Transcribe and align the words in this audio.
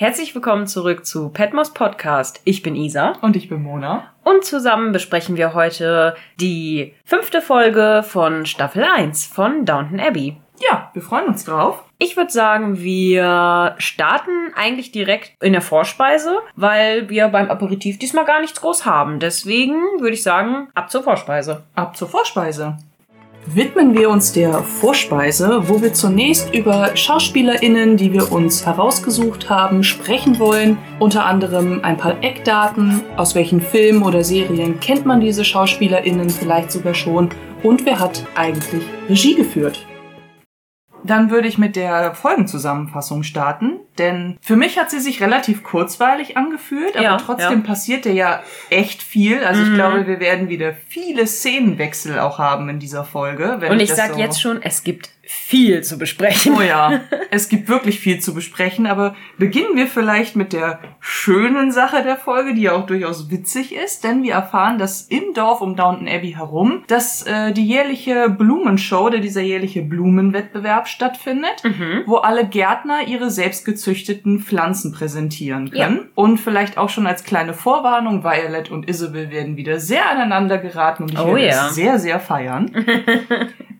Herzlich 0.00 0.32
willkommen 0.32 0.68
zurück 0.68 1.04
zu 1.04 1.28
Petmos 1.30 1.74
Podcast. 1.74 2.40
Ich 2.44 2.62
bin 2.62 2.76
Isa. 2.76 3.14
Und 3.20 3.34
ich 3.34 3.48
bin 3.48 3.64
Mona. 3.64 4.14
Und 4.22 4.44
zusammen 4.44 4.92
besprechen 4.92 5.36
wir 5.36 5.54
heute 5.54 6.14
die 6.38 6.94
fünfte 7.04 7.42
Folge 7.42 8.04
von 8.06 8.46
Staffel 8.46 8.84
1 8.84 9.26
von 9.26 9.64
Downton 9.64 9.98
Abbey. 9.98 10.36
Ja, 10.60 10.92
wir 10.94 11.02
freuen 11.02 11.26
uns 11.26 11.44
drauf. 11.44 11.82
Ich 11.98 12.16
würde 12.16 12.30
sagen, 12.30 12.78
wir 12.78 13.74
starten 13.78 14.52
eigentlich 14.54 14.92
direkt 14.92 15.32
in 15.42 15.52
der 15.52 15.62
Vorspeise, 15.62 16.38
weil 16.54 17.08
wir 17.08 17.26
beim 17.26 17.50
Aperitif 17.50 17.98
diesmal 17.98 18.24
gar 18.24 18.40
nichts 18.40 18.60
groß 18.60 18.86
haben. 18.86 19.18
Deswegen 19.18 19.80
würde 19.98 20.14
ich 20.14 20.22
sagen, 20.22 20.68
ab 20.76 20.92
zur 20.92 21.02
Vorspeise. 21.02 21.64
Ab 21.74 21.96
zur 21.96 22.06
Vorspeise 22.06 22.76
widmen 23.46 23.96
wir 23.96 24.10
uns 24.10 24.32
der 24.32 24.62
Vorspeise, 24.62 25.68
wo 25.68 25.80
wir 25.80 25.92
zunächst 25.94 26.54
über 26.54 26.96
SchauspielerInnen, 26.96 27.96
die 27.96 28.12
wir 28.12 28.30
uns 28.32 28.66
herausgesucht 28.66 29.48
haben, 29.48 29.82
sprechen 29.82 30.38
wollen. 30.38 30.78
Unter 30.98 31.24
anderem 31.24 31.80
ein 31.82 31.96
paar 31.96 32.22
Eckdaten, 32.22 33.02
aus 33.16 33.34
welchen 33.34 33.60
Filmen 33.60 34.02
oder 34.02 34.24
Serien 34.24 34.80
kennt 34.80 35.06
man 35.06 35.20
diese 35.20 35.44
SchauspielerInnen 35.44 36.30
vielleicht 36.30 36.72
sogar 36.72 36.94
schon 36.94 37.30
und 37.62 37.84
wer 37.86 37.98
hat 37.98 38.24
eigentlich 38.34 38.84
Regie 39.08 39.34
geführt. 39.34 39.84
Dann 41.04 41.30
würde 41.30 41.48
ich 41.48 41.58
mit 41.58 41.76
der 41.76 42.14
Folgenzusammenfassung 42.14 43.22
starten, 43.22 43.80
denn 43.98 44.38
für 44.40 44.56
mich 44.56 44.78
hat 44.78 44.90
sie 44.90 45.00
sich 45.00 45.20
relativ 45.20 45.62
kurzweilig 45.62 46.36
angefühlt, 46.36 46.94
aber 46.96 47.02
ja, 47.02 47.16
trotzdem 47.16 47.60
ja. 47.60 47.66
passierte 47.66 48.10
ja 48.10 48.42
echt 48.70 49.02
viel. 49.02 49.44
Also 49.44 49.62
ich 49.62 49.68
mhm. 49.68 49.74
glaube, 49.74 50.06
wir 50.06 50.20
werden 50.20 50.48
wieder 50.48 50.74
viele 50.88 51.26
Szenenwechsel 51.26 52.18
auch 52.18 52.38
haben 52.38 52.68
in 52.68 52.78
dieser 52.78 53.04
Folge. 53.04 53.58
Und 53.68 53.80
ich, 53.80 53.90
ich 53.90 53.94
sag 53.94 54.14
so 54.14 54.18
jetzt 54.18 54.40
schon, 54.40 54.62
es 54.62 54.84
gibt 54.84 55.10
viel 55.30 55.82
zu 55.82 55.98
besprechen. 55.98 56.54
Oh 56.56 56.62
ja, 56.62 57.02
es 57.30 57.50
gibt 57.50 57.68
wirklich 57.68 58.00
viel 58.00 58.18
zu 58.18 58.32
besprechen, 58.32 58.86
aber 58.86 59.14
beginnen 59.36 59.76
wir 59.76 59.86
vielleicht 59.86 60.36
mit 60.36 60.54
der 60.54 60.80
schönen 61.00 61.70
Sache 61.70 62.02
der 62.02 62.16
Folge, 62.16 62.54
die 62.54 62.62
ja 62.62 62.72
auch 62.72 62.86
durchaus 62.86 63.30
witzig 63.30 63.74
ist, 63.74 64.04
denn 64.04 64.22
wir 64.22 64.32
erfahren, 64.32 64.78
dass 64.78 65.02
im 65.02 65.34
Dorf 65.34 65.60
um 65.60 65.76
Downton 65.76 66.08
Abbey 66.08 66.32
herum, 66.32 66.82
dass 66.86 67.26
äh, 67.26 67.52
die 67.52 67.66
jährliche 67.66 68.30
Blumenshow, 68.30 69.10
der 69.10 69.20
dieser 69.20 69.42
jährliche 69.42 69.82
Blumenwettbewerb 69.82 70.88
stattfindet, 70.88 71.62
mhm. 71.62 72.04
wo 72.06 72.16
alle 72.16 72.48
Gärtner 72.48 73.06
ihre 73.06 73.30
selbstgezüchteten 73.30 73.87
Pflanzen 74.40 74.92
präsentieren 74.92 75.70
können. 75.70 75.96
Ja. 75.96 76.04
Und 76.14 76.38
vielleicht 76.38 76.78
auch 76.78 76.88
schon 76.88 77.06
als 77.06 77.24
kleine 77.24 77.54
Vorwarnung, 77.54 78.24
Violet 78.24 78.70
und 78.70 78.88
Isabel 78.88 79.30
werden 79.30 79.56
wieder 79.56 79.80
sehr 79.80 80.08
aneinander 80.10 80.58
geraten 80.58 81.04
und 81.04 81.12
ich 81.12 81.18
oh, 81.18 81.34
werde 81.34 81.46
ja. 81.46 81.68
es 81.68 81.74
sehr, 81.74 81.98
sehr 81.98 82.20
feiern. 82.20 82.70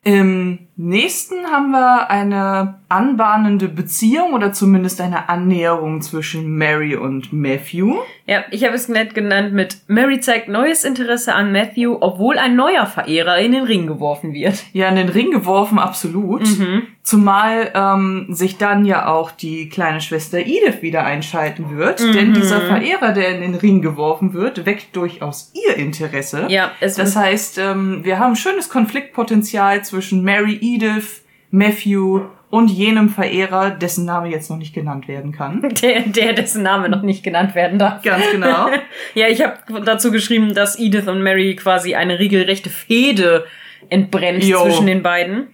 Im 0.04 0.58
nächsten 0.78 1.46
haben 1.46 1.72
wir 1.72 2.08
eine 2.08 2.78
anbahnende 2.88 3.68
Beziehung 3.68 4.32
oder 4.32 4.52
zumindest 4.52 5.00
eine 5.00 5.28
Annäherung 5.28 6.00
zwischen 6.00 6.56
Mary 6.56 6.96
und 6.96 7.32
Matthew. 7.32 7.96
Ja, 8.26 8.44
ich 8.50 8.64
habe 8.64 8.74
es 8.74 8.88
nett 8.88 9.14
genannt 9.14 9.52
mit 9.52 9.78
Mary 9.88 10.20
zeigt 10.20 10.48
neues 10.48 10.84
Interesse 10.84 11.34
an 11.34 11.52
Matthew, 11.52 11.98
obwohl 12.00 12.38
ein 12.38 12.56
neuer 12.56 12.86
Verehrer 12.86 13.38
in 13.38 13.52
den 13.52 13.64
Ring 13.64 13.86
geworfen 13.86 14.32
wird. 14.32 14.64
Ja, 14.72 14.88
in 14.88 14.96
den 14.96 15.08
Ring 15.08 15.30
geworfen, 15.30 15.78
absolut. 15.78 16.42
Mhm. 16.42 16.86
Zumal 17.02 17.70
ähm, 17.74 18.26
sich 18.28 18.58
dann 18.58 18.84
ja 18.84 19.08
auch 19.08 19.30
die 19.30 19.70
kleine 19.70 20.02
Schwester 20.02 20.38
Edith 20.38 20.82
wieder 20.82 21.04
einschalten 21.04 21.76
wird, 21.76 22.00
mhm. 22.00 22.12
denn 22.12 22.34
dieser 22.34 22.60
Verehrer, 22.60 23.12
der 23.12 23.34
in 23.34 23.40
den 23.40 23.54
Ring 23.54 23.80
geworfen 23.80 24.34
wird, 24.34 24.66
weckt 24.66 24.94
durchaus 24.94 25.50
ihr 25.54 25.76
Interesse. 25.76 26.46
Ja, 26.48 26.72
es 26.80 26.96
das 26.96 27.16
heißt, 27.16 27.58
ähm, 27.58 28.00
wir 28.04 28.18
haben 28.18 28.36
schönes 28.36 28.68
Konfliktpotenzial 28.68 29.82
zwischen 29.84 30.22
Mary, 30.22 30.58
Edith, 30.74 31.22
Matthew 31.50 32.22
und 32.50 32.68
jenem 32.68 33.10
Verehrer, 33.10 33.70
dessen 33.70 34.04
Name 34.04 34.28
jetzt 34.28 34.48
noch 34.50 34.56
nicht 34.56 34.74
genannt 34.74 35.06
werden 35.06 35.32
kann. 35.32 35.60
Der, 35.82 36.00
der 36.00 36.32
dessen 36.32 36.62
Name 36.62 36.88
noch 36.88 37.02
nicht 37.02 37.22
genannt 37.22 37.54
werden 37.54 37.78
darf. 37.78 38.02
Ganz 38.02 38.30
genau. 38.30 38.68
ja, 39.14 39.28
ich 39.28 39.42
habe 39.42 39.82
dazu 39.84 40.10
geschrieben, 40.10 40.54
dass 40.54 40.78
Edith 40.78 41.08
und 41.08 41.22
Mary 41.22 41.56
quasi 41.56 41.94
eine 41.94 42.18
regelrechte 42.18 42.70
Fehde 42.70 43.46
entbrennt 43.90 44.44
jo. 44.44 44.62
zwischen 44.62 44.86
den 44.86 45.02
beiden. 45.02 45.48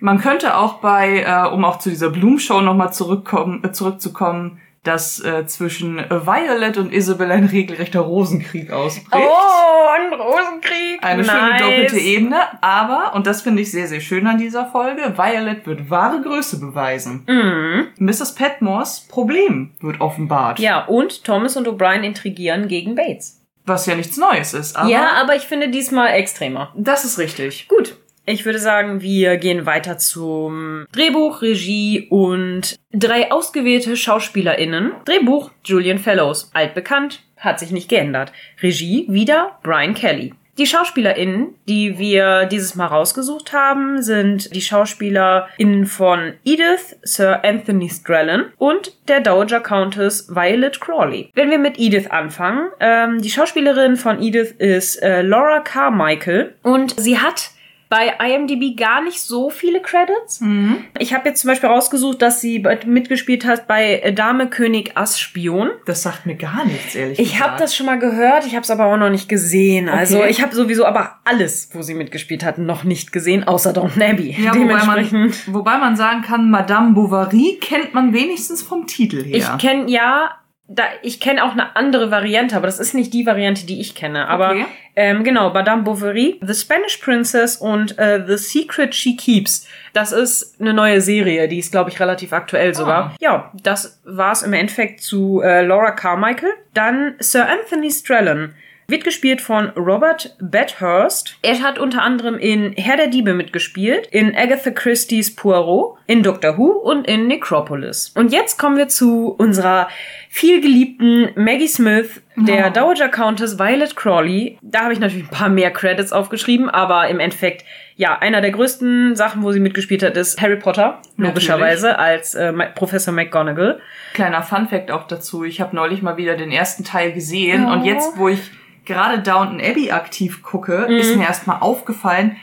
Man 0.00 0.18
könnte 0.18 0.56
auch 0.56 0.74
bei, 0.74 1.22
äh, 1.22 1.48
um 1.48 1.64
auch 1.64 1.78
zu 1.78 1.88
dieser 1.88 2.10
Blumenshow 2.10 2.60
nochmal 2.60 2.92
zurückkommen, 2.92 3.62
äh, 3.64 3.72
zurückzukommen, 3.72 4.60
dass 4.84 5.18
äh, 5.24 5.46
zwischen 5.46 5.98
Violet 5.98 6.76
und 6.76 6.92
Isabel 6.92 7.32
ein 7.32 7.46
regelrechter 7.46 8.00
Rosenkrieg 8.00 8.70
ausbricht. 8.70 9.10
Oh, 9.12 9.88
ein 9.90 10.12
Rosenkrieg! 10.12 11.02
Eine 11.02 11.22
nice. 11.22 11.30
schöne 11.30 11.58
doppelte 11.58 11.98
Ebene, 11.98 12.36
aber, 12.62 13.14
und 13.14 13.26
das 13.26 13.42
finde 13.42 13.62
ich 13.62 13.70
sehr, 13.70 13.88
sehr 13.88 14.00
schön 14.00 14.26
an 14.26 14.38
dieser 14.38 14.66
Folge, 14.66 15.14
Violet 15.16 15.66
wird 15.66 15.90
wahre 15.90 16.20
Größe 16.20 16.60
beweisen. 16.60 17.24
Mhm. 17.26 17.88
Mrs. 17.98 18.34
Petmores 18.34 19.06
Problem 19.08 19.72
wird 19.80 20.00
offenbart. 20.00 20.58
Ja, 20.58 20.84
und 20.84 21.24
Thomas 21.24 21.56
und 21.56 21.66
O'Brien 21.66 22.02
intrigieren 22.02 22.68
gegen 22.68 22.94
Bates. 22.94 23.40
Was 23.66 23.86
ja 23.86 23.94
nichts 23.94 24.18
Neues 24.18 24.52
ist. 24.52 24.76
Aber 24.76 24.90
ja, 24.90 25.12
aber 25.20 25.36
ich 25.36 25.44
finde 25.44 25.70
diesmal 25.70 26.08
extremer. 26.08 26.72
Das 26.76 27.04
ist 27.04 27.18
richtig. 27.18 27.66
Gut. 27.68 27.96
Ich 28.26 28.46
würde 28.46 28.58
sagen, 28.58 29.02
wir 29.02 29.36
gehen 29.36 29.66
weiter 29.66 29.98
zum 29.98 30.86
Drehbuch, 30.92 31.42
Regie 31.42 32.06
und 32.08 32.78
drei 32.90 33.30
ausgewählte 33.30 33.98
SchauspielerInnen. 33.98 34.92
Drehbuch 35.04 35.50
Julian 35.62 35.98
Fellows, 35.98 36.50
altbekannt, 36.54 37.22
hat 37.36 37.60
sich 37.60 37.70
nicht 37.70 37.90
geändert. 37.90 38.32
Regie 38.62 39.04
wieder 39.10 39.58
Brian 39.62 39.92
Kelly. 39.92 40.32
Die 40.56 40.66
SchauspielerInnen, 40.66 41.54
die 41.68 41.98
wir 41.98 42.46
dieses 42.46 42.76
Mal 42.76 42.86
rausgesucht 42.86 43.52
haben, 43.52 44.02
sind 44.02 44.54
die 44.54 44.62
SchauspielerInnen 44.62 45.84
von 45.84 46.34
Edith, 46.44 46.96
Sir 47.02 47.44
Anthony 47.44 47.90
Strellan 47.90 48.52
und 48.56 48.92
der 49.08 49.20
Dowager 49.20 49.60
Countess 49.60 50.28
Violet 50.34 50.80
Crawley. 50.80 51.30
Wenn 51.34 51.50
wir 51.50 51.58
mit 51.58 51.78
Edith 51.78 52.06
anfangen, 52.08 52.68
ähm, 52.78 53.20
die 53.20 53.30
Schauspielerin 53.30 53.96
von 53.96 54.22
Edith 54.22 54.52
ist 54.52 55.02
äh, 55.02 55.22
Laura 55.22 55.58
Carmichael 55.58 56.54
und 56.62 56.98
sie 57.00 57.18
hat 57.18 57.50
bei 57.94 58.12
IMDb 58.28 58.76
gar 58.76 59.04
nicht 59.04 59.20
so 59.20 59.50
viele 59.50 59.80
Credits. 59.80 60.40
Mhm. 60.40 60.78
Ich 60.98 61.14
habe 61.14 61.28
jetzt 61.28 61.42
zum 61.42 61.48
Beispiel 61.48 61.68
rausgesucht, 61.68 62.20
dass 62.20 62.40
sie 62.40 62.64
mitgespielt 62.86 63.46
hat 63.46 63.68
bei 63.68 64.12
Dame 64.16 64.48
König 64.48 64.96
Ass 64.96 65.20
Spion. 65.20 65.70
Das 65.86 66.02
sagt 66.02 66.26
mir 66.26 66.34
gar 66.34 66.64
nichts, 66.64 66.96
ehrlich 66.96 67.20
ich 67.20 67.26
gesagt. 67.26 67.36
Ich 67.36 67.40
habe 67.40 67.58
das 67.60 67.76
schon 67.76 67.86
mal 67.86 68.00
gehört, 68.00 68.46
ich 68.46 68.54
habe 68.54 68.64
es 68.64 68.70
aber 68.70 68.86
auch 68.86 68.96
noch 68.96 69.10
nicht 69.10 69.28
gesehen. 69.28 69.88
Okay. 69.88 69.96
Also 69.96 70.24
ich 70.24 70.42
habe 70.42 70.52
sowieso 70.56 70.86
aber 70.86 71.20
alles, 71.24 71.68
wo 71.72 71.82
sie 71.82 71.94
mitgespielt 71.94 72.44
hat, 72.44 72.58
noch 72.58 72.82
nicht 72.82 73.12
gesehen, 73.12 73.44
außer 73.44 73.72
Downton 73.72 74.02
Abbey. 74.02 74.34
Ja, 74.42 74.52
wobei 74.56 74.84
man, 74.84 75.32
wobei 75.46 75.78
man 75.78 75.94
sagen 75.94 76.22
kann, 76.22 76.50
Madame 76.50 76.94
Bovary 76.94 77.58
kennt 77.60 77.94
man 77.94 78.12
wenigstens 78.12 78.60
vom 78.60 78.88
Titel 78.88 79.22
her. 79.22 79.36
Ich 79.36 79.58
kenne, 79.58 79.88
ja, 79.88 80.32
da, 80.66 80.84
ich 81.02 81.20
kenne 81.20 81.44
auch 81.44 81.52
eine 81.52 81.76
andere 81.76 82.10
Variante, 82.10 82.56
aber 82.56 82.66
das 82.66 82.78
ist 82.78 82.94
nicht 82.94 83.12
die 83.12 83.26
Variante, 83.26 83.66
die 83.66 83.80
ich 83.80 83.94
kenne. 83.94 84.28
Aber 84.28 84.50
okay. 84.50 84.64
ähm, 84.96 85.22
genau, 85.22 85.52
Madame 85.52 85.82
Bovary, 85.82 86.40
The 86.40 86.54
Spanish 86.54 86.96
Princess 86.96 87.58
und 87.58 87.98
äh, 87.98 88.24
The 88.26 88.38
Secret 88.38 88.94
She 88.94 89.14
Keeps. 89.14 89.68
Das 89.92 90.12
ist 90.12 90.58
eine 90.60 90.72
neue 90.72 91.02
Serie, 91.02 91.48
die 91.48 91.58
ist, 91.58 91.70
glaube 91.70 91.90
ich, 91.90 92.00
relativ 92.00 92.32
aktuell 92.32 92.74
sogar. 92.74 93.12
Oh. 93.12 93.16
Ja, 93.20 93.52
das 93.62 94.00
war's 94.04 94.42
im 94.42 94.54
Endeffekt 94.54 95.02
zu 95.02 95.42
äh, 95.42 95.66
Laura 95.66 95.90
Carmichael. 95.90 96.52
Dann 96.72 97.16
Sir 97.18 97.46
Anthony 97.46 97.90
Strellan. 97.90 98.54
Wird 98.86 99.04
gespielt 99.04 99.40
von 99.40 99.70
Robert 99.70 100.36
Bathurst. 100.40 101.38
Er 101.40 101.62
hat 101.62 101.78
unter 101.78 102.02
anderem 102.02 102.36
in 102.38 102.72
Herr 102.72 102.98
der 102.98 103.06
Diebe 103.06 103.32
mitgespielt, 103.32 104.06
in 104.08 104.36
Agatha 104.36 104.70
Christie's 104.70 105.34
Poirot, 105.34 105.96
in 106.06 106.22
Doctor 106.22 106.58
Who 106.58 106.66
und 106.66 107.06
in 107.06 107.26
Necropolis. 107.26 108.12
Und 108.14 108.30
jetzt 108.30 108.58
kommen 108.58 108.76
wir 108.76 108.88
zu 108.88 109.28
unserer 109.38 109.88
vielgeliebten 110.28 111.30
Maggie 111.34 111.68
Smith, 111.68 112.20
der 112.36 112.66
oh. 112.66 112.70
Dowager 112.70 113.08
Countess 113.08 113.58
Violet 113.58 113.96
Crawley. 113.96 114.58
Da 114.60 114.82
habe 114.82 114.92
ich 114.92 114.98
natürlich 114.98 115.24
ein 115.24 115.30
paar 115.30 115.48
mehr 115.48 115.70
Credits 115.70 116.12
aufgeschrieben, 116.12 116.68
aber 116.68 117.08
im 117.08 117.20
Endeffekt, 117.20 117.64
ja, 117.96 118.18
einer 118.18 118.42
der 118.42 118.50
größten 118.50 119.16
Sachen, 119.16 119.42
wo 119.42 119.52
sie 119.52 119.60
mitgespielt 119.60 120.02
hat, 120.02 120.14
ist 120.18 120.42
Harry 120.42 120.56
Potter, 120.56 121.00
logischerweise, 121.16 121.86
natürlich. 121.86 122.06
als 122.06 122.34
äh, 122.34 122.52
Professor 122.74 123.14
McGonagall. 123.14 123.80
Kleiner 124.12 124.42
Fun 124.42 124.68
Fact 124.68 124.90
auch 124.90 125.06
dazu, 125.06 125.44
ich 125.44 125.62
habe 125.62 125.74
neulich 125.74 126.02
mal 126.02 126.18
wieder 126.18 126.36
den 126.36 126.50
ersten 126.50 126.84
Teil 126.84 127.12
gesehen 127.12 127.64
oh. 127.66 127.72
und 127.72 127.84
jetzt, 127.84 128.18
wo 128.18 128.28
ich 128.28 128.50
gerade 128.84 129.20
Downton 129.20 129.60
Abbey 129.60 129.90
aktiv 129.90 130.42
gucke, 130.42 130.86
mhm. 130.88 130.96
ist 130.96 131.16
mir 131.16 131.24
erstmal 131.24 131.60
aufgefallen, 131.60 132.36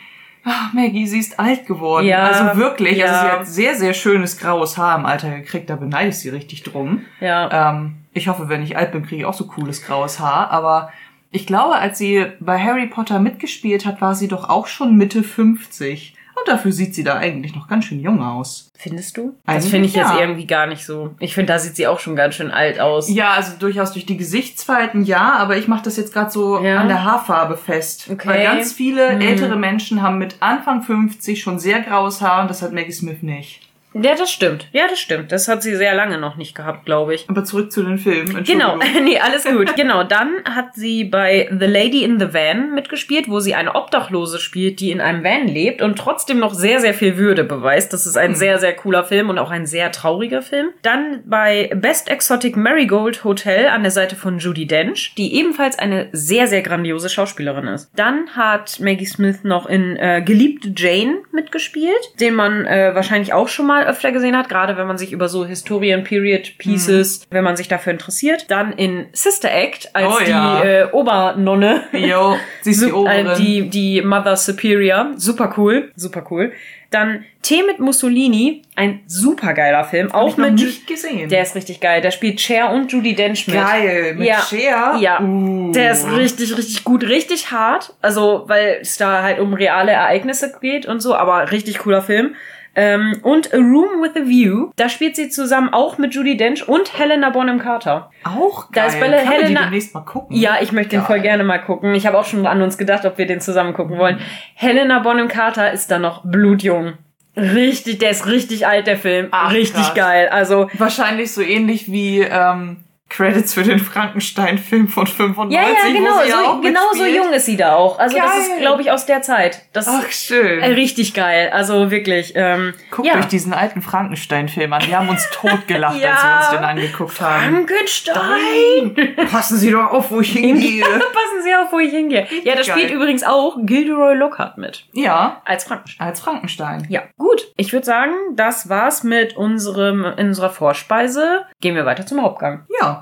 ach, 0.43 0.73
Maggie, 0.73 1.07
sie 1.07 1.19
ist 1.19 1.39
alt 1.39 1.65
geworden. 1.67 2.05
Ja, 2.05 2.23
also 2.23 2.59
wirklich, 2.59 2.97
ja. 2.97 3.05
also 3.05 3.21
sie 3.21 3.31
hat 3.31 3.47
sehr, 3.47 3.75
sehr 3.75 3.93
schönes 3.93 4.37
graues 4.37 4.77
Haar 4.77 4.97
im 4.97 5.05
Alter 5.05 5.29
gekriegt, 5.29 5.69
da 5.69 5.75
beneide 5.75 6.09
ich 6.09 6.19
sie 6.19 6.29
richtig 6.29 6.63
drum. 6.63 7.05
Ja. 7.19 7.71
Ähm, 7.71 7.97
ich 8.13 8.27
hoffe, 8.27 8.49
wenn 8.49 8.63
ich 8.63 8.77
alt 8.77 8.91
bin, 8.91 9.03
kriege 9.03 9.21
ich 9.21 9.25
auch 9.25 9.33
so 9.33 9.47
cooles 9.47 9.83
graues 9.83 10.19
Haar, 10.19 10.51
aber 10.51 10.91
ich 11.31 11.47
glaube, 11.47 11.75
als 11.75 11.97
sie 11.97 12.27
bei 12.39 12.59
Harry 12.59 12.87
Potter 12.87 13.19
mitgespielt 13.19 13.85
hat, 13.85 14.01
war 14.01 14.15
sie 14.15 14.27
doch 14.27 14.49
auch 14.49 14.67
schon 14.67 14.97
Mitte 14.97 15.23
50. 15.23 16.15
Und 16.41 16.51
dafür 16.51 16.71
sieht 16.71 16.95
sie 16.95 17.03
da 17.03 17.17
eigentlich 17.17 17.55
noch 17.55 17.67
ganz 17.67 17.85
schön 17.85 17.99
jung 17.99 18.23
aus. 18.23 18.71
Findest 18.75 19.15
du? 19.17 19.35
Eigentlich 19.45 19.63
das 19.63 19.67
finde 19.67 19.87
ich 19.87 19.93
ja. 19.93 20.09
jetzt 20.09 20.19
irgendwie 20.19 20.47
gar 20.47 20.65
nicht 20.65 20.85
so. 20.85 21.13
Ich 21.19 21.35
finde, 21.35 21.53
da 21.53 21.59
sieht 21.59 21.75
sie 21.75 21.85
auch 21.85 21.99
schon 21.99 22.15
ganz 22.15 22.33
schön 22.35 22.49
alt 22.49 22.79
aus. 22.79 23.09
Ja, 23.09 23.31
also 23.31 23.51
durchaus 23.59 23.93
durch 23.93 24.07
die 24.07 24.17
Gesichtsfalten 24.17 25.03
ja, 25.03 25.33
aber 25.33 25.57
ich 25.57 25.67
mache 25.67 25.83
das 25.83 25.97
jetzt 25.97 26.13
gerade 26.13 26.31
so 26.31 26.59
ja. 26.59 26.79
an 26.79 26.87
der 26.87 27.03
Haarfarbe 27.03 27.57
fest. 27.57 28.09
Okay. 28.11 28.27
Weil 28.27 28.43
ganz 28.43 28.73
viele 28.73 29.11
hm. 29.11 29.21
ältere 29.21 29.55
Menschen 29.55 30.01
haben 30.01 30.17
mit 30.17 30.37
Anfang 30.39 30.81
50 30.81 31.41
schon 31.41 31.59
sehr 31.59 31.81
graues 31.81 32.21
Haar 32.21 32.41
und 32.41 32.49
das 32.49 32.63
hat 32.63 32.73
Maggie 32.73 32.91
Smith 32.91 33.21
nicht. 33.21 33.70
Ja, 33.93 34.15
das 34.15 34.31
stimmt. 34.31 34.67
Ja, 34.71 34.87
das 34.87 34.99
stimmt. 34.99 35.31
Das 35.31 35.47
hat 35.47 35.63
sie 35.63 35.75
sehr 35.75 35.93
lange 35.93 36.17
noch 36.17 36.37
nicht 36.37 36.55
gehabt, 36.55 36.85
glaube 36.85 37.13
ich. 37.13 37.29
Aber 37.29 37.43
zurück 37.43 37.71
zu 37.71 37.83
den 37.83 37.97
Filmen. 37.97 38.43
Genau, 38.43 38.77
nee, 39.03 39.19
alles 39.19 39.45
gut. 39.45 39.75
genau, 39.75 40.03
dann 40.03 40.43
hat 40.45 40.75
sie 40.75 41.03
bei 41.03 41.49
The 41.51 41.65
Lady 41.65 42.03
in 42.03 42.19
the 42.19 42.33
Van 42.33 42.73
mitgespielt, 42.73 43.29
wo 43.29 43.39
sie 43.39 43.53
eine 43.53 43.75
Obdachlose 43.75 44.39
spielt, 44.39 44.79
die 44.79 44.91
in 44.91 45.01
einem 45.01 45.23
Van 45.23 45.47
lebt 45.47 45.81
und 45.81 45.97
trotzdem 45.97 46.39
noch 46.39 46.53
sehr, 46.53 46.79
sehr 46.79 46.93
viel 46.93 47.17
Würde 47.17 47.43
beweist. 47.43 47.91
Das 47.93 48.05
ist 48.05 48.17
ein 48.17 48.31
hm. 48.31 48.35
sehr, 48.35 48.59
sehr 48.59 48.73
cooler 48.73 49.03
Film 49.03 49.29
und 49.29 49.37
auch 49.37 49.51
ein 49.51 49.65
sehr 49.65 49.91
trauriger 49.91 50.41
Film. 50.41 50.69
Dann 50.81 51.21
bei 51.25 51.69
Best 51.75 52.09
Exotic 52.09 52.55
Marigold 52.55 53.23
Hotel 53.23 53.67
an 53.67 53.83
der 53.83 53.91
Seite 53.91 54.15
von 54.15 54.39
Judy 54.39 54.67
Dench, 54.67 55.13
die 55.17 55.35
ebenfalls 55.35 55.77
eine 55.77 56.07
sehr, 56.11 56.47
sehr 56.47 56.61
grandiose 56.61 57.09
Schauspielerin 57.09 57.67
ist. 57.67 57.91
Dann 57.95 58.29
hat 58.35 58.79
Maggie 58.79 59.05
Smith 59.05 59.43
noch 59.43 59.65
in 59.65 59.97
äh, 59.97 60.21
Geliebte 60.25 60.71
Jane 60.75 61.19
mitgespielt, 61.31 62.19
den 62.19 62.35
man 62.35 62.65
äh, 62.65 62.95
wahrscheinlich 62.95 63.33
auch 63.33 63.47
schon 63.47 63.67
mal 63.67 63.80
öfter 63.85 64.11
gesehen 64.11 64.37
hat, 64.37 64.49
gerade 64.49 64.77
wenn 64.77 64.87
man 64.87 64.97
sich 64.97 65.11
über 65.11 65.29
so 65.29 65.45
Historien, 65.45 66.03
Period 66.03 66.57
Pieces, 66.57 67.21
mhm. 67.21 67.35
wenn 67.35 67.43
man 67.43 67.55
sich 67.55 67.67
dafür 67.67 67.93
interessiert. 67.93 68.49
Dann 68.49 68.73
in 68.73 69.07
Sister 69.13 69.51
Act 69.51 69.95
als 69.95 70.07
oh, 70.07 70.23
die 70.23 70.29
ja. 70.29 70.63
äh, 70.63 70.87
Obernonne. 70.91 71.83
Jo, 71.93 72.37
sie 72.61 72.71
ist 72.71 72.85
die 72.85 72.91
Oberin. 72.91 73.27
Äh, 73.27 73.35
die, 73.35 73.69
die 73.69 74.01
Mother 74.01 74.35
Superior. 74.35 75.11
Super 75.15 75.53
cool, 75.57 75.91
super 75.95 76.25
cool. 76.29 76.51
Dann 76.91 77.23
Tee 77.41 77.63
mit 77.63 77.79
Mussolini, 77.79 78.63
ein 78.75 78.99
super 79.07 79.53
geiler 79.53 79.85
Film. 79.85 80.11
Auch 80.11 80.27
ich 80.27 80.37
mit 80.37 80.55
nicht 80.55 80.87
gesehen. 80.87 81.29
Der 81.29 81.41
ist 81.41 81.55
richtig 81.55 81.79
geil. 81.79 82.01
Der 82.01 82.11
spielt 82.11 82.41
Cher 82.41 82.69
und 82.71 82.91
Judy 82.91 83.15
Dench 83.15 83.47
mit. 83.47 83.55
Geil, 83.55 84.15
mit 84.15 84.27
ja. 84.27 84.41
Cher. 84.41 84.97
Ja. 84.99 85.21
Uh. 85.21 85.71
Der 85.71 85.93
ist 85.93 86.05
richtig, 86.11 86.57
richtig 86.57 86.83
gut, 86.83 87.03
richtig 87.03 87.49
hart. 87.49 87.93
Also, 88.01 88.43
weil 88.47 88.79
es 88.81 88.97
da 88.97 89.23
halt 89.23 89.39
um 89.39 89.53
reale 89.53 89.93
Ereignisse 89.93 90.53
geht 90.59 90.85
und 90.85 90.99
so, 90.99 91.15
aber 91.15 91.51
richtig 91.51 91.79
cooler 91.79 92.01
Film. 92.01 92.35
Ähm, 92.73 93.19
und 93.23 93.53
A 93.53 93.57
Room 93.57 94.01
with 94.01 94.15
a 94.15 94.25
View, 94.25 94.71
da 94.77 94.87
spielt 94.87 95.15
sie 95.15 95.29
zusammen 95.29 95.73
auch 95.73 95.97
mit 95.97 96.15
Judy 96.15 96.37
Dench 96.37 96.67
und 96.67 96.97
Helena 96.97 97.29
Bonham 97.29 97.59
Carter. 97.59 98.11
Auch 98.23 98.71
geil. 98.71 98.85
Da 98.85 98.85
ist 98.85 98.99
bei 98.99 99.09
Kann 99.09 99.27
Helena. 99.27 99.59
Man 99.61 99.69
demnächst 99.69 99.93
mal 99.93 100.01
gucken? 100.01 100.35
Ja, 100.35 100.57
ich 100.61 100.71
möchte 100.71 100.91
den 100.95 101.03
voll 101.03 101.19
gerne 101.19 101.43
mal 101.43 101.59
gucken. 101.59 101.93
Ich 101.95 102.07
habe 102.07 102.17
auch 102.17 102.25
schon 102.25 102.45
an 102.45 102.61
uns 102.61 102.77
gedacht, 102.77 103.05
ob 103.05 103.17
wir 103.17 103.25
den 103.25 103.41
zusammen 103.41 103.73
gucken 103.73 103.97
wollen. 103.97 104.19
Helena 104.55 104.99
Bonham 104.99 105.27
Carter 105.27 105.71
ist 105.71 105.91
da 105.91 105.99
noch 105.99 106.23
blutjung. 106.23 106.93
Richtig, 107.35 107.99
der 107.99 108.11
ist 108.11 108.27
richtig 108.27 108.67
alt, 108.67 108.87
der 108.87 108.97
Film. 108.97 109.27
Ach, 109.31 109.53
richtig 109.53 109.83
krass. 109.83 109.93
geil. 109.93 110.29
Also 110.29 110.69
wahrscheinlich 110.73 111.31
so 111.31 111.41
ähnlich 111.41 111.91
wie 111.91 112.19
ähm, 112.19 112.83
Credits 113.11 113.53
für 113.53 113.63
den 113.63 113.79
Frankenstein-Film 113.79 114.87
von 114.87 115.05
95. 115.05 115.53
Ja, 115.53 115.67
ja, 115.67 115.93
genau, 115.93 116.55
so, 116.55 116.61
genau 116.61 116.93
so 116.93 117.05
jung 117.05 117.33
ist 117.33 117.45
sie 117.45 117.57
da 117.57 117.75
auch. 117.75 117.99
Also 117.99 118.15
geil. 118.15 118.25
das 118.25 118.47
ist, 118.47 118.59
glaube 118.59 118.81
ich, 118.81 118.89
aus 118.89 119.05
der 119.05 119.21
Zeit. 119.21 119.63
Das 119.73 119.87
Ach, 119.87 120.09
schön. 120.09 120.61
Äh, 120.61 120.67
richtig 120.71 121.13
geil. 121.13 121.49
Also 121.53 121.91
wirklich. 121.91 122.31
Ähm, 122.35 122.73
Guckt 122.89 123.07
ja. 123.07 123.19
euch 123.19 123.25
diesen 123.25 123.53
alten 123.53 123.81
Frankenstein-Film 123.81 124.71
an. 124.71 124.87
Wir 124.87 124.97
haben 124.97 125.09
uns 125.09 125.29
totgelacht, 125.29 125.99
ja. 125.99 126.11
als 126.11 126.23
wir 126.23 126.37
uns 126.37 126.49
den 126.51 126.63
angeguckt 126.63 127.19
haben. 127.19 127.67
Frankenstein! 127.67 129.15
Passen 129.29 129.57
Sie 129.57 129.71
doch 129.71 129.91
auf, 129.91 130.09
wo 130.09 130.21
ich 130.21 130.31
hingehe. 130.31 130.83
Passen 130.85 131.43
Sie 131.43 131.53
auf, 131.53 131.71
wo 131.73 131.79
ich 131.79 131.91
hingehe. 131.91 132.27
Ja, 132.45 132.55
da 132.55 132.63
spielt 132.63 132.91
übrigens 132.91 133.23
auch 133.23 133.57
Gilderoy 133.61 134.15
Lockhart 134.15 134.57
mit. 134.57 134.85
Ja. 134.93 135.41
Als 135.43 135.65
Frankenstein. 135.65 136.07
Als 136.07 136.21
Frankenstein. 136.21 136.87
Ja. 136.89 137.03
Gut. 137.17 137.51
Ich 137.57 137.73
würde 137.73 137.85
sagen, 137.85 138.13
das 138.35 138.69
war's 138.69 139.03
mit 139.03 139.35
unserem, 139.35 140.05
in 140.05 140.29
unserer 140.29 140.49
Vorspeise. 140.49 141.45
Gehen 141.59 141.75
wir 141.75 141.85
weiter 141.85 142.05
zum 142.05 142.21
Hauptgang. 142.21 142.65
Ja. 142.79 143.00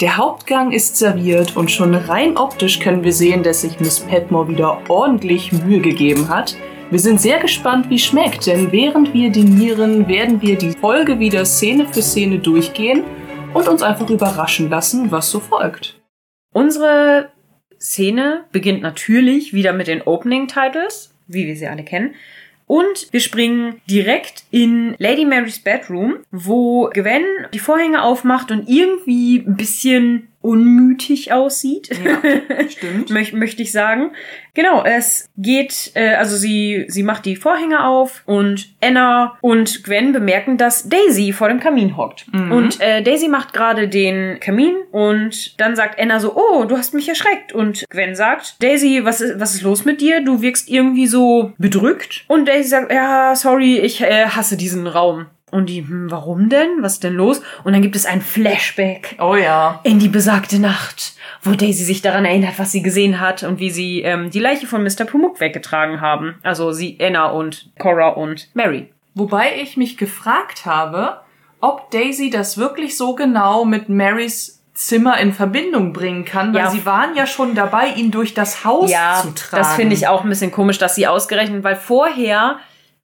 Der 0.00 0.16
Hauptgang 0.16 0.72
ist 0.72 0.96
serviert 0.96 1.56
und 1.56 1.70
schon 1.70 1.94
rein 1.94 2.36
optisch 2.36 2.80
können 2.80 3.04
wir 3.04 3.12
sehen, 3.12 3.44
dass 3.44 3.60
sich 3.60 3.78
Miss 3.78 4.00
Petmore 4.00 4.48
wieder 4.48 4.90
ordentlich 4.90 5.52
Mühe 5.52 5.78
gegeben 5.78 6.28
hat. 6.28 6.56
Wir 6.90 6.98
sind 6.98 7.20
sehr 7.20 7.38
gespannt, 7.38 7.88
wie 7.90 8.00
schmeckt, 8.00 8.48
denn 8.48 8.72
während 8.72 9.14
wir 9.14 9.30
dinieren, 9.30 10.08
werden 10.08 10.42
wir 10.42 10.58
die 10.58 10.72
Folge 10.72 11.20
wieder 11.20 11.44
Szene 11.44 11.86
für 11.86 12.02
Szene 12.02 12.40
durchgehen 12.40 13.04
und 13.54 13.68
uns 13.68 13.84
einfach 13.84 14.10
überraschen 14.10 14.68
lassen, 14.68 15.12
was 15.12 15.30
so 15.30 15.38
folgt. 15.38 16.02
Unsere 16.52 17.30
Szene 17.78 18.46
beginnt 18.50 18.82
natürlich 18.82 19.52
wieder 19.52 19.72
mit 19.72 19.86
den 19.86 20.02
Opening 20.02 20.48
Titles, 20.48 21.14
wie 21.28 21.46
wir 21.46 21.54
sie 21.54 21.68
alle 21.68 21.84
kennen. 21.84 22.16
Und 22.66 23.08
wir 23.10 23.20
springen 23.20 23.80
direkt 23.88 24.44
in 24.50 24.94
Lady 24.98 25.24
Marys 25.24 25.58
Bedroom, 25.58 26.18
wo 26.30 26.88
Gwen 26.92 27.24
die 27.52 27.58
Vorhänge 27.58 28.02
aufmacht 28.02 28.50
und 28.50 28.68
irgendwie 28.68 29.38
ein 29.46 29.56
bisschen 29.56 30.28
unmütig 30.44 31.32
aussieht. 31.32 31.88
Ja, 32.04 32.20
stimmt. 32.68 33.10
Mö 33.10 33.24
möchte 33.32 33.62
ich 33.62 33.72
sagen. 33.72 34.10
Genau, 34.52 34.84
es 34.84 35.30
geht, 35.36 35.92
äh, 35.94 36.14
also 36.14 36.36
sie, 36.36 36.84
sie 36.88 37.02
macht 37.02 37.24
die 37.24 37.34
Vorhänge 37.34 37.84
auf 37.84 38.22
und 38.26 38.68
Anna 38.80 39.36
und 39.40 39.82
Gwen 39.84 40.12
bemerken, 40.12 40.58
dass 40.58 40.88
Daisy 40.88 41.32
vor 41.32 41.48
dem 41.48 41.60
Kamin 41.60 41.96
hockt. 41.96 42.26
Mhm. 42.32 42.52
Und 42.52 42.80
äh, 42.80 43.02
Daisy 43.02 43.28
macht 43.28 43.54
gerade 43.54 43.88
den 43.88 44.38
Kamin 44.38 44.76
und 44.92 45.58
dann 45.58 45.74
sagt 45.74 45.98
Anna 45.98 46.20
so, 46.20 46.36
oh, 46.36 46.66
du 46.66 46.76
hast 46.76 46.92
mich 46.92 47.08
erschreckt. 47.08 47.52
Und 47.52 47.84
Gwen 47.88 48.14
sagt, 48.14 48.62
Daisy, 48.62 49.00
was 49.02 49.22
ist, 49.22 49.40
was 49.40 49.54
ist 49.54 49.62
los 49.62 49.84
mit 49.84 50.02
dir? 50.02 50.22
Du 50.22 50.42
wirkst 50.42 50.68
irgendwie 50.68 51.06
so 51.06 51.52
bedrückt. 51.56 52.24
Und 52.28 52.46
Daisy 52.46 52.68
sagt, 52.68 52.92
ja, 52.92 53.34
sorry, 53.34 53.78
ich 53.78 54.02
äh, 54.02 54.26
hasse 54.26 54.56
diesen 54.56 54.86
Raum. 54.86 55.26
Und 55.54 55.66
die, 55.66 55.86
hm, 55.86 56.10
warum 56.10 56.48
denn? 56.48 56.82
Was 56.82 56.94
ist 56.94 57.04
denn 57.04 57.14
los? 57.14 57.40
Und 57.62 57.74
dann 57.74 57.80
gibt 57.80 57.94
es 57.94 58.06
ein 58.06 58.20
Flashback. 58.20 59.14
Oh 59.20 59.36
ja. 59.36 59.78
In 59.84 60.00
die 60.00 60.08
besagte 60.08 60.58
Nacht, 60.58 61.12
wo 61.42 61.52
Daisy 61.52 61.84
sich 61.84 62.02
daran 62.02 62.24
erinnert, 62.24 62.58
was 62.58 62.72
sie 62.72 62.82
gesehen 62.82 63.20
hat 63.20 63.44
und 63.44 63.60
wie 63.60 63.70
sie 63.70 64.02
ähm, 64.02 64.30
die 64.30 64.40
Leiche 64.40 64.66
von 64.66 64.82
Mr. 64.82 65.04
Pumuk 65.04 65.38
weggetragen 65.38 66.00
haben. 66.00 66.34
Also 66.42 66.72
sie, 66.72 66.98
Anna 67.00 67.26
und 67.26 67.70
Cora 67.78 68.08
und 68.08 68.48
Mary. 68.54 68.92
Wobei 69.14 69.60
ich 69.62 69.76
mich 69.76 69.96
gefragt 69.96 70.66
habe, 70.66 71.20
ob 71.60 71.88
Daisy 71.92 72.30
das 72.30 72.58
wirklich 72.58 72.96
so 72.96 73.14
genau 73.14 73.64
mit 73.64 73.88
Marys 73.88 74.60
Zimmer 74.74 75.18
in 75.18 75.32
Verbindung 75.32 75.92
bringen 75.92 76.24
kann, 76.24 76.52
weil 76.52 76.62
ja. 76.62 76.70
sie 76.70 76.84
waren 76.84 77.14
ja 77.14 77.28
schon 77.28 77.54
dabei, 77.54 77.90
ihn 77.90 78.10
durch 78.10 78.34
das 78.34 78.64
Haus 78.64 78.90
ja, 78.90 79.20
zu 79.22 79.32
tragen. 79.32 79.62
Das 79.62 79.76
finde 79.76 79.94
ich 79.94 80.08
auch 80.08 80.24
ein 80.24 80.28
bisschen 80.28 80.50
komisch, 80.50 80.78
dass 80.78 80.96
sie 80.96 81.06
ausgerechnet, 81.06 81.62
weil 81.62 81.76
vorher 81.76 82.58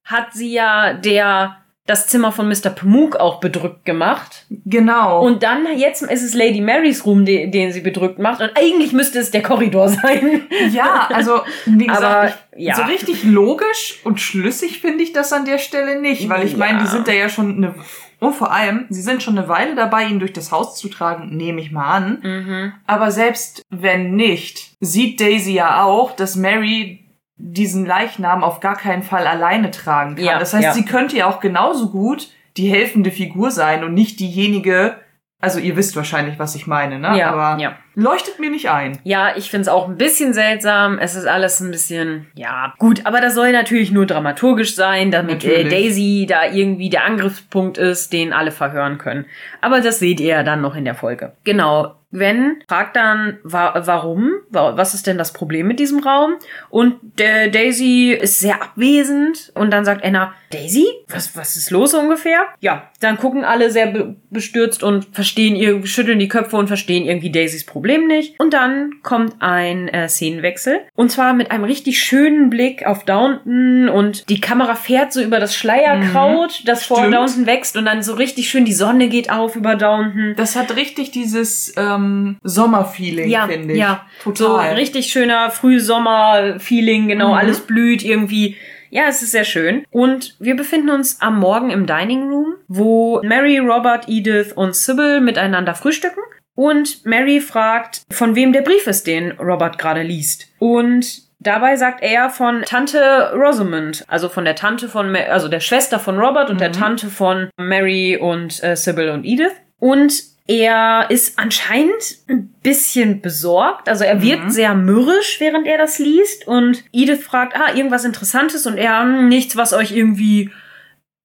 hat 0.05 0.33
sie 0.33 0.53
ja 0.53 0.95
der 0.95 1.60
das 1.91 2.07
Zimmer 2.07 2.31
von 2.31 2.49
Mr. 2.49 2.71
Pamuk 2.71 3.17
auch 3.17 3.41
bedrückt 3.41 3.85
gemacht. 3.85 4.47
Genau. 4.65 5.27
Und 5.27 5.43
dann, 5.43 5.67
jetzt 5.77 6.03
ist 6.03 6.23
es 6.23 6.35
Lady 6.35 6.61
Marys 6.61 7.05
Room, 7.05 7.25
den, 7.25 7.51
den 7.51 7.73
sie 7.73 7.81
bedrückt 7.81 8.21
macht. 8.21 8.41
Und 8.41 8.51
eigentlich 8.55 8.93
müsste 8.93 9.19
es 9.19 9.33
der 9.33 9.43
Korridor 9.43 9.89
sein. 10.03 10.43
Ja, 10.71 11.09
also, 11.13 11.41
wie 11.67 11.87
gesagt, 11.87 12.05
Aber, 12.05 12.33
ja. 12.57 12.77
so 12.77 12.83
richtig 12.83 13.25
logisch 13.25 13.99
und 14.05 14.21
schlüssig 14.21 14.81
finde 14.81 15.03
ich 15.03 15.13
das 15.13 15.33
an 15.33 15.45
der 15.45 15.59
Stelle 15.59 16.01
nicht. 16.01 16.29
Weil 16.29 16.47
ich 16.47 16.53
ja. 16.53 16.59
meine, 16.59 16.79
die 16.79 16.87
sind 16.87 17.09
da 17.09 17.13
ja 17.13 17.29
schon 17.29 17.57
eine 17.57 17.75
und 18.21 18.35
vor 18.35 18.53
allem, 18.53 18.85
sie 18.91 19.01
sind 19.01 19.23
schon 19.23 19.39
eine 19.39 19.49
Weile 19.49 19.75
dabei, 19.75 20.05
ihn 20.05 20.19
durch 20.19 20.35
das 20.35 20.53
Haus 20.53 20.77
zu 20.77 20.89
tragen, 20.89 21.35
nehme 21.35 21.63
ich 21.63 21.73
mal 21.73 21.91
an. 21.91 22.19
Mhm. 22.23 22.73
Aber 22.87 23.11
selbst 23.11 23.63
wenn 23.71 24.15
nicht, 24.15 24.77
sieht 24.79 25.21
Daisy 25.23 25.55
ja 25.55 25.83
auch, 25.85 26.15
dass 26.15 26.37
Mary 26.37 27.10
diesen 27.41 27.87
Leichnam 27.87 28.45
auf 28.45 28.61
gar 28.61 28.77
keinen 28.77 29.03
Fall 29.03 29.27
alleine 29.27 29.71
tragen 29.71 30.17
kann. 30.17 30.25
Ja, 30.25 30.39
das 30.39 30.53
heißt, 30.55 30.65
ja. 30.65 30.73
sie 30.73 30.85
könnte 30.85 31.17
ja 31.17 31.27
auch 31.27 31.41
genauso 31.41 31.91
gut 31.91 32.29
die 32.57 32.69
helfende 32.69 33.11
Figur 33.11 33.51
sein 33.51 33.85
und 33.85 33.95
nicht 33.95 34.21
diejenige, 34.21 34.97
also 35.43 35.59
ihr 35.59 35.75
wisst 35.77 35.97
wahrscheinlich, 35.97 36.39
was 36.39 36.55
ich 36.55 36.67
meine, 36.67 36.99
ne? 36.99 37.17
Ja, 37.17 37.33
Aber 37.33 37.63
ja. 37.63 37.77
leuchtet 37.95 38.39
mir 38.41 38.51
nicht 38.51 38.69
ein. 38.69 38.99
Ja, 39.05 39.35
ich 39.37 39.51
find's 39.51 39.69
auch 39.69 39.89
ein 39.89 39.97
bisschen 39.97 40.35
seltsam. 40.35 40.99
Es 40.99 41.15
ist 41.15 41.27
alles 41.27 41.61
ein 41.61 41.71
bisschen, 41.71 42.27
ja, 42.35 42.75
gut. 42.79 43.07
Aber 43.07 43.23
das 43.23 43.35
soll 43.35 43.53
natürlich 43.53 43.91
nur 43.91 44.05
dramaturgisch 44.05 44.75
sein, 44.75 45.11
damit 45.11 45.43
äh, 45.45 45.65
Daisy 45.65 46.27
da 46.29 46.45
irgendwie 46.45 46.91
der 46.91 47.07
Angriffspunkt 47.07 47.79
ist, 47.79 48.13
den 48.13 48.35
alle 48.35 48.51
verhören 48.51 48.99
können. 48.99 49.25
Aber 49.63 49.81
das 49.81 49.99
seht 49.99 50.21
ihr 50.21 50.29
ja 50.29 50.43
dann 50.43 50.61
noch 50.61 50.77
in 50.77 50.85
der 50.85 50.95
Folge. 50.95 51.33
Genau. 51.45 51.95
Gwen 52.13 52.63
fragt 52.69 52.97
dann, 52.97 53.39
wa 53.45 53.73
warum? 53.85 54.33
Was 54.51 54.95
ist 54.95 55.07
denn 55.07 55.19
das 55.19 55.33
Problem 55.33 55.69
mit 55.69 55.79
diesem 55.79 56.01
Raum? 56.01 56.35
Und 56.69 56.97
der 57.19 57.49
Daisy 57.49 58.13
ist 58.13 58.41
sehr 58.41 58.63
abwesend 58.63 59.53
und 59.55 59.71
dann 59.71 59.85
sagt 59.85 60.05
Anna, 60.05 60.35
Daisy? 60.51 60.87
Was, 61.09 61.37
was 61.37 61.55
ist 61.57 61.71
los 61.71 61.95
ungefähr? 61.95 62.41
Ja, 62.59 62.91
dann 62.99 63.17
gucken 63.19 63.45
alle 63.45 63.71
sehr 63.71 63.87
be 63.87 64.17
bestürzt 64.31 64.83
und 64.83 65.07
verstehen 65.13 65.57
ihr, 65.57 65.87
schütteln 65.87 66.19
die 66.19 66.29
Köpfe 66.29 66.57
und 66.57 66.69
verstehen 66.69 67.05
irgendwie 67.05 67.31
Daisys 67.31 67.65
Problem 67.65 68.07
nicht. 68.07 68.39
Und 68.39 68.53
dann 68.53 68.95
kommt 69.03 69.37
ein 69.41 69.89
äh, 69.89 70.09
Szenenwechsel. 70.09 70.81
Und 70.95 71.11
zwar 71.11 71.35
mit 71.35 71.51
einem 71.51 71.65
richtig 71.65 72.03
schönen 72.03 72.51
Blick 72.51 72.87
auf 72.87 73.05
Downton 73.05 73.89
und 73.89 74.29
die 74.29 74.41
Kamera 74.41 74.75
fährt 74.75 75.13
so 75.13 75.21
über 75.21 75.41
das 75.41 75.55
Schleierkraut, 75.55 76.61
mhm, 76.61 76.67
das 76.67 76.85
vor 76.85 77.09
Downton 77.09 77.47
wächst 77.47 77.77
und 77.77 77.85
dann 77.85 78.03
so 78.03 78.15
richtig 78.15 78.51
schön 78.51 78.65
die 78.65 78.73
Sonne 78.73 79.09
geht 79.09 79.31
auf 79.31 79.57
über 79.57 79.77
Downton. 79.77 80.35
Das 80.37 80.57
hat 80.57 80.77
richtig 80.77 81.11
dieses 81.11 81.75
ähm, 81.77 82.00
Sommerfeeling, 82.43 83.29
ja, 83.29 83.47
finde 83.47 83.75
ich. 83.75 83.81
Ja, 83.81 84.07
total. 84.23 84.71
So 84.71 84.77
richtig 84.77 85.07
schöner 85.07 85.51
Frühsommer-Feeling, 85.51 87.09
genau, 87.09 87.29
mhm. 87.29 87.35
alles 87.35 87.61
blüht 87.61 88.05
irgendwie. 88.05 88.57
Ja, 88.91 89.05
es 89.09 89.23
ist 89.23 89.31
sehr 89.31 89.45
schön. 89.45 89.85
Und 89.91 90.37
wir 90.41 90.57
befinden 90.57 90.91
uns 90.91 91.21
am 91.21 91.39
Morgen 91.39 91.71
im 91.71 91.87
Dining 91.87 92.29
Room, 92.29 92.55
wo 92.67 93.21
Mary, 93.23 93.59
Robert, 93.59 94.09
Edith 94.09 94.53
und 94.55 94.75
Sybil 94.75 95.21
miteinander 95.21 95.75
frühstücken. 95.75 96.21
Und 96.57 97.07
Mary 97.07 97.41
fragt, 97.41 98.03
von 98.11 98.35
wem 98.35 98.53
der 98.53 98.63
Brief 98.63 98.87
ist, 98.87 99.07
den 99.07 99.33
Robert 99.33 99.79
gerade 99.79 100.03
liest. 100.03 100.49
Und 100.59 101.31
Dabei 101.43 101.77
sagt 101.77 102.03
er 102.03 102.29
von 102.29 102.63
Tante 102.67 103.33
Rosamond, 103.35 104.05
also 104.09 104.29
von 104.29 104.45
der 104.45 104.55
Tante 104.57 104.91
von, 104.91 105.17
also 105.17 105.49
der 105.49 105.61
Schwester 105.61 105.99
von 105.99 106.19
Robert 106.19 106.51
und 106.51 106.57
mhm. 106.57 106.61
der 106.61 106.73
Tante 106.73 107.07
von 107.07 107.49
Mary 107.57 108.19
und 108.19 108.63
äh, 108.63 108.77
Sybil 108.77 109.09
und 109.09 109.25
Edith. 109.25 109.55
Und 109.79 110.23
er 110.47 111.07
ist 111.11 111.39
anscheinend 111.39 112.19
ein 112.29 112.49
bisschen 112.63 113.21
besorgt. 113.21 113.89
Also 113.89 114.05
er 114.05 114.21
wirkt 114.23 114.47
mhm. 114.47 114.51
sehr 114.51 114.75
mürrisch, 114.75 115.39
während 115.39 115.67
er 115.67 115.79
das 115.79 115.99
liest. 115.99 116.47
Und 116.47 116.85
Edith 116.93 117.23
fragt, 117.23 117.57
ah, 117.57 117.75
irgendwas 117.75 118.05
Interessantes. 118.05 118.67
Und 118.67 118.77
er, 118.77 119.03
hm, 119.03 119.29
nichts, 119.29 119.57
was 119.57 119.73
euch 119.73 119.93
irgendwie 119.93 120.51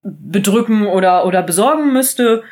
bedrücken 0.03 0.85
oder, 0.85 1.25
oder 1.25 1.41
besorgen 1.41 1.91
müsste. 1.91 2.43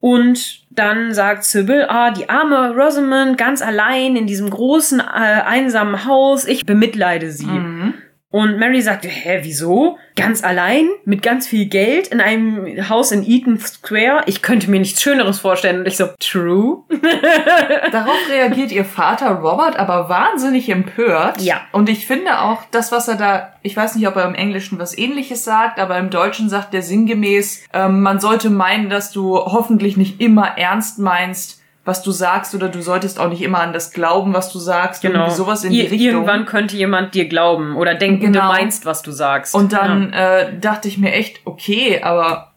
Und 0.00 0.62
dann 0.70 1.12
sagt 1.12 1.44
Sybil, 1.44 1.84
ah, 1.88 2.10
die 2.10 2.30
arme 2.30 2.74
Rosamond 2.74 3.36
ganz 3.36 3.60
allein 3.60 4.16
in 4.16 4.26
diesem 4.26 4.48
großen, 4.48 5.00
äh, 5.00 5.02
einsamen 5.02 6.06
Haus, 6.06 6.46
ich 6.46 6.64
bemitleide 6.64 7.30
sie. 7.30 7.46
Mhm. 7.46 7.94
Und 8.32 8.58
Mary 8.58 8.80
sagte, 8.80 9.08
hä, 9.08 9.40
wieso? 9.42 9.98
Ganz 10.14 10.44
allein, 10.44 10.88
mit 11.04 11.20
ganz 11.20 11.48
viel 11.48 11.66
Geld 11.66 12.08
in 12.08 12.20
einem 12.20 12.88
Haus 12.88 13.10
in 13.10 13.26
Eaton 13.26 13.58
Square? 13.58 14.22
Ich 14.26 14.40
könnte 14.40 14.70
mir 14.70 14.78
nichts 14.78 15.02
Schöneres 15.02 15.40
vorstellen. 15.40 15.80
Und 15.80 15.88
ich 15.88 15.96
so, 15.96 16.10
true. 16.20 16.84
Darauf 17.90 18.28
reagiert 18.30 18.70
ihr 18.70 18.84
Vater 18.84 19.30
Robert 19.30 19.76
aber 19.76 20.08
wahnsinnig 20.08 20.68
empört. 20.68 21.40
Ja. 21.40 21.62
Und 21.72 21.88
ich 21.88 22.06
finde 22.06 22.40
auch, 22.40 22.62
das, 22.70 22.92
was 22.92 23.08
er 23.08 23.16
da, 23.16 23.54
ich 23.62 23.76
weiß 23.76 23.96
nicht, 23.96 24.06
ob 24.06 24.14
er 24.14 24.26
im 24.26 24.36
Englischen 24.36 24.78
was 24.78 24.96
ähnliches 24.96 25.42
sagt, 25.42 25.80
aber 25.80 25.98
im 25.98 26.10
Deutschen 26.10 26.48
sagt 26.48 26.72
er 26.72 26.82
sinngemäß, 26.82 27.64
ähm, 27.72 28.00
man 28.00 28.20
sollte 28.20 28.48
meinen, 28.48 28.90
dass 28.90 29.10
du 29.10 29.38
hoffentlich 29.38 29.96
nicht 29.96 30.20
immer 30.20 30.56
ernst 30.56 31.00
meinst, 31.00 31.59
was 31.84 32.02
du 32.02 32.10
sagst 32.10 32.54
oder 32.54 32.68
du 32.68 32.82
solltest 32.82 33.18
auch 33.18 33.28
nicht 33.28 33.42
immer 33.42 33.60
an 33.60 33.72
das 33.72 33.92
glauben, 33.92 34.34
was 34.34 34.52
du 34.52 34.58
sagst. 34.58 35.02
Genau. 35.02 35.20
Irgendwie 35.20 35.36
sowas 35.36 35.64
in 35.64 35.72
die 35.72 35.80
Ir 35.80 35.90
Richtung. 35.90 36.10
Irgendwann 36.10 36.46
könnte 36.46 36.76
jemand 36.76 37.14
dir 37.14 37.26
glauben 37.26 37.76
oder 37.76 37.94
denken, 37.94 38.32
genau. 38.32 38.42
du 38.42 38.46
meinst, 38.48 38.84
was 38.84 39.02
du 39.02 39.12
sagst. 39.12 39.54
Und 39.54 39.72
dann 39.72 40.12
ja. 40.12 40.38
äh, 40.38 40.58
dachte 40.58 40.88
ich 40.88 40.98
mir 40.98 41.12
echt, 41.12 41.40
okay, 41.46 42.02
aber 42.02 42.50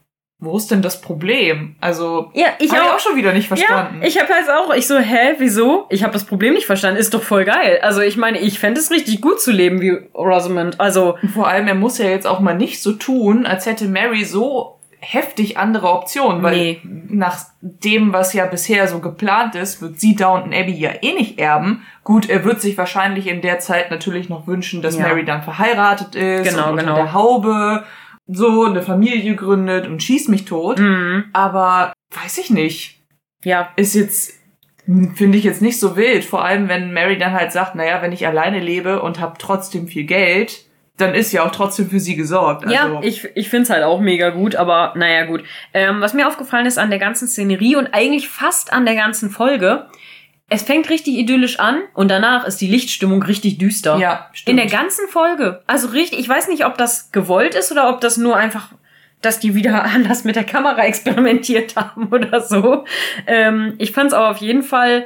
wo 0.44 0.58
ist 0.58 0.72
denn 0.72 0.82
das 0.82 1.00
Problem? 1.00 1.76
Also, 1.80 2.32
ja, 2.34 2.48
ich 2.60 2.72
habe 2.72 2.90
auch, 2.90 2.96
auch 2.96 3.00
schon 3.00 3.16
wieder 3.16 3.32
nicht 3.32 3.48
verstanden. 3.48 4.02
Ja, 4.02 4.08
ich 4.08 4.20
habe 4.20 4.34
halt 4.34 4.50
auch, 4.50 4.74
ich 4.74 4.88
so, 4.88 4.98
hä, 4.98 5.36
wieso? 5.38 5.86
Ich 5.90 6.04
habe 6.04 6.12
das 6.12 6.26
Problem 6.26 6.54
nicht 6.54 6.66
verstanden. 6.66 7.00
Ist 7.00 7.14
doch 7.14 7.24
voll 7.24 7.46
geil. 7.46 7.80
Also, 7.82 8.02
ich 8.02 8.18
meine, 8.18 8.40
ich 8.40 8.60
fände 8.60 8.82
es 8.82 8.92
richtig 8.92 9.22
gut 9.22 9.40
zu 9.40 9.52
leben 9.52 9.80
wie 9.80 9.98
Rosamond. 10.14 10.82
Also, 10.82 11.18
vor 11.34 11.48
allem, 11.48 11.68
er 11.68 11.76
muss 11.76 11.98
ja 11.98 12.10
jetzt 12.10 12.28
auch 12.28 12.42
mal 12.42 12.56
nicht 12.56 12.84
so 12.84 12.92
tun, 12.92 13.46
als 13.46 13.66
hätte 13.66 13.88
Mary 13.88 14.26
so 14.26 14.80
heftig 15.04 15.58
andere 15.58 15.92
Optionen, 15.92 16.42
weil 16.42 16.56
nee. 16.56 16.82
nach 17.10 17.40
dem, 17.62 18.14
was 18.14 18.34
ja 18.34 18.46
bisher 18.46 18.88
so 18.88 19.00
geplant 19.00 19.56
ist, 19.56 19.82
wird 19.82 20.00
sie 20.00 20.16
Downton 20.16 20.54
Abbey 20.54 20.74
ja 20.74 20.92
eh 21.02 21.14
nicht 21.14 21.40
erben. 21.40 21.84
Gut, 22.04 22.30
er 22.30 22.44
wird 22.46 22.62
sich 22.62 22.78
wahrscheinlich 22.78 23.28
in 23.28 23.42
der 23.42 23.60
Zeit 23.60 23.92
natürlich 23.92 24.30
noch 24.30 24.48
wünschen, 24.48 24.82
dass 24.82 24.98
ja. 24.98 25.08
Mary 25.08 25.26
dann 25.26 25.44
verheiratet 25.44 26.16
ist 26.16 26.50
genau, 26.50 26.72
und 26.72 26.78
genau. 26.78 26.96
der 26.96 27.14
Haube 27.14 27.84
so 28.28 28.64
eine 28.64 28.82
Familie 28.82 29.36
gründet 29.36 29.88
und 29.88 30.02
schießt 30.02 30.30
mich 30.30 30.46
tot. 30.46 30.80
Mhm. 30.80 31.26
Aber 31.34 31.94
weiß 32.12 32.38
ich 32.38 32.50
nicht. 32.50 33.02
Ja. 33.44 33.70
Ist 33.76 33.96
jetzt 33.96 34.34
finde 35.16 35.38
ich 35.38 35.46
jetzt 35.46 35.62
nicht 35.62 35.80
so 35.80 35.96
wild, 35.96 36.26
vor 36.26 36.44
allem 36.44 36.68
wenn 36.68 36.94
Mary 36.94 37.18
dann 37.18 37.32
halt 37.32 37.54
sagt, 37.54 37.76
naja, 37.76 38.02
wenn 38.02 38.12
ich 38.12 38.28
alleine 38.28 38.60
lebe 38.60 39.02
und 39.02 39.20
habe 39.20 39.36
trotzdem 39.38 39.88
viel 39.88 40.04
Geld, 40.04 40.66
dann 40.98 41.16
ist 41.16 41.32
ja 41.32 41.44
auch 41.44 41.52
trotzdem 41.52 41.90
für 41.90 42.00
sie 42.00 42.16
gesorgt. 42.16 42.66
Also. 42.66 42.76
Ja, 42.76 43.00
ich, 43.02 43.28
ich 43.36 43.50
find's 43.50 43.70
halt 43.70 43.84
auch 43.84 44.00
mega 44.00 44.30
gut, 44.30 44.56
aber 44.56 44.94
naja, 44.96 45.26
gut. 45.26 45.44
Ähm, 45.74 46.02
was 46.02 46.14
mir 46.14 46.28
aufgefallen 46.28 46.66
ist 46.66 46.78
an 46.78 46.92
der 46.92 47.00
ganzen 47.00 47.28
Szenerie 47.28 47.76
und 47.76 47.94
eigentlich 47.94 48.30
fast 48.30 48.72
an 48.72 48.86
der 48.86 48.96
ganzen 48.96 49.32
Folge, 49.32 49.88
es 50.50 50.62
fängt 50.62 50.90
richtig 50.90 51.16
idyllisch 51.16 51.60
an 51.60 51.82
und 51.96 52.12
danach 52.12 52.46
ist 52.46 52.62
die 52.62 52.68
Lichtstimmung 52.68 53.24
richtig 53.24 53.58
düster. 53.58 53.98
Ja, 53.98 54.30
stimmt. 54.34 54.50
In 54.50 54.58
der 54.58 54.78
ganzen 54.78 55.08
Folge. 55.08 55.64
Also 55.66 55.88
richtig, 55.88 56.20
ich 56.20 56.30
weiß 56.30 56.48
nicht, 56.48 56.66
ob 56.66 56.78
das 56.78 57.12
gewollt 57.12 57.56
ist 57.56 57.72
oder 57.72 57.90
ob 57.90 58.02
das 58.02 58.18
nur 58.18 58.36
einfach 58.36 58.70
dass 59.24 59.40
die 59.40 59.56
wieder 59.56 59.84
anders 59.96 60.26
mit 60.26 60.36
der 60.36 60.44
Kamera 60.44 60.84
experimentiert 60.84 61.76
haben 61.76 62.08
oder 62.08 62.42
so. 62.42 62.86
Ähm, 63.26 63.74
ich 63.80 63.94
fand's 63.94 64.14
aber 64.14 64.30
auf 64.30 64.38
jeden 64.38 64.64
Fall 64.64 65.06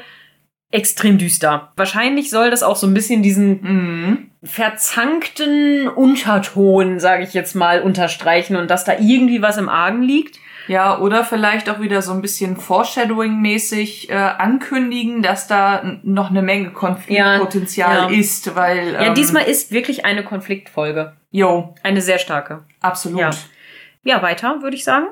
extrem 0.72 1.18
düster. 1.18 1.72
Wahrscheinlich 1.76 2.30
soll 2.30 2.50
das 2.50 2.64
auch 2.64 2.76
so 2.76 2.88
ein 2.88 2.94
bisschen 2.94 3.24
diesen 3.24 3.52
mm. 3.62 4.32
verzankten 4.44 5.88
Unterton, 5.88 7.00
sage 7.00 7.24
ich 7.24 7.34
jetzt 7.34 7.56
mal, 7.56 7.82
unterstreichen 7.82 8.58
und 8.58 8.70
dass 8.70 8.84
da 8.84 8.94
irgendwie 9.00 9.42
was 9.42 9.58
im 9.58 9.70
Argen 9.70 10.02
liegt. 10.02 10.40
Ja, 10.68 11.00
oder 11.00 11.24
vielleicht 11.24 11.70
auch 11.70 11.80
wieder 11.80 12.02
so 12.02 12.12
ein 12.12 12.22
bisschen 12.22 12.58
Foreshadowing-mäßig 12.58 14.10
äh, 14.10 14.16
ankündigen, 14.16 15.22
dass 15.24 15.48
da 15.48 16.00
noch 16.04 16.30
eine 16.30 16.42
Menge 16.42 16.72
Konfliktpotenzial 16.72 17.96
ja, 17.96 18.10
ja. 18.10 18.20
ist, 18.20 18.54
weil. 18.56 18.96
Ähm, 18.96 19.02
ja, 19.02 19.14
diesmal 19.14 19.44
ist 19.44 19.72
wirklich 19.72 20.04
eine 20.04 20.26
Konfliktfolge. 20.26 21.14
Jo. 21.32 21.74
Eine 21.84 22.02
sehr 22.02 22.20
starke. 22.20 22.66
Absolut. 22.82 23.20
Ja, 23.22 23.32
ja 24.04 24.22
weiter, 24.22 24.62
würde 24.62 24.76
ich 24.76 24.84
sagen. 24.84 25.08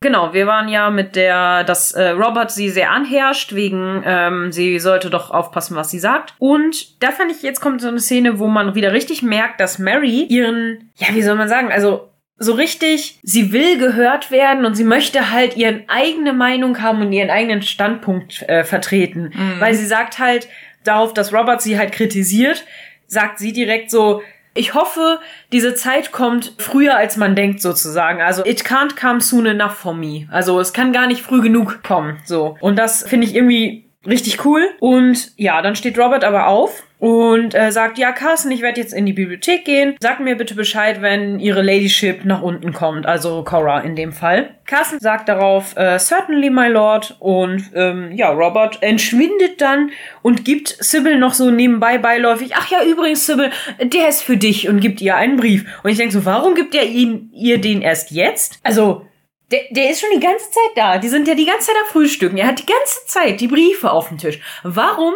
Genau, 0.00 0.34
wir 0.34 0.46
waren 0.46 0.68
ja 0.68 0.90
mit 0.90 1.16
der, 1.16 1.64
dass 1.64 1.92
äh, 1.92 2.10
Robert 2.10 2.50
sie 2.50 2.68
sehr 2.68 2.90
anherrscht, 2.90 3.54
wegen 3.54 4.02
ähm, 4.04 4.52
sie 4.52 4.78
sollte 4.78 5.08
doch 5.08 5.30
aufpassen, 5.30 5.74
was 5.74 5.90
sie 5.90 5.98
sagt. 5.98 6.34
Und 6.38 7.02
da 7.02 7.10
fand 7.10 7.32
ich, 7.32 7.42
jetzt 7.42 7.60
kommt 7.60 7.80
so 7.80 7.88
eine 7.88 8.00
Szene, 8.00 8.38
wo 8.38 8.46
man 8.46 8.74
wieder 8.74 8.92
richtig 8.92 9.22
merkt, 9.22 9.58
dass 9.58 9.78
Mary 9.78 10.24
ihren, 10.24 10.90
ja, 10.96 11.08
wie 11.12 11.22
soll 11.22 11.36
man 11.36 11.48
sagen, 11.48 11.72
also 11.72 12.10
so 12.38 12.52
richtig, 12.52 13.18
sie 13.22 13.52
will 13.52 13.78
gehört 13.78 14.30
werden 14.30 14.66
und 14.66 14.74
sie 14.74 14.84
möchte 14.84 15.30
halt 15.30 15.56
ihren 15.56 15.88
eigene 15.88 16.34
Meinung 16.34 16.82
haben 16.82 17.00
und 17.00 17.12
ihren 17.12 17.30
eigenen 17.30 17.62
Standpunkt 17.62 18.42
äh, 18.42 18.64
vertreten. 18.64 19.32
Mhm. 19.34 19.60
Weil 19.60 19.74
sie 19.74 19.86
sagt 19.86 20.18
halt 20.18 20.46
darauf, 20.84 21.14
dass 21.14 21.32
Robert 21.32 21.62
sie 21.62 21.78
halt 21.78 21.92
kritisiert, 21.92 22.64
sagt 23.06 23.38
sie 23.38 23.54
direkt 23.54 23.90
so, 23.90 24.22
ich 24.56 24.74
hoffe, 24.74 25.20
diese 25.52 25.74
Zeit 25.74 26.12
kommt 26.12 26.54
früher, 26.58 26.96
als 26.96 27.16
man 27.16 27.36
denkt, 27.36 27.60
sozusagen. 27.60 28.20
Also, 28.20 28.44
it 28.44 28.62
can't 28.62 28.98
come 28.98 29.20
soon 29.20 29.46
enough 29.46 29.74
for 29.74 29.94
me. 29.94 30.26
Also, 30.30 30.58
es 30.60 30.72
kann 30.72 30.92
gar 30.92 31.06
nicht 31.06 31.22
früh 31.22 31.40
genug 31.40 31.82
kommen, 31.82 32.18
so. 32.24 32.56
Und 32.60 32.76
das 32.76 33.02
finde 33.06 33.26
ich 33.26 33.34
irgendwie 33.34 33.90
richtig 34.06 34.44
cool. 34.44 34.68
Und 34.80 35.32
ja, 35.36 35.62
dann 35.62 35.76
steht 35.76 35.98
Robert 35.98 36.24
aber 36.24 36.46
auf 36.46 36.85
und 36.98 37.54
äh, 37.54 37.70
sagt, 37.72 37.98
ja, 37.98 38.12
Carsten, 38.12 38.50
ich 38.50 38.62
werde 38.62 38.80
jetzt 38.80 38.94
in 38.94 39.04
die 39.04 39.12
Bibliothek 39.12 39.64
gehen. 39.64 39.96
Sag 40.00 40.20
mir 40.20 40.36
bitte 40.36 40.54
Bescheid, 40.54 41.02
wenn 41.02 41.38
ihre 41.38 41.62
Ladyship 41.62 42.24
nach 42.24 42.42
unten 42.42 42.72
kommt, 42.72 43.06
also 43.06 43.44
Cora 43.44 43.80
in 43.80 43.96
dem 43.96 44.12
Fall. 44.12 44.54
Carsten 44.64 44.98
sagt 44.98 45.28
darauf, 45.28 45.76
äh, 45.76 45.98
certainly, 45.98 46.50
my 46.50 46.68
lord. 46.68 47.16
Und 47.18 47.70
ähm, 47.74 48.12
ja, 48.12 48.30
Robert 48.30 48.82
entschwindet 48.82 49.60
dann 49.60 49.90
und 50.22 50.44
gibt 50.44 50.68
Sybil 50.80 51.18
noch 51.18 51.34
so 51.34 51.50
nebenbei 51.50 51.98
beiläufig, 51.98 52.52
ach 52.56 52.70
ja, 52.70 52.82
übrigens, 52.82 53.26
Sybil, 53.26 53.50
der 53.80 54.08
ist 54.08 54.22
für 54.22 54.36
dich 54.36 54.68
und 54.68 54.80
gibt 54.80 55.00
ihr 55.00 55.16
einen 55.16 55.36
Brief. 55.36 55.66
Und 55.82 55.90
ich 55.90 55.98
denke 55.98 56.14
so, 56.14 56.24
warum 56.24 56.54
gibt 56.54 56.74
er 56.74 56.84
ihn, 56.84 57.30
ihr 57.32 57.60
den 57.60 57.82
erst 57.82 58.10
jetzt? 58.10 58.58
Also, 58.62 59.06
der, 59.52 59.60
der 59.70 59.90
ist 59.90 60.00
schon 60.00 60.10
die 60.12 60.20
ganze 60.20 60.50
Zeit 60.50 60.72
da. 60.74 60.98
Die 60.98 61.08
sind 61.08 61.28
ja 61.28 61.34
die 61.34 61.46
ganze 61.46 61.68
Zeit 61.68 61.76
am 61.84 61.92
Frühstücken. 61.92 62.36
Er 62.36 62.48
hat 62.48 62.58
die 62.58 62.66
ganze 62.66 63.06
Zeit 63.06 63.40
die 63.40 63.46
Briefe 63.46 63.92
auf 63.92 64.08
dem 64.08 64.18
Tisch. 64.18 64.40
Warum 64.64 65.14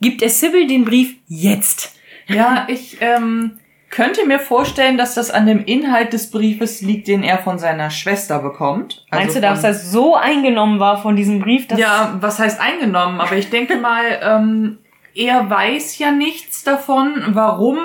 gibt 0.00 0.22
er 0.22 0.30
Sybil 0.30 0.66
den 0.66 0.84
Brief 0.84 1.16
jetzt? 1.26 1.98
Ja, 2.26 2.66
ich 2.68 2.98
ähm, 3.00 3.58
könnte 3.90 4.26
mir 4.26 4.38
vorstellen, 4.38 4.98
dass 4.98 5.14
das 5.14 5.30
an 5.30 5.46
dem 5.46 5.64
Inhalt 5.64 6.12
des 6.12 6.30
Briefes 6.30 6.82
liegt, 6.82 7.08
den 7.08 7.22
er 7.22 7.38
von 7.38 7.58
seiner 7.58 7.90
Schwester 7.90 8.38
bekommt. 8.40 9.06
Also 9.10 9.22
Meinst 9.22 9.36
du, 9.36 9.40
dass 9.40 9.64
er 9.64 9.74
so 9.74 10.14
eingenommen 10.14 10.78
war 10.78 11.00
von 11.00 11.16
diesem 11.16 11.40
Brief? 11.40 11.66
Dass 11.68 11.78
ja, 11.78 12.16
was 12.20 12.38
heißt 12.38 12.60
eingenommen? 12.60 13.20
Aber 13.20 13.36
ich 13.36 13.48
denke 13.50 13.76
mal, 13.76 14.04
ähm, 14.22 14.78
er 15.14 15.48
weiß 15.48 15.98
ja 15.98 16.10
nichts 16.10 16.64
davon, 16.64 17.22
warum 17.28 17.78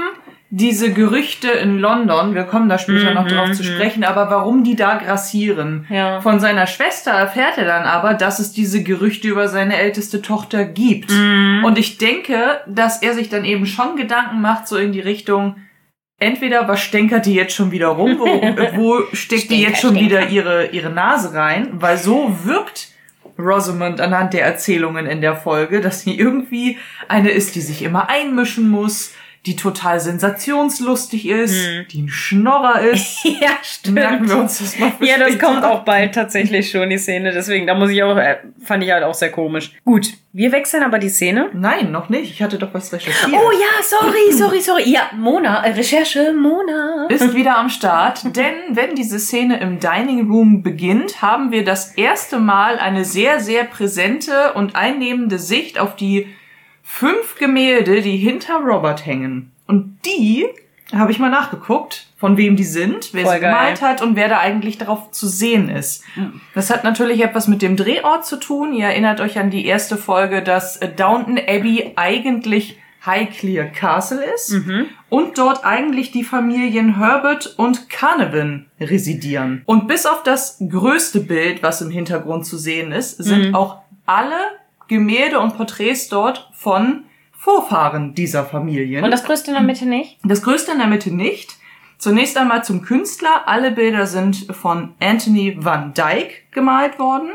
diese 0.55 0.93
Gerüchte 0.93 1.49
in 1.49 1.79
London, 1.79 2.35
wir 2.35 2.43
kommen 2.43 2.69
da 2.69 2.77
später 2.77 3.09
mhm, 3.09 3.15
noch 3.15 3.27
drauf 3.27 3.53
zu 3.53 3.63
mhm. 3.63 3.67
sprechen, 3.67 4.03
aber 4.03 4.29
warum 4.29 4.63
die 4.63 4.75
da 4.75 4.97
grassieren. 4.97 5.87
Ja. 5.89 6.21
Von 6.21 6.39
seiner 6.39 6.67
Schwester 6.67 7.09
erfährt 7.09 7.57
er 7.57 7.65
dann 7.65 7.85
aber, 7.85 8.13
dass 8.13 8.37
es 8.37 8.51
diese 8.51 8.83
Gerüchte 8.83 9.27
über 9.27 9.47
seine 9.47 9.77
älteste 9.77 10.21
Tochter 10.21 10.63
gibt. 10.63 11.09
Mhm. 11.09 11.63
Und 11.65 11.79
ich 11.79 11.97
denke, 11.97 12.61
dass 12.67 13.01
er 13.01 13.15
sich 13.15 13.29
dann 13.29 13.45
eben 13.45 13.65
schon 13.65 13.95
Gedanken 13.95 14.41
macht, 14.41 14.67
so 14.67 14.77
in 14.77 14.91
die 14.91 14.99
Richtung, 14.99 15.55
entweder 16.19 16.67
was 16.67 16.81
stänkert 16.81 17.25
die 17.25 17.33
jetzt 17.33 17.55
schon 17.55 17.71
wieder 17.71 17.87
rum, 17.87 18.19
wo, 18.19 18.25
wo 18.75 19.01
steckt 19.13 19.49
die 19.49 19.59
jetzt 19.59 19.81
schon 19.81 19.95
wieder 19.95 20.29
ihre, 20.29 20.67
ihre 20.67 20.91
Nase 20.91 21.33
rein, 21.33 21.69
weil 21.71 21.97
so 21.97 22.31
wirkt 22.43 22.89
Rosamond 23.39 23.99
anhand 23.99 24.35
der 24.35 24.45
Erzählungen 24.45 25.07
in 25.07 25.21
der 25.21 25.35
Folge, 25.35 25.81
dass 25.81 26.01
sie 26.01 26.15
irgendwie 26.15 26.77
eine 27.07 27.31
ist, 27.31 27.55
die 27.55 27.61
sich 27.61 27.81
immer 27.81 28.07
einmischen 28.07 28.69
muss, 28.69 29.15
die 29.45 29.57
total 29.57 29.99
sensationslustig 29.99 31.27
ist, 31.27 31.67
hm. 31.67 31.85
die 31.91 32.03
ein 32.03 32.07
Schnorrer 32.07 32.79
ist. 32.79 33.25
ja, 33.41 33.49
stimmt. 33.61 33.95
Merken 33.95 34.29
wir 34.29 34.37
uns 34.37 34.59
das 34.59 34.79
mal 34.79 34.91
für 34.91 35.05
Ja, 35.05 35.17
das 35.17 35.37
kommt 35.37 35.65
auch 35.65 35.83
bald 35.83 36.15
tatsächlich 36.15 36.71
schon, 36.71 36.89
die 36.89 36.97
Szene. 36.97 37.33
Deswegen, 37.33 37.67
da 37.67 37.75
muss 37.75 37.89
ich 37.89 38.01
auch, 38.03 38.15
äh, 38.15 38.37
fand 38.63 38.83
ich 38.83 38.91
halt 38.91 39.03
auch 39.03 39.13
sehr 39.13 39.31
komisch. 39.31 39.73
Gut, 39.83 40.13
wir 40.31 40.53
wechseln 40.53 40.81
aber 40.81 40.97
die 40.97 41.09
Szene. 41.09 41.49
Nein, 41.53 41.91
noch 41.91 42.07
nicht. 42.07 42.31
Ich 42.31 42.41
hatte 42.41 42.57
doch 42.57 42.73
was 42.73 42.93
recherchiert. 42.93 43.33
Oh 43.33 43.51
ja, 43.51 43.83
sorry, 43.83 44.31
sorry, 44.31 44.61
sorry. 44.61 44.89
Ja, 44.89 45.09
Mona, 45.13 45.65
äh, 45.65 45.71
Recherche, 45.71 46.33
Mona. 46.33 47.07
Ist 47.09 47.35
wieder 47.35 47.57
am 47.57 47.69
Start. 47.69 48.23
denn 48.37 48.55
wenn 48.71 48.95
diese 48.95 49.19
Szene 49.19 49.59
im 49.59 49.79
Dining 49.79 50.31
Room 50.31 50.63
beginnt, 50.63 51.21
haben 51.21 51.51
wir 51.51 51.65
das 51.65 51.95
erste 51.95 52.39
Mal 52.39 52.79
eine 52.79 53.03
sehr, 53.03 53.41
sehr 53.41 53.65
präsente 53.65 54.53
und 54.53 54.77
einnehmende 54.77 55.37
Sicht 55.37 55.79
auf 55.79 55.97
die 55.97 56.27
fünf 56.83 57.35
Gemälde, 57.39 58.01
die 58.01 58.17
hinter 58.17 58.57
Robert 58.57 59.05
hängen. 59.05 59.51
Und 59.65 59.97
die 60.05 60.45
habe 60.93 61.11
ich 61.11 61.17
mal 61.17 61.31
nachgeguckt, 61.31 62.07
von 62.17 62.37
wem 62.37 62.55
die 62.55 62.65
sind, 62.65 63.13
wer 63.13 63.23
Voll 63.23 63.35
sie 63.35 63.39
geil. 63.41 63.51
gemalt 63.51 63.81
hat 63.81 64.01
und 64.01 64.15
wer 64.15 64.29
da 64.29 64.39
eigentlich 64.39 64.77
darauf 64.77 65.09
zu 65.11 65.27
sehen 65.27 65.69
ist. 65.69 66.03
Das 66.53 66.69
hat 66.69 66.83
natürlich 66.83 67.23
etwas 67.23 67.47
mit 67.47 67.61
dem 67.61 67.77
Drehort 67.77 68.25
zu 68.25 68.35
tun. 68.37 68.73
Ihr 68.73 68.87
erinnert 68.87 69.19
euch 69.21 69.39
an 69.39 69.49
die 69.49 69.65
erste 69.65 69.97
Folge, 69.97 70.43
dass 70.43 70.77
äh, 70.77 70.89
Downton 70.89 71.39
Abbey 71.39 71.93
eigentlich 71.95 72.77
Highclere 73.05 73.69
Castle 73.69 74.23
ist 74.33 74.55
und 75.09 75.37
dort 75.37 75.65
eigentlich 75.65 76.11
die 76.11 76.23
Familien 76.23 76.97
Herbert 76.97 77.53
und 77.57 77.89
Carnarvon 77.89 78.67
residieren. 78.79 79.61
Und 79.65 79.89
bis 79.89 80.05
auf 80.05 80.23
das 80.23 80.57
größte 80.69 81.19
Bild, 81.19 81.61
was 81.63 81.81
im 81.81 81.89
Hintergrund 81.89 82.45
zu 82.45 82.57
sehen 82.57 82.93
ist, 82.93 83.17
sind 83.17 83.55
auch 83.55 83.79
alle 84.05 84.35
Gemälde 84.93 85.39
und 85.39 85.57
Porträts 85.57 86.07
dort 86.07 86.49
von 86.53 87.05
Vorfahren 87.31 88.13
dieser 88.15 88.45
Familien. 88.45 89.03
Und 89.03 89.11
das 89.11 89.25
größte 89.25 89.51
in 89.51 89.55
der 89.55 89.63
Mitte 89.63 89.85
nicht? 89.85 90.17
Das 90.23 90.41
größte 90.41 90.71
in 90.71 90.77
der 90.77 90.87
Mitte 90.87 91.13
nicht. 91.13 91.57
Zunächst 91.97 92.37
einmal 92.37 92.63
zum 92.63 92.81
Künstler. 92.81 93.47
Alle 93.47 93.71
Bilder 93.71 94.07
sind 94.07 94.47
von 94.55 94.93
Anthony 95.01 95.57
van 95.59 95.93
Dyck 95.93 96.51
gemalt 96.51 96.99
worden. 96.99 97.31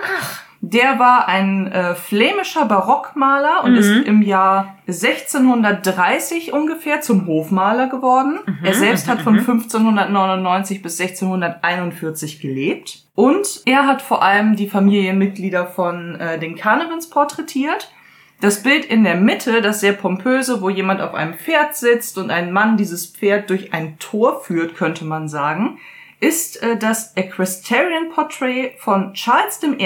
Der 0.61 0.99
war 0.99 1.29
ein 1.29 1.71
äh, 1.71 1.95
flämischer 1.95 2.65
Barockmaler 2.65 3.63
und 3.63 3.77
ist 3.77 4.07
im 4.07 4.23
Jahr 4.23 4.77
1630 4.89 6.53
ungefähr 6.53 7.01
zum 7.01 7.27
Hofmaler 7.29 7.89
geworden. 7.89 8.41
Er 8.65 8.75
selbst 8.75 9.07
hat 9.07 9.21
von 9.21 9.39
1599 9.39 10.83
bis 10.83 11.01
1641 11.01 12.41
gelebt. 12.41 13.05
Und 13.15 13.63
er 13.67 13.87
hat 13.87 14.03
vor 14.03 14.23
allem 14.23 14.57
die 14.57 14.69
Familienmitglieder 14.69 15.67
von 15.67 16.17
äh, 16.17 16.39
den 16.41 16.57
Carnavons 16.57 17.09
porträtiert. 17.09 17.93
Das 18.41 18.63
Bild 18.63 18.85
in 18.85 19.05
der 19.05 19.17
Mitte, 19.17 19.63
das 19.63 19.81
sehr 19.81 19.93
pompöse, 19.93 20.61
wo 20.61 20.71
jemand 20.71 21.01
auf 21.01 21.15
einem 21.15 21.35
Pferd 21.35 21.77
sitzt 21.77 22.19
und 22.19 22.31
ein 22.31 22.53
Mann 22.53 22.77
dieses 22.77 23.07
Pferd 23.07 23.51
durch 23.51 23.73
ein 23.73 23.99
Tor 23.99 24.41
führt, 24.41 24.77
könnte 24.77 25.05
man 25.05 25.29
sagen, 25.29 25.79
ist 26.21 26.63
äh, 26.63 26.77
das 26.77 27.17
Equestrian 27.17 28.11
Portrait 28.13 28.73
von 28.79 29.15
Charles 29.15 29.61
I., 29.63 29.77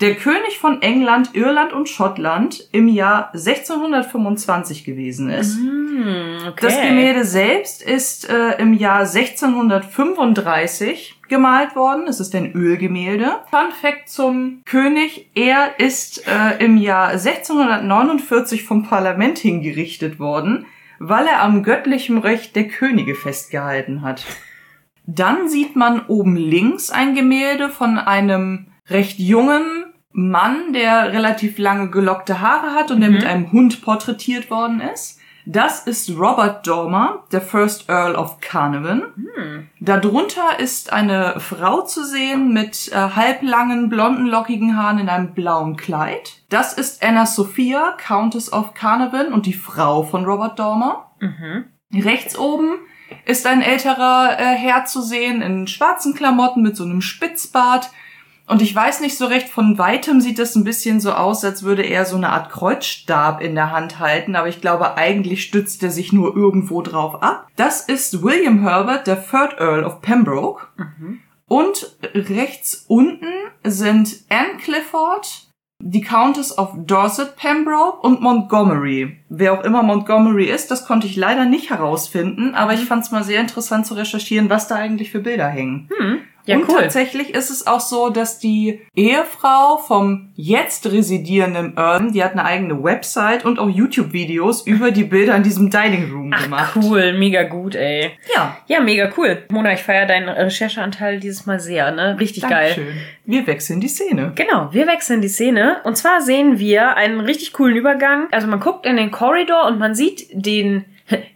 der 0.00 0.14
König 0.14 0.58
von 0.58 0.80
England, 0.80 1.34
Irland 1.34 1.72
und 1.72 1.88
Schottland 1.88 2.68
im 2.72 2.88
Jahr 2.88 3.30
1625 3.34 4.84
gewesen 4.84 5.30
ist. 5.30 5.56
Hm, 5.56 6.38
okay. 6.48 6.60
Das 6.60 6.80
Gemälde 6.80 7.24
selbst 7.24 7.82
ist 7.82 8.30
äh, 8.30 8.52
im 8.58 8.72
Jahr 8.72 9.00
1635 9.00 11.20
gemalt 11.28 11.76
worden. 11.76 12.06
Es 12.08 12.20
ist 12.20 12.34
ein 12.34 12.54
Ölgemälde. 12.54 13.40
Fun 13.50 13.72
Fact 13.78 14.08
zum 14.08 14.62
König. 14.64 15.28
Er 15.34 15.78
ist 15.78 16.26
äh, 16.26 16.64
im 16.64 16.78
Jahr 16.78 17.08
1649 17.08 18.64
vom 18.64 18.84
Parlament 18.84 19.36
hingerichtet 19.38 20.18
worden, 20.18 20.64
weil 20.98 21.26
er 21.26 21.42
am 21.42 21.62
göttlichen 21.62 22.16
Recht 22.18 22.56
der 22.56 22.68
Könige 22.68 23.14
festgehalten 23.14 24.00
hat. 24.00 24.24
Dann 25.06 25.48
sieht 25.48 25.76
man 25.76 26.06
oben 26.06 26.36
links 26.36 26.90
ein 26.90 27.14
Gemälde 27.14 27.68
von 27.68 27.98
einem 27.98 28.66
recht 28.88 29.18
jungen 29.18 29.84
Mann, 30.12 30.72
der 30.72 31.12
relativ 31.12 31.58
lange 31.58 31.90
gelockte 31.90 32.40
Haare 32.40 32.74
hat 32.74 32.90
und 32.90 33.00
der 33.00 33.10
mit 33.10 33.24
einem 33.24 33.52
Hund 33.52 33.82
porträtiert 33.82 34.50
worden 34.50 34.80
ist. 34.80 35.20
Das 35.48 35.86
ist 35.86 36.10
Robert 36.18 36.66
Dormer, 36.66 37.22
der 37.30 37.40
First 37.40 37.88
Earl 37.88 38.16
of 38.16 38.40
Carnarvon. 38.40 39.04
Darunter 39.78 40.58
ist 40.58 40.92
eine 40.92 41.38
Frau 41.38 41.82
zu 41.82 42.04
sehen 42.04 42.52
mit 42.52 42.90
äh, 42.92 42.96
halblangen, 42.96 43.88
blonden, 43.88 44.26
lockigen 44.26 44.76
Haaren 44.76 44.98
in 44.98 45.08
einem 45.08 45.34
blauen 45.34 45.76
Kleid. 45.76 46.42
Das 46.48 46.72
ist 46.72 47.04
Anna 47.04 47.26
Sophia, 47.26 47.92
Countess 47.96 48.52
of 48.52 48.74
Carnarvon 48.74 49.32
und 49.32 49.46
die 49.46 49.52
Frau 49.52 50.02
von 50.02 50.24
Robert 50.24 50.58
Dormer. 50.58 51.12
Rechts 51.94 52.36
oben 52.36 52.78
ist 53.24 53.46
ein 53.46 53.62
älterer 53.62 54.36
äh, 54.38 54.54
Herr 54.54 54.84
zu 54.84 55.02
sehen 55.02 55.42
in 55.42 55.66
schwarzen 55.66 56.14
Klamotten 56.14 56.62
mit 56.62 56.76
so 56.76 56.84
einem 56.84 57.00
Spitzbart. 57.00 57.90
Und 58.46 58.62
ich 58.62 58.72
weiß 58.74 59.00
nicht 59.00 59.18
so 59.18 59.26
recht, 59.26 59.48
von 59.48 59.76
weitem 59.76 60.20
sieht 60.20 60.38
das 60.38 60.54
ein 60.54 60.62
bisschen 60.62 61.00
so 61.00 61.12
aus, 61.12 61.44
als 61.44 61.64
würde 61.64 61.82
er 61.82 62.04
so 62.04 62.16
eine 62.16 62.30
Art 62.30 62.50
Kreuzstab 62.50 63.40
in 63.40 63.56
der 63.56 63.72
Hand 63.72 63.98
halten, 63.98 64.36
aber 64.36 64.48
ich 64.48 64.60
glaube, 64.60 64.96
eigentlich 64.96 65.42
stützt 65.42 65.82
er 65.82 65.90
sich 65.90 66.12
nur 66.12 66.36
irgendwo 66.36 66.80
drauf 66.80 67.22
ab. 67.22 67.48
Das 67.56 67.80
ist 67.80 68.22
William 68.22 68.60
Herbert, 68.60 69.08
der 69.08 69.20
Third 69.20 69.58
Earl 69.58 69.84
of 69.84 70.00
Pembroke. 70.00 70.68
Und 71.48 71.96
rechts 72.14 72.84
unten 72.86 73.32
sind 73.64 74.16
Anne 74.28 74.58
Clifford, 74.58 75.45
die 75.80 76.00
Countess 76.00 76.56
of 76.56 76.70
Dorset 76.74 77.36
Pembroke 77.36 78.00
und 78.00 78.20
Montgomery. 78.20 79.18
Wer 79.28 79.52
auch 79.52 79.64
immer 79.64 79.82
Montgomery 79.82 80.46
ist, 80.46 80.70
das 80.70 80.86
konnte 80.86 81.06
ich 81.06 81.16
leider 81.16 81.44
nicht 81.44 81.70
herausfinden, 81.70 82.54
aber 82.54 82.74
ich 82.74 82.84
fand 82.84 83.04
es 83.04 83.10
mal 83.10 83.24
sehr 83.24 83.40
interessant 83.40 83.86
zu 83.86 83.94
recherchieren, 83.94 84.50
was 84.50 84.68
da 84.68 84.76
eigentlich 84.76 85.10
für 85.10 85.20
Bilder 85.20 85.48
hängen. 85.48 85.88
Ja, 86.46 86.56
und 86.56 86.68
cool. 86.68 86.76
tatsächlich 86.82 87.34
ist 87.34 87.50
es 87.50 87.66
auch 87.66 87.80
so, 87.80 88.10
dass 88.10 88.38
die 88.38 88.80
Ehefrau 88.94 89.78
vom 89.78 90.30
jetzt 90.34 90.86
residierenden 90.86 91.76
Earl, 91.76 92.12
die 92.12 92.22
hat 92.22 92.32
eine 92.32 92.44
eigene 92.44 92.82
Website 92.82 93.44
und 93.44 93.58
auch 93.58 93.68
YouTube-Videos 93.68 94.66
über 94.66 94.90
die 94.90 95.04
Bilder 95.04 95.34
in 95.36 95.42
diesem 95.42 95.70
Dining 95.70 96.10
Room 96.12 96.30
gemacht. 96.30 96.74
Ach, 96.74 96.82
cool, 96.82 97.12
mega 97.14 97.42
gut, 97.44 97.74
ey. 97.74 98.12
Ja, 98.34 98.56
Ja, 98.66 98.80
mega 98.80 99.10
cool. 99.16 99.44
Mona, 99.50 99.72
ich 99.72 99.82
feiere 99.82 100.06
deinen 100.06 100.28
Rechercheanteil 100.28 101.20
dieses 101.20 101.46
Mal 101.46 101.60
sehr, 101.60 101.90
ne? 101.90 102.16
Richtig 102.18 102.42
geil. 102.42 102.74
Dankeschön. 102.74 102.96
Wir 103.24 103.46
wechseln 103.46 103.80
die 103.80 103.88
Szene. 103.88 104.32
Genau, 104.34 104.68
wir 104.72 104.86
wechseln 104.86 105.20
die 105.20 105.28
Szene. 105.28 105.78
Und 105.84 105.96
zwar 105.96 106.20
sehen 106.20 106.58
wir 106.58 106.96
einen 106.96 107.20
richtig 107.20 107.52
coolen 107.52 107.76
Übergang. 107.76 108.28
Also 108.30 108.46
man 108.46 108.60
guckt 108.60 108.86
in 108.86 108.96
den 108.96 109.10
Korridor 109.10 109.66
und 109.66 109.78
man 109.78 109.94
sieht 109.94 110.28
den, 110.32 110.84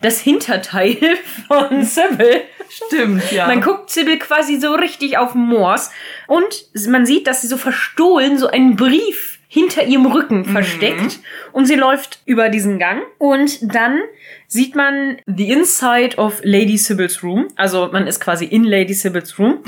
das 0.01 0.21
Hinterteil 0.21 0.97
von 1.49 1.85
Sybil. 1.85 2.43
Stimmt, 2.69 3.33
ja. 3.33 3.47
Man 3.49 3.61
guckt 3.61 3.91
Sybil 3.91 4.19
quasi 4.19 4.59
so 4.61 4.75
richtig 4.75 5.19
auf 5.19 5.35
Moors 5.35 5.91
und 6.29 6.67
man 6.87 7.05
sieht, 7.05 7.27
dass 7.27 7.43
sie 7.43 7.49
so 7.49 7.57
verstohlen 7.57 8.39
so 8.39 8.47
einen 8.47 8.77
Brief 8.77 9.40
hinter 9.53 9.85
ihrem 9.85 10.07
Rücken 10.07 10.45
versteckt 10.45 11.19
und 11.53 11.67
sie 11.67 11.75
läuft 11.75 12.21
über 12.25 12.49
diesen 12.51 12.79
Gang 12.79 13.03
und 13.19 13.75
dann 13.75 14.01
sieht 14.47 14.75
man 14.77 15.19
the 15.27 15.51
inside 15.51 16.17
of 16.17 16.41
Lady 16.43 16.79
Sybil's 16.79 17.23
room. 17.23 17.49
Also 17.57 17.89
man 17.93 18.07
ist 18.07 18.21
quasi 18.21 18.45
in 18.45 18.65
Lady 18.65 18.95
Sybil's 18.95 19.39
room 19.39 19.59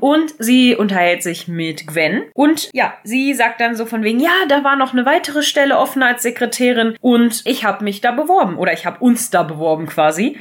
und 0.00 0.34
sie 0.38 0.76
unterhält 0.76 1.22
sich 1.22 1.48
mit 1.48 1.86
Gwen 1.86 2.22
und 2.34 2.70
ja, 2.72 2.94
sie 3.02 3.34
sagt 3.34 3.60
dann 3.60 3.74
so 3.74 3.84
von 3.84 4.04
wegen, 4.04 4.20
ja, 4.20 4.30
da 4.48 4.62
war 4.62 4.76
noch 4.76 4.92
eine 4.92 5.06
weitere 5.06 5.42
Stelle 5.42 5.76
offen 5.76 6.02
als 6.02 6.22
Sekretärin 6.22 6.96
und 7.00 7.42
ich 7.44 7.64
habe 7.64 7.82
mich 7.82 8.00
da 8.00 8.12
beworben 8.12 8.56
oder 8.56 8.72
ich 8.72 8.86
habe 8.86 8.98
uns 9.00 9.30
da 9.30 9.42
beworben 9.42 9.86
quasi. 9.86 10.36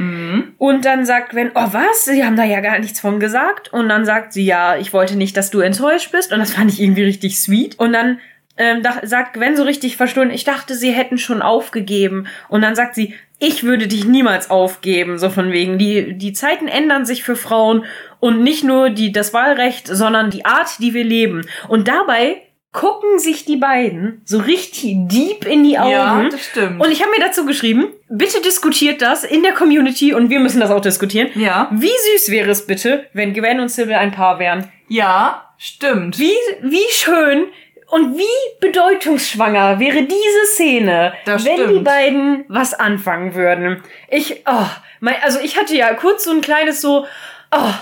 Und 0.57 0.85
dann 0.85 1.05
sagt 1.05 1.31
Gwen, 1.31 1.51
oh 1.55 1.67
was, 1.71 2.05
sie 2.05 2.23
haben 2.23 2.35
da 2.35 2.43
ja 2.43 2.59
gar 2.59 2.77
nichts 2.77 2.99
von 2.99 3.19
gesagt. 3.19 3.73
Und 3.73 3.89
dann 3.89 4.05
sagt 4.05 4.33
sie, 4.33 4.45
ja, 4.45 4.77
ich 4.77 4.93
wollte 4.93 5.15
nicht, 5.15 5.35
dass 5.35 5.49
du 5.49 5.59
enttäuscht 5.59 6.11
bist. 6.11 6.31
Und 6.31 6.39
das 6.39 6.53
fand 6.53 6.71
ich 6.71 6.81
irgendwie 6.81 7.03
richtig 7.03 7.39
sweet. 7.39 7.79
Und 7.79 7.93
dann 7.93 8.19
ähm, 8.61 8.83
da, 8.83 8.99
sagt 9.03 9.33
Gwen 9.33 9.57
so 9.57 9.63
richtig 9.63 9.97
verstohlen, 9.97 10.29
ich 10.29 10.43
dachte, 10.43 10.75
sie 10.75 10.91
hätten 10.91 11.17
schon 11.17 11.41
aufgegeben. 11.41 12.27
Und 12.47 12.61
dann 12.61 12.75
sagt 12.75 12.93
sie, 12.93 13.15
ich 13.39 13.63
würde 13.63 13.87
dich 13.87 14.05
niemals 14.05 14.51
aufgeben, 14.51 15.17
so 15.17 15.31
von 15.31 15.51
wegen. 15.51 15.79
Die, 15.79 16.13
die 16.13 16.31
Zeiten 16.31 16.67
ändern 16.67 17.05
sich 17.05 17.23
für 17.23 17.35
Frauen 17.35 17.85
und 18.19 18.43
nicht 18.43 18.63
nur 18.63 18.91
die, 18.91 19.11
das 19.11 19.33
Wahlrecht, 19.33 19.87
sondern 19.87 20.29
die 20.29 20.45
Art, 20.45 20.77
die 20.79 20.93
wir 20.93 21.03
leben. 21.03 21.41
Und 21.67 21.87
dabei 21.87 22.43
gucken 22.71 23.17
sich 23.17 23.43
die 23.43 23.57
beiden 23.57 24.21
so 24.25 24.37
richtig 24.37 24.95
deep 25.07 25.45
in 25.45 25.63
die 25.63 25.79
Augen. 25.79 25.91
Ja, 25.91 26.29
das 26.29 26.45
stimmt. 26.45 26.79
Und 26.79 26.91
ich 26.91 27.01
habe 27.01 27.11
mir 27.11 27.25
dazu 27.25 27.45
geschrieben, 27.45 27.87
bitte 28.09 28.41
diskutiert 28.41 29.01
das 29.01 29.23
in 29.23 29.41
der 29.41 29.53
Community 29.53 30.13
und 30.13 30.29
wir 30.29 30.39
müssen 30.39 30.61
das 30.61 30.69
auch 30.69 30.79
diskutieren. 30.79 31.29
Ja. 31.35 31.69
Wie 31.71 31.87
süß 31.87 32.29
wäre 32.29 32.51
es 32.51 32.67
bitte, 32.67 33.07
wenn 33.13 33.33
Gwen 33.33 33.59
und 33.59 33.69
Sybil 33.69 33.95
ein 33.95 34.11
Paar 34.11 34.39
wären? 34.39 34.71
Ja, 34.87 35.53
stimmt. 35.57 36.19
Wie, 36.19 36.35
wie 36.61 36.91
schön 36.91 37.47
und 37.91 38.17
wie 38.17 38.59
bedeutungsschwanger 38.61 39.79
wäre 39.79 40.03
diese 40.03 40.45
Szene, 40.53 41.13
Das 41.25 41.45
wenn 41.45 41.67
die 41.67 41.79
beiden 41.79 42.45
was 42.47 42.73
anfangen 42.73 43.35
würden. 43.35 43.83
Ich, 44.09 44.43
oh, 44.45 44.65
mein, 45.01 45.15
also 45.23 45.39
ich 45.39 45.57
hatte 45.57 45.75
ja 45.75 45.93
kurz 45.93 46.23
so 46.23 46.31
ein 46.31 46.41
kleines 46.41 46.79
so, 46.79 47.05
oh, 47.53 47.73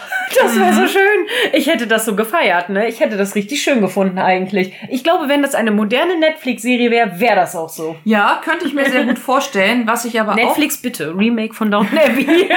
das 0.42 0.56
wäre 0.56 0.72
Mhm. 0.72 0.76
so 0.76 0.88
schön. 0.88 1.28
Ich 1.54 1.68
hätte 1.68 1.88
das 1.88 2.06
so 2.06 2.16
gefeiert, 2.16 2.70
ne? 2.70 2.88
Ich 2.88 3.00
hätte 3.00 3.18
das 3.18 3.34
richtig 3.36 3.62
schön 3.62 3.82
gefunden 3.82 4.20
eigentlich. 4.20 4.74
Ich 4.90 5.04
glaube, 5.04 5.28
wenn 5.28 5.42
das 5.42 5.56
eine 5.56 5.72
moderne 5.72 6.18
Netflix-Serie 6.20 6.92
wäre, 6.92 7.20
wäre 7.20 7.36
das 7.36 7.56
auch 7.56 7.70
so. 7.70 7.96
Ja, 8.04 8.40
könnte 8.44 8.66
ich 8.68 8.74
mir 8.74 8.90
sehr 8.90 9.06
gut 9.06 9.18
vorstellen. 9.20 9.88
Was 9.88 10.06
ich 10.06 10.20
aber 10.20 10.34
auch 10.34 10.36
Netflix 10.36 10.78
bitte, 10.82 11.16
Remake 11.18 11.54
von 11.54 11.72
Downton 11.72 11.98
Abbey. 12.06 12.50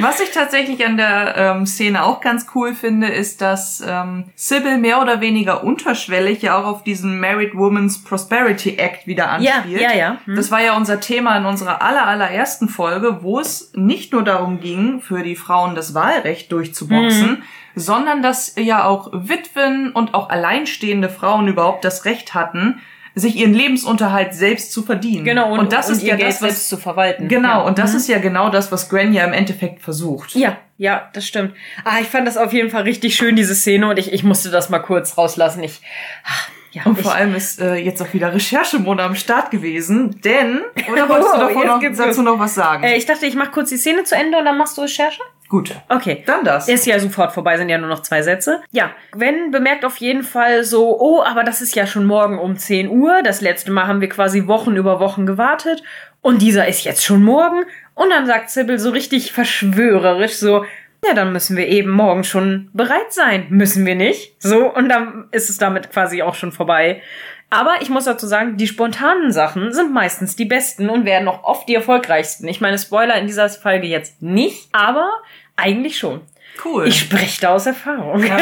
Was 0.00 0.20
ich 0.20 0.30
tatsächlich 0.30 0.84
an 0.84 0.96
der 0.96 1.34
ähm, 1.36 1.66
Szene 1.66 2.04
auch 2.04 2.20
ganz 2.20 2.46
cool 2.54 2.74
finde, 2.74 3.08
ist, 3.08 3.40
dass 3.40 3.82
ähm, 3.86 4.24
Sybil 4.34 4.78
mehr 4.78 5.00
oder 5.00 5.20
weniger 5.20 5.64
unterschwellig 5.64 6.42
ja 6.42 6.58
auch 6.58 6.66
auf 6.66 6.84
diesen 6.84 7.18
Married 7.20 7.54
Women's 7.54 8.02
Prosperity 8.02 8.76
Act 8.78 9.06
wieder 9.06 9.38
Ja, 9.40 9.54
anspielt. 9.56 9.80
ja, 9.80 9.92
ja. 9.94 10.16
Hm. 10.24 10.36
Das 10.36 10.50
war 10.50 10.60
ja 10.62 10.76
unser 10.76 11.00
Thema 11.00 11.36
in 11.36 11.44
unserer 11.46 11.82
aller, 11.82 12.06
allerersten 12.06 12.68
Folge, 12.68 13.22
wo 13.22 13.40
es 13.40 13.72
nicht 13.74 14.12
nur 14.12 14.22
darum 14.22 14.60
ging, 14.60 15.00
für 15.00 15.22
die 15.22 15.36
Frauen 15.36 15.74
das 15.82 15.94
Wahlrecht 15.94 16.50
durchzuboxen, 16.52 17.30
Mhm. 17.30 17.42
sondern 17.74 18.22
dass 18.22 18.54
ja 18.56 18.84
auch 18.84 19.10
Witwen 19.12 19.90
und 19.92 20.14
auch 20.14 20.28
alleinstehende 20.30 21.08
Frauen 21.08 21.48
überhaupt 21.48 21.84
das 21.84 22.04
Recht 22.04 22.34
hatten, 22.34 22.80
sich 23.14 23.36
ihren 23.36 23.52
Lebensunterhalt 23.52 24.32
selbst 24.32 24.72
zu 24.72 24.82
verdienen. 24.82 25.24
Genau, 25.24 25.52
und, 25.52 25.58
und 25.58 25.72
das 25.74 25.88
und 25.88 25.96
ist 25.96 26.02
ihr 26.02 26.08
ja 26.10 26.16
Geld 26.16 26.30
das, 26.30 26.36
was, 26.36 26.48
selbst 26.50 26.68
zu 26.70 26.78
verwalten. 26.78 27.28
Genau, 27.28 27.48
Ja. 27.48 27.60
und 27.60 27.78
das 27.78 27.90
Mhm. 27.92 27.96
ist 27.98 28.08
ja 28.08 28.18
genau 28.18 28.48
das, 28.48 28.72
was 28.72 28.88
Gwen 28.88 29.12
ja 29.12 29.24
im 29.24 29.34
Endeffekt 29.34 29.82
versucht. 29.82 30.34
Ja, 30.34 30.56
ja, 30.78 31.10
das 31.12 31.26
stimmt. 31.26 31.52
Ah, 31.84 31.98
ich 32.00 32.06
fand 32.08 32.26
das 32.26 32.38
auf 32.38 32.54
jeden 32.54 32.70
Fall 32.70 32.82
richtig 32.84 33.14
schön, 33.14 33.36
diese 33.36 33.54
Szene, 33.54 33.88
und 33.90 33.98
ich, 33.98 34.12
ich 34.14 34.24
musste 34.24 34.50
das 34.50 34.70
mal 34.70 34.78
kurz 34.78 35.18
rauslassen. 35.18 35.62
Ich, 35.62 35.82
ah, 36.24 36.51
ja, 36.72 36.82
Und 36.84 37.00
vor 37.00 37.14
allem 37.14 37.34
ist 37.34 37.60
äh, 37.60 37.74
jetzt 37.76 38.02
auch 38.02 38.12
wieder 38.12 38.32
Recherchemode 38.34 39.02
am 39.02 39.14
Start 39.14 39.50
gewesen, 39.50 40.20
denn, 40.22 40.60
oder 40.90 41.08
wolltest 41.08 41.34
du 41.34 41.36
Oh, 41.36 41.40
davor 41.40 41.80
jetzt 41.82 41.98
noch, 41.98 42.06
dazu 42.06 42.22
noch 42.22 42.38
was 42.38 42.54
sagen? 42.54 42.82
äh, 42.84 42.96
ich 42.96 43.06
dachte, 43.06 43.26
ich 43.26 43.34
mache 43.34 43.50
kurz 43.52 43.68
die 43.70 43.76
Szene 43.76 44.04
zu 44.04 44.14
Ende 44.16 44.38
und 44.38 44.44
dann 44.44 44.58
machst 44.58 44.76
du 44.76 44.82
Recherche? 44.82 45.20
Gut, 45.48 45.74
Okay. 45.90 46.22
dann 46.26 46.44
das. 46.44 46.66
Ist 46.66 46.86
ja 46.86 46.98
sofort 46.98 47.32
vorbei, 47.32 47.58
sind 47.58 47.68
ja 47.68 47.76
nur 47.76 47.88
noch 47.90 48.00
zwei 48.00 48.22
Sätze. 48.22 48.62
Ja, 48.70 48.90
Gwen 49.10 49.50
bemerkt 49.50 49.84
auf 49.84 49.98
jeden 49.98 50.22
Fall 50.22 50.64
so, 50.64 50.98
oh, 50.98 51.22
aber 51.22 51.44
das 51.44 51.60
ist 51.60 51.74
ja 51.76 51.86
schon 51.86 52.06
morgen 52.06 52.38
um 52.38 52.56
10 52.56 52.88
Uhr. 52.88 53.22
Das 53.22 53.42
letzte 53.42 53.70
Mal 53.70 53.86
haben 53.86 54.00
wir 54.00 54.08
quasi 54.08 54.46
Wochen 54.46 54.74
über 54.76 54.98
Wochen 54.98 55.26
gewartet. 55.26 55.82
Und 56.22 56.40
dieser 56.40 56.66
ist 56.68 56.84
jetzt 56.84 57.04
schon 57.04 57.22
morgen. 57.22 57.64
Und 57.94 58.08
dann 58.08 58.24
sagt 58.26 58.48
Sybil 58.48 58.78
so 58.78 58.88
richtig 58.90 59.32
verschwörerisch 59.32 60.36
so, 60.36 60.64
ja, 61.04 61.14
dann 61.14 61.32
müssen 61.32 61.56
wir 61.56 61.66
eben 61.66 61.90
morgen 61.90 62.24
schon 62.24 62.70
bereit 62.72 63.12
sein. 63.12 63.46
Müssen 63.50 63.84
wir 63.86 63.94
nicht? 63.94 64.36
So, 64.38 64.72
und 64.72 64.88
dann 64.88 65.28
ist 65.32 65.50
es 65.50 65.58
damit 65.58 65.90
quasi 65.90 66.22
auch 66.22 66.34
schon 66.34 66.52
vorbei. 66.52 67.02
Aber 67.50 67.82
ich 67.82 67.90
muss 67.90 68.04
dazu 68.04 68.26
sagen, 68.26 68.56
die 68.56 68.66
spontanen 68.66 69.30
Sachen 69.30 69.72
sind 69.74 69.92
meistens 69.92 70.36
die 70.36 70.46
besten 70.46 70.88
und 70.88 71.04
werden 71.04 71.28
auch 71.28 71.44
oft 71.44 71.68
die 71.68 71.74
erfolgreichsten. 71.74 72.48
Ich 72.48 72.60
meine, 72.60 72.78
Spoiler 72.78 73.16
in 73.16 73.26
dieser 73.26 73.48
Folge 73.50 73.86
jetzt 73.86 74.22
nicht, 74.22 74.68
aber 74.72 75.10
eigentlich 75.56 75.98
schon. 75.98 76.22
Cool. 76.64 76.86
Ich 76.86 77.00
spreche 77.00 77.40
da 77.40 77.54
aus 77.54 77.66
Erfahrung. 77.66 78.24
Ja, 78.24 78.38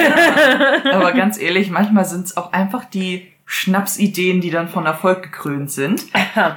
aber 0.93 1.13
ganz 1.13 1.41
ehrlich, 1.41 1.71
manchmal 1.71 2.05
sind 2.05 2.27
es 2.27 2.37
auch 2.37 2.53
einfach 2.53 2.85
die 2.85 3.33
Schnapsideen, 3.53 4.41
die 4.41 4.51
dann 4.51 4.69
von 4.69 4.87
Erfolg 4.87 5.25
gekrönt 5.25 5.73
sind. 5.73 6.05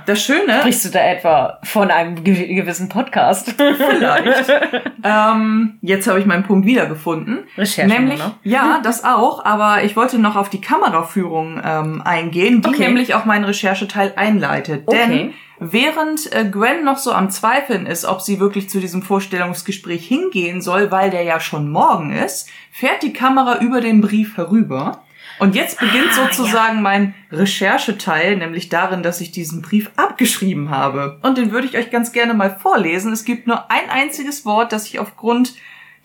Das 0.05 0.21
Schöne, 0.23 0.59
Sprichst 0.59 0.85
du 0.85 0.89
da 0.89 0.99
etwa 0.99 1.57
von 1.63 1.89
einem 1.89 2.17
gew- 2.17 2.53
gewissen 2.55 2.87
Podcast? 2.87 3.55
vielleicht, 3.57 4.53
ähm, 5.03 5.79
jetzt 5.81 6.07
habe 6.07 6.19
ich 6.19 6.27
meinen 6.27 6.43
Punkt 6.43 6.67
wiedergefunden. 6.67 7.39
Recherche, 7.57 7.89
Nämlich, 7.91 8.19
ne? 8.19 8.33
ja, 8.43 8.79
das 8.83 9.03
auch, 9.03 9.43
aber 9.43 9.83
ich 9.83 9.95
wollte 9.95 10.19
noch 10.19 10.35
auf 10.35 10.51
die 10.51 10.61
Kameraführung 10.61 11.59
ähm, 11.65 12.01
eingehen, 12.05 12.61
die 12.61 12.69
Okay. 12.69 12.85
nämlich 12.85 13.15
auch 13.15 13.25
meinen 13.25 13.45
Rechercheteil 13.45 14.13
einleitet. 14.15 14.83
Okay. 14.85 14.97
Denn 15.07 15.33
während 15.59 16.31
äh, 16.31 16.45
Gwen 16.45 16.83
noch 16.83 16.99
so 16.99 17.11
am 17.11 17.31
Zweifeln 17.31 17.87
ist, 17.87 18.05
ob 18.05 18.21
sie 18.21 18.39
wirklich 18.39 18.69
zu 18.69 18.79
diesem 18.79 19.01
Vorstellungsgespräch 19.01 20.07
hingehen 20.07 20.61
soll, 20.61 20.91
weil 20.91 21.09
der 21.09 21.23
ja 21.23 21.39
schon 21.39 21.71
morgen 21.71 22.11
ist, 22.13 22.49
fährt 22.71 23.01
die 23.01 23.13
Kamera 23.13 23.57
über 23.61 23.81
den 23.81 23.99
Brief 24.01 24.37
herüber. 24.37 25.01
Und 25.39 25.55
jetzt 25.55 25.79
beginnt 25.79 26.11
Ah, 26.11 26.27
sozusagen 26.27 26.81
mein 26.81 27.15
Rechercheteil, 27.31 28.37
nämlich 28.37 28.69
darin, 28.69 29.03
dass 29.03 29.21
ich 29.21 29.31
diesen 29.31 29.61
Brief 29.61 29.89
abgeschrieben 29.95 30.69
habe. 30.69 31.19
Und 31.21 31.37
den 31.37 31.51
würde 31.51 31.67
ich 31.67 31.77
euch 31.77 31.89
ganz 31.91 32.11
gerne 32.11 32.33
mal 32.33 32.55
vorlesen. 32.55 33.11
Es 33.11 33.25
gibt 33.25 33.47
nur 33.47 33.69
ein 33.71 33.89
einziges 33.89 34.45
Wort, 34.45 34.71
das 34.71 34.87
ich 34.87 34.99
aufgrund 34.99 35.55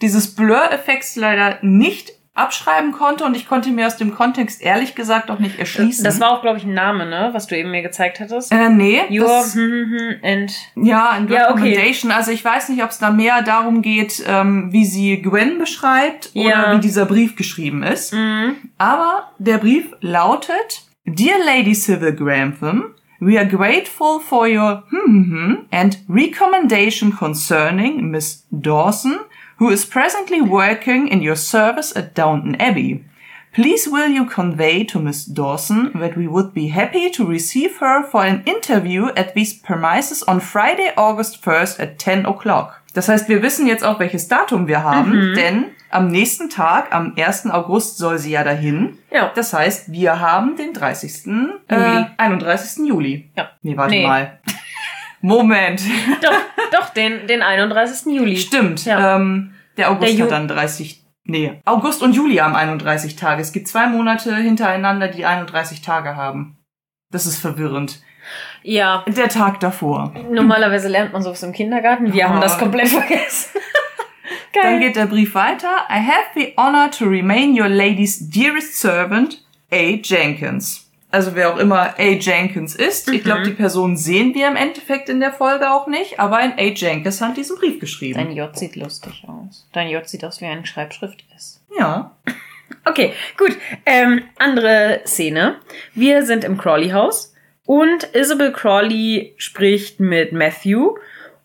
dieses 0.00 0.34
Blur-Effekts 0.34 1.16
leider 1.16 1.58
nicht 1.62 2.12
abschreiben 2.38 2.92
konnte 2.92 3.24
und 3.24 3.36
ich 3.36 3.48
konnte 3.48 3.70
mir 3.70 3.86
aus 3.86 3.96
dem 3.96 4.14
Kontext 4.14 4.62
ehrlich 4.62 4.94
gesagt 4.94 5.30
auch 5.30 5.38
nicht 5.38 5.58
erschließen. 5.58 6.04
Das 6.04 6.20
war 6.20 6.30
auch, 6.32 6.42
glaube 6.42 6.58
ich, 6.58 6.64
ein 6.64 6.74
Name, 6.74 7.06
ne? 7.06 7.30
Was 7.32 7.46
du 7.46 7.56
eben 7.56 7.70
mir 7.70 7.82
gezeigt 7.82 8.20
hattest. 8.20 8.52
äh, 8.52 8.68
nee, 8.68 9.00
Your 9.10 9.26
das, 9.26 9.54
hm, 9.54 9.62
hm, 9.70 9.98
hm, 9.98 10.14
and 10.22 10.52
ja, 10.76 11.10
ein 11.10 11.28
Ja, 11.28 11.50
okay. 11.50 11.62
Recommendation. 11.62 12.10
Also 12.12 12.30
ich 12.30 12.44
weiß 12.44 12.68
nicht, 12.70 12.82
ob 12.82 12.90
es 12.90 12.98
da 12.98 13.10
mehr 13.10 13.42
darum 13.42 13.82
geht, 13.82 14.22
ähm, 14.26 14.68
wie 14.72 14.84
sie 14.84 15.20
Gwen 15.22 15.58
beschreibt 15.58 16.30
oder 16.34 16.48
Ja. 16.48 16.76
wie 16.76 16.80
dieser 16.80 17.06
Brief 17.06 17.36
geschrieben 17.36 17.82
ist. 17.82 18.14
Mhm. 18.14 18.56
Aber 18.78 19.32
der 19.38 19.58
Brief 19.58 19.92
lautet, 20.00 20.82
Dear 21.04 21.38
Lady 21.44 21.74
Sybil 21.74 22.12
Grantham, 22.14 22.94
we 23.20 23.36
are 23.38 23.46
grateful 23.48 24.20
for 24.20 24.46
your 24.46 24.84
and 25.72 25.98
recommendation 26.08 27.10
concerning 27.16 28.10
Miss 28.10 28.46
Dawson, 28.50 29.16
who 29.58 29.70
is 29.70 29.84
presently 29.84 30.40
working 30.40 31.08
in 31.08 31.20
your 31.22 31.36
service 31.36 31.92
at 31.96 32.14
Downton 32.14 32.54
Abbey. 32.60 33.04
Please 33.52 33.88
will 33.90 34.08
you 34.08 34.24
convey 34.26 34.84
to 34.84 35.00
Miss 35.00 35.24
Dawson 35.24 35.90
that 35.94 36.16
we 36.16 36.28
would 36.28 36.52
be 36.52 36.68
happy 36.68 37.10
to 37.10 37.24
receive 37.24 37.78
her 37.80 38.04
for 38.04 38.22
an 38.24 38.42
interview 38.44 39.08
at 39.16 39.34
these 39.34 39.54
premises 39.54 40.22
on 40.28 40.40
Friday, 40.40 40.90
August 40.96 41.42
1st 41.42 41.80
at 41.80 41.98
10 41.98 42.26
o'clock. 42.26 42.82
Das 42.94 43.08
heißt, 43.08 43.28
wir 43.28 43.42
wissen 43.42 43.66
jetzt 43.66 43.84
auch, 43.84 43.98
welches 44.00 44.28
Datum 44.28 44.66
wir 44.68 44.82
haben, 44.84 45.34
denn 45.34 45.66
am 45.90 46.08
nächsten 46.08 46.50
Tag, 46.50 46.94
am 46.94 47.14
1. 47.16 47.46
August, 47.50 47.96
soll 47.98 48.18
sie 48.18 48.32
ja 48.32 48.44
dahin. 48.44 48.98
Ja. 49.10 49.32
Das 49.34 49.52
heißt, 49.52 49.90
wir 49.90 50.20
haben 50.20 50.56
den 50.56 50.72
30. 50.74 51.26
Äh, 51.26 51.74
Juli. 51.74 52.06
31. 52.18 52.86
Juli. 52.86 53.30
Ja. 53.36 53.50
Nee, 53.62 53.76
warte 53.76 53.94
Nee. 53.94 54.06
mal. 54.06 54.38
Moment. 55.20 55.82
Doch, 56.22 56.32
doch, 56.72 56.88
den, 56.90 57.26
den 57.26 57.42
31. 57.42 58.12
Juli. 58.12 58.36
Stimmt. 58.36 58.84
Ja. 58.84 59.16
Ähm, 59.16 59.54
der 59.76 59.90
August 59.90 60.16
Der 60.18 60.24
hat 60.24 60.30
dann 60.32 60.48
30. 60.48 61.02
Nee, 61.24 61.60
August 61.66 62.02
und 62.02 62.14
Juli 62.14 62.36
haben 62.36 62.54
31 62.54 63.16
Tage. 63.16 63.42
Es 63.42 63.52
gibt 63.52 63.68
zwei 63.68 63.86
Monate 63.86 64.34
hintereinander, 64.36 65.08
die 65.08 65.26
31 65.26 65.82
Tage 65.82 66.16
haben. 66.16 66.56
Das 67.10 67.26
ist 67.26 67.38
verwirrend. 67.38 68.00
Ja, 68.62 69.04
Der 69.06 69.28
Tag 69.28 69.60
davor. 69.60 70.12
normalerweise 70.30 70.88
lernt 70.88 71.12
man 71.12 71.22
sowas 71.22 71.42
im 71.42 71.52
Kindergarten. 71.52 72.12
Wir 72.12 72.28
haben 72.28 72.38
Oh. 72.38 72.42
das 72.42 72.58
komplett 72.58 72.88
vergessen. 72.88 73.58
Geil. 74.52 74.62
Dann 74.62 74.80
geht 74.80 74.96
der 74.96 75.06
Brief 75.06 75.34
weiter. 75.34 75.84
I 75.90 75.94
have 76.00 76.26
the 76.34 76.54
honor 76.56 76.90
to 76.90 77.04
remain 77.06 77.58
your 77.58 77.68
lady's 77.68 78.18
dearest 78.30 78.78
servant, 78.80 79.42
A. 79.70 79.98
Jenkins. 80.02 80.87
Also 81.10 81.34
wer 81.34 81.52
auch 81.54 81.58
immer 81.58 81.94
A. 81.98 82.02
Jenkins 82.02 82.74
ist. 82.74 83.08
Ich 83.08 83.20
Mhm. 83.22 83.24
glaube, 83.24 83.42
die 83.44 83.52
Person 83.52 83.96
sehen 83.96 84.34
wir 84.34 84.46
im 84.48 84.56
Endeffekt 84.56 85.08
in 85.08 85.20
der 85.20 85.32
Folge 85.32 85.70
auch 85.70 85.86
nicht, 85.86 86.20
aber 86.20 86.36
ein 86.36 86.52
A. 86.58 86.62
Jenkins 86.62 87.20
hat 87.22 87.36
diesen 87.36 87.56
Brief 87.56 87.80
geschrieben. 87.80 88.18
Dein 88.18 88.32
J 88.36 88.54
sieht 88.56 88.76
lustig 88.76 89.24
aus. 89.26 89.66
Dein 89.72 89.88
J 89.88 90.06
sieht 90.06 90.24
aus 90.24 90.40
wie 90.40 90.46
eine 90.46 90.66
Schreibschrift 90.66 91.24
S. 91.34 91.62
ja. 91.78 92.14
Okay, 92.84 93.12
gut. 93.38 93.56
Ähm, 93.86 94.24
andere 94.38 95.00
Szene. 95.06 95.56
Wir 95.94 96.24
sind 96.26 96.44
im 96.44 96.58
Crawley-Haus 96.58 97.34
und 97.64 98.04
Isabel 98.14 98.52
Crawley 98.52 99.34
spricht 99.38 100.00
mit 100.00 100.32
Matthew. 100.32 100.94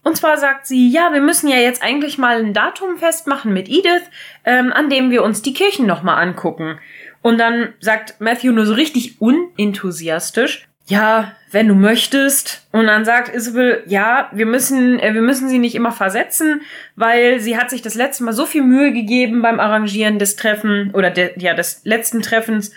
Und 0.03 0.17
zwar 0.17 0.37
sagt 0.37 0.67
sie, 0.67 0.89
ja, 0.89 1.13
wir 1.13 1.21
müssen 1.21 1.47
ja 1.49 1.55
jetzt 1.57 1.81
eigentlich 1.81 2.17
mal 2.17 2.39
ein 2.39 2.53
Datum 2.53 2.97
festmachen 2.97 3.53
mit 3.53 3.69
Edith, 3.69 4.03
ähm, 4.43 4.73
an 4.73 4.89
dem 4.89 5.11
wir 5.11 5.23
uns 5.23 5.41
die 5.41 5.53
Kirchen 5.53 5.85
nochmal 5.85 6.21
angucken. 6.21 6.77
Und 7.23 7.39
dann 7.39 7.73
sagt 7.79 8.19
Matthew 8.19 8.51
nur 8.51 8.67
so 8.67 8.73
richtig 8.73 9.19
unenthusiastisch, 9.19 10.67
ja, 10.85 11.31
wenn 11.51 11.69
du 11.69 11.75
möchtest. 11.75 12.67
Und 12.73 12.87
dann 12.87 13.05
sagt 13.05 13.33
Isabel, 13.33 13.83
ja, 13.87 14.29
wir 14.33 14.45
müssen, 14.45 14.99
äh, 14.99 15.13
wir 15.13 15.21
müssen 15.21 15.47
sie 15.47 15.57
nicht 15.57 15.75
immer 15.75 15.93
versetzen, 15.93 16.61
weil 16.97 17.39
sie 17.39 17.57
hat 17.57 17.69
sich 17.69 17.81
das 17.81 17.95
letzte 17.95 18.25
Mal 18.25 18.33
so 18.33 18.45
viel 18.45 18.61
Mühe 18.61 18.91
gegeben 18.91 19.41
beim 19.41 19.61
Arrangieren 19.61 20.19
des 20.19 20.35
Treffen 20.35 20.91
oder 20.93 21.09
der, 21.09 21.39
ja, 21.39 21.53
des 21.53 21.81
letzten 21.85 22.21
Treffens. 22.21 22.73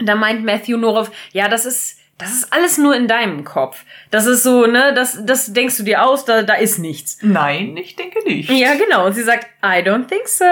Und 0.00 0.08
da 0.08 0.16
meint 0.16 0.44
Matthew 0.44 0.76
nur 0.76 0.98
auf, 0.98 1.12
ja, 1.32 1.46
das 1.46 1.64
ist, 1.64 2.00
das 2.18 2.32
ist 2.32 2.52
alles 2.52 2.76
nur 2.78 2.96
in 2.96 3.06
deinem 3.06 3.44
Kopf. 3.44 3.84
Das 4.10 4.26
ist 4.26 4.42
so, 4.42 4.66
ne, 4.66 4.92
das, 4.92 5.24
das 5.24 5.52
denkst 5.52 5.76
du 5.76 5.84
dir 5.84 6.04
aus, 6.04 6.24
da, 6.24 6.42
da 6.42 6.54
ist 6.54 6.80
nichts. 6.80 7.18
Nein, 7.22 7.76
ich 7.76 7.94
denke 7.94 8.18
nicht. 8.24 8.50
Ja, 8.50 8.74
genau. 8.74 9.06
Und 9.06 9.12
sie 9.12 9.22
sagt, 9.22 9.46
I 9.62 9.78
don't 9.86 10.08
think 10.08 10.26
so. 10.26 10.44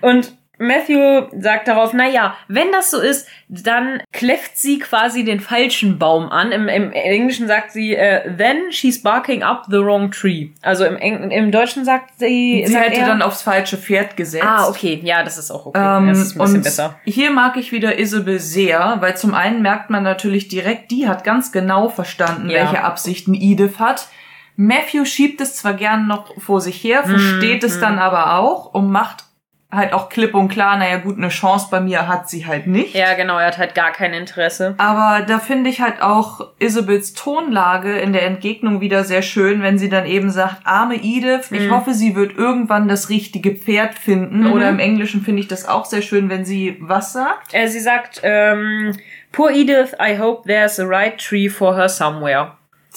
und 0.06 0.34
Matthew 0.60 1.28
sagt 1.40 1.68
darauf, 1.68 1.94
na 1.94 2.06
ja, 2.06 2.36
wenn 2.48 2.70
das 2.70 2.90
so 2.90 3.00
ist, 3.00 3.26
dann 3.48 4.02
kläfft 4.12 4.58
sie 4.58 4.78
quasi 4.78 5.24
den 5.24 5.40
falschen 5.40 5.98
Baum 5.98 6.28
an. 6.28 6.52
Im, 6.52 6.68
im 6.68 6.92
Englischen 6.92 7.46
sagt 7.48 7.72
sie, 7.72 7.96
äh, 7.96 8.36
then 8.36 8.70
she's 8.70 9.02
barking 9.02 9.42
up 9.42 9.64
the 9.70 9.78
wrong 9.78 10.10
tree. 10.10 10.50
Also 10.60 10.84
im, 10.84 10.96
Eng 10.98 11.30
im 11.30 11.50
Deutschen 11.50 11.86
sagt 11.86 12.10
sie, 12.18 12.62
Sie 12.66 12.72
sagt 12.74 12.90
hätte 12.90 13.00
er, 13.00 13.06
dann 13.06 13.22
aufs 13.22 13.40
falsche 13.40 13.78
Pferd 13.78 14.16
gesetzt. 14.18 14.44
Ah, 14.46 14.68
okay. 14.68 15.00
Ja, 15.02 15.24
das 15.24 15.38
ist 15.38 15.50
auch 15.50 15.64
okay. 15.66 15.78
Ähm, 15.82 16.08
das 16.08 16.18
ist 16.18 16.32
ein 16.36 16.38
bisschen 16.44 16.62
besser. 16.62 17.00
hier 17.04 17.30
mag 17.30 17.56
ich 17.56 17.72
wieder 17.72 17.98
Isabel 17.98 18.38
sehr, 18.38 18.98
weil 19.00 19.16
zum 19.16 19.32
einen 19.34 19.62
merkt 19.62 19.88
man 19.88 20.02
natürlich 20.02 20.48
direkt, 20.48 20.90
die 20.90 21.08
hat 21.08 21.24
ganz 21.24 21.52
genau 21.52 21.88
verstanden, 21.88 22.50
Ja. 22.50 22.60
welche 22.60 22.84
Absichten 22.84 23.32
Edith 23.34 23.78
hat. 23.78 24.08
Matthew 24.56 25.06
schiebt 25.06 25.40
es 25.40 25.56
zwar 25.56 25.72
gern 25.72 26.06
noch 26.06 26.38
vor 26.38 26.60
sich 26.60 26.84
her, 26.84 27.04
Hm, 27.04 27.10
versteht 27.18 27.64
es 27.64 27.80
dann 27.80 27.98
aber 27.98 28.34
auch 28.38 28.74
und 28.74 28.90
macht 28.92 29.24
halt 29.72 29.92
auch 29.92 30.08
klipp 30.08 30.34
und 30.34 30.48
klar, 30.48 30.76
naja 30.76 30.96
gut, 30.98 31.16
eine 31.16 31.28
Chance 31.28 31.68
bei 31.70 31.80
mir 31.80 32.08
hat 32.08 32.28
sie 32.28 32.46
halt 32.46 32.66
nicht. 32.66 32.94
Ja, 32.94 33.14
genau. 33.14 33.38
Er 33.38 33.46
hat 33.48 33.58
halt 33.58 33.74
gar 33.74 33.92
kein 33.92 34.12
Interesse. 34.12 34.74
Aber 34.78 35.24
da 35.24 35.38
finde 35.38 35.70
ich 35.70 35.80
halt 35.80 36.02
auch 36.02 36.48
Isabels 36.58 37.12
Tonlage 37.14 37.98
in 37.98 38.12
der 38.12 38.26
Entgegnung 38.26 38.80
wieder 38.80 39.04
sehr 39.04 39.22
schön, 39.22 39.62
wenn 39.62 39.78
sie 39.78 39.88
dann 39.88 40.06
eben 40.06 40.30
sagt, 40.30 40.56
arme 40.64 40.96
Edith, 40.96 41.52
ich 41.52 41.68
Mhm. 41.68 41.70
hoffe, 41.70 41.94
sie 41.94 42.16
wird 42.16 42.36
irgendwann 42.36 42.88
das 42.88 43.10
richtige 43.10 43.54
Pferd 43.54 43.94
finden. 43.94 44.40
Mhm. 44.44 44.52
Oder 44.52 44.68
im 44.70 44.78
Englischen 44.80 45.22
finde 45.22 45.40
ich 45.42 45.48
das 45.48 45.68
auch 45.68 45.84
sehr 45.84 46.02
schön, 46.02 46.28
wenn 46.30 46.44
sie 46.44 46.76
was 46.80 47.12
sagt. 47.12 47.52
Äh, 47.54 47.68
sie 47.68 47.80
sagt, 47.80 48.20
ähm, 48.24 48.96
Poor 49.32 49.52
Edith, 49.52 49.94
I 50.04 50.18
hope 50.18 50.48
there's 50.48 50.80
a 50.80 50.84
right 50.84 51.16
tree 51.16 51.48
for 51.48 51.76
her 51.76 51.88
somewhere. 51.88 52.56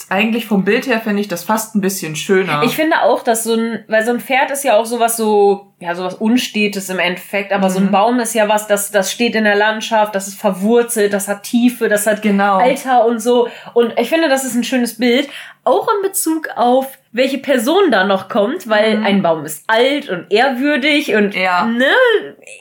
Eigentlich 0.10 0.48
vom 0.48 0.66
Bild 0.66 0.88
her 0.88 1.02
finde 1.02 1.22
ich 1.22 1.28
das 1.28 1.44
fast 1.44 1.76
ein 1.76 1.82
bisschen 1.82 2.16
schöner. 2.16 2.64
Ich 2.64 2.76
finde 2.76 3.04
auch, 3.04 3.24
dass 3.24 3.44
so 3.44 3.54
ein, 3.54 3.84
weil 3.88 4.04
so 4.04 4.12
ein 4.12 4.20
Pferd 4.20 4.50
ist 4.50 4.64
ja 4.64 4.76
auch 4.76 4.86
sowas 4.86 5.18
so, 5.18 5.74
ja, 5.80 5.94
sowas 5.94 6.16
Unstetes 6.16 6.90
im 6.90 6.98
Endeffekt, 6.98 7.52
aber 7.52 7.70
mhm. 7.70 7.74
so 7.74 7.80
ein 7.80 7.86
mhm. 7.86 7.92
Baum 7.92 8.20
ist 8.20 8.34
ja 8.34 8.50
was, 8.50 8.66
das, 8.66 8.90
das 8.90 9.12
steht 9.12 9.36
in 9.36 9.44
der 9.44 9.56
Landschaft, 9.56 10.16
das 10.16 10.28
ist 10.28 10.40
verwurzelt, 10.40 11.14
das 11.14 11.28
hat 11.28 11.44
Tiefe, 11.44 11.90
das 11.90 12.08
hat 12.08 12.24
genau. 12.24 12.58
Alter 12.58 13.06
und 13.06 13.20
so. 13.20 13.50
Und 13.76 13.94
ich 14.00 14.10
finde, 14.10 14.30
das 14.30 14.44
ist 14.44 14.56
ein 14.56 14.64
schönes 14.64 14.98
Bild. 14.98 15.30
Auch 15.64 15.88
in 15.88 16.02
Bezug 16.02 16.50
auf 16.56 16.88
welche 17.14 17.38
Person 17.38 17.92
da 17.92 18.04
noch 18.04 18.28
kommt, 18.28 18.68
weil 18.68 18.98
mhm. 18.98 19.06
ein 19.06 19.22
Baum 19.22 19.46
ist 19.46 19.64
alt 19.68 20.10
und 20.10 20.32
ehrwürdig 20.32 21.16
und 21.16 21.36
ja. 21.36 21.66
ne? 21.66 21.86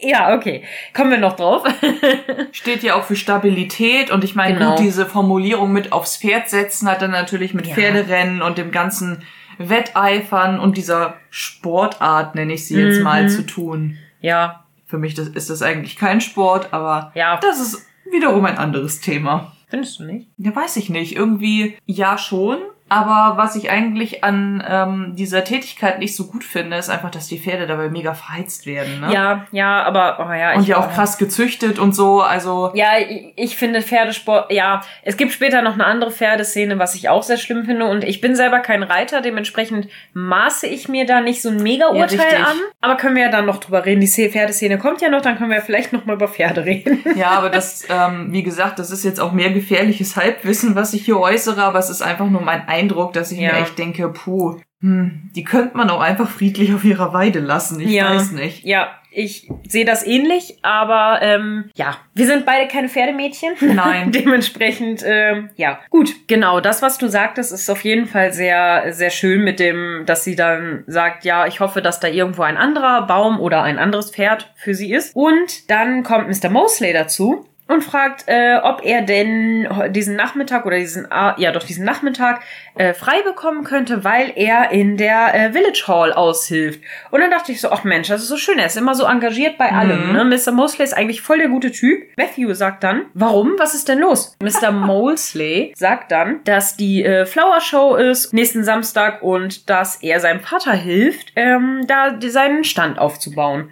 Ja, 0.03 0.37
okay. 0.37 0.63
Kommen 0.95 1.11
wir 1.11 1.19
noch 1.19 1.37
drauf. 1.37 1.65
Steht 2.53 2.83
ja 2.83 2.95
auch 2.95 3.05
für 3.05 3.17
Stabilität 3.17 4.11
und 4.11 4.23
ich 4.23 4.35
meine, 4.35 4.59
genau. 4.59 4.77
gut, 4.77 4.85
diese 4.85 5.07
Formulierung 5.07 5.73
mit 5.73 5.93
aufs 5.93 6.19
Pferd 6.19 6.51
setzen 6.51 6.89
hat 6.89 7.01
dann 7.01 7.11
natürlich 7.11 7.55
mit 7.55 7.67
ja. 7.67 7.75
Pferderennen 7.75 8.43
und 8.43 8.59
dem 8.59 8.71
ganzen 8.71 9.23
Wetteifern 9.57 10.61
und 10.61 10.77
dieser 10.77 11.15
Sportart, 11.31 12.35
nenne 12.35 12.53
ich 12.53 12.67
sie 12.67 12.79
jetzt 12.79 12.99
mhm. 12.99 13.05
mal, 13.05 13.29
zu 13.31 13.47
tun. 13.47 13.97
Ja. 14.21 14.65
Für 14.87 14.99
mich 14.99 15.15
das, 15.15 15.29
ist 15.29 15.49
das 15.49 15.63
eigentlich 15.63 15.97
kein 15.97 16.21
Sport, 16.21 16.75
aber 16.75 17.11
ja. 17.15 17.39
das 17.41 17.59
ist 17.59 17.87
wiederum 18.11 18.45
ein 18.45 18.59
anderes 18.59 19.01
Thema. 19.01 19.53
Findest 19.69 19.99
du 19.99 20.05
nicht? 20.05 20.29
Ja, 20.37 20.55
weiß 20.55 20.77
ich 20.77 20.91
nicht. 20.91 21.17
Irgendwie 21.17 21.79
ja 21.87 22.19
schon, 22.19 22.59
aber 22.93 23.39
was 23.39 23.57
ich 23.57 23.71
eigentlich 23.71 24.23
an 24.23 24.63
ähm, 24.69 25.17
dieser 25.17 25.45
Tätigkeit 25.45 25.99
nicht 25.99 26.15
so 26.15 26.27
gut 26.27 26.45
finde, 26.45 26.77
ist 26.77 26.91
einfach, 26.91 27.11
dass 27.11 27.27
die 27.27 27.39
Pferde 27.39 27.67
dabei 27.67 27.89
mega 27.89 28.13
verheizt 28.13 28.67
werden. 28.67 29.01
Ne? 29.01 29.15
Ja, 29.15 29.47
ja, 29.51 29.83
aber 29.83 30.19
oh 30.21 30.31
ja. 30.31 30.55
Und 30.55 30.69
ja 30.69 30.77
auch 30.77 30.93
krass 30.93 31.17
gezüchtet 31.17 31.79
und 31.79 31.95
so. 31.97 32.21
Also 32.21 32.71
ja, 32.75 32.99
ich, 32.99 33.33
ich 33.37 33.57
finde 33.57 33.81
Pferdesport. 33.81 34.53
Ja, 34.53 34.83
es 35.05 35.17
gibt 35.17 35.33
später 35.33 35.63
noch 35.63 35.73
eine 35.73 35.87
andere 35.87 36.11
Pferdeszene, 36.11 36.79
was 36.79 36.95
ich 36.95 37.09
auch 37.09 37.23
sehr 37.23 37.39
schlimm 37.39 37.65
finde. 37.65 37.87
Und 37.87 38.05
ich 38.05 38.21
bin 38.21 38.37
selber 38.37 38.61
kein 38.61 38.83
Reiter, 38.83 39.23
dementsprechend 39.23 39.89
maße 40.13 40.67
ich 40.67 40.87
mir 40.91 41.07
da 41.07 41.23
nicht 41.23 41.41
so 41.41 41.49
ein 41.49 41.63
Mega-Urteil 41.63 42.19
ja, 42.41 42.45
an. 42.45 42.59
Aber 42.83 42.97
können 42.97 43.17
wir 43.17 43.23
ja 43.23 43.31
dann 43.31 43.47
noch 43.47 43.57
drüber 43.57 43.87
reden. 43.87 44.03
Die 44.03 44.09
Pferdeszene 44.09 44.77
kommt 44.77 45.01
ja 45.01 45.09
noch, 45.09 45.23
dann 45.23 45.39
können 45.39 45.49
wir 45.49 45.57
ja 45.57 45.65
vielleicht 45.65 45.95
noch 45.95 46.05
mal 46.05 46.17
über 46.17 46.29
Pferde 46.29 46.67
reden. 46.67 47.03
Ja, 47.15 47.31
aber 47.31 47.51
das, 47.51 47.87
ähm, 47.89 48.33
wie 48.33 48.43
gesagt, 48.43 48.79
das 48.79 48.91
ist 48.91 49.05
jetzt 49.05 49.21
auch 49.21 49.33
mehr 49.33 49.51
gefährliches 49.51 50.17
Halbwissen, 50.17 50.75
was 50.75 50.93
ich 50.95 51.05
hier 51.05 51.21
äußere. 51.21 51.63
Aber 51.63 51.79
es 51.79 51.89
ist 51.89 52.03
einfach 52.03 52.29
nur 52.29 52.41
mein 52.41 52.67
Eindruck, 52.83 53.13
dass 53.13 53.33
ich 53.33 53.39
ja. 53.39 53.53
mir 53.53 53.61
echt 53.61 53.79
denke, 53.79 54.09
puh, 54.09 54.59
hm, 54.81 55.31
die 55.37 55.45
könnte 55.45 55.77
man 55.77 55.91
auch 55.91 56.01
einfach 56.01 56.29
friedlich 56.29 56.75
auf 56.75 56.85
ihrer 56.85 57.13
Weide 57.13 57.39
lassen. 57.39 57.81
Ich 57.81 57.91
ja. 57.91 58.15
weiß 58.15 58.33
nicht. 58.33 58.65
Ja, 58.65 58.91
ich 59.13 59.49
sehe 59.69 59.85
das 59.85 60.05
ähnlich, 60.05 60.59
aber 60.63 61.21
ähm, 61.23 61.71
ja, 61.75 61.99
wir 62.15 62.27
sind 62.27 62.45
beide 62.45 62.67
keine 62.67 62.89
Pferdemädchen. 62.89 63.53
Nein. 63.61 64.11
Dementsprechend, 64.13 65.03
ähm, 65.07 65.51
ja. 65.57 65.79
Gut, 65.91 66.27
genau, 66.27 66.61
das, 66.61 66.83
was 66.83 66.99
du 66.99 67.09
sagtest, 67.09 67.53
ist 67.53 67.71
auf 67.71 67.85
jeden 67.85 68.07
Fall 68.07 68.33
sehr, 68.33 68.93
sehr 68.93 69.11
schön 69.11 69.45
mit 69.45 69.61
dem, 69.61 70.03
dass 70.07 70.25
sie 70.25 70.35
dann 70.35 70.83
sagt, 70.87 71.25
ja, 71.25 71.47
ich 71.47 71.61
hoffe, 71.61 71.83
dass 71.83 72.01
da 72.01 72.09
irgendwo 72.09 72.43
ein 72.43 72.57
anderer 72.57 73.07
Baum 73.07 73.39
oder 73.39 73.63
ein 73.63 73.79
anderes 73.79 74.11
Pferd 74.11 74.53
für 74.57 74.75
sie 74.75 74.93
ist. 74.93 75.15
Und 75.15 75.71
dann 75.71 76.03
kommt 76.03 76.29
Mr. 76.29 76.49
Mosley 76.49 76.93
dazu 76.93 77.47
und 77.73 77.83
fragt, 77.83 78.25
äh, 78.27 78.59
ob 78.63 78.85
er 78.85 79.03
denn 79.03 79.69
diesen 79.91 80.17
Nachmittag 80.17 80.67
oder 80.67 80.77
diesen, 80.77 81.09
ja 81.37 81.53
doch 81.53 81.63
diesen 81.63 81.85
Nachmittag 81.85 82.43
äh, 82.75 82.95
frei 82.95 83.23
bekommen 83.23 83.65
könnte, 83.65 84.05
weil 84.05 84.33
er 84.37 84.71
in 84.71 84.97
der 84.97 85.35
äh, 85.35 85.53
Village 85.53 85.85
Hall 85.89 86.13
aushilft. 86.13 86.81
Und 87.11 87.21
dann 87.21 87.31
dachte 87.31 87.53
ich 87.53 87.61
so, 87.61 87.71
ach 87.71 87.85
Mensch, 87.85 88.09
das 88.09 88.23
ist 88.23 88.29
so 88.29 88.37
schön, 88.37 88.59
er 88.59 88.67
ist 88.67 88.77
immer 88.77 88.95
so 88.95 89.05
engagiert 89.05 89.59
bei 89.59 89.71
allem. 89.71 90.09
Mhm. 90.09 90.13
Ne? 90.13 90.25
Mr. 90.25 90.53
Mosley 90.53 90.85
ist 90.85 90.95
eigentlich 90.95 91.23
voll 91.23 91.39
der 91.39 91.49
gute 91.49 91.71
Typ. 91.71 92.03
Matthew 92.17 92.55
sagt 92.55 92.85
dann, 92.85 93.07
warum? 93.15 93.55
Was 93.59 93.75
ist 93.75 93.89
denn 93.89 93.99
los? 93.99 94.37
Mr. 94.43 94.73
Mosley 94.73 95.73
sagt 95.77 96.13
dann, 96.13 96.41
dass 96.45 96.77
die 96.77 97.05
äh, 97.05 97.27
Flower 97.27 97.61
Show 97.61 97.97
ist 97.97 98.33
nächsten 98.33 98.65
Samstag 98.65 99.23
und 99.23 99.69
dass 99.69 100.03
er 100.03 100.21
seinem 100.21 100.41
Vater 100.41 100.73
hilft, 100.73 101.33
ähm, 101.37 101.85
da 101.87 102.19
seinen 102.21 102.65
Stand 102.65 102.99
aufzubauen. 102.99 103.71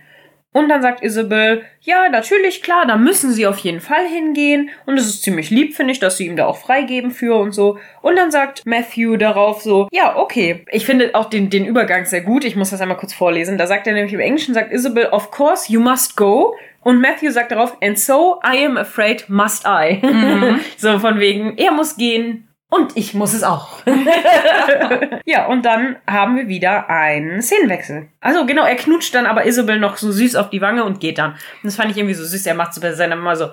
Und 0.52 0.68
dann 0.68 0.82
sagt 0.82 1.04
Isabel, 1.04 1.62
ja, 1.80 2.08
natürlich, 2.08 2.60
klar, 2.60 2.84
da 2.84 2.96
müssen 2.96 3.30
sie 3.30 3.46
auf 3.46 3.58
jeden 3.58 3.80
Fall 3.80 4.06
hingehen. 4.08 4.70
Und 4.84 4.98
es 4.98 5.06
ist 5.06 5.22
ziemlich 5.22 5.50
lieb, 5.50 5.76
finde 5.76 5.92
ich, 5.92 6.00
dass 6.00 6.16
sie 6.16 6.26
ihm 6.26 6.34
da 6.34 6.46
auch 6.46 6.56
freigeben 6.56 7.12
für 7.12 7.36
und 7.36 7.52
so. 7.52 7.78
Und 8.02 8.16
dann 8.16 8.32
sagt 8.32 8.66
Matthew 8.66 9.16
darauf 9.16 9.62
so, 9.62 9.88
ja, 9.92 10.16
okay. 10.16 10.64
Ich 10.72 10.84
finde 10.84 11.14
auch 11.14 11.30
den, 11.30 11.50
den 11.50 11.64
Übergang 11.64 12.04
sehr 12.04 12.22
gut. 12.22 12.44
Ich 12.44 12.56
muss 12.56 12.70
das 12.70 12.80
einmal 12.80 12.96
kurz 12.96 13.14
vorlesen. 13.14 13.58
Da 13.58 13.68
sagt 13.68 13.86
er 13.86 13.92
nämlich 13.92 14.12
im 14.12 14.20
Englischen, 14.20 14.52
sagt 14.52 14.72
Isabel, 14.72 15.06
of 15.12 15.30
course, 15.30 15.72
you 15.72 15.80
must 15.80 16.16
go. 16.16 16.56
Und 16.82 17.00
Matthew 17.00 17.30
sagt 17.30 17.52
darauf, 17.52 17.76
and 17.80 17.96
so 17.96 18.40
I 18.44 18.64
am 18.64 18.76
afraid 18.76 19.28
must 19.28 19.64
I. 19.66 20.00
Mhm. 20.02 20.60
so 20.76 20.98
von 20.98 21.20
wegen, 21.20 21.56
er 21.58 21.70
muss 21.70 21.96
gehen, 21.96 22.48
und 22.70 22.96
ich 22.96 23.14
muss 23.14 23.34
es 23.34 23.42
auch. 23.42 23.68
ja, 25.24 25.46
und 25.46 25.64
dann 25.64 25.96
haben 26.06 26.36
wir 26.36 26.46
wieder 26.46 26.88
einen 26.88 27.42
Szenenwechsel. 27.42 28.08
Also 28.20 28.46
genau, 28.46 28.64
er 28.64 28.76
knutscht 28.76 29.12
dann 29.12 29.26
aber 29.26 29.44
Isabel 29.44 29.80
noch 29.80 29.96
so 29.96 30.12
süß 30.12 30.36
auf 30.36 30.50
die 30.50 30.60
Wange 30.60 30.84
und 30.84 31.00
geht 31.00 31.18
dann. 31.18 31.32
Und 31.32 31.64
das 31.64 31.74
fand 31.74 31.90
ich 31.90 31.96
irgendwie 31.96 32.14
so 32.14 32.24
süß. 32.24 32.46
Er 32.46 32.54
macht 32.54 32.72
so 32.72 32.80
bei 32.80 32.92
seiner 32.92 33.16
Mama 33.16 33.34
so. 33.34 33.50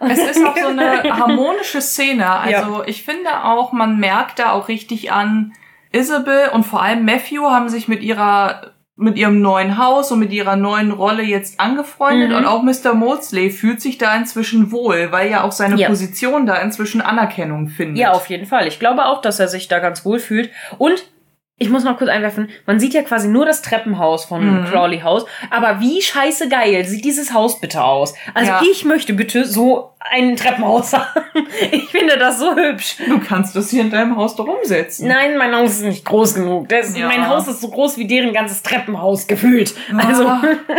Es 0.00 0.18
ist 0.18 0.44
auch 0.44 0.56
so 0.56 0.68
eine 0.68 1.02
harmonische 1.18 1.82
Szene. 1.82 2.28
Also 2.28 2.78
ja. 2.78 2.84
ich 2.86 3.04
finde 3.04 3.44
auch, 3.44 3.72
man 3.72 3.98
merkt 4.00 4.38
da 4.38 4.52
auch 4.52 4.68
richtig 4.68 5.12
an, 5.12 5.52
Isabel 5.92 6.48
und 6.52 6.64
vor 6.64 6.82
allem 6.82 7.04
Matthew 7.04 7.42
haben 7.50 7.68
sich 7.68 7.88
mit 7.88 8.02
ihrer 8.02 8.72
mit 9.00 9.16
ihrem 9.16 9.40
neuen 9.40 9.78
Haus 9.78 10.12
und 10.12 10.18
mit 10.18 10.30
ihrer 10.30 10.56
neuen 10.56 10.90
Rolle 10.90 11.22
jetzt 11.22 11.58
angefreundet 11.58 12.30
mhm. 12.30 12.36
und 12.36 12.44
auch 12.44 12.62
Mr. 12.62 12.94
Maudsley 12.94 13.50
fühlt 13.50 13.80
sich 13.80 13.96
da 13.96 14.14
inzwischen 14.14 14.70
wohl, 14.70 15.10
weil 15.10 15.30
ja 15.30 15.42
auch 15.42 15.52
seine 15.52 15.76
ja. 15.76 15.88
Position 15.88 16.44
da 16.46 16.56
inzwischen 16.56 17.00
Anerkennung 17.00 17.68
findet. 17.68 17.96
Ja, 17.96 18.12
auf 18.12 18.26
jeden 18.26 18.46
Fall. 18.46 18.68
Ich 18.68 18.78
glaube 18.78 19.06
auch, 19.06 19.22
dass 19.22 19.40
er 19.40 19.48
sich 19.48 19.68
da 19.68 19.78
ganz 19.78 20.04
wohl 20.04 20.18
fühlt 20.18 20.50
und 20.76 21.04
ich 21.62 21.68
muss 21.68 21.84
noch 21.84 21.98
kurz 21.98 22.08
einwerfen, 22.08 22.48
man 22.64 22.80
sieht 22.80 22.94
ja 22.94 23.02
quasi 23.02 23.28
nur 23.28 23.44
das 23.44 23.60
Treppenhaus 23.60 24.24
von 24.24 24.62
mhm. 24.62 24.64
Crawley 24.64 25.00
House, 25.00 25.26
aber 25.50 25.78
wie 25.80 26.00
scheiße 26.00 26.48
geil 26.48 26.86
sieht 26.86 27.04
dieses 27.04 27.34
Haus 27.34 27.60
bitte 27.60 27.84
aus? 27.84 28.14
Also 28.32 28.50
ja. 28.50 28.62
ich 28.72 28.86
möchte 28.86 29.12
bitte 29.12 29.44
so 29.44 29.92
ein 30.00 30.36
Treppenhaus 30.36 30.92
haben. 30.94 31.20
Ich 31.70 31.90
finde 31.90 32.16
das 32.16 32.38
so 32.38 32.56
hübsch. 32.56 32.96
Du 33.06 33.20
kannst 33.20 33.54
das 33.54 33.68
hier 33.68 33.82
in 33.82 33.90
deinem 33.90 34.16
Haus 34.16 34.36
doch 34.36 34.48
umsetzen. 34.48 35.06
Nein, 35.06 35.36
mein 35.36 35.54
Haus 35.54 35.72
ist 35.72 35.82
nicht 35.82 36.06
groß 36.06 36.34
genug. 36.34 36.70
Das, 36.70 36.96
ja. 36.96 37.06
Mein 37.06 37.28
Haus 37.28 37.46
ist 37.46 37.60
so 37.60 37.68
groß 37.68 37.98
wie 37.98 38.06
deren 38.06 38.32
ganzes 38.32 38.62
Treppenhaus 38.62 39.26
gefühlt. 39.26 39.74
Also, 39.94 40.24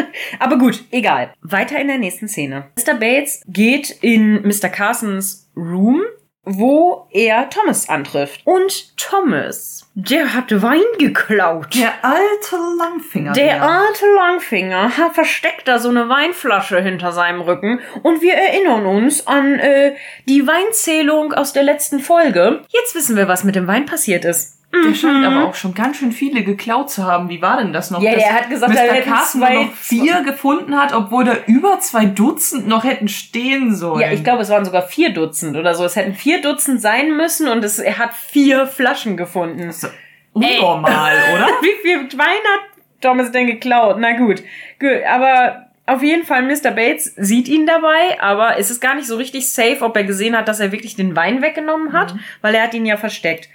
aber 0.39 0.57
gut, 0.57 0.83
egal. 0.89 1.31
Weiter 1.43 1.79
in 1.79 1.89
der 1.89 1.99
nächsten 1.99 2.27
Szene. 2.27 2.65
Mr. 2.75 2.95
Bates 2.95 3.43
geht 3.47 3.91
in 4.01 4.41
Mr. 4.41 4.69
Carsons 4.69 5.47
Room, 5.55 6.01
wo 6.43 7.07
er 7.11 7.49
Thomas 7.49 7.89
antrifft. 7.89 8.41
Und 8.45 8.97
Thomas 8.97 9.81
der 9.93 10.33
hat 10.33 10.61
Wein 10.61 10.79
geklaut. 10.99 11.75
Der 11.75 11.93
alte 12.01 12.55
Langfinger. 12.77 13.33
Der, 13.33 13.55
der 13.55 13.63
alte 13.63 14.05
Langfinger 14.15 14.97
hat 14.97 15.15
versteckt 15.15 15.67
da 15.67 15.79
so 15.79 15.89
eine 15.89 16.07
Weinflasche 16.07 16.81
hinter 16.81 17.11
seinem 17.11 17.41
Rücken. 17.41 17.81
Und 18.01 18.21
wir 18.21 18.33
erinnern 18.33 18.85
uns 18.85 19.27
an 19.27 19.59
äh, 19.59 19.95
die 20.29 20.47
Weinzählung 20.47 21.33
aus 21.33 21.51
der 21.51 21.63
letzten 21.63 21.99
Folge. 21.99 22.61
Jetzt 22.69 22.95
wissen 22.95 23.17
wir, 23.17 23.27
was 23.27 23.43
mit 23.43 23.55
dem 23.55 23.67
Wein 23.67 23.85
passiert 23.85 24.23
ist. 24.23 24.60
Der 24.73 24.81
mhm. 24.81 24.95
scheint 24.95 25.25
aber 25.25 25.47
auch 25.47 25.55
schon 25.55 25.73
ganz 25.73 25.97
schön 25.97 26.13
viele 26.13 26.43
geklaut 26.43 26.89
zu 26.89 27.05
haben. 27.05 27.27
Wie 27.29 27.41
war 27.41 27.57
denn 27.57 27.73
das 27.73 27.91
noch? 27.91 28.01
Ja, 28.01 28.15
der 28.15 28.33
hat 28.33 28.49
gesagt, 28.49 28.73
Mr. 28.73 28.79
er 28.79 29.01
Carsten 29.01 29.39
zwei 29.39 29.63
noch 29.65 29.73
vier 29.73 30.21
gefunden 30.21 30.77
hat, 30.77 30.93
obwohl 30.93 31.25
da 31.25 31.35
über 31.45 31.79
zwei 31.81 32.05
Dutzend 32.05 32.67
noch 32.67 32.85
hätten 32.85 33.09
stehen 33.09 33.75
sollen. 33.75 33.99
Ja, 33.99 34.11
ich 34.11 34.23
glaube, 34.23 34.43
es 34.43 34.49
waren 34.49 34.63
sogar 34.63 34.83
vier 34.83 35.13
Dutzend 35.13 35.57
oder 35.57 35.75
so. 35.75 35.83
Es 35.83 35.97
hätten 35.97 36.13
vier 36.13 36.41
Dutzend 36.41 36.81
sein 36.81 37.17
müssen 37.17 37.49
und 37.49 37.65
es, 37.65 37.79
er 37.79 37.97
hat 37.97 38.13
vier 38.13 38.65
Flaschen 38.65 39.17
gefunden. 39.17 39.67
Das 39.67 39.83
ist 39.83 39.93
unnormal, 40.31 41.17
Ey. 41.17 41.35
oder? 41.35 41.47
Wie 41.61 41.81
viel 41.81 42.17
Wein 42.17 42.27
hat 42.27 42.81
Thomas 43.01 43.31
denn 43.31 43.47
geklaut? 43.47 43.97
Na 43.99 44.15
gut, 44.17 44.41
gut, 44.79 45.03
aber 45.05 45.67
auf 45.85 46.01
jeden 46.01 46.25
Fall, 46.25 46.43
Mr. 46.43 46.71
Bates 46.71 47.13
sieht 47.17 47.49
ihn 47.49 47.65
dabei, 47.65 48.21
aber 48.21 48.57
es 48.57 48.71
ist 48.71 48.79
gar 48.79 48.95
nicht 48.95 49.07
so 49.07 49.17
richtig 49.17 49.49
safe, 49.49 49.81
ob 49.81 49.97
er 49.97 50.05
gesehen 50.05 50.37
hat, 50.37 50.47
dass 50.47 50.61
er 50.61 50.71
wirklich 50.71 50.95
den 50.95 51.17
Wein 51.17 51.41
weggenommen 51.41 51.91
hat, 51.91 52.13
mhm. 52.13 52.19
weil 52.41 52.55
er 52.55 52.63
hat 52.63 52.73
ihn 52.73 52.85
ja 52.85 52.95
versteckt. 52.95 53.49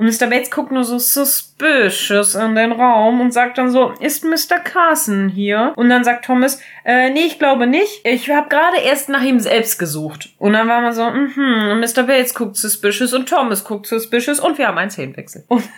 Und 0.00 0.06
Mr. 0.06 0.28
Bates 0.28 0.50
guckt 0.50 0.72
nur 0.72 0.82
so 0.82 0.98
suspicious 0.98 2.34
in 2.34 2.54
den 2.54 2.72
Raum 2.72 3.20
und 3.20 3.32
sagt 3.32 3.58
dann 3.58 3.70
so, 3.70 3.90
ist 4.00 4.24
Mr. 4.24 4.58
Carson 4.58 5.28
hier? 5.28 5.74
Und 5.76 5.90
dann 5.90 6.04
sagt 6.04 6.24
Thomas, 6.24 6.58
äh, 6.86 7.10
nee, 7.10 7.26
ich 7.26 7.38
glaube 7.38 7.66
nicht. 7.66 8.00
Ich 8.04 8.30
habe 8.30 8.48
gerade 8.48 8.78
erst 8.78 9.10
nach 9.10 9.22
ihm 9.22 9.40
selbst 9.40 9.78
gesucht. 9.78 10.30
Und 10.38 10.54
dann 10.54 10.68
war 10.68 10.80
man 10.80 10.94
so, 10.94 11.04
mhm, 11.10 11.68
und 11.70 11.80
Mr. 11.80 12.04
Bates 12.04 12.34
guckt 12.34 12.56
suspicious 12.56 13.12
und 13.12 13.28
Thomas 13.28 13.62
guckt 13.62 13.86
suspicious 13.86 14.40
und 14.40 14.56
wir 14.56 14.68
haben 14.68 14.78
einen 14.78 14.90
Szenenwechsel. 14.90 15.44
Und 15.48 15.68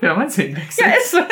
wir 0.00 0.10
haben 0.10 0.20
einen 0.20 0.30
Szenenwechsel. 0.30 0.86
Ja, 0.86 0.92
ist 0.94 1.10
so. 1.10 1.18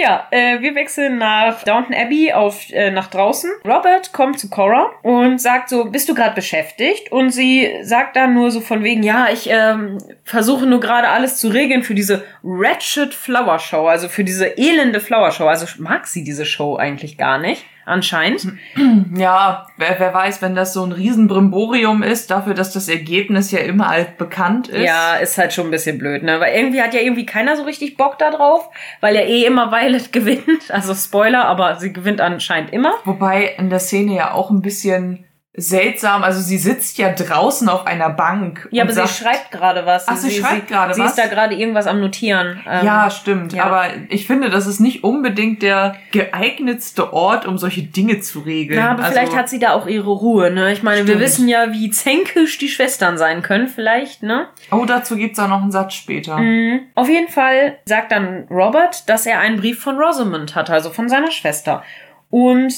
Ja, 0.00 0.28
äh, 0.30 0.62
wir 0.62 0.74
wechseln 0.74 1.18
nach 1.18 1.62
Downton 1.62 1.94
Abbey 1.94 2.32
auf 2.32 2.70
äh, 2.70 2.90
nach 2.90 3.08
draußen. 3.08 3.50
Robert 3.66 4.14
kommt 4.14 4.38
zu 4.38 4.48
Cora 4.48 4.90
und 5.02 5.40
sagt 5.40 5.68
so, 5.68 5.84
bist 5.90 6.08
du 6.08 6.14
gerade 6.14 6.34
beschäftigt? 6.34 7.12
Und 7.12 7.32
sie 7.32 7.70
sagt 7.82 8.16
dann 8.16 8.32
nur 8.32 8.50
so 8.50 8.62
von 8.62 8.82
wegen, 8.82 9.02
ja, 9.02 9.28
ich 9.30 9.50
ähm, 9.50 9.98
versuche 10.24 10.64
nur 10.64 10.80
gerade 10.80 11.08
alles 11.08 11.36
zu 11.36 11.48
regeln 11.48 11.82
für 11.82 11.94
diese 11.94 12.24
Wretched 12.42 13.12
Flower 13.12 13.58
Show, 13.58 13.88
also 13.88 14.08
für 14.08 14.24
diese 14.24 14.56
elende 14.56 15.00
Flower 15.00 15.32
Show. 15.32 15.46
Also 15.46 15.66
mag 15.78 16.06
sie 16.06 16.24
diese 16.24 16.46
Show 16.46 16.76
eigentlich 16.76 17.18
gar 17.18 17.36
nicht 17.38 17.66
anscheinend. 17.90 18.46
Ja, 19.16 19.66
wer, 19.76 19.98
wer 19.98 20.14
weiß, 20.14 20.40
wenn 20.40 20.54
das 20.54 20.72
so 20.72 20.84
ein 20.84 20.92
Riesenbrimborium 20.92 22.02
ist, 22.02 22.30
dafür, 22.30 22.54
dass 22.54 22.72
das 22.72 22.88
Ergebnis 22.88 23.50
ja 23.50 23.58
immer 23.60 23.88
alt 23.88 24.18
bekannt 24.18 24.68
ist. 24.68 24.84
Ja, 24.84 25.16
ist 25.16 25.36
halt 25.36 25.52
schon 25.52 25.66
ein 25.66 25.70
bisschen 25.70 25.98
blöd, 25.98 26.22
ne? 26.22 26.38
Weil 26.38 26.54
irgendwie 26.54 26.80
hat 26.80 26.94
ja 26.94 27.00
irgendwie 27.00 27.26
keiner 27.26 27.56
so 27.56 27.64
richtig 27.64 27.96
Bock 27.96 28.18
da 28.18 28.30
drauf, 28.30 28.68
weil 29.00 29.14
ja 29.16 29.22
eh 29.22 29.44
immer 29.44 29.72
Violet 29.72 30.12
gewinnt. 30.12 30.70
Also 30.70 30.94
Spoiler, 30.94 31.44
aber 31.46 31.76
sie 31.76 31.92
gewinnt 31.92 32.20
anscheinend 32.20 32.72
immer. 32.72 32.94
Wobei 33.04 33.54
in 33.58 33.68
der 33.68 33.80
Szene 33.80 34.14
ja 34.14 34.32
auch 34.32 34.50
ein 34.50 34.62
bisschen 34.62 35.24
seltsam. 35.52 36.22
Also 36.22 36.40
sie 36.40 36.58
sitzt 36.58 36.96
ja 36.98 37.12
draußen 37.12 37.68
auf 37.68 37.86
einer 37.86 38.10
Bank. 38.10 38.68
Ja, 38.70 38.84
aber 38.84 38.92
sagt, 38.92 39.08
sie 39.08 39.24
schreibt 39.24 39.50
gerade 39.50 39.84
was. 39.84 40.06
Ach, 40.06 40.16
sie, 40.16 40.30
sie 40.30 40.40
schreibt 40.40 40.68
gerade 40.68 40.90
was. 40.90 40.96
Sie 40.96 41.02
ist 41.02 41.18
da 41.18 41.26
gerade 41.26 41.54
irgendwas 41.56 41.88
am 41.88 42.00
Notieren. 42.00 42.60
Ähm, 42.68 42.86
ja, 42.86 43.10
stimmt. 43.10 43.52
Ja. 43.52 43.64
Aber 43.64 43.86
ich 44.08 44.26
finde, 44.26 44.50
das 44.50 44.66
ist 44.68 44.78
nicht 44.78 45.02
unbedingt 45.02 45.62
der 45.62 45.96
geeignetste 46.12 47.12
Ort, 47.12 47.46
um 47.46 47.58
solche 47.58 47.82
Dinge 47.82 48.20
zu 48.20 48.40
regeln. 48.40 48.78
Ja, 48.78 48.92
aber 48.92 49.02
also, 49.02 49.12
vielleicht 49.12 49.36
hat 49.36 49.48
sie 49.48 49.58
da 49.58 49.72
auch 49.72 49.88
ihre 49.88 50.10
Ruhe. 50.10 50.52
Ne? 50.52 50.72
Ich 50.72 50.84
meine, 50.84 51.02
stimmt. 51.02 51.18
wir 51.18 51.20
wissen 51.20 51.48
ja, 51.48 51.72
wie 51.72 51.90
zänkisch 51.90 52.58
die 52.58 52.68
Schwestern 52.68 53.18
sein 53.18 53.42
können, 53.42 53.66
vielleicht. 53.66 54.22
Ne? 54.22 54.46
Oh, 54.70 54.84
dazu 54.84 55.16
gibt's 55.16 55.38
auch 55.40 55.48
noch 55.48 55.62
einen 55.62 55.72
Satz 55.72 55.94
später. 55.94 56.38
Mhm. 56.38 56.82
Auf 56.94 57.08
jeden 57.08 57.28
Fall 57.28 57.78
sagt 57.86 58.12
dann 58.12 58.46
Robert, 58.50 59.08
dass 59.08 59.26
er 59.26 59.40
einen 59.40 59.58
Brief 59.58 59.80
von 59.80 59.98
Rosamond 59.98 60.54
hat, 60.54 60.70
also 60.70 60.90
von 60.90 61.08
seiner 61.08 61.32
Schwester. 61.32 61.82
Und 62.30 62.72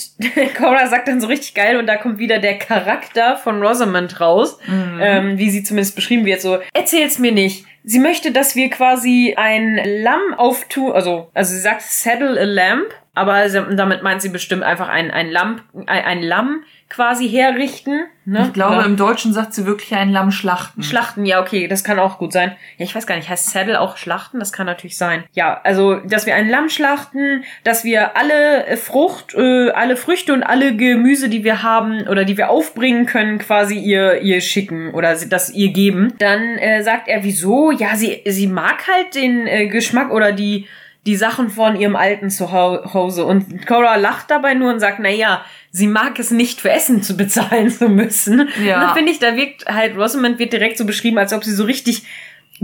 Cora 0.57 0.87
sagt 0.89 1.09
dann 1.09 1.21
so 1.21 1.27
richtig 1.27 1.55
geil 1.55 1.77
und 1.77 1.87
da 1.87 1.97
kommt 1.97 2.19
wieder 2.19 2.39
der 2.39 2.59
Charakter 2.59 3.37
von 3.37 3.63
Rosamond 3.63 4.19
raus, 4.19 4.59
mhm. 4.67 4.99
ähm, 5.01 5.39
wie 5.39 5.51
sie 5.51 5.63
zumindest 5.63 5.95
beschrieben 5.95 6.25
wird, 6.25 6.41
so, 6.41 6.59
erzähl's 6.73 7.19
mir 7.19 7.33
nicht. 7.33 7.67
Sie 7.85 7.99
möchte, 7.99 8.31
dass 8.31 8.57
wir 8.57 8.71
quasi 8.71 9.35
ein 9.37 9.81
Lamm 10.03 10.35
auftun, 10.37 10.93
also, 10.93 11.31
also 11.35 11.53
sie 11.55 11.61
sagt 11.61 11.83
saddle 11.83 12.41
a 12.41 12.45
lamp, 12.45 12.95
aber 13.15 13.47
damit 13.49 14.03
meint 14.03 14.23
sie 14.23 14.31
bestimmt 14.31 14.63
einfach 14.63 14.89
ein, 14.89 15.11
ein 15.11 15.31
Lamm, 15.31 15.61
ein, 15.87 16.23
Lamm 16.23 16.65
quasi 16.89 17.29
herrichten. 17.29 18.05
Ne? 18.25 18.45
Ich 18.47 18.53
glaube, 18.55 18.77
Oder? 18.77 18.87
im 18.87 18.97
Deutschen 18.97 19.35
sagt 19.35 19.53
sie 19.53 19.67
wirklich 19.67 19.95
ein 19.95 20.11
Lamm 20.11 20.31
schlachten. 20.31 20.83
Schlachten, 20.83 21.27
ja, 21.27 21.41
okay, 21.41 21.69
das 21.69 21.85
kann 21.85 21.99
auch 21.99 22.19
gut 22.19 22.33
sein. 22.33 22.57
Ja, 22.79 22.85
ich 22.85 22.95
weiß 22.95 23.07
gar 23.07 23.17
nicht, 23.17 23.29
heißt 23.29 23.51
Saddle 23.51 23.81
auch 23.81 23.99
schlachten? 23.99 24.39
Das 24.39 24.53
kann 24.53 24.65
natürlich 24.65 24.97
sein. 24.97 25.25
Ja, 25.33 25.61
also, 25.63 25.97
dass 25.97 26.25
wir 26.25 26.35
ein 26.35 26.49
Lamm 26.49 26.71
schlachten, 26.71 27.45
dass 27.65 27.85
wir 27.85 28.17
alle 28.17 28.67
äh, 28.67 28.77
Frucht, 28.79 29.35
äh, 29.35 29.71
alle 29.71 29.97
Früchte 29.97 30.33
und 30.33 30.43
alle 30.43 30.75
Gemüse, 30.75 31.29
die 31.29 31.45
wir 31.45 31.63
haben 31.63 32.07
oder 32.09 32.25
die 32.25 32.39
wir 32.39 32.49
aufbringen 32.49 33.05
können, 33.05 33.39
quasi 33.39 33.79
ihr, 33.79 34.23
ihr 34.23 34.41
schicken 34.41 34.95
oder 34.95 35.15
das 35.15 35.51
ihr 35.51 35.73
geben. 35.73 36.15
Dann 36.19 36.57
äh, 36.57 36.83
sagt 36.83 37.09
er, 37.09 37.25
wieso? 37.25 37.73
Ja, 37.73 37.95
sie, 37.95 38.23
sie 38.27 38.47
mag 38.47 38.87
halt 38.89 39.15
den 39.15 39.47
äh, 39.47 39.67
Geschmack 39.67 40.11
oder 40.11 40.33
die 40.33 40.67
die 41.07 41.17
Sachen 41.17 41.51
von 41.51 41.77
ihrem 41.77 41.97
alten 41.97 42.31
Zuhause. 42.31 43.25
Und 43.25 43.67
Cora 43.67 43.97
lacht 43.97 44.31
dabei 44.31 44.55
nur 44.55 44.73
und 44.73 44.81
sagt, 44.81 44.99
na 45.01 45.11
ja, 45.11 45.45
sie 45.71 45.87
mag 45.87 46.19
es 46.19 46.31
nicht 46.31 46.61
für 46.61 46.71
Essen 46.71 47.03
zu 47.03 47.17
bezahlen 47.17 47.71
zu 47.77 47.89
müssen. 47.89 48.49
Ja. 48.65 48.75
Und 48.75 48.83
da 48.83 48.95
finde 48.95 49.13
ich, 49.13 49.19
da 49.19 49.37
wirkt 49.37 49.67
halt, 49.67 49.97
Rosamund 49.97 50.39
wird 50.39 50.53
direkt 50.53 50.79
so 50.79 50.85
beschrieben, 50.85 51.19
als 51.19 51.33
ob 51.33 51.45
sie 51.45 51.53
so 51.53 51.65
richtig 51.65 52.05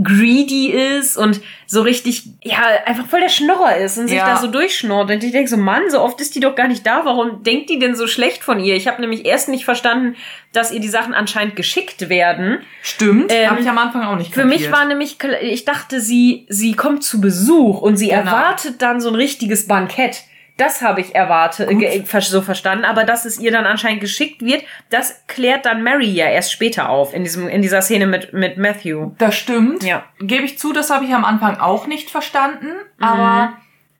greedy 0.01 0.71
ist 0.71 1.17
und 1.17 1.41
so 1.65 1.81
richtig, 1.81 2.23
ja, 2.43 2.61
einfach 2.85 3.05
voll 3.07 3.19
der 3.19 3.29
Schnorrer 3.29 3.77
ist 3.77 3.97
und 3.97 4.07
sich 4.07 4.17
ja. 4.17 4.33
da 4.33 4.37
so 4.37 4.47
durchschnorrt. 4.47 5.11
Und 5.11 5.23
ich 5.23 5.31
denke 5.31 5.49
so, 5.49 5.57
Mann, 5.57 5.89
so 5.89 6.01
oft 6.01 6.19
ist 6.21 6.35
die 6.35 6.39
doch 6.39 6.55
gar 6.55 6.67
nicht 6.67 6.85
da. 6.85 7.05
Warum 7.05 7.43
denkt 7.43 7.69
die 7.69 7.79
denn 7.79 7.95
so 7.95 8.07
schlecht 8.07 8.43
von 8.43 8.59
ihr? 8.59 8.75
Ich 8.75 8.87
habe 8.87 9.01
nämlich 9.01 9.25
erst 9.25 9.49
nicht 9.49 9.65
verstanden, 9.65 10.15
dass 10.53 10.71
ihr 10.71 10.79
die 10.79 10.87
Sachen 10.87 11.13
anscheinend 11.13 11.55
geschickt 11.55 12.09
werden. 12.09 12.59
Stimmt, 12.81 13.31
ähm, 13.31 13.49
habe 13.49 13.61
ich 13.61 13.69
am 13.69 13.77
Anfang 13.77 14.03
auch 14.03 14.15
nicht 14.15 14.31
kapiert. 14.31 14.51
Für 14.51 14.57
mich 14.57 14.71
war 14.71 14.85
nämlich, 14.85 15.17
ich 15.41 15.65
dachte, 15.65 16.01
sie, 16.01 16.45
sie 16.49 16.73
kommt 16.73 17.03
zu 17.03 17.21
Besuch 17.21 17.81
und 17.81 17.97
sie 17.97 18.07
genau. 18.07 18.21
erwartet 18.21 18.81
dann 18.81 19.01
so 19.01 19.09
ein 19.09 19.15
richtiges 19.15 19.67
Bankett. 19.67 20.23
Das 20.59 20.81
habe 20.81 20.99
ich 20.99 21.15
erwartet, 21.15 21.69
so 22.21 22.41
verstanden, 22.41 22.83
aber 22.83 23.05
dass 23.05 23.23
es 23.23 23.39
ihr 23.39 23.51
dann 23.51 23.65
anscheinend 23.65 24.01
geschickt 24.01 24.41
wird, 24.41 24.63
das 24.89 25.23
klärt 25.27 25.65
dann 25.65 25.83
Mary 25.83 26.11
ja 26.11 26.27
erst 26.27 26.51
später 26.51 26.89
auf 26.89 27.13
in 27.13 27.23
diesem 27.23 27.47
in 27.47 27.61
dieser 27.61 27.81
Szene 27.81 28.05
mit 28.05 28.33
mit 28.33 28.57
Matthew. 28.57 29.11
Das 29.17 29.35
stimmt. 29.35 29.83
Ja. 29.83 30.03
Gebe 30.19 30.43
ich 30.43 30.59
zu, 30.59 30.73
das 30.73 30.89
habe 30.89 31.05
ich 31.05 31.13
am 31.13 31.23
Anfang 31.23 31.59
auch 31.59 31.87
nicht 31.87 32.09
verstanden, 32.09 32.67
mhm. 32.97 33.03
aber 33.03 33.53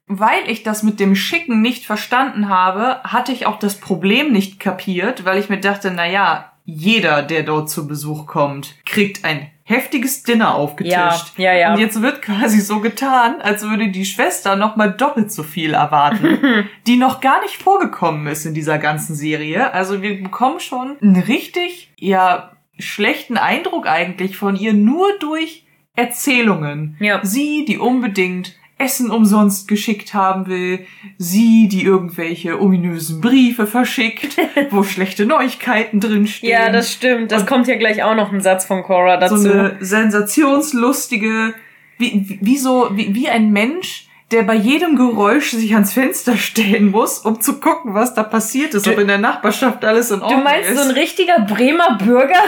weil 0.07 0.49
ich 0.49 0.63
das 0.63 0.83
mit 0.83 0.99
dem 0.99 1.15
Schicken 1.15 1.61
nicht 1.61 1.85
verstanden 1.85 2.49
habe, 2.49 3.01
hatte 3.03 3.31
ich 3.31 3.45
auch 3.45 3.59
das 3.59 3.75
Problem 3.75 4.33
nicht 4.33 4.59
kapiert, 4.59 5.23
weil 5.23 5.39
ich 5.39 5.49
mir 5.49 5.61
dachte, 5.61 5.91
na 5.91 6.07
ja, 6.07 6.51
jeder, 6.65 7.23
der 7.23 7.43
dort 7.43 7.69
zu 7.69 7.87
Besuch 7.87 8.27
kommt, 8.27 8.75
kriegt 8.85 9.23
ein 9.23 9.49
heftiges 9.69 10.23
Dinner 10.23 10.55
aufgetischt. 10.55 11.37
Ja, 11.37 11.53
ja, 11.53 11.53
ja. 11.53 11.73
Und 11.73 11.79
jetzt 11.79 12.01
wird 12.01 12.23
quasi 12.23 12.59
so 12.59 12.79
getan, 12.79 13.39
als 13.39 13.61
würde 13.61 13.89
die 13.89 14.05
Schwester 14.05 14.55
noch 14.55 14.75
mal 14.75 14.91
doppelt 14.91 15.31
so 15.31 15.43
viel 15.43 15.75
erwarten, 15.75 16.67
die 16.87 16.97
noch 16.97 17.21
gar 17.21 17.41
nicht 17.41 17.61
vorgekommen 17.61 18.25
ist 18.25 18.45
in 18.45 18.55
dieser 18.55 18.79
ganzen 18.79 19.15
Serie. 19.15 19.71
Also 19.71 20.01
wir 20.01 20.23
bekommen 20.23 20.59
schon 20.59 20.97
einen 21.01 21.21
richtig, 21.21 21.91
ja, 21.97 22.53
schlechten 22.79 23.37
Eindruck 23.37 23.87
eigentlich 23.87 24.37
von 24.37 24.55
ihr 24.55 24.73
nur 24.73 25.07
durch 25.19 25.67
Erzählungen. 25.95 26.97
Ja. 26.99 27.19
Sie, 27.23 27.63
die 27.65 27.77
unbedingt 27.77 28.55
Essen 28.79 29.11
umsonst 29.11 29.67
geschickt 29.67 30.13
haben 30.13 30.47
will, 30.47 30.85
sie, 31.17 31.67
die 31.67 31.83
irgendwelche 31.83 32.59
ominösen 32.59 33.21
Briefe 33.21 33.67
verschickt, 33.67 34.37
wo 34.71 34.83
schlechte 34.83 35.25
Neuigkeiten 35.25 35.99
drinstehen. 35.99 36.51
Ja, 36.51 36.71
das 36.71 36.91
stimmt. 36.91 37.31
Das 37.31 37.41
Und 37.41 37.47
kommt 37.47 37.67
ja 37.67 37.75
gleich 37.75 38.03
auch 38.03 38.15
noch 38.15 38.31
ein 38.31 38.41
Satz 38.41 38.65
von 38.65 38.83
Cora 38.83 39.17
dazu. 39.17 39.37
So 39.37 39.51
eine 39.51 39.77
sensationslustige, 39.79 41.53
wie, 41.97 42.39
wie 42.41 42.57
so, 42.57 42.89
wie, 42.93 43.13
wie 43.13 43.29
ein 43.29 43.51
Mensch, 43.51 44.08
der 44.31 44.43
bei 44.43 44.53
jedem 44.53 44.95
Geräusch 44.95 45.51
sich 45.51 45.73
ans 45.73 45.93
Fenster 45.93 46.37
stellen 46.37 46.91
muss, 46.91 47.19
um 47.19 47.41
zu 47.41 47.59
gucken, 47.59 47.95
was 47.95 48.13
da 48.13 48.23
passiert 48.23 48.73
ist, 48.75 48.85
du, 48.85 48.91
ob 48.91 48.99
in 48.99 49.07
der 49.07 49.17
Nachbarschaft 49.17 49.83
alles 49.83 50.11
in 50.11 50.21
Ordnung 50.21 50.39
ist. 50.39 50.45
Du 50.45 50.51
meinst 50.51 50.69
ist. 50.69 50.77
so 50.77 50.83
ein 50.89 50.91
richtiger 50.91 51.39
Bremer 51.39 51.97
Bürger? 51.97 52.35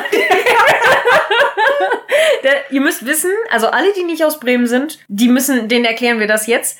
der, 2.44 2.72
ihr 2.72 2.82
müsst 2.82 3.06
wissen, 3.06 3.32
also 3.50 3.68
alle, 3.68 3.94
die 3.94 4.04
nicht 4.04 4.24
aus 4.24 4.40
Bremen 4.40 4.68
sind, 4.68 5.00
die 5.08 5.28
müssen, 5.28 5.68
denen 5.68 5.86
erklären 5.86 6.20
wir 6.20 6.28
das 6.28 6.46
jetzt 6.46 6.78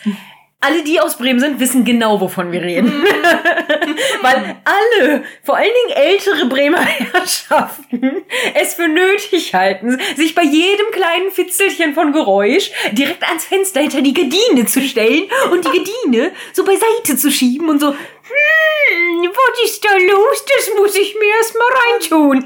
alle, 0.62 0.84
die 0.84 1.00
aus 1.00 1.18
Bremen 1.18 1.40
sind, 1.40 1.60
wissen 1.60 1.84
genau, 1.84 2.22
wovon 2.22 2.52
wir 2.52 2.62
reden. 2.62 3.00
Mhm. 3.00 3.04
Weil 4.22 4.56
alle, 4.64 5.24
vor 5.44 5.58
allen 5.58 5.72
Dingen 5.88 5.98
ältere 5.98 6.46
Bremer 6.46 6.82
Herrschaften, 6.86 8.24
es 8.54 8.76
für 8.76 8.88
nötig 8.88 9.54
halten, 9.56 10.00
sich 10.16 10.36
bei 10.36 10.44
jedem 10.44 10.92
kleinen 10.92 11.32
Fitzelchen 11.32 11.94
von 11.96 12.14
Geräusch 12.14 12.72
direkt 12.92 13.24
ans 13.24 13.46
Fenster 13.46 13.82
hinter 13.82 14.02
die 14.02 14.14
Gardine 14.14 14.66
zu 14.68 14.82
stellen 14.82 15.24
und 15.52 15.66
die 15.66 15.78
Gardine 15.78 16.32
so 16.54 16.64
beiseite 16.64 17.18
zu 17.18 17.32
schieben 17.32 17.68
und 17.68 17.80
so, 17.80 17.90
hm, 17.90 19.30
was 19.30 19.64
ist 19.66 19.84
da 19.84 19.98
los? 19.98 20.46
Das 20.46 20.70
muss 20.78 20.96
ich 20.96 21.16
mir 21.16 21.36
erstmal 21.38 21.68
reintun. 21.90 22.44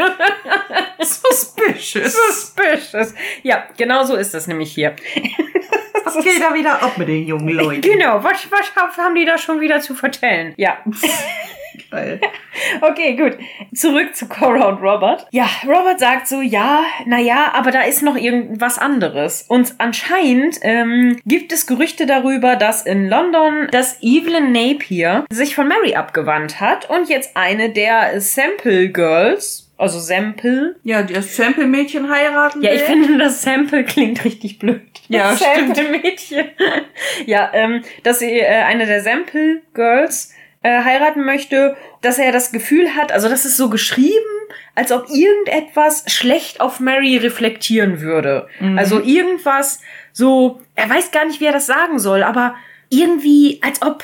Suspicious. 1.00 2.14
Suspicious. 2.14 3.14
Ja, 3.44 3.68
genau 3.78 4.06
so 4.06 4.16
ist 4.16 4.34
das 4.34 4.48
nämlich 4.48 4.72
hier. 4.72 4.96
Was 6.06 6.24
geht 6.24 6.42
da 6.42 6.54
wieder 6.54 6.82
ab 6.82 6.98
mit 6.98 7.08
den 7.08 7.26
jungen 7.26 7.50
Leuten? 7.50 7.82
Genau, 7.82 8.24
was, 8.24 8.48
was 8.52 8.98
haben 8.98 9.16
die 9.16 9.26
da 9.26 9.38
schon 9.38 9.60
wieder 9.60 9.82
zu 9.82 9.96
vertellen? 9.96 10.54
Ja. 10.58 10.78
Geil. 11.92 12.22
Okay, 12.82 13.16
gut. 13.16 13.38
Zurück 13.74 14.16
zu 14.16 14.28
Cora 14.28 14.70
und 14.70 14.82
Robert. 14.82 15.28
Ja, 15.32 15.48
Robert 15.66 16.00
sagt 16.00 16.28
so, 16.28 16.42
ja, 16.42 16.84
naja, 17.06 17.52
aber 17.54 17.72
da 17.72 17.82
ist 17.82 18.02
noch 18.02 18.16
irgendwas 18.16 18.78
anderes. 18.78 19.44
Und 19.48 19.76
anscheinend 19.78 20.58
ähm, 20.62 21.18
gibt 21.26 21.52
es 21.52 21.68
Gerüchte 21.68 22.06
darüber, 22.06 22.56
dass 22.56 22.86
in 22.86 23.10
London 23.10 23.68
das 23.72 24.02
Evelyn 24.02 24.52
Napier 24.52 25.26
sich 25.30 25.56
von 25.56 25.68
Mary 25.68 25.96
abgewandt 25.96 26.62
hat 26.62 26.90
und 26.90 27.10
jetzt 27.10 27.36
eine 27.36 27.70
der 27.70 28.22
Sample 28.22 28.90
Girls 28.90 29.65
also 29.78 30.00
Sample. 30.00 30.76
Ja, 30.84 31.04
das 31.04 31.36
Sample-Mädchen 31.36 32.10
heiraten 32.10 32.62
Ja, 32.62 32.72
ich 32.74 32.84
finde, 32.84 33.18
das 33.18 33.42
Sample 33.42 33.84
klingt 33.84 34.24
richtig 34.24 34.60
blöd. 34.60 34.82
Ja, 35.08 35.36
Sample-Mädchen. 35.36 36.46
ja, 37.26 37.50
ähm, 37.54 37.84
dass 38.04 38.20
sie 38.20 38.40
äh, 38.40 38.64
eine 38.64 38.86
der 38.86 39.02
Sample-Girls 39.02 40.34
äh, 40.64 40.84
heiraten 40.84 41.26
möchte, 41.26 41.76
dass 42.02 42.18
er 42.18 42.32
das 42.32 42.52
Gefühl 42.52 42.96
hat, 42.96 43.12
also 43.12 43.30
das 43.30 43.46
ist 43.46 43.58
so 43.58 43.70
geschrieben, 43.70 44.14
als 44.76 44.92
ob 44.92 45.08
irgendetwas 45.10 46.06
schlecht 46.08 46.62
auf 46.62 46.80
Mary 46.80 47.18
reflektieren 47.18 48.02
würde. 48.02 48.48
Mhm. 48.60 48.78
Also 48.78 49.02
irgendwas 49.02 49.82
so, 50.12 50.62
er 50.76 50.90
weiß 50.90 51.12
gar 51.12 51.26
nicht, 51.26 51.42
wie 51.42 51.46
er 51.46 51.52
das 51.52 51.66
sagen 51.66 52.00
soll, 52.00 52.24
aber 52.24 52.56
irgendwie, 52.90 53.60
als 53.62 53.82
ob 53.82 54.04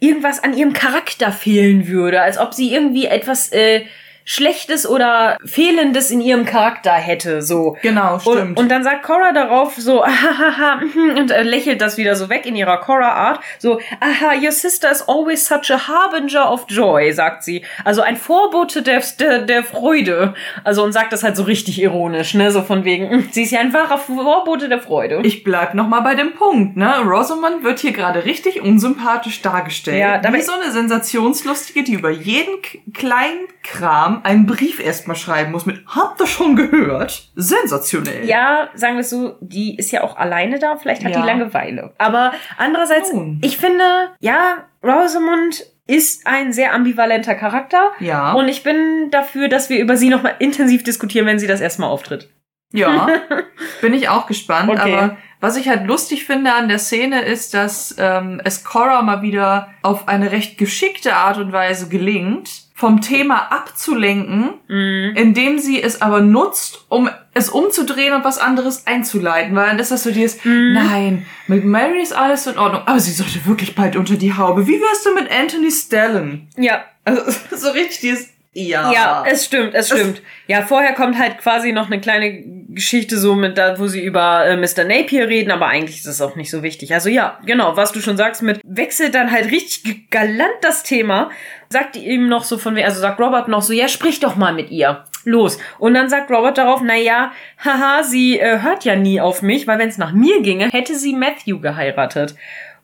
irgendwas 0.00 0.42
an 0.42 0.56
ihrem 0.56 0.72
Charakter 0.72 1.32
fehlen 1.32 1.88
würde, 1.88 2.20
als 2.20 2.38
ob 2.38 2.54
sie 2.54 2.72
irgendwie 2.72 3.06
etwas 3.06 3.52
äh, 3.52 3.84
Schlechtes 4.30 4.86
oder 4.86 5.38
Fehlendes 5.42 6.10
in 6.10 6.20
ihrem 6.20 6.44
Charakter 6.44 6.92
hätte, 6.92 7.40
so. 7.40 7.78
Genau, 7.80 8.18
stimmt. 8.18 8.36
Und, 8.36 8.58
und 8.58 8.68
dann 8.68 8.84
sagt 8.84 9.02
Cora 9.02 9.32
darauf 9.32 9.76
so, 9.76 10.04
ahaha, 10.04 10.82
und 11.16 11.30
lächelt 11.44 11.80
das 11.80 11.96
wieder 11.96 12.14
so 12.14 12.28
weg 12.28 12.44
in 12.44 12.54
ihrer 12.54 12.76
Cora-Art, 12.76 13.40
so, 13.58 13.80
aha, 14.00 14.34
your 14.38 14.52
sister 14.52 14.90
is 14.90 15.00
always 15.08 15.46
such 15.46 15.70
a 15.70 15.88
harbinger 15.88 16.52
of 16.52 16.66
joy, 16.68 17.10
sagt 17.10 17.42
sie. 17.42 17.64
Also 17.86 18.02
ein 18.02 18.18
Vorbote 18.18 18.82
der, 18.82 19.02
der, 19.18 19.38
der 19.38 19.64
Freude. 19.64 20.34
Also 20.62 20.84
und 20.84 20.92
sagt 20.92 21.14
das 21.14 21.22
halt 21.22 21.34
so 21.34 21.44
richtig 21.44 21.80
ironisch, 21.80 22.34
ne, 22.34 22.50
so 22.50 22.60
von 22.60 22.84
wegen, 22.84 23.28
sie 23.32 23.44
ist 23.44 23.52
ja 23.52 23.60
ein 23.60 23.72
wahrer 23.72 23.96
Vorbote 23.96 24.68
der 24.68 24.82
Freude. 24.82 25.22
Ich 25.22 25.42
bleib 25.42 25.72
noch 25.72 25.88
mal 25.88 26.00
bei 26.00 26.14
dem 26.14 26.34
Punkt, 26.34 26.76
ne? 26.76 26.96
Rosamund 27.02 27.64
wird 27.64 27.78
hier 27.78 27.92
gerade 27.92 28.26
richtig 28.26 28.60
unsympathisch 28.60 29.40
dargestellt. 29.40 29.98
Ja, 29.98 30.34
wie 30.34 30.42
so 30.42 30.52
eine 30.52 30.70
Sensationslustige, 30.70 31.82
die 31.82 31.94
über 31.94 32.10
jeden 32.10 32.56
kleinen 32.92 33.48
Kram 33.70 34.20
einen 34.24 34.46
Brief 34.46 34.80
erstmal 34.80 35.16
schreiben 35.16 35.52
muss 35.52 35.66
mit 35.66 35.84
Habt 35.86 36.20
ihr 36.20 36.26
schon 36.26 36.56
gehört? 36.56 37.28
Sensationell. 37.34 38.26
Ja, 38.26 38.68
sagen 38.74 38.94
wir 38.94 39.00
es 39.00 39.10
so, 39.10 39.36
die 39.40 39.76
ist 39.76 39.90
ja 39.90 40.02
auch 40.02 40.16
alleine 40.16 40.58
da, 40.58 40.76
vielleicht 40.76 41.04
hat 41.04 41.12
ja. 41.12 41.20
die 41.20 41.26
Langeweile. 41.26 41.92
Aber 41.98 42.32
andererseits, 42.56 43.12
Nun. 43.12 43.40
ich 43.42 43.58
finde, 43.58 43.84
ja, 44.20 44.64
Rosamund 44.82 45.64
ist 45.86 46.26
ein 46.26 46.52
sehr 46.52 46.74
ambivalenter 46.74 47.34
Charakter. 47.34 47.92
Ja. 48.00 48.32
Und 48.32 48.48
ich 48.48 48.62
bin 48.62 49.10
dafür, 49.10 49.48
dass 49.48 49.70
wir 49.70 49.78
über 49.80 49.96
sie 49.96 50.10
nochmal 50.10 50.36
intensiv 50.38 50.82
diskutieren, 50.84 51.26
wenn 51.26 51.38
sie 51.38 51.46
das 51.46 51.60
erstmal 51.60 51.90
auftritt. 51.90 52.30
Ja, 52.72 53.08
bin 53.80 53.94
ich 53.94 54.08
auch 54.08 54.26
gespannt. 54.26 54.70
Okay. 54.70 54.94
Aber 54.94 55.16
was 55.40 55.56
ich 55.56 55.68
halt 55.68 55.86
lustig 55.86 56.26
finde 56.26 56.52
an 56.52 56.68
der 56.68 56.78
Szene 56.78 57.22
ist, 57.22 57.54
dass 57.54 57.94
ähm, 57.98 58.40
es 58.44 58.64
Cora 58.64 59.02
mal 59.02 59.22
wieder 59.22 59.68
auf 59.82 60.08
eine 60.08 60.32
recht 60.32 60.58
geschickte 60.58 61.14
Art 61.14 61.38
und 61.38 61.52
Weise 61.52 61.88
gelingt, 61.88 62.67
vom 62.78 63.00
Thema 63.00 63.50
abzulenken, 63.50 64.50
mhm. 64.68 65.12
indem 65.16 65.58
sie 65.58 65.82
es 65.82 66.00
aber 66.00 66.20
nutzt, 66.20 66.84
um 66.88 67.10
es 67.34 67.48
umzudrehen 67.48 68.14
und 68.14 68.22
was 68.22 68.38
anderes 68.38 68.86
einzuleiten. 68.86 69.56
Weil 69.56 69.66
dann 69.66 69.80
ist 69.80 69.90
das 69.90 70.04
so 70.04 70.12
dieses, 70.12 70.44
mhm. 70.44 70.74
nein, 70.74 71.26
mit 71.48 71.64
Mary 71.64 72.00
ist 72.00 72.12
alles 72.12 72.46
in 72.46 72.56
Ordnung, 72.56 72.82
aber 72.86 73.00
sie 73.00 73.10
sollte 73.10 73.44
wirklich 73.46 73.74
bald 73.74 73.96
unter 73.96 74.14
die 74.14 74.32
Haube. 74.32 74.68
Wie 74.68 74.80
wärst 74.80 75.04
du 75.04 75.12
mit 75.12 75.28
Anthony 75.28 75.72
Stellan? 75.72 76.46
Ja. 76.56 76.84
Also 77.04 77.22
so 77.50 77.70
richtig 77.70 77.98
dieses 77.98 78.28
ja. 78.54 78.92
Ja, 78.92 79.24
es 79.26 79.44
stimmt, 79.44 79.74
es 79.74 79.88
stimmt. 79.88 80.22
Ja, 80.46 80.62
vorher 80.62 80.92
kommt 80.94 81.18
halt 81.18 81.38
quasi 81.38 81.72
noch 81.72 81.86
eine 81.86 82.00
kleine 82.00 82.42
Geschichte 82.68 83.18
so 83.18 83.34
mit 83.34 83.56
da, 83.56 83.78
wo 83.78 83.86
sie 83.86 84.02
über 84.02 84.46
äh, 84.46 84.56
Mr. 84.56 84.84
Napier 84.84 85.28
reden, 85.28 85.50
aber 85.50 85.66
eigentlich 85.66 85.98
ist 85.98 86.06
es 86.06 86.20
auch 86.20 86.34
nicht 86.34 86.50
so 86.50 86.62
wichtig. 86.62 86.92
Also 86.92 87.08
ja, 87.08 87.38
genau, 87.44 87.76
was 87.76 87.92
du 87.92 88.00
schon 88.00 88.16
sagst, 88.16 88.42
mit 88.42 88.60
wechselt 88.64 89.14
dann 89.14 89.30
halt 89.30 89.50
richtig 89.50 90.10
galant 90.10 90.56
das 90.62 90.82
Thema. 90.82 91.30
Sagt 91.70 91.96
ihm 91.96 92.28
noch 92.28 92.44
so 92.44 92.56
von 92.56 92.74
mir, 92.74 92.86
also 92.86 93.00
sagt 93.00 93.20
Robert 93.20 93.48
noch 93.48 93.62
so, 93.62 93.72
ja, 93.72 93.88
sprich 93.88 94.20
doch 94.20 94.36
mal 94.36 94.54
mit 94.54 94.70
ihr. 94.70 95.04
Los. 95.24 95.58
Und 95.78 95.94
dann 95.94 96.08
sagt 96.08 96.30
Robert 96.30 96.56
darauf, 96.56 96.80
na 96.82 96.96
ja, 96.96 97.32
haha, 97.62 98.02
sie 98.02 98.38
äh, 98.38 98.62
hört 98.62 98.84
ja 98.84 98.96
nie 98.96 99.20
auf 99.20 99.42
mich, 99.42 99.66
weil 99.66 99.78
wenn 99.78 99.88
es 99.88 99.98
nach 99.98 100.12
mir 100.12 100.40
ginge, 100.42 100.70
hätte 100.70 100.94
sie 100.94 101.14
Matthew 101.14 101.60
geheiratet. 101.60 102.34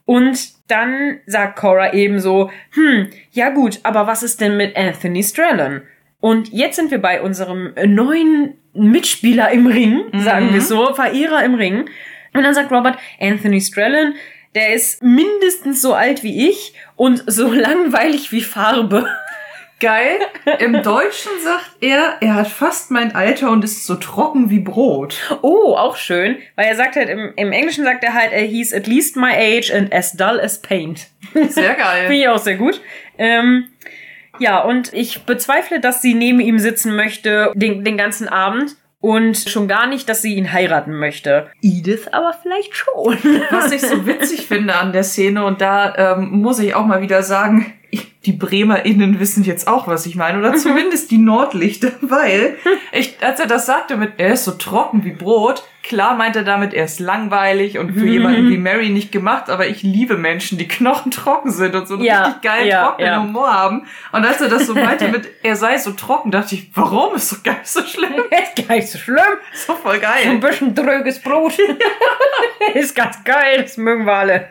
Und 0.05 0.53
dann 0.69 1.21
sagt 1.27 1.57
Cora 1.57 1.95
ebenso, 1.95 2.51
hm, 2.73 3.09
ja 3.33 3.51
gut, 3.51 3.81
aber 3.83 4.07
was 4.07 4.23
ist 4.23 4.41
denn 4.41 4.57
mit 4.57 4.77
Anthony 4.77 5.23
Strellan? 5.23 5.83
Und 6.21 6.53
jetzt 6.53 6.77
sind 6.77 6.91
wir 6.91 7.01
bei 7.01 7.23
unserem 7.23 7.75
neuen 7.87 8.55
Mitspieler 8.75 9.51
im 9.51 9.67
Ring, 9.67 10.05
mhm. 10.13 10.21
sagen 10.21 10.53
wir 10.53 10.61
so, 10.61 10.95
Verehrer 10.95 11.45
im 11.45 11.55
Ring. 11.55 11.89
Und 12.35 12.43
dann 12.43 12.55
sagt 12.55 12.73
Robert, 12.73 12.99
Anthony 13.21 13.61
Strellan, 13.61 14.15
der 14.55 14.75
ist 14.75 15.03
mindestens 15.03 15.83
so 15.83 15.95
alt 15.95 16.23
wie 16.23 16.49
ich 16.49 16.75
und 16.97 17.25
so 17.27 17.53
langweilig 17.53 18.33
wie 18.33 18.43
Farbe. 18.43 19.07
Geil. 19.81 20.19
Im 20.61 20.73
Deutschen 20.83 21.33
sagt 21.43 21.73
er, 21.81 22.17
er 22.21 22.35
hat 22.35 22.49
fast 22.49 22.91
mein 22.91 23.15
Alter 23.15 23.51
und 23.51 23.65
ist 23.65 23.87
so 23.87 23.97
trocken 23.97 24.49
wie 24.49 24.61
Brot. 24.61 25.39
Oh, 25.43 25.75
auch 25.75 25.97
schön. 25.97 26.39
Weil 26.55 26.67
er 26.67 26.77
sagt 26.77 26.97
halt, 26.97 27.09
im, 27.09 27.33
im 27.37 27.53
Englischen 27.53 27.85
sagt 27.85 28.05
er 28.05 28.15
halt, 28.15 28.33
er 28.33 28.43
hieß 28.43 28.73
at 28.73 28.87
least 28.87 29.17
my 29.17 29.33
age 29.33 29.73
and 29.73 29.93
as 29.93 30.13
dull 30.13 30.41
as 30.41 30.63
paint. 30.63 31.09
Sehr 31.35 31.75
geil. 31.75 32.07
Finde 32.07 32.21
ich 32.21 32.29
auch 32.29 32.39
sehr 32.39 32.57
gut. 32.57 32.81
Ähm, 33.19 33.69
ja, 34.39 34.61
und 34.63 34.93
ich 34.93 35.25
bezweifle, 35.25 35.81
dass 35.81 36.03
sie 36.03 36.15
neben 36.15 36.41
ihm 36.41 36.59
sitzen 36.59 36.97
möchte 36.97 37.53
den, 37.55 37.85
den 37.85 37.97
ganzen 37.97 38.29
Abend. 38.29 38.77
Und 39.05 39.37
schon 39.37 39.69
gar 39.69 39.87
nicht, 39.87 40.09
dass 40.09 40.23
sie 40.23 40.35
ihn 40.35 40.51
heiraten 40.51 40.95
möchte. 40.99 41.49
Edith 41.61 42.09
aber 42.11 42.35
vielleicht 42.41 42.75
schon. 42.75 43.19
Was 43.51 43.71
ich 43.71 43.83
so 43.83 44.07
witzig 44.07 44.47
finde 44.49 44.77
an 44.77 44.95
der 44.95 45.05
Szene, 45.05 45.45
und 45.45 45.61
da 45.61 46.17
ähm, 46.17 46.41
muss 46.41 46.59
ich 46.59 46.75
auch 46.75 46.87
mal 46.87 47.03
wieder 47.03 47.23
sagen, 47.23 47.75
die 48.27 48.33
BremerInnen 48.33 49.21
wissen 49.21 49.45
jetzt 49.45 49.69
auch, 49.69 49.87
was 49.87 50.07
ich 50.07 50.17
meine. 50.17 50.39
Oder 50.39 50.55
zumindest 50.55 51.11
die 51.11 51.19
Nordlichter, 51.19 51.93
weil 52.01 52.57
ich, 52.93 53.17
als 53.21 53.41
er 53.41 53.47
das 53.47 53.67
sagte 53.67 53.97
mit, 53.97 54.15
er 54.19 54.35
ist 54.35 54.45
so 54.45 54.53
trocken 54.53 55.05
wie 55.05 55.13
Brot, 55.13 55.65
klar 55.83 56.17
meint 56.17 56.35
er 56.35 56.45
damit, 56.45 56.73
er 56.73 56.87
ist 56.87 56.99
langweilig 56.99 57.79
und 57.79 57.93
für 57.93 58.07
jemanden 58.07 58.49
wie 58.49 58.57
Mary 58.57 58.89
nicht 58.89 59.13
gemacht, 59.13 59.51
aber 59.51 59.67
ich 59.67 59.83
liebe 59.83 60.17
Menschen, 60.17 60.57
die 60.57 60.67
knochentrocken 60.69 61.51
sind 61.51 61.75
und 61.75 61.87
so 61.87 61.95
einen 61.95 62.05
ja, 62.05 62.23
richtig 62.25 62.43
geilen, 62.43 62.69
ja, 62.69 62.87
trockenen 62.87 63.13
ja. 63.13 63.23
Humor 63.23 63.53
haben. 63.53 63.87
Und 64.13 64.25
als 64.25 64.41
er 64.41 64.49
das 64.49 64.67
so 64.67 64.75
meinte 64.75 65.09
mit, 65.09 65.29
er 65.43 65.57
sei 65.57 65.77
so 65.77 65.93
trocken, 65.93 66.31
dachte 66.31 66.55
ich, 66.55 66.71
warum? 66.75 67.15
Ist 67.15 67.33
doch 67.33 67.43
gar 67.43 67.59
nicht 67.59 67.69
so 67.69 67.83
schlimm. 67.83 68.15
ist 68.31 68.67
gar 68.67 68.77
nicht 68.77 68.89
so 68.89 68.99
schlimm. 68.99 69.19
Ist 69.53 69.69
doch 69.69 69.79
voll 69.79 69.99
geil. 69.99 70.25
So 70.25 70.31
ein 70.31 70.41
bisschen 70.41 70.75
dröges 70.75 71.21
Brot. 71.21 71.53
ist 72.75 72.97
ganz 72.97 73.23
geil, 73.23 73.63
das 73.63 73.77
mögen 73.77 74.07
wir 74.07 74.15
alle. 74.15 74.49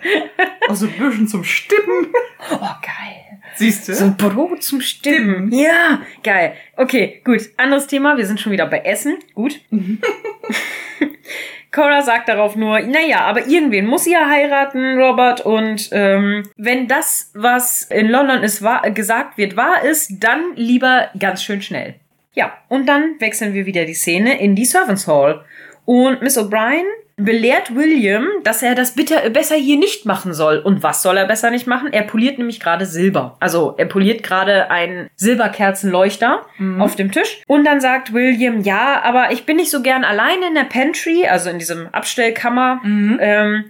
Also 0.69 0.86
ein 0.86 0.93
bisschen 0.93 1.28
zum 1.28 1.43
Stippen. 1.43 2.13
Oh, 2.51 2.59
geil. 2.82 3.32
Siehst 3.56 3.88
du? 3.88 3.93
So 3.93 4.06
ein 4.06 4.18
Brot 4.18 4.64
zum 4.64 4.82
Stimmen. 4.82 5.51
Ja, 5.51 6.01
geil. 6.24 6.54
Okay, 6.76 7.22
gut. 7.24 7.41
Anderes 7.58 7.88
Thema. 7.88 8.18
Wir 8.18 8.26
sind 8.26 8.39
schon 8.39 8.51
wieder 8.51 8.66
bei 8.66 8.80
Essen. 8.80 9.18
Gut. 9.34 9.60
Cora 11.72 12.04
sagt 12.04 12.30
darauf 12.30 12.56
nur, 12.56 12.80
naja, 12.82 13.22
aber 13.22 13.47
irgendwen 13.47 13.88
muss 13.88 14.04
sie 14.04 14.12
ja 14.12 14.30
heiraten, 14.30 14.99
Robert. 14.99 15.41
Und 15.41 15.89
ähm, 15.91 16.47
wenn 16.56 16.88
das, 16.88 17.32
was 17.34 17.84
in 17.84 18.10
London 18.10 18.43
ist, 18.43 18.62
wahr, 18.62 18.89
gesagt 18.91 19.38
wird, 19.38 19.58
wahr 19.58 19.84
ist, 19.84 20.24
dann 20.24 20.56
lieber 20.56 21.10
ganz 21.18 21.43
schön 21.43 21.62
schnell. 21.62 21.95
Ja, 22.34 22.54
und 22.70 22.88
dann 22.88 23.20
wechseln 23.20 23.54
wir 23.54 23.66
wieder 23.66 23.86
die 23.86 23.93
Szene 23.93 24.39
in 24.39 24.56
die 24.56 24.66
Servants 24.66 25.08
Hall. 25.08 25.43
Und 25.86 26.22
Miss 26.22 26.38
O'Brien 26.38 26.86
belehrt 27.16 27.76
William, 27.76 28.28
dass 28.43 28.64
er 28.64 28.76
das 28.76 28.95
bitte 28.95 29.30
besser 29.30 29.55
hier 29.55 29.78
nicht 29.78 30.05
machen 30.05 30.34
soll. 30.34 30.57
Und 30.57 30.84
was 30.84 31.01
soll 31.01 31.18
er 31.18 31.28
besser 31.28 31.51
nicht 31.51 31.68
machen? 31.68 31.93
Er 31.93 32.03
poliert 32.03 32.38
nämlich 32.38 32.59
gerade 32.59 32.86
Silber. 32.86 33.38
Also 33.39 33.76
er 33.78 33.86
poliert 33.86 34.24
gerade 34.24 34.72
einen 34.72 35.09
Silberkerzenleuchter 35.16 36.45
mhm. 36.57 36.82
auf 36.82 36.95
dem 36.95 37.11
Tisch. 37.11 37.41
Und 37.47 37.66
dann 37.66 37.82
sagt 37.82 38.14
William, 38.14 38.61
ja, 38.61 39.01
aber 39.03 39.32
ich 39.32 39.45
bin 39.45 39.57
nicht 39.57 39.72
so 39.72 39.82
gern 39.82 40.03
alleine 40.03 40.47
in 40.47 40.55
der 40.55 40.64
Pantry, 40.64 41.28
also 41.28 41.49
in 41.49 41.59
diesem 41.59 41.88
Abstellkammer. 41.91 42.80
Mhm. 42.84 43.20
Ähm, 43.22 43.66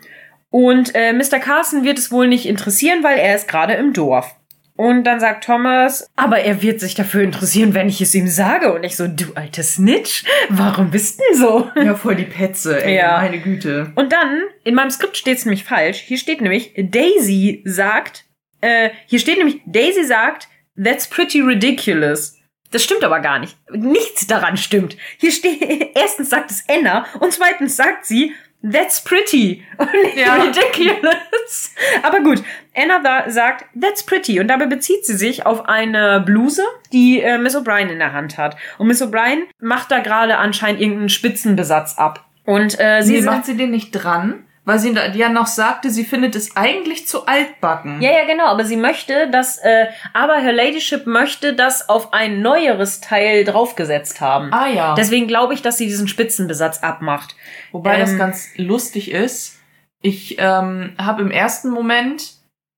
und 0.50 0.94
äh, 0.94 1.14
Mr. 1.14 1.40
Carson 1.40 1.84
wird 1.84 1.98
es 1.98 2.12
wohl 2.12 2.28
nicht 2.28 2.46
interessieren, 2.46 3.04
weil 3.04 3.18
er 3.18 3.36
ist 3.36 3.48
gerade 3.48 3.74
im 3.74 3.92
Dorf. 3.92 4.36
Und 4.76 5.04
dann 5.04 5.20
sagt 5.20 5.44
Thomas, 5.44 6.10
aber 6.16 6.40
er 6.40 6.62
wird 6.64 6.80
sich 6.80 6.96
dafür 6.96 7.22
interessieren, 7.22 7.76
wenn 7.76 7.90
ich 7.90 8.02
es 8.02 8.16
ihm 8.16 8.28
sage. 8.28 8.74
Und 8.74 8.84
ich 8.84 8.96
so, 8.96 9.08
du 9.08 9.26
alte 9.36 9.62
Snitch, 9.62 10.26
warum 10.50 10.90
bist 10.90 11.20
denn 11.20 11.38
so? 11.38 11.70
Ja, 11.76 11.94
voll 11.94 12.16
die 12.16 12.24
Petze, 12.24 12.84
ey, 12.84 12.98
ja. 12.98 13.20
meine 13.22 13.40
Güte. 13.40 13.92
Und 13.96 14.12
dann, 14.12 14.42
in 14.64 14.74
meinem 14.74 14.90
Skript 14.90 15.16
steht 15.16 15.38
es 15.38 15.46
nämlich 15.46 15.64
falsch. 15.64 16.00
Hier 16.00 16.18
steht 16.18 16.42
nämlich, 16.42 16.74
Daisy 16.76 17.62
sagt, 17.66 18.26
äh, 18.62 18.90
hier 19.06 19.20
steht 19.20 19.38
nämlich, 19.38 19.62
Daisy 19.66 20.06
sagt, 20.06 20.48
that's 20.82 21.08
pretty 21.08 21.42
ridiculous. 21.42 22.40
Das 22.72 22.84
stimmt 22.84 23.04
aber 23.04 23.20
gar 23.20 23.38
nicht. 23.38 23.56
Nichts 23.72 24.26
daran 24.26 24.58
stimmt. 24.58 24.98
Hier 25.18 25.32
steht, 25.32 25.92
erstens 25.96 26.32
sagt 26.32 26.50
es 26.50 26.64
Anna 26.68 27.06
und 27.20 27.32
zweitens 27.32 27.76
sagt 27.76 28.06
sie, 28.06 28.34
That's 28.64 29.04
pretty. 29.04 29.62
Und 29.78 29.92
nicht 30.04 30.18
ja. 30.18 30.36
ridiculous. 30.36 31.76
Aber 32.02 32.22
gut, 32.22 32.42
Anna 32.76 33.30
sagt, 33.30 33.66
that's 33.80 34.04
pretty. 34.04 34.40
Und 34.40 34.48
dabei 34.48 34.66
bezieht 34.66 35.06
sie 35.06 35.16
sich 35.16 35.46
auf 35.46 35.68
eine 35.68 36.22
Bluse, 36.22 36.64
die 36.92 37.22
äh, 37.22 37.38
Miss 37.38 37.56
O'Brien 37.56 37.90
in 37.90 38.00
der 38.00 38.14
Hand 38.14 38.38
hat. 38.38 38.58
Und 38.78 38.88
Miss 38.88 39.02
O'Brien 39.02 39.44
macht 39.60 39.92
da 39.92 40.00
gerade 40.00 40.38
anscheinend 40.38 40.82
irgendeinen 40.82 41.10
Spitzenbesatz 41.10 41.98
ab. 41.98 42.26
Und 42.46 42.80
äh, 42.80 43.02
sie 43.02 43.20
nee, 43.20 43.22
macht 43.22 43.46
sie 43.46 43.56
den 43.56 43.72
nicht 43.72 43.92
dran? 43.92 44.46
weil 44.66 44.80
sie 44.80 44.94
ja 44.94 45.30
noch 45.30 45.48
sagte, 45.48 45.90
sie 45.90 46.06
findet 46.06 46.36
es 46.36 46.56
eigentlich 46.56 47.08
zu 47.08 47.26
altbacken. 47.26 48.02
Ja, 48.02 48.12
ja, 48.12 48.26
genau, 48.26 48.46
aber 48.46 48.64
sie 48.64 48.78
möchte, 48.78 49.30
dass, 49.30 49.58
äh, 49.58 49.88
aber 50.14 50.38
Her 50.38 50.54
Ladyship 50.54 51.06
möchte 51.06 51.54
das 51.54 51.90
auf 51.90 52.14
ein 52.14 52.42
neueres 52.42 53.02
Teil 53.02 53.44
draufgesetzt 53.44 54.22
haben. 54.22 54.54
Ah 54.54 54.68
ja. 54.68 54.96
Deswegen 54.96 55.28
glaube 55.28 55.54
ich, 55.54 55.62
dass 55.62 55.78
sie 55.78 55.86
diesen 55.86 56.08
Spitzenbesatz 56.08 56.82
abmacht. 56.82 57.36
Wobei 57.72 57.96
ähm, 57.96 58.00
das 58.00 58.18
ganz 58.18 58.50
lustig 58.56 59.12
ist. 59.12 59.60
Ich 60.02 60.38
ähm, 60.40 60.94
habe 60.98 61.22
im 61.22 61.32
ersten 61.32 61.70
Moment 61.70 62.34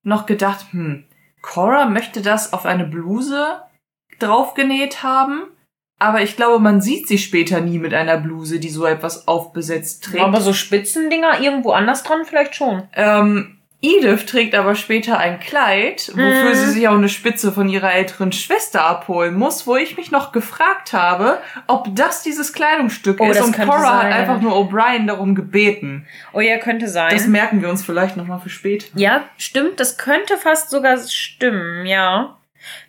noch 0.06 0.26
gedacht, 0.26 0.68
hm, 0.72 1.04
Cora 1.42 1.86
möchte 1.86 2.22
das 2.22 2.54
auf 2.54 2.66
eine 2.66 2.86
Bluse 2.86 3.62
draufgenäht 4.20 5.04
haben. 5.04 5.44
Aber 5.98 6.22
ich 6.22 6.36
glaube, 6.36 6.62
man 6.62 6.82
sieht 6.82 7.08
sie 7.08 7.18
später 7.18 7.62
nie 7.62 7.80
mit 7.80 7.94
einer 7.94 8.18
Bluse, 8.18 8.60
die 8.60 8.70
so 8.70 8.86
etwas 8.86 9.28
aufbesetzt 9.28 10.04
trägt. 10.04 10.24
Aber 10.24 10.42
so 10.42 10.52
Spitzendinger 10.52 11.40
irgendwo 11.40 11.72
anders 11.72 12.04
dran 12.04 12.26
vielleicht 12.26 12.56
schon. 12.56 12.84
Ähm, 12.94 13.55
Edith 13.86 14.26
trägt 14.26 14.56
aber 14.56 14.76
später 14.76 15.18
ein 15.20 15.40
Kleid, 15.40 16.10
wofür 16.14 16.50
Mhm. 16.50 16.56
sie 16.56 16.72
sich 16.72 16.88
auch 16.88 16.94
eine 16.96 17.10
Spitze 17.10 17.52
von 17.52 17.70
ihrer 17.70 17.94
älteren 17.94 18.32
Schwester 18.32 18.84
abholen 18.86 19.36
muss, 19.36 19.68
wo 19.68 19.76
ich 19.76 19.98
mich 19.98 20.12
noch 20.12 20.32
gefragt 20.32 20.94
habe, 20.94 21.40
ob 21.68 21.96
das 21.96 22.24
dieses 22.24 22.54
Kleidungsstück 22.54 23.20
Oh, 23.22 23.30
ist. 23.30 23.42
Und 23.42 23.56
Cora 23.56 23.94
hat 23.96 24.02
sein. 24.04 24.14
einfach 24.14 24.42
nur 24.42 24.54
O'Brien 24.54 25.08
darum 25.08 25.36
gebeten. 25.36 26.08
Oh 26.34 26.40
ja, 26.40 26.58
könnte 26.58 26.88
sein. 26.88 27.12
Das 27.14 27.28
merken 27.28 27.62
wir 27.62 27.70
uns 27.70 27.84
vielleicht 27.86 28.18
nochmal 28.18 28.40
für 28.40 28.50
später. 28.50 28.86
Ja, 28.96 29.24
stimmt. 29.38 29.80
Das 29.80 29.98
könnte 29.98 30.38
fast 30.38 30.70
sogar 30.72 30.98
stimmen, 30.98 31.86
ja. 31.86 32.38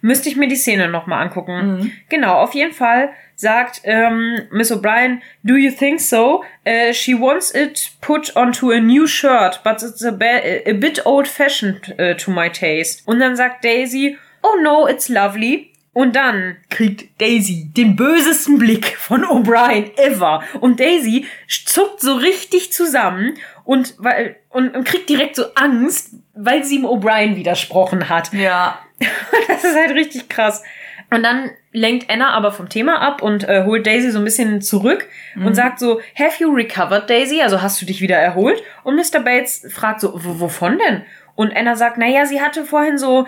Müsste 0.01 0.29
ich 0.29 0.37
mir 0.37 0.49
die 0.49 0.57
Szene 0.57 0.89
nochmal 0.89 1.23
angucken. 1.23 1.79
Mhm. 1.79 1.93
Genau, 2.09 2.35
auf 2.41 2.55
jeden 2.55 2.73
Fall 2.73 3.11
sagt 3.37 3.83
ähm, 3.85 4.43
Miss 4.51 4.73
O'Brien, 4.73 5.21
do 5.43 5.55
you 5.55 5.71
think 5.71 6.01
so? 6.01 6.43
Uh, 6.67 6.93
she 6.93 7.13
wants 7.13 7.55
it 7.55 7.93
put 8.01 8.35
onto 8.35 8.71
a 8.71 8.81
new 8.81 9.07
shirt, 9.07 9.61
but 9.63 9.83
it's 9.83 10.03
a, 10.03 10.09
a 10.11 10.73
bit 10.73 11.05
old-fashioned 11.05 11.95
uh, 11.99 12.15
to 12.15 12.31
my 12.31 12.51
taste. 12.51 13.03
Und 13.07 13.21
dann 13.21 13.37
sagt 13.37 13.65
Daisy, 13.65 14.19
oh 14.43 14.61
no, 14.63 14.89
it's 14.89 15.09
lovely. 15.09 15.73
Und 15.93 16.15
dann 16.15 16.59
kriegt 16.69 17.23
Daisy 17.23 17.71
den 17.75 17.97
bösesten 17.97 18.59
Blick 18.59 18.97
von 18.99 19.25
O'Brien 19.25 19.97
ever. 19.97 20.43
Und 20.61 20.79
Daisy 20.79 21.25
zuckt 21.49 22.01
so 22.01 22.17
richtig 22.17 22.71
zusammen 22.71 23.39
und, 23.65 23.95
weil, 23.97 24.37
und, 24.51 24.77
und 24.77 24.85
kriegt 24.85 25.09
direkt 25.09 25.37
so 25.37 25.55
Angst, 25.55 26.11
weil 26.35 26.65
sie 26.65 26.77
ihm 26.77 26.85
O'Brien 26.85 27.37
widersprochen 27.37 28.11
hat. 28.11 28.31
Ja. 28.35 28.79
Das 29.49 29.65
ist 29.65 29.77
halt 29.77 29.91
richtig 29.93 30.29
krass. 30.29 30.63
Und 31.11 31.23
dann 31.23 31.51
lenkt 31.73 32.11
Anna 32.11 32.31
aber 32.31 32.51
vom 32.51 32.69
Thema 32.69 33.01
ab 33.01 33.23
und 33.23 33.49
äh, 33.49 33.63
holt 33.65 33.87
Daisy 33.87 34.11
so 34.11 34.19
ein 34.19 34.25
bisschen 34.25 34.61
zurück 34.61 35.07
und 35.37 35.55
sagt 35.55 35.79
so, 35.79 36.01
have 36.19 36.43
you 36.43 36.51
recovered, 36.53 37.09
Daisy? 37.09 37.43
Also 37.43 37.63
hast 37.63 37.81
du 37.81 37.87
dich 37.87 38.01
wieder 38.01 38.17
erholt? 38.17 38.61
Und 38.83 38.97
Mr. 38.97 39.21
Bates 39.21 39.67
fragt 39.73 40.01
so, 40.01 40.15
"W- 40.15 40.41
wovon 40.41 40.79
denn? 40.79 41.03
Und 41.37 41.55
Anna 41.57 41.77
sagt, 41.77 41.97
naja, 41.99 42.27
sie 42.27 42.41
hatte 42.41 42.65
vorhin 42.65 42.99
so, 42.99 43.27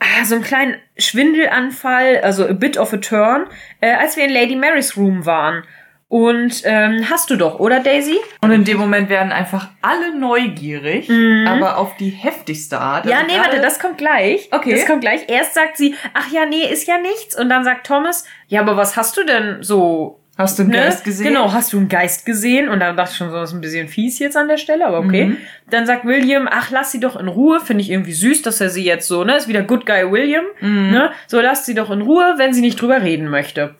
ah, 0.00 0.24
so 0.24 0.34
einen 0.34 0.42
kleinen 0.44 0.76
Schwindelanfall, 0.98 2.20
also 2.22 2.46
a 2.48 2.52
bit 2.52 2.76
of 2.76 2.92
a 2.92 2.96
turn, 2.96 3.46
äh, 3.80 3.92
als 3.94 4.16
wir 4.16 4.24
in 4.24 4.32
Lady 4.32 4.56
Mary's 4.56 4.96
Room 4.96 5.24
waren. 5.26 5.64
Und 6.12 6.60
ähm, 6.66 7.06
hast 7.08 7.30
du 7.30 7.36
doch, 7.36 7.58
oder 7.58 7.80
Daisy? 7.80 8.18
Und 8.42 8.50
in 8.50 8.64
dem 8.64 8.76
Moment 8.76 9.08
werden 9.08 9.32
einfach 9.32 9.68
alle 9.80 10.14
neugierig, 10.14 11.10
aber 11.48 11.78
auf 11.78 11.96
die 11.96 12.10
heftigste 12.10 12.78
Art. 12.78 13.06
Mhm. 13.06 13.10
Ja, 13.12 13.16
Also 13.20 13.28
nee, 13.34 13.38
warte, 13.40 13.60
das 13.62 13.78
kommt 13.78 13.96
gleich. 13.96 14.46
Okay. 14.50 14.72
Das 14.72 14.84
kommt 14.84 15.00
gleich. 15.00 15.22
Erst 15.28 15.54
sagt 15.54 15.78
sie, 15.78 15.94
ach 16.12 16.30
ja, 16.30 16.44
nee, 16.44 16.70
ist 16.70 16.86
ja 16.86 16.98
nichts. 16.98 17.34
Und 17.34 17.48
dann 17.48 17.64
sagt 17.64 17.86
Thomas, 17.86 18.26
ja, 18.46 18.60
aber 18.60 18.76
was 18.76 18.94
hast 18.94 19.16
du 19.16 19.24
denn 19.24 19.62
so 19.62 20.18
Hast 20.36 20.58
du 20.58 20.64
einen 20.64 20.72
Ne? 20.72 20.78
Geist 20.80 21.02
gesehen? 21.04 21.28
Genau, 21.28 21.50
hast 21.50 21.72
du 21.72 21.78
einen 21.78 21.88
Geist 21.88 22.26
gesehen? 22.26 22.68
Und 22.68 22.80
dann 22.80 22.94
dachte 22.94 23.12
ich 23.12 23.16
schon, 23.16 23.30
so 23.30 23.40
ist 23.42 23.52
ein 23.54 23.62
bisschen 23.62 23.88
fies 23.88 24.18
jetzt 24.18 24.36
an 24.36 24.48
der 24.48 24.58
Stelle, 24.58 24.86
aber 24.86 24.98
okay. 24.98 25.24
Mhm. 25.28 25.36
Dann 25.70 25.86
sagt 25.86 26.04
William, 26.04 26.46
ach, 26.50 26.70
lass 26.70 26.92
sie 26.92 27.00
doch 27.00 27.16
in 27.18 27.28
Ruhe. 27.28 27.58
Finde 27.60 27.80
ich 27.82 27.90
irgendwie 27.90 28.12
süß, 28.12 28.42
dass 28.42 28.60
er 28.60 28.68
sie 28.68 28.84
jetzt 28.84 29.08
so, 29.08 29.24
ne, 29.24 29.34
ist 29.36 29.48
wieder 29.48 29.62
Good 29.62 29.86
Guy 29.86 30.12
William, 30.12 30.44
Mhm. 30.60 30.90
ne? 30.90 31.12
So, 31.26 31.40
lasst 31.40 31.64
sie 31.64 31.74
doch 31.74 31.90
in 31.90 32.02
Ruhe, 32.02 32.34
wenn 32.36 32.52
sie 32.52 32.60
nicht 32.60 32.78
drüber 32.82 33.00
reden 33.00 33.28
möchte. 33.30 33.76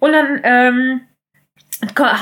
Und 0.00 0.10
dann, 0.12 0.40
ähm, 0.42 1.00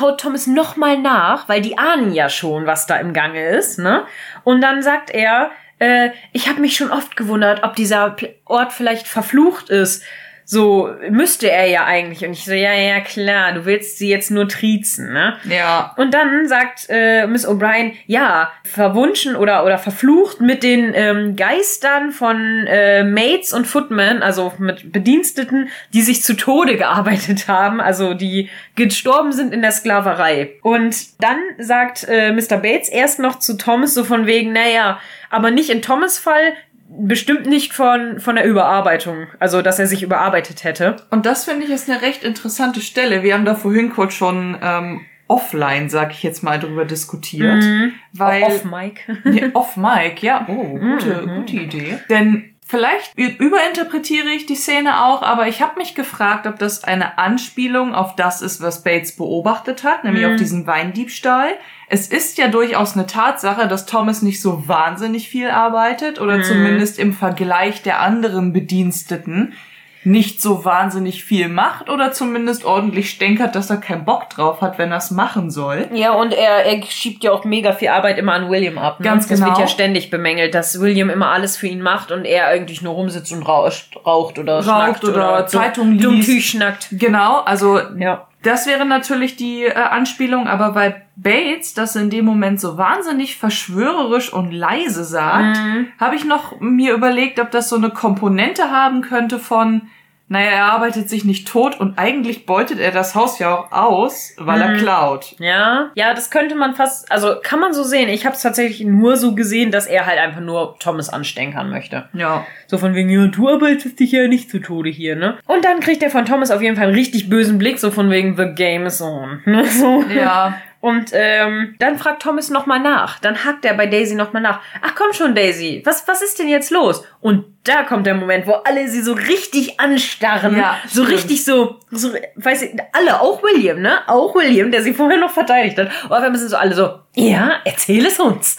haut 0.01 0.21
Thomas 0.21 0.47
nochmal 0.47 0.99
nach, 0.99 1.49
weil 1.49 1.61
die 1.61 1.79
ahnen 1.79 2.13
ja 2.13 2.29
schon, 2.29 2.67
was 2.67 2.87
da 2.87 2.97
im 2.97 3.13
Gange 3.13 3.45
ist, 3.49 3.79
ne? 3.79 4.05
Und 4.45 4.61
dann 4.61 4.83
sagt 4.83 5.11
er, 5.11 5.51
äh, 5.79 6.11
ich 6.33 6.49
habe 6.49 6.61
mich 6.61 6.77
schon 6.77 6.91
oft 6.91 7.17
gewundert, 7.17 7.63
ob 7.63 7.75
dieser 7.77 8.17
Ort 8.45 8.73
vielleicht 8.73 9.07
verflucht 9.07 9.69
ist. 9.71 10.05
So 10.51 10.91
müsste 11.11 11.49
er 11.49 11.67
ja 11.67 11.85
eigentlich. 11.85 12.25
Und 12.27 12.33
ich 12.33 12.45
so, 12.45 12.51
ja, 12.51 12.75
ja, 12.75 12.99
klar, 12.99 13.53
du 13.53 13.67
willst 13.67 13.99
sie 13.99 14.09
jetzt 14.09 14.33
nur 14.33 14.49
triezen, 14.49 15.13
ne? 15.13 15.37
Ja. 15.49 15.95
Und 15.97 16.13
dann 16.13 16.49
sagt 16.49 16.87
äh, 16.89 17.29
Miss 17.29 17.47
O'Brien, 17.47 17.93
ja, 18.07 18.51
verwunschen 18.65 19.37
oder, 19.37 19.65
oder 19.65 19.79
verflucht 19.79 20.41
mit 20.41 20.65
den 20.65 20.93
ähm, 20.93 21.37
Geistern 21.37 22.11
von 22.11 22.67
äh, 22.67 23.05
Maids 23.05 23.53
und 23.53 23.69
Footmen, 23.69 24.25
also 24.25 24.53
mit 24.59 24.91
Bediensteten, 24.91 25.69
die 25.93 26.03
sich 26.03 26.25
zu 26.25 26.35
Tode 26.35 26.77
gearbeitet 26.77 27.47
haben, 27.47 27.81
also 27.81 28.15
die 28.15 28.51
gestorben 28.75 29.31
sind 29.31 29.55
in 29.55 29.63
der 29.63 29.71
Sklaverei. 29.71 30.55
Und 30.63 31.23
dann 31.23 31.39
sagt 31.59 32.09
äh, 32.09 32.33
Mr. 32.33 32.57
Bates 32.57 32.89
erst 32.89 33.21
noch 33.21 33.39
zu 33.39 33.57
Thomas 33.57 33.95
so 33.95 34.03
von 34.03 34.27
wegen, 34.27 34.53
naja, 34.53 34.99
aber 35.31 35.53
nicht 35.53 35.71
in 35.71 35.81
Thomas 35.81 36.19
Fall, 36.19 36.55
bestimmt 36.99 37.47
nicht 37.47 37.73
von, 37.73 38.19
von 38.21 38.35
der 38.37 38.45
Überarbeitung, 38.45 39.29
also 39.39 39.63
dass 39.63 39.79
er 39.79 39.87
sich 39.87 40.03
überarbeitet 40.03 40.65
hätte. 40.65 40.97
Und 41.11 41.25
das 41.27 41.45
finde 41.45 41.65
ich 41.65 41.71
ist 41.71 41.89
eine 41.89 42.03
recht 42.03 42.25
interessante 42.25 42.81
Stelle. 42.81 43.23
Wir 43.23 43.35
haben 43.35 43.45
da 43.45 43.55
vorhin 43.55 43.91
kurz 43.91 44.15
schon 44.15 44.59
ähm, 44.61 45.01
offline, 45.29 45.89
sag 45.89 46.11
ich 46.11 46.23
jetzt 46.25 46.43
mal, 46.43 46.59
drüber 46.59 46.85
diskutiert. 46.85 47.65
Weil, 48.13 48.43
Off 48.43 48.65
Mike. 48.65 49.19
Nee, 49.25 49.51
off 49.55 49.77
Mic, 49.77 50.23
ja. 50.23 50.45
Oh, 50.49 50.65
gute, 50.79 51.23
Mhm. 51.27 51.35
gute 51.37 51.57
Idee. 51.57 51.99
Denn 52.11 52.55
vielleicht 52.71 53.13
überinterpretiere 53.19 54.29
ich 54.31 54.47
die 54.47 54.55
Szene 54.55 55.05
auch, 55.05 55.23
aber 55.23 55.49
ich 55.49 55.61
habe 55.61 55.79
mich 55.79 55.95
gefragt, 55.95 56.47
ob 56.47 56.59
das 56.59 56.85
eine 56.85 57.19
Anspielung 57.19 57.95
auf 57.95 58.17
das 58.17 58.41
ist, 58.43 58.63
was 58.63 58.83
Bates 58.83 59.17
beobachtet 59.17 59.85
hat, 59.85 60.05
nämlich 60.05 60.25
Mhm. 60.25 60.31
auf 60.33 60.37
diesen 60.37 60.67
Weindiebstahl. 60.67 61.51
Es 61.89 62.07
ist 62.07 62.39
ja 62.39 62.47
durchaus 62.49 62.95
eine 62.95 63.07
Tatsache, 63.07 63.67
dass 63.67 63.87
Thomas 63.87 64.23
nicht 64.23 64.41
so 64.41 64.69
wahnsinnig 64.69 65.29
viel 65.29 65.51
arbeitet 65.51 66.21
oder 66.21 66.39
Mhm. 66.39 66.43
zumindest 66.45 66.99
im 66.99 67.13
Vergleich 67.13 67.83
der 67.83 68.01
anderen 68.01 68.53
Bediensteten 68.53 69.55
nicht 70.03 70.41
so 70.41 70.65
wahnsinnig 70.65 71.25
viel 71.25 71.49
macht 71.49 71.91
oder 71.91 72.13
zumindest 72.13 72.65
ordentlich 72.65 73.11
stänkert, 73.11 73.55
dass 73.55 73.69
er 73.69 73.77
keinen 73.77 74.05
Bock 74.07 74.31
drauf 74.31 74.63
hat, 74.63 74.79
wenn 74.79 74.91
er 74.91 74.99
es 74.99 75.11
machen 75.11 75.51
soll. 75.51 75.89
Ja, 75.93 76.13
und 76.15 76.33
er, 76.33 76.65
er 76.65 76.83
schiebt 76.85 77.23
ja 77.23 77.33
auch 77.33 77.45
mega 77.45 77.73
viel 77.73 77.89
Arbeit 77.89 78.17
immer 78.17 78.33
an 78.33 78.49
William 78.49 78.79
ab. 78.79 79.01
Ne? 79.01 79.05
Ganz 79.05 79.27
Das 79.27 79.41
wird 79.41 79.51
genau. 79.51 79.61
ja 79.61 79.69
ständig 79.69 80.09
bemängelt, 80.11 80.55
dass 80.55 80.81
William 80.81 81.11
immer 81.11 81.29
alles 81.29 81.57
für 81.59 81.67
ihn 81.67 81.83
macht 81.83 82.13
und 82.13 82.25
er 82.25 82.47
eigentlich 82.47 82.81
nur 82.81 82.95
rumsitzt 82.95 83.33
und 83.33 83.43
rauscht, 83.43 83.97
raucht 84.07 84.39
oder 84.39 84.63
schnackt 84.63 85.05
oder 85.05 85.47
Zeitung 85.47 85.99
dumm 85.99 86.15
liest. 86.15 86.29
Tüch 86.29 86.51
schnackt. 86.51 86.89
Genau, 86.93 87.41
also 87.41 87.81
Ja. 87.99 88.27
Das 88.43 88.67
wäre 88.67 88.87
natürlich 88.87 89.37
die 89.37 89.65
äh, 89.65 89.75
Anspielung, 89.75 90.47
aber 90.49 90.75
weil 90.75 91.03
Bates 91.17 91.75
das 91.75 91.95
in 91.97 92.09
dem 92.09 92.25
Moment 92.25 92.59
so 92.61 92.79
wahnsinnig 92.79 93.37
verschwörerisch 93.37 94.33
und 94.33 94.51
leise 94.53 95.05
sagt, 95.05 95.59
Mhm. 95.59 95.89
habe 95.99 96.15
ich 96.17 96.25
noch 96.25 96.59
mir 96.61 96.95
überlegt, 96.95 97.39
ob 97.39 97.51
das 97.51 97.69
so 97.69 97.77
eine 97.77 97.91
Komponente 97.91 98.71
haben 98.71 99.03
könnte 99.03 99.39
von, 99.39 99.83
naja, 100.31 100.51
er 100.51 100.65
arbeitet 100.67 101.11
sich 101.11 101.25
nicht 101.25 101.49
tot 101.49 101.81
und 101.81 101.99
eigentlich 101.99 102.47
beutet 102.47 102.79
er 102.79 102.93
das 102.93 103.17
Haus 103.17 103.41
ja 103.41 103.53
auch 103.53 103.73
aus, 103.73 104.33
weil 104.39 104.61
er 104.61 104.77
klaut. 104.77 105.35
Ja, 105.41 105.91
ja, 105.97 106.15
das 106.15 106.31
könnte 106.31 106.55
man 106.55 106.77
fast, 106.77 107.11
also 107.11 107.35
kann 107.43 107.59
man 107.59 107.73
so 107.73 107.83
sehen. 107.83 108.09
Ich 108.09 108.25
habe 108.27 108.37
es 108.37 108.43
tatsächlich 108.43 108.87
nur 108.87 109.17
so 109.17 109.35
gesehen, 109.35 109.73
dass 109.73 109.89
er 109.89 110.07
halt 110.07 110.21
einfach 110.21 110.41
nur 110.41 110.77
Thomas 110.79 111.09
anstenkern 111.09 111.69
möchte. 111.69 112.09
Ja. 112.13 112.47
So 112.69 112.79
von 112.79 112.95
wegen, 112.95 113.11
ja, 113.11 113.27
du 113.27 113.49
arbeitest 113.49 113.99
dich 113.99 114.13
ja 114.13 114.29
nicht 114.29 114.51
zu 114.51 114.61
Tode 114.61 114.89
hier, 114.89 115.17
ne? 115.17 115.37
Und 115.49 115.65
dann 115.65 115.81
kriegt 115.81 116.01
er 116.01 116.11
von 116.11 116.25
Thomas 116.25 116.53
auf 116.53 116.63
jeden 116.63 116.77
Fall 116.77 116.87
einen 116.87 116.95
richtig 116.95 117.29
bösen 117.29 117.59
Blick, 117.59 117.81
so 117.81 117.91
von 117.91 118.09
wegen, 118.09 118.37
the 118.37 118.55
game 118.55 118.87
is 118.87 119.03
on. 119.03 119.43
Ne? 119.51 119.65
So. 119.65 120.05
Ja. 120.15 120.55
Und 120.81 121.11
ähm, 121.13 121.75
dann 121.79 121.99
fragt 121.99 122.23
Thomas 122.23 122.51
nochmal 122.51 122.81
nach. 122.81 123.19
Dann 123.19 123.45
hackt 123.45 123.65
er 123.65 123.75
bei 123.75 123.87
Daisy 123.87 124.15
nochmal 124.15 124.43
nach. 124.43 124.61
Ach 124.81 124.95
komm 124.95 125.13
schon, 125.13 125.35
Daisy, 125.35 125.83
was, 125.85 126.09
was 126.09 126.23
ist 126.23 126.39
denn 126.39 126.49
jetzt 126.49 126.71
los? 126.71 127.05
Und 127.21 127.45
da 127.65 127.83
kommt 127.83 128.07
der 128.07 128.15
Moment, 128.15 128.47
wo 128.47 128.53
alle 128.53 128.89
sie 128.89 129.03
so 129.03 129.13
richtig 129.13 129.79
anstarren. 129.79 130.57
Ja, 130.57 130.79
so 130.87 131.03
stimmt. 131.05 131.19
richtig 131.19 131.45
so, 131.45 131.77
so, 131.91 132.15
weiß 132.37 132.63
ich, 132.63 132.71
alle, 132.93 133.21
auch 133.21 133.43
William, 133.43 133.83
ne? 133.83 133.99
Auch 134.09 134.35
William, 134.35 134.71
der 134.71 134.83
sie 134.83 134.95
vorher 134.95 135.19
noch 135.19 135.31
verteidigt 135.31 135.77
hat. 135.77 135.91
Und 136.05 136.13
auf 136.13 136.23
einmal 136.23 136.39
sind 136.39 136.49
so 136.49 136.57
alle 136.57 136.75
so, 136.75 137.01
ja, 137.15 137.61
erzähl 137.65 138.07
es 138.07 138.19
uns. 138.19 138.57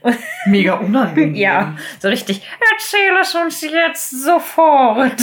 Und, 0.00 0.16
Mega 0.46 0.74
unangenehm. 0.74 1.34
ja, 1.34 1.76
so 2.00 2.08
richtig, 2.08 2.42
erzähl 2.72 3.16
es 3.20 3.34
uns 3.34 3.60
jetzt 3.60 4.24
sofort. 4.24 5.20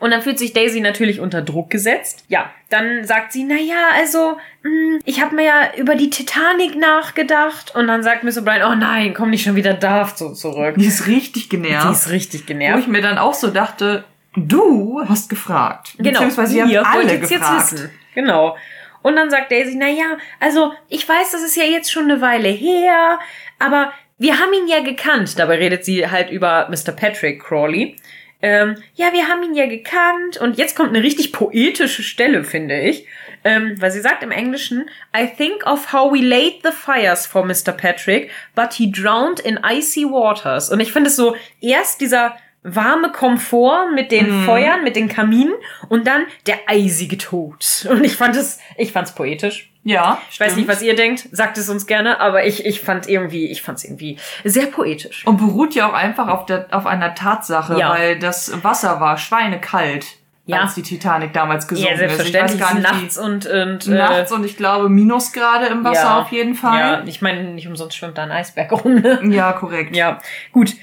Und 0.00 0.10
dann 0.10 0.20
fühlt 0.20 0.38
sich 0.38 0.52
Daisy 0.52 0.80
natürlich 0.80 1.20
unter 1.20 1.40
Druck 1.40 1.70
gesetzt. 1.70 2.24
Ja, 2.28 2.50
dann 2.68 3.04
sagt 3.04 3.32
sie, 3.32 3.44
na 3.44 3.54
ja, 3.54 3.90
also, 3.94 4.38
mh, 4.62 4.98
ich 5.04 5.22
habe 5.22 5.36
mir 5.36 5.44
ja 5.44 5.70
über 5.76 5.94
die 5.94 6.10
Titanic 6.10 6.76
nachgedacht. 6.76 7.74
Und 7.76 7.86
dann 7.86 8.02
sagt 8.02 8.24
Miss 8.24 8.36
O'Brien, 8.36 8.68
oh 8.68 8.74
nein, 8.74 9.14
komm 9.14 9.30
nicht 9.30 9.44
schon 9.44 9.54
wieder 9.54 9.74
Daft 9.74 10.18
so 10.18 10.32
zurück. 10.32 10.74
Die 10.76 10.86
ist 10.86 11.06
richtig 11.06 11.48
genervt. 11.48 11.86
Ist 12.06 12.12
richtig 12.12 12.42
Wo 12.42 12.46
genervt. 12.46 12.80
ich 12.80 12.86
mir 12.88 13.02
dann 13.02 13.18
auch 13.18 13.34
so 13.34 13.48
dachte, 13.48 14.04
du 14.36 15.02
hast 15.08 15.28
gefragt. 15.28 15.94
Genau, 15.98 16.10
Beziehungsweise 16.10 16.58
ihr 16.58 16.66
ihr 16.66 16.82
habt 16.84 16.96
alle 16.96 17.18
gefragt. 17.18 17.90
Genau. 18.14 18.56
Und 19.02 19.16
dann 19.16 19.30
sagt 19.30 19.50
Daisy, 19.50 19.74
na 19.76 19.88
ja, 19.88 20.16
also 20.38 20.72
ich 20.88 21.08
weiß, 21.08 21.32
das 21.32 21.42
ist 21.42 21.56
ja 21.56 21.64
jetzt 21.64 21.90
schon 21.90 22.04
eine 22.04 22.20
Weile 22.20 22.48
her, 22.48 23.18
aber 23.58 23.92
wir 24.18 24.38
haben 24.38 24.52
ihn 24.52 24.68
ja 24.68 24.80
gekannt. 24.80 25.38
Dabei 25.38 25.56
redet 25.56 25.84
sie 25.84 26.08
halt 26.08 26.30
über 26.30 26.68
Mr. 26.70 26.92
Patrick 26.92 27.42
Crawley. 27.42 27.96
Ähm, 28.40 28.76
ja, 28.94 29.12
wir 29.12 29.28
haben 29.28 29.42
ihn 29.42 29.54
ja 29.54 29.66
gekannt. 29.66 30.36
Und 30.36 30.58
jetzt 30.58 30.76
kommt 30.76 30.90
eine 30.90 31.02
richtig 31.02 31.32
poetische 31.32 32.02
Stelle, 32.02 32.44
finde 32.44 32.80
ich. 32.80 33.06
Ähm, 33.44 33.80
weil 33.80 33.90
sie 33.90 34.00
sagt 34.00 34.22
im 34.22 34.30
Englischen, 34.30 34.88
I 35.16 35.26
think 35.26 35.66
of 35.66 35.92
how 35.92 36.12
we 36.12 36.20
laid 36.20 36.62
the 36.62 36.70
fires 36.70 37.26
for 37.26 37.44
Mr. 37.44 37.72
Patrick, 37.72 38.30
but 38.54 38.74
he 38.74 38.90
drowned 38.90 39.40
in 39.40 39.58
icy 39.64 40.04
waters. 40.04 40.70
Und 40.70 40.80
ich 40.80 40.92
finde 40.92 41.10
es 41.10 41.16
so, 41.16 41.34
erst 41.60 42.00
dieser 42.00 42.36
warme 42.62 43.10
Komfort 43.10 43.90
mit 43.92 44.12
den 44.12 44.42
mhm. 44.42 44.44
Feuern, 44.44 44.84
mit 44.84 44.96
den 44.96 45.08
Kaminen 45.08 45.54
und 45.88 46.06
dann 46.06 46.26
der 46.46 46.60
eisige 46.66 47.18
Tod. 47.18 47.86
Und 47.90 48.04
ich 48.04 48.16
fand 48.16 48.36
es, 48.36 48.60
ich 48.76 48.92
fand's 48.92 49.14
poetisch. 49.14 49.72
Ja. 49.84 50.20
Ich 50.28 50.36
stimmt. 50.36 50.50
weiß 50.50 50.56
nicht, 50.56 50.68
was 50.68 50.82
ihr 50.82 50.94
denkt. 50.94 51.28
Sagt 51.32 51.58
es 51.58 51.68
uns 51.68 51.86
gerne, 51.86 52.20
aber 52.20 52.46
ich, 52.46 52.64
ich 52.64 52.80
fand 52.80 53.08
irgendwie, 53.08 53.46
ich 53.50 53.62
fand's 53.62 53.84
irgendwie 53.84 54.16
sehr 54.44 54.66
poetisch. 54.66 55.26
Und 55.26 55.38
beruht 55.38 55.74
ja 55.74 55.88
auch 55.88 55.94
einfach 55.94 56.28
auf 56.28 56.46
der, 56.46 56.68
auf 56.70 56.86
einer 56.86 57.14
Tatsache, 57.14 57.78
ja. 57.78 57.90
weil 57.90 58.18
das 58.18 58.62
Wasser 58.62 59.00
war 59.00 59.18
schweinekalt. 59.18 60.06
Ja. 60.44 60.62
als 60.62 60.74
die 60.74 60.82
Titanic 60.82 61.32
damals 61.32 61.68
gesunken 61.68 61.92
ja, 61.92 61.96
selbstverständlich. 61.96 62.44
ist. 62.44 62.54
Ich 62.56 62.60
weiß 62.60 62.68
gar 62.68 62.74
nicht, 62.74 62.92
nachts 62.92 63.16
und, 63.18 63.46
und 63.46 63.86
äh, 63.86 63.90
nachts 63.90 64.32
und 64.32 64.44
ich 64.44 64.56
glaube 64.56 64.88
Minusgrade 64.88 65.66
im 65.66 65.84
Wasser 65.84 66.02
ja, 66.02 66.20
auf 66.20 66.32
jeden 66.32 66.54
Fall. 66.54 66.78
Ja, 66.80 67.02
ich 67.06 67.22
meine, 67.22 67.44
nicht 67.44 67.68
umsonst 67.68 67.96
schwimmt 67.96 68.18
da 68.18 68.24
ein 68.24 68.32
Eisberg 68.32 68.72
rum. 68.72 68.96
Ne? 68.96 69.20
Ja, 69.30 69.52
korrekt. 69.52 69.94
Ja, 69.94 70.20
gut. 70.50 70.74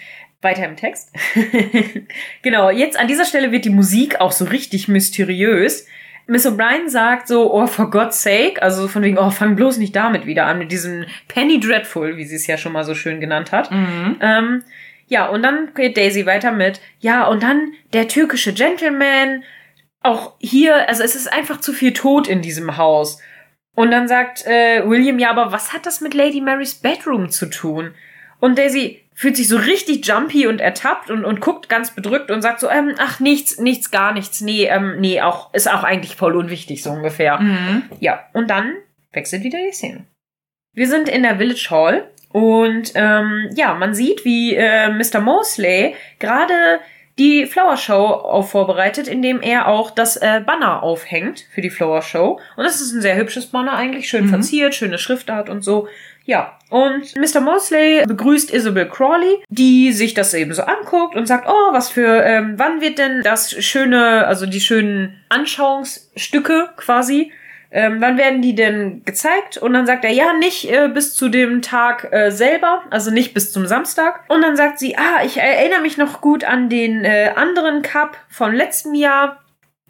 Weiter 0.42 0.66
im 0.66 0.78
Text. 0.78 1.14
genau, 2.42 2.70
jetzt 2.70 2.98
an 2.98 3.10
dieser 3.10 3.26
Stelle 3.26 3.52
wird 3.52 3.66
die 3.66 3.70
Musik 3.70 4.22
auch 4.22 4.32
so 4.32 4.46
richtig 4.46 4.88
mysteriös. 4.88 5.86
Miss 6.28 6.48
O'Brien 6.48 6.88
sagt 6.88 7.28
so, 7.28 7.54
oh, 7.54 7.68
for 7.68 7.90
God's 7.90 8.22
sake, 8.22 8.62
also 8.62 8.88
von 8.88 9.02
wegen, 9.02 9.18
oh, 9.18 9.32
fang 9.32 9.56
bloß 9.56 9.78
nicht 9.78 9.96
damit 9.96 10.28
wieder 10.28 10.46
an, 10.46 10.60
mit 10.60 10.72
diesem 10.72 11.06
Penny 11.28 11.60
Dreadful, 11.60 12.18
wie 12.18 12.24
sie 12.24 12.36
es 12.36 12.48
ja 12.48 12.56
schon 12.56 12.72
mal 12.72 12.86
so 12.86 12.94
schön 12.94 13.20
genannt 13.20 13.52
hat. 13.52 13.72
Mhm. 13.72 14.18
Ähm, 14.22 14.64
ja, 15.10 15.28
und 15.28 15.44
dann 15.44 15.74
geht 15.74 15.98
Daisy 15.98 16.26
weiter 16.26 16.52
mit, 16.52 16.80
ja, 17.00 17.26
und 17.26 17.44
dann 17.44 17.74
der 17.94 18.08
türkische 18.08 18.54
Gentleman, 18.54 19.44
auch 20.02 20.36
hier, 20.40 20.88
also 20.88 21.04
es 21.04 21.16
ist 21.16 21.32
einfach 21.32 21.60
zu 21.60 21.74
viel 21.74 21.94
Tod 21.94 22.28
in 22.28 22.42
diesem 22.42 22.78
Haus. 22.78 23.20
Und 23.76 23.92
dann 23.92 24.08
sagt 24.08 24.46
äh, 24.46 24.88
William, 24.88 25.20
ja, 25.20 25.32
aber 25.32 25.52
was 25.52 25.74
hat 25.74 25.86
das 25.86 26.00
mit 26.00 26.14
Lady 26.14 26.42
Marys 26.42 26.76
Bedroom 26.76 27.30
zu 27.30 27.48
tun? 27.48 27.94
Und 28.40 28.58
Daisy 28.58 29.02
fühlt 29.14 29.36
sich 29.36 29.48
so 29.48 29.58
richtig 29.58 30.06
jumpy 30.06 30.48
und 30.48 30.62
ertappt 30.62 31.10
und, 31.10 31.26
und 31.26 31.42
guckt 31.42 31.68
ganz 31.68 31.92
bedrückt 31.92 32.32
und 32.32 32.42
sagt 32.42 32.60
so, 32.60 32.70
ähm, 32.70 32.94
ach, 33.00 33.20
nichts, 33.20 33.58
nichts, 33.58 33.92
gar 33.92 34.14
nichts. 34.14 34.42
Nee, 34.42 34.66
ähm, 34.66 35.00
nee, 35.00 35.22
auch, 35.22 35.54
ist 35.54 35.70
auch 35.70 35.84
eigentlich 35.84 36.16
voll 36.16 36.38
unwichtig, 36.38 36.84
so 36.84 36.92
ungefähr. 36.92 37.40
Mhm. 37.40 37.84
Ja, 38.00 38.26
und 38.34 38.50
dann 38.50 38.76
wechselt 39.12 39.44
wieder 39.44 39.60
die 39.60 39.74
Szene. 39.74 40.06
Wir 40.74 40.88
sind 40.88 41.10
in 41.10 41.24
der 41.24 41.38
Village 41.38 41.68
Hall 41.70 42.10
und 42.32 42.92
ähm, 42.96 43.50
ja, 43.56 43.74
man 43.74 43.94
sieht, 43.94 44.24
wie 44.24 44.56
äh, 44.56 44.90
Mr. 44.90 45.20
Mosley 45.20 45.96
gerade 46.20 46.80
die 47.18 47.46
Flower 47.46 47.76
Show 47.76 48.06
auf 48.06 48.52
vorbereitet, 48.52 49.08
indem 49.08 49.42
er 49.42 49.68
auch 49.68 49.92
das 49.92 50.16
äh, 50.16 50.42
Banner 50.46 50.82
aufhängt 50.82 51.46
für 51.54 51.62
die 51.62 51.70
Flower 51.70 52.02
Show. 52.02 52.40
Und 52.56 52.64
das 52.64 52.80
ist 52.80 52.94
ein 52.94 53.02
sehr 53.02 53.18
hübsches 53.18 53.48
Banner 53.48 53.74
eigentlich, 53.74 54.08
schön 54.08 54.26
mhm. 54.26 54.30
verziert, 54.30 54.74
schöne 54.74 54.98
Schriftart 54.98 55.50
und 55.50 55.62
so. 55.62 55.88
Ja, 56.24 56.58
und 56.70 57.16
Mr. 57.18 57.42
Mosley 57.42 58.06
begrüßt 58.06 58.54
Isabel 58.54 58.88
Crawley, 58.88 59.44
die 59.50 59.92
sich 59.92 60.14
das 60.14 60.34
eben 60.34 60.54
so 60.54 60.62
anguckt 60.62 61.16
und 61.16 61.28
sagt, 61.28 61.48
oh, 61.50 61.74
was 61.74 61.90
für, 61.90 62.24
ähm, 62.24 62.54
wann 62.58 62.82
wird 62.82 63.00
denn 63.00 63.22
das 63.24 63.52
schöne, 63.64 64.28
also 64.28 64.46
die 64.46 64.62
schönen 64.62 65.20
Anschauungsstücke 65.30 66.70
quasi, 66.78 67.32
ähm, 67.72 67.98
wann 68.00 68.18
werden 68.18 68.42
die 68.42 68.56
denn 68.56 69.04
gezeigt? 69.06 69.58
Und 69.58 69.74
dann 69.74 69.86
sagt 69.86 70.04
er, 70.04 70.12
ja, 70.12 70.34
nicht 70.34 70.72
äh, 70.72 70.88
bis 70.88 71.16
zu 71.16 71.30
dem 71.30 71.62
Tag 71.62 72.12
äh, 72.12 72.32
selber, 72.32 72.84
also 72.90 73.12
nicht 73.12 73.34
bis 73.34 73.52
zum 73.52 73.68
Samstag. 73.68 74.24
Und 74.28 74.42
dann 74.42 74.56
sagt 74.56 74.80
sie, 74.80 74.98
ah, 74.98 75.24
ich 75.24 75.38
erinnere 75.38 75.82
mich 75.82 75.98
noch 75.98 76.22
gut 76.22 76.44
an 76.44 76.70
den 76.70 77.06
äh, 77.06 77.32
anderen 77.36 77.82
Cup 77.82 78.18
von 78.30 78.56
letztem 78.56 78.96
Jahr. 78.96 79.40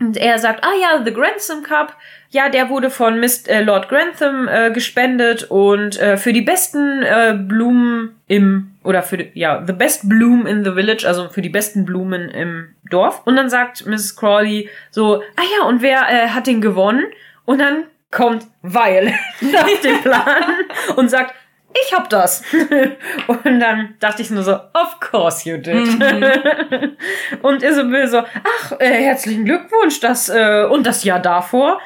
Und 0.02 0.18
er 0.18 0.40
sagt, 0.40 0.64
ah 0.64 0.74
ja, 0.82 1.04
The 1.04 1.14
Grantham 1.14 1.64
Cup, 1.64 1.96
ja, 2.30 2.50
der 2.50 2.70
wurde 2.70 2.90
von 2.90 3.20
Mist, 3.20 3.50
äh, 3.50 3.62
Lord 3.62 3.90
Grantham 3.90 4.48
äh, 4.48 4.72
gespendet 4.72 5.46
und 5.50 6.00
äh, 6.00 6.16
für 6.16 6.32
die 6.32 6.42
besten 6.42 7.02
äh, 7.02 7.38
Blumen 7.38 8.16
im 8.28 8.72
oder 8.84 9.04
für 9.04 9.28
ja 9.34 9.64
the 9.66 9.74
best 9.74 10.08
bloom 10.08 10.46
in 10.46 10.64
the 10.64 10.72
village, 10.72 11.06
also 11.06 11.28
für 11.28 11.42
die 11.42 11.50
besten 11.50 11.86
Blumen 11.86 12.30
im 12.30 12.76
Dorf. 12.90 13.22
Und 13.26 13.36
dann 13.36 13.50
sagt 13.50 13.86
Mrs. 13.86 14.16
Crawley 14.16 14.70
so, 14.90 15.22
ah 15.36 15.44
ja, 15.58 15.66
und 15.68 15.82
wer 15.82 16.02
äh, 16.10 16.30
hat 16.30 16.48
den 16.48 16.62
gewonnen? 16.62 17.04
Und 17.50 17.58
dann 17.58 17.86
kommt 18.12 18.46
Violet 18.62 19.16
auf 19.42 19.82
den 19.82 20.00
Plan 20.02 20.44
und 20.98 21.10
sagt, 21.10 21.34
ich 21.84 21.92
hab 21.96 22.08
das. 22.08 22.44
Und 23.28 23.60
dann 23.60 23.96
dachte 24.00 24.22
ich 24.22 24.30
nur 24.30 24.44
so, 24.44 24.54
of 24.54 25.00
course 25.00 25.50
you 25.50 25.58
did. 25.58 25.74
Mhm. 25.74 26.98
und 27.42 27.64
Isabel 27.64 28.08
so, 28.08 28.20
ach, 28.20 28.74
äh, 28.80 29.04
herzlichen 29.04 29.46
Glückwunsch, 29.46 30.00
das, 30.00 30.30
äh, 30.30 30.68
und 30.70 30.86
das 30.86 31.04
Jahr 31.04 31.20
davor. 31.20 31.80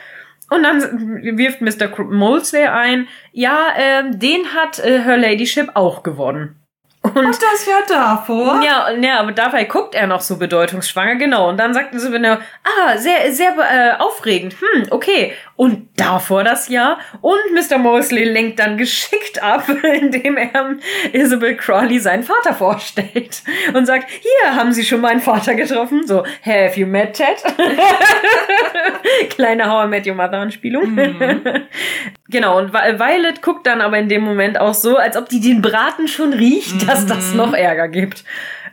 Und 0.49 0.63
dann 0.63 1.37
wirft 1.37 1.61
Mr. 1.61 1.87
Molesley 2.03 2.65
ein, 2.65 3.07
ja, 3.31 3.67
äh, 3.77 4.09
den 4.09 4.53
hat 4.53 4.79
äh, 4.79 5.01
Her 5.01 5.17
Ladyship 5.17 5.71
auch 5.75 6.03
gewonnen. 6.03 6.62
Und, 7.05 7.17
und 7.17 7.35
das 7.41 7.65
ja 7.65 7.79
davor. 7.85 8.61
Ja, 8.63 8.89
ja, 8.91 9.19
aber 9.19 9.33
dabei 9.33 9.65
guckt 9.65 9.93
er 9.93 10.07
noch 10.07 10.21
so 10.21 10.37
bedeutungsschwanger, 10.37 11.15
genau. 11.15 11.49
Und 11.49 11.57
dann 11.57 11.73
sagten 11.73 11.99
sie 11.99 12.09
mir, 12.17 12.39
ah, 12.63 12.97
sehr, 12.97 13.29
sehr 13.33 13.51
äh, 13.57 14.01
aufregend. 14.01 14.53
Hm, 14.53 14.85
okay. 14.89 15.33
Und 15.57 15.89
davor 15.97 16.45
das 16.45 16.69
Jahr. 16.69 16.99
Und 17.19 17.39
Mr. 17.53 17.77
Mosley 17.77 18.23
lenkt 18.23 18.59
dann 18.59 18.77
geschickt 18.77 19.43
ab, 19.43 19.67
indem 19.83 20.37
er 20.37 20.77
Isabel 21.11 21.57
Crawley 21.57 21.99
seinen 21.99 22.23
Vater 22.23 22.53
vorstellt. 22.53 23.43
Und 23.73 23.85
sagt, 23.85 24.09
hier 24.09 24.55
haben 24.55 24.71
Sie 24.71 24.85
schon 24.85 25.01
meinen 25.01 25.19
Vater 25.19 25.55
getroffen. 25.55 26.07
So, 26.07 26.23
have 26.45 26.79
you 26.79 26.87
met 26.87 27.15
Ted? 27.15 27.43
Kleine 29.29 29.69
How 29.69 29.85
I 29.85 29.87
Met 29.89 30.07
Your 30.07 30.15
Mother 30.15 30.37
Anspielung. 30.37 30.95
Mhm. 30.95 31.41
genau. 32.29 32.57
Und 32.57 32.73
Violet 32.73 33.41
guckt 33.41 33.67
dann 33.67 33.81
aber 33.81 33.97
in 33.97 34.07
dem 34.07 34.23
Moment 34.23 34.57
auch 34.57 34.73
so, 34.73 34.95
als 34.95 35.17
ob 35.17 35.27
die 35.27 35.41
den 35.41 35.61
Braten 35.61 36.07
schon 36.07 36.31
riecht. 36.31 36.87
Mhm 36.87 36.92
dass 36.93 37.05
das 37.05 37.33
noch 37.33 37.53
Ärger 37.53 37.87
gibt. 37.87 38.23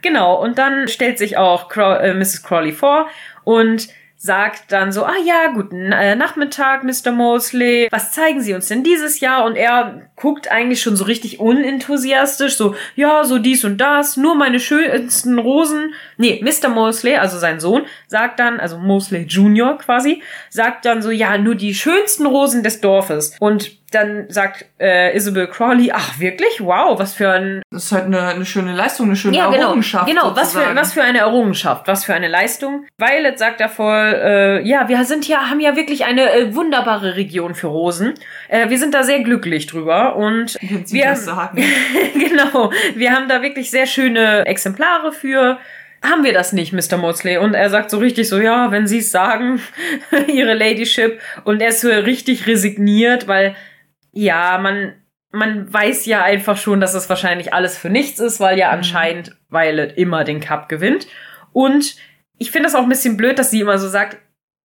Genau, 0.02 0.40
und 0.40 0.58
dann 0.58 0.88
stellt 0.88 1.18
sich 1.18 1.36
auch 1.36 1.68
Crow, 1.68 1.98
äh, 2.00 2.14
Mrs. 2.14 2.42
Crawley 2.42 2.72
vor 2.72 3.08
und 3.44 3.88
sagt 4.22 4.70
dann 4.70 4.92
so, 4.92 5.04
ah 5.04 5.16
ja, 5.24 5.50
guten 5.54 5.92
äh, 5.92 6.14
Nachmittag, 6.14 6.84
Mr. 6.84 7.10
Mosley. 7.10 7.88
Was 7.90 8.12
zeigen 8.12 8.42
Sie 8.42 8.52
uns 8.52 8.68
denn 8.68 8.84
dieses 8.84 9.20
Jahr? 9.20 9.46
Und 9.46 9.56
er 9.56 10.10
guckt 10.14 10.50
eigentlich 10.50 10.82
schon 10.82 10.94
so 10.94 11.04
richtig 11.04 11.40
unenthusiastisch, 11.40 12.54
so, 12.56 12.74
ja, 12.96 13.24
so 13.24 13.38
dies 13.38 13.64
und 13.64 13.78
das, 13.78 14.18
nur 14.18 14.34
meine 14.34 14.60
schönsten 14.60 15.38
Rosen. 15.38 15.94
Nee, 16.18 16.44
Mr. 16.44 16.68
Mosley, 16.68 17.16
also 17.16 17.38
sein 17.38 17.60
Sohn, 17.60 17.86
sagt 18.08 18.40
dann, 18.40 18.60
also 18.60 18.76
Mosley 18.76 19.22
Junior 19.22 19.78
quasi, 19.78 20.22
sagt 20.50 20.84
dann 20.84 21.00
so, 21.00 21.10
ja, 21.10 21.38
nur 21.38 21.54
die 21.54 21.72
schönsten 21.72 22.26
Rosen 22.26 22.62
des 22.62 22.82
Dorfes. 22.82 23.34
Und 23.40 23.79
dann 23.90 24.26
sagt 24.28 24.66
äh, 24.78 25.16
Isabel 25.16 25.48
Crawley, 25.48 25.90
ach 25.92 26.18
wirklich? 26.20 26.60
Wow, 26.60 26.98
was 26.98 27.14
für 27.14 27.30
ein... 27.30 27.62
Das 27.70 27.86
ist 27.86 27.92
halt 27.92 28.04
eine, 28.04 28.22
eine 28.28 28.46
schöne 28.46 28.72
Leistung, 28.72 29.06
eine 29.06 29.16
schöne 29.16 29.36
ja, 29.36 29.50
genau, 29.50 29.68
Errungenschaft. 29.68 30.06
Genau, 30.06 30.34
was 30.36 30.52
für, 30.52 30.76
was 30.76 30.92
für 30.92 31.02
eine 31.02 31.18
Errungenschaft, 31.18 31.88
was 31.88 32.04
für 32.04 32.14
eine 32.14 32.28
Leistung. 32.28 32.86
Violet 32.98 33.38
sagt 33.38 33.60
da 33.60 33.68
voll, 33.68 34.14
äh, 34.14 34.68
ja, 34.68 34.88
wir 34.88 35.04
sind 35.04 35.26
ja, 35.26 35.50
haben 35.50 35.60
ja 35.60 35.74
wirklich 35.74 36.04
eine 36.04 36.32
äh, 36.32 36.54
wunderbare 36.54 37.16
Region 37.16 37.54
für 37.54 37.66
Rosen. 37.66 38.14
Äh, 38.48 38.68
wir 38.68 38.78
sind 38.78 38.94
da 38.94 39.02
sehr 39.02 39.20
glücklich 39.20 39.66
drüber 39.66 40.14
und 40.16 40.50
Sie 40.50 40.92
wir... 40.92 41.06
Das 41.06 41.24
sagen. 41.24 41.64
genau, 42.14 42.70
wir 42.94 43.12
haben 43.12 43.28
da 43.28 43.42
wirklich 43.42 43.70
sehr 43.70 43.86
schöne 43.86 44.46
Exemplare 44.46 45.12
für 45.12 45.58
haben 46.02 46.24
wir 46.24 46.32
das 46.32 46.52
nicht, 46.52 46.72
Mr. 46.72 46.96
Mosley? 46.96 47.36
Und 47.36 47.52
er 47.52 47.68
sagt 47.68 47.90
so 47.90 47.98
richtig 47.98 48.28
so, 48.28 48.38
ja, 48.38 48.70
wenn 48.70 48.86
Sie 48.86 48.98
es 48.98 49.10
sagen, 49.10 49.60
Ihre 50.28 50.54
Ladyship. 50.54 51.20
Und 51.44 51.60
er 51.60 51.68
ist 51.68 51.82
so 51.82 51.88
richtig 51.88 52.46
resigniert, 52.46 53.28
weil 53.28 53.54
ja, 54.12 54.58
man, 54.58 54.94
man 55.30 55.72
weiß 55.72 56.06
ja 56.06 56.22
einfach 56.22 56.56
schon, 56.56 56.80
dass 56.80 56.94
es 56.94 57.08
wahrscheinlich 57.08 57.54
alles 57.54 57.78
für 57.78 57.90
nichts 57.90 58.18
ist, 58.20 58.40
weil 58.40 58.58
ja 58.58 58.68
mhm. 58.68 58.78
anscheinend 58.78 59.36
Violet 59.48 59.96
immer 59.96 60.24
den 60.24 60.40
Cup 60.40 60.68
gewinnt. 60.68 61.06
Und 61.52 61.96
ich 62.38 62.50
finde 62.50 62.66
das 62.66 62.74
auch 62.74 62.82
ein 62.82 62.88
bisschen 62.88 63.16
blöd, 63.16 63.38
dass 63.38 63.50
sie 63.50 63.60
immer 63.60 63.78
so 63.78 63.88
sagt, 63.88 64.18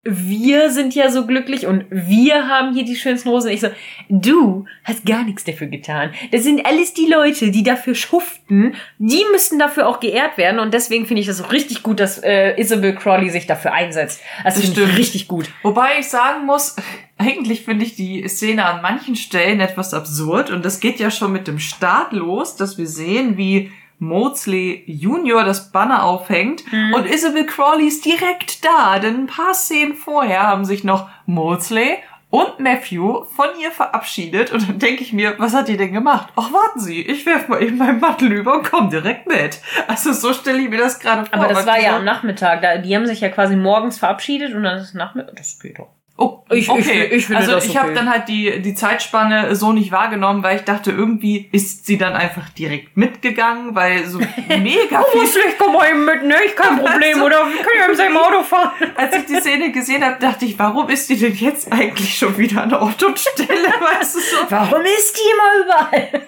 wir 0.08 0.70
sind 0.70 0.94
ja 0.94 1.10
so 1.10 1.26
glücklich 1.26 1.66
und 1.66 1.86
wir 1.90 2.48
haben 2.48 2.76
hier 2.76 2.86
die 2.86 2.96
schönsten 2.96 3.30
Rosen. 3.30 3.50
ich 3.50 3.62
so, 3.62 3.70
du 4.08 4.66
hast 4.84 5.04
gar 5.04 5.24
nichts 5.24 5.44
dafür 5.44 5.66
getan. 5.66 6.14
Das 6.32 6.44
sind 6.44 6.64
alles 6.64 6.94
die 6.94 7.08
Leute, 7.08 7.50
die 7.50 7.64
dafür 7.64 7.96
schuften. 7.96 8.76
Die 9.00 9.24
müssen 9.32 9.58
dafür 9.58 9.88
auch 9.88 10.00
geehrt 10.00 10.38
werden. 10.38 10.60
Und 10.60 10.76
deswegen 10.76 11.08
finde 11.08 11.22
ich 11.22 11.28
das 11.28 11.52
richtig 11.52 11.82
gut, 11.82 12.00
dass 12.00 12.20
äh, 12.20 12.54
Isabel 12.62 12.94
Crawley 12.94 13.32
sich 13.32 13.48
dafür 13.48 13.74
einsetzt. 13.74 14.22
Das, 14.44 14.54
das 14.54 14.64
ich 14.64 14.78
richtig 14.96 15.28
gut. 15.28 15.50
Wobei 15.64 15.98
ich 16.00 16.08
sagen 16.08 16.46
muss, 16.46 16.76
eigentlich 17.18 17.66
finde 17.66 17.84
ich 17.84 17.96
die 17.96 18.28
Szene 18.28 18.64
an 18.66 18.84
manchen 18.84 19.16
Stellen 19.16 19.60
etwas 19.60 19.96
absurd. 19.96 20.52
Und 20.52 20.64
das 20.64 20.80
geht 20.80 21.00
ja 21.00 21.10
schon 21.10 21.32
mit 21.32 21.48
dem 21.48 21.58
Start 21.58 22.14
los, 22.14 22.56
dass 22.56 22.78
wir 22.78 22.88
sehen, 22.88 23.38
wie 23.38 23.72
Maudsley 24.00 24.84
Junior 24.86 25.44
das 25.44 25.72
Banner 25.72 26.04
aufhängt 26.04 26.72
mhm. 26.72 26.94
und 26.94 27.06
Isabel 27.06 27.46
Crawley 27.46 27.88
ist 27.88 28.06
direkt 28.06 28.66
da, 28.66 29.00
denn 29.00 29.24
ein 29.24 29.28
paar 29.28 29.54
Szenen 29.54 29.96
vorher 29.96 30.44
haben 30.44 30.66
sich 30.66 30.84
noch 30.84 31.10
Maudsley 31.26 31.98
und 32.30 32.60
Matthew 32.60 33.24
von 33.36 33.48
ihr 33.62 33.72
verabschiedet 33.72 34.52
und 34.52 34.68
dann 34.68 34.80
denke 34.80 35.04
ich 35.04 35.14
mir, 35.14 35.36
was 35.38 35.54
hat 35.54 35.70
ihr 35.70 35.78
denn 35.78 35.94
gemacht? 35.94 36.34
Ach, 36.36 36.52
warten 36.52 36.80
Sie, 36.80 37.02
ich 37.02 37.26
werf 37.26 37.48
mal 37.48 37.64
eben 37.64 37.78
meinen 37.78 38.00
Mantel 38.02 38.32
über 38.34 38.56
und 38.56 38.70
komm 38.70 38.90
direkt 38.90 39.28
mit. 39.28 39.62
Also 39.88 40.12
so 40.12 40.34
stelle 40.34 40.60
ich 40.60 40.70
mir 40.70 40.80
das 40.80 41.00
gerade 41.00 41.26
vor. 41.26 41.34
Aber 41.34 41.48
das 41.48 41.66
war 41.66 41.80
ja 41.80 41.96
am 41.96 42.04
Nachmittag, 42.04 42.62
da, 42.62 42.78
die 42.78 42.94
haben 42.96 43.06
sich 43.06 43.22
ja 43.22 43.30
quasi 43.30 43.56
morgens 43.56 44.00
verabschiedet 44.00 44.54
und 44.54 44.64
dann 44.64 44.78
ist 44.78 44.90
es 44.90 44.94
Nachmittag, 44.94 45.36
das 45.38 45.60
geht 45.60 45.80
doch. 45.80 45.90
Oh, 46.18 46.40
Ich- 46.50 46.70
okay. 46.70 47.08
ich- 47.08 47.12
ich 47.12 47.26
finde 47.26 47.42
also 47.42 47.58
ich 47.58 47.72
okay. 47.72 47.80
habe 47.80 47.94
dann 47.94 48.10
halt 48.10 48.30
die 48.30 48.62
die 48.62 48.74
Zeitspanne 48.74 49.54
so 49.54 49.74
nicht 49.74 49.92
wahrgenommen, 49.92 50.44
weil 50.44 50.56
ich 50.58 50.64
dachte, 50.64 50.92
irgendwie 50.92 51.50
ist 51.52 51.86
sie 51.86 51.98
dann 51.98 52.14
einfach 52.14 52.48
direkt 52.50 52.96
mitgegangen, 52.96 53.76
weil 53.76 54.06
so 54.06 54.20
mega 54.48 55.04
viel. 55.12 55.22
musst 55.22 55.36
nicht, 55.36 55.58
komm 55.60 55.74
mal 55.74 55.90
eben 55.90 56.06
mit, 56.06 56.24
ne? 56.24 56.36
Ich 56.46 56.56
kein 56.56 56.78
Problem, 56.84 57.16
Also- 57.16 57.26
oder? 57.26 57.38
Wir 57.50 57.58
können 57.58 57.80
ja 57.80 57.86
im 57.88 57.96
selben 57.96 58.16
Auto 58.18 58.44
fahren. 58.52 58.72
Als 58.96 59.14
ich 59.18 59.26
die 59.26 59.36
Szene 59.42 59.72
gesehen 59.74 60.06
habe, 60.06 60.18
dachte 60.20 60.46
ich, 60.46 60.58
warum 60.58 60.88
ist 60.90 61.10
die 61.10 61.18
denn 61.18 61.36
jetzt 61.36 61.70
eigentlich 61.74 62.18
schon 62.18 62.38
wieder 62.38 62.64
an 62.64 62.74
Ort 62.74 63.04
und 63.04 63.20
Stelle? 63.20 63.50
Weißt 63.50 64.16
du 64.16 64.20
so? 64.22 64.38
Warum 64.50 64.82
ist 64.84 65.18
die 65.18 65.30
immer 65.32 65.66
überall? 65.66 66.22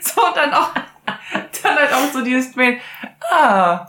So, 0.00 0.20
dann 0.34 0.52
auch, 0.52 0.70
dann 1.62 1.76
halt 1.76 1.92
auch 1.94 2.12
so 2.12 2.20
dieses 2.22 2.54
Mail, 2.56 2.78
ah, 3.30 3.86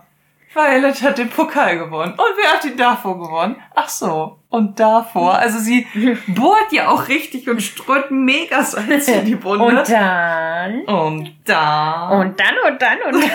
Violet 0.53 1.01
hat 1.01 1.17
den 1.17 1.29
Pokal 1.31 1.79
gewonnen. 1.79 2.11
Und 2.13 2.37
wer 2.37 2.53
hat 2.53 2.63
ihn 2.63 2.77
davor 2.77 3.19
gewonnen? 3.19 3.55
Ach 3.73 3.89
so, 3.89 4.37
und 4.53 4.79
davor. 4.79 5.39
Also 5.39 5.57
sie 5.57 5.87
bohrt 6.27 6.71
ja 6.71 6.89
auch 6.89 7.07
richtig 7.07 7.49
und 7.49 7.59
streut 7.59 8.11
mega 8.11 8.63
Salz 8.63 9.07
in 9.07 9.25
die 9.25 9.43
Wunde. 9.43 9.65
Und 9.65 9.89
dann. 9.89 10.81
Und 10.81 11.35
da. 11.43 12.09
Und 12.09 12.39
dann 12.39 12.71
und 12.71 12.79
dann 12.79 13.01
und 13.01 13.13
dann. 13.13 13.31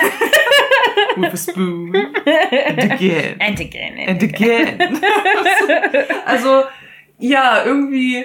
with 1.17 1.35
a 1.35 1.37
spoon. 1.37 1.93
And 1.97 2.93
again. 2.93 3.37
And 3.41 3.59
again. 3.59 3.99
And 3.99 4.23
again. 4.23 4.79
also, 6.25 6.65
ja, 7.19 7.65
irgendwie, 7.65 8.25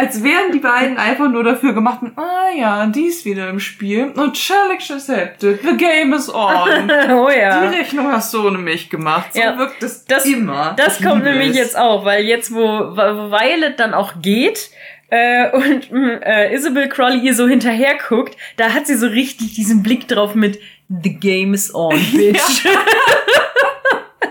als 0.00 0.22
wären 0.24 0.52
die 0.52 0.58
beiden 0.58 0.96
einfach 0.96 1.28
nur 1.30 1.44
dafür 1.44 1.72
gemacht, 1.72 2.00
ah 2.16 2.48
ja, 2.56 2.86
die 2.86 3.06
ist 3.06 3.24
wieder 3.24 3.48
im 3.50 3.60
Spiel. 3.60 4.12
Und 4.16 4.34
challenge 4.34 4.82
accepted. 4.92 5.60
The 5.62 5.76
game 5.76 6.12
is 6.14 6.32
on. 6.32 6.90
Oh 7.10 7.28
Die 7.28 7.38
ja. 7.38 7.68
Rechnung 7.68 8.10
hast 8.10 8.32
du 8.34 8.46
ohne 8.46 8.58
mich 8.58 8.88
gemacht. 8.90 9.34
So 9.34 9.40
Ja, 9.40 9.58
wirkt 9.58 9.82
es 9.82 10.04
das- 10.06 10.24
immer. 10.26 10.74
Das 10.76 11.00
Ich 11.00 11.06
kommt 11.06 11.24
nämlich 11.24 11.50
es. 11.50 11.56
jetzt 11.56 11.78
auch, 11.78 12.04
weil 12.04 12.24
jetzt, 12.24 12.54
wo 12.54 12.60
Violet 12.62 13.78
dann 13.78 13.94
auch 13.94 14.14
geht, 14.22 14.70
äh, 15.10 15.50
und 15.50 15.90
mh, 15.90 16.20
äh, 16.24 16.54
Isabel 16.54 16.88
Crawley 16.88 17.18
ihr 17.18 17.34
so 17.34 17.48
hinterher 17.48 17.96
guckt, 18.08 18.36
da 18.56 18.70
hat 18.72 18.86
sie 18.86 18.94
so 18.94 19.06
richtig 19.08 19.54
diesen 19.54 19.82
Blick 19.82 20.06
drauf 20.08 20.34
mit 20.34 20.60
The 20.88 21.14
game 21.14 21.52
is 21.54 21.74
on, 21.74 21.94
bitch. 22.12 22.40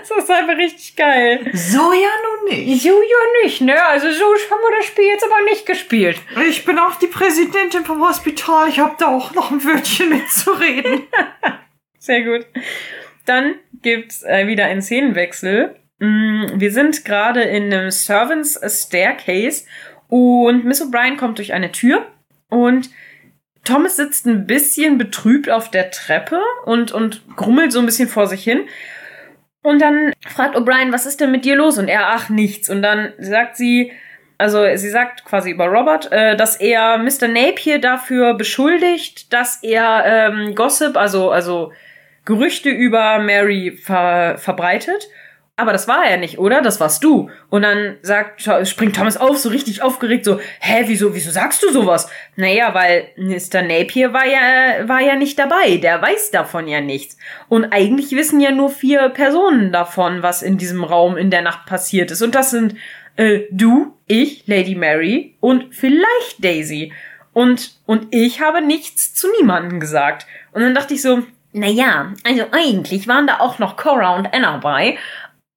das 0.09 0.25
ist 0.25 0.31
einfach 0.31 0.57
richtig 0.57 0.95
geil. 0.95 1.49
So 1.53 1.93
ja 1.93 2.09
nun 2.23 2.49
nicht. 2.49 2.83
Jo, 2.83 2.93
ja 2.93 3.43
nicht, 3.43 3.61
ne? 3.61 3.85
Also 3.87 4.11
so 4.11 4.25
haben 4.25 4.61
wir 4.61 4.77
das 4.77 4.85
Spiel 4.87 5.05
jetzt 5.05 5.25
aber 5.25 5.43
nicht 5.45 5.65
gespielt. 5.65 6.17
Ich 6.47 6.65
bin 6.65 6.77
auch 6.79 6.95
die 6.95 7.07
Präsidentin 7.07 7.85
vom 7.85 8.05
Hospital. 8.05 8.67
Ich 8.69 8.79
habe 8.79 8.95
da 8.97 9.07
auch 9.07 9.33
noch 9.33 9.51
ein 9.51 9.63
Wörtchen 9.63 10.09
mitzureden. 10.09 11.03
Sehr 11.99 12.23
gut. 12.23 12.45
Dann 13.25 13.55
gibt's 13.81 14.23
äh, 14.23 14.47
wieder 14.47 14.65
einen 14.65 14.81
Szenenwechsel. 14.81 15.75
Mm, 15.99 16.45
Wir 16.55 16.71
sind 16.71 17.05
gerade 17.05 17.41
in 17.43 17.73
einem 17.73 17.91
Servants 17.91 18.59
Staircase 18.65 19.65
und 20.07 20.65
Miss 20.65 20.81
O'Brien 20.81 21.17
kommt 21.17 21.37
durch 21.37 21.53
eine 21.53 21.71
Tür 21.71 22.05
und 22.49 22.89
Thomas 23.63 23.97
sitzt 23.97 24.25
ein 24.25 24.47
bisschen 24.47 24.97
betrübt 24.97 25.49
auf 25.49 25.69
der 25.69 25.91
Treppe 25.91 26.41
und, 26.65 26.91
und 26.91 27.21
grummelt 27.35 27.71
so 27.71 27.79
ein 27.79 27.85
bisschen 27.85 28.09
vor 28.09 28.25
sich 28.25 28.43
hin. 28.43 28.67
Und 29.61 29.81
dann 29.81 30.13
fragt 30.27 30.55
O'Brien, 30.55 30.93
was 30.93 31.05
ist 31.05 31.19
denn 31.19 31.31
mit 31.31 31.45
dir 31.45 31.55
los? 31.55 31.77
Und 31.77 31.87
er, 31.87 32.07
ach, 32.09 32.29
nichts. 32.29 32.69
Und 32.69 32.81
dann 32.81 33.13
sagt 33.17 33.57
sie, 33.57 33.91
also 34.37 34.63
sie 34.75 34.89
sagt 34.89 35.25
quasi 35.25 35.51
über 35.51 35.65
Robert, 35.65 36.11
äh, 36.11 36.37
dass 36.37 36.55
er 36.55 36.97
Mr. 36.97 37.27
Napier 37.27 37.79
dafür 37.79 38.35
beschuldigt, 38.35 39.33
dass 39.33 39.61
er 39.61 40.03
ähm, 40.05 40.55
Gossip, 40.55 40.95
also, 40.95 41.29
also 41.29 41.73
Gerüchte 42.23 42.69
über 42.69 43.19
Mary 43.19 43.71
ver 43.71 44.37
verbreitet. 44.37 45.09
Aber 45.59 45.73
das 45.73 45.87
war 45.87 46.05
er 46.05 46.17
nicht, 46.17 46.39
oder? 46.39 46.61
Das 46.61 46.79
warst 46.79 47.03
du. 47.03 47.29
Und 47.49 47.63
dann 47.63 47.97
sagt, 48.01 48.41
springt 48.67 48.95
Thomas 48.95 49.17
auf, 49.17 49.37
so 49.37 49.49
richtig 49.49 49.81
aufgeregt, 49.81 50.25
so, 50.25 50.39
hä, 50.59 50.83
wieso, 50.87 51.13
wieso 51.13 51.31
sagst 51.31 51.61
du 51.61 51.71
sowas? 51.71 52.09
Naja, 52.35 52.73
weil 52.73 53.09
Mr. 53.17 53.61
Napier 53.61 54.13
war 54.13 54.25
ja, 54.25 54.87
war 54.87 55.01
ja 55.01 55.15
nicht 55.15 55.37
dabei. 55.37 55.77
Der 55.77 56.01
weiß 56.01 56.31
davon 56.31 56.67
ja 56.67 56.81
nichts. 56.81 57.17
Und 57.49 57.65
eigentlich 57.71 58.11
wissen 58.11 58.39
ja 58.39 58.51
nur 58.51 58.69
vier 58.69 59.09
Personen 59.09 59.71
davon, 59.71 60.23
was 60.23 60.41
in 60.41 60.57
diesem 60.57 60.83
Raum 60.83 61.17
in 61.17 61.29
der 61.29 61.41
Nacht 61.41 61.65
passiert 61.65 62.11
ist. 62.11 62.21
Und 62.21 62.35
das 62.35 62.51
sind 62.51 62.75
äh, 63.17 63.41
du, 63.51 63.97
ich, 64.07 64.47
Lady 64.47 64.75
Mary 64.75 65.35
und 65.41 65.75
vielleicht 65.75 66.43
Daisy. 66.43 66.93
Und, 67.33 67.73
und 67.85 68.07
ich 68.11 68.41
habe 68.41 68.61
nichts 68.61 69.13
zu 69.13 69.27
niemandem 69.37 69.81
gesagt. 69.81 70.25
Und 70.53 70.61
dann 70.61 70.73
dachte 70.73 70.93
ich 70.93 71.01
so, 71.01 71.23
naja, 71.51 72.13
also 72.23 72.45
eigentlich 72.51 73.07
waren 73.07 73.25
da 73.25 73.39
auch 73.39 73.59
noch 73.59 73.75
Cora 73.75 74.15
und 74.15 74.33
Anna 74.33 74.57
bei. 74.57 74.97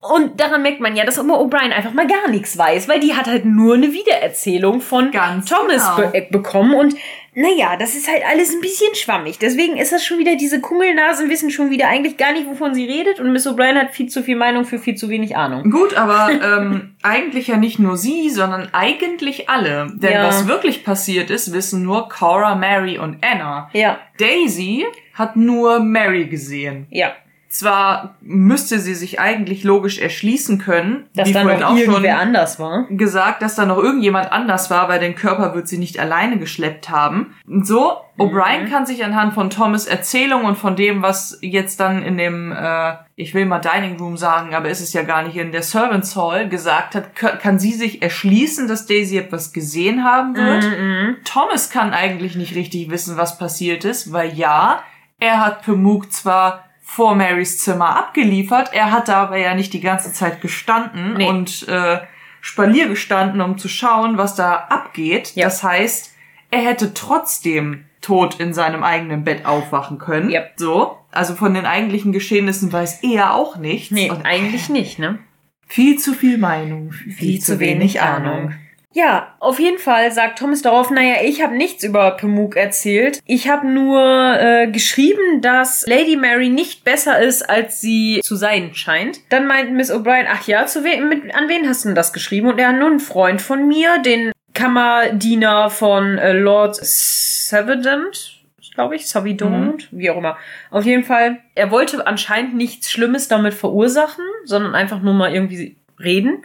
Und 0.02 0.40
daran 0.40 0.62
merkt 0.62 0.80
man 0.80 0.96
ja, 0.96 1.04
dass 1.04 1.16
Oma 1.16 1.34
O'Brien 1.36 1.70
einfach 1.70 1.92
mal 1.92 2.08
gar 2.08 2.28
nichts 2.28 2.58
weiß, 2.58 2.88
weil 2.88 2.98
die 2.98 3.14
hat 3.14 3.28
halt 3.28 3.44
nur 3.44 3.74
eine 3.74 3.92
Wiedererzählung 3.92 4.80
von 4.80 5.12
Ganz 5.12 5.48
Thomas 5.48 5.94
genau. 5.94 6.10
be 6.10 6.18
äh, 6.18 6.26
bekommen. 6.28 6.74
Und 6.74 6.96
naja, 7.34 7.76
das 7.78 7.94
ist 7.94 8.10
halt 8.10 8.22
alles 8.28 8.52
ein 8.52 8.60
bisschen 8.60 8.92
schwammig. 8.96 9.38
Deswegen 9.38 9.76
ist 9.76 9.92
das 9.92 10.04
schon 10.04 10.18
wieder, 10.18 10.34
diese 10.34 10.60
Kungelnasen 10.60 11.30
wissen 11.30 11.52
schon 11.52 11.70
wieder 11.70 11.86
eigentlich 11.88 12.16
gar 12.16 12.32
nicht, 12.32 12.48
wovon 12.48 12.74
sie 12.74 12.84
redet. 12.84 13.20
Und 13.20 13.30
Miss 13.32 13.46
O'Brien 13.46 13.76
hat 13.76 13.92
viel 13.92 14.08
zu 14.08 14.24
viel 14.24 14.34
Meinung 14.34 14.64
für 14.64 14.80
viel 14.80 14.96
zu 14.96 15.08
wenig 15.08 15.36
Ahnung. 15.36 15.70
Gut, 15.70 15.94
aber 15.96 16.30
ähm, 16.58 16.96
eigentlich 17.02 17.46
ja 17.46 17.56
nicht 17.56 17.78
nur 17.78 17.96
sie, 17.96 18.28
sondern 18.28 18.70
eigentlich 18.72 19.48
alle. 19.48 19.86
Denn 19.94 20.14
Ja. 20.14 20.26
was 20.26 20.48
wirklich 20.48 20.84
passiert 20.84 21.30
ist, 21.30 21.52
wissen 21.52 21.84
nur 21.84 22.08
Cora, 22.08 22.56
Mary 22.56 22.98
und 22.98 23.24
Anna. 23.24 23.70
Ja, 23.72 24.00
Daisy 24.18 24.84
hat 25.14 25.36
nur 25.36 25.78
Mary 25.78 26.24
gesehen. 26.26 26.88
ja. 26.90 27.12
Zwar 27.52 28.14
müsste 28.22 28.78
sie 28.78 28.94
sich 28.94 29.20
eigentlich 29.20 29.62
logisch 29.62 29.98
erschließen 29.98 30.56
können, 30.56 31.04
Dass 31.14 31.28
wie 31.28 31.34
da 31.34 31.42
vorhin 31.42 31.60
noch 31.60 31.76
irgendwer 31.76 32.18
anders 32.18 32.58
war. 32.58 32.86
gesagt, 32.88 33.42
dass 33.42 33.56
da 33.56 33.66
noch 33.66 33.76
irgendjemand 33.76 34.32
anders 34.32 34.70
war, 34.70 34.88
weil 34.88 35.00
den 35.00 35.14
Körper 35.14 35.54
wird 35.54 35.68
sie 35.68 35.76
nicht 35.76 35.98
alleine 35.98 36.38
geschleppt 36.38 36.88
haben. 36.88 37.34
Und 37.46 37.66
so, 37.66 37.98
O'Brien 38.18 38.70
kann 38.70 38.86
sich 38.86 39.04
anhand 39.04 39.34
von 39.34 39.50
Thomas 39.50 39.84
Erzählung 39.84 40.46
und 40.46 40.56
von 40.56 40.76
dem, 40.76 41.02
was 41.02 41.36
jetzt 41.42 41.78
dann 41.78 42.02
in 42.02 42.16
dem, 42.16 42.52
äh, 42.52 42.94
ich 43.16 43.34
will 43.34 43.44
mal 43.44 43.58
Dining 43.58 43.98
Room 43.98 44.16
sagen, 44.16 44.54
aber 44.54 44.70
ist 44.70 44.80
es 44.80 44.94
ja 44.94 45.02
gar 45.02 45.22
nicht, 45.22 45.36
in 45.36 45.52
der 45.52 45.62
Servants 45.62 46.16
Hall 46.16 46.48
gesagt 46.48 46.94
hat, 46.94 47.14
kann 47.14 47.58
sie 47.58 47.72
sich 47.72 48.00
erschließen, 48.00 48.66
dass 48.66 48.86
Daisy 48.86 49.18
etwas 49.18 49.52
gesehen 49.52 50.04
haben 50.04 50.34
wird. 50.36 50.64
Mhm. 50.64 51.16
Thomas 51.26 51.68
kann 51.68 51.92
eigentlich 51.92 52.34
nicht 52.34 52.54
richtig 52.54 52.88
wissen, 52.88 53.18
was 53.18 53.36
passiert 53.36 53.84
ist, 53.84 54.10
weil 54.10 54.32
ja, 54.32 54.82
er 55.20 55.44
hat 55.44 55.62
Pemuk 55.66 56.10
zwar 56.10 56.64
vor 56.94 57.14
Marys 57.14 57.56
Zimmer 57.58 57.96
abgeliefert, 57.96 58.70
er 58.74 58.92
hat 58.92 59.08
da 59.08 59.22
aber 59.22 59.38
ja 59.38 59.54
nicht 59.54 59.72
die 59.72 59.80
ganze 59.80 60.12
Zeit 60.12 60.42
gestanden 60.42 61.14
Nee. 61.14 61.26
und 61.26 61.66
äh, 61.66 62.00
Spalier 62.42 62.86
gestanden, 62.88 63.40
um 63.40 63.56
zu 63.56 63.68
schauen, 63.68 64.18
was 64.18 64.34
da 64.34 64.54
abgeht. 64.68 65.32
Ja. 65.34 65.44
Das 65.46 65.62
heißt, 65.62 66.14
er 66.50 66.60
hätte 66.60 66.92
trotzdem 66.92 67.84
tot 68.02 68.40
in 68.40 68.52
seinem 68.52 68.82
eigenen 68.82 69.24
Bett 69.24 69.46
aufwachen 69.46 69.98
können. 69.98 70.28
Ja. 70.28 70.42
So. 70.56 70.98
Also 71.10 71.34
von 71.34 71.54
den 71.54 71.64
eigentlichen 71.64 72.12
Geschehnissen 72.12 72.70
weiß 72.70 73.02
er 73.04 73.32
auch 73.34 73.56
nichts. 73.56 73.90
Nee, 73.90 74.10
Und 74.10 74.26
eigentlich 74.26 74.68
nicht, 74.68 74.98
ne? 74.98 75.18
viel 75.66 75.98
zu 75.98 76.12
viel 76.12 76.36
Meinung, 76.36 76.92
viel, 76.92 77.40
zu 77.40 77.58
wenig 77.58 78.02
Ahnung. 78.02 78.52
Ja, 78.94 79.34
auf 79.40 79.58
jeden 79.58 79.78
Fall 79.78 80.12
sagt 80.12 80.38
Thomas 80.38 80.60
darauf, 80.62 80.90
naja, 80.90 81.16
ich 81.24 81.42
habe 81.42 81.56
nichts 81.56 81.82
über 81.82 82.10
Pemuk 82.12 82.56
erzählt. 82.56 83.20
Ich 83.24 83.48
habe 83.48 83.66
nur 83.66 84.00
äh, 84.38 84.70
geschrieben, 84.70 85.40
dass 85.40 85.86
Lady 85.86 86.16
Mary 86.16 86.50
nicht 86.50 86.84
besser 86.84 87.18
ist, 87.20 87.48
als 87.48 87.80
sie 87.80 88.20
zu 88.22 88.36
sein 88.36 88.74
scheint. 88.74 89.20
Dann 89.30 89.46
meint 89.46 89.72
Miss 89.72 89.90
O'Brien, 89.90 90.26
ach 90.30 90.46
ja, 90.46 90.66
zu 90.66 90.84
we 90.84 91.00
mit, 91.00 91.34
an 91.34 91.48
wen 91.48 91.66
hast 91.68 91.84
du 91.84 91.88
denn 91.88 91.94
das 91.94 92.12
geschrieben? 92.12 92.48
Und 92.48 92.58
er 92.58 92.68
hat 92.68 92.76
nur 92.76 92.88
einen 92.88 93.00
Freund 93.00 93.40
von 93.40 93.66
mir, 93.66 93.98
den 93.98 94.32
Kammerdiener 94.52 95.70
von 95.70 96.18
äh, 96.18 96.32
Lord 96.32 96.76
Savidant, 96.76 98.42
glaube 98.74 98.96
ich, 98.96 99.08
Savidant, 99.08 99.88
wie 99.90 100.10
auch 100.10 100.18
immer. 100.18 100.36
Auf 100.70 100.84
jeden 100.84 101.04
Fall, 101.04 101.38
er 101.54 101.70
wollte 101.70 102.06
anscheinend 102.06 102.54
nichts 102.54 102.90
Schlimmes 102.90 103.28
damit 103.28 103.54
verursachen, 103.54 104.24
sondern 104.44 104.74
einfach 104.74 105.00
nur 105.00 105.14
mal 105.14 105.32
irgendwie 105.32 105.76
reden. 105.98 106.44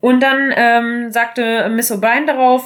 Und 0.00 0.20
dann 0.20 0.52
ähm, 0.54 1.10
sagte 1.10 1.68
Miss 1.68 1.90
O'Brien 1.90 2.26
darauf, 2.26 2.64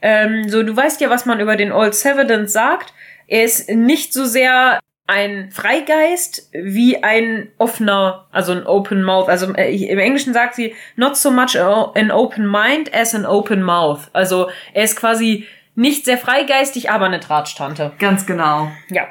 ähm, 0.00 0.48
so, 0.48 0.62
du 0.62 0.76
weißt 0.76 1.00
ja, 1.00 1.10
was 1.10 1.26
man 1.26 1.40
über 1.40 1.56
den 1.56 1.72
Old 1.72 1.94
Savidant 1.94 2.50
sagt. 2.50 2.92
Er 3.26 3.44
ist 3.44 3.68
nicht 3.68 4.12
so 4.12 4.24
sehr 4.24 4.80
ein 5.08 5.50
Freigeist 5.50 6.50
wie 6.52 7.02
ein 7.02 7.48
offener, 7.56 8.26
also 8.30 8.52
ein 8.52 8.66
Open 8.66 9.02
Mouth. 9.02 9.28
Also 9.28 9.52
äh, 9.54 9.74
im 9.74 9.98
Englischen 9.98 10.34
sagt 10.34 10.54
sie, 10.54 10.74
not 10.96 11.16
so 11.16 11.30
much 11.30 11.58
an 11.58 12.10
open 12.10 12.46
mind 12.46 12.94
as 12.94 13.14
an 13.14 13.24
open 13.24 13.62
mouth. 13.62 14.10
Also 14.12 14.50
er 14.74 14.84
ist 14.84 14.96
quasi 14.96 15.46
nicht 15.74 16.04
sehr 16.04 16.18
freigeistig, 16.18 16.90
aber 16.90 17.06
eine 17.06 17.20
Drahtstante. 17.20 17.92
Ganz 17.98 18.26
genau. 18.26 18.70
Ja, 18.90 19.08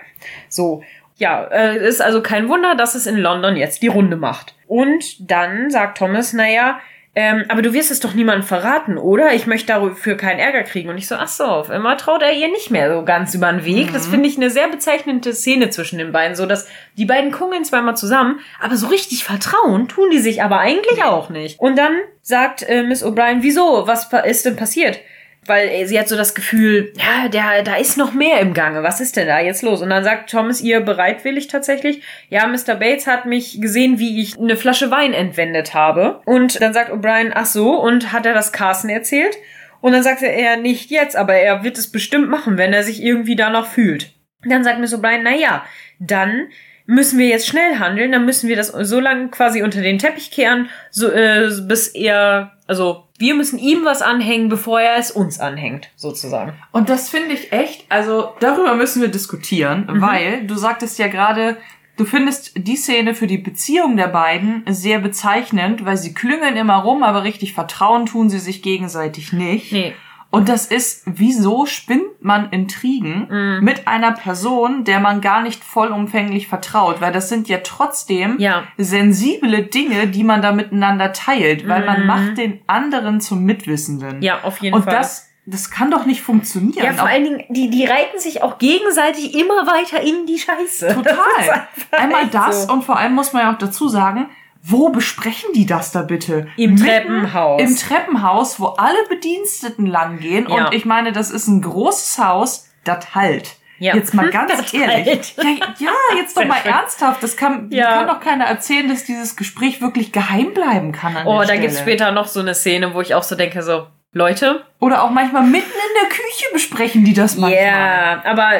so. 0.49 0.83
Ja, 1.15 1.45
äh, 1.45 1.77
ist 1.77 1.99
also 1.99 2.21
kein 2.21 2.47
Wunder, 2.47 2.75
dass 2.75 2.93
es 2.93 3.07
in 3.07 3.17
London 3.17 3.55
jetzt 3.55 3.81
die 3.81 3.87
Runde 3.87 4.17
macht. 4.17 4.53
Und 4.67 5.31
dann 5.31 5.71
sagt 5.71 5.97
Thomas, 5.97 6.31
naja, 6.33 6.79
ähm, 7.19 7.45
aber 7.47 7.63
du 7.63 7.73
wirst 7.73 7.89
es 7.89 7.99
doch 7.99 8.13
niemandem 8.13 8.43
verraten, 8.43 8.99
oder? 8.99 9.33
Ich 9.33 9.47
möchte 9.47 9.73
dafür 9.73 10.17
keinen 10.17 10.37
Ärger 10.37 10.61
kriegen. 10.61 10.87
Und 10.87 10.99
ich 10.99 11.07
so, 11.07 11.15
ach 11.15 11.27
so, 11.27 11.45
auf 11.45 11.71
immer 11.71 11.97
traut 11.97 12.21
er 12.21 12.31
ihr 12.31 12.47
nicht 12.47 12.69
mehr 12.69 12.93
so 12.93 13.03
ganz 13.03 13.33
über 13.33 13.51
den 13.51 13.65
Weg. 13.65 13.87
Mhm. 13.87 13.93
Das 13.93 14.05
finde 14.05 14.29
ich 14.29 14.37
eine 14.37 14.51
sehr 14.51 14.67
bezeichnende 14.67 15.33
Szene 15.33 15.71
zwischen 15.71 15.97
den 15.97 16.11
beiden, 16.11 16.35
so 16.35 16.45
dass 16.45 16.67
die 16.95 17.05
beiden 17.05 17.31
kungeln 17.31 17.65
zweimal 17.65 17.97
zusammen, 17.97 18.39
aber 18.59 18.77
so 18.77 18.85
richtig 18.85 19.23
vertrauen 19.23 19.87
tun 19.87 20.11
die 20.11 20.19
sich 20.19 20.43
aber 20.43 20.59
eigentlich 20.59 21.03
auch 21.03 21.29
nicht. 21.29 21.59
Und 21.59 21.75
dann 21.75 21.95
sagt 22.21 22.61
äh, 22.61 22.83
Miss 22.83 23.03
O'Brien, 23.03 23.39
wieso? 23.41 23.87
Was 23.87 24.09
ist 24.25 24.45
denn 24.45 24.55
passiert? 24.55 24.99
Weil 25.47 25.85
sie 25.85 25.99
hat 25.99 26.07
so 26.07 26.15
das 26.15 26.35
Gefühl, 26.35 26.93
ja, 26.95 27.27
der, 27.29 27.63
da 27.63 27.75
ist 27.75 27.97
noch 27.97 28.13
mehr 28.13 28.39
im 28.39 28.53
Gange. 28.53 28.83
Was 28.83 29.01
ist 29.01 29.15
denn 29.15 29.27
da 29.27 29.39
jetzt 29.39 29.63
los? 29.63 29.81
Und 29.81 29.89
dann 29.89 30.03
sagt 30.03 30.29
Thomas 30.29 30.61
ihr 30.61 30.81
bereitwillig 30.81 31.47
tatsächlich, 31.47 32.01
ja, 32.29 32.47
Mr. 32.47 32.75
Bates 32.75 33.07
hat 33.07 33.25
mich 33.25 33.61
gesehen, 33.61 33.99
wie 33.99 34.21
ich 34.21 34.37
eine 34.37 34.57
Flasche 34.57 34.91
Wein 34.91 35.13
entwendet 35.13 35.73
habe. 35.73 36.21
Und 36.25 36.61
dann 36.61 36.73
sagt 36.73 36.91
O'Brien, 36.91 37.31
ach 37.33 37.45
so, 37.45 37.79
und 37.79 38.11
hat 38.11 38.25
er 38.25 38.33
das 38.33 38.51
Carson 38.51 38.89
erzählt? 38.89 39.37
Und 39.81 39.91
dann 39.93 40.03
sagt 40.03 40.21
er, 40.23 40.57
nicht 40.57 40.89
jetzt, 40.89 41.15
aber 41.15 41.35
er 41.35 41.63
wird 41.63 41.77
es 41.77 41.91
bestimmt 41.91 42.29
machen, 42.29 42.57
wenn 42.57 42.73
er 42.73 42.83
sich 42.83 43.01
irgendwie 43.01 43.35
danach 43.35 43.67
fühlt. 43.67 44.11
Dann 44.43 44.63
sagt 44.63 44.79
Miss 44.79 44.93
O'Brien, 44.93 45.21
na 45.23 45.35
ja, 45.35 45.65
dann 45.99 46.47
müssen 46.85 47.19
wir 47.19 47.27
jetzt 47.27 47.47
schnell 47.47 47.79
handeln, 47.79 48.11
dann 48.11 48.25
müssen 48.25 48.47
wir 48.47 48.55
das 48.55 48.69
so 48.69 48.99
lange 48.99 49.27
quasi 49.27 49.61
unter 49.61 49.81
den 49.81 49.99
Teppich 49.99 50.31
kehren, 50.31 50.69
so, 50.89 51.11
äh, 51.11 51.49
bis 51.67 51.89
er, 51.89 52.56
also 52.67 53.05
wir 53.17 53.33
müssen 53.33 53.57
ihm 53.57 53.85
was 53.85 54.01
anhängen, 54.01 54.49
bevor 54.49 54.79
er 54.79 54.97
es 54.97 55.09
uns 55.09 55.39
anhängt, 55.39 55.89
sozusagen. 55.95 56.53
Und 56.71 56.89
das 56.89 57.09
finde 57.09 57.33
ich 57.33 57.51
echt, 57.51 57.85
also 57.89 58.33
darüber 58.39 58.75
müssen 58.75 59.01
wir 59.01 59.09
diskutieren, 59.09 59.87
mhm. 59.89 60.01
weil 60.01 60.45
du 60.45 60.55
sagtest 60.55 60.99
ja 60.99 61.07
gerade, 61.07 61.57
du 61.95 62.05
findest 62.05 62.51
die 62.55 62.75
Szene 62.75 63.15
für 63.15 63.27
die 63.27 63.37
Beziehung 63.37 63.97
der 63.97 64.07
beiden 64.07 64.63
sehr 64.67 64.99
bezeichnend, 64.99 65.85
weil 65.85 65.97
sie 65.97 66.13
klüngeln 66.13 66.57
immer 66.57 66.77
rum, 66.77 67.03
aber 67.03 67.23
richtig 67.23 67.53
vertrauen 67.53 68.05
tun 68.05 68.29
sie 68.29 68.39
sich 68.39 68.61
gegenseitig 68.61 69.33
nicht. 69.33 69.71
Nee. 69.71 69.93
Und 70.29 70.49
das 70.49 70.65
ist, 70.65 71.03
wieso 71.05 71.65
spinnt 71.65 72.21
man 72.21 72.49
Intrigen 72.49 73.27
mm. 73.29 73.63
mit 73.63 73.87
einer 73.87 74.11
Person, 74.11 74.83
der 74.83 74.99
man 74.99 75.21
gar 75.21 75.41
nicht 75.41 75.63
vollumfänglich 75.63 76.47
vertraut? 76.47 76.99
Weil 76.99 77.13
das 77.13 77.29
sind 77.29 77.47
ja 77.47 77.59
trotzdem 77.63 78.37
ja. 78.39 78.63
sensible 78.77 79.63
Dinge, 79.63 80.07
die 80.07 80.25
man 80.25 80.41
da 80.41 80.51
miteinander 80.51 81.13
teilt, 81.13 81.67
weil 81.67 81.83
mm. 81.83 81.85
man 81.85 82.05
macht 82.05 82.37
den 82.37 82.59
anderen 82.67 83.21
zum 83.21 83.43
Mitwissenden. 83.45 84.21
Ja, 84.21 84.43
auf 84.43 84.57
jeden 84.59 84.75
Und 84.75 84.83
Fall. 84.83 84.95
Und 84.95 84.99
das 84.99 85.27
das 85.49 85.71
kann 85.71 85.89
doch 85.89 86.05
nicht 86.05 86.21
funktionieren. 86.21 86.83
Ja, 86.85 86.91
vor 86.91 87.05
auch 87.05 87.09
allen 87.09 87.23
Dingen, 87.23 87.43
die, 87.47 87.69
die 87.69 87.85
reiten 87.85 88.19
sich 88.19 88.43
auch 88.43 88.57
gegenseitig 88.57 89.33
immer 89.33 89.65
weiter 89.65 90.01
in 90.01 90.25
die 90.25 90.37
Scheiße. 90.37 90.87
Total. 90.93 91.67
Einmal 91.91 92.27
das 92.27 92.65
so. 92.65 92.73
und 92.73 92.83
vor 92.83 92.97
allem 92.97 93.15
muss 93.15 93.31
man 93.31 93.43
ja 93.43 93.53
auch 93.53 93.57
dazu 93.57 93.87
sagen, 93.87 94.29
wo 94.69 94.89
besprechen 94.89 95.53
die 95.53 95.65
das 95.65 95.91
da 95.91 96.01
bitte? 96.01 96.47
Im 96.57 96.73
Mitten 96.73 96.85
Treppenhaus. 96.85 97.61
Im 97.61 97.75
Treppenhaus, 97.75 98.59
wo 98.59 98.65
alle 98.67 98.97
Bediensteten 99.07 99.85
langgehen. 99.85 100.47
Ja. 100.49 100.67
Und 100.67 100.73
ich 100.73 100.83
meine, 100.83 101.13
das 101.13 101.31
ist 101.31 101.47
ein 101.47 101.61
großes 101.61 102.17
Haus, 102.17 102.69
das 102.83 103.15
halt. 103.15 103.55
Ja. 103.79 103.95
Jetzt 103.95 104.13
mal 104.13 104.29
ganz 104.31 104.51
das 104.51 104.73
ehrlich. 104.73 105.35
Halt. 105.37 105.79
Ja, 105.79 105.87
ja, 105.87 106.17
jetzt 106.17 106.35
doch 106.35 106.45
mal 106.47 106.59
ernsthaft. 106.65 107.23
Das 107.23 107.37
kann, 107.37 107.69
ja. 107.71 107.99
kann 107.99 108.07
doch 108.07 108.19
keiner 108.19 108.45
erzählen, 108.45 108.89
dass 108.89 109.05
dieses 109.05 109.37
Gespräch 109.37 109.81
wirklich 109.81 110.11
geheim 110.11 110.53
bleiben 110.53 110.91
kann. 110.91 111.15
An 111.15 111.27
oh, 111.27 111.43
da 111.43 111.55
gibt's 111.55 111.79
später 111.79 112.11
noch 112.11 112.27
so 112.27 112.41
eine 112.41 112.53
Szene, 112.53 112.93
wo 112.93 112.99
ich 112.99 113.15
auch 113.15 113.23
so 113.23 113.35
denke, 113.35 113.61
so, 113.61 113.87
Leute. 114.11 114.65
Oder 114.79 115.03
auch 115.03 115.11
manchmal 115.11 115.43
mitten 115.43 115.69
in 115.69 116.01
der 116.01 116.09
Küche 116.09 116.45
besprechen 116.51 117.05
die 117.05 117.13
das 117.13 117.37
manchmal. 117.37 117.63
Ja, 117.63 118.21
aber 118.25 118.51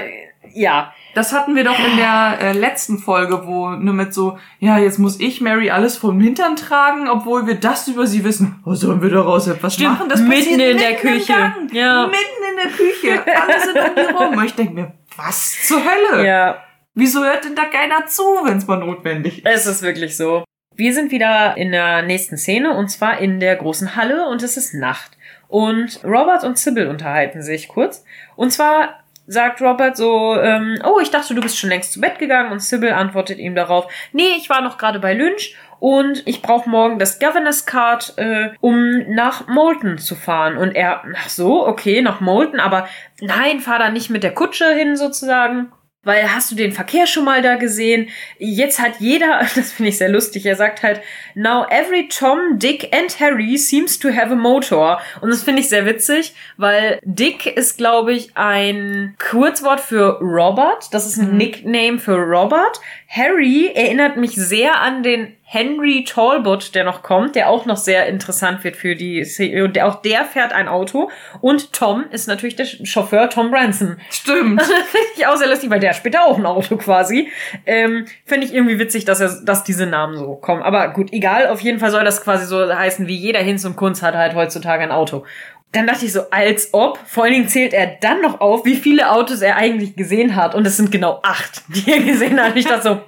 ja. 0.53 0.93
Das 1.17 1.33
hatten 1.33 1.55
wir 1.55 1.63
doch 1.63 1.79
in 1.79 1.97
der 1.97 2.37
äh, 2.39 2.51
letzten 2.51 2.99
Folge, 2.99 3.47
wo 3.47 3.71
nur 3.71 3.95
mit 3.95 4.13
so, 4.13 4.37
ja, 4.59 4.77
jetzt 4.77 4.99
muss 4.99 5.19
ich 5.19 5.41
Mary 5.41 5.71
alles 5.71 5.97
vom 5.97 6.21
Hintern 6.21 6.55
tragen, 6.55 7.09
obwohl 7.09 7.47
wir 7.47 7.55
das 7.55 7.87
über 7.87 8.05
sie 8.05 8.23
wissen. 8.23 8.61
Oh, 8.67 8.75
sollen 8.75 9.01
wir 9.01 9.09
daraus 9.09 9.47
etwas 9.47 9.73
Stimmt, 9.73 9.93
machen? 9.93 10.09
Das 10.09 10.21
mitten 10.21 10.51
in 10.51 10.57
mitten 10.57 10.77
der 10.77 10.95
Küche. 10.95 11.33
Ja. 11.71 12.05
Mitten 12.05 12.43
in 12.51 12.55
der 12.61 12.71
Küche. 12.71 13.25
Alle 13.35 13.59
sind 13.59 13.77
um 13.79 13.95
die 13.95 14.13
rum. 14.13 14.37
Und 14.37 14.45
ich 14.45 14.53
denke 14.53 14.73
mir, 14.75 14.93
was 15.15 15.67
zur 15.67 15.81
Hölle? 15.83 16.23
Ja. 16.23 16.63
Wieso 16.93 17.23
hört 17.23 17.45
denn 17.45 17.55
da 17.55 17.65
keiner 17.65 18.05
zu, 18.05 18.21
wenn 18.43 18.59
es 18.59 18.67
mal 18.67 18.77
notwendig 18.77 19.43
ist? 19.43 19.51
Es 19.51 19.65
ist 19.65 19.81
wirklich 19.81 20.15
so. 20.15 20.43
Wir 20.75 20.93
sind 20.93 21.09
wieder 21.09 21.57
in 21.57 21.71
der 21.71 22.03
nächsten 22.03 22.37
Szene 22.37 22.77
und 22.77 22.89
zwar 22.89 23.17
in 23.17 23.39
der 23.39 23.55
großen 23.55 23.95
Halle 23.95 24.27
und 24.29 24.43
es 24.43 24.55
ist 24.55 24.75
Nacht. 24.75 25.17
Und 25.47 25.99
Robert 26.03 26.43
und 26.43 26.59
Sybil 26.59 26.85
unterhalten 26.85 27.41
sich 27.41 27.69
kurz. 27.69 28.03
Und 28.35 28.51
zwar 28.51 28.99
sagt 29.27 29.61
Robert 29.61 29.97
so, 29.97 30.35
ähm, 30.35 30.79
oh, 30.83 30.99
ich 30.99 31.11
dachte, 31.11 31.35
du 31.35 31.41
bist 31.41 31.59
schon 31.59 31.69
längst 31.69 31.93
zu 31.93 32.01
Bett 32.01 32.17
gegangen 32.17 32.51
und 32.51 32.61
Sybil 32.61 32.91
antwortet 32.91 33.37
ihm 33.37 33.55
darauf, 33.55 33.91
nee, 34.13 34.35
ich 34.37 34.49
war 34.49 34.61
noch 34.61 34.77
gerade 34.77 34.99
bei 34.99 35.13
Lynch 35.13 35.55
und 35.79 36.23
ich 36.25 36.41
brauche 36.41 36.69
morgen 36.69 36.97
das 36.97 37.19
Governor's 37.19 37.65
Card, 37.65 38.13
äh, 38.17 38.49
um 38.61 39.13
nach 39.13 39.47
Moulton 39.47 39.97
zu 39.97 40.15
fahren. 40.15 40.57
Und 40.57 40.75
er, 40.75 41.03
ach 41.15 41.29
so, 41.29 41.67
okay, 41.67 42.01
nach 42.01 42.19
Moulton, 42.19 42.59
aber 42.59 42.87
nein, 43.21 43.59
fahr 43.59 43.79
da 43.79 43.89
nicht 43.89 44.09
mit 44.09 44.23
der 44.23 44.33
Kutsche 44.33 44.73
hin 44.73 44.95
sozusagen 44.95 45.71
weil 46.03 46.33
hast 46.33 46.51
du 46.51 46.55
den 46.55 46.71
Verkehr 46.71 47.05
schon 47.05 47.25
mal 47.25 47.41
da 47.41 47.55
gesehen? 47.55 48.09
Jetzt 48.39 48.79
hat 48.79 48.99
jeder, 48.99 49.39
das 49.55 49.71
finde 49.71 49.89
ich 49.89 49.97
sehr 49.97 50.09
lustig, 50.09 50.45
er 50.45 50.55
sagt 50.55 50.83
halt, 50.83 51.01
now 51.35 51.65
every 51.69 52.07
Tom, 52.07 52.59
Dick 52.59 52.95
and 52.95 53.19
Harry 53.19 53.57
seems 53.57 53.99
to 53.99 54.09
have 54.09 54.31
a 54.31 54.35
motor. 54.35 54.99
Und 55.21 55.29
das 55.29 55.43
finde 55.43 55.61
ich 55.61 55.69
sehr 55.69 55.85
witzig, 55.85 56.33
weil 56.57 56.99
Dick 57.03 57.45
ist, 57.45 57.77
glaube 57.77 58.13
ich, 58.13 58.35
ein 58.35 59.15
Kurzwort 59.19 59.79
für 59.79 60.19
Robert. 60.19 60.93
Das 60.93 61.05
ist 61.05 61.17
ein 61.17 61.31
mhm. 61.31 61.37
Nickname 61.37 61.99
für 61.99 62.15
Robert. 62.15 62.79
Harry 63.09 63.71
erinnert 63.73 64.17
mich 64.17 64.31
sehr 64.31 64.81
an 64.81 65.03
den 65.03 65.36
Henry 65.49 66.03
Talbot, 66.03 66.75
der 66.75 66.83
noch 66.83 67.03
kommt, 67.03 67.35
der 67.35 67.49
auch 67.49 67.65
noch 67.65 67.77
sehr 67.77 68.07
interessant 68.07 68.65
wird 68.65 68.75
für 68.75 68.97
die 68.97 69.23
CEO. 69.23 69.67
Der, 69.67 69.87
auch 69.87 70.01
der 70.01 70.25
fährt 70.25 70.51
ein 70.51 70.67
Auto. 70.67 71.09
Und 71.39 71.71
Tom 71.71 72.03
ist 72.11 72.27
natürlich 72.27 72.57
der 72.57 72.65
Chauffeur 72.65 73.29
Tom 73.29 73.49
Branson. 73.49 73.97
Stimmt. 74.09 74.61
Ich 75.15 75.25
auch 75.25 75.37
sehr 75.37 75.47
lustig, 75.47 75.69
weil 75.71 75.79
der 75.79 75.93
später 75.93 76.25
auch 76.25 76.37
ein 76.37 76.45
Auto 76.45 76.77
quasi. 76.77 77.31
Ähm, 77.65 78.05
Finde 78.25 78.45
ich 78.45 78.53
irgendwie 78.53 78.77
witzig, 78.77 79.05
dass 79.05 79.19
er, 79.19 79.41
dass 79.43 79.63
diese 79.63 79.87
Namen 79.87 80.15
so 80.17 80.35
kommen. 80.35 80.61
Aber 80.61 80.89
gut, 80.89 81.11
egal. 81.11 81.47
Auf 81.47 81.61
jeden 81.61 81.79
Fall 81.79 81.91
soll 81.91 82.03
das 82.03 82.23
quasi 82.23 82.45
so 82.45 82.71
heißen, 82.71 83.07
wie 83.07 83.15
jeder 83.15 83.39
Hinz 83.39 83.65
und 83.65 83.77
Kunst 83.77 84.03
hat 84.03 84.15
halt 84.15 84.35
heutzutage 84.35 84.83
ein 84.83 84.91
Auto. 84.91 85.25
Dann 85.71 85.87
dachte 85.87 86.05
ich 86.05 86.13
so, 86.13 86.29
als 86.29 86.73
ob. 86.73 86.99
Vor 87.07 87.23
allen 87.23 87.33
Dingen 87.33 87.47
zählt 87.47 87.73
er 87.73 87.87
dann 87.99 88.21
noch 88.21 88.41
auf, 88.41 88.65
wie 88.65 88.75
viele 88.75 89.11
Autos 89.11 89.41
er 89.41 89.55
eigentlich 89.55 89.95
gesehen 89.95 90.35
hat. 90.35 90.53
Und 90.53 90.67
es 90.67 90.77
sind 90.77 90.91
genau 90.91 91.19
acht, 91.23 91.63
die 91.69 91.89
er 91.89 91.99
gesehen 92.03 92.39
hat. 92.39 92.55
Ich 92.55 92.65
dachte 92.65 92.83
so, 92.83 93.01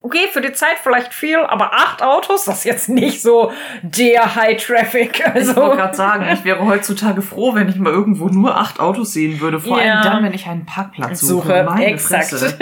Okay, 0.00 0.28
für 0.30 0.40
die 0.40 0.52
Zeit 0.52 0.76
vielleicht 0.80 1.12
viel, 1.12 1.38
aber 1.38 1.74
acht 1.74 2.02
Autos, 2.02 2.44
das 2.44 2.58
ist 2.58 2.64
jetzt 2.64 2.88
nicht 2.88 3.20
so 3.20 3.52
der 3.82 4.36
High 4.36 4.56
Traffic. 4.64 5.26
Also. 5.26 5.50
Ich 5.50 5.56
wollte 5.56 5.76
gerade 5.76 5.96
sagen, 5.96 6.26
ich 6.32 6.44
wäre 6.44 6.64
heutzutage 6.64 7.20
froh, 7.20 7.54
wenn 7.54 7.68
ich 7.68 7.76
mal 7.76 7.92
irgendwo 7.92 8.28
nur 8.28 8.56
acht 8.56 8.78
Autos 8.78 9.12
sehen 9.12 9.40
würde. 9.40 9.58
Vor 9.58 9.82
ja. 9.82 9.94
allem 9.94 10.02
dann, 10.04 10.24
wenn 10.24 10.34
ich 10.34 10.46
einen 10.46 10.66
Parkplatz 10.66 11.20
suche. 11.20 11.48
suche. 11.48 11.64
Meine 11.64 11.86
Exakt. 11.86 12.32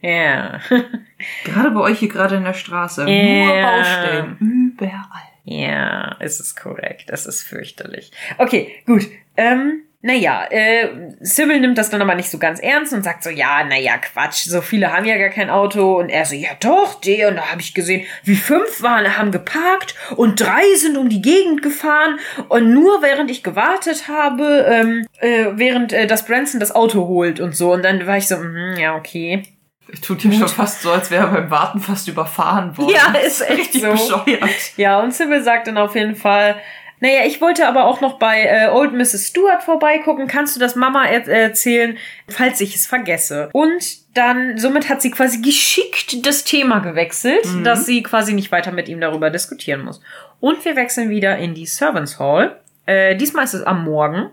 ja. 0.00 0.58
Gerade 1.44 1.70
bei 1.70 1.80
euch 1.80 2.00
hier 2.00 2.08
gerade 2.08 2.36
in 2.36 2.44
der 2.44 2.54
Straße. 2.54 3.08
Ja. 3.08 3.44
Nur 3.44 3.62
Baustellen. 3.62 4.74
Überall. 4.76 5.28
Ja, 5.44 6.16
es 6.18 6.40
ist 6.40 6.60
korrekt. 6.60 7.08
Es 7.08 7.24
ist 7.24 7.42
fürchterlich. 7.42 8.10
Okay, 8.36 8.82
gut. 8.84 9.06
Ähm, 9.36 9.82
naja, 10.00 10.44
äh, 10.50 10.90
Sybil 11.20 11.58
nimmt 11.58 11.76
das 11.76 11.90
dann 11.90 12.00
aber 12.00 12.14
nicht 12.14 12.30
so 12.30 12.38
ganz 12.38 12.60
ernst 12.60 12.92
und 12.92 13.02
sagt 13.02 13.24
so, 13.24 13.30
ja, 13.30 13.64
naja, 13.64 13.98
Quatsch, 13.98 14.44
so 14.44 14.60
viele 14.60 14.92
haben 14.92 15.04
ja 15.04 15.18
gar 15.18 15.30
kein 15.30 15.50
Auto. 15.50 15.98
Und 15.98 16.08
er 16.08 16.24
so, 16.24 16.36
ja 16.36 16.50
doch, 16.60 17.00
der. 17.00 17.28
Und 17.28 17.36
da 17.36 17.50
habe 17.50 17.60
ich 17.60 17.74
gesehen, 17.74 18.06
wie 18.22 18.36
fünf 18.36 18.80
waren, 18.80 19.18
haben 19.18 19.32
geparkt 19.32 19.96
und 20.14 20.40
drei 20.40 20.62
sind 20.76 20.96
um 20.96 21.08
die 21.08 21.20
Gegend 21.20 21.62
gefahren. 21.62 22.20
Und 22.48 22.72
nur 22.72 23.02
während 23.02 23.28
ich 23.28 23.42
gewartet 23.42 24.06
habe, 24.06 24.66
ähm, 24.68 25.06
äh, 25.18 25.46
während 25.54 25.92
äh, 25.92 26.06
das 26.06 26.24
Branson 26.24 26.60
das 26.60 26.72
Auto 26.72 27.08
holt 27.08 27.40
und 27.40 27.56
so. 27.56 27.72
Und 27.72 27.84
dann 27.84 28.06
war 28.06 28.18
ich 28.18 28.28
so, 28.28 28.36
mh, 28.36 28.78
ja, 28.78 28.94
okay. 28.94 29.42
Tut 30.02 30.24
ihm 30.24 30.32
schon 30.32 30.48
fast 30.48 30.82
so, 30.82 30.92
als 30.92 31.10
wäre 31.10 31.24
er 31.26 31.32
beim 31.32 31.50
Warten 31.50 31.80
fast 31.80 32.06
überfahren 32.06 32.76
worden. 32.76 32.94
Ja, 32.94 33.18
ist 33.18 33.40
echt 33.40 33.58
richtig 33.58 33.82
so. 33.82 33.90
bescheuert. 33.90 34.50
Ja, 34.76 35.00
und 35.00 35.12
Sybil 35.12 35.42
sagt 35.42 35.66
dann 35.66 35.78
auf 35.78 35.96
jeden 35.96 36.14
Fall, 36.14 36.56
naja, 37.00 37.20
ich 37.26 37.40
wollte 37.40 37.66
aber 37.66 37.84
auch 37.84 38.00
noch 38.00 38.18
bei 38.18 38.44
äh, 38.44 38.68
Old 38.68 38.92
Mrs. 38.92 39.28
Stewart 39.28 39.62
vorbeigucken. 39.62 40.26
Kannst 40.26 40.56
du 40.56 40.60
das 40.60 40.74
Mama 40.74 41.06
er 41.06 41.26
erzählen, 41.28 41.96
falls 42.28 42.60
ich 42.60 42.74
es 42.74 42.86
vergesse? 42.86 43.50
Und 43.52 44.16
dann, 44.16 44.58
somit 44.58 44.88
hat 44.88 45.00
sie 45.00 45.10
quasi 45.10 45.38
geschickt 45.38 46.26
das 46.26 46.44
Thema 46.44 46.80
gewechselt, 46.80 47.46
mhm. 47.46 47.64
dass 47.64 47.86
sie 47.86 48.02
quasi 48.02 48.32
nicht 48.32 48.50
weiter 48.50 48.72
mit 48.72 48.88
ihm 48.88 49.00
darüber 49.00 49.30
diskutieren 49.30 49.84
muss. 49.84 50.00
Und 50.40 50.64
wir 50.64 50.76
wechseln 50.76 51.08
wieder 51.10 51.38
in 51.38 51.54
die 51.54 51.66
Servants 51.66 52.18
Hall. 52.18 52.58
Äh, 52.86 53.16
diesmal 53.16 53.44
ist 53.44 53.54
es 53.54 53.62
am 53.62 53.84
Morgen. 53.84 54.30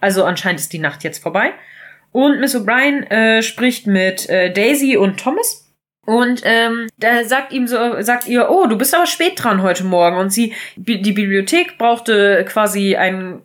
Also 0.00 0.24
anscheinend 0.24 0.60
ist 0.60 0.72
die 0.72 0.78
Nacht 0.78 1.04
jetzt 1.04 1.22
vorbei. 1.22 1.52
Und 2.12 2.40
Miss 2.40 2.56
O'Brien 2.56 3.10
äh, 3.10 3.42
spricht 3.42 3.86
mit 3.86 4.28
äh, 4.30 4.50
Daisy 4.50 4.96
und 4.96 5.18
Thomas. 5.20 5.65
Und 6.06 6.42
ähm, 6.44 6.86
da 6.98 7.24
sagt 7.24 7.52
ihm 7.52 7.66
so, 7.66 7.76
sagt 8.00 8.28
ihr, 8.28 8.48
oh, 8.48 8.66
du 8.66 8.78
bist 8.78 8.94
aber 8.94 9.06
spät 9.06 9.42
dran 9.42 9.62
heute 9.62 9.84
Morgen. 9.84 10.16
Und 10.16 10.30
sie, 10.30 10.54
die 10.76 11.12
Bibliothek 11.12 11.78
brauchte 11.78 12.44
quasi 12.48 12.96
einen 12.96 13.42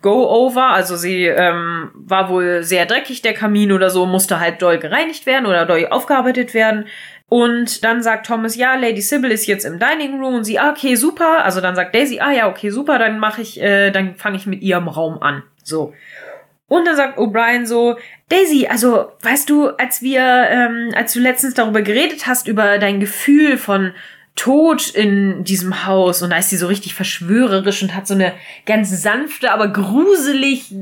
Go-Over, 0.00 0.70
also 0.70 0.96
sie 0.96 1.26
ähm, 1.26 1.90
war 1.94 2.30
wohl 2.30 2.62
sehr 2.62 2.86
dreckig, 2.86 3.20
der 3.20 3.34
Kamin 3.34 3.72
oder 3.72 3.90
so, 3.90 4.06
musste 4.06 4.40
halt 4.40 4.62
doll 4.62 4.78
gereinigt 4.78 5.26
werden 5.26 5.46
oder 5.46 5.66
doll 5.66 5.86
aufgearbeitet 5.90 6.54
werden. 6.54 6.86
Und 7.28 7.84
dann 7.84 8.02
sagt 8.02 8.26
Thomas, 8.26 8.56
ja, 8.56 8.74
Lady 8.74 9.00
Sybil 9.00 9.30
ist 9.30 9.46
jetzt 9.46 9.64
im 9.64 9.78
Dining 9.78 10.20
Room 10.20 10.36
und 10.36 10.44
sie, 10.44 10.58
ah, 10.58 10.70
okay, 10.70 10.94
super. 10.94 11.44
Also 11.44 11.60
dann 11.60 11.74
sagt 11.74 11.94
Daisy, 11.94 12.20
ah 12.20 12.32
ja, 12.32 12.48
okay, 12.48 12.70
super, 12.70 12.98
dann 12.98 13.18
mache 13.18 13.42
ich, 13.42 13.60
äh, 13.60 13.90
dann 13.90 14.14
fange 14.14 14.36
ich 14.36 14.46
mit 14.46 14.62
ihrem 14.62 14.88
Raum 14.88 15.18
an. 15.20 15.42
So. 15.62 15.92
Und 16.66 16.86
dann 16.86 16.96
sagt 16.96 17.18
O'Brien 17.18 17.66
so, 17.66 17.96
Daisy, 18.28 18.66
also 18.66 19.12
weißt 19.20 19.50
du, 19.50 19.68
als 19.68 20.00
wir, 20.00 20.22
ähm, 20.22 20.92
als 20.94 21.12
du 21.12 21.20
letztens 21.20 21.54
darüber 21.54 21.82
geredet 21.82 22.26
hast, 22.26 22.48
über 22.48 22.78
dein 22.78 23.00
Gefühl 23.00 23.58
von 23.58 23.92
Tod 24.36 24.90
in 24.90 25.44
diesem 25.44 25.86
Haus 25.86 26.20
und 26.20 26.30
da 26.30 26.38
ist 26.38 26.50
sie 26.50 26.56
so 26.56 26.66
richtig 26.66 26.94
verschwörerisch 26.94 27.82
und 27.82 27.94
hat 27.94 28.08
so 28.08 28.14
eine 28.14 28.32
ganz 28.66 28.90
sanfte, 28.90 29.52
aber 29.52 29.68
gruselig, 29.68 30.74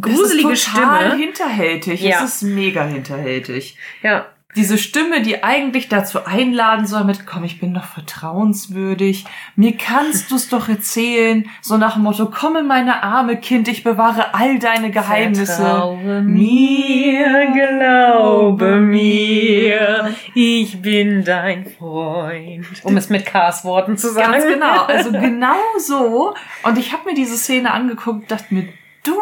gruselige 0.00 0.52
es 0.52 0.60
ist 0.60 0.72
total 0.72 1.06
Stimme. 1.06 1.16
hinterhältig. 1.16 2.00
Ja. 2.02 2.22
Es 2.22 2.36
ist 2.36 2.42
mega 2.42 2.84
hinterhältig. 2.86 3.76
Ja. 4.02 4.26
Diese 4.56 4.78
Stimme, 4.78 5.22
die 5.22 5.44
eigentlich 5.44 5.88
dazu 5.88 6.24
einladen 6.24 6.84
soll 6.84 7.04
mit, 7.04 7.24
komm, 7.24 7.44
ich 7.44 7.60
bin 7.60 7.72
doch 7.72 7.84
vertrauenswürdig, 7.84 9.24
mir 9.54 9.76
kannst 9.76 10.32
du's 10.32 10.48
doch 10.48 10.68
erzählen, 10.68 11.48
so 11.60 11.76
nach 11.76 11.94
dem 11.94 12.02
Motto, 12.02 12.26
komm 12.26 12.56
in 12.56 12.66
meine 12.66 13.04
Arme, 13.04 13.36
Kind, 13.36 13.68
ich 13.68 13.84
bewahre 13.84 14.34
all 14.34 14.58
deine 14.58 14.90
Geheimnisse. 14.90 15.54
Vertraue 15.54 16.22
mir, 16.22 17.46
glaube 17.52 18.80
mir, 18.80 20.16
ich 20.34 20.82
bin 20.82 21.24
dein 21.24 21.66
Freund. 21.66 22.66
Um 22.82 22.96
es 22.96 23.08
mit 23.08 23.26
Kars 23.26 23.64
Worten 23.64 23.96
zu 23.96 24.12
sagen. 24.12 24.32
Ganz 24.32 24.46
genau, 24.46 24.84
also 24.84 25.12
genau 25.20 25.60
so. 25.78 26.34
Und 26.64 26.76
ich 26.76 26.92
habe 26.92 27.04
mir 27.10 27.14
diese 27.14 27.36
Szene 27.36 27.70
angeguckt 27.72 28.30
dachte 28.30 28.52
mir, 28.52 28.68
du 29.04 29.14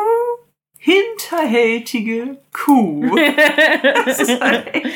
hinterhältige 0.79 2.39
Kuh. 2.53 3.17
das 4.07 4.21
ist 4.21 4.41
halt 4.41 4.75
echt 4.75 4.87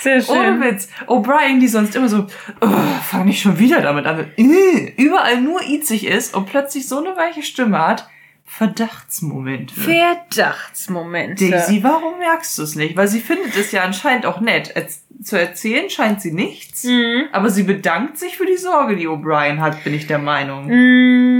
Sehr 0.00 0.20
schön. 0.22 0.36
Ohne 0.36 0.60
Witz. 0.60 0.88
O'Brien, 1.06 1.60
die 1.60 1.68
sonst 1.68 1.94
immer 1.96 2.08
so, 2.08 2.26
oh, 2.60 2.68
fang 3.08 3.24
nicht 3.26 3.42
schon 3.42 3.58
wieder 3.58 3.80
damit 3.80 4.06
an, 4.06 4.30
äh, 4.36 4.92
überall 4.96 5.40
nur 5.40 5.60
itzig 5.62 6.06
ist 6.06 6.34
und 6.34 6.46
plötzlich 6.46 6.88
so 6.88 6.98
eine 6.98 7.16
weiche 7.16 7.42
Stimme 7.42 7.78
hat. 7.78 8.08
Verdachtsmomente. 8.44 9.74
Verdachtsmomente. 9.74 11.48
Daisy, 11.50 11.82
warum 11.82 12.18
merkst 12.18 12.58
du 12.58 12.62
es 12.64 12.74
nicht? 12.74 12.96
Weil 12.96 13.08
sie 13.08 13.20
findet 13.20 13.56
es 13.56 13.72
ja 13.72 13.82
anscheinend 13.82 14.26
auch 14.26 14.40
nett. 14.40 14.74
Zu 15.22 15.38
erzählen 15.38 15.88
scheint 15.88 16.20
sie 16.20 16.32
nichts, 16.32 16.84
Mhm. 16.84 17.28
aber 17.32 17.48
sie 17.48 17.62
bedankt 17.62 18.18
sich 18.18 18.36
für 18.36 18.44
die 18.44 18.56
Sorge, 18.58 18.96
die 18.96 19.08
O'Brien 19.08 19.58
hat, 19.60 19.82
bin 19.84 19.94
ich 19.94 20.06
der 20.06 20.18
Meinung. 20.18 20.66
Mm, 20.66 21.31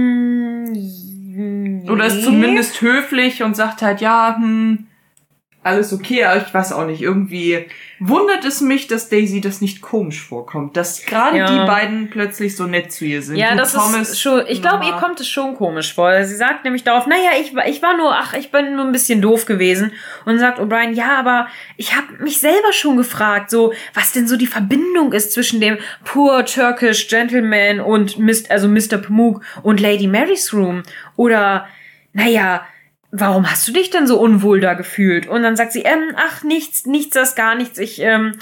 Oder 1.92 2.06
ist 2.06 2.22
zumindest 2.24 2.80
höflich 2.80 3.42
und 3.42 3.54
sagt 3.56 3.82
halt, 3.82 4.00
ja, 4.00 4.36
hm, 4.38 4.86
alles 5.64 5.92
okay, 5.92 6.24
aber 6.24 6.44
ich 6.44 6.52
weiß 6.52 6.72
auch 6.72 6.86
nicht, 6.86 7.00
irgendwie 7.00 7.66
wundert 8.00 8.44
es 8.44 8.60
mich, 8.60 8.88
dass 8.88 9.08
Daisy 9.08 9.40
das 9.40 9.60
nicht 9.60 9.80
komisch 9.80 10.20
vorkommt, 10.20 10.76
dass 10.76 11.06
gerade 11.06 11.38
Ja. 11.38 11.46
die 11.46 11.66
beiden 11.70 12.10
plötzlich 12.10 12.56
so 12.56 12.64
nett 12.66 12.90
zu 12.90 13.04
ihr 13.04 13.22
sind. 13.22 13.36
Ja, 13.36 13.52
Du, 13.52 13.58
das 13.58 13.72
Thomas, 13.74 14.10
ist 14.10 14.20
schon, 14.20 14.42
ich 14.48 14.60
glaube, 14.60 14.84
ihr 14.86 14.94
kommt 14.94 15.20
es 15.20 15.28
schon 15.28 15.54
komisch 15.54 15.94
vor. 15.94 16.24
Sie 16.24 16.34
sagt 16.34 16.64
nämlich 16.64 16.82
darauf, 16.82 17.06
naja, 17.06 17.30
ich, 17.40 17.54
war- 17.54 17.68
ich 17.68 17.80
war 17.80 17.96
nur, 17.96 18.12
ach, 18.12 18.34
ich 18.34 18.50
bin 18.50 18.74
nur 18.74 18.84
ein 18.84 18.90
bisschen 18.90 19.22
doof 19.22 19.46
gewesen. 19.46 19.92
Und 20.24 20.40
sagt 20.40 20.58
O'Brien, 20.58 20.94
ja, 20.94 21.16
aber 21.16 21.46
ich 21.76 21.94
habe 21.96 22.08
mich 22.20 22.40
selber 22.40 22.72
schon 22.72 22.96
gefragt, 22.96 23.48
so, 23.48 23.72
was 23.94 24.10
denn 24.10 24.26
so 24.26 24.36
die 24.36 24.48
Verbindung 24.48 25.12
ist 25.12 25.32
zwischen 25.32 25.60
dem 25.60 25.78
Poor 26.02 26.44
Turkish 26.44 27.06
Gentleman 27.06 27.78
und 27.78 28.18
Mist, 28.18 28.50
also 28.50 28.66
Mr. 28.66 28.98
Pamuk 28.98 29.42
und 29.62 29.78
Lady 29.78 30.08
Mary's 30.08 30.52
Room. 30.52 30.82
Oder, 31.14 31.66
naja, 32.12 32.66
warum 33.10 33.50
hast 33.50 33.68
du 33.68 33.72
dich 33.72 33.90
denn 33.90 34.06
so 34.06 34.18
unwohl 34.18 34.60
da 34.60 34.74
gefühlt? 34.74 35.26
Und 35.26 35.42
dann 35.42 35.56
sagt 35.56 35.72
sie, 35.72 35.82
ähm, 35.82 36.14
ach, 36.16 36.42
nichts, 36.42 36.86
nichts, 36.86 37.14
das 37.14 37.34
gar 37.34 37.54
nichts. 37.54 37.78
Ich, 37.78 38.00
ähm, 38.00 38.38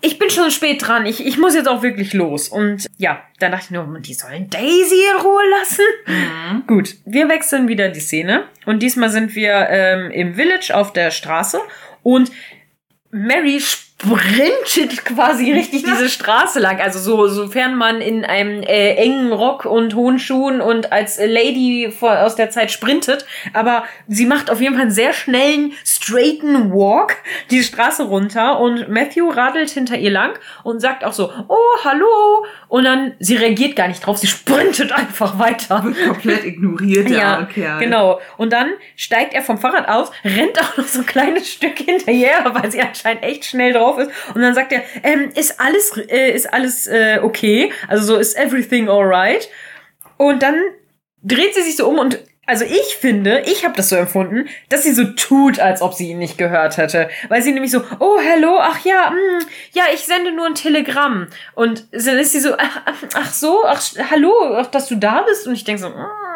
ich 0.00 0.18
bin 0.18 0.30
schon 0.30 0.50
spät 0.50 0.86
dran. 0.86 1.04
Ich, 1.04 1.24
ich 1.24 1.38
muss 1.38 1.54
jetzt 1.54 1.68
auch 1.68 1.82
wirklich 1.82 2.14
los. 2.14 2.48
Und 2.48 2.86
ja, 2.96 3.22
dann 3.38 3.52
dachte 3.52 3.66
ich 3.66 3.70
nur, 3.70 4.00
die 4.00 4.14
sollen 4.14 4.48
Daisy 4.48 5.02
in 5.14 5.20
Ruhe 5.22 5.42
lassen. 5.58 5.84
Mhm. 6.06 6.66
Gut, 6.66 6.96
wir 7.04 7.28
wechseln 7.28 7.68
wieder 7.68 7.90
die 7.90 8.00
Szene. 8.00 8.44
Und 8.64 8.82
diesmal 8.82 9.10
sind 9.10 9.34
wir 9.34 9.68
ähm, 9.68 10.10
im 10.10 10.34
Village 10.34 10.74
auf 10.74 10.92
der 10.92 11.10
Straße. 11.10 11.60
Und 12.02 12.32
Mary 13.10 13.60
sprintet 14.02 15.04
quasi 15.04 15.52
richtig 15.52 15.84
diese 15.84 16.08
Straße 16.10 16.58
lang. 16.58 16.80
Also 16.80 16.98
so, 16.98 17.28
sofern 17.28 17.76
man 17.76 18.00
in 18.00 18.24
einem 18.24 18.62
äh, 18.62 18.94
engen 18.94 19.32
Rock 19.32 19.64
und 19.64 19.94
hohen 19.94 20.18
Schuhen 20.18 20.60
und 20.60 20.92
als 20.92 21.18
Lady 21.18 21.92
vor, 21.96 22.20
aus 22.20 22.34
der 22.34 22.50
Zeit 22.50 22.70
sprintet. 22.70 23.26
Aber 23.52 23.84
sie 24.08 24.26
macht 24.26 24.50
auf 24.50 24.60
jeden 24.60 24.74
Fall 24.74 24.82
einen 24.82 24.90
sehr 24.90 25.12
schnellen, 25.12 25.74
straighten 25.84 26.72
Walk 26.72 27.16
die 27.50 27.62
Straße 27.62 28.04
runter 28.04 28.58
und 28.58 28.88
Matthew 28.88 29.28
radelt 29.28 29.70
hinter 29.70 29.96
ihr 29.96 30.10
lang 30.10 30.38
und 30.62 30.80
sagt 30.80 31.04
auch 31.04 31.12
so, 31.12 31.30
oh, 31.48 31.84
hallo. 31.84 32.46
Und 32.70 32.84
dann, 32.84 33.14
sie 33.18 33.34
reagiert 33.34 33.74
gar 33.74 33.88
nicht 33.88 34.06
drauf, 34.06 34.16
sie 34.18 34.28
sprintet 34.28 34.92
einfach 34.92 35.40
weiter. 35.40 35.82
Wird 35.84 36.06
komplett 36.06 36.44
ignoriert, 36.44 37.10
der 37.10 37.18
Ja, 37.18 37.44
Kerl. 37.52 37.80
genau. 37.80 38.20
Und 38.36 38.52
dann 38.52 38.70
steigt 38.94 39.34
er 39.34 39.42
vom 39.42 39.58
Fahrrad 39.58 39.88
aus, 39.88 40.12
rennt 40.24 40.56
auch 40.60 40.76
noch 40.76 40.86
so 40.86 41.00
ein 41.00 41.06
kleines 41.06 41.48
Stück 41.52 41.78
hinterher, 41.78 42.44
weil 42.54 42.70
sie 42.70 42.80
anscheinend 42.80 43.24
echt 43.24 43.44
schnell 43.44 43.72
drauf 43.72 43.98
ist. 43.98 44.10
Und 44.34 44.40
dann 44.42 44.54
sagt 44.54 44.70
er, 44.72 44.82
ähm, 45.02 45.30
ist 45.34 45.58
alles, 45.60 45.96
äh, 46.08 46.30
ist 46.30 46.52
alles 46.52 46.86
äh, 46.86 47.18
okay? 47.20 47.72
Also 47.88 48.04
so 48.14 48.16
ist 48.20 48.38
everything 48.38 48.88
alright? 48.88 49.48
Und 50.16 50.40
dann 50.44 50.54
dreht 51.24 51.54
sie 51.56 51.62
sich 51.62 51.76
so 51.76 51.88
um 51.88 51.98
und 51.98 52.20
also 52.46 52.64
ich 52.64 52.96
finde, 52.98 53.40
ich 53.46 53.64
habe 53.64 53.76
das 53.76 53.90
so 53.90 53.96
empfunden, 53.96 54.48
dass 54.68 54.82
sie 54.82 54.92
so 54.92 55.04
tut, 55.04 55.60
als 55.60 55.82
ob 55.82 55.94
sie 55.94 56.10
ihn 56.10 56.18
nicht 56.18 56.36
gehört 56.36 56.78
hätte. 56.78 57.08
Weil 57.28 57.42
sie 57.42 57.52
nämlich 57.52 57.70
so, 57.70 57.82
oh, 58.00 58.18
hello, 58.18 58.58
ach 58.60 58.84
ja, 58.84 59.10
mm, 59.10 59.44
ja, 59.72 59.84
ich 59.94 60.00
sende 60.00 60.32
nur 60.32 60.46
ein 60.46 60.56
Telegramm. 60.56 61.28
Und 61.54 61.86
dann 61.92 62.18
ist 62.18 62.32
sie 62.32 62.40
so, 62.40 62.54
ach, 62.58 62.82
ach, 63.14 63.32
so, 63.32 63.64
ach, 63.66 63.80
hallo, 64.10 64.32
ach, 64.56 64.66
dass 64.66 64.88
du 64.88 64.96
da 64.96 65.22
bist. 65.22 65.46
Und 65.46 65.54
ich 65.54 65.64
denke 65.64 65.82
so, 65.82 65.90
mm, 65.90 66.30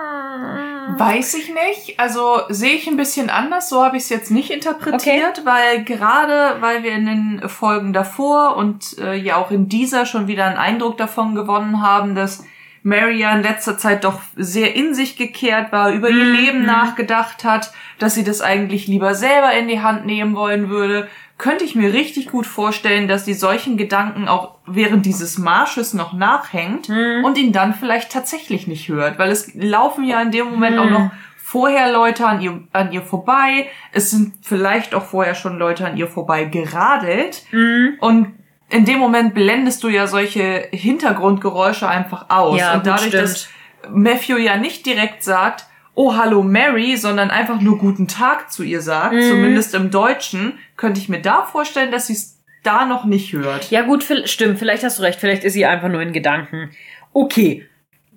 Weiß 0.99 1.35
ich 1.35 1.53
nicht. 1.53 1.99
Also 1.99 2.43
sehe 2.49 2.75
ich 2.75 2.87
ein 2.87 2.97
bisschen 2.97 3.31
anders. 3.31 3.69
So 3.69 3.85
habe 3.85 3.97
ich 3.97 4.05
es 4.05 4.09
jetzt 4.11 4.31
nicht 4.31 4.51
interpretiert, 4.51 5.45
weil 5.45 5.83
gerade 5.85 6.61
weil 6.61 6.83
wir 6.83 6.93
in 6.93 7.07
den 7.07 7.49
Folgen 7.49 7.93
davor 7.93 8.57
und 8.57 8.99
äh, 8.99 9.15
ja 9.15 9.37
auch 9.37 9.51
in 9.51 9.69
dieser 9.69 10.07
schon 10.07 10.29
wieder 10.29 10.45
einen 10.45 10.59
Eindruck 10.59 10.97
davon 10.97 11.35
gewonnen 11.35 11.83
haben, 11.83 12.15
dass 12.15 12.45
Mary 12.85 13.19
ja 13.19 13.35
in 13.35 13.43
letzter 13.43 13.77
Zeit 13.79 14.05
doch 14.05 14.21
sehr 14.37 14.77
in 14.77 14.95
sich 14.95 15.17
gekehrt 15.17 15.73
war, 15.73 15.91
über 15.91 16.11
ihr 16.11 16.25
Mhm. 16.27 16.35
Leben 16.35 16.65
nachgedacht 16.67 17.43
hat, 17.43 17.73
dass 17.99 18.15
sie 18.15 18.25
das 18.25 18.41
eigentlich 18.43 18.87
lieber 18.87 19.15
selber 19.15 19.53
in 19.53 19.67
die 19.69 19.81
Hand 19.81 20.05
nehmen 20.07 20.37
wollen 20.37 20.69
würde, 20.69 21.09
könnte 21.39 21.65
ich 21.65 21.75
mir 21.75 21.93
richtig 21.93 22.31
gut 22.31 22.47
vorstellen, 22.47 23.09
dass 23.09 23.25
sie 23.25 23.35
solchen 23.35 23.77
Gedanken 23.77 24.29
auch 24.29 24.57
während 24.67 25.05
dieses 25.07 25.39
Marsches 25.39 25.95
noch 25.95 26.13
nachhängt 26.13 26.89
Mhm. 26.91 27.25
und 27.25 27.39
ihn 27.39 27.53
dann 27.53 27.75
vielleicht 27.75 28.13
tatsächlich 28.13 28.67
nicht 28.69 28.89
hört, 28.89 29.19
weil 29.19 29.31
es 29.31 29.53
laufen 29.55 30.05
ja 30.05 30.21
in 30.23 30.31
dem 30.31 30.47
Moment 30.51 30.79
auch 30.79 30.85
Mhm. 30.85 30.93
noch 30.93 31.11
vorher 31.43 31.91
Leute 31.93 32.27
an 32.27 32.41
ihr, 32.41 32.63
an 32.73 32.93
ihr 32.93 33.03
vorbei. 33.03 33.67
Es 33.93 34.11
sind 34.11 34.35
vielleicht 34.43 34.95
auch 34.95 35.05
vorher 35.05 35.35
schon 35.35 35.59
Leute 35.59 35.87
an 35.87 35.97
ihr 35.97 36.07
vorbei 36.07 36.45
geradelt. 36.45 37.43
Mhm. 37.51 37.95
Und 38.01 38.29
in 38.75 38.85
dem 38.85 38.99
Moment 38.99 39.35
blendest 39.35 39.83
du 39.85 39.89
ja 39.89 40.07
solche 40.07 40.69
Hintergrundgeräusche 40.73 41.89
einfach 41.89 42.27
aus. 42.29 42.59
Ja, 42.59 42.75
und 42.75 42.87
dadurch, 42.87 43.11
dass 43.11 43.49
Matthew 43.89 44.37
ja 44.39 44.57
nicht 44.57 44.85
direkt 44.85 45.23
sagt, 45.23 45.65
oh, 45.95 46.17
hallo 46.17 46.43
Mary, 46.43 46.97
sondern 46.97 47.31
einfach 47.31 47.61
nur 47.61 47.79
guten 47.79 48.09
Tag 48.09 48.51
zu 48.51 48.63
ihr 48.65 48.81
sagt, 48.81 49.15
Mhm. 49.15 49.23
zumindest 49.31 49.75
im 49.75 49.91
Deutschen, 49.91 50.59
könnte 50.77 50.99
ich 51.01 51.09
mir 51.09 51.21
da 51.23 51.43
vorstellen, 51.45 51.93
dass 51.93 52.09
sie 52.09 52.15
es 52.15 52.43
da 52.65 52.85
noch 52.85 53.05
nicht 53.05 53.33
hört. 53.33 53.71
Ja, 53.71 53.83
gut, 53.83 54.05
stimmt, 54.25 54.59
vielleicht 54.59 54.83
hast 54.83 54.99
du 54.99 55.03
recht, 55.03 55.21
vielleicht 55.21 55.45
ist 55.45 55.53
sie 55.53 55.67
einfach 55.67 55.89
nur 55.89 56.01
in 56.03 56.13
Gedanken. 56.13 56.71
Okay, 57.13 57.67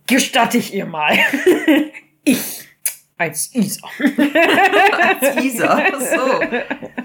gestatte 0.08 0.58
ich 0.58 0.74
ihr 0.74 0.86
mal. 0.86 1.18
ich 2.24 2.67
als 3.18 3.54
Isa. 3.54 3.88
Als 3.98 5.44
Isa. 5.44 5.84
So. 6.00 6.40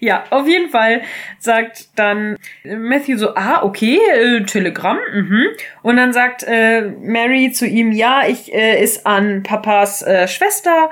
Ja, 0.00 0.24
auf 0.30 0.48
jeden 0.48 0.70
Fall 0.70 1.02
sagt 1.38 1.90
dann 1.94 2.36
Matthew 2.64 3.16
so, 3.18 3.36
ah, 3.36 3.62
okay, 3.62 4.00
äh, 4.12 4.42
Telegramm, 4.42 4.98
mhm. 5.14 5.44
Und 5.82 5.96
dann 5.96 6.12
sagt 6.12 6.42
äh, 6.42 6.82
Mary 6.82 7.52
zu 7.52 7.66
ihm, 7.66 7.92
ja, 7.92 8.26
ich 8.26 8.52
äh, 8.52 8.82
ist 8.82 9.06
an 9.06 9.44
Papas 9.44 10.02
äh, 10.02 10.26
Schwester. 10.26 10.90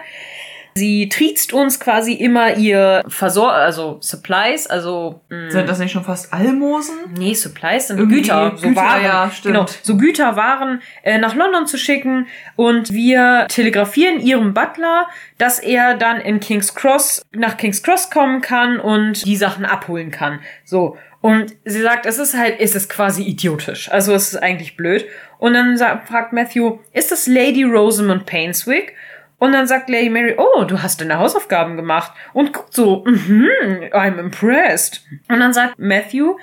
Sie 0.75 1.09
triezt 1.09 1.53
uns 1.53 1.81
quasi 1.81 2.13
immer 2.15 2.57
ihr 2.57 3.03
Versor 3.09 3.53
also 3.53 3.99
Supplies, 4.01 4.67
also 4.67 5.21
mh, 5.29 5.51
Sind 5.51 5.69
das 5.69 5.79
nicht 5.79 5.93
schon 5.93 6.05
fast 6.05 6.33
Almosen? 6.33 6.97
Nee, 7.17 7.35
Supplies 7.35 7.89
sind 7.89 7.99
Irgendwie 7.99 8.23
Güter, 8.23 8.53
so 8.57 8.69
Güter, 8.69 8.81
Waren. 8.81 9.05
ja, 9.05 9.31
stimmt. 9.31 9.55
Genau, 9.55 9.67
so 9.83 9.97
Güterwaren 9.97 10.83
äh, 11.03 11.19
nach 11.19 11.35
London 11.35 11.67
zu 11.67 11.77
schicken 11.79 12.27
und 12.57 12.93
wir 12.93 13.47
telegrafieren 13.49 14.21
ihrem 14.21 14.55
Butler, 14.55 15.09
dass 15.39 15.59
er 15.59 15.95
dann 15.97 16.21
in 16.21 16.41
King's 16.41 16.75
Cross 16.75 17.23
nach 17.33 17.57
King's 17.57 17.83
Cross 17.83 18.11
kommen 18.11 18.41
kann 18.41 18.79
und 18.81 19.25
die 19.27 19.37
Sachen 19.37 19.65
abholen 19.65 20.11
kann. 20.11 20.41
So 20.65 20.97
und 21.21 21.55
sie 21.67 21.83
sagt, 21.83 22.07
es 22.07 22.19
ist 22.19 22.35
halt, 22.37 22.57
es 22.61 22.75
ist 22.75 22.89
quasi 22.89 23.23
idiotisch. 23.23 23.91
Also 23.91 24.15
es 24.15 24.33
ist 24.33 24.43
eigentlich 24.43 24.77
blöd. 24.77 25.05
Und 25.39 25.53
dann 25.53 25.77
sagt, 25.77 26.09
fragt 26.09 26.33
Matthew, 26.33 26.79
ist 26.93 27.13
das 27.13 27.27
Lady 27.27 27.63
Rosamond 27.63 28.25
Painswick? 28.25 28.95
Und 29.41 29.53
dann 29.53 29.67
sagt 29.67 29.89
Lady 29.89 30.11
Mary, 30.11 30.37
oh, 30.37 30.65
du 30.65 30.83
hast 30.83 31.01
deine 31.01 31.19
Hausaufgaben 31.19 31.77
gemacht. 31.77 32.13
Und 32.35 32.53
guckt 32.53 32.75
so, 32.75 33.05
mhm, 33.07 33.49
I'm 33.91 34.19
impressed. 34.19 35.03
Und 35.29 35.41
dann 35.41 35.55
sagt 35.55 35.79
Matthew, 35.79 36.37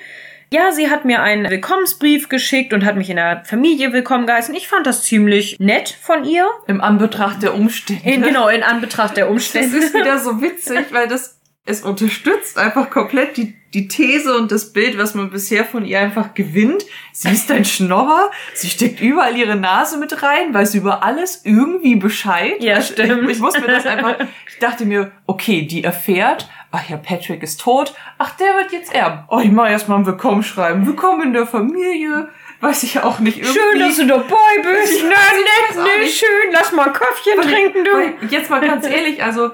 ja, 0.51 0.71
sie 0.71 0.89
hat 0.89 1.05
mir 1.05 1.21
einen 1.21 1.49
Willkommensbrief 1.49 2.27
geschickt 2.27 2.73
und 2.73 2.85
hat 2.85 2.95
mich 2.95 3.09
in 3.09 3.17
der 3.17 3.43
Familie 3.45 3.93
willkommen 3.93 4.25
geheißen. 4.25 4.55
Ich 4.55 4.67
fand 4.67 4.87
das 4.87 5.03
ziemlich 5.03 5.59
nett 5.59 5.89
von 5.89 6.25
ihr. 6.25 6.49
Im 6.67 6.81
Anbetracht 6.81 7.43
der 7.43 7.53
Umstände. 7.53 8.09
In, 8.09 8.23
genau, 8.23 8.47
in 8.47 8.63
Anbetracht 8.63 9.15
der 9.15 9.29
Umstände. 9.29 9.75
Das 9.75 9.85
ist 9.85 9.93
wieder 9.93 10.17
so 10.17 10.41
witzig, 10.41 10.87
weil 10.91 11.07
das 11.07 11.36
es 11.67 11.81
unterstützt 11.81 12.57
einfach 12.57 12.89
komplett 12.89 13.35
die, 13.35 13.53
die 13.73 13.89
These 13.89 14.37
und 14.37 14.53
das 14.53 14.71
Bild, 14.71 14.97
was 14.97 15.15
man 15.15 15.29
bisher 15.29 15.65
von 15.65 15.83
ihr 15.83 15.99
einfach 15.99 16.33
gewinnt. 16.33 16.85
Sie 17.11 17.29
ist 17.29 17.51
ein 17.51 17.65
Schnorrer, 17.65 18.31
sie 18.53 18.69
steckt 18.69 19.01
überall 19.01 19.35
ihre 19.35 19.57
Nase 19.57 19.97
mit 19.97 20.23
rein, 20.23 20.53
weiß 20.53 20.75
über 20.75 21.03
alles 21.03 21.41
irgendwie 21.43 21.97
Bescheid. 21.97 22.63
Ja, 22.63 22.81
stimmt. 22.81 23.23
Ich, 23.23 23.35
ich 23.35 23.39
muss 23.39 23.59
mir 23.59 23.67
das 23.67 23.85
einfach, 23.85 24.15
ich 24.49 24.59
dachte 24.59 24.85
mir, 24.85 25.11
okay, 25.25 25.63
die 25.63 25.83
erfährt, 25.83 26.49
ach 26.71 26.89
ja, 26.89 26.95
Patrick 26.95 27.43
ist 27.43 27.59
tot, 27.59 27.93
ach, 28.17 28.31
der 28.37 28.55
wird 28.55 28.71
jetzt 28.71 28.95
erben. 28.95 29.25
Oh, 29.27 29.39
ich 29.39 29.51
mach 29.51 29.69
erstmal 29.69 29.99
ein 29.99 30.05
Willkommen 30.05 30.43
schreiben. 30.43 30.87
Willkommen 30.87 31.21
in 31.21 31.33
der 31.33 31.47
Familie. 31.47 32.29
Weiß 32.61 32.83
ich 32.83 33.01
auch 33.01 33.19
nicht. 33.19 33.39
Irgendwie. 33.39 33.59
Schön, 33.59 33.79
dass 33.79 33.97
du 33.97 34.07
dabei 34.07 34.25
bist. 34.63 35.03
Na, 35.03 35.83
nett, 35.83 35.85
ne, 35.85 36.07
schön. 36.07 36.53
Lass 36.53 36.71
mal 36.71 36.87
ein 36.87 36.93
Köpfchen 36.93 37.41
trinken, 37.41 37.83
du. 37.83 38.27
Jetzt 38.33 38.49
mal 38.49 38.61
ganz 38.61 38.87
ehrlich, 38.87 39.21
also 39.21 39.51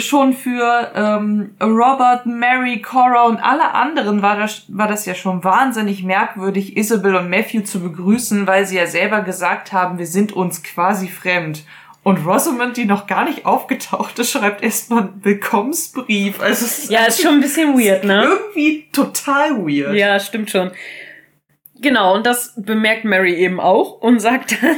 schon 0.00 0.32
für 0.32 0.90
ähm, 0.94 1.54
Robert, 1.60 2.26
Mary, 2.26 2.82
Cora 2.82 3.24
und 3.24 3.38
alle 3.38 3.74
anderen 3.74 4.22
war 4.22 4.36
das, 4.36 4.64
war 4.68 4.88
das 4.88 5.06
ja 5.06 5.14
schon 5.14 5.44
wahnsinnig 5.44 6.02
merkwürdig, 6.02 6.76
Isabel 6.76 7.16
und 7.16 7.30
Matthew 7.30 7.62
zu 7.62 7.80
begrüßen, 7.80 8.46
weil 8.46 8.66
sie 8.66 8.76
ja 8.76 8.86
selber 8.86 9.22
gesagt 9.22 9.72
haben, 9.72 9.98
wir 9.98 10.06
sind 10.06 10.32
uns 10.32 10.62
quasi 10.62 11.08
fremd. 11.08 11.64
Und 12.02 12.24
Rosamond, 12.26 12.76
die 12.76 12.86
noch 12.86 13.06
gar 13.06 13.24
nicht 13.24 13.44
aufgetaucht 13.44 14.18
ist, 14.18 14.30
schreibt 14.30 14.62
erstmal 14.62 15.02
einen 15.02 15.24
Willkommensbrief. 15.24 16.40
Also 16.40 16.64
es 16.64 16.88
ja, 16.88 17.04
ist 17.04 17.20
schon 17.20 17.34
ein 17.34 17.40
bisschen 17.40 17.78
weird, 17.78 18.04
ne? 18.04 18.24
Irgendwie 18.24 18.88
total 18.92 19.56
weird. 19.58 19.94
Ja, 19.94 20.18
stimmt 20.18 20.50
schon. 20.50 20.70
Genau, 21.80 22.14
und 22.14 22.26
das 22.26 22.54
bemerkt 22.56 23.04
Mary 23.04 23.34
eben 23.34 23.60
auch 23.60 24.00
und 24.00 24.20
sagt 24.20 24.62
dann, 24.62 24.76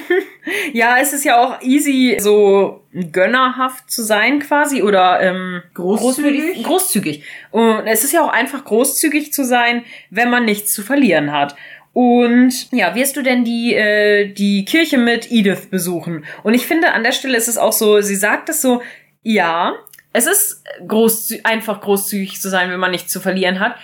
ja, 0.72 0.98
es 0.98 1.12
ist 1.12 1.24
ja 1.24 1.38
auch 1.42 1.62
easy, 1.62 2.16
so 2.20 2.82
gönnerhaft 3.12 3.90
zu 3.90 4.02
sein 4.02 4.40
quasi 4.40 4.82
oder 4.82 5.20
ähm, 5.20 5.62
großzügig. 5.74 6.62
großzügig. 6.62 7.24
Und 7.50 7.86
es 7.86 8.04
ist 8.04 8.12
ja 8.12 8.22
auch 8.22 8.32
einfach 8.32 8.64
großzügig 8.64 9.32
zu 9.32 9.44
sein, 9.44 9.84
wenn 10.10 10.30
man 10.30 10.44
nichts 10.44 10.72
zu 10.74 10.82
verlieren 10.82 11.32
hat. 11.32 11.56
Und 11.92 12.72
ja, 12.72 12.94
wirst 12.94 13.16
du 13.16 13.22
denn 13.22 13.44
die, 13.44 13.74
äh, 13.74 14.32
die 14.32 14.64
Kirche 14.64 14.98
mit 14.98 15.30
Edith 15.30 15.68
besuchen? 15.70 16.24
Und 16.42 16.54
ich 16.54 16.66
finde, 16.66 16.92
an 16.92 17.02
der 17.02 17.12
Stelle 17.12 17.36
ist 17.36 17.48
es 17.48 17.58
auch 17.58 17.72
so, 17.72 18.00
sie 18.00 18.16
sagt 18.16 18.48
es 18.48 18.62
so, 18.62 18.82
ja, 19.22 19.74
es 20.12 20.26
ist 20.26 20.64
großzü 20.86 21.40
einfach 21.44 21.80
großzügig 21.80 22.40
zu 22.40 22.48
sein, 22.48 22.70
wenn 22.70 22.80
man 22.80 22.90
nichts 22.90 23.12
zu 23.12 23.20
verlieren 23.20 23.60
hat. 23.60 23.76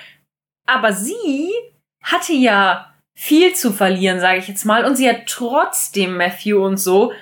Aber 0.66 0.92
sie 0.92 1.50
hatte 2.02 2.32
ja 2.32 2.94
viel 3.20 3.52
zu 3.52 3.72
verlieren, 3.72 4.20
sage 4.20 4.38
ich 4.38 4.46
jetzt 4.46 4.64
mal. 4.64 4.84
Und 4.84 4.94
sie 4.94 5.08
hat 5.08 5.26
trotzdem 5.26 6.16
Matthew 6.16 6.64
und 6.64 6.76
so 6.76 7.12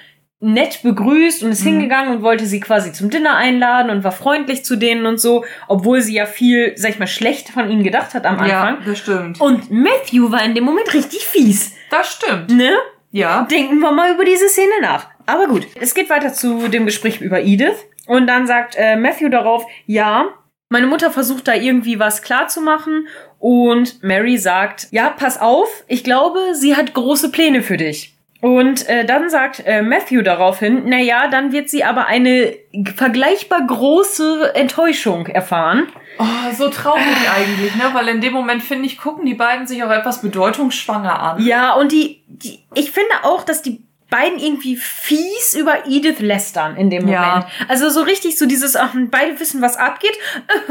nett 0.40 0.82
begrüßt 0.82 1.42
und 1.42 1.52
ist 1.52 1.64
mhm. 1.64 1.70
hingegangen 1.70 2.16
und 2.16 2.22
wollte 2.22 2.44
sie 2.44 2.60
quasi 2.60 2.92
zum 2.92 3.08
Dinner 3.08 3.34
einladen 3.34 3.90
und 3.90 4.04
war 4.04 4.12
freundlich 4.12 4.62
zu 4.62 4.76
denen 4.76 5.06
und 5.06 5.18
so, 5.18 5.46
obwohl 5.68 6.02
sie 6.02 6.12
ja 6.12 6.26
viel, 6.26 6.74
sag 6.76 6.90
ich 6.90 6.98
mal, 6.98 7.06
schlecht 7.06 7.48
von 7.48 7.70
ihnen 7.70 7.82
gedacht 7.82 8.12
hat 8.12 8.26
am 8.26 8.38
Anfang. 8.38 8.48
Ja, 8.50 8.78
das 8.84 8.98
stimmt. 8.98 9.40
Und 9.40 9.70
Matthew 9.70 10.30
war 10.30 10.44
in 10.44 10.54
dem 10.54 10.64
Moment 10.64 10.92
richtig 10.92 11.24
fies. 11.24 11.74
Das 11.90 12.12
stimmt. 12.12 12.50
Ne? 12.50 12.74
Ja. 13.10 13.48
Denken 13.50 13.78
wir 13.78 13.90
mal 13.90 14.12
über 14.12 14.26
diese 14.26 14.50
Szene 14.50 14.82
nach. 14.82 15.08
Aber 15.24 15.46
gut, 15.46 15.66
es 15.80 15.94
geht 15.94 16.10
weiter 16.10 16.34
zu 16.34 16.68
dem 16.68 16.84
Gespräch 16.84 17.22
über 17.22 17.40
Edith. 17.40 17.86
Und 18.06 18.26
dann 18.26 18.46
sagt 18.46 18.74
äh, 18.76 18.96
Matthew 18.96 19.30
darauf, 19.30 19.64
ja, 19.86 20.26
meine 20.68 20.88
Mutter 20.88 21.10
versucht 21.10 21.48
da 21.48 21.54
irgendwie 21.54 21.98
was 21.98 22.20
klarzumachen 22.20 23.08
und 23.46 24.02
Mary 24.02 24.38
sagt, 24.38 24.88
ja, 24.90 25.08
pass 25.08 25.40
auf, 25.40 25.84
ich 25.86 26.02
glaube, 26.02 26.56
sie 26.56 26.74
hat 26.74 26.94
große 26.94 27.30
Pläne 27.30 27.62
für 27.62 27.76
dich. 27.76 28.12
Und 28.40 28.88
äh, 28.88 29.04
dann 29.04 29.30
sagt 29.30 29.62
äh, 29.64 29.82
Matthew 29.82 30.22
daraufhin, 30.22 30.82
na 30.86 30.98
ja, 30.98 31.28
dann 31.28 31.52
wird 31.52 31.70
sie 31.70 31.84
aber 31.84 32.06
eine 32.06 32.56
vergleichbar 32.96 33.64
große 33.64 34.52
Enttäuschung 34.56 35.26
erfahren. 35.26 35.86
Oh, 36.18 36.52
so 36.56 36.70
traurig 36.70 37.04
eigentlich, 37.36 37.76
ne? 37.76 37.84
Weil 37.92 38.08
in 38.08 38.20
dem 38.20 38.32
Moment, 38.32 38.64
finde 38.64 38.86
ich, 38.86 38.98
gucken 38.98 39.24
die 39.24 39.34
beiden 39.34 39.68
sich 39.68 39.84
auch 39.84 39.92
etwas 39.92 40.22
bedeutungsschwanger 40.22 41.16
an. 41.16 41.46
Ja, 41.46 41.74
und 41.74 41.92
die, 41.92 42.24
die 42.26 42.64
ich 42.74 42.90
finde 42.90 43.12
auch, 43.22 43.44
dass 43.44 43.62
die 43.62 43.85
beiden 44.10 44.38
irgendwie 44.38 44.76
fies 44.76 45.54
über 45.54 45.86
Edith 45.86 46.20
lästern 46.20 46.76
in 46.76 46.90
dem 46.90 47.04
Moment. 47.04 47.22
Ja. 47.22 47.46
Also 47.68 47.90
so 47.90 48.02
richtig 48.02 48.38
so 48.38 48.46
dieses, 48.46 48.76
ach, 48.76 48.94
beide 48.94 49.38
wissen, 49.40 49.62
was 49.62 49.76
abgeht, 49.76 50.16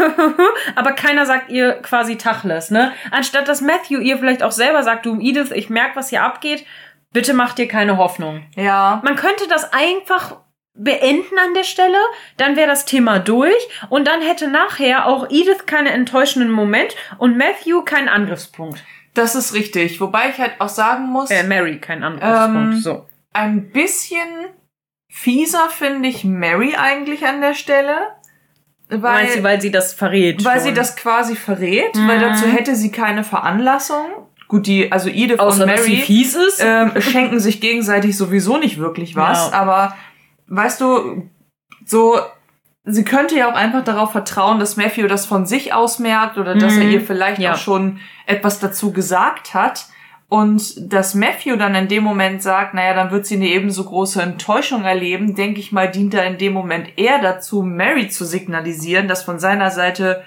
aber 0.76 0.94
keiner 0.94 1.26
sagt 1.26 1.50
ihr 1.50 1.74
quasi 1.74 2.18
Tachles, 2.18 2.72
ne? 2.72 2.94
Anstatt 3.12 3.48
dass 3.48 3.62
Matthew 3.62 4.00
ihr 4.00 4.18
vielleicht 4.18 4.42
auch 4.42 4.54
selber 4.54 4.84
sagt, 4.84 5.06
du 5.06 5.20
Edith, 5.20 5.52
ich 5.52 5.70
merk, 5.70 5.96
was 5.96 6.10
hier 6.10 6.24
abgeht, 6.24 6.66
bitte 7.12 7.34
mach 7.34 7.54
dir 7.54 7.68
keine 7.68 7.98
Hoffnung. 7.98 8.46
Ja. 8.56 9.02
Man 9.04 9.16
könnte 9.16 9.48
das 9.50 9.72
einfach 9.74 10.38
beenden 10.74 11.38
an 11.40 11.54
der 11.54 11.64
Stelle, 11.64 11.98
dann 12.38 12.56
wäre 12.56 12.68
das 12.68 12.86
Thema 12.86 13.20
durch 13.20 13.54
und 13.90 14.08
dann 14.08 14.22
hätte 14.22 14.50
nachher 14.50 15.08
auch 15.08 15.30
Edith 15.30 15.66
keinen 15.66 15.88
enttäuschenden 15.88 16.52
Moment 16.52 16.96
und 17.18 17.38
Matthew 17.38 17.82
keinen 17.84 18.10
Angriffspunkt. 18.10 18.84
Das 19.14 19.36
ist 19.36 19.54
richtig, 19.54 20.02
wobei 20.02 20.30
ich 20.30 20.38
halt 20.38 20.60
auch 20.60 20.68
sagen 20.70 21.06
muss. 21.06 21.32
Äh, 21.32 21.44
Mary 21.44 21.80
keinen 21.80 22.04
Angriffspunkt, 22.04 22.74
ähm, 22.74 22.80
so 22.82 23.06
ein 23.36 23.70
bisschen 23.72 24.28
fieser 25.10 25.70
finde 25.70 26.10
ich 26.10 26.24
Mary 26.24 26.76
eigentlich 26.76 27.26
an 27.26 27.42
der 27.42 27.54
Stelle. 27.54 28.16
Weil, 28.90 29.00
Meinst 29.00 29.38
du, 29.38 29.44
weil 29.44 29.62
sie 29.62 29.72
das 29.72 29.94
verrät? 29.94 30.44
Weil 30.46 30.58
schon. 30.58 30.64
sie 30.64 30.74
das 30.74 30.96
quasi 30.96 31.36
verrät, 31.36 31.96
mhm. 31.96 32.08
weil 32.08 32.20
dazu 32.20 32.46
hätte 32.46 32.76
sie 32.76 32.92
keine 32.92 33.24
Veranlassung. 33.24 34.06
Gut, 34.48 34.68
die, 34.68 34.92
also 34.92 35.10
Edith 35.10 35.40
Außer, 35.40 35.64
und 35.64 35.70
Mary 35.70 35.98
fies 35.98 36.36
ist. 36.36 36.62
Ähm, 36.64 36.92
schenken 37.02 37.40
sich 37.40 37.62
gegenseitig 37.62 38.16
sowieso 38.16 38.58
nicht 38.58 38.78
wirklich 38.78 39.16
was, 39.16 39.52
ja. 39.52 39.58
aber 39.58 39.96
weißt 40.48 40.82
du, 40.82 41.30
so, 41.86 42.20
sie 42.84 43.04
könnte 43.04 43.36
ja 43.36 43.52
auch 43.52 43.56
einfach 43.56 43.84
darauf 43.84 44.12
vertrauen, 44.12 44.60
dass 44.60 44.78
Matthew 44.78 45.08
das 45.08 45.26
von 45.26 45.48
sich 45.48 45.74
aus 45.74 45.98
merkt 45.98 46.38
oder 46.38 46.54
dass 46.54 46.78
er 46.78 46.84
mhm. 46.84 46.92
ihr 46.92 47.02
vielleicht 47.02 47.42
ja. 47.42 47.54
auch 47.54 47.58
schon 47.58 48.00
etwas 48.28 48.60
dazu 48.60 48.92
gesagt 48.94 49.56
hat. 49.56 49.88
Und 50.28 50.91
dass 50.91 51.13
Matthew 51.13 51.55
dann 51.55 51.76
in 51.76 51.88
dem 51.88 52.03
Moment 52.03 52.41
sagt, 52.41 52.73
naja, 52.73 52.93
dann 52.93 53.11
wird 53.11 53.26
sie 53.28 53.36
eine 53.36 53.47
ebenso 53.47 53.84
große 53.84 54.21
Enttäuschung 54.21 54.84
erleben, 54.84 55.36
denke 55.36 55.59
ich 55.59 55.71
mal, 55.71 55.89
dient 55.89 56.13
er 56.13 56.26
in 56.26 56.38
dem 56.38 56.53
Moment 56.53 56.97
eher 56.97 57.21
dazu, 57.21 57.61
Mary 57.61 58.09
zu 58.09 58.26
signalisieren, 58.26 59.07
dass 59.07 59.23
von 59.23 59.39
seiner 59.39 59.69
Seite 59.69 60.23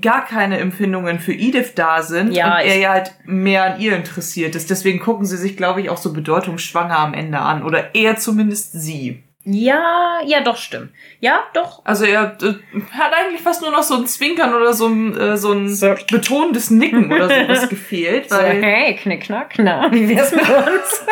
gar 0.00 0.24
keine 0.24 0.58
Empfindungen 0.58 1.18
für 1.18 1.32
Edith 1.32 1.74
da 1.74 2.02
sind 2.02 2.32
ja, 2.32 2.46
und 2.46 2.64
er 2.64 2.78
ja 2.78 2.90
halt 2.90 3.12
mehr 3.24 3.74
an 3.74 3.80
ihr 3.80 3.96
interessiert 3.96 4.54
ist. 4.54 4.70
Deswegen 4.70 5.00
gucken 5.00 5.26
sie 5.26 5.36
sich, 5.36 5.56
glaube 5.56 5.80
ich, 5.80 5.90
auch 5.90 5.96
so 5.96 6.12
bedeutungsschwanger 6.12 6.98
am 6.98 7.12
Ende 7.12 7.40
an. 7.40 7.64
Oder 7.64 7.94
eher 7.94 8.16
zumindest 8.16 8.72
sie. 8.72 9.24
Ja, 9.52 10.20
ja, 10.24 10.40
doch, 10.42 10.56
stimmt. 10.56 10.92
Ja, 11.18 11.44
doch. 11.54 11.84
Also 11.84 12.04
er 12.04 12.36
äh, 12.40 12.54
hat 12.92 13.12
eigentlich 13.12 13.40
fast 13.40 13.62
nur 13.62 13.70
noch 13.70 13.82
so 13.82 13.96
ein 13.96 14.06
Zwinkern 14.06 14.54
oder 14.54 14.72
so 14.72 14.86
ein, 14.86 15.16
äh, 15.16 15.36
so 15.36 15.52
ein 15.52 15.68
so. 15.68 15.94
betonendes 16.10 16.70
Nicken 16.70 17.12
oder 17.12 17.28
sowas 17.28 17.68
gefehlt. 17.68 18.30
So, 18.30 18.38
hey, 18.38 18.94
knick, 18.96 19.22
knack, 19.24 19.54
na, 19.58 19.90
wie 19.92 20.08
wär's 20.08 20.32
mit 20.32 20.48
uns? 20.48 21.04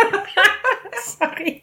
Sorry. 1.18 1.62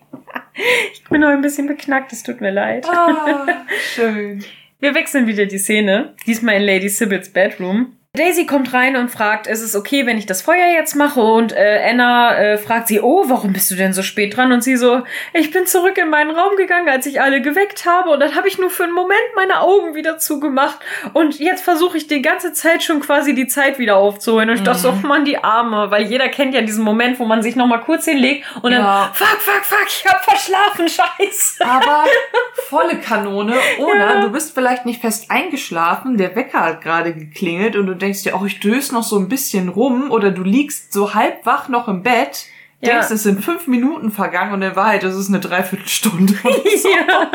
Ich 0.94 1.04
bin 1.06 1.22
noch 1.22 1.30
ein 1.30 1.42
bisschen 1.42 1.68
beknackt, 1.68 2.12
es 2.14 2.24
tut 2.24 2.42
mir 2.42 2.52
leid. 2.52 2.86
Ah, 2.90 3.46
schön. 3.94 4.44
Wir 4.80 4.96
wechseln 4.96 5.28
wieder 5.28 5.46
die 5.46 5.58
Szene, 5.58 6.14
diesmal 6.28 6.56
in 6.56 6.64
Lady 6.64 6.90
Sybil's 6.90 7.30
Bedroom. 7.30 7.98
Daisy 8.16 8.46
kommt 8.46 8.74
rein 8.74 8.96
und 8.96 9.10
fragt, 9.10 9.48
ist 9.48 9.62
es 9.62 9.76
okay, 9.76 10.06
wenn 10.06 10.18
ich 10.18 10.26
das 10.26 10.42
Feuer 10.42 10.68
jetzt 10.74 10.96
mache? 10.96 11.22
Und 11.22 11.52
äh, 11.52 11.82
Anna 11.90 12.38
äh, 12.38 12.58
fragt 12.58 12.88
sie, 12.88 13.02
oh, 13.02 13.26
warum 13.28 13.54
bist 13.54 13.70
du 13.72 13.76
denn 13.76 13.94
so 13.94 14.02
spät 14.02 14.36
dran? 14.36 14.52
Und 14.52 14.64
sie 14.64 14.78
so, 14.78 15.04
ich 15.34 15.52
bin 15.52 15.66
zurück 15.66 15.98
in 15.98 16.10
meinen 16.10 16.32
Raum 16.32 16.56
gegangen, 16.56 16.90
als 16.90 17.06
ich 17.06 17.22
alle 17.22 17.42
geweckt 17.42 17.86
habe. 17.86 18.10
Und 18.10 18.20
dann 18.20 18.36
habe 18.36 18.48
ich 18.48 18.58
nur 18.58 18.70
für 18.70 18.84
einen 18.84 18.94
Moment 18.94 19.20
meine 19.36 19.62
Augen 19.62 19.96
wieder 19.96 20.18
zugemacht. 20.18 20.80
Und 21.14 21.40
jetzt 21.40 21.64
versuche 21.64 21.98
ich 21.98 22.08
die 22.08 22.22
ganze 22.22 22.54
Zeit 22.54 22.84
schon 22.84 23.00
quasi 23.00 23.36
die 23.36 23.48
Zeit 23.48 23.80
wieder 23.80 23.98
aufzuholen. 23.98 24.50
Und 24.50 24.56
ich 24.56 24.64
dachte 24.64 24.80
so, 24.80 24.90
oh 24.90 25.08
Mann, 25.08 25.26
die 25.26 25.38
Arme. 25.38 25.92
Weil 25.92 26.04
jeder 26.04 26.30
kennt 26.30 26.54
ja 26.54 26.62
diesen 26.62 26.84
Moment, 26.84 27.20
wo 27.20 27.26
man 27.26 27.42
sich 27.42 27.56
nochmal 27.56 27.82
kurz 27.82 28.06
hinlegt 28.06 28.46
und 28.62 28.72
dann, 28.72 28.82
ja. 28.82 29.12
fuck, 29.14 29.40
fuck, 29.40 29.64
fuck, 29.64 29.88
ich 29.88 30.06
hab 30.06 30.24
verschlafen, 30.24 30.88
scheiße. 30.88 31.66
Aber 31.66 32.06
volle 32.70 32.98
Kanone. 33.00 33.56
Oder 33.80 34.16
ja. 34.16 34.22
du 34.22 34.32
bist 34.32 34.54
vielleicht 34.54 34.86
nicht 34.86 35.02
fest 35.02 35.30
eingeschlafen, 35.30 36.18
der 36.18 36.36
Wecker 36.36 36.62
hat 36.62 36.82
gerade 36.82 37.14
geklingelt 37.14 37.76
und 37.76 37.88
du 37.88 37.94
denkst 37.94 38.05
dir, 38.14 38.40
oh, 38.40 38.46
ich 38.46 38.60
döse 38.60 38.94
noch 38.94 39.04
so 39.04 39.18
ein 39.18 39.30
bisschen 39.30 39.70
rum 39.70 40.12
oder 40.12 40.32
du 40.32 40.44
liegst 40.44 40.94
so 40.94 41.14
halb 41.14 41.46
wach 41.46 41.70
noch 41.70 41.88
im 41.88 42.04
Bett, 42.04 42.46
ja. 42.82 42.94
denkst, 42.94 43.12
es 43.12 43.24
sind 43.24 43.44
fünf 43.44 43.68
Minuten 43.68 44.12
vergangen 44.12 44.54
und 44.54 44.62
in 44.62 44.76
Wahrheit 44.76 45.04
ist 45.04 45.16
es 45.16 45.30
eine 45.30 45.40
Dreiviertelstunde. 45.40 46.34
so. 46.44 46.90
ja. 46.90 47.32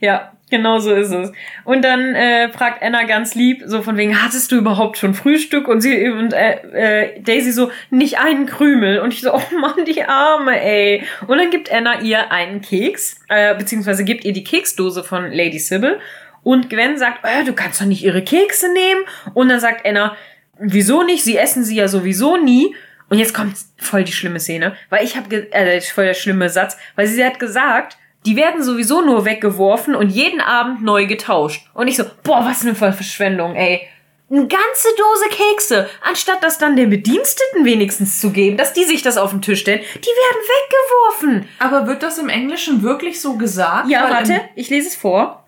Ja, 0.00 0.32
genau 0.50 0.78
so 0.78 0.94
ist 0.94 1.10
es. 1.10 1.32
Und 1.64 1.84
dann 1.84 2.14
äh, 2.14 2.50
fragt 2.50 2.82
Anna 2.82 3.04
ganz 3.04 3.34
lieb, 3.34 3.62
so 3.66 3.82
von 3.82 3.96
wegen, 3.96 4.22
hattest 4.22 4.50
du 4.52 4.56
überhaupt 4.56 4.96
schon 4.96 5.14
Frühstück? 5.14 5.68
Und 5.68 5.80
sie 5.80 6.08
und 6.08 6.32
äh, 6.32 7.12
äh, 7.12 7.20
Daisy 7.20 7.52
so, 7.52 7.70
nicht 7.90 8.18
einen 8.18 8.46
Krümel. 8.46 9.00
Und 9.00 9.12
ich 9.12 9.20
so, 9.20 9.34
oh 9.34 9.58
Mann, 9.60 9.84
die 9.86 10.02
Arme, 10.02 10.60
ey. 10.60 11.04
Und 11.26 11.38
dann 11.38 11.50
gibt 11.50 11.70
Anna 11.70 12.00
ihr 12.00 12.30
einen 12.30 12.60
Keks, 12.60 13.20
äh, 13.28 13.54
beziehungsweise 13.54 14.04
gibt 14.04 14.24
ihr 14.24 14.32
die 14.32 14.44
Keksdose 14.44 15.04
von 15.04 15.30
Lady 15.30 15.58
Sybil. 15.58 16.00
Und 16.42 16.70
Gwen 16.70 16.98
sagt, 16.98 17.24
äh, 17.24 17.44
du 17.44 17.52
kannst 17.52 17.80
doch 17.80 17.86
nicht 17.86 18.02
ihre 18.02 18.22
Kekse 18.22 18.72
nehmen. 18.72 19.02
Und 19.34 19.48
dann 19.48 19.60
sagt 19.60 19.86
Anna, 19.86 20.16
wieso 20.58 21.02
nicht? 21.02 21.24
Sie 21.24 21.36
essen 21.36 21.64
sie 21.64 21.76
ja 21.76 21.88
sowieso 21.88 22.36
nie. 22.36 22.74
Und 23.08 23.18
jetzt 23.18 23.34
kommt 23.34 23.56
voll 23.76 24.04
die 24.04 24.12
schlimme 24.12 24.38
Szene, 24.38 24.76
weil 24.88 25.04
ich 25.04 25.16
habe, 25.16 25.52
äh, 25.52 25.80
voll 25.80 26.04
der 26.04 26.14
schlimme 26.14 26.48
Satz, 26.48 26.76
weil 26.94 27.08
sie 27.08 27.24
hat 27.24 27.40
gesagt, 27.40 27.98
die 28.24 28.36
werden 28.36 28.62
sowieso 28.62 29.02
nur 29.02 29.24
weggeworfen 29.24 29.94
und 29.94 30.10
jeden 30.10 30.40
Abend 30.40 30.82
neu 30.82 31.06
getauscht. 31.06 31.66
Und 31.74 31.88
ich 31.88 31.96
so, 31.96 32.04
boah, 32.22 32.44
was 32.44 32.62
eine 32.62 32.74
Verschwendung, 32.74 33.56
ey. 33.56 33.88
Eine 34.30 34.42
ganze 34.42 34.88
Dose 34.96 35.24
Kekse, 35.30 35.90
anstatt 36.08 36.40
das 36.44 36.58
dann 36.58 36.76
den 36.76 36.88
Bediensteten 36.88 37.64
wenigstens 37.64 38.20
zu 38.20 38.30
geben, 38.30 38.56
dass 38.56 38.72
die 38.72 38.84
sich 38.84 39.02
das 39.02 39.16
auf 39.16 39.30
den 39.30 39.42
Tisch 39.42 39.60
stellen, 39.60 39.80
die 39.80 39.98
werden 39.98 41.18
weggeworfen. 41.18 41.48
Aber 41.58 41.88
wird 41.88 42.04
das 42.04 42.18
im 42.18 42.28
Englischen 42.28 42.82
wirklich 42.82 43.20
so 43.20 43.34
gesagt? 43.36 43.88
Ja, 43.88 44.08
warte, 44.08 44.40
ich 44.54 44.70
lese 44.70 44.86
es 44.86 44.94
vor. 44.94 45.39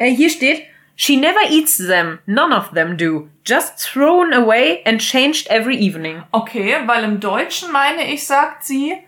Äh, 0.00 0.10
hier 0.10 0.30
steht, 0.30 0.62
She 0.96 1.16
never 1.16 1.40
eats 1.48 1.78
them. 1.78 2.18
None 2.26 2.52
of 2.52 2.72
them 2.72 2.98
do. 2.98 3.28
Just 3.46 3.78
thrown 3.78 4.34
away 4.34 4.82
and 4.84 5.00
changed 5.00 5.46
every 5.48 5.76
evening. 5.76 6.24
Okay, 6.30 6.76
weil 6.84 7.04
im 7.04 7.20
Deutschen 7.20 7.72
meine 7.72 8.12
ich, 8.12 8.26
sagt 8.26 8.64
sie, 8.64 8.98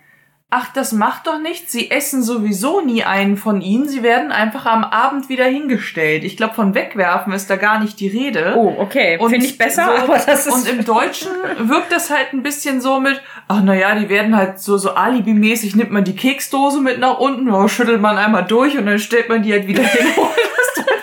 ach, 0.49 0.73
das 0.73 0.93
macht 0.93 1.27
doch 1.27 1.39
nichts. 1.39 1.71
Sie 1.71 1.91
essen 1.91 2.23
sowieso 2.23 2.81
nie 2.81 3.05
einen 3.05 3.37
von 3.37 3.61
ihnen. 3.61 3.89
Sie 3.89 4.03
werden 4.03 4.33
einfach 4.33 4.65
am 4.65 4.85
Abend 4.85 5.29
wieder 5.29 5.45
hingestellt. 5.45 6.25
Ich 6.25 6.39
glaube, 6.39 6.55
von 6.55 6.75
wegwerfen 6.75 7.35
ist 7.35 7.51
da 7.51 7.57
gar 7.57 7.79
nicht 7.79 8.01
die 8.01 8.09
Rede. 8.09 8.55
Oh, 8.57 8.75
okay. 8.79 9.19
Finde 9.19 9.45
ich 9.45 9.59
besser, 9.59 9.85
so, 9.85 10.03
aber 10.05 10.19
das 10.19 10.47
ist... 10.47 10.53
Und 10.55 10.69
im 10.69 10.85
Deutschen 10.87 11.31
wirkt 11.59 11.93
das 11.93 12.09
halt 12.09 12.33
ein 12.33 12.43
bisschen 12.43 12.81
so 12.81 13.01
mit, 13.01 13.21
ach, 13.49 13.63
naja, 13.63 13.95
die 13.95 14.09
werden 14.09 14.35
halt 14.35 14.61
so, 14.61 14.79
so 14.79 14.93
alibimäßig, 14.93 15.77
nimmt 15.77 15.91
man 15.91 16.05
die 16.05 16.17
Keksdose 16.17 16.81
mit 16.81 17.01
nach 17.01 17.19
unten, 17.19 17.51
oh, 17.51 17.69
schüttelt 17.69 18.01
man 18.01 18.17
einmal 18.17 18.47
durch 18.47 18.79
und 18.79 18.87
dann 18.87 18.99
stellt 18.99 19.29
man 19.29 19.43
die 19.43 19.53
halt 19.53 19.67
wieder 19.67 19.85
hin. 19.85 20.07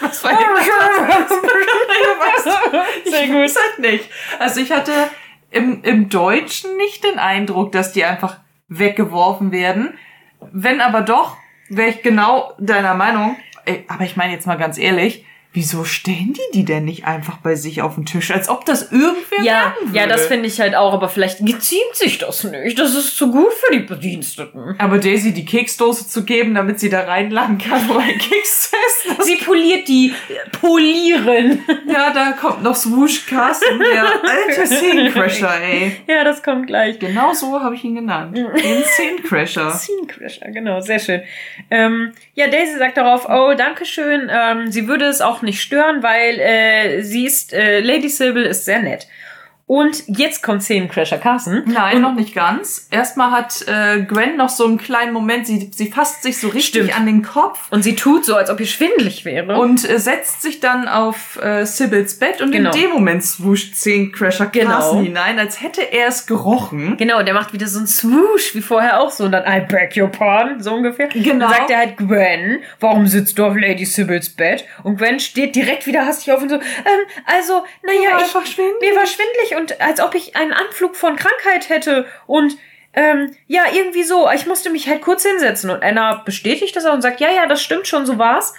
was 0.09 0.23
war 0.23 0.31
Sehr 3.05 3.27
gut. 3.27 3.45
Ich 3.45 3.55
halt 3.55 3.79
nicht. 3.79 4.09
Also 4.39 4.61
ich 4.61 4.71
hatte 4.71 4.91
im, 5.51 5.83
im 5.83 6.09
Deutschen 6.09 6.77
nicht 6.77 7.03
den 7.03 7.19
Eindruck, 7.19 7.71
dass 7.71 7.91
die 7.91 8.05
einfach 8.05 8.37
weggeworfen 8.67 9.51
werden. 9.51 9.97
Wenn 10.51 10.81
aber 10.81 11.01
doch, 11.01 11.37
wäre 11.69 11.89
ich 11.89 12.01
genau 12.01 12.53
deiner 12.59 12.93
Meinung. 12.93 13.37
Aber 13.87 14.03
ich 14.03 14.15
meine 14.15 14.33
jetzt 14.33 14.47
mal 14.47 14.57
ganz 14.57 14.77
ehrlich, 14.77 15.25
Wieso 15.51 15.83
stellen 15.83 16.33
die 16.33 16.59
die 16.59 16.65
denn 16.65 16.85
nicht 16.85 17.05
einfach 17.05 17.37
bei 17.37 17.55
sich 17.55 17.81
auf 17.81 17.95
den 17.95 18.05
Tisch, 18.05 18.29
als 18.29 18.49
ob 18.49 18.65
das 18.65 18.91
irgendwer 18.91 19.43
Ja, 19.43 19.75
ja, 19.93 20.05
das 20.05 20.27
finde 20.27 20.47
ich 20.47 20.61
halt 20.61 20.75
auch, 20.75 20.93
aber 20.93 21.09
vielleicht 21.09 21.43
geziemt 21.43 21.95
sich 21.95 22.19
das 22.19 22.43
nicht. 22.43 22.77
Das 22.77 22.93
ist 22.93 23.17
zu 23.17 23.31
gut 23.31 23.51
für 23.53 23.73
die 23.73 23.79
Bediensteten. 23.79 24.75
Aber 24.77 24.99
Daisy 24.99 25.33
die 25.33 25.45
Keksdose 25.45 26.07
zu 26.07 26.23
geben, 26.23 26.53
damit 26.53 26.79
sie 26.79 26.89
da 26.89 27.01
reinladen 27.01 27.57
kann, 27.57 27.89
wo 27.89 27.97
ein 27.97 28.17
Keks 28.19 28.71
ist. 28.71 29.25
Sie 29.25 29.37
poliert 29.37 29.87
die 29.87 30.13
polieren. 30.61 31.63
Ja, 31.89 32.11
da 32.13 32.33
kommt 32.33 32.61
noch 32.61 32.75
Swoosh 32.75 33.25
Carsten, 33.25 33.79
der 33.79 34.05
alte 34.05 34.67
Scenecrasher, 34.67 35.59
ey. 35.61 35.95
Ja, 36.07 36.23
das 36.23 36.43
kommt 36.43 36.67
gleich. 36.67 36.99
Genau 36.99 37.33
so 37.33 37.59
habe 37.59 37.73
ich 37.73 37.83
ihn 37.83 37.95
genannt. 37.95 38.37
Den 38.37 38.83
Scenecrasher. 38.83 39.71
Scenecrasher, 39.71 40.51
genau, 40.51 40.81
sehr 40.81 40.99
schön. 40.99 41.21
Ähm, 41.71 42.11
ja, 42.35 42.47
Daisy 42.47 42.77
sagt 42.77 42.97
darauf, 42.97 43.27
oh, 43.27 43.53
danke 43.57 43.85
schön. 43.85 44.29
Ähm, 44.31 44.71
sie 44.71 44.87
würde 44.87 45.05
es 45.05 45.21
auch 45.21 45.38
nicht 45.41 45.61
stören, 45.61 46.03
weil 46.03 46.39
äh, 46.39 47.01
sie 47.03 47.25
ist, 47.25 47.53
äh, 47.53 47.79
Lady 47.79 48.09
Sybil 48.09 48.43
ist 48.43 48.65
sehr 48.65 48.81
nett. 48.81 49.07
Und 49.69 50.05
jetzt 50.07 50.41
kommt 50.41 50.63
Szenencrasher 50.63 51.19
Carson. 51.19 51.61
Nein, 51.67 51.97
und 51.97 52.01
noch 52.01 52.15
nicht 52.15 52.33
ganz. 52.33 52.87
Erstmal 52.89 53.29
hat 53.29 53.67
äh, 53.67 54.01
Gwen 54.01 54.35
noch 54.35 54.49
so 54.49 54.65
einen 54.65 54.79
kleinen 54.79 55.13
Moment, 55.13 55.45
sie, 55.45 55.69
sie 55.71 55.91
fasst 55.91 56.23
sich 56.23 56.39
so 56.39 56.47
richtig 56.47 56.85
Stimmt. 56.85 56.97
an 56.97 57.05
den 57.05 57.21
Kopf. 57.21 57.67
Und 57.69 57.83
sie 57.83 57.95
tut 57.95 58.25
so, 58.25 58.35
als 58.35 58.49
ob 58.49 58.59
ihr 58.59 58.65
schwindelig 58.65 59.25
wäre. 59.25 59.59
Und 59.59 59.87
äh, 59.87 59.99
setzt 59.99 60.41
sich 60.41 60.59
dann 60.59 60.87
auf 60.87 61.39
äh, 61.43 61.67
Sybil's 61.67 62.17
Bett 62.17 62.41
und 62.41 62.51
genau. 62.51 62.71
in 62.71 62.81
dem 62.81 62.89
Moment 62.89 63.23
swoosht 63.23 63.75
Szenencrasher 63.75 64.47
genau. 64.47 64.71
Carson 64.71 65.03
hinein, 65.03 65.37
als 65.37 65.61
hätte 65.61 65.81
er 65.81 66.07
es 66.07 66.25
gerochen. 66.25 66.97
Genau, 66.97 67.21
der 67.21 67.35
macht 67.35 67.53
wieder 67.53 67.67
so 67.67 67.77
einen 67.77 67.87
Swoosh, 67.87 68.55
wie 68.55 68.61
vorher 68.61 68.99
auch 68.99 69.11
so. 69.11 69.25
Und 69.25 69.33
dann, 69.33 69.43
I 69.45 69.63
beg 69.67 69.95
your 69.95 70.07
pardon, 70.07 70.63
so 70.63 70.73
ungefähr. 70.73 71.09
Genau. 71.09 71.45
Dann 71.45 71.49
sagt 71.49 71.69
er 71.69 71.77
halt, 71.77 71.95
Gwen, 71.95 72.63
warum 72.79 73.05
sitzt 73.05 73.37
du 73.37 73.45
auf 73.45 73.55
Lady 73.55 73.85
Sybil's 73.85 74.31
Bett? 74.31 74.65
Und 74.81 74.97
Gwen 74.97 75.19
steht 75.19 75.55
direkt 75.55 75.85
wieder 75.85 76.07
hastig 76.07 76.33
auf 76.33 76.41
und 76.41 76.49
so, 76.49 76.55
ähm, 76.55 76.61
also, 77.27 77.63
naja, 77.83 78.17
ich, 78.25 78.57
mir 78.57 78.95
war 78.95 79.05
schwindelig 79.05 79.58
und 79.59 79.81
als 79.81 80.01
ob 80.01 80.15
ich 80.15 80.35
einen 80.35 80.53
Anflug 80.53 80.95
von 80.95 81.15
Krankheit 81.15 81.69
hätte 81.69 82.05
und 82.25 82.57
ähm, 82.93 83.35
ja, 83.47 83.63
irgendwie 83.71 84.03
so. 84.03 84.29
Ich 84.33 84.47
musste 84.47 84.69
mich 84.71 84.87
halt 84.87 85.01
kurz 85.01 85.23
hinsetzen 85.23 85.69
und 85.69 85.83
Anna 85.83 86.23
bestätigt 86.25 86.75
das 86.75 86.85
auch 86.85 86.93
und 86.93 87.01
sagt, 87.01 87.19
ja, 87.19 87.29
ja, 87.29 87.45
das 87.45 87.61
stimmt 87.61 87.87
schon, 87.87 88.05
so 88.05 88.17
war's. 88.17 88.53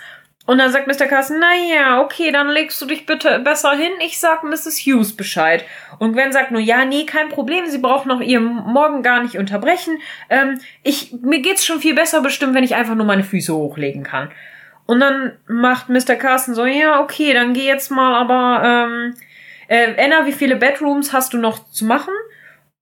Und 0.47 0.59
dann 0.59 0.73
sagt 0.73 0.87
Mr. 0.87 1.07
Carson, 1.07 1.37
na 1.39 1.55
ja, 1.55 2.01
okay, 2.01 2.33
dann 2.33 2.49
legst 2.49 2.81
du 2.81 2.87
dich 2.87 3.07
bitte 3.07 3.39
besser 3.41 3.73
hin. 3.73 3.93
Ich 4.05 4.19
sag 4.19 4.43
Mrs. 4.43 4.79
Hughes 4.79 5.15
Bescheid. 5.15 5.65
Und 5.99 6.15
Gwen 6.15 6.33
sagt 6.33 6.51
nur, 6.51 6.61
ja, 6.61 6.85
nee, 6.85 7.05
kein 7.05 7.29
Problem. 7.29 7.67
Sie 7.67 7.79
braucht 7.79 8.07
noch 8.07 8.21
ihr 8.21 8.41
Morgen 8.41 9.03
gar 9.03 9.23
nicht 9.23 9.37
unterbrechen. 9.37 9.99
Ähm, 10.29 10.61
ich, 10.83 11.13
mir 11.23 11.41
geht's 11.41 11.65
schon 11.65 11.81
viel 11.81 11.95
besser 11.95 12.21
bestimmt, 12.23 12.55
wenn 12.55 12.65
ich 12.65 12.75
einfach 12.75 12.95
nur 12.95 13.07
meine 13.07 13.23
Füße 13.23 13.55
hochlegen 13.55 14.03
kann. 14.03 14.31
Und 14.87 15.01
dann 15.01 15.39
macht 15.47 15.89
Mr. 15.89 16.17
Carson 16.17 16.55
so, 16.55 16.65
ja, 16.65 17.01
okay, 17.01 17.33
dann 17.33 17.53
geh 17.53 17.67
jetzt 17.67 17.91
mal, 17.91 18.15
aber, 18.15 18.65
ähm, 18.65 19.15
äh, 19.71 19.95
Anna, 20.05 20.27
wie 20.27 20.33
viele 20.33 20.57
Bedrooms 20.57 21.13
hast 21.13 21.33
du 21.33 21.39
noch 21.39 21.71
zu 21.71 21.85
machen? 21.85 22.13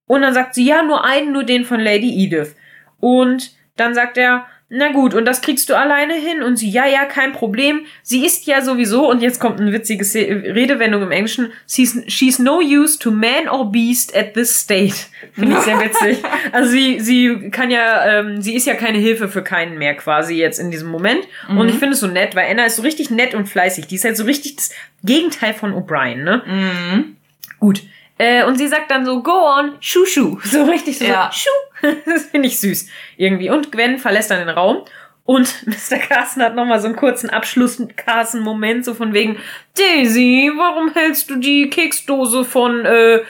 Und 0.07 0.23
dann 0.23 0.33
sagt 0.33 0.55
sie, 0.55 0.65
ja, 0.65 0.83
nur 0.83 1.05
einen, 1.05 1.33
nur 1.33 1.45
den 1.45 1.67
von 1.67 1.81
Lady 1.81 2.25
Edith. 2.25 2.57
Und 2.99 3.53
dann 3.77 3.95
sagt 3.95 4.17
er, 4.17 4.47
na 4.71 4.93
gut, 4.93 5.15
und 5.15 5.25
das 5.25 5.41
kriegst 5.41 5.71
du 5.71 5.75
alleine 5.75 6.13
hin? 6.13 6.43
Und 6.43 6.57
sie, 6.57 6.69
ja, 6.69 6.85
ja, 6.85 7.07
kein 7.07 7.33
Problem. 7.33 7.87
Sie 8.03 8.27
ist 8.27 8.45
ja 8.47 8.61
sowieso, 8.61 9.09
und 9.09 9.23
jetzt 9.23 9.41
kommt 9.41 9.61
eine 9.61 9.73
witzige 9.73 10.05
Redewendung 10.05 11.03
im 11.03 11.11
Englischen, 11.11 11.53
she's, 11.67 11.99
she's 12.07 12.39
no 12.39 12.61
use 12.61 12.99
to 12.99 13.11
man 13.11 13.49
or 13.49 13.73
beast 13.73 14.15
at 14.15 14.35
this 14.35 14.55
state. 14.55 14.95
Finde 15.33 15.57
ich 15.57 15.61
sehr 15.61 15.81
witzig. 15.85 16.23
Also 16.53 16.71
sie, 16.71 17.01
sie 17.01 17.49
kann 17.51 17.71
ja, 17.71 18.19
ähm, 18.19 18.43
sie 18.43 18.55
ist 18.55 18.67
ja 18.67 18.75
keine 18.75 18.99
Hilfe 18.99 19.29
für 19.29 19.43
keinen 19.43 19.79
mehr 19.79 19.95
quasi 19.95 20.35
jetzt 20.35 20.59
in 20.59 20.71
diesem 20.71 20.91
Moment. 20.91 21.27
Mhm. 21.49 21.59
Und 21.59 21.69
ich 21.71 21.77
finde 21.77 21.95
es 21.95 22.01
so 22.01 22.07
nett, 22.07 22.37
weil 22.37 22.51
Anna 22.51 22.67
ist 22.67 22.77
so 22.77 22.83
richtig 22.83 23.09
nett 23.09 23.35
und 23.35 23.49
fleißig. 23.49 23.87
Die 23.87 23.95
ist 23.95 24.05
halt 24.05 24.19
so 24.19 24.25
richtig 24.25 24.57
das 24.57 24.71
Gegenteil 25.03 25.55
von 25.55 25.73
O'Brien, 25.73 26.25
ne? 26.25 26.43
Mhm. 26.45 27.17
Gut. 27.59 27.83
Äh, 28.19 28.45
und 28.45 28.59
sie 28.59 28.69
sagt 28.69 28.91
dann 28.91 29.07
so, 29.07 29.23
go 29.23 29.33
on, 29.33 29.73
schu 29.81 30.05
schu. 30.05 30.39
So 30.45 30.65
richtig 30.65 30.99
so, 30.99 31.07
ja. 31.07 31.31
schu. 31.33 31.49
das 32.07 32.27
finde 32.27 32.49
ich 32.49 32.61
süß. 32.61 32.89
Irgendwie. 33.17 33.51
Und 33.51 33.73
Gwen 33.73 33.99
verlässt 33.99 34.31
dann 34.31 34.39
den 34.39 34.49
Raum. 34.49 34.85
Und 35.25 35.67
Mr. 35.67 35.99
Carson 35.99 36.43
hat 36.43 36.55
nochmal 36.55 36.81
so 36.81 36.87
einen 36.87 36.97
kurzen 36.97 37.29
Abschluss-Carson-Moment, 37.29 38.85
so 38.85 38.95
von 38.95 39.13
wegen, 39.13 39.37
Daisy, 39.77 40.51
warum 40.57 40.95
hältst 40.95 41.29
du 41.29 41.37
die 41.37 41.69
Keksdose 41.69 42.45
von 42.45 42.87
äh, 42.87 43.21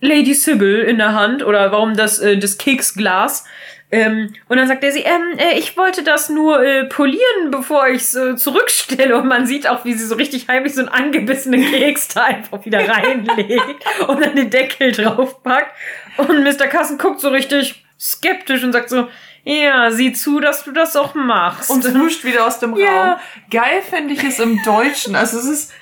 Lady 0.00 0.34
Sybil 0.34 0.80
in 0.80 0.98
der 0.98 1.14
Hand? 1.14 1.42
Oder 1.42 1.72
warum 1.72 1.96
das, 1.96 2.18
äh, 2.18 2.36
das 2.36 2.58
Keksglas? 2.58 3.46
Ähm, 3.90 4.34
und 4.48 4.58
dann 4.58 4.66
sagt 4.66 4.84
sie, 4.84 5.00
ähm, 5.00 5.38
äh, 5.38 5.58
ich 5.58 5.76
wollte 5.78 6.02
das 6.02 6.28
nur 6.28 6.62
äh, 6.62 6.84
polieren, 6.84 7.50
bevor 7.50 7.88
ich 7.88 8.02
es 8.02 8.14
äh, 8.16 8.36
zurückstelle. 8.36 9.16
Und 9.16 9.28
man 9.28 9.46
sieht 9.46 9.68
auch, 9.68 9.84
wie 9.86 9.94
sie 9.94 10.04
so 10.04 10.16
richtig 10.16 10.48
heimlich 10.48 10.74
so 10.74 10.80
einen 10.80 10.90
angebissenen 10.90 11.64
Keks 11.70 12.08
da 12.08 12.24
einfach 12.24 12.64
wieder 12.66 12.86
reinlegt 12.86 13.84
und 14.08 14.20
dann 14.20 14.34
den 14.36 14.50
Deckel 14.50 14.92
draufpackt. 14.92 15.74
Und 16.18 16.42
Mr. 16.42 16.66
Carson 16.66 16.98
guckt 16.98 17.20
so 17.20 17.28
richtig 17.28 17.85
skeptisch 17.98 18.62
und 18.62 18.72
sagt 18.72 18.90
so, 18.90 19.08
ja, 19.44 19.90
sieh 19.90 20.12
zu, 20.12 20.40
dass 20.40 20.64
du 20.64 20.72
das 20.72 20.96
auch 20.96 21.14
machst. 21.14 21.70
Und 21.70 21.84
huscht 21.98 22.24
wieder 22.24 22.46
aus 22.46 22.58
dem 22.58 22.76
ja. 22.76 23.12
Raum. 23.12 23.20
Geil 23.50 23.82
finde 23.82 24.14
ich 24.14 24.24
es 24.24 24.40
im 24.40 24.60
Deutschen. 24.64 25.14
Also 25.14 25.38
es 25.38 25.44
ist 25.44 25.72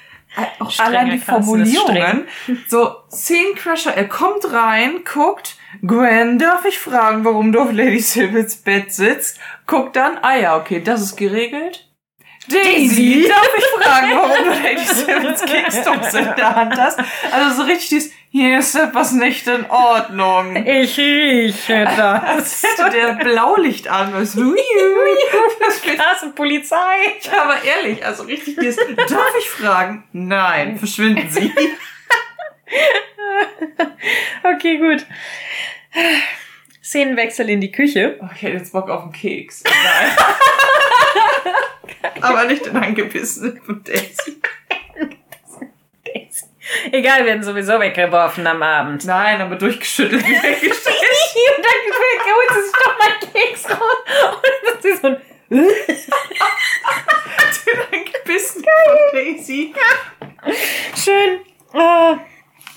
auch 0.58 0.70
Strenger 0.70 0.88
allein 0.90 1.10
die 1.10 1.18
Formulierungen. 1.18 2.26
So, 2.68 2.96
Szenecrasher, 3.10 3.94
er 3.94 4.08
kommt 4.08 4.52
rein, 4.52 5.00
guckt, 5.04 5.56
Gwen, 5.82 6.38
darf 6.38 6.64
ich 6.64 6.78
fragen, 6.78 7.24
warum 7.24 7.52
du 7.52 7.60
auf 7.60 7.72
Lady 7.72 8.00
Sybils 8.00 8.56
Bett 8.56 8.92
sitzt? 8.92 9.40
Guck 9.66 9.92
dann, 9.92 10.18
ah 10.22 10.36
ja, 10.36 10.56
okay, 10.56 10.80
das 10.80 11.00
ist 11.00 11.16
geregelt. 11.16 11.88
Daisy, 12.46 13.26
darf 13.28 13.50
ich 13.56 13.64
fragen, 13.82 14.10
warum 14.12 14.44
du 14.44 14.50
Lady 14.62 14.84
Sybils 14.84 15.44
Keksdose 15.44 16.18
in 16.18 16.34
der 16.36 16.54
Hand 16.54 16.76
hast? 16.76 16.98
Also 17.32 17.62
so 17.62 17.62
richtig 17.62 17.88
dieses, 17.88 18.12
hier 18.30 18.58
ist 18.58 18.74
etwas 18.74 19.12
nicht 19.12 19.46
in 19.46 19.64
Ordnung. 19.70 20.56
Ich 20.66 20.98
rieche 20.98 21.84
das. 21.84 22.22
Als 22.22 22.62
hätte 22.62 22.90
der 22.90 23.12
Blaulicht 23.14 23.88
an. 23.88 24.12
Was? 24.12 24.32
Das 24.32 24.42
ist 26.22 26.34
Polizei. 26.34 26.96
Ja, 27.22 27.44
aber 27.44 27.64
ehrlich, 27.64 28.04
also 28.04 28.24
richtig 28.24 28.56
dieses, 28.56 28.76
darf 28.76 29.34
ich 29.38 29.48
fragen? 29.48 30.04
Nein, 30.12 30.78
verschwinden 30.78 31.30
Sie. 31.30 31.50
okay, 34.42 34.78
gut. 34.78 35.06
Szenenwechsel 36.82 37.48
in 37.48 37.60
die 37.60 37.72
Küche. 37.72 38.18
Okay, 38.20 38.52
jetzt 38.52 38.72
Bock 38.72 38.90
auf 38.90 39.02
einen 39.02 39.12
Keks. 39.12 39.62
aber 42.20 42.44
nicht 42.44 42.66
den 42.66 42.76
angebissenen 42.76 43.60
von 43.62 43.82
Daisy. 43.84 44.40
Egal, 46.92 47.20
wir 47.20 47.26
werden 47.26 47.42
sowieso 47.42 47.78
weggeworfen 47.78 48.46
am 48.46 48.62
Abend. 48.62 49.04
Nein, 49.04 49.40
aber 49.40 49.56
durchgeschüttelt 49.56 50.24
wie 50.24 50.42
weggestellt. 50.42 50.96
und 51.56 51.64
dann 51.64 51.72
holt 52.34 52.50
sie 52.54 52.62
sich 52.62 52.72
doch 52.84 52.98
mal 52.98 53.12
Keks 53.32 53.70
raus. 53.70 54.00
Und 54.34 54.74
das 54.74 54.84
ist 54.84 55.02
so 55.02 55.08
ein... 55.08 55.16
den 57.66 57.80
angebissenen 57.92 58.64
von 58.64 58.98
Daisy. 59.12 59.74
Schön. 60.96 61.40
Oh. 61.72 62.16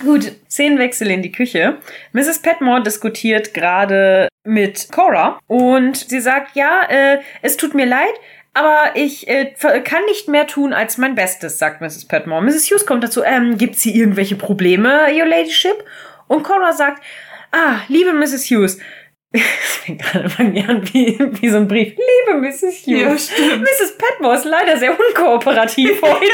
Gut, 0.04 0.34
Szenenwechsel 0.48 1.10
in 1.10 1.24
die 1.24 1.32
Küche. 1.32 1.78
Mrs. 2.14 2.44
Petmore 2.44 2.84
diskutiert 2.84 3.56
gerade 3.56 4.28
mit 4.44 4.90
Cora 4.92 5.40
und 5.48 5.98
sie 5.98 6.20
sagt, 6.20 6.56
ja, 6.56 6.84
äh, 6.88 7.20
es 7.42 7.58
tut 7.58 7.74
mir 7.74 7.88
leid, 7.88 8.14
aber 8.58 8.96
ich 8.96 9.28
äh, 9.28 9.54
kann 9.84 10.04
nicht 10.06 10.28
mehr 10.28 10.48
tun 10.48 10.74
als 10.74 10.98
mein 10.98 11.16
Bestes, 11.16 11.60
sagt 11.60 11.82
Mrs. 11.82 12.08
Petmore. 12.08 12.42
Mrs. 12.44 12.70
Hughes 12.72 12.86
kommt 12.86 13.04
dazu, 13.04 13.24
ähm, 13.24 13.58
gibt's 13.58 13.82
hier 13.84 13.96
irgendwelche 13.96 14.36
Probleme, 14.36 15.08
Your 15.14 15.26
Ladyship? 15.28 15.84
Und 16.28 16.44
Cora 16.44 16.74
sagt, 16.74 17.04
ah, 17.52 17.80
liebe 17.88 18.14
Mrs. 18.14 18.46
Hughes, 18.50 18.80
das 19.32 19.42
fängt 19.84 20.02
gerade 20.02 20.30
bei 20.38 20.44
mir 20.46 20.68
an 20.70 20.82
wie, 20.94 21.18
wie 21.42 21.50
so 21.50 21.58
ein 21.58 21.68
Brief. 21.68 21.94
Liebe 21.96 22.40
Mrs. 22.40 22.86
Hughes, 22.86 23.32
Ja. 23.38 23.58
Mrs. 23.58 23.98
Petmore 23.98 24.36
ist 24.36 24.46
leider 24.46 24.78
sehr 24.78 24.96
unkooperativ 24.98 26.02
heute. 26.02 26.26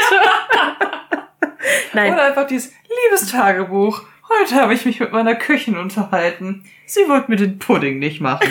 Nein, 1.92 2.12
Oder 2.12 2.24
einfach 2.24 2.46
dieses 2.46 2.72
Liebestagebuch. 3.04 4.02
Heute 4.40 4.54
habe 4.56 4.74
ich 4.74 4.84
mich 4.84 5.00
mit 5.00 5.12
meiner 5.12 5.34
Köchin 5.34 5.76
unterhalten. 5.76 6.64
Sie 6.86 7.08
wollte 7.08 7.30
mir 7.30 7.36
den 7.36 7.58
Pudding 7.58 7.98
nicht 7.98 8.20
machen. 8.20 8.50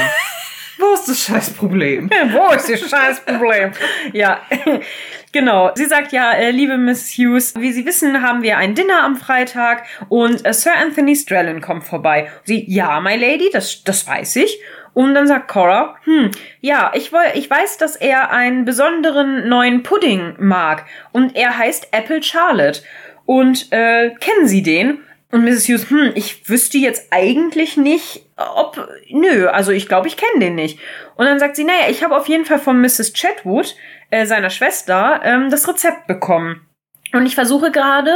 Wo 0.83 0.93
ist 0.93 1.07
das 1.07 1.23
scheiß 1.23 1.49
Problem? 1.51 2.09
Wo 2.09 2.53
ist 2.53 2.69
das 2.69 2.89
Scheißproblem? 2.89 3.71
ja, 4.11 4.41
genau. 5.31 5.71
Sie 5.75 5.85
sagt 5.85 6.11
ja, 6.11 6.33
äh, 6.33 6.51
liebe 6.51 6.77
Miss 6.77 7.13
Hughes, 7.17 7.53
wie 7.57 7.71
Sie 7.71 7.85
wissen, 7.85 8.21
haben 8.21 8.43
wir 8.43 8.57
ein 8.57 8.75
Dinner 8.75 9.03
am 9.03 9.15
Freitag 9.15 9.85
und 10.09 10.45
äh, 10.45 10.53
Sir 10.53 10.73
Anthony 10.75 11.15
Strellan 11.15 11.61
kommt 11.61 11.85
vorbei. 11.85 12.29
Sie, 12.43 12.65
ja, 12.67 12.99
my 12.99 13.15
lady, 13.15 13.49
das, 13.53 13.83
das 13.85 14.05
weiß 14.05 14.35
ich. 14.37 14.59
Und 14.93 15.13
dann 15.15 15.25
sagt 15.25 15.47
Cora, 15.47 15.95
hm, 16.03 16.31
ja, 16.59 16.91
ich, 16.93 17.11
ich 17.33 17.49
weiß, 17.49 17.77
dass 17.77 17.95
er 17.95 18.31
einen 18.31 18.65
besonderen 18.65 19.47
neuen 19.47 19.83
Pudding 19.83 20.35
mag. 20.37 20.85
Und 21.13 21.35
er 21.35 21.57
heißt 21.57 21.87
Apple 21.91 22.21
Charlotte. 22.21 22.81
Und 23.25 23.71
äh, 23.71 24.11
kennen 24.19 24.47
Sie 24.47 24.61
den? 24.61 24.99
Und 25.33 25.45
Mrs. 25.45 25.67
Hughes, 25.67 25.89
hm, 25.89 26.11
ich 26.13 26.47
wüsste 26.47 26.77
jetzt 26.77 27.07
eigentlich 27.09 27.75
nicht, 27.75 28.23
ob. 28.37 28.87
Nö, 29.09 29.47
also 29.47 29.71
ich 29.71 29.87
glaube, 29.87 30.07
ich 30.07 30.15
kenne 30.15 30.39
den 30.39 30.53
nicht. 30.53 30.77
Und 31.15 31.25
dann 31.25 31.39
sagt 31.39 31.55
sie, 31.55 31.63
naja, 31.63 31.89
ich 31.89 32.03
habe 32.03 32.15
auf 32.15 32.27
jeden 32.27 32.45
Fall 32.45 32.59
von 32.59 32.79
Mrs. 32.79 33.13
Chatwood, 33.13 33.75
äh, 34.11 34.27
seiner 34.27 34.51
Schwester, 34.51 35.21
ähm, 35.23 35.49
das 35.49 35.67
Rezept 35.67 36.05
bekommen. 36.05 36.67
Und 37.13 37.27
ich 37.27 37.35
versuche 37.35 37.71
gerade, 37.71 38.11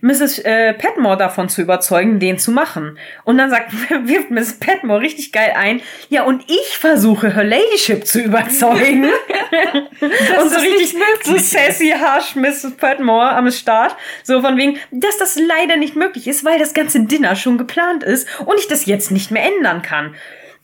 Mrs. 0.00 0.40
Äh, 0.40 0.74
Petmore 0.74 1.16
davon 1.16 1.48
zu 1.48 1.62
überzeugen, 1.62 2.18
den 2.18 2.36
zu 2.38 2.50
machen. 2.50 2.98
Und 3.24 3.38
dann 3.38 3.48
sagt, 3.48 3.72
wirft 4.08 4.30
Mrs. 4.30 4.58
Petmore 4.58 5.00
richtig 5.00 5.32
geil 5.32 5.54
ein, 5.56 5.80
ja, 6.08 6.24
und 6.24 6.44
ich 6.50 6.76
versuche, 6.76 7.32
Her 7.32 7.44
Ladyship 7.44 8.06
zu 8.06 8.20
überzeugen. 8.20 9.04
und 10.00 10.50
so 10.50 10.58
richtig 10.58 10.96
so 11.22 11.36
sassy, 11.38 11.94
harsh 11.96 12.34
Mrs. 12.34 12.76
Petmore 12.76 13.30
am 13.30 13.50
Start. 13.52 13.96
So 14.24 14.42
von 14.42 14.56
wegen, 14.56 14.78
dass 14.90 15.16
das 15.18 15.38
leider 15.38 15.76
nicht 15.76 15.94
möglich 15.94 16.26
ist, 16.26 16.44
weil 16.44 16.58
das 16.58 16.74
ganze 16.74 17.00
Dinner 17.04 17.36
schon 17.36 17.56
geplant 17.56 18.02
ist 18.02 18.28
und 18.40 18.58
ich 18.58 18.66
das 18.66 18.86
jetzt 18.86 19.12
nicht 19.12 19.30
mehr 19.30 19.44
ändern 19.44 19.82
kann. 19.82 20.16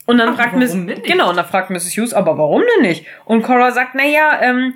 Und 0.07 0.19
dann 0.19 0.29
Aber 0.29 0.39
fragt 0.39 0.57
Miss, 0.57 0.73
genau, 0.73 1.31
und 1.31 1.37
dann 1.37 1.47
fragt 1.47 1.71
Mrs. 1.71 1.97
Hughes, 1.97 2.15
aber 2.15 2.39
warum 2.39 2.63
denn 2.77 2.89
nicht? 2.89 3.07
Und 3.25 3.43
Cora 3.43 3.73
sagt, 3.73 3.91
na 3.95 4.05
ja, 4.05 4.41
ähm, 4.41 4.75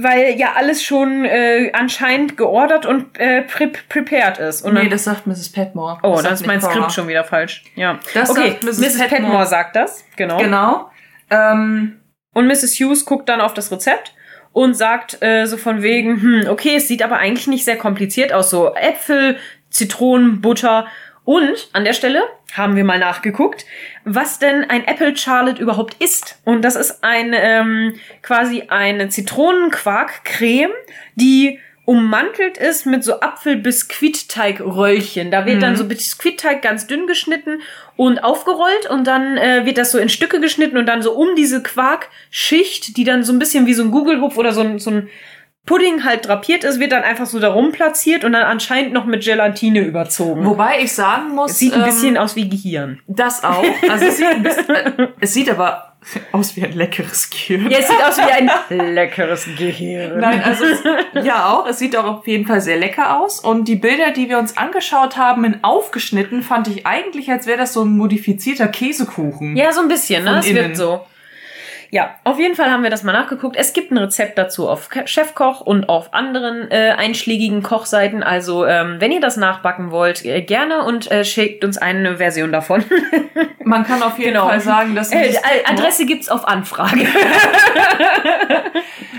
weil 0.00 0.38
ja 0.38 0.52
alles 0.54 0.84
schon 0.84 1.24
äh, 1.24 1.72
anscheinend 1.72 2.36
geordert 2.36 2.86
und 2.86 3.18
äh, 3.18 3.42
pre 3.42 3.66
prepared 3.88 4.38
ist. 4.38 4.62
Und 4.62 4.74
nee, 4.74 4.82
dann, 4.82 4.90
das 4.90 5.04
sagt 5.04 5.26
Mrs. 5.26 5.50
Petmore. 5.50 5.98
oh, 6.04 6.12
Das 6.14 6.22
dann 6.22 6.30
sagt 6.36 6.40
ist 6.42 6.46
mein 6.46 6.60
Cora. 6.60 6.72
Skript 6.72 6.92
schon 6.92 7.08
wieder 7.08 7.24
falsch. 7.24 7.64
Ja. 7.74 7.98
Das 8.14 8.30
okay, 8.30 8.50
sagt 8.50 8.64
Mrs. 8.64 8.78
Mrs. 8.78 8.98
Petmore. 8.98 9.08
Petmore. 9.22 9.46
sagt 9.46 9.74
das, 9.76 10.04
genau. 10.14 10.38
Genau. 10.38 10.90
Ähm, 11.30 12.00
Und 12.32 12.46
Mrs. 12.46 12.74
Hughes 12.78 13.04
guckt 13.04 13.28
dann 13.28 13.40
auf 13.40 13.54
das 13.54 13.72
Rezept 13.72 14.14
und 14.52 14.74
sagt 14.74 15.20
äh, 15.20 15.46
so 15.46 15.56
von 15.56 15.82
wegen, 15.82 16.22
hm, 16.22 16.48
okay, 16.48 16.76
es 16.76 16.86
sieht 16.86 17.02
aber 17.02 17.18
eigentlich 17.18 17.48
nicht 17.48 17.64
sehr 17.64 17.76
kompliziert 17.76 18.32
aus, 18.32 18.50
so 18.50 18.74
Äpfel, 18.74 19.36
Zitronen, 19.70 20.40
Butter. 20.40 20.86
Und 21.28 21.68
an 21.74 21.84
der 21.84 21.92
Stelle 21.92 22.22
haben 22.54 22.74
wir 22.74 22.84
mal 22.84 22.98
nachgeguckt, 22.98 23.66
was 24.04 24.38
denn 24.38 24.64
ein 24.70 24.86
Apple 24.86 25.14
Charlotte 25.14 25.60
überhaupt 25.60 26.02
ist. 26.02 26.38
Und 26.46 26.62
das 26.62 26.74
ist 26.74 27.04
ein 27.04 27.34
ähm, 27.34 27.96
quasi 28.22 28.62
eine 28.68 29.10
Zitronenquark-Creme, 29.10 30.70
die 31.16 31.58
ummantelt 31.84 32.56
ist 32.56 32.86
mit 32.86 33.04
so 33.04 33.20
Apfel-Biskuitteig-Röllchen. 33.20 35.30
Da 35.30 35.44
wird 35.44 35.62
dann 35.62 35.76
so 35.76 35.84
Biskuitteig 35.84 36.62
ganz 36.62 36.86
dünn 36.86 37.06
geschnitten 37.06 37.60
und 37.96 38.24
aufgerollt 38.24 38.88
und 38.88 39.06
dann 39.06 39.36
äh, 39.36 39.66
wird 39.66 39.76
das 39.76 39.90
so 39.90 39.98
in 39.98 40.08
Stücke 40.08 40.40
geschnitten 40.40 40.78
und 40.78 40.86
dann 40.86 41.02
so 41.02 41.12
um 41.12 41.36
diese 41.36 41.62
Quarkschicht, 41.62 42.96
die 42.96 43.04
dann 43.04 43.22
so 43.22 43.34
ein 43.34 43.38
bisschen 43.38 43.66
wie 43.66 43.74
so 43.74 43.82
ein 43.82 43.90
Gugelhupf 43.90 44.38
oder 44.38 44.52
so 44.52 44.62
ein, 44.62 44.78
so 44.78 44.92
ein 44.92 45.10
Pudding 45.68 46.02
halt 46.02 46.26
drapiert 46.26 46.64
ist, 46.64 46.80
wird 46.80 46.92
dann 46.92 47.02
einfach 47.02 47.26
so 47.26 47.38
darum 47.38 47.72
platziert 47.72 48.24
und 48.24 48.32
dann 48.32 48.44
anscheinend 48.44 48.94
noch 48.94 49.04
mit 49.04 49.22
Gelatine 49.22 49.80
überzogen. 49.80 50.46
wobei 50.46 50.80
ich 50.80 50.94
sagen 50.94 51.34
muss, 51.34 51.50
es 51.50 51.58
sieht 51.58 51.74
ein 51.74 51.80
ähm, 51.80 51.84
bisschen 51.84 52.16
aus 52.16 52.36
wie 52.36 52.48
Gehirn. 52.48 53.00
das 53.06 53.44
auch. 53.44 53.62
Also 53.90 54.06
es 54.06 54.16
sieht, 54.16 54.26
ein 54.28 54.42
bisschen, 54.42 54.70
äh, 54.70 55.08
es 55.20 55.34
sieht 55.34 55.50
aber 55.50 55.92
aus 56.32 56.56
wie 56.56 56.64
ein 56.64 56.72
leckeres 56.72 57.28
Gehirn. 57.28 57.70
Ja, 57.70 57.80
es 57.80 57.88
sieht 57.88 58.02
aus 58.02 58.16
wie 58.16 58.78
ein 58.78 58.94
leckeres 58.94 59.46
Gehirn. 59.58 60.18
Nein, 60.18 60.42
also 60.42 60.64
es, 60.64 60.82
ja 61.22 61.50
auch. 61.50 61.66
Es 61.66 61.78
sieht 61.78 61.94
auch 61.98 62.04
auf 62.04 62.26
jeden 62.26 62.46
Fall 62.46 62.62
sehr 62.62 62.78
lecker 62.78 63.20
aus. 63.20 63.40
Und 63.40 63.68
die 63.68 63.76
Bilder, 63.76 64.12
die 64.12 64.30
wir 64.30 64.38
uns 64.38 64.56
angeschaut 64.56 65.18
haben, 65.18 65.44
in 65.44 65.62
aufgeschnitten, 65.62 66.42
fand 66.42 66.68
ich 66.68 66.86
eigentlich, 66.86 67.30
als 67.30 67.46
wäre 67.46 67.58
das 67.58 67.74
so 67.74 67.84
ein 67.84 67.94
modifizierter 67.94 68.68
Käsekuchen. 68.68 69.54
Ja, 69.54 69.70
so 69.72 69.82
ein 69.82 69.88
bisschen, 69.88 70.24
ne? 70.24 70.38
Es 70.38 70.46
wirkt 70.46 70.78
so. 70.78 71.04
Ja, 71.90 72.10
auf 72.24 72.38
jeden 72.38 72.54
Fall 72.54 72.70
haben 72.70 72.82
wir 72.82 72.90
das 72.90 73.02
mal 73.02 73.12
nachgeguckt. 73.12 73.56
Es 73.56 73.72
gibt 73.72 73.90
ein 73.90 73.96
Rezept 73.98 74.36
dazu 74.36 74.68
auf 74.68 74.90
Chefkoch 75.06 75.62
und 75.62 75.88
auf 75.88 76.12
anderen 76.12 76.70
äh, 76.70 76.90
einschlägigen 76.96 77.62
Kochseiten. 77.62 78.22
Also, 78.22 78.66
ähm, 78.66 78.96
wenn 78.98 79.10
ihr 79.10 79.20
das 79.20 79.36
nachbacken 79.38 79.90
wollt, 79.90 80.22
äh, 80.24 80.42
gerne 80.42 80.84
und 80.84 81.10
äh, 81.10 81.24
schickt 81.24 81.64
uns 81.64 81.78
eine 81.78 82.18
Version 82.18 82.52
davon. 82.52 82.84
Man 83.64 83.84
kann 83.84 84.02
auf 84.02 84.18
jeden 84.18 84.32
Genau. 84.34 84.46
Fall 84.48 84.60
sagen, 84.60 84.94
dass 84.94 85.12
äh, 85.12 85.34
Adresse 85.66 86.04
gibt's 86.06 86.28
auf 86.28 86.46
Anfrage. 86.46 87.06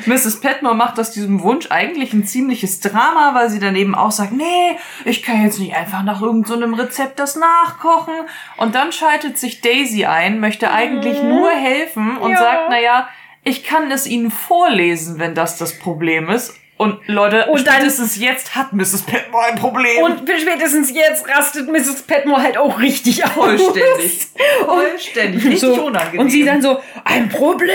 Mrs. 0.05 0.39
Petmore 0.41 0.75
macht 0.75 0.99
aus 0.99 1.11
diesem 1.11 1.43
Wunsch 1.43 1.67
eigentlich 1.69 2.13
ein 2.13 2.25
ziemliches 2.25 2.79
Drama, 2.79 3.31
weil 3.33 3.49
sie 3.49 3.59
dann 3.59 3.75
eben 3.75 3.95
auch 3.95 4.11
sagt, 4.11 4.31
nee, 4.31 4.77
ich 5.05 5.23
kann 5.23 5.43
jetzt 5.43 5.59
nicht 5.59 5.75
einfach 5.75 6.03
nach 6.03 6.21
irgendeinem 6.21 6.75
so 6.75 6.81
Rezept 6.81 7.19
das 7.19 7.35
nachkochen. 7.35 8.13
Und 8.57 8.75
dann 8.75 8.91
schaltet 8.91 9.37
sich 9.37 9.61
Daisy 9.61 10.05
ein, 10.05 10.39
möchte 10.39 10.71
eigentlich 10.71 11.21
nur 11.21 11.49
helfen 11.51 12.17
und 12.17 12.31
Ja. 12.31 12.37
sagt, 12.37 12.58
naja, 12.67 13.09
ich 13.43 13.63
kann 13.63 13.89
es 13.91 14.05
ihnen 14.05 14.31
vorlesen, 14.31 15.19
wenn 15.19 15.35
das 15.35 15.57
das 15.57 15.79
Problem 15.79 16.29
ist. 16.29 16.59
Und 16.81 16.97
Leute, 17.07 17.45
Und 17.47 17.67
dann- 17.67 17.73
spätestens 17.75 18.15
jetzt 18.17 18.55
hat 18.55 18.71
Mrs. 18.71 19.01
Petmore 19.01 19.47
ein 19.47 19.55
Problem. 19.59 20.01
und 20.01 20.19
spätestens 20.39 20.89
jetzt 20.93 21.27
rastet 21.27 21.67
Mrs. 21.67 22.03
Petmore 22.03 22.41
halt 22.41 22.57
auch 22.57 22.79
richtig 22.79 23.21
aus. 23.25 23.33
vollständig. 23.33 24.27
Vollständig. 24.65 25.43
Richtig 25.43 25.59
so, 25.59 25.73
unangenehm. 25.85 26.21
Und 26.21 26.29
sie 26.29 26.45
dann 26.45 26.61
so, 26.61 26.79
ein 27.03 27.27
Problem? 27.27 27.73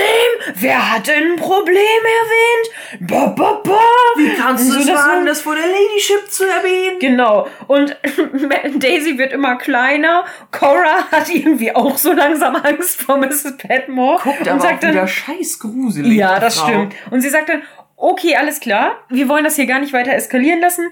Wer 0.54 0.90
hat 0.94 1.06
denn 1.08 1.32
ein 1.32 1.36
Problem 1.36 1.76
erwähnt? 1.76 3.10
Ba, 3.10 3.26
ba, 3.26 3.60
ba. 3.62 3.78
Wie 4.16 4.30
kannst 4.36 4.68
du 4.68 4.72
So, 4.72 4.80
es 4.80 4.86
das 4.86 4.96
wagen, 4.96 5.26
das 5.26 5.40
vor 5.42 5.54
der 5.54 5.66
Ladyship 5.66 6.30
zu 6.30 6.44
erwähnen? 6.44 6.98
Genau. 6.98 7.46
Und 7.66 7.94
Daisy 8.76 9.18
wird 9.18 9.32
immer 9.34 9.56
kleiner. 9.56 10.24
Cora 10.50 11.10
hat 11.12 11.28
irgendwie 11.28 11.74
auch 11.74 11.98
so 11.98 12.12
langsam 12.12 12.56
Angst 12.56 13.02
vor 13.02 13.18
Mrs. 13.18 13.58
Petmore. 13.58 14.22
Guckt 14.22 14.40
und 14.40 14.48
aber 14.48 14.60
sagt 14.60 14.82
auch 14.84 14.88
wieder 14.88 15.00
dann, 15.00 15.08
scheiß 15.08 15.58
gruselig. 15.58 16.12
ja, 16.16 16.40
das 16.40 16.58
Frau. 16.58 16.68
stimmt. 16.68 16.94
Und 17.10 17.20
sie 17.20 17.28
sagt 17.28 17.50
dann, 17.50 17.62
okay, 18.10 18.36
alles 18.36 18.60
klar. 18.60 18.96
Wir 19.08 19.28
wollen 19.28 19.44
das 19.44 19.56
hier 19.56 19.66
gar 19.66 19.80
nicht 19.80 19.92
weiter 19.92 20.12
eskalieren 20.12 20.60
lassen. 20.60 20.90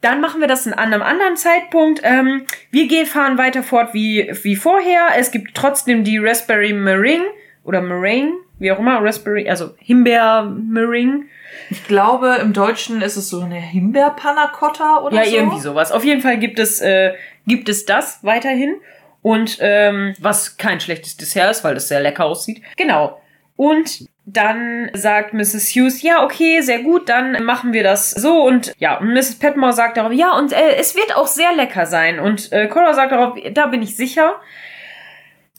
Dann 0.00 0.20
machen 0.20 0.40
wir 0.40 0.48
das 0.48 0.66
an 0.66 0.74
einem 0.74 1.02
anderen 1.02 1.36
Zeitpunkt. 1.36 2.00
Ähm, 2.04 2.46
wir 2.70 2.86
gehen, 2.88 3.06
fahren 3.06 3.36
weiter 3.36 3.62
fort 3.62 3.92
wie, 3.92 4.30
wie 4.42 4.56
vorher. 4.56 5.08
Es 5.18 5.30
gibt 5.30 5.54
trotzdem 5.54 6.04
die 6.04 6.18
Raspberry 6.18 6.72
Meringue 6.72 7.26
oder 7.64 7.82
Meringue, 7.82 8.32
wie 8.58 8.72
auch 8.72 8.78
immer, 8.78 9.02
Raspberry, 9.02 9.48
also 9.48 9.74
Himbeer 9.78 10.42
Meringue. 10.44 11.26
Ich 11.68 11.86
glaube, 11.86 12.38
im 12.40 12.52
Deutschen 12.52 13.02
ist 13.02 13.16
es 13.16 13.28
so 13.28 13.40
eine 13.42 13.56
Himbeerpanna 13.56 14.48
Cotta 14.48 15.00
oder 15.02 15.16
Ja, 15.16 15.24
so. 15.24 15.36
irgendwie 15.36 15.60
sowas. 15.60 15.92
Auf 15.92 16.04
jeden 16.04 16.22
Fall 16.22 16.38
gibt 16.38 16.58
es, 16.58 16.80
äh, 16.80 17.12
gibt 17.46 17.68
es 17.68 17.84
das 17.84 18.20
weiterhin. 18.22 18.76
Und 19.22 19.58
ähm, 19.60 20.14
was 20.18 20.56
kein 20.56 20.80
schlechtes 20.80 21.18
Dessert 21.18 21.50
ist, 21.50 21.62
weil 21.62 21.74
das 21.74 21.88
sehr 21.88 22.00
lecker 22.00 22.24
aussieht. 22.24 22.62
Genau. 22.78 23.20
Und 23.56 24.06
dann 24.32 24.90
sagt 24.94 25.34
Mrs. 25.34 25.70
Hughes, 25.74 26.02
ja, 26.02 26.22
okay, 26.22 26.60
sehr 26.60 26.80
gut, 26.80 27.08
dann 27.08 27.42
machen 27.44 27.72
wir 27.72 27.82
das 27.82 28.10
so. 28.10 28.42
Und 28.42 28.74
ja, 28.78 28.98
und 28.98 29.12
Mrs. 29.12 29.38
Petmore 29.38 29.72
sagt 29.72 29.96
darauf, 29.96 30.12
ja, 30.12 30.36
und 30.36 30.52
äh, 30.52 30.76
es 30.76 30.94
wird 30.94 31.16
auch 31.16 31.26
sehr 31.26 31.54
lecker 31.54 31.86
sein. 31.86 32.18
Und 32.20 32.52
äh, 32.52 32.66
Cora 32.68 32.94
sagt 32.94 33.12
darauf, 33.12 33.38
da 33.52 33.66
bin 33.66 33.82
ich 33.82 33.96
sicher. 33.96 34.40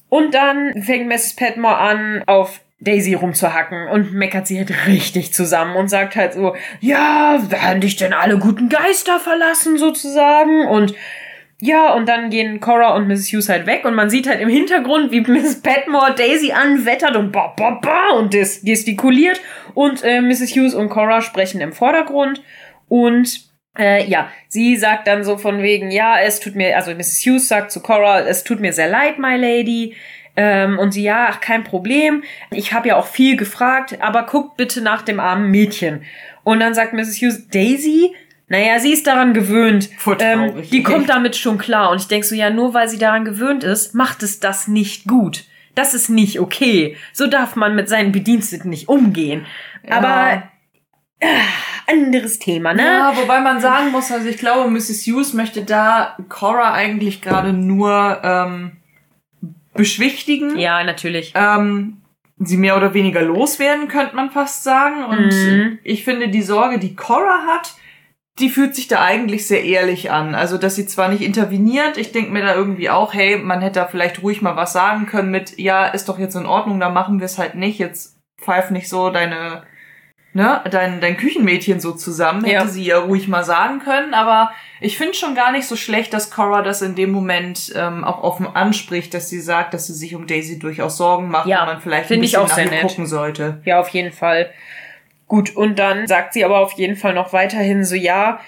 Und 0.10 0.34
dann 0.34 0.82
fängt 0.82 1.08
Mrs. 1.08 1.36
Petmore 1.36 1.78
an, 1.78 2.24
auf 2.28 2.62
Daisy 2.82 3.14
rumzuhacken 3.14 3.88
und 3.88 4.14
meckert 4.14 4.48
sie 4.48 4.58
halt 4.58 4.88
richtig 4.88 5.34
zusammen 5.34 5.76
und 5.76 5.88
sagt 5.88 6.16
halt 6.16 6.34
so, 6.34 6.56
ja, 6.80 7.40
werden 7.50 7.80
dich 7.80 7.96
denn 7.96 8.12
alle 8.12 8.40
guten 8.40 8.70
Geister 8.70 9.20
verlassen 9.20 9.78
sozusagen 9.78 10.68
und 10.68 10.96
ja, 11.64 11.94
und 11.94 12.10
dann 12.10 12.32
gehen 12.32 12.60
Cora 12.60 12.96
und 12.96 13.08
Mrs. 13.08 13.32
Hughes 13.32 13.48
halt 13.48 13.68
weg 13.68 13.86
und 13.86 13.94
man 13.94 14.10
sieht 14.10 14.28
halt 14.28 14.42
im 14.42 14.50
Hintergrund, 14.50 15.12
wie 15.12 15.22
Mrs. 15.22 15.62
Petmore 15.62 16.16
Daisy 16.16 16.52
anwettert 16.52 17.16
und 17.16 17.32
ba, 17.32 17.54
ba, 17.56 17.80
ba 17.80 18.10
und 18.18 18.32
gestikuliert 18.32 19.40
und 19.76 20.04
äh, 20.04 20.22
Mrs. 20.22 20.56
Hughes 20.56 20.74
und 20.74 20.90
Cora 20.90 21.22
sprechen 21.22 21.62
im 21.62 21.72
Vordergrund 21.72 22.42
und 22.88 23.42
äh, 23.78 24.04
ja, 24.10 24.32
sie 24.48 24.76
sagt 24.76 25.06
dann 25.06 25.24
so 25.24 25.38
von 25.38 25.62
wegen, 25.62 25.92
ja, 25.92 26.20
es 26.20 26.40
tut 26.40 26.56
mir, 26.56 26.76
also 26.76 26.96
Mrs. 26.96 27.22
Hughes 27.24 27.48
sagt 27.48 27.72
zu 27.72 27.80
Cora, 27.80 28.22
es 28.22 28.44
tut 28.44 28.60
mir 28.60 28.74
sehr 28.74 28.90
leid, 28.90 29.20
my 29.20 29.38
lady. 29.38 29.96
Ähm, 30.36 30.80
und 30.80 30.94
sie, 30.94 31.04
ja, 31.04 31.28
ach, 31.30 31.42
kein 31.42 31.64
Problem. 31.64 32.24
Ich 32.52 32.74
habe 32.74 32.88
ja 32.88 32.96
auch 32.96 33.06
viel 33.06 33.38
gefragt, 33.38 33.98
aber 34.02 34.24
guckt 34.26 34.58
bitte 34.58 34.82
nach 34.82 35.04
dem 35.04 35.20
armen 35.20 35.52
Mädchen. 35.52 36.06
Und 36.44 36.60
dann 36.60 36.74
sagt 36.74 36.94
Mrs. 36.94 37.22
Hughes, 37.22 37.48
Daisy, 37.50 38.16
naja, 38.52 38.82
sie 38.82 38.92
ist 38.92 39.08
daran 39.08 39.34
gewöhnt. 39.34 39.90
Ähm, 40.20 40.62
die 40.70 40.84
kommt 40.84 41.08
damit 41.08 41.38
schon 41.38 41.58
klar. 41.58 41.90
Und 41.90 42.02
ich 42.02 42.08
denk 42.10 42.26
so, 42.26 42.36
ja, 42.36 42.50
nur 42.50 42.74
weil 42.74 42.90
sie 42.90 42.98
daran 42.98 43.24
gewöhnt 43.24 43.64
ist, 43.64 43.96
macht 43.96 44.24
es 44.24 44.42
das 44.42 44.68
nicht 44.68 45.08
gut. 45.08 45.46
Das 45.74 45.94
ist 45.94 46.10
nicht 46.10 46.38
okay. 46.38 46.98
So 47.14 47.28
darf 47.28 47.56
man 47.56 47.76
mit 47.76 47.88
seinen 47.88 48.12
Bediensteten 48.12 48.70
nicht 48.70 48.90
umgehen. 48.90 49.46
Ja. 49.88 49.98
Aber 50.00 50.44
äh, 51.20 51.28
anderes 51.88 52.40
Thema, 52.40 52.74
ne? 52.74 52.84
Ja, 52.84 53.14
wobei 53.16 53.40
man 53.40 53.62
sagen 53.62 53.92
muss, 53.92 54.12
also 54.12 54.28
ich 54.28 54.38
glaube, 54.38 54.70
Mrs. 54.70 55.08
Hughes 55.08 55.32
möchte 55.32 55.64
da 55.64 56.18
Cora 56.28 56.74
eigentlich 56.74 57.22
gerade 57.22 57.54
nur 57.54 58.20
ähm, 58.22 58.74
beschwichtigen. 59.74 60.60
Ja, 60.60 60.84
natürlich. 60.84 61.32
Ähm, 61.36 62.02
sie 62.38 62.58
mehr 62.58 62.76
oder 62.76 62.94
weniger 62.94 63.22
loswerden, 63.22 63.88
könnte 63.88 64.14
man 64.14 64.30
fast 64.30 64.66
sagen. 64.66 65.06
Und 65.06 65.30
mhm. 65.30 65.80
ich 65.86 66.04
finde, 66.04 66.28
die 66.28 66.42
Sorge, 66.42 66.80
die 66.80 66.98
Cora 66.98 67.46
hat, 67.48 67.76
die 68.40 68.50
fühlt 68.50 68.76
sich 68.76 68.88
da 68.88 69.04
eigentlich 69.04 69.48
sehr 69.48 69.64
ehrlich 69.64 70.12
an. 70.12 70.36
Also, 70.36 70.58
dass 70.58 70.76
sie 70.76 70.88
zwar 70.88 71.10
nicht 71.10 71.22
interveniert, 71.22 71.98
ich 71.98 72.12
denke 72.12 72.32
mir 72.32 72.42
da 72.42 72.56
irgendwie 72.56 72.90
auch, 72.90 73.14
hey, 73.14 73.38
man 73.38 73.62
hätte 73.62 73.80
da 73.80 73.88
vielleicht 73.88 74.24
ruhig 74.24 74.42
mal 74.42 74.56
was 74.56 74.74
sagen 74.74 75.06
können 75.06 75.32
mit, 75.32 75.60
ja, 75.60 75.86
ist 75.86 76.10
doch 76.10 76.18
jetzt 76.18 76.36
in 76.36 76.46
Ordnung, 76.46 76.80
da 76.80 76.90
machen 76.90 77.20
wir 77.20 77.26
es 77.26 77.38
halt 77.38 77.56
nicht, 77.56 77.78
jetzt 77.78 78.18
pfeif 78.40 78.72
nicht 78.72 78.90
so 78.90 79.10
deine, 79.10 79.64
ne, 80.34 80.62
dein, 80.72 81.02
dein 81.02 81.18
Küchenmädchen 81.18 81.80
so 81.80 81.92
zusammen, 81.92 82.44
hätte 82.46 82.66
ja. 82.66 82.68
sie 82.68 82.86
ja 82.86 83.00
ruhig 83.00 83.28
mal 83.28 83.44
sagen 83.44 83.80
können, 83.80 84.14
aber 84.14 84.52
ich 84.80 84.98
finde 84.98 85.14
schon 85.14 85.36
gar 85.36 85.52
nicht 85.52 85.68
so 85.68 85.76
schlecht, 85.76 86.14
dass 86.14 86.32
Cora 86.32 86.62
das 86.64 86.82
in 86.82 86.96
dem 86.96 87.12
Moment 87.12 87.72
ähm, 87.76 88.04
auch 88.04 88.24
offen 88.24 88.48
anspricht, 88.48 89.14
dass 89.14 89.30
sie 89.30 89.42
sagt, 89.42 89.74
dass 89.74 89.88
sie 89.88 89.94
sich 89.94 90.16
um 90.16 90.26
Daisy 90.26 90.58
durchaus 90.58 90.98
Sorgen 90.98 91.30
macht 91.30 91.48
ja, 91.48 91.62
und 91.62 91.68
man 91.68 91.82
vielleicht 91.82 92.12
ein 92.12 92.22
bisschen 92.22 92.48
nach 92.48 92.58
ihr 92.58 92.82
gucken 92.82 93.06
sollte. 93.06 93.62
Ja, 93.66 93.80
auf 93.80 93.90
jeden 93.90 94.14
Fall. 94.14 94.52
Gut, 95.32 95.56
und 95.56 95.80
dann 95.80 96.08
sagt 96.08 96.34
sie 96.34 96.44
aber 96.44 96.60
auf 96.60 96.74
jeden 96.74 96.98
Fall 96.98 97.14
noch 97.14 97.32
weiterhin 97.32 97.86
so, 97.86 97.96
ja, 97.96 98.42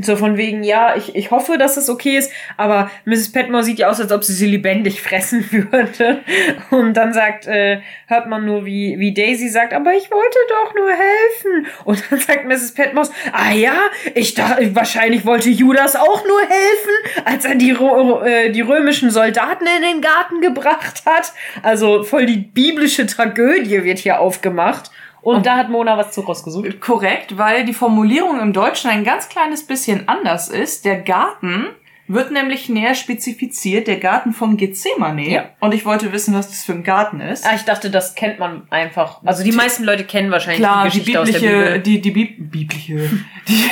so 0.00 0.16
von 0.16 0.36
wegen, 0.36 0.64
ja, 0.64 0.96
ich, 0.96 1.14
ich 1.14 1.30
hoffe, 1.30 1.58
dass 1.58 1.76
es 1.76 1.88
okay 1.88 2.16
ist, 2.16 2.32
aber 2.56 2.90
Mrs. 3.04 3.30
Petmore 3.30 3.62
sieht 3.62 3.78
ja 3.78 3.88
aus, 3.88 4.00
als 4.00 4.10
ob 4.10 4.24
sie 4.24 4.32
sie 4.32 4.48
lebendig 4.48 5.00
fressen 5.08 5.46
würde. 5.52 6.24
Und 6.72 6.94
dann 6.94 7.12
sagt, 7.12 7.46
äh, 7.46 7.82
hört 8.08 8.26
man 8.26 8.44
nur, 8.44 8.66
wie, 8.66 8.98
wie 8.98 9.14
Daisy 9.14 9.48
sagt, 9.48 9.72
aber 9.72 9.94
ich 9.94 10.10
wollte 10.10 10.38
doch 10.48 10.74
nur 10.74 10.90
helfen. 10.90 11.66
Und 11.84 12.02
dann 12.10 12.18
sagt 12.18 12.46
Mrs. 12.46 12.74
Petmore, 12.74 13.08
ah 13.30 13.52
ja, 13.52 13.76
ich 14.16 14.34
dachte, 14.34 14.74
wahrscheinlich 14.74 15.24
wollte 15.24 15.50
Judas 15.50 15.94
auch 15.94 16.24
nur 16.26 16.40
helfen, 16.40 17.24
als 17.26 17.44
er 17.44 17.54
die, 17.54 17.70
äh, 17.70 18.50
die 18.50 18.60
römischen 18.60 19.12
Soldaten 19.12 19.66
in 19.68 19.82
den 19.82 20.00
Garten 20.00 20.40
gebracht 20.40 21.04
hat. 21.06 21.32
Also 21.62 22.02
voll 22.02 22.26
die 22.26 22.38
biblische 22.38 23.06
Tragödie 23.06 23.84
wird 23.84 24.00
hier 24.00 24.18
aufgemacht. 24.18 24.90
Und, 25.24 25.36
und 25.36 25.46
da 25.46 25.56
hat 25.56 25.70
Mona 25.70 25.96
was 25.96 26.12
zu 26.12 26.20
rausgesucht. 26.20 26.80
Korrekt, 26.80 27.38
weil 27.38 27.64
die 27.64 27.72
Formulierung 27.72 28.40
im 28.40 28.52
Deutschen 28.52 28.90
ein 28.90 29.04
ganz 29.04 29.30
kleines 29.30 29.66
bisschen 29.66 30.06
anders 30.06 30.48
ist. 30.48 30.84
Der 30.84 31.00
Garten 31.00 31.68
wird 32.06 32.30
nämlich 32.30 32.68
näher 32.68 32.94
spezifiziert, 32.94 33.86
der 33.86 33.96
Garten 33.96 34.34
von 34.34 34.58
Gethsemane. 34.58 35.30
Ja. 35.30 35.50
Und 35.60 35.72
ich 35.72 35.86
wollte 35.86 36.12
wissen, 36.12 36.34
was 36.34 36.48
das 36.48 36.64
für 36.64 36.72
ein 36.72 36.84
Garten 36.84 37.20
ist. 37.20 37.46
Ah, 37.46 37.54
ich 37.54 37.62
dachte, 37.62 37.90
das 37.90 38.14
kennt 38.14 38.38
man 38.38 38.66
einfach. 38.68 39.22
Also 39.24 39.42
die 39.42 39.52
meisten 39.52 39.84
Leute 39.84 40.04
kennen 40.04 40.30
wahrscheinlich 40.30 40.60
Klar, 40.60 40.90
die 40.90 40.98
Geschichte 40.98 41.10
die 41.10 41.16
biblische, 41.16 41.36
aus 41.36 41.40
der 41.40 41.64
Bibel. 41.64 41.80
Die, 41.80 42.00
die 42.02 42.10
Bi 42.10 42.24
biblische, 42.38 43.10
die, 43.48 43.70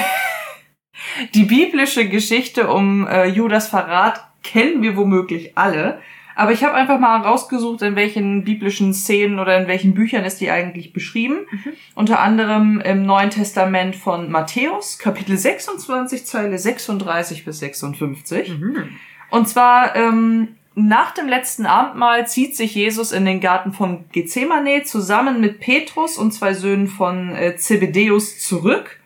die 1.35 1.45
biblische 1.45 2.09
Geschichte 2.09 2.69
um 2.69 3.07
äh, 3.07 3.27
Judas 3.27 3.69
Verrat 3.69 4.25
kennen 4.43 4.83
wir 4.83 4.97
womöglich 4.97 5.59
alle. 5.59 6.01
Aber 6.43 6.51
ich 6.51 6.65
habe 6.65 6.75
einfach 6.75 6.99
mal 6.99 7.21
rausgesucht, 7.21 7.83
in 7.83 7.95
welchen 7.95 8.43
biblischen 8.43 8.93
Szenen 8.95 9.39
oder 9.39 9.57
in 9.57 9.69
welchen 9.69 9.95
Büchern 9.95 10.25
ist 10.25 10.41
die 10.41 10.51
eigentlich 10.51 10.93
beschrieben. 10.93 11.47
Mhm. 11.49 11.73
Unter 11.95 12.19
anderem 12.19 12.81
im 12.81 13.07
Neuen 13.07 13.31
Testament 13.31 13.95
von 13.95 14.29
Matthäus, 14.29 14.99
Kapitel 14.99 15.39
26, 15.39 16.27
Zeile 16.27 16.59
36 16.59 17.45
bis 17.45 17.61
56. 17.61 18.59
Mhm. 18.59 18.89
Und 19.31 19.49
zwar 19.49 19.95
ähm, 19.95 20.57
nach 20.75 21.15
dem 21.15 21.29
letzten 21.29 21.65
Abendmahl 21.65 22.27
zieht 22.27 22.57
sich 22.57 22.75
Jesus 22.75 23.13
in 23.13 23.25
den 23.25 23.41
Garten 23.41 23.73
von 23.73 24.07
Gethsemane 24.11 24.83
zusammen 24.83 25.41
mit 25.41 25.61
Petrus 25.61 26.19
und 26.19 26.33
zwei 26.33 26.55
Söhnen 26.55 26.89
von 26.89 27.37
äh, 27.37 27.55
Zebedeus 27.55 28.41
zurück 28.41 28.99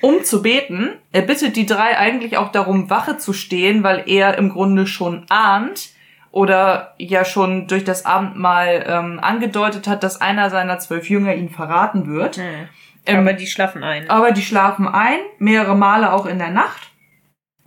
um 0.00 0.22
zu 0.22 0.42
beten. 0.42 0.90
Er 1.12 1.22
bittet 1.22 1.56
die 1.56 1.64
drei 1.64 1.96
eigentlich 1.96 2.36
auch 2.36 2.52
darum, 2.52 2.90
Wache 2.90 3.16
zu 3.16 3.32
stehen, 3.32 3.82
weil 3.82 4.04
er 4.06 4.36
im 4.36 4.50
Grunde 4.50 4.86
schon 4.86 5.24
ahnt, 5.30 5.93
oder 6.34 6.94
ja 6.98 7.24
schon 7.24 7.68
durch 7.68 7.84
das 7.84 8.04
Abendmahl 8.04 8.84
ähm, 8.88 9.20
angedeutet 9.22 9.86
hat, 9.86 10.02
dass 10.02 10.20
einer 10.20 10.50
seiner 10.50 10.80
zwölf 10.80 11.08
Jünger 11.08 11.32
ihn 11.36 11.48
verraten 11.48 12.12
wird. 12.12 12.38
Mhm. 12.38 12.68
Ähm, 13.06 13.20
aber 13.20 13.34
die 13.34 13.46
schlafen 13.46 13.84
ein. 13.84 14.10
Aber 14.10 14.32
die 14.32 14.42
schlafen 14.42 14.88
ein, 14.88 15.20
mehrere 15.38 15.76
Male 15.76 16.12
auch 16.12 16.26
in 16.26 16.40
der 16.40 16.50
Nacht. 16.50 16.90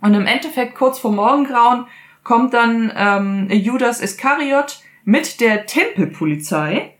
Und 0.02 0.12
im 0.12 0.26
Endeffekt 0.26 0.74
kurz 0.74 0.98
vor 0.98 1.12
Morgengrauen 1.12 1.86
kommt 2.24 2.52
dann 2.52 2.92
ähm, 2.94 3.48
Judas 3.50 4.02
Iskariot 4.02 4.80
mit 5.02 5.40
der 5.40 5.64
Tempelpolizei 5.64 6.92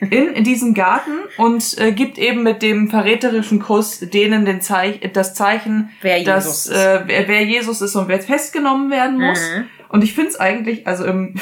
in, 0.00 0.28
in 0.28 0.44
diesen 0.44 0.72
Garten 0.72 1.18
und 1.36 1.76
äh, 1.78 1.90
gibt 1.90 2.18
eben 2.18 2.44
mit 2.44 2.62
dem 2.62 2.90
verräterischen 2.90 3.58
Kuss 3.58 3.98
denen 3.98 4.44
den 4.44 4.60
Zeich 4.60 5.00
das 5.14 5.34
Zeichen, 5.34 5.90
wer 6.00 6.22
dass 6.22 6.68
äh, 6.68 7.00
wer, 7.06 7.26
wer 7.26 7.42
Jesus 7.42 7.82
ist 7.82 7.96
und 7.96 8.06
wer 8.06 8.20
festgenommen 8.20 8.92
werden 8.92 9.18
muss. 9.18 9.40
Mhm. 9.40 9.64
Und 9.88 10.04
ich 10.04 10.14
finde 10.14 10.30
es 10.30 10.40
eigentlich, 10.40 10.86
also 10.86 11.04
im, 11.04 11.34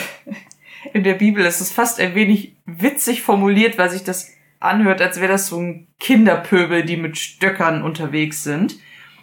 in 0.93 1.05
der 1.05 1.15
Bibel 1.15 1.45
ist 1.45 1.61
es 1.61 1.73
fast 1.73 2.01
ein 2.01 2.15
wenig 2.15 2.57
witzig 2.67 3.23
formuliert, 3.23 3.79
weil 3.79 3.91
sich 3.91 4.05
das 4.05 4.31
anhört, 4.61 5.01
als 5.01 5.21
wäre 5.21 5.33
das 5.33 5.49
so 5.49 5.61
ein 5.61 5.87
Kinderpöbel, 6.01 6.85
die 6.85 6.97
mit 6.97 7.19
Stöckern 7.19 7.83
unterwegs 7.83 8.43
sind. 8.43 8.77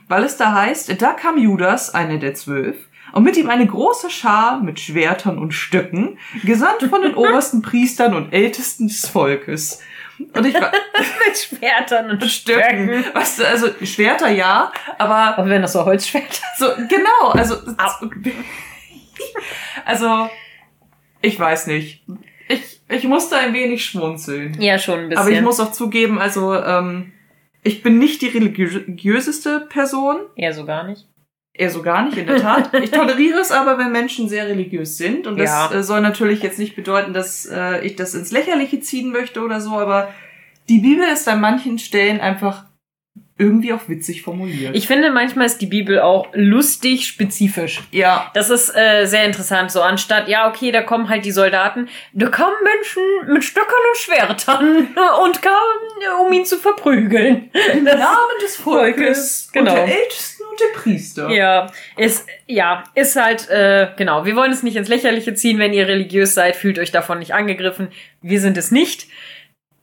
Weil 0.08 0.24
es 0.24 0.38
da 0.38 0.54
heißt, 0.54 1.02
da 1.02 1.14
kam 1.14 1.38
Judas, 1.38 1.94
einer 1.94 2.18
der 2.18 2.34
zwölf, 2.34 2.76
und 3.14 3.24
mit 3.24 3.38
ihm 3.38 3.50
eine 3.50 3.68
große 3.68 4.10
Schar 4.10 4.60
mit 4.60 4.80
Schwertern 4.80 5.38
und 5.38 5.54
Stöcken, 5.54 6.18
gesandt 6.44 6.84
von 6.84 7.02
den 7.02 7.14
obersten 7.16 7.62
Priestern 7.62 8.16
und 8.16 8.34
Ältesten 8.34 8.88
des 8.88 9.08
Volkes. 9.08 9.80
Und 10.18 10.46
ich 10.46 10.54
mit 10.54 11.38
Schwertern 11.38 12.12
und 12.12 12.24
Stöcken. 12.26 12.90
Stöcken. 12.90 13.16
Weißt 13.16 13.40
du, 13.40 13.48
also 13.48 13.68
Schwerter 13.84 14.30
ja, 14.30 14.72
aber. 14.98 15.38
Aber 15.38 15.50
wenn 15.50 15.62
das 15.62 15.74
so 15.74 15.86
Holzschwerter. 15.86 16.42
So, 16.58 16.68
genau, 16.88 17.30
also. 17.32 17.56
Also, 19.86 20.30
ich 21.22 21.38
weiß 21.38 21.68
nicht. 21.68 22.06
Ich, 22.48 22.82
ich 22.88 23.04
musste 23.06 23.38
ein 23.38 23.54
wenig 23.54 23.84
schmunzeln. 23.84 24.62
Ja, 24.62 24.78
schon 24.80 25.00
ein 25.00 25.10
bisschen. 25.10 25.22
Aber 25.22 25.32
ich 25.32 25.42
muss 25.42 25.60
auch 25.60 25.72
zugeben, 25.72 26.20
also, 26.20 26.54
ähm, 26.54 27.12
ich 27.64 27.84
bin 27.84 27.98
nicht 27.98 28.22
die 28.22 28.28
religiöseste 28.28 29.62
Person. 29.62 30.18
Eher 30.36 30.54
so 30.54 30.66
gar 30.66 30.84
nicht. 30.86 31.08
Eher 31.54 31.70
so 31.70 31.82
gar 31.82 32.06
nicht, 32.06 32.18
in 32.18 32.28
der 32.28 32.38
Tat. 32.38 32.74
Ich 32.82 32.92
toleriere 32.92 33.40
es 33.40 33.52
aber, 33.52 33.78
wenn 33.78 33.92
Menschen 33.92 34.28
sehr 34.28 34.48
religiös 34.48 34.98
sind. 34.98 35.28
Und 35.28 35.38
das 35.38 35.50
ja. 35.50 35.72
Äh, 35.72 35.84
soll 35.84 36.02
natürlich 36.02 36.42
jetzt 36.42 36.60
nicht 36.60 36.76
bedeuten, 36.76 37.14
dass 37.14 37.46
äh, 37.46 37.86
ich 37.86 37.96
das 37.96 38.16
ins 38.16 38.32
Lächerliche 38.32 38.80
ziehen 38.80 39.12
möchte 39.12 39.42
oder 39.42 39.62
so, 39.62 39.72
aber 39.72 40.14
die 40.70 40.80
Bibel 40.80 41.06
ist 41.08 41.28
an 41.28 41.42
manchen 41.42 41.78
Stellen 41.78 42.22
einfach 42.22 42.66
irgendwie 43.38 43.74
auch 43.74 43.90
witzig 43.90 44.22
formuliert. 44.22 44.76
Ich 44.76 44.86
finde, 44.86 45.12
manchmal 45.12 45.48
ist 45.48 45.58
die 45.58 45.66
Bibel 45.66 46.00
auch 46.00 46.28
lustig 46.34 47.08
spezifisch. 47.08 47.82
Ja. 47.92 48.30
Das 48.36 48.52
ist 48.52 48.70
äh, 48.76 49.06
sehr 49.06 49.26
interessant. 49.26 49.72
So 49.72 49.82
anstatt, 49.82 50.28
ja, 50.28 50.48
okay, 50.48 50.72
da 50.72 50.84
kommen 50.84 51.10
halt 51.10 51.26
die 51.26 51.32
Soldaten, 51.32 51.90
da 52.14 52.30
kommen 52.30 52.56
Menschen 52.64 53.34
mit 53.34 53.44
Stöckern 53.44 53.74
und 53.92 53.98
Schwertern 53.98 54.88
und 55.24 55.42
kamen, 55.42 56.26
um 56.26 56.32
ihn 56.32 56.46
zu 56.46 56.58
verprügeln. 56.58 57.50
Im 57.74 57.84
Namen 57.86 58.40
des 58.44 58.56
Volkes, 58.58 59.50
genau. 59.52 59.72
und 59.72 59.78
der 59.78 60.02
Ältesten 60.04 60.44
und 60.44 60.60
der 60.60 60.80
Priester. 60.80 61.30
Ja, 61.30 61.72
ist, 61.98 62.28
ja, 62.46 62.84
ist 62.94 63.16
halt, 63.16 63.50
äh, 63.50 63.90
genau. 63.98 64.26
Wir 64.26 64.36
wollen 64.36 64.52
es 64.52 64.62
nicht 64.62 64.76
ins 64.76 64.90
Lächerliche 64.90 65.34
ziehen, 65.34 65.58
wenn 65.58 65.74
ihr 65.74 65.88
religiös 65.88 66.36
seid, 66.36 66.56
fühlt 66.56 66.78
euch 66.78 66.92
davon 66.92 67.18
nicht 67.18 67.34
angegriffen. 67.34 67.88
Wir 68.22 68.40
sind 68.40 68.58
es 68.58 68.70
nicht. 68.70 69.08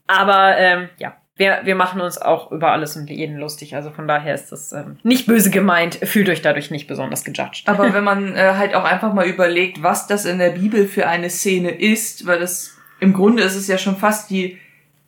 Aber 0.07 0.57
ähm, 0.57 0.89
ja, 0.99 1.20
wir, 1.41 1.61
wir 1.65 1.75
machen 1.75 2.03
uns 2.03 2.21
auch 2.21 2.53
über 2.53 2.71
alles 2.71 2.97
und 2.97 3.09
jeden 3.09 3.39
lustig. 3.39 3.75
Also 3.75 3.91
von 3.91 4.07
daher 4.07 4.35
ist 4.35 4.53
das 4.53 4.73
ähm, 4.73 4.99
nicht 5.03 5.27
böse 5.27 5.49
gemeint. 5.51 5.95
Fühlt 5.95 6.29
euch 6.29 6.43
dadurch 6.43 6.71
nicht 6.71 6.87
besonders 6.87 7.25
gejudged. 7.25 7.67
Aber 7.67 7.95
wenn 7.95 8.05
man 8.05 8.37
äh, 8.37 8.53
halt 8.57 8.75
auch 8.75 8.85
einfach 8.85 9.15
mal 9.15 9.27
überlegt, 9.27 9.83
was 9.83 10.07
das 10.07 10.27
in 10.27 10.39
der 10.39 10.51
Bibel 10.51 10.87
für 10.87 11.07
eine 11.07 11.31
Szene 11.31 11.71
ist, 11.71 12.27
weil 12.27 12.39
das 12.39 12.77
im 13.01 13.15
Grunde 13.15 13.43
ist 13.43 13.57
es 13.57 13.69
ja 13.69 13.79
schon 13.79 13.97
fast 13.97 14.29
die 14.29 14.59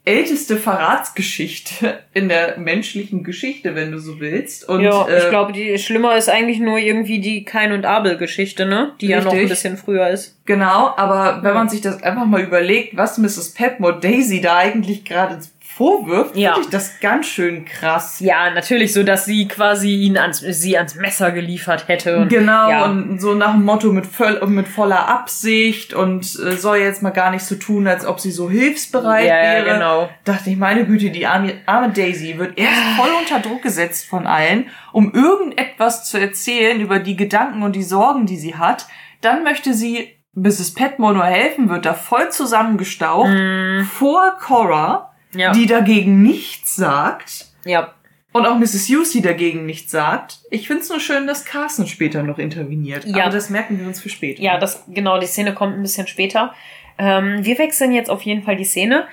älteste 0.07 0.57
Verratsgeschichte 0.57 1.99
in 2.15 2.31
der 2.31 2.57
menschlichen 2.57 3.25
Geschichte, 3.25 3.75
wenn 3.75 3.93
du 3.93 3.99
so 3.99 4.19
willst. 4.19 4.67
Und, 4.67 4.81
ja, 4.81 5.07
ich 5.07 5.25
äh, 5.25 5.29
glaube, 5.29 5.53
die 5.53 5.77
schlimmer 5.77 6.17
ist 6.17 6.31
eigentlich 6.31 6.61
nur 6.61 6.79
irgendwie 6.79 7.21
die 7.21 7.45
Kain 7.45 7.73
und 7.73 7.85
Abel 7.85 8.17
Geschichte, 8.17 8.65
ne? 8.65 8.93
Die 9.03 9.13
richtig. 9.13 9.25
ja 9.25 9.31
noch 9.31 9.39
ein 9.39 9.49
bisschen 9.49 9.77
früher 9.77 10.09
ist. 10.09 10.41
Genau, 10.47 10.95
aber 10.97 11.43
wenn 11.43 11.53
man 11.53 11.69
sich 11.69 11.83
das 11.83 12.03
einfach 12.03 12.25
mal 12.25 12.41
überlegt, 12.41 12.97
was 12.97 13.19
Mrs. 13.19 13.53
Petmore 13.53 14.01
Daisy 14.01 14.41
da 14.41 14.57
eigentlich 14.57 15.05
gerade 15.05 15.39
vorwirft, 15.75 16.37
ja. 16.37 16.53
finde 16.53 16.67
ich 16.67 16.71
das 16.71 17.01
ganz 17.01 17.27
schön 17.27 17.65
krass. 17.65 18.21
Ja, 18.21 18.51
natürlich 18.51 18.93
so, 18.93 19.03
dass 19.03 19.25
sie 19.25 19.49
quasi 19.49 19.95
ihn 19.95 20.19
ans, 20.19 20.41
sie 20.41 20.77
ans 20.77 20.97
Messer 20.97 21.33
geliefert 21.33 21.89
hätte. 21.89 22.19
Und, 22.19 22.29
genau, 22.29 22.69
ja. 22.69 22.85
und 22.85 23.21
so 23.21 23.35
nach 23.35 23.53
dem 23.53 23.65
Motto 23.65 23.91
mit, 23.91 24.05
voll, 24.05 24.41
mit 24.49 24.69
voller 24.69 25.09
Absicht 25.09 25.95
und 25.95 26.25
äh, 26.25 26.57
soll 26.57 26.79
jetzt 26.79 27.03
mal 27.03 27.11
gar 27.11 27.31
nicht 27.31 27.45
so 27.45 27.55
tun, 27.55 27.87
als 27.87 28.05
ob 28.05 28.21
sie 28.21 28.33
so 28.33 28.51
hilfsbereit 28.51 29.27
ja, 29.27 29.35
wäre. 29.35 29.67
Ja, 29.67 29.75
genau. 29.75 30.11
Dachte 30.25 30.51
ich, 30.51 30.57
meine 30.57 30.85
Güte, 30.85 31.11
die 31.11 31.27
arme, 31.27 31.55
arme 31.65 31.91
Daisy 31.91 32.37
wird 32.37 32.59
erst 32.59 32.83
voll 32.99 33.11
unter 33.19 33.41
Druck 33.41 33.63
gesetzt 33.63 34.07
von 34.07 34.27
allen, 34.27 34.69
um 34.93 35.15
irgendetwas 35.15 36.09
zu 36.09 36.19
erzählen 36.19 36.81
über 36.81 36.99
die 36.99 37.17
Gedanken 37.17 37.63
und 37.63 37.77
die 37.77 37.83
Sorgen, 37.83 38.27
die 38.27 38.37
sie 38.37 38.57
hat. 38.57 38.87
Dann 39.23 39.43
möchte 39.43 39.73
sie 39.73 40.17
Mrs. 40.35 40.75
Petmore 40.75 41.15
nur 41.15 41.25
helfen, 41.25 41.71
wird 41.71 41.87
da 41.87 41.95
voll 41.95 42.31
zusammengestaucht 42.31 43.31
mm. 43.31 43.83
vor 43.85 44.37
Cora 44.39 45.12
ja. 45.35 45.53
die 45.53 45.67
dagegen 45.67 46.23
nichts 46.23 46.77
sagt. 46.77 47.47
Ja. 47.65 47.95
Und 48.33 48.47
auch 48.47 48.59
Mrs. 48.59 48.89
Hughes, 48.89 49.13
die 49.13 49.21
dagegen 49.21 49.67
nichts 49.67 49.93
sagt. 49.93 50.39
Ich 50.51 50.67
finde 50.67 50.83
es 50.83 50.89
nur 50.89 51.01
schön, 51.01 51.27
dass 51.27 51.45
Carson 51.45 51.87
später 51.87 52.23
noch 52.23 52.39
interveniert. 52.39 53.05
Ja. 53.05 53.25
Aber 53.25 53.33
das 53.33 53.51
merken 53.51 53.79
wir 53.79 53.87
uns 53.87 54.01
für 54.01 54.09
später. 54.09 54.43
Ja, 54.43 54.59
das, 54.59 54.85
genau, 54.89 55.19
die 55.21 55.27
Szene 55.27 55.53
kommt 55.53 55.77
ein 55.77 55.83
bisschen 55.83 56.07
später. 56.07 56.55
Ähm, 56.99 57.45
wir 57.45 57.59
wechseln 57.59 57.93
jetzt 57.93 58.09
auf 58.09 58.23
jeden 58.23 58.43
Fall 58.43 58.57
die 58.57 58.65
Szene. 58.65 59.07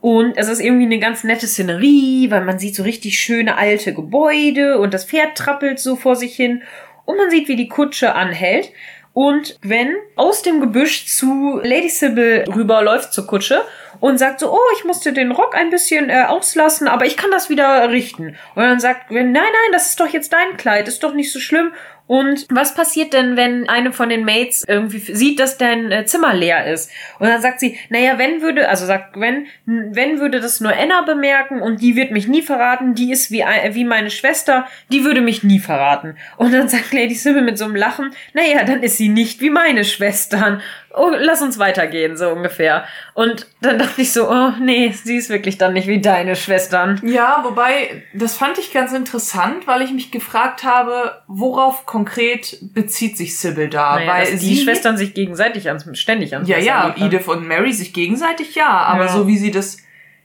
Und 0.00 0.36
es 0.36 0.48
ist 0.48 0.60
irgendwie 0.60 0.86
eine 0.86 0.98
ganz 0.98 1.24
nette 1.24 1.46
Szenerie, 1.46 2.30
weil 2.30 2.44
man 2.44 2.58
sieht 2.58 2.74
so 2.74 2.84
richtig 2.84 3.18
schöne 3.18 3.58
alte 3.58 3.92
Gebäude 3.92 4.78
und 4.78 4.94
das 4.94 5.04
Pferd 5.04 5.36
trappelt 5.36 5.78
so 5.78 5.96
vor 5.96 6.16
sich 6.16 6.34
hin. 6.34 6.62
Und 7.04 7.18
man 7.18 7.28
sieht, 7.28 7.48
wie 7.48 7.56
die 7.56 7.68
Kutsche 7.68 8.14
anhält. 8.14 8.72
Und 9.12 9.60
Gwen 9.60 9.96
aus 10.14 10.42
dem 10.42 10.60
Gebüsch 10.60 11.06
zu 11.06 11.60
Lady 11.62 11.88
Sybil 11.88 12.44
rüberläuft 12.54 13.12
zur 13.12 13.26
Kutsche 13.26 13.62
und 14.00 14.18
sagt 14.18 14.40
so, 14.40 14.52
oh, 14.52 14.74
ich 14.76 14.84
musste 14.84 15.12
den 15.12 15.30
Rock 15.30 15.54
ein 15.54 15.70
bisschen 15.70 16.10
äh, 16.10 16.24
auslassen, 16.26 16.88
aber 16.88 17.06
ich 17.06 17.16
kann 17.16 17.30
das 17.30 17.48
wieder 17.48 17.90
richten. 17.90 18.36
Und 18.54 18.62
dann 18.62 18.80
sagt 18.80 19.08
Gwen, 19.08 19.32
nein, 19.32 19.42
nein, 19.42 19.72
das 19.72 19.88
ist 19.88 20.00
doch 20.00 20.08
jetzt 20.08 20.32
dein 20.32 20.56
Kleid, 20.56 20.88
ist 20.88 21.02
doch 21.04 21.14
nicht 21.14 21.32
so 21.32 21.38
schlimm. 21.38 21.72
Und 22.10 22.46
was 22.50 22.74
passiert 22.74 23.12
denn, 23.12 23.36
wenn 23.36 23.68
eine 23.68 23.92
von 23.92 24.08
den 24.08 24.24
Mates 24.24 24.64
irgendwie 24.66 24.98
sieht, 24.98 25.38
dass 25.38 25.58
dein 25.58 25.92
äh, 25.92 26.06
Zimmer 26.06 26.34
leer 26.34 26.66
ist? 26.66 26.90
Und 27.20 27.28
dann 27.28 27.40
sagt 27.40 27.60
sie, 27.60 27.78
naja, 27.88 28.18
wenn 28.18 28.42
würde, 28.42 28.68
also 28.68 28.84
sagt 28.84 29.12
Gwen, 29.12 29.46
wenn 29.64 30.18
würde 30.18 30.40
das 30.40 30.60
nur 30.60 30.76
Anna 30.76 31.02
bemerken 31.02 31.62
und 31.62 31.80
die 31.80 31.94
wird 31.94 32.10
mich 32.10 32.26
nie 32.26 32.42
verraten, 32.42 32.96
die 32.96 33.12
ist 33.12 33.30
wie, 33.30 33.44
wie 33.44 33.84
meine 33.84 34.10
Schwester, 34.10 34.66
die 34.90 35.04
würde 35.04 35.20
mich 35.20 35.44
nie 35.44 35.60
verraten. 35.60 36.16
Und 36.36 36.52
dann 36.52 36.68
sagt 36.68 36.92
Lady 36.92 37.14
Sybil 37.14 37.42
mit 37.42 37.58
so 37.58 37.66
einem 37.66 37.76
Lachen, 37.76 38.12
naja, 38.34 38.64
dann 38.64 38.82
ist 38.82 38.96
sie 38.96 39.08
nicht 39.08 39.40
wie 39.40 39.50
meine 39.50 39.84
Schwestern 39.84 40.62
oh, 40.94 41.10
lass 41.16 41.42
uns 41.42 41.58
weitergehen, 41.58 42.16
so 42.16 42.30
ungefähr. 42.30 42.84
Und 43.14 43.46
dann 43.60 43.78
dachte 43.78 44.02
ich 44.02 44.12
so, 44.12 44.28
oh 44.28 44.52
nee, 44.60 44.92
sie 44.92 45.16
ist 45.16 45.30
wirklich 45.30 45.58
dann 45.58 45.72
nicht 45.72 45.86
wie 45.86 46.00
deine 46.00 46.36
Schwestern. 46.36 47.00
Ja, 47.04 47.42
wobei, 47.44 48.02
das 48.14 48.34
fand 48.34 48.58
ich 48.58 48.72
ganz 48.72 48.92
interessant, 48.92 49.66
weil 49.66 49.82
ich 49.82 49.92
mich 49.92 50.10
gefragt 50.10 50.64
habe, 50.64 51.22
worauf 51.26 51.86
konkret 51.86 52.58
bezieht 52.74 53.16
sich 53.16 53.38
Sybil 53.38 53.68
da? 53.68 53.96
Naja, 53.96 54.12
weil 54.12 54.38
die 54.38 54.56
Schwestern 54.56 54.96
sich 54.96 55.14
gegenseitig 55.14 55.68
ans, 55.68 55.86
ständig 55.98 56.34
ans 56.34 56.48
Ja, 56.48 56.58
ja, 56.58 56.94
Edith 56.98 57.28
und 57.28 57.46
Mary 57.46 57.72
sich 57.72 57.92
gegenseitig 57.92 58.54
ja, 58.54 58.68
aber 58.68 59.06
ja. 59.06 59.12
so 59.12 59.26
wie 59.26 59.38
sie 59.38 59.50
das 59.50 59.78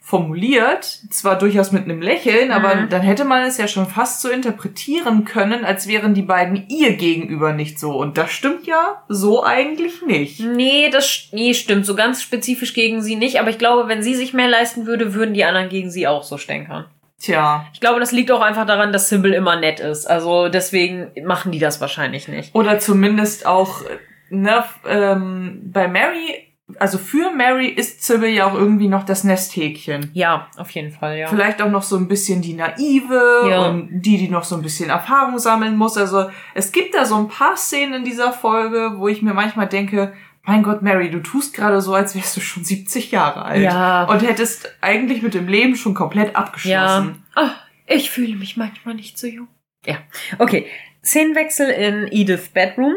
formuliert, 0.06 0.84
zwar 1.10 1.36
durchaus 1.36 1.72
mit 1.72 1.86
einem 1.86 2.00
Lächeln, 2.00 2.50
mhm. 2.50 2.54
aber 2.54 2.76
dann 2.88 3.02
hätte 3.02 3.26
man 3.26 3.42
es 3.42 3.58
ja 3.58 3.68
schon 3.68 3.88
fast 3.88 4.22
so 4.22 4.30
interpretieren 4.30 5.26
können, 5.26 5.66
als 5.66 5.88
wären 5.88 6.14
die 6.14 6.22
beiden 6.22 6.70
ihr 6.70 6.96
gegenüber 6.96 7.54
nicht 7.54 7.80
so. 7.80 7.98
Und 7.98 8.16
das 8.16 8.32
stimmt 8.32 8.68
ja 8.68 9.02
so 9.10 9.44
eigentlich 9.44 10.04
nicht. 10.04 10.42
Nee, 10.42 10.92
das 10.92 11.30
nee, 11.32 11.56
stimmt. 11.56 11.88
So 11.88 11.96
ganz 11.96 12.22
spezifisch 12.22 12.76
gegen 12.76 13.02
sie 13.02 13.16
nicht. 13.16 13.40
Aber 13.40 13.50
ich 13.50 13.58
glaube, 13.58 13.90
wenn 13.90 14.04
sie 14.04 14.14
sich 14.14 14.32
mehr 14.36 14.48
leisten 14.48 14.86
würde, 14.86 15.16
würden 15.16 15.34
die 15.34 15.44
anderen 15.44 15.70
gegen 15.70 15.90
sie 15.90 16.08
auch 16.08 16.22
so 16.22 16.38
stänkern. 16.38 16.86
Tja. 17.20 17.66
Ich 17.74 17.80
glaube, 17.80 18.00
das 18.00 18.12
liegt 18.12 18.32
auch 18.32 18.42
einfach 18.42 18.68
daran, 18.68 18.94
dass 18.94 19.10
Sybil 19.10 19.34
immer 19.34 19.60
nett 19.60 19.80
ist. 19.80 20.06
Also 20.06 20.50
deswegen 20.50 21.14
machen 21.26 21.52
die 21.52 21.58
das 21.58 21.82
wahrscheinlich 21.82 22.28
nicht. 22.28 22.54
Oder 22.54 22.78
zumindest 22.78 23.48
auch, 23.48 23.82
ne, 24.30 24.66
ähm, 24.88 25.62
bei 25.64 25.88
Mary 25.88 26.45
also 26.80 26.98
für 26.98 27.32
Mary 27.32 27.68
ist 27.68 28.04
Sybil 28.04 28.30
ja 28.30 28.48
auch 28.48 28.56
irgendwie 28.56 28.88
noch 28.88 29.06
das 29.06 29.24
Nesthäkchen. 29.24 30.10
Ja, 30.14 30.50
auf 30.58 30.72
jeden 30.72 30.92
Fall, 30.92 31.18
ja. 31.18 31.28
Vielleicht 31.28 31.62
auch 31.62 31.70
noch 31.70 31.84
so 31.84 31.96
ein 31.96 32.08
bisschen 32.08 32.42
die 32.42 32.54
Naive 32.54 33.48
ja. 33.50 33.68
und 33.68 34.02
die, 34.02 34.18
die 34.18 34.30
noch 34.30 34.44
so 34.44 34.56
ein 34.56 34.64
bisschen 34.64 34.90
Erfahrung 34.90 35.38
sammeln 35.38 35.78
muss. 35.78 35.96
Also 35.98 36.30
es 36.56 36.72
gibt 36.72 36.96
da 36.96 37.06
so 37.06 37.16
ein 37.18 37.28
paar 37.28 37.56
Szenen 37.56 37.94
in 37.94 38.04
dieser 38.04 38.34
Folge, 38.34 38.94
wo 38.98 39.08
ich 39.08 39.22
mir 39.22 39.34
manchmal 39.34 39.68
denke, 39.68 40.14
mein 40.44 40.64
Gott, 40.64 40.82
Mary, 40.82 41.10
du 41.10 41.22
tust 41.22 41.54
gerade 41.56 41.82
so, 41.82 41.94
als 41.94 42.16
wärst 42.16 42.38
du 42.38 42.42
schon 42.42 42.64
70 42.64 43.12
Jahre 43.12 43.46
alt. 43.46 43.64
Ja. 43.64 44.06
Und 44.06 44.22
hättest 44.22 44.76
eigentlich 44.82 45.22
mit 45.22 45.34
dem 45.34 45.48
Leben 45.48 45.76
schon 45.76 45.94
komplett 45.94 46.36
abgeschlossen. 46.36 47.24
Ja. 47.36 47.44
Oh, 47.44 47.50
ich 47.88 48.10
fühle 48.10 48.36
mich 48.36 48.58
manchmal 48.58 48.96
nicht 48.96 49.18
so 49.18 49.28
jung. 49.28 49.48
Ja. 49.86 49.98
Okay. 50.40 50.68
Szenenwechsel 51.04 51.70
in 51.70 52.08
Edith's 52.12 52.50
Bedroom. 52.50 52.96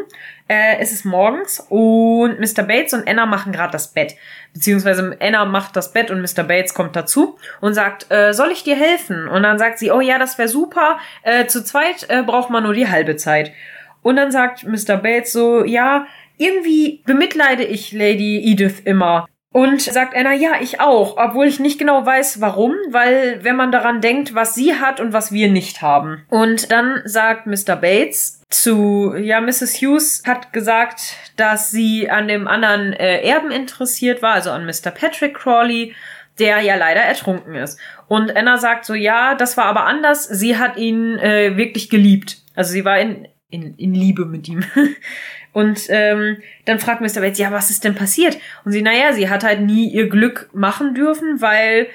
Äh, 0.49 0.79
es 0.79 0.91
ist 0.91 1.05
morgens 1.05 1.63
und 1.69 2.39
Mr. 2.39 2.63
Bates 2.63 2.93
und 2.93 3.07
Anna 3.07 3.27
machen 3.27 3.51
gerade 3.51 3.71
das 3.71 3.93
Bett. 3.93 4.15
Beziehungsweise 4.51 5.15
Anna 5.21 5.45
macht 5.45 5.75
das 5.75 5.93
Bett 5.93 6.09
und 6.09 6.21
Mr. 6.21 6.43
Bates 6.43 6.73
kommt 6.73 6.95
dazu 6.95 7.37
und 7.61 7.75
sagt, 7.75 8.11
äh, 8.11 8.33
soll 8.33 8.51
ich 8.51 8.63
dir 8.63 8.75
helfen? 8.75 9.27
Und 9.27 9.43
dann 9.43 9.59
sagt 9.59 9.77
sie, 9.77 9.91
oh 9.91 10.01
ja, 10.01 10.17
das 10.17 10.39
wäre 10.39 10.49
super. 10.49 10.97
Äh, 11.21 11.45
zu 11.45 11.63
zweit 11.63 12.07
äh, 12.09 12.23
braucht 12.23 12.49
man 12.49 12.63
nur 12.63 12.73
die 12.73 12.89
halbe 12.89 13.15
Zeit. 13.15 13.51
Und 14.01 14.15
dann 14.15 14.31
sagt 14.31 14.63
Mr. 14.63 14.97
Bates 14.97 15.33
so, 15.33 15.63
ja, 15.63 16.07
irgendwie 16.37 17.03
bemitleide 17.05 17.63
ich 17.63 17.91
Lady 17.91 18.41
Edith 18.51 18.79
immer. 18.85 19.27
Und 19.51 19.81
sagt 19.81 20.15
Anna, 20.15 20.33
ja, 20.33 20.61
ich 20.61 20.79
auch, 20.79 21.17
obwohl 21.17 21.47
ich 21.47 21.59
nicht 21.59 21.79
genau 21.79 22.05
weiß, 22.05 22.39
warum, 22.39 22.75
weil 22.89 23.43
wenn 23.43 23.55
man 23.55 23.71
daran 23.71 23.99
denkt, 23.99 24.35
was 24.35 24.53
sie 24.53 24.75
hat 24.75 24.99
und 24.99 25.11
was 25.11 25.31
wir 25.31 25.49
nicht 25.49 25.81
haben. 25.81 26.23
Und 26.29 26.71
dann 26.71 27.01
sagt 27.05 27.47
Mr. 27.47 27.75
Bates 27.75 28.43
zu, 28.49 29.15
ja, 29.15 29.41
Mrs. 29.41 29.81
Hughes 29.81 30.23
hat 30.27 30.53
gesagt, 30.53 31.15
dass 31.35 31.71
sie 31.71 32.11
an 32.11 32.27
dem 32.27 32.47
anderen 32.47 32.93
äh, 32.93 33.21
Erben 33.23 33.49
interessiert 33.49 34.21
war, 34.21 34.33
also 34.33 34.51
an 34.51 34.65
Mr. 34.67 34.91
Patrick 34.91 35.35
Crawley, 35.35 35.95
der 36.37 36.61
ja 36.61 36.75
leider 36.75 37.01
ertrunken 37.01 37.55
ist. 37.55 37.79
Und 38.07 38.35
Anna 38.35 38.57
sagt 38.57 38.85
so, 38.85 38.93
ja, 38.93 39.33
das 39.33 39.57
war 39.57 39.65
aber 39.65 39.85
anders, 39.85 40.25
sie 40.25 40.57
hat 40.57 40.77
ihn 40.77 41.17
äh, 41.17 41.57
wirklich 41.57 41.89
geliebt. 41.89 42.37
Also 42.55 42.71
sie 42.71 42.85
war 42.85 42.99
in, 42.99 43.27
in, 43.49 43.75
in 43.75 43.95
Liebe 43.95 44.25
mit 44.25 44.47
ihm. 44.47 44.63
Und 45.53 45.87
ähm, 45.89 46.37
dann 46.65 46.79
fragt 46.79 47.01
Mr. 47.01 47.21
Bates, 47.21 47.39
ja, 47.39 47.51
was 47.51 47.69
ist 47.69 47.83
denn 47.83 47.95
passiert? 47.95 48.37
Und 48.65 48.71
sie, 48.71 48.81
naja, 48.81 49.13
sie 49.13 49.29
hat 49.29 49.43
halt 49.43 49.61
nie 49.61 49.89
ihr 49.89 50.07
Glück 50.09 50.49
machen 50.53 50.93
dürfen, 50.93 51.41
weil, 51.41 51.87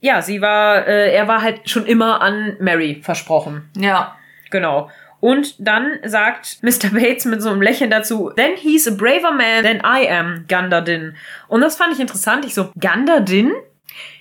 ja, 0.00 0.22
sie 0.22 0.40
war, 0.40 0.86
äh, 0.86 1.12
er 1.14 1.26
war 1.28 1.42
halt 1.42 1.68
schon 1.68 1.86
immer 1.86 2.20
an 2.20 2.56
Mary 2.60 3.00
versprochen. 3.02 3.68
Ja. 3.76 4.16
Genau. 4.50 4.90
Und 5.24 5.54
dann 5.58 5.98
sagt 6.04 6.58
Mr. 6.62 6.90
Bates 6.92 7.24
mit 7.24 7.40
so 7.40 7.48
einem 7.48 7.62
Lächeln 7.62 7.90
dazu, 7.90 8.30
then 8.36 8.56
he's 8.56 8.86
a 8.86 8.90
braver 8.90 9.32
man 9.32 9.64
than 9.64 9.78
I 9.78 10.06
am, 10.08 10.44
Gunderdin. 10.48 11.16
Und 11.48 11.62
das 11.62 11.76
fand 11.76 11.94
ich 11.94 12.00
interessant. 12.00 12.44
Ich 12.44 12.54
so, 12.54 12.70
Gunderdin? 12.78 13.52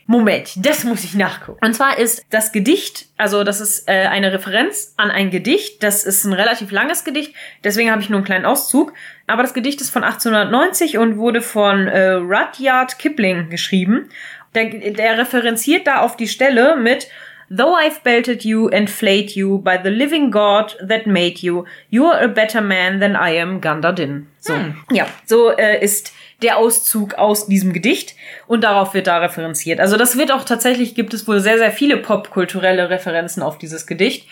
Moment, 0.05 0.53
das 0.57 0.84
muss 0.84 1.03
ich 1.03 1.15
nachgucken. 1.15 1.65
Und 1.65 1.73
zwar 1.73 1.97
ist 1.97 2.25
das 2.30 2.51
Gedicht, 2.51 3.07
also 3.17 3.43
das 3.43 3.61
ist 3.61 3.88
äh, 3.88 4.07
eine 4.07 4.34
Referenz 4.34 4.93
an 4.97 5.09
ein 5.09 5.30
Gedicht. 5.30 5.81
Das 5.81 6.03
ist 6.03 6.25
ein 6.25 6.34
relativ 6.34 6.71
langes 6.71 7.03
Gedicht, 7.03 7.34
deswegen 7.63 7.89
habe 7.91 8.01
ich 8.01 8.09
nur 8.09 8.17
einen 8.17 8.25
kleinen 8.25 8.45
Auszug. 8.45 8.93
Aber 9.27 9.43
das 9.43 9.53
Gedicht 9.53 9.80
ist 9.81 9.91
von 9.91 10.03
1890 10.03 10.97
und 10.97 11.17
wurde 11.17 11.41
von 11.41 11.88
äh, 11.88 12.11
Rudyard 12.11 12.99
Kipling 12.99 13.49
geschrieben. 13.49 14.09
Der, 14.55 14.65
der 14.65 15.17
referenziert 15.17 15.88
da 15.88 16.01
auf 16.01 16.17
die 16.17 16.27
Stelle 16.27 16.75
mit 16.75 17.07
Though 17.49 17.75
I've 17.75 18.01
belted 18.03 18.43
you 18.43 18.69
and 18.69 18.89
flayed 18.89 19.35
you 19.35 19.59
by 19.59 19.77
the 19.81 19.89
living 19.89 20.31
God 20.31 20.75
that 20.88 21.05
made 21.05 21.41
you, 21.41 21.65
you're 21.91 22.19
a 22.19 22.27
better 22.27 22.61
man 22.61 22.99
than 22.99 23.15
I 23.15 23.39
am, 23.39 23.61
Gunderdin. 23.61 24.27
So, 24.39 24.55
hm. 24.55 24.75
ja, 24.91 25.05
so 25.25 25.51
äh, 25.51 25.84
ist 25.84 26.13
der 26.43 26.57
Auszug 26.57 27.15
aus 27.15 27.47
diesem 27.47 27.73
Gedicht 27.73 28.15
und 28.47 28.63
darauf 28.63 28.93
wird 28.93 29.07
da 29.07 29.17
referenziert. 29.17 29.79
Also 29.79 29.97
das 29.97 30.17
wird 30.17 30.31
auch 30.31 30.43
tatsächlich, 30.43 30.95
gibt 30.95 31.13
es 31.13 31.27
wohl 31.27 31.39
sehr, 31.39 31.57
sehr 31.57 31.71
viele 31.71 31.97
popkulturelle 31.97 32.89
Referenzen 32.89 33.41
auf 33.41 33.57
dieses 33.57 33.87
Gedicht. 33.87 34.27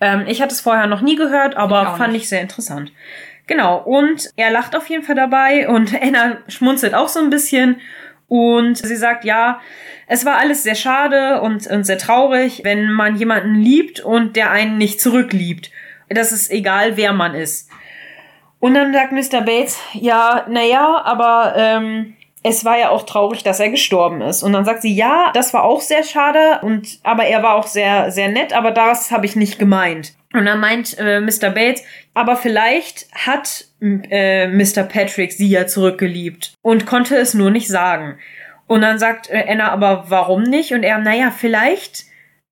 Ähm, 0.00 0.24
ich 0.26 0.40
hatte 0.40 0.54
es 0.54 0.60
vorher 0.60 0.86
noch 0.86 1.00
nie 1.00 1.16
gehört, 1.16 1.56
aber 1.56 1.82
ich 1.82 1.98
fand 1.98 2.12
nicht. 2.12 2.22
ich 2.22 2.28
sehr 2.28 2.40
interessant. 2.40 2.92
Genau, 3.46 3.78
und 3.78 4.30
er 4.36 4.50
lacht 4.50 4.74
auf 4.74 4.88
jeden 4.88 5.04
Fall 5.04 5.14
dabei 5.14 5.68
und 5.68 5.92
Anna 6.02 6.38
schmunzelt 6.48 6.94
auch 6.94 7.08
so 7.08 7.20
ein 7.20 7.30
bisschen 7.30 7.80
und 8.28 8.76
sie 8.76 8.96
sagt, 8.96 9.24
ja, 9.24 9.60
es 10.08 10.24
war 10.24 10.38
alles 10.38 10.62
sehr 10.62 10.74
schade 10.74 11.40
und, 11.40 11.66
und 11.66 11.84
sehr 11.84 11.98
traurig, 11.98 12.62
wenn 12.64 12.92
man 12.92 13.16
jemanden 13.16 13.54
liebt 13.54 14.00
und 14.00 14.36
der 14.36 14.50
einen 14.50 14.78
nicht 14.78 15.00
zurückliebt. 15.00 15.70
Das 16.08 16.32
ist 16.32 16.50
egal, 16.50 16.96
wer 16.96 17.12
man 17.12 17.34
ist. 17.34 17.70
Und 18.58 18.74
dann 18.74 18.92
sagt 18.92 19.12
Mr. 19.12 19.42
Bates, 19.42 19.78
ja, 19.92 20.46
naja, 20.48 21.02
aber 21.04 21.54
ähm, 21.56 22.16
es 22.42 22.64
war 22.64 22.78
ja 22.78 22.90
auch 22.90 23.04
traurig, 23.04 23.42
dass 23.42 23.60
er 23.60 23.70
gestorben 23.70 24.20
ist. 24.22 24.42
Und 24.42 24.52
dann 24.52 24.64
sagt 24.64 24.82
sie, 24.82 24.94
ja, 24.94 25.30
das 25.34 25.52
war 25.52 25.64
auch 25.64 25.80
sehr 25.80 26.04
schade 26.04 26.60
und 26.62 27.00
aber 27.02 27.24
er 27.24 27.42
war 27.42 27.56
auch 27.56 27.66
sehr 27.66 28.10
sehr 28.12 28.28
nett, 28.28 28.52
aber 28.52 28.70
das 28.70 29.10
habe 29.10 29.26
ich 29.26 29.36
nicht 29.36 29.58
gemeint. 29.58 30.14
Und 30.32 30.46
dann 30.46 30.60
meint 30.60 30.96
äh, 30.98 31.20
Mr. 31.20 31.50
Bates, 31.50 31.82
aber 32.14 32.36
vielleicht 32.36 33.08
hat 33.12 33.64
äh, 33.80 34.46
Mr. 34.48 34.84
Patrick 34.84 35.32
sie 35.32 35.48
ja 35.48 35.66
zurückgeliebt 35.66 36.54
und 36.62 36.86
konnte 36.86 37.16
es 37.16 37.34
nur 37.34 37.50
nicht 37.50 37.68
sagen. 37.68 38.18
Und 38.66 38.82
dann 38.82 38.98
sagt 38.98 39.28
äh, 39.30 39.44
Anna, 39.48 39.70
aber 39.70 40.04
warum 40.08 40.42
nicht? 40.42 40.72
Und 40.72 40.82
er, 40.82 40.98
naja, 40.98 41.32
vielleicht 41.36 42.04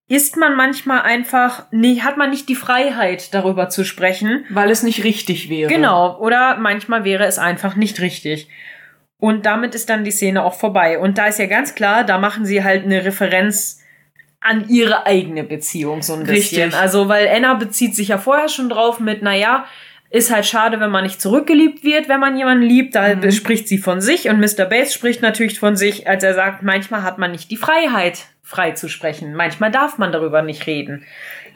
ist 0.06 0.36
man 0.36 0.54
manchmal 0.54 1.02
einfach, 1.02 1.66
nee, 1.70 2.00
hat 2.00 2.16
man 2.16 2.30
nicht 2.30 2.48
die 2.48 2.54
Freiheit, 2.54 3.32
darüber 3.32 3.68
zu 3.68 3.84
sprechen. 3.84 4.44
Weil 4.50 4.70
es 4.70 4.82
nicht 4.82 5.02
richtig 5.02 5.48
wäre. 5.48 5.72
Genau, 5.72 6.18
oder 6.18 6.56
manchmal 6.58 7.04
wäre 7.04 7.24
es 7.24 7.38
einfach 7.38 7.74
nicht 7.74 8.00
richtig. 8.00 8.48
Und 9.18 9.46
damit 9.46 9.74
ist 9.74 9.88
dann 9.88 10.04
die 10.04 10.10
Szene 10.10 10.44
auch 10.44 10.54
vorbei. 10.54 10.98
Und 10.98 11.16
da 11.16 11.26
ist 11.26 11.38
ja 11.38 11.46
ganz 11.46 11.74
klar, 11.74 12.04
da 12.04 12.18
machen 12.18 12.44
sie 12.44 12.62
halt 12.62 12.84
eine 12.84 13.04
Referenz 13.04 13.80
an 14.40 14.68
ihre 14.68 15.06
eigene 15.06 15.42
Beziehung 15.42 16.02
so 16.02 16.12
ein 16.12 16.24
bisschen. 16.24 16.64
Richtig. 16.64 16.80
Also, 16.80 17.08
weil 17.08 17.26
Anna 17.28 17.54
bezieht 17.54 17.96
sich 17.96 18.08
ja 18.08 18.18
vorher 18.18 18.50
schon 18.50 18.68
drauf 18.68 19.00
mit, 19.00 19.22
naja, 19.22 19.64
ist 20.10 20.30
halt 20.30 20.44
schade, 20.44 20.78
wenn 20.80 20.90
man 20.90 21.04
nicht 21.04 21.20
zurückgeliebt 21.20 21.82
wird, 21.82 22.10
wenn 22.10 22.20
man 22.20 22.36
jemanden 22.36 22.64
liebt. 22.64 22.94
Da 22.94 23.14
mhm. 23.14 23.32
spricht 23.32 23.66
sie 23.66 23.78
von 23.78 24.02
sich 24.02 24.28
und 24.28 24.38
Mr. 24.38 24.66
Bates 24.66 24.92
spricht 24.92 25.22
natürlich 25.22 25.58
von 25.58 25.76
sich, 25.76 26.06
als 26.06 26.22
er 26.22 26.34
sagt, 26.34 26.62
manchmal 26.62 27.02
hat 27.02 27.16
man 27.16 27.32
nicht 27.32 27.50
die 27.50 27.56
Freiheit, 27.56 28.26
frei 28.44 28.72
zu 28.72 28.88
sprechen. 28.88 29.34
Manchmal 29.34 29.72
darf 29.72 29.98
man 29.98 30.12
darüber 30.12 30.42
nicht 30.42 30.66
reden. 30.66 31.04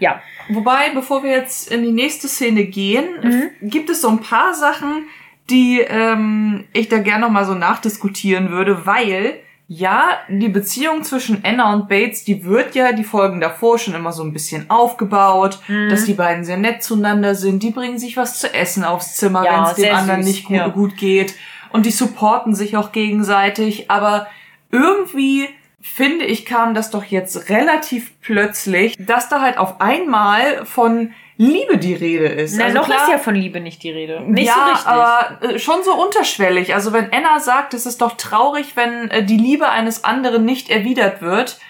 Ja. 0.00 0.20
Wobei, 0.48 0.90
bevor 0.94 1.22
wir 1.22 1.30
jetzt 1.30 1.70
in 1.70 1.82
die 1.82 1.92
nächste 1.92 2.26
Szene 2.26 2.64
gehen, 2.64 3.04
mhm. 3.22 3.68
gibt 3.68 3.90
es 3.90 4.00
so 4.00 4.08
ein 4.08 4.20
paar 4.20 4.54
Sachen, 4.54 5.06
die 5.50 5.80
ähm, 5.80 6.64
ich 6.72 6.88
da 6.88 6.98
gerne 6.98 7.26
noch 7.26 7.30
mal 7.30 7.44
so 7.44 7.54
nachdiskutieren 7.54 8.50
würde, 8.50 8.86
weil 8.86 9.40
ja, 9.70 10.18
die 10.30 10.48
Beziehung 10.48 11.04
zwischen 11.04 11.44
Anna 11.44 11.74
und 11.74 11.90
Bates, 11.90 12.24
die 12.24 12.42
wird 12.42 12.74
ja 12.74 12.92
die 12.92 13.04
Folgen 13.04 13.38
davor 13.38 13.78
schon 13.78 13.92
immer 13.92 14.12
so 14.12 14.22
ein 14.22 14.32
bisschen 14.32 14.70
aufgebaut, 14.70 15.58
mhm. 15.68 15.90
dass 15.90 16.06
die 16.06 16.14
beiden 16.14 16.42
sehr 16.42 16.56
nett 16.56 16.82
zueinander 16.82 17.34
sind, 17.34 17.62
die 17.62 17.70
bringen 17.70 17.98
sich 17.98 18.16
was 18.16 18.38
zu 18.38 18.52
essen 18.54 18.82
aufs 18.82 19.16
Zimmer, 19.16 19.44
ja, 19.44 19.52
wenn 19.52 19.64
es 19.64 19.74
dem 19.74 19.94
anderen 19.94 20.22
süß. 20.22 20.32
nicht 20.32 20.44
gut, 20.46 20.56
ja. 20.56 20.68
gut 20.68 20.96
geht 20.96 21.34
und 21.70 21.84
die 21.84 21.90
supporten 21.90 22.54
sich 22.54 22.78
auch 22.78 22.92
gegenseitig, 22.92 23.90
aber 23.90 24.26
irgendwie 24.70 25.48
finde 25.80 26.24
ich, 26.24 26.44
kam 26.44 26.74
das 26.74 26.90
doch 26.90 27.04
jetzt 27.04 27.50
relativ 27.50 28.20
plötzlich, 28.20 28.96
dass 28.98 29.28
da 29.28 29.40
halt 29.40 29.58
auf 29.58 29.80
einmal 29.80 30.64
von 30.66 31.12
Liebe 31.36 31.78
die 31.78 31.94
Rede 31.94 32.26
ist. 32.26 32.56
Na, 32.56 32.64
also 32.64 32.78
noch 32.78 32.86
klar, 32.86 33.04
ist 33.04 33.10
ja 33.12 33.18
von 33.18 33.36
Liebe 33.36 33.60
nicht 33.60 33.82
die 33.84 33.92
Rede. 33.92 34.20
Nicht 34.22 34.48
ja, 34.48 34.54
so 34.54 34.70
richtig. 34.72 34.86
aber 34.86 35.38
äh, 35.42 35.58
schon 35.60 35.84
so 35.84 35.94
unterschwellig. 35.94 36.74
Also 36.74 36.92
wenn 36.92 37.12
Anna 37.12 37.38
sagt, 37.38 37.74
es 37.74 37.86
ist 37.86 38.00
doch 38.02 38.16
traurig, 38.16 38.74
wenn 38.74 39.08
äh, 39.10 39.24
die 39.24 39.36
Liebe 39.36 39.68
eines 39.68 40.02
anderen 40.02 40.44
nicht 40.44 40.68
erwidert 40.68 41.22
wird, 41.22 41.60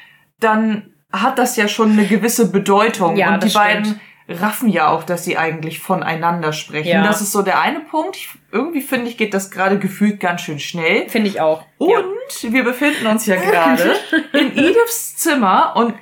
dann 0.40 0.94
hat 1.12 1.38
das 1.38 1.56
ja 1.56 1.68
schon 1.68 1.92
eine 1.92 2.06
gewisse 2.06 2.50
Bedeutung. 2.50 3.16
Ja, 3.16 3.34
Und 3.34 3.44
die 3.44 3.50
beiden 3.50 4.00
raffen 4.28 4.68
ja 4.68 4.88
auch, 4.88 5.04
dass 5.04 5.24
sie 5.24 5.38
eigentlich 5.38 5.80
voneinander 5.80 6.52
sprechen. 6.52 6.88
Ja. 6.88 7.02
Das 7.02 7.20
ist 7.20 7.32
so 7.32 7.42
der 7.42 7.60
eine 7.60 7.80
Punkt. 7.80 8.16
Ich, 8.16 8.28
irgendwie 8.52 8.82
finde 8.82 9.08
ich, 9.08 9.16
geht 9.16 9.32
das 9.32 9.50
gerade 9.50 9.78
gefühlt 9.78 10.20
ganz 10.20 10.42
schön 10.42 10.60
schnell. 10.60 11.08
Finde 11.08 11.28
ich 11.28 11.40
auch. 11.40 11.64
Und 11.78 12.42
ja. 12.42 12.52
wir 12.52 12.64
befinden 12.64 13.06
uns 13.06 13.26
ja 13.26 13.36
gerade 13.36 13.96
in 14.32 14.56
Ediths 14.56 15.16
Zimmer 15.16 15.74
und 15.76 15.94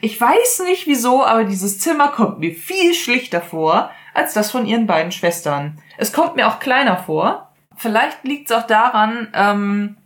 ich 0.00 0.20
weiß 0.20 0.64
nicht 0.66 0.86
wieso, 0.86 1.24
aber 1.24 1.44
dieses 1.44 1.78
Zimmer 1.78 2.08
kommt 2.08 2.40
mir 2.40 2.54
viel 2.54 2.94
schlichter 2.94 3.40
vor 3.40 3.90
als 4.14 4.34
das 4.34 4.50
von 4.50 4.66
ihren 4.66 4.86
beiden 4.86 5.12
Schwestern. 5.12 5.80
Es 5.96 6.12
kommt 6.12 6.36
mir 6.36 6.48
auch 6.48 6.58
kleiner 6.58 6.98
vor. 6.98 7.52
Vielleicht 7.76 8.24
liegt 8.24 8.50
es 8.50 8.56
auch 8.56 8.66
daran, 8.66 9.28
ähm, 9.34 9.96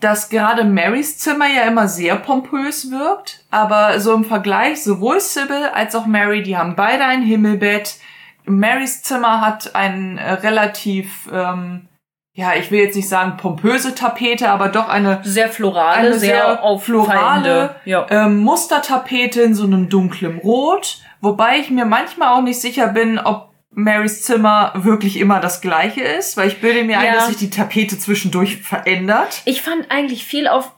dass 0.00 0.28
gerade 0.28 0.64
Marys 0.64 1.18
Zimmer 1.18 1.46
ja 1.46 1.62
immer 1.62 1.88
sehr 1.88 2.16
pompös 2.16 2.90
wirkt, 2.90 3.44
aber 3.50 3.98
so 4.00 4.14
im 4.14 4.24
Vergleich 4.24 4.82
sowohl 4.82 5.20
Sybil 5.20 5.70
als 5.72 5.94
auch 5.94 6.06
Mary, 6.06 6.42
die 6.42 6.56
haben 6.56 6.76
beide 6.76 7.04
ein 7.04 7.22
Himmelbett. 7.22 7.96
Marys 8.44 9.02
Zimmer 9.02 9.40
hat 9.40 9.74
ein 9.74 10.18
äh, 10.18 10.32
relativ 10.34 11.28
ähm, 11.32 11.88
ja, 12.36 12.52
ich 12.54 12.70
will 12.70 12.80
jetzt 12.80 12.96
nicht 12.96 13.08
sagen 13.08 13.38
pompöse 13.38 13.94
Tapete, 13.94 14.50
aber 14.50 14.68
doch 14.68 14.90
eine 14.90 15.20
sehr 15.22 15.48
florale, 15.48 16.08
eine 16.08 16.18
sehr, 16.18 16.58
sehr 16.60 16.78
florale 16.78 17.76
ja. 17.86 18.06
ähm, 18.10 18.40
Mustertapete 18.40 19.40
in 19.40 19.54
so 19.54 19.64
einem 19.64 19.88
dunklen 19.88 20.38
Rot, 20.40 20.98
wobei 21.22 21.56
ich 21.56 21.70
mir 21.70 21.86
manchmal 21.86 22.34
auch 22.34 22.42
nicht 22.42 22.60
sicher 22.60 22.88
bin, 22.88 23.18
ob 23.18 23.55
Marys 23.78 24.22
Zimmer 24.22 24.72
wirklich 24.74 25.18
immer 25.18 25.38
das 25.38 25.60
gleiche 25.60 26.00
ist, 26.00 26.36
weil 26.36 26.48
ich 26.48 26.60
bilde 26.60 26.82
mir 26.82 26.92
ja. 26.94 26.98
ein, 27.00 27.14
dass 27.14 27.28
sich 27.28 27.36
die 27.36 27.50
Tapete 27.50 27.98
zwischendurch 27.98 28.56
verändert. 28.56 29.42
Ich 29.44 29.62
fand 29.62 29.90
eigentlich 29.90 30.24
viel 30.24 30.48
auf 30.48 30.72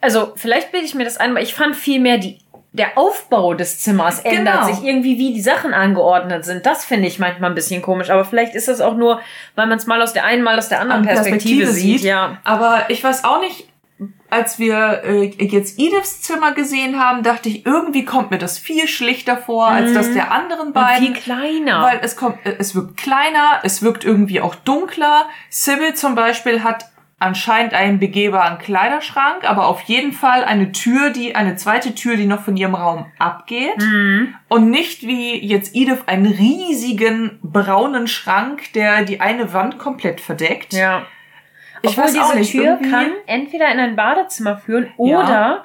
also 0.00 0.32
vielleicht 0.36 0.70
bilde 0.70 0.86
ich 0.86 0.94
mir 0.94 1.04
das 1.04 1.16
ein, 1.16 1.32
aber 1.32 1.42
ich 1.42 1.54
fand 1.54 1.74
viel 1.74 2.00
mehr 2.00 2.18
die 2.18 2.38
der 2.72 2.96
Aufbau 2.96 3.54
des 3.54 3.80
Zimmers 3.80 4.20
ändert 4.20 4.62
genau. 4.62 4.74
sich 4.74 4.84
irgendwie, 4.84 5.18
wie 5.18 5.32
die 5.32 5.40
Sachen 5.40 5.72
angeordnet 5.72 6.44
sind. 6.44 6.66
Das 6.66 6.84
finde 6.84 7.08
ich 7.08 7.18
manchmal 7.18 7.50
ein 7.50 7.54
bisschen 7.54 7.82
komisch. 7.82 8.10
Aber 8.10 8.24
vielleicht 8.24 8.54
ist 8.54 8.68
das 8.68 8.80
auch 8.80 8.94
nur, 8.94 9.20
weil 9.54 9.66
man 9.66 9.78
es 9.78 9.86
mal 9.86 10.00
aus 10.00 10.12
der 10.12 10.24
einen, 10.24 10.42
mal 10.42 10.56
aus 10.58 10.68
der 10.68 10.80
anderen 10.80 11.02
Perspektive, 11.02 11.64
Perspektive, 11.64 11.72
sieht. 11.72 12.02
Ja. 12.02 12.38
Aber 12.44 12.84
ich 12.88 13.02
weiß 13.02 13.24
auch 13.24 13.40
nicht, 13.40 13.68
als 14.30 14.58
wir 14.58 15.02
äh, 15.04 15.24
jetzt 15.24 15.78
Ediths 15.78 16.22
Zimmer 16.22 16.52
gesehen 16.52 16.98
haben, 16.98 17.22
dachte 17.22 17.48
ich, 17.48 17.66
irgendwie 17.66 18.04
kommt 18.04 18.30
mir 18.30 18.38
das 18.38 18.58
viel 18.58 18.86
schlichter 18.86 19.36
vor 19.36 19.66
als 19.68 19.92
das 19.92 20.08
mhm. 20.08 20.14
der 20.14 20.32
anderen 20.32 20.72
beiden. 20.72 21.08
Und 21.08 21.14
viel 21.14 21.22
kleiner. 21.22 21.82
Weil 21.82 22.00
es 22.02 22.16
kommt, 22.16 22.38
es 22.44 22.74
wirkt 22.74 22.96
kleiner, 22.96 23.60
es 23.62 23.82
wirkt 23.82 24.04
irgendwie 24.04 24.40
auch 24.40 24.54
dunkler. 24.54 25.28
Sybil 25.50 25.94
zum 25.94 26.14
Beispiel 26.14 26.62
hat 26.62 26.86
anscheinend 27.18 27.74
einen 27.74 27.98
begehbaren 27.98 28.58
Kleiderschrank, 28.58 29.48
aber 29.48 29.66
auf 29.66 29.80
jeden 29.82 30.12
Fall 30.12 30.44
eine 30.44 30.70
Tür, 30.70 31.10
die, 31.10 31.34
eine 31.34 31.56
zweite 31.56 31.94
Tür, 31.94 32.16
die 32.16 32.26
noch 32.26 32.42
von 32.42 32.56
ihrem 32.56 32.76
Raum 32.76 33.06
abgeht. 33.18 33.78
Mhm. 33.78 34.34
Und 34.48 34.70
nicht 34.70 35.02
wie 35.02 35.44
jetzt 35.44 35.74
Edith 35.74 36.02
einen 36.06 36.26
riesigen 36.26 37.40
braunen 37.42 38.06
Schrank, 38.06 38.72
der 38.74 39.04
die 39.04 39.20
eine 39.20 39.52
Wand 39.52 39.78
komplett 39.78 40.20
verdeckt. 40.20 40.74
Ja. 40.74 41.06
Ich 41.82 41.90
Obwohl 41.90 42.04
weiß 42.04 42.12
diese 42.12 42.38
nicht, 42.38 42.50
Tür 42.52 42.64
irgendwie... 42.64 42.90
kann 42.90 43.12
entweder 43.26 43.70
in 43.72 43.78
ein 43.78 43.96
Badezimmer 43.96 44.58
führen 44.58 44.92
oder 44.96 45.28
ja. 45.28 45.64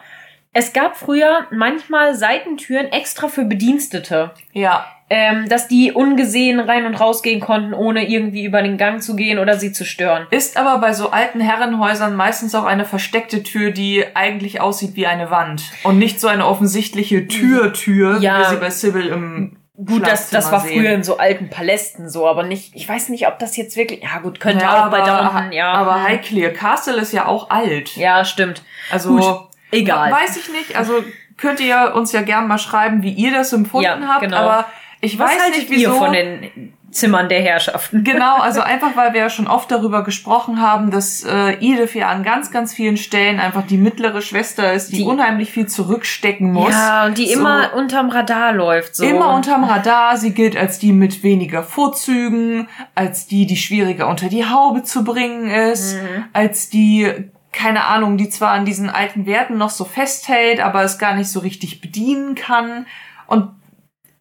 es 0.53 0.73
gab 0.73 0.97
früher 0.97 1.47
manchmal 1.51 2.15
Seitentüren 2.15 2.87
extra 2.87 3.27
für 3.27 3.45
Bedienstete. 3.45 4.31
Ja 4.53 4.85
ähm, 5.15 5.47
dass 5.47 5.67
die 5.67 5.91
ungesehen 5.91 6.59
rein 6.59 6.87
und 6.87 6.95
raus 6.95 7.21
gehen 7.21 7.39
konnten, 7.39 7.75
ohne 7.75 8.09
irgendwie 8.09 8.45
über 8.45 8.63
den 8.63 8.77
Gang 8.77 8.99
zu 9.01 9.15
gehen 9.15 9.37
oder 9.37 9.59
sie 9.59 9.71
zu 9.71 9.85
stören. 9.85 10.25
Ist 10.31 10.57
aber 10.57 10.79
bei 10.79 10.93
so 10.93 11.11
alten 11.11 11.39
Herrenhäusern 11.39 12.15
meistens 12.15 12.55
auch 12.55 12.63
eine 12.63 12.83
versteckte 12.83 13.43
Tür, 13.43 13.69
die 13.69 14.03
eigentlich 14.15 14.59
aussieht 14.59 14.95
wie 14.95 15.05
eine 15.05 15.29
Wand 15.29 15.63
und 15.83 15.99
nicht 15.99 16.19
so 16.19 16.27
eine 16.27 16.47
offensichtliche 16.47 17.27
Tür-Tür, 17.27 18.17
ja. 18.21 18.33
wie 18.33 18.39
wir 18.39 18.49
sie 18.49 18.55
bei 18.57 18.69
Sybil 18.71 19.07
im 19.07 19.57
Gut, 19.85 20.05
das, 20.05 20.29
das 20.29 20.51
war 20.51 20.61
sehen. 20.61 20.79
früher 20.79 20.93
in 20.93 21.03
so 21.03 21.17
alten 21.17 21.49
Palästen 21.49 22.09
so, 22.09 22.27
aber 22.27 22.43
nicht, 22.43 22.75
ich 22.75 22.87
weiß 22.87 23.09
nicht, 23.09 23.27
ob 23.27 23.39
das 23.39 23.57
jetzt 23.57 23.75
wirklich, 23.75 24.03
ja 24.03 24.19
gut, 24.19 24.39
könnte 24.39 24.65
ja, 24.65 24.85
auch 24.85 24.91
bei 24.91 25.01
Downton, 25.01 25.51
ja. 25.51 25.73
Aber 25.73 25.95
hm. 25.95 26.03
Highclere 26.03 26.53
Castle 26.53 26.97
ist 26.97 27.11
ja 27.11 27.25
auch 27.25 27.49
alt. 27.49 27.95
Ja, 27.95 28.23
stimmt. 28.23 28.61
Also, 28.91 29.15
gut, 29.15 29.49
egal. 29.71 30.11
Weiß 30.11 30.37
ich 30.37 30.51
nicht, 30.51 30.75
also 30.75 31.03
könnt 31.37 31.59
ihr 31.59 31.93
uns 31.95 32.11
ja 32.11 32.21
gern 32.21 32.47
mal 32.47 32.59
schreiben, 32.59 33.03
wie 33.03 33.11
ihr 33.11 33.33
das 33.33 33.51
empfunden 33.53 33.85
ja, 33.85 34.07
habt, 34.07 34.21
genau. 34.21 34.37
aber 34.37 34.65
ich 35.01 35.19
Was 35.19 35.31
weiß 35.31 35.57
nicht, 35.57 35.69
wieso. 35.69 35.91
Ihr 35.91 35.97
von 35.97 36.13
den 36.13 36.73
Zimmern 36.93 37.29
der 37.29 37.41
Herrschaften. 37.41 38.03
Genau, 38.13 38.37
also 38.37 38.61
einfach, 38.61 38.95
weil 38.95 39.13
wir 39.13 39.21
ja 39.21 39.29
schon 39.29 39.47
oft 39.47 39.71
darüber 39.71 40.03
gesprochen 40.03 40.61
haben, 40.61 40.91
dass 40.91 41.23
äh, 41.23 41.53
Edith 41.53 41.95
ja 41.95 42.09
an 42.09 42.23
ganz, 42.23 42.51
ganz 42.51 42.73
vielen 42.73 42.97
Stellen 42.97 43.39
einfach 43.39 43.65
die 43.65 43.77
mittlere 43.77 44.21
Schwester 44.21 44.71
ist, 44.73 44.91
die, 44.91 44.97
die 44.97 45.03
unheimlich 45.03 45.51
viel 45.51 45.67
zurückstecken 45.67 46.51
muss. 46.51 46.71
Ja, 46.71 47.05
und 47.05 47.17
die 47.17 47.27
so, 47.27 47.39
immer 47.39 47.73
unterm 47.75 48.09
Radar 48.09 48.53
läuft. 48.53 48.95
So. 48.95 49.03
Immer 49.03 49.33
unterm 49.33 49.63
Radar. 49.63 50.17
Sie 50.17 50.33
gilt 50.33 50.55
als 50.55 50.79
die 50.79 50.91
mit 50.91 51.23
weniger 51.23 51.63
Vorzügen, 51.63 52.67
als 52.93 53.25
die, 53.25 53.47
die 53.47 53.57
schwieriger 53.57 54.07
unter 54.07 54.29
die 54.29 54.45
Haube 54.45 54.83
zu 54.83 55.03
bringen 55.03 55.49
ist, 55.49 55.95
mhm. 55.95 56.25
als 56.33 56.69
die 56.69 57.31
keine 57.53 57.85
Ahnung, 57.85 58.17
die 58.17 58.29
zwar 58.29 58.51
an 58.51 58.65
diesen 58.65 58.89
alten 58.89 59.25
Werten 59.25 59.57
noch 59.57 59.69
so 59.69 59.85
festhält, 59.85 60.59
aber 60.59 60.83
es 60.83 60.97
gar 60.97 61.15
nicht 61.15 61.29
so 61.29 61.39
richtig 61.39 61.79
bedienen 61.81 62.35
kann. 62.35 62.87
Und 63.27 63.49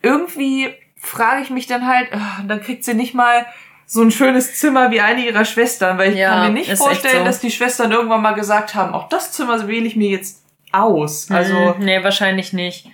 irgendwie 0.02 0.68
frage 1.02 1.42
ich 1.42 1.50
mich 1.50 1.66
dann 1.66 1.86
halt, 1.86 2.08
oh, 2.14 2.42
dann 2.46 2.62
kriegt 2.62 2.84
sie 2.84 2.94
nicht 2.94 3.12
mal 3.12 3.46
so 3.86 4.00
ein 4.02 4.10
schönes 4.10 4.58
Zimmer 4.58 4.90
wie 4.90 5.00
eine 5.00 5.26
ihrer 5.26 5.44
Schwestern, 5.44 5.98
weil 5.98 6.12
ich 6.12 6.18
ja, 6.18 6.30
kann 6.30 6.52
mir 6.52 6.60
nicht 6.60 6.76
vorstellen, 6.78 7.18
so. 7.18 7.24
dass 7.24 7.40
die 7.40 7.50
Schwestern 7.50 7.92
irgendwann 7.92 8.22
mal 8.22 8.32
gesagt 8.32 8.74
haben, 8.74 8.94
auch 8.94 9.08
das 9.08 9.32
Zimmer 9.32 9.66
wähle 9.68 9.86
ich 9.86 9.96
mir 9.96 10.08
jetzt 10.08 10.42
aus. 10.70 11.30
Also 11.30 11.74
hm, 11.74 11.84
nee, 11.84 12.02
wahrscheinlich 12.02 12.52
nicht. 12.52 12.88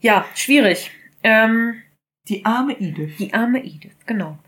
Ja, 0.00 0.24
schwierig. 0.34 0.90
Ähm, 1.22 1.82
die 2.28 2.44
arme 2.44 2.72
Edith. 2.80 3.16
Die 3.18 3.32
arme 3.32 3.64
Edith, 3.64 3.94
genau. 4.06 4.38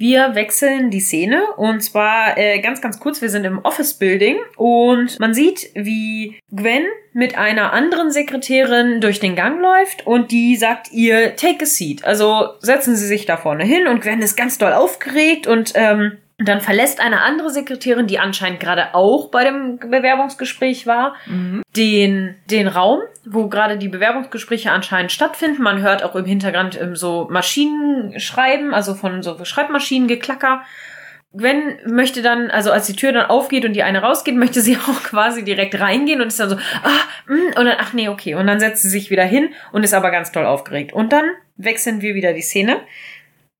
Wir 0.00 0.36
wechseln 0.36 0.90
die 0.90 1.00
Szene 1.00 1.42
und 1.56 1.82
zwar 1.82 2.38
äh, 2.38 2.60
ganz, 2.60 2.80
ganz 2.80 3.00
kurz. 3.00 3.20
Wir 3.20 3.30
sind 3.30 3.44
im 3.44 3.58
Office 3.64 3.94
Building 3.94 4.36
und 4.56 5.18
man 5.18 5.34
sieht, 5.34 5.72
wie 5.74 6.38
Gwen 6.52 6.84
mit 7.12 7.36
einer 7.36 7.72
anderen 7.72 8.12
Sekretärin 8.12 9.00
durch 9.00 9.18
den 9.18 9.34
Gang 9.34 9.60
läuft 9.60 10.06
und 10.06 10.30
die 10.30 10.54
sagt 10.54 10.92
ihr, 10.92 11.34
take 11.34 11.64
a 11.64 11.66
seat. 11.66 12.04
Also 12.04 12.50
setzen 12.60 12.94
Sie 12.94 13.08
sich 13.08 13.26
da 13.26 13.36
vorne 13.36 13.64
hin 13.64 13.88
und 13.88 14.00
Gwen 14.00 14.20
ist 14.20 14.36
ganz 14.36 14.56
doll 14.56 14.72
aufgeregt 14.72 15.48
und 15.48 15.72
ähm, 15.74 16.18
dann 16.38 16.60
verlässt 16.60 17.00
eine 17.00 17.22
andere 17.22 17.50
Sekretärin, 17.50 18.06
die 18.06 18.20
anscheinend 18.20 18.60
gerade 18.60 18.94
auch 18.94 19.28
bei 19.28 19.42
dem 19.42 19.78
Bewerbungsgespräch 19.78 20.86
war, 20.86 21.16
mhm. 21.26 21.62
den, 21.76 22.36
den 22.48 22.68
Raum, 22.68 23.00
wo 23.26 23.48
gerade 23.48 23.76
die 23.76 23.88
Bewerbungsgespräche 23.88 24.70
anscheinend 24.70 25.10
stattfinden. 25.10 25.62
Man 25.62 25.82
hört 25.82 26.04
auch 26.04 26.14
im 26.14 26.26
Hintergrund 26.26 26.80
ähm, 26.80 26.94
so 26.94 27.26
Maschinen 27.28 28.20
schreiben, 28.20 28.72
also 28.72 28.94
von 28.94 29.24
so 29.24 29.44
Schreibmaschinengeklacker. 29.44 30.62
Gwen 31.32 31.78
möchte 31.84 32.22
dann, 32.22 32.50
also 32.52 32.70
als 32.70 32.86
die 32.86 32.96
Tür 32.96 33.12
dann 33.12 33.26
aufgeht 33.26 33.64
und 33.64 33.72
die 33.72 33.82
eine 33.82 34.00
rausgeht, 34.00 34.36
möchte 34.36 34.60
sie 34.60 34.76
auch 34.88 35.02
quasi 35.02 35.42
direkt 35.42 35.78
reingehen 35.80 36.20
und 36.20 36.28
ist 36.28 36.38
dann 36.38 36.50
so, 36.50 36.56
ah, 36.56 37.32
mm, 37.32 37.58
und 37.58 37.64
dann, 37.64 37.76
ach 37.80 37.92
nee, 37.94 38.08
okay. 38.08 38.36
Und 38.36 38.46
dann 38.46 38.60
setzt 38.60 38.82
sie 38.82 38.88
sich 38.90 39.10
wieder 39.10 39.24
hin 39.24 39.50
und 39.72 39.82
ist 39.82 39.92
aber 39.92 40.12
ganz 40.12 40.30
toll 40.30 40.46
aufgeregt. 40.46 40.92
Und 40.92 41.12
dann 41.12 41.24
wechseln 41.56 42.00
wir 42.00 42.14
wieder 42.14 42.32
die 42.32 42.42
Szene. 42.42 42.78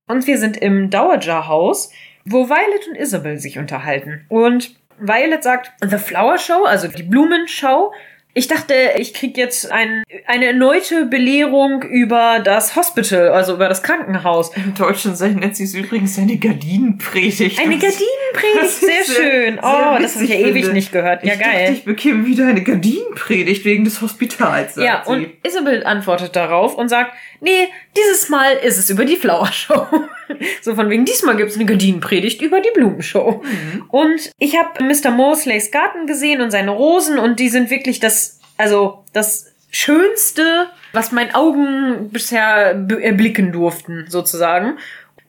Und 0.07 0.29
wir 0.29 0.39
sind 0.39 0.57
im 0.57 0.91
Dowager-Haus 0.91 1.93
wo 2.31 2.49
Violet 2.49 2.89
und 2.89 2.97
Isabel 2.97 3.39
sich 3.39 3.59
unterhalten. 3.59 4.25
Und 4.29 4.75
Violet 4.99 5.43
sagt, 5.43 5.73
The 5.81 5.99
Flower 5.99 6.39
Show, 6.39 6.65
also 6.65 6.89
die 6.89 7.03
Blumenschau, 7.03 7.93
ich 8.39 8.47
dachte, 8.47 8.75
ich 8.97 9.15
krieg 9.15 9.37
jetzt 9.37 9.73
ein, 9.73 10.05
eine 10.27 10.47
erneute 10.47 11.07
Belehrung 11.07 11.83
über 11.83 12.39
das 12.39 12.77
Hospital, 12.77 13.31
also 13.31 13.55
über 13.55 13.69
das 13.69 13.83
Krankenhaus. 13.83 14.53
Im 14.55 14.75
Deutschen 14.75 15.15
nennt 15.41 15.57
sie 15.57 15.65
es 15.65 15.75
übrigens 15.75 16.17
eine 16.19 16.37
Gardinenpredigt. 16.37 17.59
Eine 17.59 17.79
Gardinenpredigt, 17.79 18.71
sehr, 18.81 19.05
sehr, 19.05 19.15
schön. 19.15 19.59
oh, 19.59 19.99
das 20.01 20.15
habe 20.15 20.25
ich 20.25 20.31
ja 20.31 20.37
ewig 20.37 20.73
nicht 20.73 20.93
gehört. 20.93 21.25
Ja, 21.25 21.33
ich 21.35 21.41
geil. 21.41 21.63
Dachte, 21.63 21.73
ich 21.73 21.85
bekäme 21.85 22.27
wieder 22.27 22.47
eine 22.47 22.63
Gardinenpredigt 22.63 23.65
wegen 23.65 23.83
des 23.83 24.01
Hospitals. 24.03 24.77
Ja, 24.77 25.03
sie. 25.05 25.13
und 25.13 25.27
Isabel 25.43 25.85
antwortet 25.85 26.37
darauf 26.37 26.77
und 26.77 26.89
sagt, 26.89 27.15
nee, 27.41 27.69
dieses 27.97 28.29
Mal 28.29 28.55
ist 28.57 28.79
es 28.79 28.91
über 28.91 29.05
die 29.05 29.17
Flower 29.17 29.51
Show. 29.53 29.87
so 30.63 30.75
von 30.75 30.91
wegen, 30.91 31.05
diesmal 31.05 31.37
gibt 31.37 31.51
es 31.51 31.57
eine 31.57 31.67
Gardinenpredigt 31.67 32.43
über 32.43 32.61
die 32.61 32.71
Blumenshow. 32.75 33.43
Mhm. 33.43 33.85
Und 33.89 34.31
ich 34.39 34.57
habe 34.57 34.83
Mr. 34.85 35.11
Mosleys 35.11 35.71
Garten 35.71 36.07
gesehen 36.07 36.41
und 36.41 36.51
seine 36.51 36.71
Rosen 36.71 37.19
und 37.19 37.41
die 37.41 37.49
sind 37.49 37.71
wirklich 37.71 38.01
das, 38.01 38.41
also 38.57 39.05
das 39.13 39.53
Schönste, 39.71 40.69
was 40.93 41.13
meinen 41.13 41.35
Augen 41.35 42.09
bisher 42.11 42.87
erblicken 43.01 43.53
durften, 43.53 44.07
sozusagen. 44.09 44.79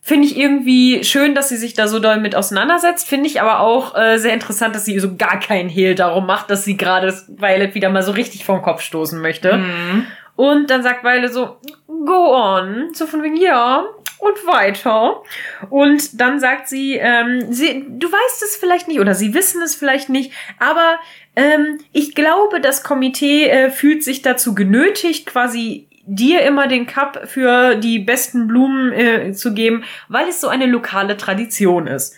Finde 0.02 0.28
ich 0.28 0.38
irgendwie 0.38 1.04
schön, 1.04 1.36
dass 1.36 1.50
sie 1.50 1.58
sich 1.58 1.74
da 1.74 1.88
so 1.88 2.00
doll 2.00 2.20
mit 2.20 2.34
auseinandersetzt. 2.36 3.08
Finde 3.08 3.28
ich 3.28 3.42
aber 3.42 3.60
auch 3.60 3.96
äh, 3.96 4.18
sehr 4.18 4.34
interessant, 4.34 4.74
dass 4.74 4.86
sie 4.86 4.98
so 5.00 5.16
gar 5.18 5.40
keinen 5.40 5.70
Hehl 5.70 5.94
darum 5.94 6.26
macht, 6.26 6.50
dass 6.50 6.64
sie 6.64 6.78
gerade 6.78 7.14
Violet 7.28 7.76
wieder 7.76 7.90
mal 7.90 8.02
so 8.02 8.14
richtig 8.14 8.46
vom 8.46 8.62
Kopf 8.62 8.82
stoßen 8.82 9.22
möchte. 9.22 9.58
Mhm. 9.58 10.08
Und 10.40 10.70
dann 10.70 10.84
sagt 10.84 11.04
Violet 11.04 11.34
so, 11.34 11.58
go 11.86 12.34
on. 12.34 12.94
So 12.94 13.08
von 13.08 13.22
wegen, 13.22 13.36
ja, 13.36 13.84
und 14.20 14.48
weiter. 14.48 15.22
Und 15.70 16.22
dann 16.22 16.40
sagt 16.40 16.70
sie, 16.70 16.96
ähm, 16.96 17.52
sie, 17.52 17.86
du 17.90 18.10
weißt 18.10 18.44
es 18.44 18.56
vielleicht 18.56 18.88
nicht 18.88 19.02
oder 19.02 19.16
sie 19.16 19.34
wissen 19.34 19.62
es 19.62 19.76
vielleicht 19.76 20.08
nicht, 20.08 20.32
aber 20.58 20.98
ähm, 21.36 21.80
ich 21.92 22.16
glaube, 22.16 22.62
das 22.62 22.84
Komitee 22.84 23.50
äh, 23.50 23.70
fühlt 23.70 24.02
sich 24.02 24.22
dazu 24.22 24.56
genötigt, 24.56 25.26
quasi 25.26 25.90
dir 26.06 26.44
immer 26.44 26.68
den 26.70 26.88
Cup 26.88 27.28
für 27.28 27.76
die 27.76 28.00
besten 28.00 28.48
Blumen 28.48 28.94
äh, 28.94 29.34
zu 29.34 29.54
geben, 29.54 29.84
weil 30.08 30.30
es 30.30 30.40
so 30.40 30.48
eine 30.48 30.68
lokale 30.68 31.18
Tradition 31.18 31.86
ist. 31.86 32.16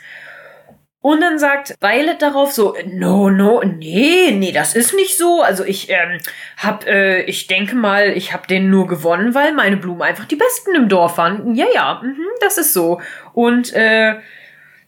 Und 1.02 1.20
dann 1.22 1.40
sagt 1.40 1.76
Violet 1.82 2.22
darauf 2.22 2.52
so, 2.52 2.76
no, 2.86 3.32
no, 3.32 3.64
nee, 3.64 4.32
nee, 4.32 4.52
das 4.52 4.76
ist 4.76 4.94
nicht 4.94 5.18
so. 5.18 5.42
Also 5.42 5.64
ich 5.66 5.90
ähm, 5.90 6.20
hab, 6.58 6.86
äh, 6.86 7.24
ich 7.24 7.48
denke 7.48 7.76
mal, 7.76 8.10
ich 8.10 8.34
hab 8.34 8.48
den 8.48 8.70
nur 8.70 8.88
gewonnen, 8.88 9.34
weil 9.34 9.52
meine 9.54 9.78
Blumen 9.78 10.04
einfach 10.04 10.26
die 10.26 10.36
besten 10.36 10.76
im 10.76 10.90
Dorf 10.90 11.18
waren. 11.18 11.56
Ja, 11.56 11.66
ja, 11.74 12.02
mh, 12.04 12.14
das 12.40 12.60
ist 12.60 12.74
so. 12.74 13.02
Und 13.34 13.74
äh, 13.74 14.18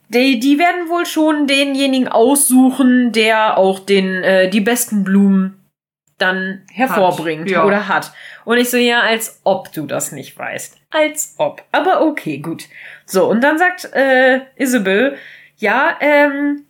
die, 0.10 0.40
die 0.40 0.60
werden 0.60 0.88
wohl 0.88 1.08
schon 1.08 1.48
denjenigen 1.48 2.08
aussuchen, 2.08 3.12
der 3.12 3.58
auch 3.58 3.80
den 3.80 4.24
äh, 4.24 4.50
die 4.50 4.62
besten 4.62 5.04
Blumen 5.04 5.60
dann 6.20 6.62
hervorbringt 6.72 7.46
hat, 7.46 7.52
ja. 7.52 7.66
oder 7.66 7.88
hat. 7.88 8.14
Und 8.46 8.58
ich 8.58 8.70
so, 8.70 8.78
ja, 8.78 9.02
als 9.02 9.42
ob 9.44 9.74
du 9.74 9.88
das 9.88 10.12
nicht 10.12 10.38
weißt. 10.38 10.78
Als 10.92 11.34
ob. 11.40 11.64
Aber 11.72 12.02
okay, 12.02 12.38
gut. 12.38 12.66
So, 13.06 13.26
und 13.26 13.42
dann 13.42 13.58
sagt 13.58 13.92
äh, 13.94 14.42
Isabel, 14.56 15.18
ja, 15.58 15.98
ähm, 16.00 16.66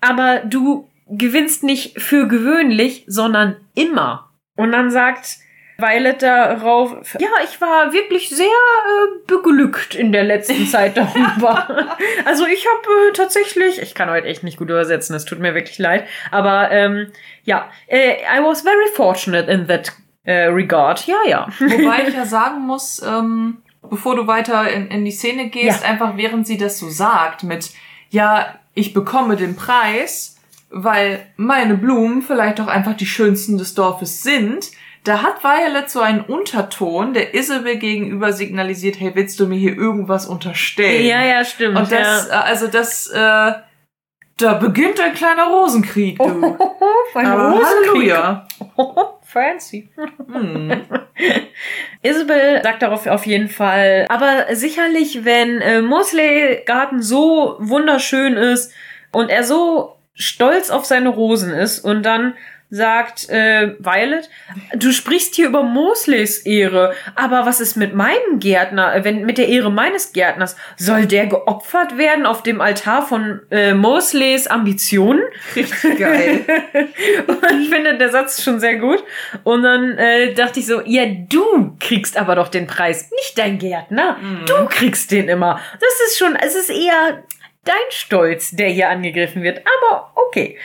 aber 0.00 0.40
du 0.40 0.88
gewinnst 1.08 1.64
nicht 1.64 2.00
für 2.00 2.28
gewöhnlich, 2.28 3.04
sondern 3.06 3.56
immer. 3.74 4.30
Und 4.56 4.72
dann 4.72 4.90
sagt 4.90 5.38
Violet 5.80 6.22
darauf, 6.22 6.90
ja, 7.20 7.28
ich 7.44 7.60
war 7.60 7.92
wirklich 7.92 8.30
sehr 8.30 8.46
äh, 8.46 9.20
beglückt 9.28 9.94
in 9.94 10.10
der 10.10 10.24
letzten 10.24 10.66
Zeit 10.68 10.96
darüber. 10.96 11.96
also 12.24 12.46
ich 12.46 12.66
habe 12.66 13.08
äh, 13.08 13.12
tatsächlich, 13.12 13.80
ich 13.80 13.94
kann 13.94 14.10
heute 14.10 14.26
echt 14.26 14.42
nicht 14.42 14.58
gut 14.58 14.70
übersetzen, 14.70 15.14
es 15.14 15.24
tut 15.24 15.38
mir 15.38 15.54
wirklich 15.54 15.78
leid, 15.78 16.08
aber 16.32 16.72
ähm, 16.72 17.12
ja, 17.44 17.70
äh, 17.86 18.14
I 18.22 18.42
was 18.42 18.62
very 18.62 18.88
fortunate 18.94 19.50
in 19.50 19.68
that 19.68 19.92
äh, 20.24 20.46
regard. 20.46 21.06
Ja, 21.06 21.18
ja. 21.26 21.48
Wobei 21.60 22.08
ich 22.08 22.14
ja 22.16 22.26
sagen 22.26 22.66
muss, 22.66 23.00
ähm, 23.00 23.58
bevor 23.88 24.16
du 24.16 24.26
weiter 24.26 24.68
in, 24.68 24.88
in 24.88 25.04
die 25.04 25.12
Szene 25.12 25.48
gehst, 25.48 25.84
ja. 25.84 25.88
einfach 25.88 26.16
während 26.16 26.46
sie 26.48 26.58
das 26.58 26.80
so 26.80 26.88
sagt 26.88 27.44
mit 27.44 27.70
ja, 28.10 28.54
ich 28.74 28.94
bekomme 28.94 29.36
den 29.36 29.56
Preis, 29.56 30.36
weil 30.70 31.26
meine 31.36 31.76
Blumen 31.76 32.22
vielleicht 32.22 32.60
auch 32.60 32.66
einfach 32.66 32.96
die 32.96 33.06
schönsten 33.06 33.58
des 33.58 33.74
Dorfes 33.74 34.22
sind. 34.22 34.70
Da 35.04 35.22
hat 35.22 35.42
Violet 35.42 35.88
so 35.88 36.00
einen 36.00 36.20
Unterton, 36.20 37.14
der 37.14 37.34
Isabel 37.34 37.76
gegenüber 37.76 38.32
signalisiert, 38.32 39.00
hey, 39.00 39.12
willst 39.14 39.40
du 39.40 39.46
mir 39.46 39.58
hier 39.58 39.76
irgendwas 39.76 40.26
unterstellen? 40.26 41.06
Ja, 41.06 41.24
ja, 41.24 41.44
stimmt. 41.44 41.78
Und 41.78 41.90
das, 41.90 42.28
ja. 42.28 42.40
Äh, 42.40 42.44
also 42.44 42.66
das, 42.66 43.06
äh, 43.08 43.52
da 44.36 44.54
beginnt 44.54 45.00
ein 45.00 45.14
kleiner 45.14 45.46
Rosenkrieg, 45.46 46.18
du. 46.18 46.24
Oh, 46.24 46.56
ein 47.14 47.26
Rosenkrieg. 47.26 48.12
Halleluja. 48.12 48.48
Fancy. 49.28 49.90
Hm. 50.32 50.86
Isabel 52.02 52.62
sagt 52.62 52.80
darauf 52.80 53.06
auf 53.06 53.26
jeden 53.26 53.50
Fall, 53.50 54.06
aber 54.08 54.54
sicherlich, 54.54 55.26
wenn 55.26 55.60
äh, 55.60 55.82
Mosley 55.82 56.62
Garten 56.64 57.02
so 57.02 57.56
wunderschön 57.58 58.38
ist 58.38 58.72
und 59.12 59.28
er 59.28 59.44
so 59.44 59.96
stolz 60.14 60.70
auf 60.70 60.86
seine 60.86 61.10
Rosen 61.10 61.52
ist 61.52 61.80
und 61.80 62.04
dann 62.04 62.36
sagt 62.70 63.30
äh, 63.30 63.74
Violet, 63.78 64.28
du 64.74 64.92
sprichst 64.92 65.34
hier 65.34 65.46
über 65.46 65.62
Mosleys 65.62 66.38
Ehre, 66.38 66.94
aber 67.14 67.46
was 67.46 67.60
ist 67.60 67.76
mit 67.76 67.94
meinem 67.94 68.38
Gärtner, 68.38 68.94
äh, 68.94 69.04
wenn 69.04 69.24
mit 69.24 69.38
der 69.38 69.48
Ehre 69.48 69.70
meines 69.70 70.12
Gärtners? 70.12 70.56
Soll 70.76 71.06
der 71.06 71.26
geopfert 71.26 71.96
werden 71.96 72.26
auf 72.26 72.42
dem 72.42 72.60
Altar 72.60 73.06
von 73.06 73.40
äh, 73.50 73.72
Mosleys 73.72 74.46
Ambitionen? 74.46 75.22
Richtig 75.56 75.98
geil. 75.98 76.44
und 77.26 77.60
ich 77.62 77.70
finde 77.70 77.96
der 77.96 78.10
Satz 78.10 78.42
schon 78.42 78.60
sehr 78.60 78.76
gut. 78.76 79.02
Und 79.44 79.62
dann 79.62 79.96
äh, 79.96 80.34
dachte 80.34 80.60
ich 80.60 80.66
so, 80.66 80.82
ja, 80.84 81.06
du 81.06 81.76
kriegst 81.80 82.18
aber 82.18 82.34
doch 82.34 82.48
den 82.48 82.66
Preis, 82.66 83.10
nicht 83.10 83.38
dein 83.38 83.58
Gärtner. 83.58 84.18
Mhm. 84.20 84.46
Du 84.46 84.66
kriegst 84.66 85.10
den 85.10 85.28
immer. 85.28 85.60
Das 85.80 86.08
ist 86.08 86.18
schon, 86.18 86.36
es 86.36 86.54
ist 86.54 86.70
eher 86.70 87.22
dein 87.64 87.74
Stolz, 87.90 88.50
der 88.50 88.68
hier 88.68 88.90
angegriffen 88.90 89.42
wird. 89.42 89.62
Aber 89.80 90.12
okay. 90.14 90.58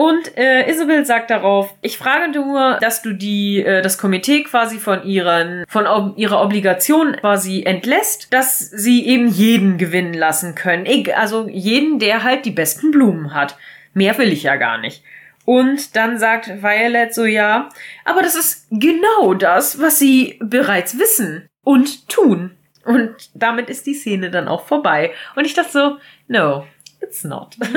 Und 0.00 0.38
äh, 0.38 0.66
Isabel 0.66 1.04
sagt 1.04 1.28
darauf, 1.28 1.74
ich 1.82 1.98
frage 1.98 2.32
nur, 2.32 2.78
dass 2.80 3.02
du 3.02 3.12
die 3.12 3.62
äh, 3.62 3.82
das 3.82 3.98
Komitee 3.98 4.44
quasi 4.44 4.78
von 4.78 5.04
ihren 5.04 5.66
von 5.68 5.86
ob, 5.86 6.16
ihrer 6.16 6.40
Obligation 6.40 7.16
quasi 7.16 7.64
entlässt, 7.64 8.32
dass 8.32 8.58
sie 8.60 9.06
eben 9.06 9.28
jeden 9.28 9.76
gewinnen 9.76 10.14
lassen 10.14 10.54
können. 10.54 10.86
Ich, 10.86 11.14
also 11.14 11.48
jeden, 11.50 11.98
der 11.98 12.22
halt 12.22 12.46
die 12.46 12.50
besten 12.50 12.92
Blumen 12.92 13.34
hat. 13.34 13.58
Mehr 13.92 14.16
will 14.16 14.32
ich 14.32 14.44
ja 14.44 14.56
gar 14.56 14.78
nicht. 14.78 15.04
Und 15.44 15.94
dann 15.94 16.18
sagt 16.18 16.62
Violet 16.62 17.12
so, 17.12 17.26
ja, 17.26 17.68
aber 18.06 18.22
das 18.22 18.36
ist 18.36 18.68
genau 18.70 19.34
das, 19.34 19.82
was 19.82 19.98
sie 19.98 20.38
bereits 20.42 20.98
wissen 20.98 21.46
und 21.62 22.08
tun. 22.08 22.52
Und 22.86 23.16
damit 23.34 23.68
ist 23.68 23.86
die 23.86 23.92
Szene 23.92 24.30
dann 24.30 24.48
auch 24.48 24.66
vorbei. 24.66 25.12
Und 25.36 25.44
ich 25.44 25.52
dachte 25.52 25.72
so, 25.72 25.98
no, 26.26 26.66
it's 27.02 27.22
not. 27.22 27.54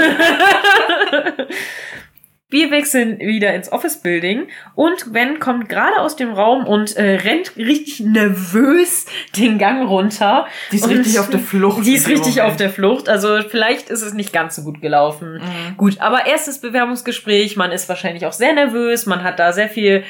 Wir 2.54 2.70
wechseln 2.70 3.18
wieder 3.18 3.52
ins 3.56 3.72
Office 3.72 3.98
Building 3.98 4.44
und 4.76 5.12
Gwen 5.12 5.40
kommt 5.40 5.70
gerade 5.70 6.00
aus 6.00 6.16
dem 6.16 6.34
Raum 6.34 6.68
und 6.68 6.96
äh, 6.96 7.16
rennt 7.16 7.58
richtig 7.58 8.02
nervös 8.02 9.08
den 9.36 9.58
Gang 9.58 9.90
runter. 9.90 10.46
Die 10.72 10.76
ist 10.76 10.88
richtig 10.88 11.18
auf 11.18 11.32
der 11.32 11.40
Flucht. 11.40 11.84
Die 11.84 11.96
ist 11.96 12.08
richtig 12.08 12.36
Moment. 12.36 12.52
auf 12.52 12.56
der 12.58 12.70
Flucht. 12.70 13.10
Also 13.10 13.42
vielleicht 13.50 13.90
ist 13.90 14.04
es 14.04 14.14
nicht 14.14 14.32
ganz 14.32 14.56
so 14.56 14.62
gut 14.62 14.82
gelaufen. 14.82 15.42
Mhm. 15.42 15.78
Gut, 15.78 16.00
aber 16.00 16.28
erstes 16.28 16.62
Bewerbungsgespräch. 16.62 17.56
Man 17.56 17.72
ist 17.72 17.90
wahrscheinlich 17.90 18.28
auch 18.28 18.34
sehr 18.34 18.54
nervös. 18.54 19.08
Man 19.08 19.24
hat 19.24 19.40
da 19.40 19.52
sehr 19.52 19.68
viel 19.68 20.04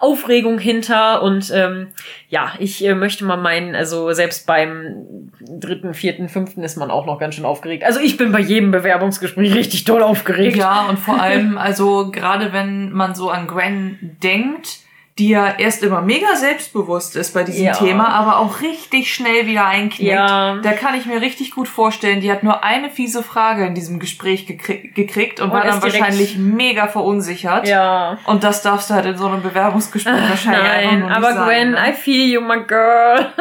Aufregung 0.00 0.58
hinter 0.58 1.22
und 1.22 1.52
ähm, 1.54 1.88
ja, 2.30 2.54
ich 2.58 2.84
äh, 2.84 2.94
möchte 2.94 3.24
mal 3.24 3.36
meinen, 3.36 3.74
also 3.74 4.12
selbst 4.12 4.46
beim 4.46 5.30
dritten, 5.40 5.92
vierten, 5.92 6.30
fünften 6.30 6.62
ist 6.62 6.78
man 6.78 6.90
auch 6.90 7.04
noch 7.04 7.18
ganz 7.18 7.34
schön 7.34 7.44
aufgeregt. 7.44 7.84
Also 7.84 8.00
ich 8.00 8.16
bin 8.16 8.32
bei 8.32 8.40
jedem 8.40 8.70
Bewerbungsgespräch 8.70 9.54
richtig 9.54 9.84
toll 9.84 10.02
aufgeregt. 10.02 10.56
Ja, 10.56 10.86
und 10.88 10.98
vor 10.98 11.20
allem, 11.20 11.58
also 11.58 12.10
gerade 12.10 12.52
wenn 12.54 12.92
man 12.92 13.14
so 13.14 13.28
an 13.28 13.46
Gwen 13.46 14.16
denkt, 14.22 14.78
die 15.18 15.28
ja 15.28 15.58
erst 15.58 15.82
immer 15.82 16.00
mega 16.00 16.34
selbstbewusst 16.36 17.16
ist 17.16 17.34
bei 17.34 17.44
diesem 17.44 17.66
ja. 17.66 17.72
Thema, 17.72 18.08
aber 18.08 18.38
auch 18.38 18.62
richtig 18.62 19.14
schnell 19.14 19.46
wieder 19.46 19.66
einknickt. 19.66 20.12
Ja. 20.12 20.56
Da 20.62 20.72
kann 20.72 20.94
ich 20.94 21.04
mir 21.04 21.20
richtig 21.20 21.50
gut 21.50 21.68
vorstellen, 21.68 22.20
die 22.20 22.30
hat 22.32 22.42
nur 22.42 22.64
eine 22.64 22.88
fiese 22.88 23.22
Frage 23.22 23.66
in 23.66 23.74
diesem 23.74 23.98
Gespräch 23.98 24.46
gekrieg 24.46 24.94
gekriegt 24.94 25.40
und, 25.40 25.48
und 25.48 25.52
war 25.52 25.64
dann 25.64 25.82
wahrscheinlich 25.82 26.38
mega 26.38 26.88
verunsichert. 26.88 27.68
Ja. 27.68 28.18
Und 28.24 28.44
das 28.44 28.62
darfst 28.62 28.88
du 28.88 28.94
halt 28.94 29.06
in 29.06 29.16
so 29.16 29.26
einem 29.26 29.42
Bewerbungsgespräch 29.42 30.14
Ach, 30.16 30.30
wahrscheinlich 30.30 30.62
nein, 30.62 30.86
einfach 30.86 30.98
nur 30.98 31.18
nicht 31.18 31.28
aber 31.28 31.46
Gwen, 31.46 31.70
ne? 31.72 31.90
I 31.90 31.92
feel 31.92 32.32
you, 32.32 32.40
my 32.40 32.64
girl. 32.64 33.26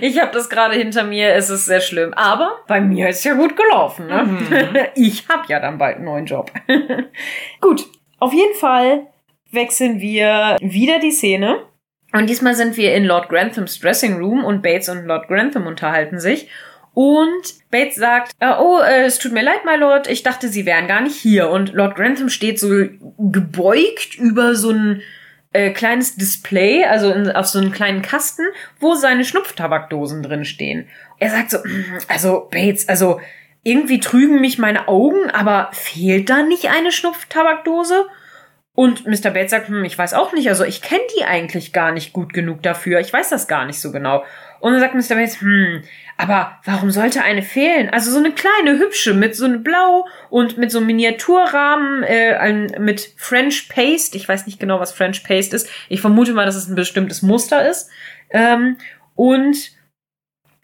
Ich 0.00 0.20
habe 0.20 0.32
das 0.32 0.50
gerade 0.50 0.74
hinter 0.74 1.04
mir, 1.04 1.34
es 1.34 1.50
ist 1.50 1.66
sehr 1.66 1.80
schlimm. 1.80 2.12
Aber 2.14 2.58
bei 2.66 2.80
mir 2.80 3.08
ist 3.08 3.24
ja 3.24 3.34
gut 3.34 3.56
gelaufen. 3.56 4.06
Ne? 4.06 4.22
Mhm. 4.22 4.76
Ich 4.94 5.28
habe 5.28 5.44
ja 5.48 5.60
dann 5.60 5.78
bald 5.78 5.96
einen 5.96 6.04
neuen 6.04 6.26
Job. 6.26 6.50
gut, 7.60 7.86
auf 8.18 8.32
jeden 8.32 8.54
Fall 8.54 9.06
wechseln 9.52 10.00
wir 10.00 10.56
wieder 10.60 10.98
die 10.98 11.10
Szene. 11.10 11.62
Und 12.12 12.28
diesmal 12.28 12.54
sind 12.54 12.76
wir 12.76 12.94
in 12.94 13.04
Lord 13.04 13.28
Granthams 13.28 13.80
Dressing 13.80 14.18
Room 14.18 14.44
und 14.44 14.62
Bates 14.62 14.88
und 14.88 15.06
Lord 15.06 15.28
Grantham 15.28 15.66
unterhalten 15.66 16.20
sich. 16.20 16.48
Und 16.94 17.70
Bates 17.70 17.96
sagt, 17.96 18.32
äh, 18.38 18.52
oh, 18.58 18.80
äh, 18.80 19.04
es 19.04 19.18
tut 19.18 19.32
mir 19.32 19.42
leid, 19.42 19.64
my 19.64 19.76
Lord, 19.76 20.08
ich 20.08 20.22
dachte, 20.22 20.48
Sie 20.48 20.66
wären 20.66 20.88
gar 20.88 21.00
nicht 21.00 21.16
hier. 21.16 21.48
Und 21.48 21.72
Lord 21.72 21.96
Grantham 21.96 22.28
steht 22.28 22.60
so 22.60 22.68
gebeugt 23.18 24.16
über 24.18 24.54
so 24.54 24.70
ein 24.70 25.02
äh, 25.54 25.70
kleines 25.70 26.16
Display, 26.16 26.84
also 26.84 27.10
in, 27.10 27.30
auf 27.30 27.46
so 27.46 27.58
einen 27.58 27.72
kleinen 27.72 28.02
Kasten, 28.02 28.44
wo 28.78 28.94
seine 28.94 29.24
Schnupftabakdosen 29.24 30.22
drin 30.22 30.44
stehen. 30.44 30.88
Er 31.18 31.30
sagt 31.30 31.50
so, 31.50 31.58
mm, 31.58 31.98
also 32.08 32.48
Bates, 32.50 32.88
also 32.90 33.20
irgendwie 33.62 34.00
trügen 34.00 34.40
mich 34.40 34.58
meine 34.58 34.88
Augen, 34.88 35.30
aber 35.30 35.70
fehlt 35.72 36.28
da 36.28 36.42
nicht 36.42 36.68
eine 36.68 36.92
Schnupftabakdose? 36.92 38.06
Und 38.74 39.06
Mr. 39.06 39.30
Bates 39.30 39.50
sagt, 39.50 39.68
hm, 39.68 39.84
ich 39.84 39.98
weiß 39.98 40.14
auch 40.14 40.32
nicht, 40.32 40.48
also 40.48 40.64
ich 40.64 40.80
kenne 40.80 41.02
die 41.16 41.24
eigentlich 41.24 41.74
gar 41.74 41.92
nicht 41.92 42.14
gut 42.14 42.32
genug 42.32 42.62
dafür, 42.62 43.00
ich 43.00 43.12
weiß 43.12 43.28
das 43.28 43.46
gar 43.46 43.66
nicht 43.66 43.80
so 43.80 43.92
genau. 43.92 44.24
Und 44.60 44.72
dann 44.72 44.80
sagt 44.80 44.94
Mr. 44.94 45.16
Bates, 45.16 45.42
hm, 45.42 45.82
aber 46.16 46.58
warum 46.64 46.90
sollte 46.90 47.22
eine 47.22 47.42
fehlen? 47.42 47.90
Also 47.90 48.10
so 48.10 48.18
eine 48.18 48.32
kleine, 48.32 48.78
hübsche, 48.78 49.12
mit 49.12 49.36
so 49.36 49.44
einem 49.44 49.62
Blau 49.62 50.06
und 50.30 50.56
mit 50.56 50.70
so 50.70 50.78
einem 50.78 50.86
Miniaturrahmen, 50.86 52.02
äh, 52.04 52.78
mit 52.78 53.12
French 53.16 53.68
Paste. 53.68 54.16
Ich 54.16 54.28
weiß 54.28 54.46
nicht 54.46 54.58
genau, 54.58 54.80
was 54.80 54.92
French 54.92 55.22
Paste 55.24 55.56
ist. 55.56 55.68
Ich 55.90 56.00
vermute 56.00 56.32
mal, 56.32 56.46
dass 56.46 56.56
es 56.56 56.68
ein 56.68 56.76
bestimmtes 56.76 57.20
Muster 57.22 57.68
ist. 57.68 57.90
Ähm, 58.30 58.78
und 59.14 59.72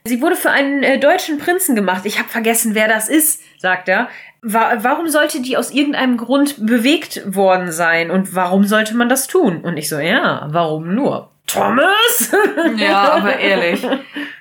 sie 0.04 0.22
wurde 0.22 0.36
für 0.36 0.50
einen 0.50 0.82
äh, 0.82 0.98
deutschen 0.98 1.38
Prinzen 1.38 1.74
gemacht. 1.74 2.06
Ich 2.06 2.18
habe 2.18 2.28
vergessen, 2.28 2.74
wer 2.74 2.88
das 2.88 3.08
ist, 3.08 3.42
sagt 3.58 3.88
er. 3.88 4.08
Wa 4.40 4.78
warum 4.78 5.08
sollte 5.08 5.42
die 5.42 5.56
aus 5.56 5.72
irgendeinem 5.72 6.16
Grund 6.16 6.64
bewegt 6.64 7.22
worden 7.34 7.72
sein 7.72 8.10
und 8.10 8.34
warum 8.34 8.64
sollte 8.64 8.96
man 8.96 9.08
das 9.08 9.26
tun? 9.26 9.62
Und 9.62 9.76
ich 9.76 9.88
so, 9.88 9.98
ja, 9.98 10.46
warum 10.50 10.94
nur? 10.94 11.30
Thomas? 11.46 12.32
ja, 12.76 13.12
aber 13.14 13.36
ehrlich. 13.36 13.84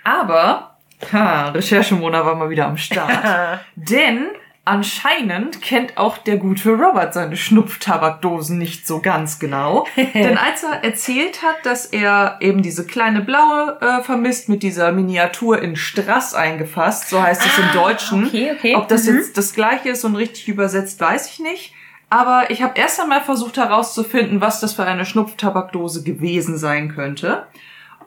Aber, 0.04 0.78
ha, 1.12 1.50
Recherchemona 1.50 2.26
war 2.26 2.36
mal 2.36 2.50
wieder 2.50 2.68
am 2.68 2.78
Start. 2.78 3.60
Denn 3.76 4.28
Anscheinend 4.68 5.62
kennt 5.62 5.98
auch 5.98 6.18
der 6.18 6.36
gute 6.36 6.72
Robert 6.72 7.14
seine 7.14 7.38
Schnupftabakdosen 7.38 8.58
nicht 8.58 8.86
so 8.86 9.00
ganz 9.00 9.40
genau. 9.40 9.88
Denn 9.96 10.38
als 10.38 10.62
er 10.64 10.84
erzählt 10.84 11.42
hat, 11.42 11.66
dass 11.66 11.86
er 11.86 12.36
eben 12.42 12.62
diese 12.62 12.86
kleine 12.86 13.22
blaue 13.22 13.78
äh, 13.80 14.04
vermisst 14.04 14.50
mit 14.50 14.64
dieser 14.64 14.92
Miniatur 14.92 15.62
in 15.62 15.78
Strass 15.78 16.34
eingefasst, 16.34 17.10
so 17.10 17.22
heißt 17.22 17.46
es 17.46 17.58
ah, 17.58 17.62
im 17.62 17.80
Deutschen. 17.80 18.26
Okay, 18.26 18.52
okay. 18.58 18.76
Ob 18.76 18.90
das 18.90 19.06
mhm. 19.06 19.16
jetzt 19.16 19.38
das 19.38 19.54
gleiche 19.54 19.88
ist 19.88 20.04
und 20.04 20.18
richtig 20.18 20.50
übersetzt, 20.50 21.00
weiß 21.00 21.32
ich 21.32 21.40
nicht. 21.40 21.74
Aber 22.10 22.48
ich 22.50 22.62
habe 22.62 22.78
erst 22.78 23.00
einmal 23.00 23.22
versucht 23.22 23.56
herauszufinden, 23.56 24.42
was 24.42 24.60
das 24.60 24.74
für 24.74 24.84
eine 24.84 25.06
Schnupftabakdose 25.06 26.04
gewesen 26.04 26.58
sein 26.58 26.94
könnte. 26.94 27.48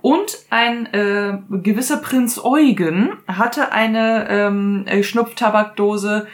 Und 0.02 0.38
ein 0.50 0.92
äh, 0.92 1.38
gewisser 1.50 1.96
Prinz 1.98 2.38
Eugen 2.42 3.12
hatte 3.26 3.72
eine 3.72 4.28
ähm, 4.28 5.02
Schnupftabakdose, 5.02 6.26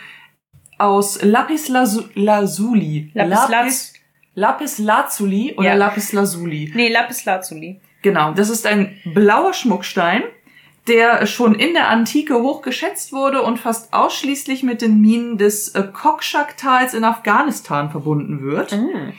aus 0.79 1.23
Lapis 1.23 1.69
Lazuli. 1.69 3.11
Lapis, 3.15 3.49
Lapis, 3.49 3.93
Lapis 4.35 4.79
Lazuli 4.79 5.55
oder 5.57 5.69
ja. 5.69 5.75
Lapis 5.75 6.13
Lazuli? 6.13 6.73
Nee, 6.75 6.93
Lapis 6.93 7.25
Lazuli. 7.25 7.81
Genau, 8.03 8.33
das 8.33 8.51
ist 8.51 8.67
ein 8.67 8.97
blauer 9.05 9.53
Schmuckstein, 9.53 10.23
der 10.87 11.27
schon 11.27 11.55
in 11.55 11.73
der 11.73 11.89
Antike 11.89 12.35
hoch 12.41 12.63
geschätzt 12.63 13.13
wurde 13.13 13.43
und 13.43 13.59
fast 13.59 13.93
ausschließlich 13.93 14.63
mit 14.63 14.83
den 14.83 15.01
Minen 15.01 15.39
des 15.39 15.71
äh, 15.71 15.83
Kokshak-Tals 15.93 16.95
in 16.95 17.05
Afghanistan 17.05 17.91
verbunden 17.91 18.43
wird. 18.43 18.73
Mm. 18.73 19.13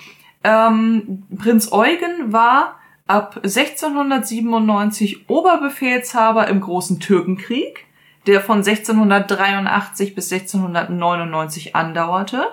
Ähm, 0.44 1.24
Prinz 1.38 1.72
Eugen 1.72 2.32
war 2.32 2.80
ab 3.08 3.38
1697 3.44 5.30
Oberbefehlshaber 5.30 6.48
im 6.48 6.62
Großen 6.62 7.00
Türkenkrieg 7.00 7.87
der 8.28 8.42
von 8.42 8.58
1683 8.58 10.14
bis 10.14 10.32
1699 10.32 11.76
andauerte, 11.76 12.46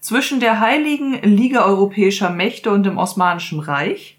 zwischen 0.00 0.40
der 0.40 0.60
Heiligen 0.60 1.20
Liga 1.22 1.64
europäischer 1.64 2.30
Mächte 2.30 2.70
und 2.70 2.84
dem 2.84 2.98
Osmanischen 2.98 3.60
Reich. 3.60 4.18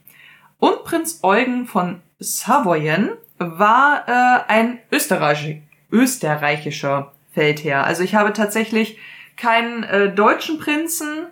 Und 0.59 0.83
Prinz 0.83 1.19
Eugen 1.23 1.65
von 1.65 2.01
Savoyen 2.19 3.11
war 3.37 4.05
äh, 4.07 4.51
ein 4.51 4.79
Österreich 4.91 5.61
österreichischer 5.91 7.11
Feldherr. 7.33 7.83
Also 7.83 8.03
ich 8.03 8.15
habe 8.15 8.33
tatsächlich 8.33 8.97
keinen 9.35 9.83
äh, 9.83 10.13
deutschen 10.13 10.59
Prinzen 10.59 11.25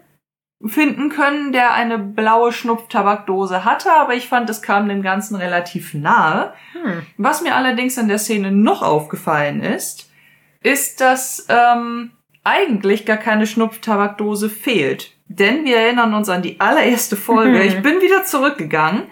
finden 0.65 1.10
können, 1.10 1.53
der 1.53 1.73
eine 1.73 1.98
blaue 1.98 2.52
Schnupftabakdose 2.52 3.64
hatte, 3.64 3.94
aber 3.94 4.14
ich 4.15 4.27
fand, 4.27 4.49
es 4.49 4.61
kam 4.61 4.90
dem 4.90 5.02
Ganzen 5.02 5.36
relativ 5.36 5.94
nahe. 5.94 6.53
Hm. 6.73 7.03
Was 7.18 7.41
mir 7.41 7.56
allerdings 7.56 7.98
in 7.98 8.10
der 8.10 8.19
Szene 8.19 8.52
noch 8.52 8.81
aufgefallen 8.81 9.61
ist, 9.61 10.10
ist, 10.61 10.99
dass 10.99 11.45
ähm, 11.48 12.11
eigentlich 12.44 13.06
gar 13.06 13.18
keine 13.18 13.48
Schnupftabakdose 13.48 14.49
fehlt. 14.49 15.14
Denn 15.27 15.64
wir 15.64 15.77
erinnern 15.77 16.14
uns 16.14 16.27
an 16.27 16.41
die 16.41 16.60
allererste 16.60 17.15
Folge. 17.15 17.64
Ich 17.64 17.81
bin 17.81 18.02
wieder 18.02 18.26
zurückgegangen 18.26 19.03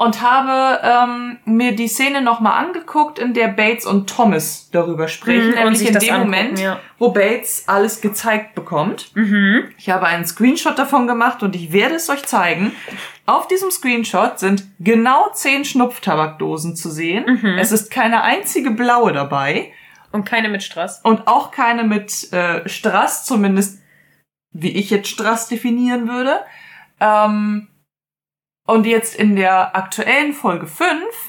und 0.00 0.22
habe 0.22 0.80
ähm, 0.82 1.36
mir 1.44 1.76
die 1.76 1.86
Szene 1.86 2.22
nochmal 2.22 2.64
angeguckt, 2.64 3.18
in 3.18 3.34
der 3.34 3.48
Bates 3.48 3.84
und 3.84 4.08
Thomas 4.08 4.70
darüber 4.72 5.08
sprechen, 5.08 5.50
mhm, 5.50 5.56
nämlich 5.56 5.86
in 5.86 5.98
dem 5.98 6.20
Moment, 6.20 6.58
ja. 6.58 6.80
wo 6.96 7.10
Bates 7.10 7.64
alles 7.66 8.00
gezeigt 8.00 8.54
bekommt. 8.54 9.14
Mhm. 9.14 9.64
Ich 9.76 9.90
habe 9.90 10.06
einen 10.06 10.24
Screenshot 10.24 10.78
davon 10.78 11.06
gemacht 11.06 11.42
und 11.42 11.54
ich 11.54 11.72
werde 11.72 11.96
es 11.96 12.08
euch 12.08 12.24
zeigen. 12.24 12.72
Auf 13.26 13.46
diesem 13.46 13.70
Screenshot 13.70 14.38
sind 14.38 14.64
genau 14.78 15.32
zehn 15.34 15.66
Schnupftabakdosen 15.66 16.76
zu 16.76 16.88
sehen. 16.88 17.38
Mhm. 17.42 17.58
Es 17.58 17.70
ist 17.70 17.90
keine 17.90 18.22
einzige 18.22 18.70
blaue 18.70 19.12
dabei. 19.12 19.70
Und 20.12 20.24
keine 20.24 20.48
mit 20.48 20.62
Strass. 20.62 21.02
Und 21.04 21.28
auch 21.28 21.50
keine 21.50 21.84
mit 21.84 22.32
äh, 22.32 22.66
Strass, 22.66 23.26
zumindest 23.26 23.82
wie 24.50 24.70
ich 24.70 24.88
jetzt 24.88 25.10
Strass 25.10 25.48
definieren 25.48 26.08
würde. 26.08 26.40
Ähm, 27.00 27.68
und 28.66 28.86
jetzt 28.86 29.14
in 29.14 29.36
der 29.36 29.76
aktuellen 29.76 30.32
Folge 30.32 30.66
5, 30.66 30.88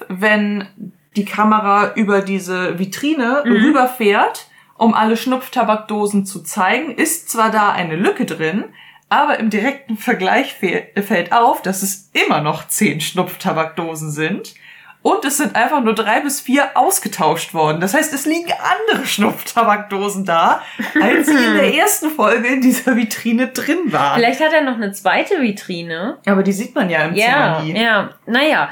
wenn 0.10 0.68
die 1.16 1.26
Kamera 1.26 1.94
über 1.96 2.22
diese 2.22 2.80
Vitrine 2.80 3.44
mhm. 3.46 3.52
rüberfährt, 3.52 4.48
um 4.78 4.94
alle 4.94 5.18
Schnupftabakdosen 5.18 6.26
zu 6.26 6.42
zeigen, 6.44 6.92
ist 6.92 7.30
zwar 7.30 7.52
da 7.52 7.72
eine 7.72 7.96
Lücke 7.96 8.26
drin, 8.26 8.66
aber 9.10 9.40
im 9.40 9.50
direkten 9.50 9.98
Vergleich 9.98 10.54
fällt 10.54 11.34
auf, 11.34 11.62
dass 11.62 11.84
es 11.84 12.10
immer 12.14 12.42
noch 12.42 12.68
zehn 12.68 13.02
Schnupftabakdosen 13.02 14.10
sind. 14.10 14.56
Und 15.04 15.26
es 15.26 15.38
sind 15.38 15.56
einfach 15.56 15.82
nur 15.82 15.96
drei 15.96 16.20
bis 16.20 16.42
vier 16.42 16.72
ausgetauscht 16.76 17.56
worden. 17.56 17.82
Das 17.82 17.96
heißt, 17.96 18.14
es 18.14 18.26
liegen 18.26 18.52
andere 18.52 19.06
Schnupftabakdosen 19.06 20.26
da, 20.26 20.62
als 21.02 21.28
sie 21.28 21.34
in 21.44 21.56
der 21.56 21.74
ersten 21.80 22.12
Folge 22.12 22.48
in 22.48 22.62
dieser 22.62 22.96
Vitrine 22.96 23.48
drin 23.48 23.92
waren. 23.92 24.20
Vielleicht 24.20 24.42
hat 24.42 24.54
er 24.54 24.62
noch 24.62 24.76
eine 24.76 24.92
zweite 24.92 25.42
Vitrine. 25.42 26.20
Aber 26.28 26.44
die 26.44 26.52
sieht 26.52 26.76
man 26.76 26.90
ja 26.90 27.06
im 27.06 27.16
ja, 27.16 27.26
Zimmer 27.26 27.62
nie. 27.64 27.82
Ja, 27.82 28.10
naja. 28.28 28.70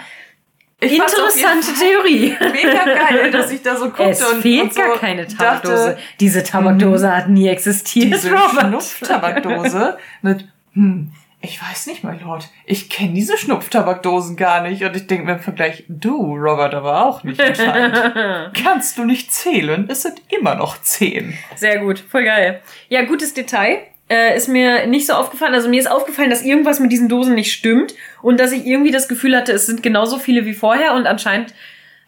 Ich 0.81 0.97
Interessante 0.97 1.73
Theorie. 1.73 2.37
Mega 2.39 2.85
geil, 2.85 3.31
dass 3.31 3.51
ich 3.51 3.61
da 3.61 3.75
so 3.75 3.85
guckte 3.85 4.03
es 4.03 4.25
und 4.25 4.41
fehlt 4.41 4.63
und 4.63 4.73
so 4.73 4.81
gar 4.81 4.97
keine 4.97 5.27
Tabakdose. 5.27 5.97
Diese 6.19 6.43
Tabakdose 6.43 7.07
mhm. 7.07 7.11
hat 7.11 7.29
nie 7.29 7.47
existiert. 7.49 8.13
Diese 8.13 8.29
Schnupftabakdose 8.29 9.97
mit 10.21 10.45
hm, 10.73 11.11
ich 11.41 11.61
weiß 11.61 11.87
nicht, 11.87 12.03
mein 12.03 12.19
Lord. 12.19 12.49
Ich 12.65 12.89
kenne 12.89 13.13
diese 13.13 13.37
Schnupftabakdosen 13.37 14.35
gar 14.35 14.61
nicht. 14.61 14.83
Und 14.83 14.95
ich 14.95 15.07
denke 15.07 15.25
mir 15.25 15.33
im 15.33 15.39
Vergleich, 15.39 15.85
du, 15.87 16.35
Robert, 16.35 16.73
aber 16.73 17.05
auch 17.05 17.23
nicht 17.23 17.41
anscheinend. 17.41 18.53
Kannst 18.63 18.97
du 18.97 19.05
nicht 19.05 19.31
zählen? 19.31 19.87
Es 19.89 20.01
sind 20.01 20.21
immer 20.27 20.55
noch 20.55 20.81
zehn. 20.81 21.37
Sehr 21.55 21.79
gut, 21.79 21.99
voll 21.99 22.25
geil. 22.25 22.61
Ja, 22.89 23.03
gutes 23.03 23.33
Detail. 23.33 23.79
Äh, 24.09 24.35
ist 24.35 24.49
mir 24.49 24.87
nicht 24.87 25.05
so 25.05 25.13
aufgefallen. 25.13 25.53
Also 25.53 25.69
mir 25.69 25.79
ist 25.79 25.89
aufgefallen, 25.89 26.29
dass 26.29 26.43
irgendwas 26.43 26.79
mit 26.79 26.91
diesen 26.91 27.07
Dosen 27.07 27.35
nicht 27.35 27.53
stimmt 27.53 27.93
und 28.21 28.39
dass 28.39 28.51
ich 28.51 28.65
irgendwie 28.65 28.91
das 28.91 29.07
Gefühl 29.07 29.37
hatte, 29.37 29.53
es 29.53 29.65
sind 29.65 29.81
genauso 29.83 30.17
viele 30.17 30.45
wie 30.45 30.53
vorher 30.53 30.93
und 30.93 31.05
anscheinend 31.05 31.53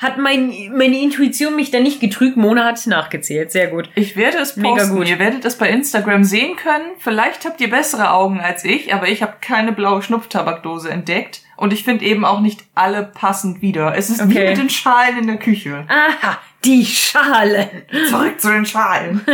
hat 0.02 0.18
mein, 0.18 0.72
meine 0.76 1.00
Intuition 1.00 1.56
mich 1.56 1.70
da 1.70 1.80
nicht 1.80 2.00
getrügt. 2.00 2.36
Mona 2.36 2.66
hat 2.66 2.88
nachgezählt. 2.88 3.52
Sehr 3.52 3.68
gut. 3.68 3.90
Ich 3.94 4.18
werde 4.18 4.40
es 4.40 4.56
posten. 4.56 4.62
Mega 4.62 4.86
gut. 4.86 5.08
Ihr 5.08 5.20
werdet 5.20 5.46
es 5.46 5.58
bei 5.58 5.70
Instagram 5.70 6.24
sehen 6.24 6.56
können. 6.56 6.86
Vielleicht 6.98 7.46
habt 7.46 7.62
ihr 7.62 7.70
bessere 7.70 8.12
Augen 8.12 8.40
als 8.40 8.66
ich, 8.66 8.94
aber 8.94 9.08
ich 9.08 9.22
habe 9.22 9.36
keine 9.42 9.74
blaue 9.74 10.02
Schnupftabakdose 10.02 10.90
entdeckt. 10.90 11.42
Und 11.56 11.72
ich 11.72 11.84
finde 11.84 12.04
eben 12.06 12.26
auch 12.26 12.42
nicht 12.42 12.64
alle 12.74 13.04
passend 13.04 13.62
wieder. 13.62 13.96
Es 13.96 14.10
ist 14.10 14.22
okay. 14.22 14.30
wie 14.34 14.50
mit 14.50 14.58
den 14.58 14.70
Schalen 14.72 15.20
in 15.20 15.28
der 15.28 15.38
Küche. 15.38 15.86
Aha, 15.88 16.40
die 16.66 16.84
Schalen. 16.84 17.70
Zurück 18.10 18.42
zu 18.42 18.52
den 18.52 18.66
Schalen. 18.66 19.22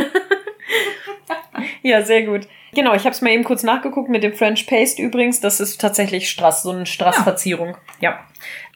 ja, 1.82 2.02
sehr 2.02 2.24
gut. 2.24 2.48
Genau, 2.74 2.94
ich 2.94 3.04
habe 3.04 3.12
es 3.12 3.22
mal 3.22 3.32
eben 3.32 3.44
kurz 3.44 3.64
nachgeguckt 3.64 4.10
mit 4.10 4.24
dem 4.24 4.34
French 4.34 4.68
Paste 4.68 5.02
übrigens. 5.02 5.40
Das 5.40 5.60
ist 5.60 5.80
tatsächlich 5.80 6.30
Strass, 6.30 6.64
so 6.64 6.72
eine 6.72 6.86
Strassverzierung. 6.86 7.78
Ja. 8.00 8.12
ja. 8.12 8.20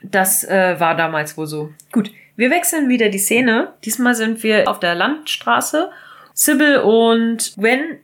Das 0.04 0.44
äh, 0.44 0.80
war 0.80 0.96
damals 0.96 1.38
wohl 1.38 1.48
so. 1.48 1.72
Gut, 1.92 2.12
wir 2.36 2.50
wechseln 2.50 2.90
wieder 2.90 3.10
die 3.10 3.20
Szene. 3.20 3.74
Diesmal 3.84 4.16
sind 4.16 4.44
wir 4.44 4.70
auf 4.70 4.80
der 4.80 4.96
Landstraße. 4.96 5.92
Sybil 6.34 6.78
und 6.78 7.54
Gwen 7.58 8.00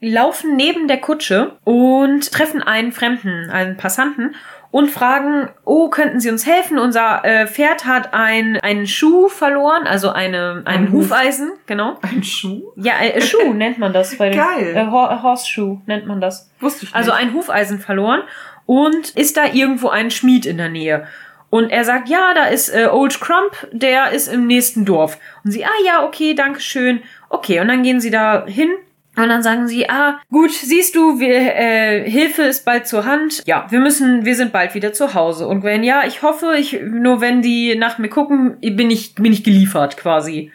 laufen 0.00 0.56
neben 0.56 0.88
der 0.88 1.00
Kutsche 1.00 1.58
und 1.64 2.32
treffen 2.32 2.62
einen 2.62 2.92
Fremden, 2.92 3.50
einen 3.50 3.76
Passanten 3.76 4.34
und 4.72 4.90
fragen, 4.90 5.50
oh, 5.64 5.90
könnten 5.90 6.18
Sie 6.18 6.30
uns 6.30 6.46
helfen? 6.46 6.78
Unser 6.78 7.24
äh, 7.24 7.46
Pferd 7.46 7.84
hat 7.84 8.14
ein, 8.14 8.58
einen 8.60 8.86
Schuh 8.86 9.28
verloren, 9.28 9.86
also 9.86 10.10
eine, 10.10 10.62
einen 10.64 10.86
ein 10.86 10.92
Hufeisen, 10.92 11.50
Huf. 11.50 11.58
genau. 11.66 11.98
Ein 12.00 12.24
Schuh? 12.24 12.72
Ja, 12.76 12.94
äh, 13.00 13.20
Schuh 13.20 13.52
nennt 13.52 13.78
man 13.78 13.92
das. 13.92 14.16
Bei 14.16 14.30
Geil. 14.30 14.74
Äh, 14.74 14.86
Horseshoe 14.86 15.82
nennt 15.86 16.06
man 16.06 16.20
das. 16.20 16.50
Wusste 16.58 16.86
ich 16.86 16.94
also 16.94 17.10
nicht. 17.10 17.18
Also 17.18 17.28
ein 17.28 17.34
Hufeisen 17.34 17.78
verloren 17.80 18.22
und 18.64 19.10
ist 19.10 19.36
da 19.36 19.44
irgendwo 19.44 19.90
ein 19.90 20.10
Schmied 20.10 20.46
in 20.46 20.56
der 20.56 20.70
Nähe. 20.70 21.06
Und 21.52 21.68
er 21.68 21.84
sagt, 21.84 22.08
ja, 22.08 22.32
da 22.32 22.46
ist 22.46 22.70
äh, 22.70 22.86
Old 22.90 23.20
Crump, 23.20 23.68
der 23.72 24.12
ist 24.12 24.26
im 24.26 24.46
nächsten 24.46 24.86
Dorf. 24.86 25.18
Und 25.44 25.50
sie, 25.50 25.66
ah 25.66 25.84
ja, 25.84 26.02
okay, 26.02 26.32
danke 26.32 26.60
schön. 26.60 27.02
Okay, 27.28 27.60
und 27.60 27.68
dann 27.68 27.82
gehen 27.82 28.00
sie 28.00 28.10
da 28.10 28.46
hin 28.46 28.70
und 29.16 29.28
dann 29.28 29.42
sagen 29.42 29.68
sie, 29.68 29.86
ah, 29.90 30.18
gut, 30.30 30.50
siehst 30.50 30.96
du, 30.96 31.20
wir, 31.20 31.54
äh, 31.54 32.08
Hilfe 32.10 32.44
ist 32.44 32.64
bald 32.64 32.86
zur 32.86 33.04
Hand. 33.04 33.42
Ja, 33.44 33.66
wir 33.68 33.80
müssen, 33.80 34.24
wir 34.24 34.34
sind 34.34 34.50
bald 34.50 34.74
wieder 34.74 34.94
zu 34.94 35.12
Hause. 35.12 35.46
Und 35.46 35.60
Gwen, 35.60 35.84
ja, 35.84 36.04
ich 36.06 36.22
hoffe, 36.22 36.54
ich, 36.58 36.80
nur 36.80 37.20
wenn 37.20 37.42
die 37.42 37.74
nach 37.74 37.98
mir 37.98 38.08
gucken, 38.08 38.56
bin 38.58 38.90
ich, 38.90 39.14
bin 39.14 39.34
ich 39.34 39.44
geliefert 39.44 39.98
quasi. 39.98 40.50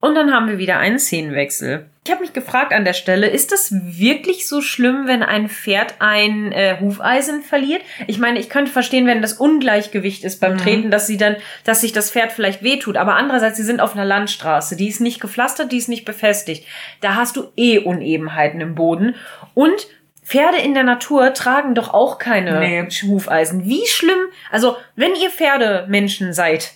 Und 0.00 0.16
dann 0.16 0.32
haben 0.32 0.48
wir 0.48 0.58
wieder 0.58 0.78
einen 0.80 0.98
Szenenwechsel. 0.98 1.86
Ich 2.02 2.10
habe 2.10 2.22
mich 2.22 2.32
gefragt 2.32 2.72
an 2.72 2.86
der 2.86 2.94
Stelle, 2.94 3.28
ist 3.28 3.52
das 3.52 3.72
wirklich 3.72 4.48
so 4.48 4.62
schlimm, 4.62 5.06
wenn 5.06 5.22
ein 5.22 5.50
Pferd 5.50 5.96
ein 5.98 6.50
äh, 6.50 6.78
Hufeisen 6.80 7.42
verliert? 7.42 7.82
Ich 8.06 8.18
meine, 8.18 8.38
ich 8.38 8.48
könnte 8.48 8.72
verstehen, 8.72 9.06
wenn 9.06 9.20
das 9.20 9.34
Ungleichgewicht 9.34 10.24
ist 10.24 10.40
beim 10.40 10.54
mhm. 10.54 10.58
Treten, 10.58 10.90
dass 10.90 11.06
sie 11.06 11.18
dann, 11.18 11.36
dass 11.64 11.82
sich 11.82 11.92
das 11.92 12.10
Pferd 12.10 12.32
vielleicht 12.32 12.62
wehtut. 12.62 12.96
Aber 12.96 13.16
andererseits, 13.16 13.58
sie 13.58 13.64
sind 13.64 13.80
auf 13.80 13.94
einer 13.94 14.06
Landstraße, 14.06 14.76
die 14.76 14.88
ist 14.88 15.02
nicht 15.02 15.20
gepflastert, 15.20 15.72
die 15.72 15.76
ist 15.76 15.90
nicht 15.90 16.06
befestigt. 16.06 16.66
Da 17.02 17.16
hast 17.16 17.36
du 17.36 17.52
eh 17.56 17.80
Unebenheiten 17.80 18.62
im 18.62 18.74
Boden. 18.74 19.14
Und 19.52 19.86
Pferde 20.24 20.58
in 20.58 20.72
der 20.72 20.84
Natur 20.84 21.34
tragen 21.34 21.74
doch 21.74 21.92
auch 21.92 22.18
keine 22.18 22.60
nee. 22.60 22.88
Hufeisen. 23.06 23.66
Wie 23.66 23.86
schlimm, 23.86 24.28
also 24.50 24.76
wenn 24.96 25.14
ihr 25.16 25.28
Pferdemenschen 25.28 26.32
seid, 26.32 26.72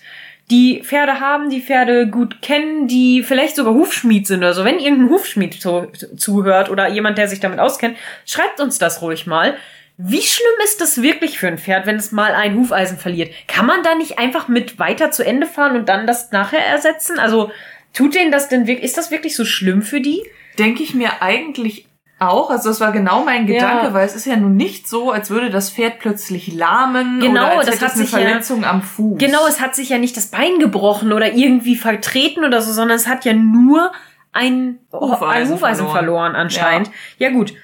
die 0.50 0.82
Pferde 0.82 1.20
haben, 1.20 1.48
die 1.48 1.62
Pferde 1.62 2.08
gut 2.08 2.42
kennen, 2.42 2.86
die 2.86 3.22
vielleicht 3.22 3.56
sogar 3.56 3.74
Hufschmied 3.74 4.26
sind 4.26 4.40
oder 4.40 4.54
so. 4.54 4.64
Wenn 4.64 4.78
irgendein 4.78 5.10
Hufschmied 5.10 5.60
zu, 5.60 5.88
zuhört 6.16 6.70
oder 6.70 6.88
jemand, 6.88 7.16
der 7.16 7.28
sich 7.28 7.40
damit 7.40 7.58
auskennt, 7.58 7.96
schreibt 8.26 8.60
uns 8.60 8.78
das 8.78 9.00
ruhig 9.00 9.26
mal. 9.26 9.56
Wie 9.96 10.22
schlimm 10.22 10.46
ist 10.64 10.80
das 10.80 11.02
wirklich 11.02 11.38
für 11.38 11.46
ein 11.46 11.58
Pferd, 11.58 11.86
wenn 11.86 11.96
es 11.96 12.12
mal 12.12 12.32
ein 12.32 12.56
Hufeisen 12.56 12.98
verliert? 12.98 13.32
Kann 13.46 13.64
man 13.64 13.82
da 13.82 13.94
nicht 13.94 14.18
einfach 14.18 14.48
mit 14.48 14.78
weiter 14.78 15.10
zu 15.12 15.24
Ende 15.24 15.46
fahren 15.46 15.76
und 15.76 15.88
dann 15.88 16.06
das 16.06 16.32
nachher 16.32 16.66
ersetzen? 16.66 17.18
Also 17.18 17.50
tut 17.92 18.14
denen 18.14 18.32
das 18.32 18.48
denn 18.48 18.66
wirklich, 18.66 18.84
ist 18.84 18.98
das 18.98 19.10
wirklich 19.10 19.36
so 19.36 19.44
schlimm 19.44 19.82
für 19.82 20.00
die? 20.00 20.22
Denke 20.58 20.82
ich 20.82 20.94
mir 20.94 21.22
eigentlich 21.22 21.86
auch, 22.30 22.50
also 22.50 22.68
das 22.68 22.80
war 22.80 22.92
genau 22.92 23.24
mein 23.24 23.46
Gedanke, 23.46 23.86
ja. 23.86 23.94
weil 23.94 24.06
es 24.06 24.14
ist 24.14 24.26
ja 24.26 24.36
nun 24.36 24.56
nicht 24.56 24.88
so, 24.88 25.10
als 25.10 25.30
würde 25.30 25.50
das 25.50 25.70
Pferd 25.70 25.98
plötzlich 25.98 26.52
lahmen 26.52 27.20
genau, 27.20 27.46
oder 27.46 27.58
als 27.58 27.66
das 27.66 27.82
hat 27.82 27.94
eine 27.94 28.06
Verletzung 28.06 28.62
ja, 28.62 28.70
am 28.70 28.82
Fuß. 28.82 29.18
Genau, 29.18 29.46
es 29.46 29.60
hat 29.60 29.74
sich 29.74 29.88
ja 29.88 29.98
nicht 29.98 30.16
das 30.16 30.26
Bein 30.26 30.58
gebrochen 30.58 31.12
oder 31.12 31.32
irgendwie 31.32 31.76
vertreten 31.76 32.44
oder 32.44 32.60
so, 32.60 32.72
sondern 32.72 32.96
es 32.96 33.06
hat 33.06 33.24
ja 33.24 33.32
nur 33.32 33.92
ein 34.32 34.80
Hufeisen, 34.92 35.24
ein 35.24 35.48
Hufeisen 35.48 35.86
verloren. 35.86 35.92
verloren 35.92 36.36
anscheinend. 36.36 36.90
Ja. 37.18 37.28
ja 37.28 37.34
gut, 37.34 37.54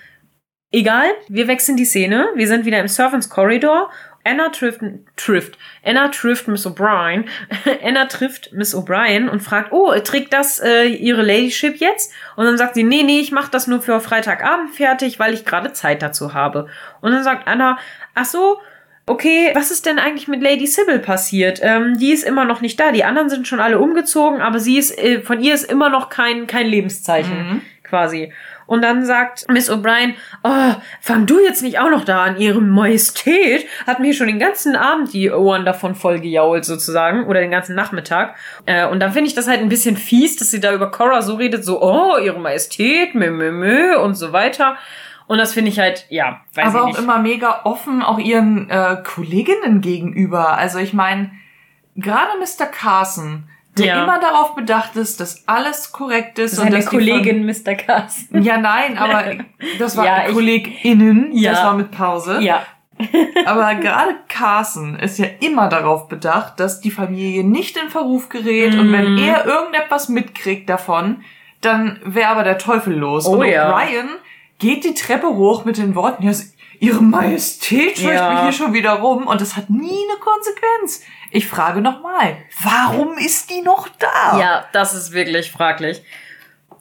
egal, 0.71 1.07
wir 1.29 1.49
wechseln 1.49 1.77
die 1.77 1.85
Szene, 1.85 2.29
wir 2.35 2.49
sind 2.49 2.65
wieder 2.65 2.81
im 2.81 2.89
Servants 2.89 3.29
Corridor 3.29 3.91
Anna 4.23 4.51
trifft, 4.51 4.81
trifft, 5.17 5.59
Anna 5.85 6.09
trifft 6.09 6.47
Miss 6.47 6.67
O'Brien, 6.67 7.25
Anna 7.85 8.05
trifft 8.07 8.53
Miss 8.53 8.75
O'Brien 8.75 9.29
und 9.29 9.41
fragt, 9.41 9.73
oh, 9.73 9.93
trägt 10.05 10.33
das 10.33 10.61
äh, 10.61 10.85
ihre 10.89 11.23
Ladyship 11.23 11.77
jetzt? 11.77 12.13
Und 12.37 12.45
dann 12.45 12.59
sagt 12.59 12.75
sie, 12.75 12.83
nee, 12.83 13.03
nee, 13.03 13.21
ich 13.21 13.33
mache 13.33 13.51
das 13.51 13.67
nur 13.67 13.81
für 13.81 14.01
Freitagabend 14.01 14.75
fertig, 14.75 15.19
weil 15.19 15.33
ich 15.33 15.45
gerade 15.45 15.73
Zeit 15.73 16.03
dazu 16.03 16.35
habe. 16.35 16.69
Und 17.01 17.13
dann 17.13 17.25
sagt 17.25 17.49
Anna, 17.49 17.79
ach 18.15 18.27
so, 18.27 18.61
okay, 19.07 19.51
was 19.55 19.71
ist 19.71 19.87
denn 19.87 19.99
eigentlich 19.99 20.29
mit 20.29 20.43
Lady 20.43 20.67
Sybil 20.67 20.99
passiert? 20.99 21.61
Ähm, 21.63 21.99
die 21.99 22.13
ist 22.13 22.25
immer 22.25 22.45
noch 22.45 22.61
nicht 22.61 22.79
da. 22.79 22.93
Die 22.93 23.05
anderen 23.05 23.29
sind 23.31 23.49
schon 23.49 23.61
alle 23.61 23.79
umgezogen, 23.79 24.41
aber 24.41 24.61
sie 24.61 24.79
ist, 24.79 24.97
äh, 24.99 25.23
von 25.23 25.41
ihr 25.41 25.55
ist 25.55 25.71
immer 25.71 25.89
noch 25.89 26.11
kein, 26.11 26.47
kein 26.47 26.67
Lebenszeichen, 26.67 27.37
mhm. 27.37 27.63
quasi. 27.83 28.33
Und 28.71 28.83
dann 28.83 29.05
sagt 29.05 29.47
Miss 29.49 29.69
O'Brien, 29.69 30.15
oh, 30.45 30.75
fang 31.01 31.27
du 31.27 31.41
jetzt 31.41 31.61
nicht 31.61 31.81
auch 31.81 31.91
noch 31.91 32.05
da 32.05 32.23
an. 32.23 32.37
Ihre 32.39 32.61
Majestät 32.61 33.67
hat 33.85 33.99
mir 33.99 34.15
schon 34.15 34.29
den 34.29 34.39
ganzen 34.39 34.77
Abend 34.77 35.13
die 35.13 35.29
Ohren 35.29 35.65
davon 35.65 35.97
voll 35.97 36.21
gejault 36.21 36.65
sozusagen. 36.65 37.27
Oder 37.27 37.41
den 37.41 37.51
ganzen 37.51 37.75
Nachmittag. 37.75 38.37
Äh, 38.67 38.87
und 38.87 39.01
dann 39.01 39.11
finde 39.11 39.27
ich 39.27 39.35
das 39.35 39.49
halt 39.49 39.59
ein 39.59 39.69
bisschen 39.69 39.97
fies, 39.97 40.37
dass 40.37 40.53
sie 40.53 40.61
da 40.61 40.73
über 40.73 40.93
Cora 40.93 41.21
so 41.21 41.35
redet, 41.35 41.65
so, 41.65 41.83
oh, 41.83 42.17
Ihre 42.19 42.39
Majestät, 42.39 43.17
mö, 43.17 43.33
mö, 43.33 43.51
mö 43.51 43.99
und 43.99 44.15
so 44.15 44.33
weiter. 44.33 44.77
Und 45.27 45.39
das 45.39 45.53
finde 45.53 45.73
ich 45.73 45.81
halt, 45.81 46.07
ja, 46.09 46.43
weiß 46.55 46.73
Aber 46.73 46.85
auch 46.85 46.97
immer 46.97 47.19
mega 47.19 47.63
offen 47.65 48.03
auch 48.03 48.21
ihren 48.21 48.71
äh, 48.71 48.99
Kolleginnen 49.03 49.81
gegenüber. 49.81 50.57
Also 50.57 50.79
ich 50.79 50.93
meine, 50.93 51.33
gerade 51.97 52.39
Mr. 52.39 52.67
Carson, 52.67 53.49
der 53.79 53.87
ja. 53.87 54.03
immer 54.03 54.19
darauf 54.19 54.55
bedacht 54.55 54.97
ist, 54.97 55.21
dass 55.21 55.47
alles 55.47 55.93
korrekt 55.93 56.39
ist. 56.39 56.57
Seine 56.57 56.71
und 56.71 56.77
dass 56.77 56.87
Kollegin 56.87 57.47
Mr. 57.47 57.75
Carsten. 57.75 58.43
Ja, 58.43 58.59
nein, 58.59 58.99
aber 58.99 59.45
das 59.79 59.97
war 59.97 60.05
ja, 60.05 60.33
KollegInnen, 60.33 61.31
ja. 61.33 61.53
das 61.53 61.65
war 61.65 61.75
mit 61.75 61.91
Pause. 61.91 62.41
Ja. 62.41 62.63
aber 63.47 63.77
gerade 63.77 64.15
Carson 64.29 64.99
ist 64.99 65.19
ja 65.19 65.27
immer 65.41 65.69
darauf 65.69 66.09
bedacht, 66.09 66.61
dass 66.61 66.81
die 66.81 66.91
Familie 66.91 67.45
nicht 67.45 67.79
in 67.79 67.89
Verruf 67.89 68.29
gerät 68.29 68.75
mm. 68.75 68.79
und 68.79 68.93
wenn 68.93 69.13
mhm. 69.13 69.19
er 69.19 69.47
irgendetwas 69.47 70.11
mitkriegt 70.11 70.69
davon, 70.69 71.23
dann 71.63 71.99
wäre 72.05 72.29
aber 72.29 72.43
der 72.43 72.59
Teufel 72.59 72.95
los. 72.95 73.27
Oh, 73.27 73.37
und 73.37 73.47
ja. 73.47 73.73
Brian 73.73 74.09
geht 74.59 74.85
die 74.85 74.93
Treppe 74.93 75.29
hoch 75.29 75.65
mit 75.65 75.79
den 75.79 75.95
Worten, 75.95 76.25
ja, 76.25 76.33
Ihre 76.81 77.03
Majestät 77.03 77.99
scheucht 77.99 78.15
ja. 78.15 78.33
mich 78.33 78.41
hier 78.41 78.53
schon 78.53 78.73
wieder 78.73 78.93
rum 78.93 79.27
und 79.27 79.39
das 79.41 79.55
hat 79.55 79.69
nie 79.69 80.01
eine 80.09 80.19
Konsequenz. 80.19 81.03
Ich 81.31 81.47
frage 81.47 81.83
nochmal, 81.83 82.39
warum 82.63 83.19
ist 83.19 83.51
die 83.51 83.61
noch 83.61 83.89
da? 83.89 84.41
Ja, 84.41 84.65
das 84.73 84.95
ist 84.95 85.13
wirklich 85.13 85.53
fraglich. 85.53 86.03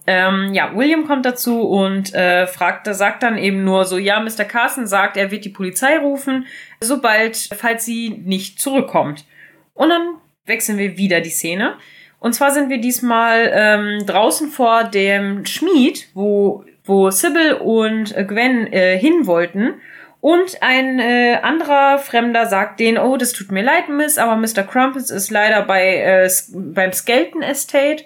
Ähm, 0.08 0.54
ja, 0.54 0.74
William 0.74 1.06
kommt 1.06 1.26
dazu 1.26 1.64
und 1.64 2.14
äh, 2.14 2.48
fragt, 2.48 2.88
sagt 2.96 3.24
dann 3.24 3.38
eben 3.38 3.66
nur 3.66 3.84
so, 3.84 3.98
ja, 3.98 4.22
Mr. 4.22 4.46
Carson 4.46 4.88
sagt, 4.88 5.18
er 5.18 5.32
wird 5.32 5.44
die 5.44 5.50
Polizei 5.50 5.98
rufen, 5.98 6.48
sobald, 6.80 7.50
falls 7.58 7.84
sie 7.84 8.10
nicht 8.10 8.62
zurückkommt. 8.62 9.26
Und 9.74 9.90
dann 9.90 10.16
wechseln 10.46 10.78
wir 10.78 10.98
wieder 10.98 11.20
die 11.20 11.30
Szene. 11.30 11.76
Und 12.20 12.34
zwar 12.34 12.52
sind 12.52 12.70
wir 12.70 12.80
diesmal 12.80 13.52
ähm, 13.54 14.06
draußen 14.06 14.50
vor 14.50 14.86
dem 14.86 15.46
Schmied, 15.46 16.08
wo, 16.14 16.64
wo 16.90 17.12
Sybil 17.12 17.54
und 17.54 18.16
Gwen 18.28 18.68
äh, 18.74 18.98
hin 18.98 19.28
wollten. 19.28 19.76
Und 20.22 20.62
ein 20.62 21.00
äh, 21.00 21.38
anderer 21.42 22.00
Fremder 22.00 22.48
sagt 22.48 22.80
denen, 22.82 22.98
oh, 22.98 23.16
das 23.16 23.32
tut 23.32 23.52
mir 23.52 23.64
leid, 23.64 23.88
Miss, 23.88 24.18
aber 24.18 24.36
Mr. 24.36 24.64
Crumpets 24.64 25.12
ist 25.12 25.32
leider 25.32 25.62
bei 25.62 25.98
äh, 25.98 26.30
beim 26.54 26.92
Skelton 26.92 27.42
Estate, 27.42 28.04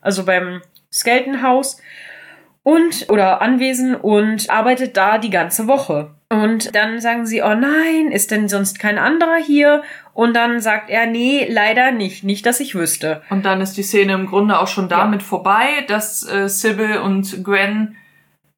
also 0.00 0.24
beim 0.24 0.62
Skelton 0.92 1.42
House 1.42 1.78
und 2.62 3.06
oder 3.08 3.42
Anwesen 3.42 3.96
und 3.96 4.48
arbeitet 4.48 4.96
da 4.96 5.18
die 5.18 5.30
ganze 5.30 5.66
Woche. 5.66 6.10
Und 6.28 6.74
dann 6.74 7.00
sagen 7.00 7.24
sie, 7.24 7.42
oh 7.42 7.54
nein, 7.54 8.10
ist 8.10 8.32
denn 8.32 8.48
sonst 8.48 8.78
kein 8.78 8.98
anderer 8.98 9.36
hier? 9.36 9.82
Und 10.12 10.34
dann 10.34 10.60
sagt 10.60 10.90
er, 10.90 11.06
nee, 11.06 11.46
leider 11.48 11.92
nicht, 11.92 12.24
nicht, 12.24 12.44
dass 12.46 12.60
ich 12.60 12.74
wüsste. 12.74 13.22
Und 13.30 13.44
dann 13.44 13.60
ist 13.60 13.76
die 13.76 13.84
Szene 13.84 14.14
im 14.14 14.26
Grunde 14.26 14.58
auch 14.58 14.66
schon 14.66 14.88
damit 14.88 15.22
ja. 15.22 15.28
vorbei, 15.28 15.84
dass 15.86 16.28
äh, 16.28 16.48
Sybil 16.48 16.98
und 16.98 17.44
Gwen 17.44 17.96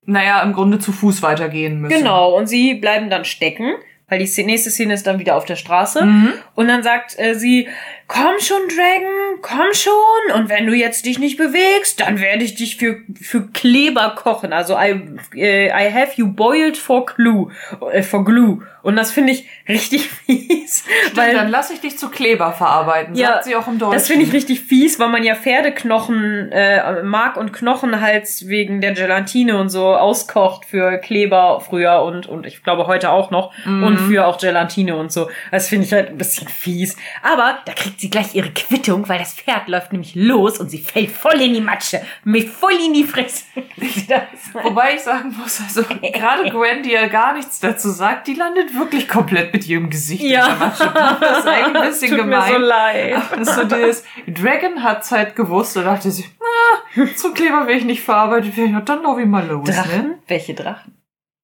naja, 0.09 0.40
im 0.43 0.55
Grunde 0.55 0.78
zu 0.78 0.90
Fuß 0.90 1.20
weitergehen 1.22 1.80
müssen. 1.80 1.98
Genau, 1.98 2.35
und 2.35 2.47
sie 2.47 2.74
bleiben 2.74 3.10
dann 3.10 3.26
stecken, 3.26 3.74
weil 4.09 4.18
die 4.18 4.44
nächste 4.44 4.70
Szene 4.70 4.94
ist 4.94 5.06
dann 5.06 5.18
wieder 5.18 5.36
auf 5.36 5.44
der 5.44 5.56
Straße. 5.56 6.02
Mhm. 6.02 6.32
Und 6.55 6.68
dann 6.68 6.82
sagt 6.82 7.18
äh, 7.18 7.35
sie, 7.35 7.68
komm 8.06 8.40
schon, 8.40 8.56
Dragon, 8.68 9.43
komm 9.43 9.74
schon. 9.74 10.35
Und 10.35 10.48
wenn 10.48 10.66
du 10.66 10.72
jetzt 10.72 11.05
dich 11.05 11.18
nicht 11.18 11.36
bewegst, 11.36 12.01
dann 12.01 12.20
werde 12.20 12.43
ich 12.43 12.55
dich 12.55 12.76
für, 12.76 13.02
für 13.20 13.48
Kleber 13.48 14.14
kochen. 14.16 14.55
Also 14.55 14.78
I, 14.78 14.98
äh, 15.35 15.66
I 15.66 15.93
have 15.93 16.12
you 16.16 16.26
boiled 16.26 16.78
for 16.78 17.05
glue, 17.05 17.51
äh, 17.93 18.02
for 18.02 18.24
glue. 18.24 18.62
Und 18.89 18.97
das 18.97 19.10
finde 19.10 19.35
ich 19.35 19.47
richtig 19.69 20.09
fies. 20.27 20.78
Stimmt, 20.78 21.16
weil, 21.19 21.35
dann 21.35 21.51
lass 21.51 21.70
ich 21.70 21.81
dich 21.81 21.98
zu 21.98 22.09
Kleber 22.09 22.52
verarbeiten, 22.52 23.15
ja, 23.15 23.35
sagt 23.35 23.44
sie 23.44 23.55
auch 23.55 23.69
im 23.69 23.78
Deutschen. 23.78 23.93
Das 23.93 24.06
finde 24.06 24.24
ich 24.24 24.32
richtig 24.32 24.62
fies, 24.62 24.98
weil 24.98 25.10
man 25.10 25.23
ja 25.23 25.35
Pferdeknochen, 25.35 26.51
äh, 26.52 27.02
Mark 27.02 27.36
und 27.36 27.52
Knochenhals 27.52 28.48
wegen 28.48 28.81
der 28.81 28.93
Gelatine 28.93 29.59
und 29.59 29.69
so 29.69 29.94
auskocht 29.94 30.65
für 30.65 30.97
Kleber 30.97 31.60
früher 31.60 32.01
und, 32.01 32.27
und 32.27 32.47
ich 32.47 32.62
glaube 32.62 32.86
heute 32.86 33.10
auch 33.10 33.31
noch. 33.31 33.52
Mhm. 33.66 33.82
Und 33.82 33.98
für 33.98 34.27
auch 34.27 34.39
Gelatine 34.39 34.97
und 34.97 35.12
so. 35.12 35.28
Das 35.51 35.69
finde 35.69 35.85
ich 35.85 35.93
halt 35.93 36.09
ein 36.09 36.16
bisschen 36.16 36.48
fies. 36.48 36.97
Aber 37.23 37.59
da 37.66 37.74
kriegt 37.74 38.01
sie 38.01 38.09
gleich 38.09 38.35
ihre 38.35 38.48
Quittung, 38.48 39.06
weil 39.06 39.19
das 39.19 39.35
Pferd 39.35 39.69
läuft 39.69 39.93
nämlich 39.93 40.15
los 40.15 40.59
und 40.59 40.70
sie 40.70 40.78
fällt 40.78 41.10
voll 41.10 41.43
in 41.43 41.52
die 41.52 41.60
Matsche. 41.60 42.01
Mit 42.24 42.48
voll 42.48 42.73
in 42.73 42.94
die 42.94 43.05
Fresse. 43.05 43.44
Wobei 44.62 44.94
ich 44.94 45.02
sagen 45.02 45.36
muss, 45.39 45.60
also 45.60 45.82
gerade 45.82 46.48
Gwen, 46.48 46.82
die 46.82 46.93
ja 46.93 47.06
gar 47.09 47.35
nichts 47.35 47.60
dazu 47.60 47.90
sagt, 47.90 48.28
die 48.28 48.35
landet 48.35 48.77
wirklich 48.78 49.09
komplett 49.09 49.52
mit 49.52 49.66
ihrem 49.66 49.90
Gesicht 49.90 50.22
ja. 50.22 50.56
Das 51.20 51.38
ist 51.38 51.46
eigentlich 51.46 51.76
ein 51.76 51.82
bisschen 51.88 52.10
Tut 52.10 52.18
gemein. 52.18 52.52
Mir 52.52 52.59
so 52.59 52.64
leid. 52.64 53.22
So 53.42 53.64
dieses, 53.64 54.05
Dragon 54.26 54.82
hat's 54.82 55.10
halt 55.10 55.36
gewusst 55.36 55.76
und 55.76 55.84
dachte 55.84 56.10
sich, 56.10 56.30
na, 56.40 57.06
zum 57.14 57.34
Kleber 57.34 57.66
will 57.66 57.76
ich 57.76 57.84
nicht 57.84 58.02
verarbeitet 58.02 58.56
werden. 58.56 58.82
Dann 58.84 59.02
lauf 59.02 59.18
ich 59.18 59.26
mal 59.26 59.46
los. 59.46 59.68
Drachen? 59.68 60.09
Ne? 60.09 60.18
Welche 60.26 60.55
Drachen? 60.55 60.98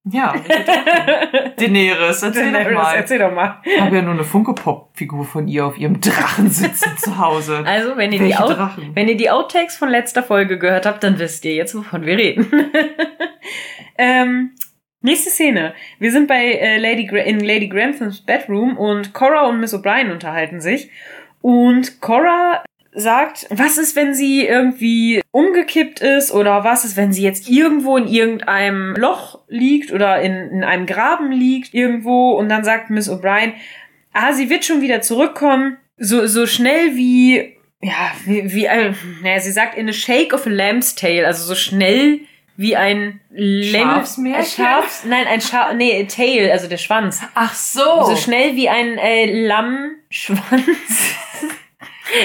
Ja, 0.06 0.34
Daenerys, 1.56 2.22
erzähl 2.22 2.52
Daenerys, 2.52 2.74
doch 2.74 2.82
mal. 2.82 2.94
Erzähl 2.94 3.18
doch 3.18 3.32
mal. 3.32 3.62
Ich 3.64 3.80
habe 3.80 3.96
ja 3.96 4.02
nur 4.02 4.12
eine 4.12 4.24
Funko-Pop-Figur 4.24 5.24
von 5.24 5.48
ihr 5.48 5.64
auf 5.64 5.78
ihrem 5.78 5.98
Drachen 5.98 6.50
sitzen 6.50 6.90
zu 6.98 7.16
Hause. 7.16 7.62
Also, 7.64 7.96
wenn 7.96 8.12
ihr, 8.12 8.18
die 8.18 8.34
wenn 8.94 9.08
ihr 9.08 9.16
die 9.16 9.30
Outtakes 9.30 9.78
von 9.78 9.88
letzter 9.88 10.22
Folge 10.22 10.58
gehört 10.58 10.84
habt, 10.84 11.02
dann 11.02 11.18
wisst 11.18 11.46
ihr 11.46 11.54
jetzt, 11.54 11.74
wovon 11.74 12.04
wir 12.04 12.18
reden. 12.18 12.46
ähm, 13.98 14.50
nächste 15.04 15.30
Szene. 15.30 15.74
Wir 15.98 16.10
sind 16.10 16.26
bei 16.26 16.52
äh, 16.52 16.78
Lady 16.78 17.04
Gra 17.04 17.18
in 17.18 17.40
Lady 17.40 17.68
Granthams 17.68 18.20
Bedroom 18.22 18.76
und 18.76 19.12
Cora 19.12 19.46
und 19.46 19.60
Miss 19.60 19.74
O'Brien 19.74 20.10
unterhalten 20.10 20.60
sich. 20.60 20.90
Und 21.40 22.00
Cora 22.00 22.64
sagt, 22.94 23.46
was 23.50 23.76
ist, 23.76 23.96
wenn 23.96 24.14
sie 24.14 24.46
irgendwie 24.46 25.20
umgekippt 25.30 26.00
ist 26.00 26.32
oder 26.32 26.64
was 26.64 26.84
ist, 26.84 26.96
wenn 26.96 27.12
sie 27.12 27.22
jetzt 27.22 27.48
irgendwo 27.48 27.96
in 27.96 28.06
irgendeinem 28.06 28.94
Loch 28.96 29.40
liegt 29.48 29.92
oder 29.92 30.20
in, 30.22 30.32
in 30.50 30.64
einem 30.64 30.86
Graben 30.86 31.32
liegt 31.32 31.74
irgendwo 31.74 32.32
und 32.32 32.48
dann 32.48 32.64
sagt 32.64 32.90
Miss 32.90 33.10
O'Brien, 33.10 33.52
ah, 34.12 34.32
sie 34.32 34.48
wird 34.48 34.64
schon 34.64 34.80
wieder 34.80 35.02
zurückkommen, 35.02 35.76
so, 35.98 36.26
so 36.26 36.46
schnell 36.46 36.94
wie, 36.94 37.56
ja, 37.82 38.12
wie, 38.24 38.52
wie, 38.52 38.66
äh, 38.66 38.92
naja, 39.22 39.40
sie 39.40 39.52
sagt 39.52 39.76
in 39.76 39.88
a 39.88 39.92
shake 39.92 40.32
of 40.32 40.46
a 40.46 40.50
lamb's 40.50 40.94
tail, 40.94 41.24
also 41.24 41.44
so 41.44 41.54
schnell 41.54 42.20
wie 42.56 42.76
ein 42.76 43.20
Schafsmärchen? 43.36 44.64
Schafs, 44.64 45.04
nein, 45.04 45.26
ein 45.26 45.40
Schaf, 45.40 45.74
nee, 45.74 46.04
Tail, 46.04 46.50
also 46.50 46.68
der 46.68 46.76
Schwanz. 46.76 47.20
Ach 47.34 47.54
so. 47.54 48.04
So 48.04 48.16
schnell 48.16 48.54
wie 48.54 48.68
ein 48.68 48.98
äh, 48.98 49.46
Lammschwanz. 49.46 50.40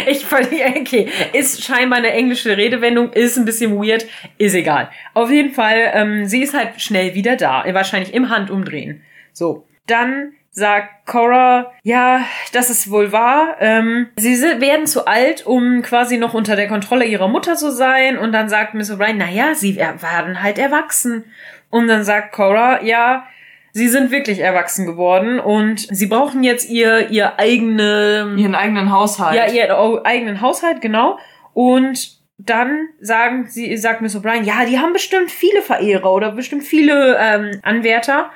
Ich 0.07 0.25
völlig, 0.25 0.63
okay. 0.77 1.07
Ist 1.33 1.63
scheinbar 1.63 1.99
eine 1.99 2.11
englische 2.11 2.55
Redewendung, 2.55 3.11
ist 3.13 3.37
ein 3.37 3.45
bisschen 3.45 3.75
weird, 3.75 4.05
ist 4.37 4.53
egal. 4.53 4.91
Auf 5.13 5.31
jeden 5.31 5.53
Fall, 5.53 5.91
ähm, 5.93 6.25
sie 6.25 6.43
ist 6.43 6.53
halt 6.53 6.79
schnell 6.81 7.15
wieder 7.15 7.37
da. 7.37 7.63
Wahrscheinlich 7.73 8.13
im 8.13 8.29
Handumdrehen. 8.29 9.01
So. 9.33 9.65
Dann 9.87 10.33
sagt 10.59 11.07
Cora, 11.07 11.71
ja, 11.81 12.21
das 12.53 12.69
ist 12.69 12.91
wohl 12.91 13.11
wahr. 13.11 13.55
Ähm, 13.59 14.09
sie 14.17 14.39
werden 14.61 14.85
zu 14.85 15.07
alt, 15.07 15.47
um 15.47 15.81
quasi 15.81 16.17
noch 16.17 16.35
unter 16.35 16.55
der 16.55 16.67
Kontrolle 16.67 17.05
ihrer 17.05 17.27
Mutter 17.27 17.55
zu 17.55 17.71
sein. 17.71 18.19
Und 18.19 18.31
dann 18.31 18.49
sagt 18.49 18.75
Miss 18.75 18.91
O'Brien, 18.91 19.15
naja, 19.15 19.55
sie 19.55 19.75
werden 19.75 20.43
halt 20.43 20.59
erwachsen. 20.59 21.23
Und 21.71 21.87
dann 21.87 22.03
sagt 22.03 22.33
Cora, 22.33 22.83
ja, 22.83 23.25
Sie 23.71 23.87
sind 23.87 24.09
wirklich 24.09 24.39
erwachsen 24.39 24.87
geworden 24.87 25.39
und 25.39 25.87
sie 25.95 26.07
brauchen 26.07 26.43
jetzt 26.43 26.67
ihr, 26.69 27.11
ihr 27.11 27.37
eigene... 27.37 28.33
Ihren 28.35 28.55
eigenen 28.55 28.91
Haushalt. 28.91 29.35
Ja, 29.35 29.45
ihren 29.45 30.05
eigenen 30.05 30.41
Haushalt, 30.41 30.81
genau. 30.81 31.19
Und 31.53 32.17
dann 32.39 32.87
sagen 32.99 33.45
sie, 33.47 33.75
sagt 33.77 34.01
Miss 34.01 34.15
O'Brien, 34.15 34.43
ja, 34.43 34.65
die 34.65 34.79
haben 34.79 34.93
bestimmt 34.93 35.29
viele 35.29 35.61
Verehrer 35.61 36.11
oder 36.11 36.31
bestimmt 36.31 36.63
viele 36.63 37.17
ähm, 37.19 37.59
Anwärter. 37.61 38.31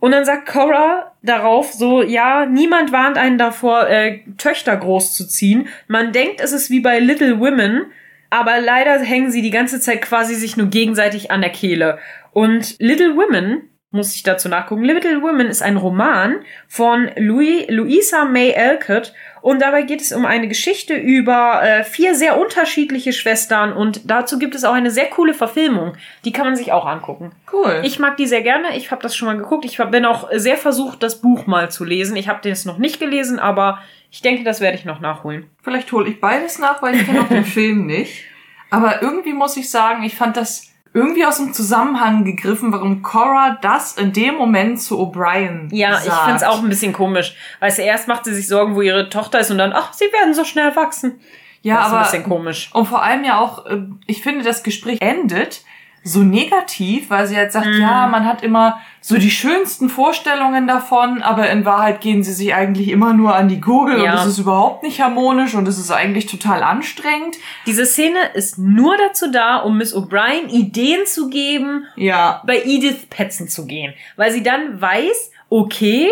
Und 0.00 0.12
dann 0.12 0.24
sagt 0.24 0.48
Cora 0.48 1.12
darauf 1.22 1.72
so, 1.72 2.02
ja, 2.02 2.46
niemand 2.46 2.90
warnt 2.90 3.18
einen 3.18 3.38
davor, 3.38 3.88
äh, 3.88 4.20
Töchter 4.38 4.76
großzuziehen. 4.76 5.68
Man 5.86 6.12
denkt, 6.12 6.40
es 6.40 6.52
ist 6.52 6.70
wie 6.70 6.80
bei 6.80 6.98
Little 6.98 7.38
Women, 7.38 7.86
aber 8.30 8.60
leider 8.60 8.98
hängen 8.98 9.30
sie 9.30 9.42
die 9.42 9.50
ganze 9.50 9.78
Zeit 9.78 10.02
quasi 10.02 10.34
sich 10.34 10.56
nur 10.56 10.68
gegenseitig 10.68 11.30
an 11.30 11.42
der 11.42 11.50
Kehle. 11.50 11.98
Und 12.32 12.76
Little 12.78 13.14
Women 13.16 13.68
muss 13.90 14.14
ich 14.14 14.22
dazu 14.22 14.48
nachgucken. 14.48 14.84
Little 14.84 15.20
Women 15.20 15.48
ist 15.48 15.62
ein 15.62 15.76
Roman 15.76 16.44
von 16.68 17.10
Louis, 17.16 17.66
Louisa 17.68 18.24
May 18.24 18.54
Alcott 18.54 19.12
und 19.42 19.60
dabei 19.60 19.82
geht 19.82 20.00
es 20.00 20.12
um 20.12 20.26
eine 20.26 20.48
Geschichte 20.48 20.94
über 20.94 21.62
äh, 21.62 21.84
vier 21.84 22.14
sehr 22.14 22.38
unterschiedliche 22.38 23.12
Schwestern 23.12 23.72
und 23.72 24.10
dazu 24.10 24.38
gibt 24.38 24.54
es 24.54 24.64
auch 24.64 24.74
eine 24.74 24.90
sehr 24.90 25.06
coole 25.06 25.34
Verfilmung. 25.34 25.94
Die 26.24 26.32
kann 26.32 26.46
man 26.46 26.56
sich 26.56 26.72
auch 26.72 26.86
angucken. 26.86 27.32
Cool. 27.52 27.80
Ich 27.82 27.98
mag 27.98 28.16
die 28.16 28.26
sehr 28.26 28.42
gerne. 28.42 28.76
Ich 28.76 28.90
habe 28.90 29.02
das 29.02 29.16
schon 29.16 29.26
mal 29.26 29.36
geguckt. 29.36 29.64
Ich 29.64 29.78
bin 29.78 30.04
auch 30.04 30.28
sehr 30.32 30.56
versucht, 30.56 31.02
das 31.02 31.20
Buch 31.20 31.46
mal 31.46 31.70
zu 31.70 31.84
lesen. 31.84 32.16
Ich 32.16 32.28
habe 32.28 32.46
das 32.48 32.64
noch 32.64 32.78
nicht 32.78 33.00
gelesen, 33.00 33.38
aber 33.38 33.80
ich 34.10 34.22
denke, 34.22 34.44
das 34.44 34.60
werde 34.60 34.76
ich 34.76 34.84
noch 34.84 35.00
nachholen. 35.00 35.48
Vielleicht 35.62 35.90
hole 35.92 36.08
ich 36.08 36.20
beides 36.20 36.58
nach, 36.58 36.82
weil 36.82 36.96
ich 36.96 37.06
kenne 37.06 37.20
auch 37.22 37.28
den 37.28 37.44
Film 37.46 37.86
nicht. 37.86 38.24
Aber 38.70 39.02
irgendwie 39.02 39.32
muss 39.32 39.56
ich 39.56 39.70
sagen, 39.70 40.02
ich 40.04 40.14
fand 40.14 40.36
das 40.36 40.69
irgendwie 40.92 41.24
aus 41.24 41.36
dem 41.36 41.52
Zusammenhang 41.52 42.24
gegriffen, 42.24 42.72
warum 42.72 43.02
Cora 43.02 43.58
das 43.62 43.96
in 43.96 44.12
dem 44.12 44.34
Moment 44.34 44.80
zu 44.80 44.98
O'Brien 45.00 45.68
Ja, 45.74 45.94
sagt. 45.94 46.06
ich 46.06 46.12
find's 46.12 46.42
auch 46.42 46.62
ein 46.62 46.68
bisschen 46.68 46.92
komisch. 46.92 47.36
Weil 47.60 47.72
erst 47.78 48.08
macht 48.08 48.24
sie 48.24 48.34
sich 48.34 48.48
Sorgen, 48.48 48.74
wo 48.74 48.82
ihre 48.82 49.08
Tochter 49.08 49.38
ist 49.40 49.50
und 49.50 49.58
dann, 49.58 49.72
ach, 49.72 49.92
sie 49.92 50.06
werden 50.12 50.34
so 50.34 50.44
schnell 50.44 50.74
wachsen. 50.74 51.20
Ja, 51.62 51.76
das 51.76 51.86
aber. 51.86 52.00
Ist 52.02 52.06
ein 52.08 52.10
bisschen 52.22 52.28
komisch. 52.28 52.70
Und 52.72 52.86
vor 52.86 53.02
allem 53.02 53.22
ja 53.24 53.38
auch, 53.38 53.66
äh, 53.66 53.82
ich 54.06 54.22
finde, 54.22 54.44
das 54.44 54.62
Gespräch 54.62 55.00
endet 55.00 55.62
so 56.02 56.20
negativ, 56.20 57.10
weil 57.10 57.26
sie 57.26 57.36
halt 57.36 57.52
sagt, 57.52 57.66
mm. 57.66 57.80
ja, 57.80 58.06
man 58.06 58.24
hat 58.24 58.42
immer 58.42 58.80
so 59.02 59.18
die 59.18 59.30
schönsten 59.30 59.90
Vorstellungen 59.90 60.66
davon, 60.66 61.20
aber 61.22 61.50
in 61.50 61.64
Wahrheit 61.64 62.00
gehen 62.00 62.22
sie 62.22 62.32
sich 62.32 62.54
eigentlich 62.54 62.88
immer 62.88 63.12
nur 63.12 63.34
an 63.34 63.48
die 63.48 63.60
Gurgel 63.60 64.02
ja. 64.02 64.12
und 64.12 64.18
es 64.20 64.26
ist 64.26 64.38
überhaupt 64.38 64.82
nicht 64.82 65.00
harmonisch 65.00 65.54
und 65.54 65.68
es 65.68 65.78
ist 65.78 65.90
eigentlich 65.90 66.26
total 66.26 66.62
anstrengend. 66.62 67.36
Diese 67.66 67.84
Szene 67.84 68.18
ist 68.34 68.58
nur 68.58 68.96
dazu 68.96 69.30
da, 69.30 69.58
um 69.58 69.76
Miss 69.76 69.94
O'Brien 69.94 70.48
Ideen 70.48 71.04
zu 71.06 71.28
geben, 71.28 71.84
ja. 71.96 72.42
bei 72.46 72.62
Edith 72.64 73.08
petzen 73.10 73.48
zu 73.48 73.66
gehen, 73.66 73.92
weil 74.16 74.32
sie 74.32 74.42
dann 74.42 74.80
weiß, 74.80 75.30
okay, 75.50 76.08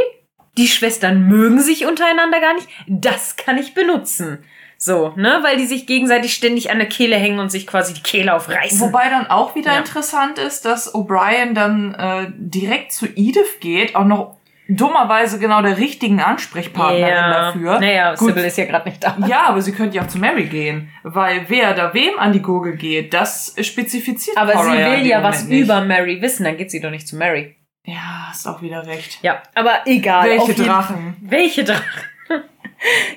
die 0.59 0.69
Schwestern 0.69 1.28
mögen 1.28 1.60
sich 1.60 1.86
untereinander 1.86 2.40
gar 2.40 2.55
nicht, 2.55 2.69
das 2.89 3.36
kann 3.36 3.56
ich 3.56 3.74
benutzen. 3.74 4.44
So, 4.80 5.12
ne? 5.16 5.40
Weil 5.42 5.56
die 5.56 5.66
sich 5.66 5.86
gegenseitig 5.86 6.32
ständig 6.32 6.70
an 6.70 6.78
der 6.78 6.88
Kehle 6.88 7.16
hängen 7.16 7.40
und 7.40 7.50
sich 7.50 7.66
quasi 7.66 7.94
die 7.94 8.02
Kehle 8.02 8.32
aufreißen. 8.32 8.78
Wobei 8.78 9.10
dann 9.10 9.26
auch 9.26 9.56
wieder 9.56 9.72
ja. 9.72 9.78
interessant 9.78 10.38
ist, 10.38 10.64
dass 10.64 10.94
O'Brien 10.94 11.52
dann 11.52 11.94
äh, 11.94 12.30
direkt 12.36 12.92
zu 12.92 13.06
Edith 13.06 13.59
geht, 13.59 13.96
auch 13.96 14.05
noch 14.05 14.38
dummerweise 14.68 15.40
genau 15.40 15.62
der 15.62 15.78
richtigen 15.78 16.20
Ansprechpartnerin 16.20 17.09
ja. 17.09 17.30
dafür. 17.30 17.80
Naja, 17.80 18.14
Gut. 18.14 18.28
Sybil 18.28 18.44
ist 18.44 18.56
ja 18.59 18.66
gerade 18.66 18.88
nicht 18.88 19.02
da. 19.02 19.16
Ja, 19.26 19.46
aber 19.46 19.62
sie 19.62 19.72
könnte 19.72 19.96
ja 19.96 20.05
auch 20.05 20.09
zu 20.09 20.18
Mary 20.18 20.44
gehen. 20.44 20.90
Weil 21.02 21.46
wer 21.48 21.74
da 21.74 21.92
wem 21.92 22.16
an 22.18 22.32
die 22.32 22.42
Gurgel 22.42 22.76
geht, 22.76 23.12
das 23.14 23.56
spezifiziert 23.60 24.36
Aber 24.36 24.52
Cora 24.52 24.70
sie 24.70 24.76
will 24.76 25.06
ja 25.06 25.22
was 25.24 25.44
nicht. 25.44 25.60
über 25.60 25.80
Mary 25.80 26.22
wissen, 26.22 26.44
dann 26.44 26.56
geht 26.56 26.70
sie 26.70 26.80
doch 26.80 26.90
nicht 26.90 27.09
zu 27.09 27.16
Mary. 27.16 27.56
Ja, 27.84 28.28
hast 28.28 28.46
auch 28.46 28.60
wieder 28.62 28.86
recht. 28.86 29.18
Ja, 29.22 29.42
aber 29.55 29.80
egal. 29.86 30.28
Welche 30.28 30.55
Drachen? 30.55 31.16
Welche 31.20 31.64
Drachen? 31.64 31.84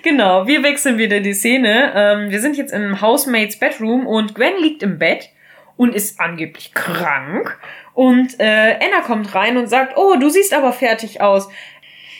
Genau, 0.03 0.47
wir 0.47 0.63
wechseln 0.63 0.97
wieder 0.97 1.19
die 1.19 1.33
Szene. 1.33 1.93
Ähm, 1.95 2.31
wir 2.31 2.39
sind 2.39 2.57
jetzt 2.57 2.73
im 2.73 3.01
Housemates 3.01 3.57
Bedroom 3.57 4.07
und 4.07 4.35
Gwen 4.35 4.61
liegt 4.61 4.83
im 4.83 4.99
Bett 4.99 5.29
und 5.77 5.95
ist 5.95 6.19
angeblich 6.19 6.73
krank. 6.73 7.59
Und 7.93 8.39
äh, 8.39 8.77
Anna 8.79 9.01
kommt 9.05 9.33
rein 9.35 9.57
und 9.57 9.67
sagt, 9.67 9.97
oh, 9.97 10.15
du 10.15 10.29
siehst 10.29 10.53
aber 10.53 10.73
fertig 10.73 11.21
aus. 11.21 11.49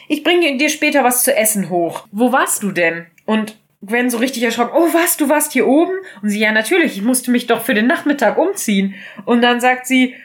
Ich 0.08 0.24
bringe 0.24 0.58
dir 0.58 0.70
später 0.70 1.04
was 1.04 1.24
zu 1.24 1.36
essen 1.36 1.70
hoch. 1.70 2.08
Wo 2.12 2.32
warst 2.32 2.64
du 2.64 2.72
denn? 2.72 3.06
Und 3.26 3.56
Gwen 3.84 4.10
so 4.10 4.18
richtig 4.18 4.44
erschrocken, 4.44 4.76
oh 4.76 4.94
was, 4.94 5.18
du 5.18 5.30
warst 5.30 5.54
hier 5.54 5.68
oben? 5.68 5.94
Und 6.22 6.30
sie, 6.30 6.40
ja 6.40 6.52
natürlich, 6.52 6.98
ich 6.98 7.02
musste 7.02 7.32
mich 7.32 7.48
doch 7.48 7.62
für 7.62 7.74
den 7.74 7.88
Nachmittag 7.88 8.38
umziehen. 8.38 8.96
Und 9.26 9.42
dann 9.42 9.60
sagt 9.60 9.88
sie, 9.88 10.16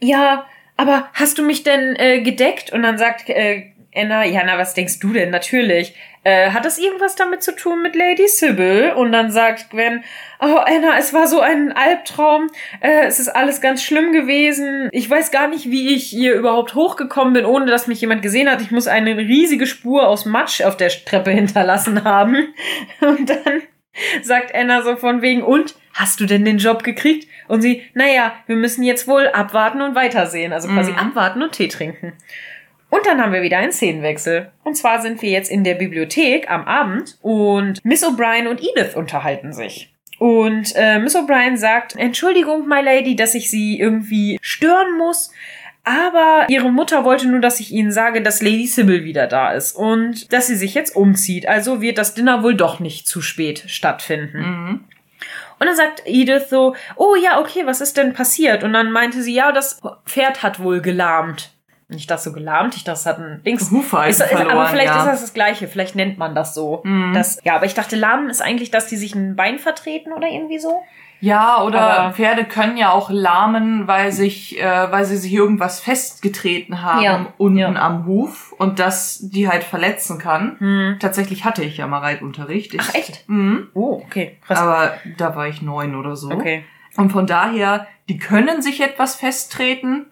ja, 0.00 0.46
aber 0.76 1.08
hast 1.14 1.38
du 1.38 1.42
mich 1.42 1.62
denn 1.62 1.94
äh, 1.96 2.22
gedeckt? 2.22 2.72
Und 2.72 2.82
dann 2.82 2.98
sagt 2.98 3.28
äh, 3.28 3.72
Anna, 3.98 4.24
ja, 4.24 4.42
na, 4.44 4.58
was 4.58 4.74
denkst 4.74 5.00
du 5.00 5.12
denn? 5.12 5.30
Natürlich. 5.30 5.94
Äh, 6.24 6.50
hat 6.50 6.64
das 6.64 6.78
irgendwas 6.78 7.16
damit 7.16 7.42
zu 7.42 7.54
tun 7.54 7.82
mit 7.82 7.96
Lady 7.96 8.28
Sybil? 8.28 8.92
Und 8.96 9.12
dann 9.12 9.30
sagt 9.30 9.70
Gwen, 9.70 10.04
oh 10.40 10.58
Anna, 10.64 10.98
es 10.98 11.12
war 11.12 11.26
so 11.26 11.40
ein 11.40 11.72
Albtraum. 11.72 12.48
Äh, 12.80 13.06
es 13.06 13.18
ist 13.18 13.28
alles 13.28 13.60
ganz 13.60 13.82
schlimm 13.82 14.12
gewesen. 14.12 14.88
Ich 14.92 15.08
weiß 15.08 15.30
gar 15.30 15.48
nicht, 15.48 15.70
wie 15.70 15.94
ich 15.94 16.04
hier 16.04 16.34
überhaupt 16.34 16.74
hochgekommen 16.74 17.34
bin, 17.34 17.44
ohne 17.44 17.66
dass 17.66 17.86
mich 17.86 18.00
jemand 18.00 18.22
gesehen 18.22 18.50
hat. 18.50 18.60
Ich 18.60 18.70
muss 18.70 18.86
eine 18.86 19.16
riesige 19.16 19.66
Spur 19.66 20.06
aus 20.06 20.24
Matsch 20.24 20.62
auf 20.62 20.76
der 20.76 20.90
Treppe 20.90 21.30
hinterlassen 21.30 22.04
haben. 22.04 22.54
Und 23.00 23.28
dann 23.28 23.62
sagt 24.22 24.54
Anna 24.54 24.82
so 24.82 24.96
von 24.96 25.22
wegen, 25.22 25.42
und 25.42 25.74
hast 25.94 26.20
du 26.20 26.26
denn 26.26 26.44
den 26.44 26.58
Job 26.58 26.84
gekriegt? 26.84 27.28
Und 27.48 27.62
sie, 27.62 27.82
naja, 27.94 28.32
wir 28.46 28.56
müssen 28.56 28.82
jetzt 28.82 29.08
wohl 29.08 29.26
abwarten 29.28 29.80
und 29.80 29.94
weitersehen. 29.94 30.52
Also 30.52 30.68
quasi 30.68 30.92
mhm. 30.92 30.98
abwarten 30.98 31.42
und 31.42 31.52
Tee 31.52 31.68
trinken. 31.68 32.12
Und 32.90 33.06
dann 33.06 33.20
haben 33.20 33.32
wir 33.32 33.42
wieder 33.42 33.58
einen 33.58 33.72
Szenenwechsel. 33.72 34.50
Und 34.64 34.76
zwar 34.76 35.02
sind 35.02 35.20
wir 35.20 35.30
jetzt 35.30 35.50
in 35.50 35.64
der 35.64 35.74
Bibliothek 35.74 36.50
am 36.50 36.64
Abend 36.64 37.18
und 37.20 37.84
Miss 37.84 38.04
O'Brien 38.04 38.48
und 38.48 38.62
Edith 38.62 38.94
unterhalten 38.94 39.52
sich. 39.52 39.92
Und 40.18 40.72
äh, 40.74 40.98
Miss 40.98 41.14
O'Brien 41.14 41.56
sagt, 41.56 41.96
Entschuldigung, 41.96 42.66
my 42.66 42.80
lady, 42.80 43.14
dass 43.14 43.34
ich 43.34 43.50
sie 43.50 43.78
irgendwie 43.78 44.38
stören 44.40 44.96
muss. 44.96 45.32
Aber 45.84 46.46
ihre 46.48 46.70
Mutter 46.70 47.04
wollte 47.04 47.28
nur, 47.28 47.40
dass 47.40 47.60
ich 47.60 47.72
ihnen 47.72 47.92
sage, 47.92 48.20
dass 48.20 48.42
Lady 48.42 48.66
Sybil 48.66 49.04
wieder 49.04 49.26
da 49.26 49.52
ist 49.52 49.74
und 49.74 50.30
dass 50.32 50.46
sie 50.46 50.56
sich 50.56 50.74
jetzt 50.74 50.94
umzieht. 50.94 51.48
Also 51.48 51.80
wird 51.80 51.98
das 51.98 52.14
Dinner 52.14 52.42
wohl 52.42 52.54
doch 52.54 52.78
nicht 52.78 53.06
zu 53.06 53.22
spät 53.22 53.64
stattfinden. 53.68 54.38
Mhm. 54.38 54.84
Und 55.60 55.66
dann 55.66 55.76
sagt 55.76 56.02
Edith 56.04 56.50
so, 56.50 56.74
oh 56.96 57.14
ja, 57.16 57.40
okay, 57.40 57.62
was 57.64 57.80
ist 57.80 57.96
denn 57.96 58.12
passiert? 58.12 58.64
Und 58.64 58.72
dann 58.72 58.92
meinte 58.92 59.22
sie, 59.22 59.34
ja, 59.34 59.50
das 59.50 59.80
Pferd 60.04 60.42
hat 60.42 60.60
wohl 60.60 60.80
gelahmt 60.80 61.52
nicht 61.88 62.10
das 62.10 62.22
so 62.22 62.32
gelahmt, 62.32 62.76
ich 62.76 62.84
dachte, 62.84 62.98
es 62.98 63.06
hat 63.06 63.18
ein 63.18 63.42
Dings. 63.44 63.70
Hufeisen 63.70 64.24
ist, 64.24 64.30
verloren, 64.30 64.56
aber 64.56 64.68
vielleicht 64.68 64.88
ja. 64.88 65.00
ist 65.00 65.06
das 65.06 65.20
das 65.22 65.34
Gleiche, 65.34 65.68
vielleicht 65.68 65.94
nennt 65.94 66.18
man 66.18 66.34
das 66.34 66.54
so. 66.54 66.82
Mhm. 66.84 67.14
Das, 67.14 67.40
ja, 67.44 67.56
aber 67.56 67.64
ich 67.64 67.74
dachte, 67.74 67.96
lahm 67.96 68.28
ist 68.28 68.42
eigentlich, 68.42 68.70
dass 68.70 68.86
die 68.88 68.96
sich 68.96 69.14
ein 69.14 69.36
Bein 69.36 69.58
vertreten 69.58 70.12
oder 70.12 70.28
irgendwie 70.28 70.58
so. 70.58 70.82
Ja, 71.20 71.62
oder 71.62 71.80
aber 71.80 72.14
Pferde 72.14 72.44
können 72.44 72.76
ja 72.76 72.92
auch 72.92 73.10
lahmen, 73.10 73.88
weil 73.88 74.12
sich, 74.12 74.60
äh, 74.60 74.92
weil 74.92 75.04
sie 75.04 75.16
sich 75.16 75.32
irgendwas 75.32 75.80
festgetreten 75.80 76.82
haben 76.82 77.02
ja. 77.02 77.26
unten 77.38 77.58
ja. 77.58 77.72
am 77.74 78.06
Huf 78.06 78.54
und 78.56 78.78
das 78.78 79.18
die 79.20 79.48
halt 79.48 79.64
verletzen 79.64 80.18
kann. 80.18 80.56
Hm. 80.58 80.96
Tatsächlich 81.00 81.44
hatte 81.44 81.64
ich 81.64 81.78
ja 81.78 81.86
mal 81.86 81.98
Reitunterricht. 81.98 82.74
Ich, 82.74 82.80
Ach 82.80 82.94
echt? 82.94 83.28
Mhm. 83.28 83.68
Oh, 83.74 84.00
okay. 84.04 84.38
Krass. 84.46 84.60
Aber 84.60 84.92
da 85.16 85.34
war 85.34 85.48
ich 85.48 85.60
neun 85.60 85.96
oder 85.96 86.14
so. 86.14 86.30
Okay. 86.30 86.64
Und 86.96 87.10
von 87.10 87.26
daher, 87.26 87.86
die 88.08 88.18
können 88.18 88.62
sich 88.62 88.80
etwas 88.80 89.16
festtreten, 89.16 90.06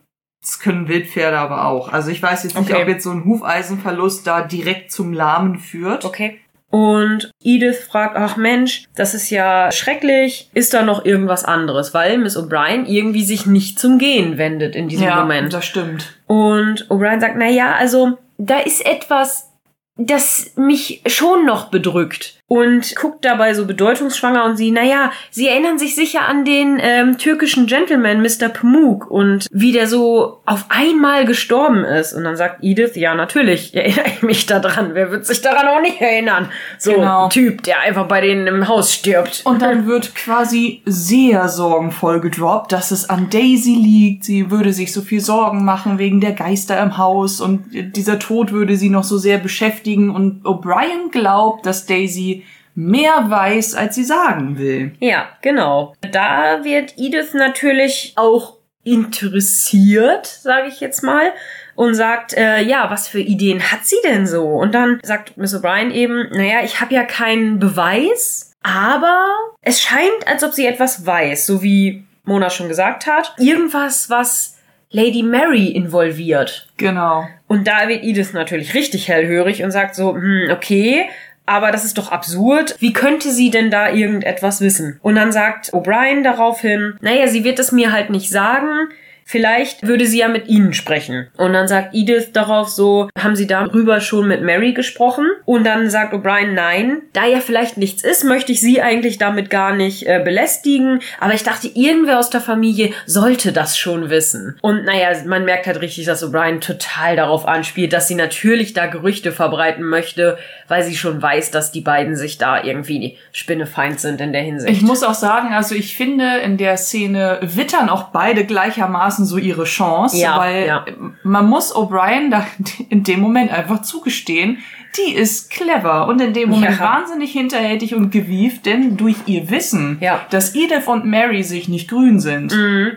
das 0.46 0.60
können 0.60 0.86
Wildpferde 0.86 1.38
aber 1.38 1.66
auch. 1.66 1.92
Also 1.92 2.12
ich 2.12 2.22
weiß 2.22 2.44
jetzt 2.44 2.56
nicht, 2.56 2.70
okay. 2.70 2.82
ob 2.82 2.88
jetzt 2.88 3.02
so 3.02 3.10
ein 3.10 3.24
Hufeisenverlust 3.24 4.24
da 4.24 4.42
direkt 4.42 4.92
zum 4.92 5.12
Lahmen 5.12 5.58
führt. 5.58 6.04
Okay. 6.04 6.38
Und 6.70 7.32
Edith 7.42 7.78
fragt, 7.78 8.16
ach 8.16 8.36
Mensch, 8.36 8.84
das 8.94 9.14
ist 9.14 9.30
ja 9.30 9.72
schrecklich. 9.72 10.48
Ist 10.54 10.72
da 10.72 10.82
noch 10.82 11.04
irgendwas 11.04 11.44
anderes? 11.44 11.94
Weil 11.94 12.18
Miss 12.18 12.36
O'Brien 12.36 12.86
irgendwie 12.86 13.24
sich 13.24 13.46
nicht 13.46 13.80
zum 13.80 13.98
Gehen 13.98 14.38
wendet 14.38 14.76
in 14.76 14.88
diesem 14.88 15.06
ja, 15.06 15.20
Moment. 15.20 15.52
das 15.52 15.64
stimmt. 15.64 16.16
Und 16.26 16.88
O'Brien 16.90 17.18
sagt, 17.18 17.34
na 17.36 17.48
ja, 17.48 17.74
also 17.74 18.18
da 18.38 18.60
ist 18.60 18.86
etwas, 18.86 19.50
das 19.96 20.52
mich 20.54 21.02
schon 21.06 21.44
noch 21.44 21.70
bedrückt 21.70 22.35
und 22.48 22.94
guckt 22.94 23.24
dabei 23.24 23.54
so 23.54 23.66
bedeutungsschwanger 23.66 24.44
und 24.44 24.56
sie, 24.56 24.70
naja, 24.70 25.10
sie 25.30 25.48
erinnern 25.48 25.78
sich 25.78 25.96
sicher 25.96 26.28
an 26.28 26.44
den 26.44 26.78
ähm, 26.80 27.18
türkischen 27.18 27.66
Gentleman 27.66 28.22
Mr. 28.22 28.48
Pamuk 28.48 29.10
und 29.10 29.48
wie 29.50 29.72
der 29.72 29.88
so 29.88 30.42
auf 30.46 30.66
einmal 30.68 31.24
gestorben 31.24 31.84
ist. 31.84 32.12
Und 32.12 32.22
dann 32.22 32.36
sagt 32.36 32.62
Edith, 32.62 32.94
ja, 32.94 33.16
natürlich 33.16 33.74
erinnere 33.74 34.06
ich 34.06 34.22
mich 34.22 34.46
daran. 34.46 34.90
Wer 34.94 35.10
wird 35.10 35.26
sich 35.26 35.42
daran 35.42 35.66
auch 35.66 35.80
nicht 35.80 36.00
erinnern? 36.00 36.48
So 36.78 36.92
genau. 36.92 37.24
ein 37.24 37.30
Typ, 37.30 37.64
der 37.64 37.80
einfach 37.80 38.06
bei 38.06 38.20
denen 38.20 38.46
im 38.46 38.68
Haus 38.68 38.94
stirbt. 38.94 39.42
Und 39.44 39.60
dann 39.60 39.86
wird 39.88 40.14
quasi 40.14 40.82
sehr 40.84 41.48
sorgenvoll 41.48 42.20
gedroppt, 42.20 42.70
dass 42.70 42.92
es 42.92 43.10
an 43.10 43.28
Daisy 43.28 43.74
liegt. 43.74 44.24
Sie 44.24 44.52
würde 44.52 44.72
sich 44.72 44.92
so 44.92 45.02
viel 45.02 45.20
Sorgen 45.20 45.64
machen 45.64 45.98
wegen 45.98 46.20
der 46.20 46.32
Geister 46.32 46.80
im 46.80 46.96
Haus 46.96 47.40
und 47.40 47.64
dieser 47.96 48.20
Tod 48.20 48.52
würde 48.52 48.76
sie 48.76 48.90
noch 48.90 49.04
so 49.04 49.18
sehr 49.18 49.38
beschäftigen. 49.38 50.10
Und 50.10 50.44
O'Brien 50.44 51.10
glaubt, 51.10 51.66
dass 51.66 51.86
Daisy 51.86 52.36
mehr 52.76 53.24
weiß, 53.28 53.74
als 53.74 53.96
sie 53.96 54.04
sagen 54.04 54.58
will. 54.58 54.92
Ja, 55.00 55.28
genau. 55.42 55.94
Da 56.12 56.62
wird 56.62 56.94
Edith 56.96 57.34
natürlich 57.34 58.12
auch 58.16 58.56
interessiert, 58.84 60.26
sage 60.26 60.68
ich 60.68 60.78
jetzt 60.80 61.02
mal, 61.02 61.32
und 61.74 61.94
sagt, 61.94 62.34
äh, 62.34 62.62
ja, 62.62 62.88
was 62.90 63.08
für 63.08 63.20
Ideen 63.20 63.60
hat 63.72 63.84
sie 63.84 63.96
denn 64.04 64.26
so? 64.26 64.46
Und 64.46 64.74
dann 64.74 65.00
sagt 65.02 65.36
Miss 65.36 65.54
O'Brien 65.54 65.90
eben, 65.90 66.28
naja, 66.30 66.60
ich 66.62 66.80
habe 66.80 66.94
ja 66.94 67.02
keinen 67.02 67.58
Beweis, 67.58 68.52
aber 68.62 69.26
es 69.62 69.82
scheint, 69.82 70.26
als 70.26 70.44
ob 70.44 70.52
sie 70.52 70.66
etwas 70.66 71.04
weiß, 71.04 71.46
so 71.46 71.62
wie 71.62 72.04
Mona 72.24 72.50
schon 72.50 72.68
gesagt 72.68 73.06
hat. 73.06 73.34
Irgendwas, 73.38 74.08
was 74.08 74.56
Lady 74.90 75.22
Mary 75.22 75.66
involviert. 75.68 76.68
Genau. 76.76 77.26
Und 77.48 77.66
da 77.66 77.88
wird 77.88 78.04
Edith 78.04 78.32
natürlich 78.32 78.74
richtig 78.74 79.08
hellhörig 79.08 79.62
und 79.62 79.70
sagt 79.70 79.94
so, 79.94 80.14
hm, 80.14 80.48
okay, 80.52 81.08
aber 81.46 81.70
das 81.70 81.84
ist 81.84 81.98
doch 81.98 82.12
absurd. 82.12 82.76
Wie 82.78 82.92
könnte 82.92 83.30
sie 83.30 83.50
denn 83.50 83.70
da 83.70 83.90
irgendetwas 83.90 84.60
wissen? 84.60 84.98
Und 85.02 85.14
dann 85.14 85.32
sagt 85.32 85.72
O'Brien 85.72 86.22
daraufhin, 86.22 86.94
naja, 87.00 87.28
sie 87.28 87.44
wird 87.44 87.58
es 87.58 87.72
mir 87.72 87.92
halt 87.92 88.10
nicht 88.10 88.30
sagen. 88.30 88.88
Vielleicht 89.28 89.84
würde 89.84 90.06
sie 90.06 90.18
ja 90.18 90.28
mit 90.28 90.46
ihnen 90.46 90.72
sprechen. 90.72 91.26
Und 91.36 91.52
dann 91.52 91.66
sagt 91.66 91.96
Edith 91.96 92.30
darauf 92.32 92.68
so, 92.68 93.10
haben 93.18 93.34
sie 93.34 93.48
darüber 93.48 94.00
schon 94.00 94.28
mit 94.28 94.40
Mary 94.42 94.72
gesprochen? 94.72 95.26
Und 95.44 95.64
dann 95.64 95.90
sagt 95.90 96.14
O'Brien, 96.14 96.52
nein, 96.52 97.02
da 97.12 97.26
ja 97.26 97.40
vielleicht 97.40 97.76
nichts 97.76 98.04
ist, 98.04 98.22
möchte 98.22 98.52
ich 98.52 98.60
sie 98.60 98.80
eigentlich 98.80 99.18
damit 99.18 99.50
gar 99.50 99.74
nicht 99.74 100.06
äh, 100.06 100.22
belästigen. 100.24 101.00
Aber 101.18 101.34
ich 101.34 101.42
dachte, 101.42 101.66
irgendwer 101.66 102.20
aus 102.20 102.30
der 102.30 102.40
Familie 102.40 102.92
sollte 103.04 103.50
das 103.50 103.76
schon 103.76 104.10
wissen. 104.10 104.58
Und 104.62 104.84
naja, 104.84 105.08
man 105.26 105.44
merkt 105.44 105.66
halt 105.66 105.80
richtig, 105.80 106.06
dass 106.06 106.22
O'Brien 106.22 106.60
total 106.60 107.16
darauf 107.16 107.48
anspielt, 107.48 107.92
dass 107.92 108.06
sie 108.06 108.14
natürlich 108.14 108.74
da 108.74 108.86
Gerüchte 108.86 109.32
verbreiten 109.32 109.82
möchte, 109.82 110.38
weil 110.68 110.82
sie 110.82 110.96
schon 110.96 111.20
weiß, 111.20 111.50
dass 111.50 111.72
die 111.72 111.80
beiden 111.80 112.16
sich 112.16 112.38
da 112.38 112.62
irgendwie 112.62 113.16
Spinnefeind 113.32 114.00
sind 114.00 114.20
in 114.20 114.32
der 114.32 114.42
Hinsicht. 114.42 114.72
Ich 114.72 114.82
muss 114.82 115.02
auch 115.02 115.14
sagen, 115.14 115.52
also 115.52 115.74
ich 115.74 115.96
finde, 115.96 116.38
in 116.38 116.56
der 116.56 116.76
Szene 116.76 117.38
wittern 117.42 117.88
auch 117.88 118.04
beide 118.04 118.44
gleichermaßen 118.44 119.24
so 119.24 119.38
ihre 119.38 119.64
Chance, 119.64 120.18
ja, 120.18 120.38
weil 120.38 120.66
ja. 120.66 120.84
man 121.22 121.48
muss 121.48 121.74
O'Brien 121.74 122.30
da 122.30 122.46
in 122.88 123.02
dem 123.02 123.20
Moment 123.20 123.52
einfach 123.52 123.82
zugestehen, 123.82 124.58
die 124.96 125.12
ist 125.12 125.50
clever 125.50 126.08
und 126.08 126.20
in 126.20 126.32
dem 126.32 126.48
Moment 126.48 126.78
ja. 126.78 126.84
wahnsinnig 126.84 127.32
hinterhältig 127.32 127.94
und 127.94 128.10
gewieft, 128.10 128.66
denn 128.66 128.96
durch 128.96 129.16
ihr 129.26 129.50
Wissen, 129.50 130.00
dass 130.30 130.54
Edith 130.54 130.86
und 130.86 131.04
Mary 131.04 131.42
sich 131.42 131.68
nicht 131.68 131.90
grün 131.90 132.18
sind, 132.20 132.54
mhm. 132.54 132.92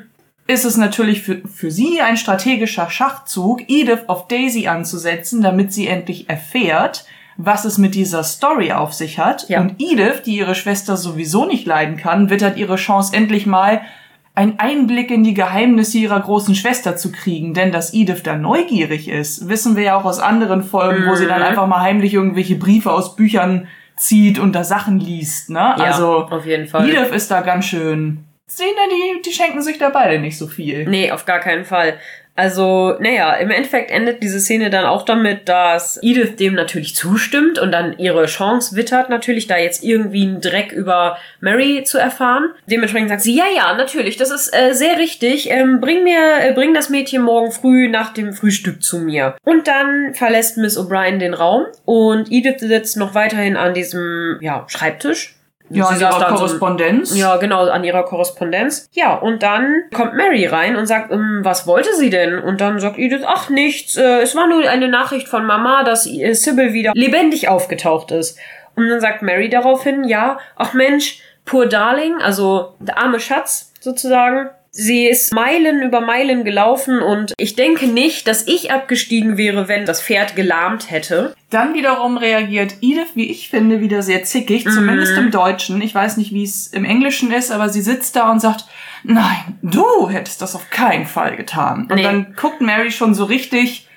ist 0.47 0.65
es 0.65 0.77
natürlich 0.77 1.21
für, 1.21 1.41
für 1.47 1.71
sie 1.71 2.01
ein 2.01 2.17
strategischer 2.17 2.89
Schachzug, 2.89 3.61
Edith 3.67 4.03
auf 4.07 4.27
Daisy 4.27 4.67
anzusetzen, 4.67 5.41
damit 5.41 5.73
sie 5.73 5.87
endlich 5.87 6.29
erfährt, 6.29 7.05
was 7.41 7.63
es 7.63 7.77
mit 7.77 7.95
dieser 7.95 8.23
Story 8.23 8.73
auf 8.73 8.93
sich 8.93 9.17
hat. 9.17 9.47
Ja. 9.47 9.61
Und 9.61 9.75
Edith, 9.79 10.23
die 10.25 10.35
ihre 10.35 10.55
Schwester 10.55 10.97
sowieso 10.97 11.45
nicht 11.45 11.65
leiden 11.65 11.95
kann, 11.95 12.29
wittert 12.29 12.57
ihre 12.57 12.75
Chance 12.75 13.15
endlich 13.15 13.45
mal 13.45 13.81
einen 14.35 14.59
Einblick 14.59 15.09
in 15.09 15.23
die 15.23 15.33
Geheimnisse 15.33 15.97
ihrer 15.97 16.19
großen 16.19 16.53
Schwester 16.53 16.97
zu 16.97 17.13
kriegen, 17.13 17.53
denn 17.53 17.71
dass 17.71 17.93
Edith 17.93 18.23
da 18.23 18.35
neugierig 18.35 19.07
ist, 19.07 19.47
wissen 19.47 19.77
wir 19.77 19.83
ja 19.83 19.97
auch 19.97 20.03
aus 20.03 20.19
anderen 20.19 20.63
Folgen, 20.63 21.05
mhm. 21.05 21.09
wo 21.09 21.15
sie 21.15 21.27
dann 21.27 21.39
mhm. 21.39 21.47
einfach 21.47 21.65
mal 21.65 21.79
heimlich 21.79 22.13
irgendwelche 22.13 22.55
Briefe 22.55 22.91
aus 22.91 23.15
Büchern 23.15 23.69
zieht 23.95 24.37
und 24.37 24.53
da 24.53 24.65
Sachen 24.65 24.99
liest, 24.99 25.49
ne? 25.49 25.59
Ja, 25.59 25.75
also 25.75 26.25
auf 26.25 26.45
jeden 26.45 26.67
Fall. 26.67 26.89
Edith 26.89 27.11
ist 27.11 27.31
da 27.31 27.41
ganz 27.41 27.65
schön. 27.65 28.25
Sehen 28.47 28.75
die, 28.89 29.21
die 29.21 29.31
schenken 29.31 29.61
sich 29.61 29.77
da 29.77 29.89
beide 29.89 30.19
nicht 30.19 30.37
so 30.37 30.47
viel. 30.47 30.89
Nee, 30.89 31.11
auf 31.11 31.25
gar 31.25 31.39
keinen 31.39 31.65
Fall. 31.65 31.99
Also, 32.35 32.95
naja, 32.99 33.33
im 33.33 33.51
Endeffekt 33.51 33.91
endet 33.91 34.23
diese 34.23 34.39
Szene 34.39 34.69
dann 34.69 34.85
auch 34.85 35.03
damit, 35.03 35.49
dass 35.49 35.99
Edith 36.01 36.37
dem 36.37 36.53
natürlich 36.53 36.95
zustimmt 36.95 37.59
und 37.59 37.73
dann 37.73 37.97
ihre 37.97 38.27
Chance 38.27 38.77
wittert, 38.77 39.09
natürlich 39.09 39.47
da 39.47 39.57
jetzt 39.57 39.83
irgendwie 39.83 40.23
einen 40.23 40.39
Dreck 40.39 40.71
über 40.71 41.17
Mary 41.41 41.83
zu 41.83 41.97
erfahren. 41.97 42.51
Dementsprechend 42.65 43.09
sagt 43.09 43.21
sie, 43.21 43.35
ja, 43.35 43.43
ja, 43.53 43.75
natürlich, 43.75 44.15
das 44.15 44.31
ist 44.31 44.55
äh, 44.55 44.73
sehr 44.73 44.97
richtig. 44.97 45.51
Ähm, 45.51 45.81
bring 45.81 46.03
mir, 46.03 46.39
äh, 46.39 46.53
bring 46.53 46.73
das 46.73 46.89
Mädchen 46.89 47.23
morgen 47.23 47.51
früh 47.51 47.89
nach 47.89 48.13
dem 48.13 48.31
Frühstück 48.31 48.81
zu 48.81 48.99
mir. 48.99 49.35
Und 49.43 49.67
dann 49.67 50.13
verlässt 50.13 50.57
Miss 50.57 50.79
O'Brien 50.79 51.17
den 51.17 51.33
Raum 51.33 51.65
und 51.83 52.31
Edith 52.31 52.59
sitzt 52.59 52.95
noch 52.95 53.15
weiterhin 53.15 53.57
an 53.57 53.73
diesem, 53.73 54.37
ja, 54.39 54.65
Schreibtisch 54.67 55.38
ja, 55.69 55.85
an 55.85 55.99
ihrer 55.99 56.27
Korrespondenz. 56.27 57.09
So, 57.09 57.17
ja, 57.17 57.37
genau, 57.37 57.67
an 57.67 57.83
ihrer 57.83 58.03
Korrespondenz. 58.03 58.89
Ja, 58.93 59.15
und 59.15 59.43
dann 59.43 59.83
kommt 59.93 60.15
Mary 60.15 60.45
rein 60.45 60.75
und 60.75 60.85
sagt, 60.85 61.11
ähm, 61.11 61.39
was 61.43 61.67
wollte 61.67 61.95
sie 61.95 62.09
denn? 62.09 62.39
Und 62.39 62.61
dann 62.61 62.79
sagt 62.79 62.97
Edith, 62.97 63.23
ach 63.25 63.49
nichts, 63.49 63.95
äh, 63.95 64.21
es 64.21 64.35
war 64.35 64.47
nur 64.47 64.67
eine 64.67 64.87
Nachricht 64.87 65.27
von 65.27 65.45
Mama, 65.45 65.83
dass 65.83 66.07
äh, 66.07 66.33
Sybil 66.33 66.73
wieder 66.73 66.91
lebendig 66.95 67.47
aufgetaucht 67.47 68.11
ist. 68.11 68.37
Und 68.75 68.89
dann 68.89 69.01
sagt 69.01 69.21
Mary 69.21 69.49
daraufhin, 69.49 70.03
ja, 70.03 70.39
ach 70.55 70.73
Mensch, 70.73 71.21
poor 71.45 71.65
darling, 71.65 72.21
also 72.21 72.75
der 72.79 72.97
arme 72.97 73.19
Schatz 73.19 73.73
sozusagen, 73.79 74.49
Sie 74.71 75.07
ist 75.07 75.33
Meilen 75.33 75.81
über 75.81 75.99
Meilen 75.99 76.43
gelaufen 76.43 77.01
und 77.01 77.33
ich 77.37 77.55
denke 77.55 77.87
nicht, 77.87 78.27
dass 78.27 78.47
ich 78.47 78.71
abgestiegen 78.71 79.37
wäre, 79.37 79.67
wenn 79.67 79.85
das 79.85 80.01
Pferd 80.01 80.35
gelahmt 80.35 80.91
hätte. 80.91 81.35
Dann 81.49 81.73
wiederum 81.73 82.17
reagiert 82.17 82.75
Edith, 82.81 83.15
wie 83.15 83.31
ich 83.31 83.49
finde, 83.49 83.81
wieder 83.81 84.03
sehr 84.03 84.23
zickig, 84.23 84.65
mhm. 84.65 84.71
zumindest 84.71 85.17
im 85.17 85.31
Deutschen. 85.31 85.81
Ich 85.81 85.95
weiß 85.95 86.17
nicht, 86.17 86.33
wie 86.33 86.43
es 86.43 86.67
im 86.67 86.85
Englischen 86.85 87.31
ist, 87.31 87.51
aber 87.51 87.69
sie 87.69 87.81
sitzt 87.81 88.15
da 88.15 88.31
und 88.31 88.39
sagt, 88.39 88.65
nein, 89.03 89.57
du 89.63 90.09
hättest 90.09 90.41
das 90.41 90.55
auf 90.55 90.69
keinen 90.69 91.07
Fall 91.07 91.35
getan. 91.35 91.87
Und 91.89 91.95
nee. 91.95 92.03
dann 92.03 92.35
guckt 92.35 92.61
Mary 92.61 92.91
schon 92.91 93.15
so 93.15 93.25
richtig 93.25 93.88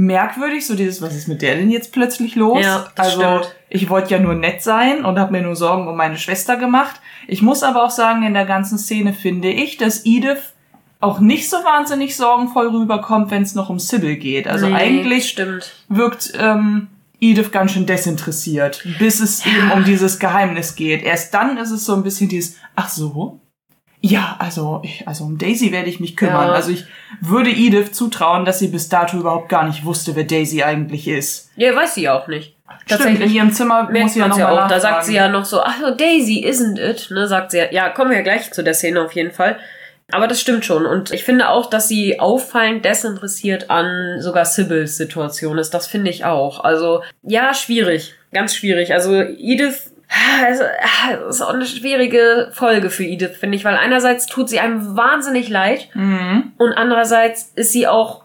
merkwürdig, 0.00 0.66
so 0.66 0.74
dieses, 0.74 1.02
was 1.02 1.14
ist 1.14 1.28
mit 1.28 1.42
der 1.42 1.56
denn 1.56 1.70
jetzt 1.70 1.92
plötzlich 1.92 2.34
los? 2.34 2.64
Ja, 2.64 2.88
das 2.94 3.18
also 3.18 3.20
stimmt. 3.20 3.56
ich 3.68 3.90
wollte 3.90 4.14
ja 4.14 4.18
nur 4.18 4.34
nett 4.34 4.62
sein 4.62 5.04
und 5.04 5.18
habe 5.18 5.32
mir 5.32 5.42
nur 5.42 5.56
Sorgen 5.56 5.88
um 5.88 5.96
meine 5.96 6.16
Schwester 6.16 6.56
gemacht. 6.56 7.00
Ich 7.28 7.42
muss 7.42 7.62
aber 7.62 7.84
auch 7.84 7.90
sagen, 7.90 8.22
in 8.22 8.32
der 8.32 8.46
ganzen 8.46 8.78
Szene 8.78 9.12
finde 9.12 9.50
ich, 9.50 9.76
dass 9.76 10.06
Edith 10.06 10.54
auch 11.00 11.20
nicht 11.20 11.48
so 11.48 11.58
wahnsinnig 11.58 12.16
sorgenvoll 12.16 12.68
rüberkommt, 12.68 13.30
wenn 13.30 13.42
es 13.42 13.54
noch 13.54 13.68
um 13.68 13.78
Sybil 13.78 14.16
geht. 14.16 14.48
Also 14.48 14.68
nee, 14.68 14.74
eigentlich 14.74 15.28
stimmt. 15.28 15.72
wirkt 15.88 16.32
ähm, 16.38 16.88
Edith 17.20 17.52
ganz 17.52 17.72
schön 17.72 17.86
desinteressiert, 17.86 18.86
bis 18.98 19.20
es 19.20 19.44
ja. 19.44 19.52
eben 19.52 19.72
um 19.72 19.84
dieses 19.84 20.18
Geheimnis 20.18 20.76
geht. 20.76 21.02
Erst 21.02 21.34
dann 21.34 21.58
ist 21.58 21.70
es 21.70 21.84
so 21.84 21.94
ein 21.94 22.02
bisschen 22.02 22.28
dieses, 22.28 22.56
ach 22.74 22.88
so, 22.88 23.39
ja, 24.02 24.36
also, 24.38 24.80
ich, 24.82 25.06
also 25.06 25.24
um 25.24 25.36
Daisy 25.36 25.72
werde 25.72 25.90
ich 25.90 26.00
mich 26.00 26.16
kümmern. 26.16 26.48
Ja. 26.48 26.52
Also 26.52 26.70
ich 26.70 26.84
würde 27.20 27.50
Edith 27.50 27.92
zutrauen, 27.92 28.44
dass 28.44 28.58
sie 28.58 28.68
bis 28.68 28.88
dato 28.88 29.18
überhaupt 29.18 29.48
gar 29.48 29.66
nicht 29.66 29.84
wusste, 29.84 30.16
wer 30.16 30.24
Daisy 30.24 30.62
eigentlich 30.62 31.06
ist. 31.06 31.50
Ja, 31.56 31.74
weiß 31.76 31.94
sie 31.94 32.08
auch 32.08 32.26
nicht. 32.26 32.56
Stimmt, 32.86 33.20
in 33.20 33.30
ihrem 33.30 33.52
Zimmer 33.52 33.90
muss 33.90 34.14
sie 34.14 34.20
ja 34.20 34.28
noch 34.28 34.38
ja 34.38 34.64
auch. 34.64 34.68
Da 34.68 34.80
sagt 34.80 35.04
sie 35.04 35.14
ja 35.14 35.28
noch 35.28 35.44
so, 35.44 35.60
ach 35.60 35.96
Daisy, 35.96 36.46
isn't 36.46 36.78
it? 36.78 37.10
Ne, 37.10 37.26
sagt 37.26 37.50
sie 37.50 37.58
ja. 37.58 37.64
Ja, 37.70 37.88
kommen 37.90 38.10
wir 38.10 38.18
ja 38.18 38.22
gleich 38.22 38.50
zu 38.52 38.62
der 38.62 38.74
Szene 38.74 39.02
auf 39.02 39.12
jeden 39.12 39.32
Fall. 39.32 39.58
Aber 40.12 40.26
das 40.26 40.40
stimmt 40.40 40.64
schon. 40.64 40.86
Und 40.86 41.12
ich 41.12 41.24
finde 41.24 41.48
auch, 41.50 41.68
dass 41.68 41.88
sie 41.88 42.18
auffallend 42.18 42.84
desinteressiert 42.84 43.70
an 43.70 44.20
sogar 44.20 44.44
Sybils 44.44 44.96
Situation 44.96 45.58
ist. 45.58 45.72
Das 45.74 45.86
finde 45.86 46.10
ich 46.10 46.24
auch. 46.24 46.64
Also, 46.64 47.02
ja, 47.22 47.54
schwierig. 47.54 48.14
Ganz 48.32 48.54
schwierig. 48.54 48.92
Also, 48.92 49.14
Edith 49.14 49.89
also, 50.44 50.64
das 51.26 51.36
ist 51.36 51.42
auch 51.42 51.54
eine 51.54 51.66
schwierige 51.66 52.50
Folge 52.52 52.90
für 52.90 53.04
Edith, 53.04 53.36
finde 53.38 53.56
ich, 53.56 53.64
weil 53.64 53.76
einerseits 53.76 54.26
tut 54.26 54.48
sie 54.48 54.58
einem 54.58 54.96
wahnsinnig 54.96 55.48
leid 55.48 55.88
mhm. 55.94 56.52
und 56.58 56.72
andererseits 56.72 57.52
ist 57.54 57.72
sie 57.72 57.86
auch 57.86 58.24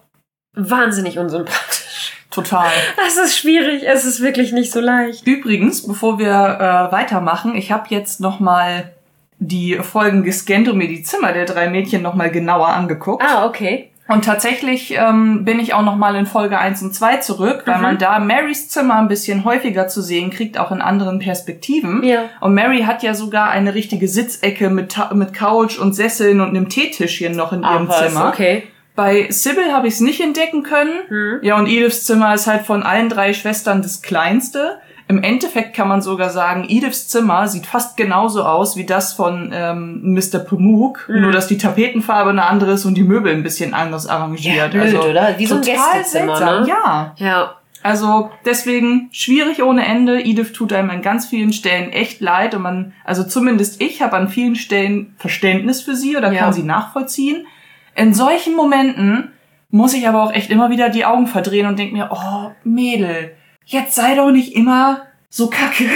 wahnsinnig 0.54 1.20
unsympathisch. 1.20 2.14
Total. 2.32 2.72
Das 2.98 3.18
ist 3.18 3.38
schwierig, 3.38 3.84
es 3.88 4.04
ist 4.04 4.22
wirklich 4.22 4.52
nicht 4.52 4.72
so 4.72 4.82
leicht. 4.82 5.26
Übrigens, 5.26 5.88
bevor 5.88 6.20
wir 6.20 6.28
äh, 6.28 6.92
weitermachen, 6.92 7.56
ich 7.56 7.72
habe 7.72 7.86
jetzt 7.90 8.20
noch 8.20 8.40
mal 8.40 8.92
die 9.38 9.76
Folgen 9.76 10.24
gescannt 10.24 10.68
und 10.68 10.78
mir 10.78 10.88
die 10.88 11.04
Zimmer 11.04 11.34
der 11.34 11.46
drei 11.46 11.70
Mädchen 11.70 12.02
noch 12.02 12.16
mal 12.16 12.32
genauer 12.32 12.70
angeguckt. 12.70 13.24
Ah, 13.24 13.46
okay. 13.46 13.92
Und 14.08 14.24
tatsächlich 14.24 14.94
ähm, 14.96 15.46
bin 15.46 15.60
ich 15.60 15.74
auch 15.74 15.82
noch 15.82 15.96
mal 15.96 16.16
in 16.16 16.28
Folge 16.28 16.60
1 16.60 16.84
und 16.84 16.94
2 16.94 17.18
zurück, 17.18 17.64
weil 17.66 17.78
mhm. 17.78 17.82
man 17.82 17.98
da 17.98 18.20
Marys 18.20 18.70
Zimmer 18.70 19.00
ein 19.00 19.08
bisschen 19.08 19.46
häufiger 19.46 19.88
zu 19.88 20.02
sehen 20.02 20.30
kriegt, 20.30 20.60
auch 20.60 20.72
in 20.72 20.82
anderen 20.82 21.18
Perspektiven. 21.18 22.04
Ja. 22.04 22.26
Und 22.40 22.54
Mary 22.54 22.84
hat 22.84 23.02
ja 23.02 23.16
sogar 23.16 23.50
eine 23.50 23.74
richtige 23.74 24.08
Sitzecke 24.08 24.70
mit, 24.70 24.96
mit 25.14 25.34
Couch 25.34 25.80
und 25.80 25.94
Sesseln 25.94 26.40
und 26.40 26.50
einem 26.50 26.70
Teetischchen 26.70 27.36
noch 27.36 27.52
in 27.52 27.64
Ach, 27.64 27.74
ihrem 27.74 27.88
was? 27.88 28.00
Zimmer. 28.00 28.30
Okay. 28.30 28.64
Bei 28.96 29.28
Sybil 29.30 29.74
habe 29.74 29.88
ich 29.88 29.96
es 29.96 30.00
nicht 30.00 30.22
entdecken 30.22 30.62
können. 30.62 30.94
Mhm. 31.10 31.40
Ja, 31.42 31.58
und 31.58 31.68
Ediths 31.68 32.06
Zimmer 32.06 32.34
ist 32.36 32.48
halt 32.48 32.66
von 32.66 32.84
allen 32.84 33.10
drei 33.10 33.34
Schwestern 33.34 33.82
das 33.82 34.02
kleinste. 34.04 34.80
Im 35.08 35.22
Endeffekt 35.22 35.76
kann 35.76 35.88
man 35.88 36.02
sogar 36.02 36.32
sagen, 36.32 36.66
Ediths 36.68 37.08
Zimmer 37.08 37.48
sieht 37.48 37.68
fast 37.68 37.96
genauso 37.96 38.44
aus 38.44 38.76
wie 38.76 38.86
das 38.86 39.14
von 39.14 39.52
ähm, 39.54 40.02
Mr. 40.02 40.40
Pamuk, 40.40 41.08
mhm. 41.08 41.22
nur 41.22 41.32
dass 41.32 41.48
die 41.48 41.60
Tapetenfarbe 41.60 42.32
eine 42.32 42.46
andere 42.46 42.72
ist 42.72 42.86
und 42.86 42.96
die 42.96 43.04
Möbel 43.04 43.32
ein 43.32 43.44
bisschen 43.44 43.76
anders 43.76 44.08
arrangiert. 44.08 44.56
Ja, 44.56 44.68
blöd, 44.68 44.96
also, 44.96 45.04
oder? 45.04 45.36
Wie 45.38 45.46
so 45.46 45.56
ein 45.56 45.62
Gästezimmer, 45.62 46.38
seltsam. 46.38 46.62
ne? 46.64 46.68
Ja. 46.68 47.16
Ja. 47.18 47.56
Also 47.84 48.32
deswegen 48.46 49.10
schwierig 49.12 49.62
ohne 49.62 49.86
Ende. 49.86 50.20
Edith 50.20 50.54
tut 50.54 50.74
einem 50.74 50.90
an 50.90 51.04
ganz 51.04 51.28
vielen 51.28 51.54
Stellen 51.54 51.92
echt 51.92 52.20
leid 52.20 52.56
und 52.56 52.64
man, 52.64 52.94
also 53.04 53.24
zumindest 53.24 53.80
ich 53.80 54.02
habe 54.02 54.16
an 54.18 54.28
vielen 54.28 54.56
Stellen 54.56 55.14
Verständnis 55.20 55.84
für 55.84 55.96
sie 55.96 56.18
oder 56.18 56.32
ja. 56.32 56.40
kann 56.40 56.54
sie 56.54 56.64
nachvollziehen. 56.64 57.46
In 57.94 58.16
solchen 58.16 58.56
Momenten 58.56 59.34
muss 59.70 59.94
ich 59.94 60.08
aber 60.08 60.24
auch 60.24 60.34
echt 60.34 60.50
immer 60.50 60.72
wieder 60.72 60.90
die 60.90 61.06
Augen 61.06 61.28
verdrehen 61.28 61.68
und 61.68 61.78
denke 61.78 61.94
mir, 61.94 62.10
oh 62.12 62.52
Mädel, 62.64 63.36
jetzt 63.66 63.96
sei 63.96 64.16
doch 64.16 64.32
nicht 64.32 64.56
immer 64.56 65.06
so 65.30 65.50
kacke. 65.50 65.90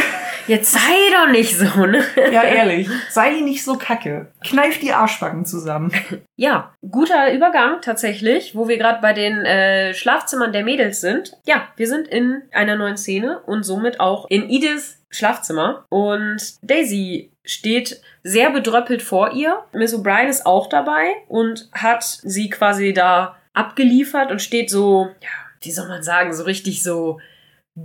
Jetzt 0.48 0.72
sei 0.72 0.80
doch 1.14 1.32
nicht 1.32 1.56
so, 1.56 1.86
ne? 1.86 2.04
Ja, 2.32 2.44
ehrlich. 2.44 2.90
Sei 3.12 3.40
nicht 3.42 3.64
so 3.64 3.78
kacke. 3.78 4.32
Kneif 4.44 4.80
die 4.80 4.92
Arschbacken 4.92 5.46
zusammen. 5.46 5.92
Ja, 6.36 6.74
guter 6.90 7.32
Übergang 7.34 7.82
tatsächlich, 7.82 8.56
wo 8.56 8.68
wir 8.68 8.78
gerade 8.78 9.00
bei 9.00 9.14
den 9.14 9.46
äh, 9.46 9.94
Schlafzimmern 9.94 10.52
der 10.52 10.64
Mädels 10.64 11.02
sind. 11.02 11.34
Ja, 11.46 11.68
wir 11.76 11.88
sind 11.88 12.08
in 12.08 12.42
einer 12.52 12.78
neuen 12.78 12.98
Szene 12.98 13.42
und 13.42 13.64
somit 13.64 14.00
auch 14.00 14.26
in 14.30 14.50
Ediths 14.50 15.00
Schlafzimmer. 15.12 15.86
Und 15.90 16.56
Daisy 16.64 17.32
steht 17.44 18.02
sehr 18.24 18.50
bedröppelt 18.50 19.02
vor 19.02 19.34
ihr. 19.34 19.60
Miss 19.74 19.94
O'Brien 19.94 20.28
ist 20.28 20.46
auch 20.46 20.68
dabei 20.68 21.14
und 21.28 21.70
hat 21.74 22.04
sie 22.04 22.50
quasi 22.50 22.94
da 22.94 23.38
abgeliefert 23.54 24.32
und 24.32 24.42
steht 24.42 24.70
so, 24.70 25.10
ja, 25.22 25.30
wie 25.62 25.72
soll 25.72 25.88
man 25.88 26.04
sagen, 26.04 26.34
so 26.34 26.44
richtig 26.44 26.84
so 26.84 27.20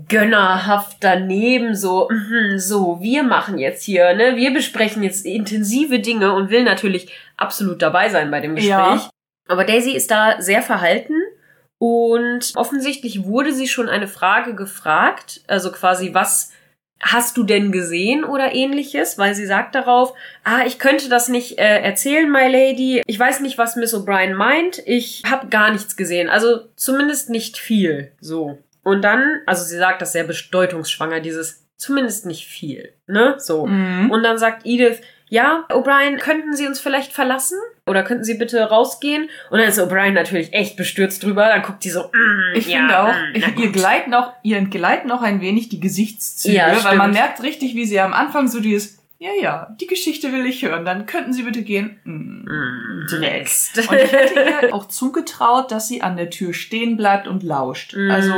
gönnerhaft 0.09 0.99
daneben, 1.01 1.75
so, 1.75 2.09
mm, 2.11 2.59
so, 2.59 2.99
wir 3.01 3.23
machen 3.23 3.59
jetzt 3.59 3.83
hier, 3.85 4.15
ne, 4.15 4.37
wir 4.37 4.53
besprechen 4.53 5.03
jetzt 5.03 5.27
intensive 5.27 5.99
Dinge 5.99 6.33
und 6.33 6.51
will 6.51 6.65
natürlich 6.65 7.13
absolut 7.37 7.83
dabei 7.83 8.09
sein 8.09 8.31
bei 8.31 8.41
dem 8.41 8.55
Gespräch. 8.55 8.71
Ja. 8.71 9.11
Aber 9.49 9.65
Daisy 9.65 9.93
ist 9.93 10.11
da 10.11 10.41
sehr 10.41 10.63
verhalten 10.63 11.15
und 11.79 12.53
offensichtlich 12.57 13.25
wurde 13.25 13.53
sie 13.53 13.69
schon 13.69 13.89
eine 13.89 14.09
Frage 14.09 14.55
gefragt, 14.55 15.43
also 15.47 15.71
quasi, 15.71 16.15
was 16.15 16.53
hast 17.01 17.37
du 17.37 17.43
denn 17.43 17.71
gesehen 17.71 18.25
oder 18.25 18.55
ähnliches, 18.55 19.19
weil 19.19 19.35
sie 19.35 19.47
sagt 19.47 19.75
darauf, 19.75 20.15
ah, 20.45 20.65
ich 20.67 20.79
könnte 20.79 21.09
das 21.09 21.29
nicht 21.29 21.59
äh, 21.59 21.81
erzählen, 21.81 22.31
my 22.31 22.49
lady. 22.49 23.03
Ich 23.07 23.19
weiß 23.19 23.41
nicht, 23.41 23.59
was 23.59 23.77
Miss 23.77 23.95
O'Brien 23.95 24.35
meint. 24.35 24.83
Ich 24.87 25.23
habe 25.31 25.49
gar 25.49 25.71
nichts 25.71 25.97
gesehen, 25.97 26.31
also 26.31 26.61
zumindest 26.77 27.29
nicht 27.29 27.59
viel, 27.59 28.13
so. 28.21 28.59
Und 28.85 29.03
dann, 29.03 29.41
also 29.47 29.65
sie 29.65 29.79
sagt 29.79 30.03
das 30.03 30.13
sehr 30.13 30.25
bedeutungsschwanger, 30.25 31.21
dieses 31.21 31.67
zumindest 31.77 32.27
nicht 32.27 32.47
viel, 32.47 32.95
ne? 33.07 33.35
So. 33.39 33.67
Mhm. 33.67 34.11
Und 34.11 34.23
dann 34.23 34.39
sagt 34.39 34.63
Edith, 34.65 35.01
ja, 35.29 35.65
O'Brien, 35.71 36.19
könnten 36.19 36.55
Sie 36.55 36.67
uns 36.67 36.79
vielleicht 36.79 37.13
verlassen? 37.13 37.59
Oder 37.87 38.03
könnten 38.03 38.25
Sie 38.25 38.35
bitte 38.35 38.63
rausgehen? 38.63 39.29
Und 39.51 39.59
dann 39.59 39.69
ist 39.69 39.81
O'Brien 39.81 40.13
natürlich 40.13 40.53
echt 40.53 40.77
bestürzt 40.77 41.23
drüber. 41.23 41.49
Dann 41.49 41.63
guckt 41.63 41.83
die 41.85 41.91
so, 41.91 42.05
mm, 42.05 42.57
Ich 42.57 42.69
ja, 42.69 42.79
finde 42.79 42.99
auch, 43.01 43.15
mm, 43.15 43.61
ihr 43.61 43.73
gleiten 43.73 44.15
auch, 44.15 44.33
ihr 44.43 44.59
entgleiten 44.59 45.11
auch 45.11 45.23
ein 45.23 45.41
wenig 45.41 45.71
die 45.71 45.81
Gesichtszüge, 45.81 46.55
ja, 46.57 46.69
weil 46.69 46.79
stimmt. 46.79 46.97
man 46.99 47.11
merkt 47.11 47.43
richtig, 47.43 47.75
wie 47.75 47.85
sie 47.85 47.99
am 48.01 48.13
Anfang 48.13 48.49
so 48.49 48.61
dieses, 48.61 48.99
ja, 49.19 49.31
ja, 49.41 49.77
die 49.81 49.87
Geschichte 49.87 50.33
will 50.33 50.45
ich 50.47 50.63
hören. 50.63 50.85
Dann 50.85 51.07
könnten 51.07 51.33
Sie 51.33 51.43
bitte 51.43 51.63
gehen. 51.63 51.99
Mm, 52.05 52.45
mm, 52.45 53.21
next. 53.21 53.79
Und 53.89 53.97
ich 53.97 54.13
hätte 54.13 54.35
ihr 54.63 54.75
auch 54.75 54.89
zugetraut, 54.89 55.73
dass 55.73 55.89
sie 55.89 56.03
an 56.03 56.17
der 56.17 56.31
Tür 56.31 56.53
stehen 56.53 56.97
bleibt 56.97 57.27
und 57.27 57.43
lauscht. 57.43 57.95
Mm. 57.97 58.11
Also, 58.11 58.35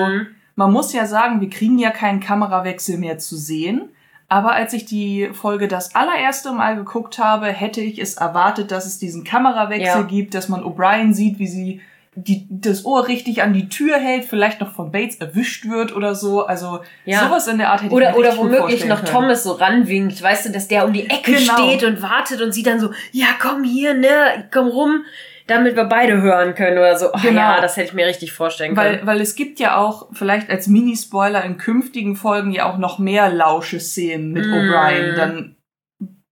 man 0.57 0.73
muss 0.73 0.93
ja 0.93 1.07
sagen, 1.07 1.41
wir 1.41 1.51
kriegen 1.51 1.79
ja 1.79 1.91
keinen 1.91 2.21
Kamerawechsel 2.21 2.99
mehr 2.99 3.19
zu 3.19 3.37
sehen. 3.37 3.91
Aber 4.29 4.53
als 4.53 4.73
ich 4.73 4.87
die 4.87 5.31
Folge 5.33 5.69
das 5.69 5.95
allererste 5.95 6.51
Mal 6.51 6.75
geguckt 6.75 7.19
habe, 7.19 7.47
hätte 7.47 7.81
ich 7.81 8.01
es 8.01 8.15
erwartet, 8.15 8.73
dass 8.73 8.85
es 8.85 8.99
diesen 8.99 9.23
Kamerawechsel 9.23 10.01
ja. 10.01 10.03
gibt, 10.03 10.35
dass 10.35 10.49
man 10.49 10.65
O'Brien 10.65 11.13
sieht, 11.15 11.39
wie 11.39 11.47
sie 11.47 11.81
die, 12.17 12.47
das 12.49 12.87
Ohr 12.87 13.07
richtig 13.09 13.43
an 13.43 13.53
die 13.53 13.69
Tür 13.69 13.99
hält, 13.99 14.25
vielleicht 14.25 14.61
noch 14.61 14.73
von 14.73 14.91
Bates 14.91 15.17
erwischt 15.17 15.69
wird 15.69 15.95
oder 15.95 16.15
so. 16.15 16.47
Also 16.47 16.81
ja. 17.05 17.21
sowas 17.21 17.47
in 17.47 17.59
der 17.59 17.71
Art 17.71 17.83
hätte 17.83 17.95
oder, 17.95 18.11
ich 18.11 18.17
mir 18.17 18.21
Oder 18.21 18.37
womöglich 18.39 18.87
noch 18.87 19.05
können. 19.05 19.13
Thomas 19.13 19.45
so 19.45 19.53
ranwinkt, 19.53 20.21
weißt 20.21 20.47
du, 20.47 20.51
dass 20.51 20.67
der 20.67 20.87
um 20.87 20.95
die 20.95 21.09
Ecke 21.09 21.33
genau. 21.33 21.53
steht 21.53 21.85
und 21.85 22.01
wartet 22.01 22.41
und 22.41 22.53
sie 22.53 22.63
dann 22.63 22.81
so, 22.81 22.91
ja 23.13 23.27
komm 23.39 23.65
hier, 23.65 23.93
ne, 23.93 24.49
komm 24.51 24.67
rum 24.69 25.05
damit 25.47 25.77
wir 25.77 25.85
beide 25.85 26.21
hören 26.21 26.55
können 26.55 26.79
oder 26.79 26.99
so. 26.99 27.13
Oh, 27.13 27.19
genau. 27.23 27.41
Ja, 27.41 27.61
das 27.61 27.77
hätte 27.77 27.89
ich 27.89 27.95
mir 27.95 28.07
richtig 28.07 28.33
vorstellen 28.33 28.75
können. 28.75 29.01
Weil, 29.01 29.07
weil 29.07 29.21
es 29.21 29.35
gibt 29.35 29.61
ja 29.61 29.77
auch 29.77 30.09
vielleicht 30.13 30.51
als 30.51 30.67
Mini-Spoiler 30.67 31.45
in 31.45 31.57
künftigen 31.57 32.17
Folgen 32.17 32.51
ja 32.51 32.71
auch 32.71 32.79
noch 32.79 32.99
mehr 32.99 33.31
Lausche-Szenen 33.31 34.33
mit 34.33 34.47
mm. 34.47 34.53
O'Brien. 34.53 35.15
Dann 35.15 35.57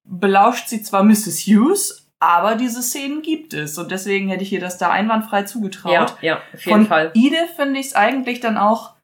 belauscht 0.05 0.69
sie 0.69 0.83
zwar 0.83 1.05
Mrs. 1.05 1.47
Hughes, 1.47 2.11
aber 2.21 2.55
diese 2.55 2.83
Szenen 2.83 3.23
gibt 3.23 3.55
es 3.55 3.79
und 3.79 3.91
deswegen 3.91 4.29
hätte 4.29 4.43
ich 4.43 4.53
ihr 4.53 4.61
das 4.61 4.79
da 4.79 4.91
einwandfrei 4.91 5.43
zugetraut. 5.43 5.93
Ja, 5.93 6.17
ja 6.21 6.37
auf 6.37 6.65
jeden 6.65 6.79
Von 6.79 6.87
Fall. 6.87 7.11
Edith 7.15 7.51
finde 7.57 7.81
ich 7.81 7.87
es 7.87 7.95
eigentlich 7.95 8.41
dann 8.41 8.57
auch, 8.57 8.95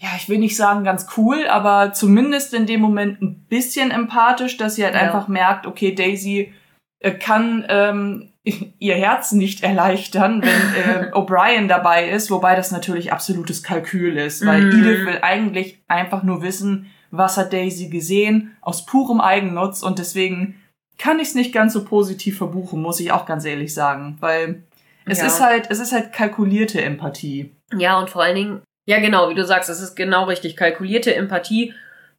ja, 0.00 0.08
ich 0.16 0.28
will 0.28 0.38
nicht 0.38 0.56
sagen 0.56 0.84
ganz 0.84 1.06
cool, 1.16 1.46
aber 1.46 1.92
zumindest 1.92 2.54
in 2.54 2.66
dem 2.66 2.80
Moment 2.80 3.22
ein 3.22 3.46
bisschen 3.46 3.90
empathisch, 3.90 4.56
dass 4.56 4.74
sie 4.74 4.84
halt 4.84 4.94
ja. 4.94 5.00
einfach 5.00 5.28
merkt, 5.28 5.66
okay, 5.66 5.94
Daisy 5.94 6.52
äh, 7.00 7.12
kann 7.12 7.64
ähm, 7.68 8.32
ihr 8.78 8.94
Herz 8.94 9.32
nicht 9.32 9.62
erleichtern, 9.62 10.42
wenn 10.42 11.04
äh, 11.08 11.10
O'Brien 11.12 11.68
dabei 11.68 12.08
ist, 12.08 12.30
wobei 12.30 12.54
das 12.54 12.70
natürlich 12.70 13.12
absolutes 13.12 13.62
Kalkül 13.62 14.16
ist, 14.16 14.46
weil 14.46 14.62
mm. 14.62 14.68
Edith 14.68 15.06
will 15.06 15.18
eigentlich 15.22 15.80
einfach 15.88 16.22
nur 16.22 16.42
wissen, 16.42 16.90
was 17.10 17.36
hat 17.36 17.52
Daisy 17.52 17.88
gesehen, 17.88 18.56
aus 18.60 18.86
purem 18.86 19.20
Eigennutz 19.20 19.82
und 19.82 19.98
deswegen 19.98 20.60
kann 20.98 21.18
ich 21.18 21.28
es 21.28 21.34
nicht 21.34 21.52
ganz 21.52 21.72
so 21.72 21.84
positiv 21.84 22.38
verbuchen, 22.38 22.80
muss 22.80 23.00
ich 23.00 23.12
auch 23.12 23.26
ganz 23.26 23.44
ehrlich 23.44 23.74
sagen, 23.74 24.16
weil 24.20 24.62
es 25.04 25.20
Ja. 25.20 25.26
ist 25.26 25.40
halt, 25.40 25.66
es 25.70 25.78
ist 25.78 25.92
halt 25.92 26.12
kalkulierte 26.12 26.80
Empathie. 26.80 27.54
Ja, 27.76 27.98
und 27.98 28.10
vor 28.10 28.22
allen 28.22 28.36
Dingen, 28.36 28.62
ja 28.86 29.00
genau, 29.00 29.28
wie 29.28 29.34
du 29.34 29.44
sagst, 29.44 29.68
es 29.68 29.80
ist 29.80 29.94
genau 29.96 30.24
richtig, 30.24 30.56
kalkulierte 30.56 31.14
Empathie, 31.14 31.74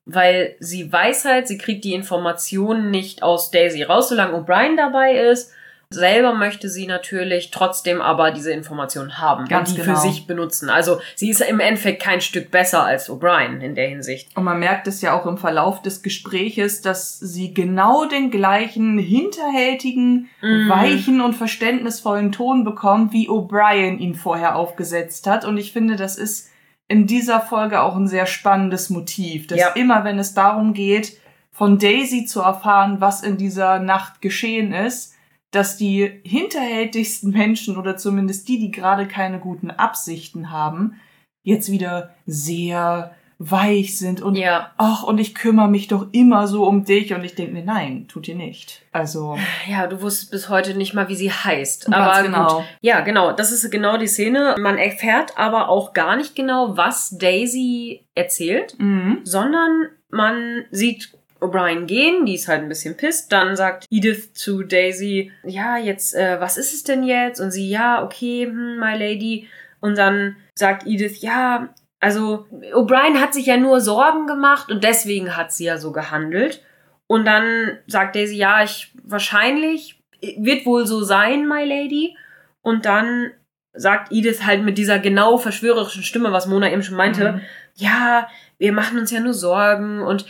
weil 0.06 0.56
sie 0.60 0.92
weiß 0.92 1.26
halt, 1.26 1.48
sie 1.48 1.58
kriegt 1.58 1.84
die 1.84 1.94
Informationen 1.94 2.92
nicht 2.92 3.24
aus 3.24 3.52
Daisy 3.52 3.84
raus, 3.84 4.10
solange 4.10 4.38
O'Brien 4.38 4.78
dabei 4.78 5.14
ist. 5.18 5.54
Selber 5.90 6.34
möchte 6.34 6.68
sie 6.68 6.86
natürlich 6.86 7.50
trotzdem 7.50 8.02
aber 8.02 8.32
diese 8.32 8.52
Informationen 8.52 9.20
haben 9.20 9.46
Ganz 9.48 9.70
und 9.70 9.78
die 9.78 9.82
genau. 9.84 9.96
für 9.96 10.02
sich 10.10 10.28
benutzen. 10.28 10.70
Also 10.70 11.00
sie 11.16 11.30
ist 11.30 11.40
im 11.40 11.62
Endeffekt 11.62 12.02
kein 12.04 12.20
Stück 12.20 12.52
besser 12.52 12.84
als 12.84 13.10
O'Brien 13.10 13.62
in 13.62 13.74
der 13.74 13.88
Hinsicht. 13.88 14.36
Und 14.36 14.44
man 14.44 14.60
merkt 14.60 14.88
es 14.88 15.02
ja 15.02 15.18
auch 15.18 15.26
im 15.26 15.38
Verlauf 15.38 15.82
des 15.82 16.04
Gespräches, 16.04 16.82
dass 16.82 17.18
sie 17.20 17.54
genau 17.54 18.04
den 18.04 18.32
gleichen 18.32 19.00
hinterhältigen, 19.00 20.30
Mhm. 20.42 20.70
weichen 20.70 21.22
und 21.22 21.34
verständnisvollen 21.36 22.34
Ton 22.34 22.66
bekommt, 22.66 23.14
wie 23.14 23.30
O'Brien 23.30 23.98
ihn 23.98 24.16
vorher 24.16 24.58
aufgesetzt 24.58 25.26
hat. 25.26 25.46
Und 25.46 25.58
ich 25.58 25.72
finde, 25.72 25.96
das 25.96 26.18
ist 26.18 26.50
in 26.90 27.08
dieser 27.08 27.40
Folge 27.40 27.82
auch 27.82 27.96
ein 27.96 28.08
sehr 28.08 28.26
spannendes 28.26 28.90
Motiv, 28.90 29.48
dass 29.48 29.60
Ja. 29.60 29.70
immer, 29.70 30.04
wenn 30.04 30.20
es 30.20 30.34
darum 30.34 30.74
geht, 30.74 31.18
von 31.52 31.80
Daisy 31.80 32.26
zu 32.26 32.42
erfahren, 32.42 32.98
was 33.00 33.24
in 33.24 33.38
dieser 33.38 33.80
Nacht 33.80 34.22
geschehen 34.22 34.74
ist, 34.74 35.14
dass 35.58 35.76
die 35.76 36.22
hinterhältigsten 36.24 37.32
Menschen 37.32 37.78
oder 37.78 37.98
zumindest 37.98 38.48
die, 38.48 38.60
die 38.60 38.70
gerade 38.70 39.08
keine 39.08 39.40
guten 39.40 39.72
Absichten 39.72 40.52
haben, 40.52 41.00
jetzt 41.42 41.72
wieder 41.72 42.14
sehr 42.28 43.16
weich 43.40 43.98
sind 43.98 44.22
und 44.22 44.36
Ja, 44.36 44.72
ach, 44.78 45.02
und 45.02 45.18
ich 45.18 45.34
kümmere 45.34 45.68
mich 45.68 45.88
doch 45.88 46.08
immer 46.12 46.48
so 46.48 46.68
um 46.68 46.86
dich. 46.86 47.12
Und 47.16 47.24
ich 47.24 47.34
denke 47.34 47.54
mir, 47.54 47.64
nein, 47.64 48.08
tut 48.08 48.28
ihr 48.28 48.36
nicht. 48.36 48.84
Also, 48.92 49.36
ja, 49.68 49.88
du 49.88 50.00
wusstest 50.04 50.30
bis 50.30 50.48
heute 50.50 50.76
nicht 50.76 50.94
mal, 50.94 51.10
wie 51.10 51.16
sie 51.16 51.32
heißt. 51.32 51.92
Aber 51.92 52.22
genau. 52.22 52.58
gut. 52.58 52.66
Ja, 52.82 53.02
genau, 53.02 53.32
das 53.32 53.52
ist 53.52 53.72
genau 53.72 53.98
die 53.98 54.08
Szene. 54.08 54.56
Man 54.60 54.78
erfährt 54.78 55.40
aber 55.40 55.70
auch 55.70 55.94
gar 55.94 56.18
nicht 56.18 56.36
genau, 56.36 56.78
was 56.78 57.18
Daisy 57.18 58.06
erzählt. 58.14 58.76
mhm. 58.78 59.22
sondern 59.24 59.88
man 60.10 60.66
sieht 60.70 61.18
O'Brien 61.42 61.86
gehen, 61.86 62.26
die 62.26 62.36
ist 62.36 62.48
halt 62.48 62.62
ein 62.62 62.70
bisschen 62.70 62.98
pisst. 62.98 63.32
Dann 63.32 63.56
sagt 63.56 63.86
Edith 63.90 64.34
zu 64.34 64.64
Daisy, 64.64 65.32
ja, 65.44 65.78
jetzt, 65.78 66.16
äh, 66.16 66.40
was 66.40 66.58
ist 66.58 66.74
es 66.74 66.84
denn 66.84 67.04
jetzt? 67.04 67.40
Und 67.40 67.52
sie, 67.52 67.70
ja, 67.70 68.04
okay, 68.04 68.46
hm, 68.46 68.80
my 68.80 68.94
lady. 68.98 69.48
Und 69.80 69.98
dann 69.98 70.36
sagt 70.56 70.86
Edith, 70.88 71.22
ja, 71.22 71.70
also 72.00 72.46
O'Brien 72.74 73.20
hat 73.22 73.34
sich 73.34 73.46
ja 73.48 73.58
nur 73.58 73.82
Sorgen 73.82 74.28
gemacht 74.28 74.72
und 74.72 74.84
deswegen 74.84 75.36
hat 75.36 75.52
sie 75.52 75.66
ja 75.66 75.78
so 75.78 75.92
gehandelt. 75.92 76.64
Und 77.08 77.26
dann 77.26 77.78
sagt 77.88 78.16
Daisy, 78.16 78.36
ja, 78.36 78.64
ich 78.64 78.92
wahrscheinlich 79.04 80.00
wird 80.38 80.66
wohl 80.66 80.86
so 80.86 81.04
sein, 81.04 81.48
my 81.48 81.64
lady. 81.64 82.16
Und 82.62 82.86
dann 82.86 83.32
sagt 83.74 84.12
Edith 84.12 84.44
halt 84.46 84.64
mit 84.64 84.78
dieser 84.78 85.00
genau 85.00 85.38
verschwörerischen 85.38 86.04
Stimme, 86.04 86.32
was 86.32 86.48
Mona 86.48 86.72
eben 86.72 86.82
schon 86.84 86.98
meinte, 86.98 87.34
Mhm. 87.34 87.42
ja, 87.76 88.28
wir 88.58 88.74
machen 88.74 88.98
uns 88.98 89.12
ja 89.12 89.20
nur 89.20 89.36
Sorgen 89.36 90.02
und 90.02 90.26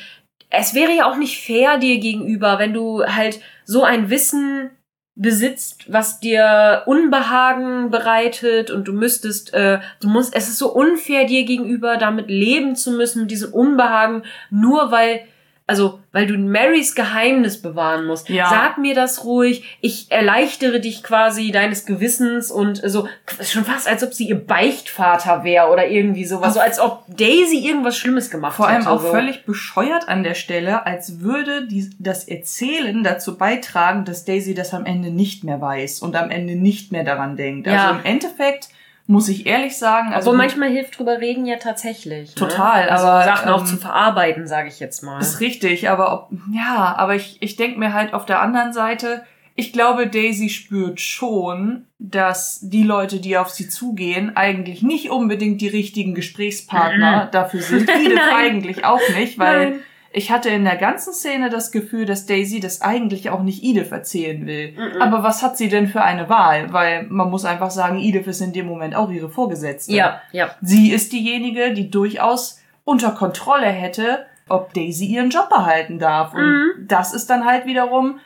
es 0.58 0.74
wäre 0.74 0.92
ja 0.92 1.10
auch 1.10 1.18
nicht 1.18 1.42
fair 1.42 1.78
dir 1.78 2.00
gegenüber, 2.00 2.60
wenn 2.60 2.74
du 2.74 3.04
halt 3.06 3.40
so 3.66 3.84
ein 3.84 4.10
Wissen 4.10 4.72
besitzt, 5.16 5.92
was 5.92 6.20
dir 6.20 6.84
Unbehagen 6.86 7.90
bereitet 7.90 8.70
und 8.70 8.88
du 8.88 8.94
müsstest, 8.94 9.54
äh, 9.54 9.80
du 10.00 10.08
musst, 10.08 10.36
es 10.36 10.48
ist 10.48 10.60
so 10.60 10.72
unfair 10.74 11.26
dir 11.26 11.44
gegenüber, 11.44 11.98
damit 11.98 12.30
leben 12.30 12.76
zu 12.76 12.92
müssen, 12.92 13.22
mit 13.22 13.32
diesem 13.32 13.52
Unbehagen, 13.54 14.24
nur 14.52 14.92
weil, 14.92 15.22
also, 15.70 16.00
weil 16.14 16.28
du 16.28 16.38
Marys 16.38 16.96
Geheimnis 16.96 17.62
bewahren 17.62 18.06
musst. 18.06 18.30
Ja. 18.30 18.50
Sag 18.50 18.78
mir 18.78 18.96
das 18.96 19.26
ruhig, 19.26 19.78
ich 19.82 20.10
erleichtere 20.10 20.80
dich 20.80 21.04
quasi 21.04 21.52
deines 21.52 21.86
Gewissens 21.86 22.52
und 22.52 22.82
so, 22.86 23.10
schon 23.44 23.66
fast 23.66 23.86
als 23.86 24.02
ob 24.02 24.14
sie 24.14 24.30
ihr 24.30 24.40
Beichtvater 24.40 25.44
wäre 25.44 25.70
oder 25.70 25.90
irgendwie 25.90 26.24
sowas, 26.24 26.54
so 26.54 26.62
als 26.62 26.80
ob 26.80 27.04
Daisy 27.10 27.68
irgendwas 27.68 27.98
Schlimmes 27.98 28.32
gemacht 28.32 28.56
Vor 28.56 28.70
allem 28.70 28.84
hätte. 28.84 28.90
auch 28.90 29.02
so. 29.02 29.10
völlig 29.10 29.46
bescheuert 29.46 30.08
an 30.08 30.24
der 30.24 30.36
Stelle, 30.36 30.86
als 30.86 31.20
würde 31.20 31.68
die, 31.68 31.90
das 32.00 32.24
Erzählen 32.24 33.04
dazu 33.04 33.38
beitragen, 33.38 34.06
dass 34.06 34.24
Daisy 34.24 34.54
das 34.54 34.74
am 34.74 34.86
Ende 34.86 35.12
nicht 35.12 35.44
mehr 35.44 35.60
weiß 35.60 36.00
und 36.00 36.16
am 36.16 36.32
Ende 36.32 36.56
nicht 36.56 36.94
mehr 36.94 37.04
daran 37.04 37.36
denkt. 37.36 37.68
Ja. 37.68 37.90
Also 37.90 38.00
im 38.00 38.06
Endeffekt 38.06 38.70
muss 39.08 39.30
ich 39.30 39.46
ehrlich 39.46 39.78
sagen, 39.78 40.14
also 40.14 40.30
Obwohl 40.30 40.44
manchmal 40.44 40.70
hilft 40.70 41.00
drüber 41.00 41.20
reden 41.20 41.46
ja 41.46 41.56
tatsächlich. 41.56 42.36
Total, 42.36 42.86
ne? 42.86 42.92
also 42.92 43.08
aber, 43.08 43.24
Sachen 43.24 43.50
auch 43.50 43.62
ähm, 43.62 43.66
zu 43.66 43.78
verarbeiten, 43.78 44.48
sage 44.48 44.68
ich 44.68 44.80
jetzt 44.80 45.02
mal. 45.02 45.20
Ist 45.20 45.40
richtig, 45.40 45.90
aber 45.90 46.14
ob, 46.14 46.30
ja, 46.54 46.94
aber 46.98 47.16
ich, 47.16 47.38
ich 47.40 47.56
denke 47.56 47.80
mir 47.80 47.94
halt 47.94 48.14
auf 48.14 48.26
der 48.26 48.42
anderen 48.42 48.74
Seite, 48.74 49.24
ich 49.56 49.74
glaube, 49.74 50.08
Daisy 50.08 50.50
spürt 50.50 51.00
schon, 51.00 51.88
dass 51.98 52.60
die 52.62 52.84
Leute, 52.84 53.20
die 53.20 53.38
auf 53.38 53.50
sie 53.50 53.68
zugehen, 53.70 54.36
eigentlich 54.36 54.84
nicht 54.84 55.10
unbedingt 55.10 55.62
die 55.62 55.68
richtigen 55.68 56.14
Gesprächspartner 56.14 57.28
dafür 57.32 57.62
sind. 57.62 57.90
Edith 57.90 58.20
eigentlich 58.36 58.86
auch 58.86 59.02
nicht, 59.18 59.40
weil 59.40 59.72
Nein. 59.72 59.80
Ich 60.18 60.32
hatte 60.32 60.50
in 60.50 60.64
der 60.64 60.78
ganzen 60.78 61.14
Szene 61.14 61.50
das 61.52 61.72
Gefühl, 61.72 62.06
dass 62.06 62.26
Daisy 62.26 62.60
das 62.60 62.82
eigentlich 62.82 63.30
auch 63.30 63.44
nicht 63.44 63.64
Edith 63.64 63.92
erzählen 63.92 64.46
will. 64.48 64.72
Mhm. 64.72 65.00
Aber 65.02 65.22
was 65.22 65.44
hat 65.44 65.58
sie 65.58 65.70
denn 65.70 65.88
für 65.88 66.02
eine 66.02 66.28
Wahl? 66.28 66.74
Weil 66.74 67.04
man 67.04 67.30
muss 67.30 67.46
einfach 67.46 67.70
sagen, 67.70 68.00
Edith 68.00 68.26
ist 68.26 68.42
in 68.42 68.52
dem 68.52 68.66
Moment 68.66 68.96
auch 68.96 69.12
ihre 69.12 69.30
Vorgesetzte. 69.30 69.94
Ja, 69.94 70.22
ja. 70.32 70.56
Sie 70.62 70.92
ist 70.92 71.14
diejenige, 71.14 71.74
die 71.74 71.92
durchaus 71.92 72.60
unter 72.84 73.12
Kontrolle 73.12 73.68
hätte, 73.68 74.26
ob 74.50 74.74
Daisy 74.74 75.06
ihren 75.06 75.30
Job 75.30 75.50
behalten 75.50 76.00
darf. 76.00 76.34
Und 76.34 76.42
Mhm. 76.42 76.88
das 76.88 77.14
ist 77.14 77.30
dann 77.30 77.46
halt 77.46 77.68
wiederum 77.68 78.20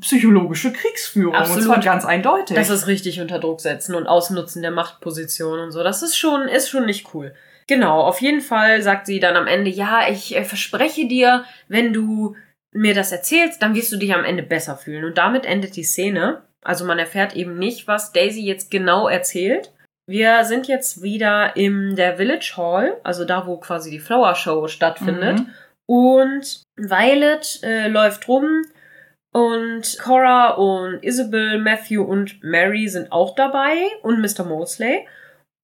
psychologische 0.00 0.72
Kriegsführung. 0.72 1.34
Und 1.34 1.40
Absolut. 1.40 1.64
zwar 1.64 1.80
ganz 1.80 2.04
eindeutig. 2.04 2.54
Das 2.54 2.70
ist 2.70 2.86
richtig 2.86 3.20
unter 3.20 3.38
Druck 3.38 3.60
setzen 3.60 3.94
und 3.94 4.06
Ausnutzen 4.06 4.62
der 4.62 4.70
Machtposition 4.70 5.58
und 5.58 5.70
so. 5.72 5.82
Das 5.82 6.02
ist 6.02 6.16
schon, 6.16 6.42
ist 6.48 6.68
schon 6.68 6.86
nicht 6.86 7.14
cool. 7.14 7.34
Genau, 7.70 8.00
auf 8.00 8.20
jeden 8.20 8.40
Fall 8.40 8.82
sagt 8.82 9.06
sie 9.06 9.20
dann 9.20 9.36
am 9.36 9.46
Ende, 9.46 9.70
ja, 9.70 10.08
ich 10.10 10.34
äh, 10.34 10.42
verspreche 10.42 11.06
dir, 11.06 11.44
wenn 11.68 11.92
du 11.92 12.34
mir 12.72 12.94
das 12.94 13.12
erzählst, 13.12 13.62
dann 13.62 13.76
wirst 13.76 13.92
du 13.92 13.96
dich 13.96 14.12
am 14.12 14.24
Ende 14.24 14.42
besser 14.42 14.76
fühlen. 14.76 15.04
Und 15.04 15.18
damit 15.18 15.46
endet 15.46 15.76
die 15.76 15.84
Szene. 15.84 16.42
Also 16.64 16.84
man 16.84 16.98
erfährt 16.98 17.36
eben 17.36 17.60
nicht, 17.60 17.86
was 17.86 18.10
Daisy 18.10 18.40
jetzt 18.40 18.72
genau 18.72 19.06
erzählt. 19.06 19.72
Wir 20.08 20.44
sind 20.46 20.66
jetzt 20.66 21.00
wieder 21.00 21.54
in 21.54 21.94
der 21.94 22.16
Village 22.16 22.54
Hall, 22.56 22.96
also 23.04 23.24
da, 23.24 23.46
wo 23.46 23.58
quasi 23.58 23.88
die 23.92 24.00
Flower 24.00 24.34
Show 24.34 24.66
stattfindet. 24.66 25.38
Mhm. 25.38 25.46
Und 25.86 26.62
Violet 26.76 27.60
äh, 27.62 27.86
läuft 27.86 28.26
rum 28.26 28.64
und 29.32 29.96
Cora 30.02 30.54
und 30.54 31.04
Isabel, 31.04 31.60
Matthew 31.60 32.02
und 32.02 32.42
Mary 32.42 32.88
sind 32.88 33.12
auch 33.12 33.36
dabei 33.36 33.76
und 34.02 34.20
Mr. 34.20 34.44
Mosley. 34.44 35.06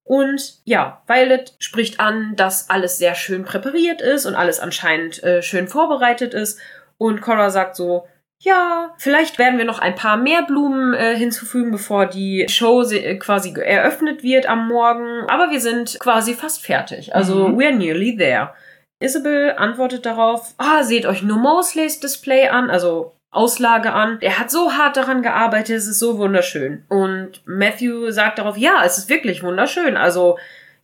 Und 0.07 0.59
ja, 0.63 1.01
Violet 1.05 1.53
spricht 1.59 1.99
an, 1.99 2.33
dass 2.37 2.69
alles 2.69 2.97
sehr 2.97 3.13
schön 3.13 3.43
präpariert 3.43 4.01
ist 4.01 4.25
und 4.25 4.35
alles 4.35 4.61
anscheinend 4.61 5.21
äh, 5.21 5.41
schön 5.41 5.67
vorbereitet 5.67 6.33
ist. 6.33 6.59
Und 6.97 7.19
Cora 7.21 7.49
sagt 7.49 7.75
so, 7.75 8.07
ja, 8.39 8.93
vielleicht 8.99 9.37
werden 9.37 9.57
wir 9.57 9.65
noch 9.65 9.79
ein 9.79 9.95
paar 9.95 10.15
mehr 10.15 10.43
Blumen 10.43 10.93
äh, 10.93 11.17
hinzufügen, 11.17 11.71
bevor 11.71 12.05
die 12.05 12.45
Show 12.49 12.83
äh, 12.83 13.17
quasi 13.17 13.53
eröffnet 13.59 14.23
wird 14.23 14.47
am 14.47 14.69
Morgen. 14.69 15.25
Aber 15.27 15.51
wir 15.51 15.59
sind 15.59 15.99
quasi 15.99 16.33
fast 16.35 16.63
fertig. 16.65 17.13
Also, 17.13 17.49
Mhm. 17.49 17.57
we're 17.57 17.75
nearly 17.75 18.15
there. 18.15 18.51
Isabel 18.99 19.55
antwortet 19.57 20.05
darauf, 20.05 20.53
ah, 20.57 20.83
seht 20.83 21.05
euch 21.05 21.21
nur 21.21 21.37
Mosleys 21.37 21.99
Display 21.99 22.47
an, 22.47 22.69
also 22.69 23.16
Auslage 23.31 23.93
an. 23.93 24.17
Er 24.21 24.39
hat 24.39 24.49
so 24.49 24.73
hart 24.73 24.97
daran 24.97 25.21
gearbeitet, 25.21 25.77
es 25.77 25.87
ist 25.87 25.99
so 25.99 26.17
wunderschön. 26.17 26.83
Und 26.89 27.41
Matthew 27.45 28.11
sagt 28.11 28.39
darauf, 28.39 28.57
ja, 28.57 28.83
es 28.85 28.97
ist 28.97 29.09
wirklich 29.09 29.43
wunderschön. 29.43 29.97
Also 29.97 30.37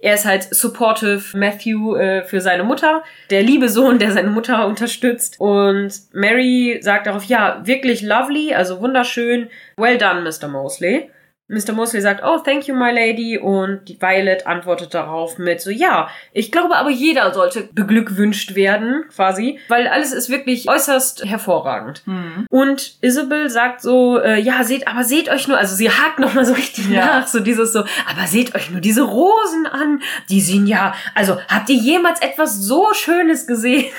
er 0.03 0.15
ist 0.15 0.26
halt 0.26 0.53
supportive 0.53 1.38
Matthew 1.38 1.95
äh, 1.95 2.24
für 2.26 2.41
seine 2.41 2.65
Mutter, 2.65 3.03
der 3.30 3.41
liebe 3.41 3.70
Sohn, 3.70 3.99
der 3.99 4.11
seine 4.11 4.30
Mutter 4.30 4.68
unterstützt. 4.68 5.40
Und 5.40 5.94
Mary 6.11 6.80
sagt 6.82 7.07
darauf, 7.07 7.24
ja, 7.24 7.61
wirklich 7.64 8.02
lovely, 8.02 8.53
also 8.53 8.82
wunderschön. 8.82 9.48
Well 9.78 9.98
done, 9.98 10.22
Mr. 10.22 10.49
Mosley. 10.49 11.10
Mr. 11.49 11.74
Mosley 11.74 11.99
sagt, 12.02 12.22
oh, 12.24 12.40
thank 12.40 12.68
you, 12.68 12.74
my 12.76 12.91
lady. 12.91 13.38
Und 13.38 13.90
die 13.90 14.02
Violet 14.02 14.48
antwortet 14.48 14.94
darauf 14.94 15.38
mit 15.38 15.60
so, 15.61 15.70
ja, 15.70 16.10
ich 16.32 16.52
glaube 16.52 16.78
aber 16.78 16.90
jeder 16.90 17.34
sollte 17.34 17.70
beglückwünscht 17.74 18.56
werden, 18.56 19.03
quasi, 19.14 19.60
weil 19.68 19.88
alles 19.88 20.14
ist 20.14 20.30
wirklich 20.30 20.70
äußerst 20.70 21.26
hervorragend. 21.26 22.02
Mhm. 22.06 22.45
Und 22.49 22.98
Isabel 23.02 23.49
sagt 23.49 23.82
so, 23.82 24.20
äh, 24.20 24.40
ja, 24.40 24.64
seht, 24.64 24.88
aber 24.88 25.03
seht 25.03 25.30
euch 25.30 25.48
nur, 25.49 25.57
also 25.57 25.76
sie 25.76 25.90
hakt 25.90 26.20
nochmal 26.20 26.45
so 26.45 26.53
richtig 26.53 26.90
Ja. 26.90 27.06
nach, 27.06 27.28
so 27.28 27.40
dieses 27.41 27.74
so, 27.74 27.80
aber 28.10 28.26
seht 28.26 28.56
euch 28.56 28.70
nur 28.72 28.80
diese 28.82 29.03
Rosen 29.03 29.68
an, 29.68 30.02
die 30.30 30.41
sind 30.41 30.68
ja, 30.68 30.95
also 31.14 31.38
habt 31.49 31.70
ihr 31.70 31.76
jemals 31.76 32.22
etwas 32.22 32.56
so 32.56 32.94
Schönes 32.94 33.48
gesehen? 33.48 33.91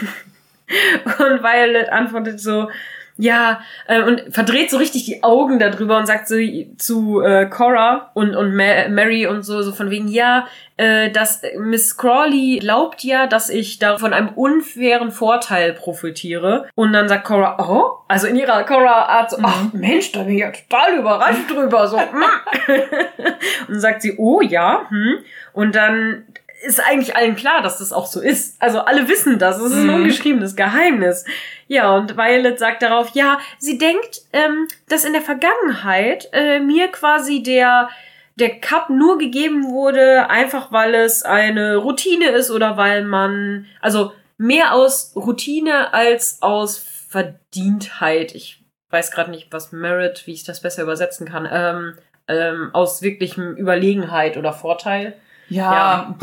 Und 1.04 1.42
Violet 1.42 1.90
antwortet 1.90 2.40
so, 2.40 2.70
ja, 3.16 3.60
äh, 3.86 4.02
und 4.02 4.22
verdreht 4.30 4.70
so 4.70 4.76
richtig 4.76 5.04
die 5.04 5.22
Augen 5.22 5.58
darüber 5.60 5.98
und 5.98 6.06
sagt 6.06 6.26
so 6.26 6.36
zu 6.78 7.20
äh, 7.20 7.46
Cora 7.46 8.10
und, 8.14 8.34
und 8.34 8.56
Ma 8.56 8.88
Mary 8.88 9.26
und 9.26 9.44
so, 9.44 9.62
so 9.62 9.72
von 9.72 9.90
wegen, 9.90 10.08
ja, 10.08 10.48
äh, 10.76 11.10
dass 11.10 11.42
Miss 11.56 11.96
Crawley 11.96 12.58
glaubt 12.58 13.04
ja, 13.04 13.28
dass 13.28 13.50
ich 13.50 13.78
da 13.78 13.98
von 13.98 14.12
einem 14.12 14.30
unfairen 14.30 15.12
Vorteil 15.12 15.72
profitiere. 15.74 16.66
Und 16.74 16.92
dann 16.92 17.08
sagt 17.08 17.24
Cora, 17.24 17.56
oh, 17.60 18.04
also 18.08 18.26
in 18.26 18.34
ihrer 18.34 18.64
Cora-Art 18.64 19.30
so, 19.30 19.36
ach 19.42 19.72
mhm. 19.72 19.80
Mensch, 19.80 20.10
da 20.10 20.24
bin 20.24 20.34
ich 20.34 20.40
ja 20.40 20.50
total 20.50 20.98
überrascht 20.98 21.48
drüber. 21.48 21.86
So, 21.86 21.96
mm. 21.96 22.00
und 23.68 23.68
dann 23.68 23.80
sagt 23.80 24.02
sie, 24.02 24.16
oh 24.18 24.40
ja, 24.40 24.86
hm. 24.88 25.18
Und 25.52 25.76
dann 25.76 26.24
ist 26.64 26.80
eigentlich 26.80 27.16
allen 27.16 27.36
klar, 27.36 27.62
dass 27.62 27.78
das 27.78 27.92
auch 27.92 28.06
so 28.06 28.20
ist. 28.20 28.60
Also 28.60 28.80
alle 28.80 29.08
wissen 29.08 29.38
das. 29.38 29.58
Es 29.58 29.72
ist 29.72 29.78
ein 29.78 29.86
mhm. 29.86 29.94
ungeschriebenes 29.94 30.56
Geheimnis. 30.56 31.24
Ja, 31.68 31.94
und 31.94 32.16
Violet 32.16 32.58
sagt 32.58 32.82
darauf, 32.82 33.10
ja, 33.14 33.38
sie 33.58 33.78
denkt, 33.78 34.22
ähm, 34.32 34.68
dass 34.88 35.04
in 35.04 35.12
der 35.12 35.22
Vergangenheit 35.22 36.28
äh, 36.32 36.60
mir 36.60 36.88
quasi 36.88 37.42
der 37.42 37.88
der 38.36 38.60
Cup 38.60 38.90
nur 38.90 39.18
gegeben 39.18 39.70
wurde, 39.70 40.28
einfach 40.28 40.72
weil 40.72 40.94
es 40.94 41.22
eine 41.22 41.76
Routine 41.76 42.30
ist 42.30 42.50
oder 42.50 42.76
weil 42.76 43.04
man, 43.04 43.66
also 43.80 44.12
mehr 44.36 44.74
aus 44.74 45.12
Routine 45.14 45.94
als 45.94 46.42
aus 46.42 46.78
Verdientheit. 46.78 48.34
Ich 48.34 48.64
weiß 48.90 49.12
gerade 49.12 49.30
nicht, 49.30 49.52
was 49.52 49.72
Merit, 49.72 50.26
wie 50.26 50.32
ich 50.32 50.44
das 50.44 50.60
besser 50.60 50.82
übersetzen 50.82 51.28
kann, 51.28 51.48
ähm, 51.50 51.94
ähm, 52.26 52.70
aus 52.72 53.02
wirklichem 53.02 53.56
Überlegenheit 53.56 54.36
oder 54.36 54.52
Vorteil. 54.52 55.14
Ja, 55.48 55.72
ja, 55.72 56.14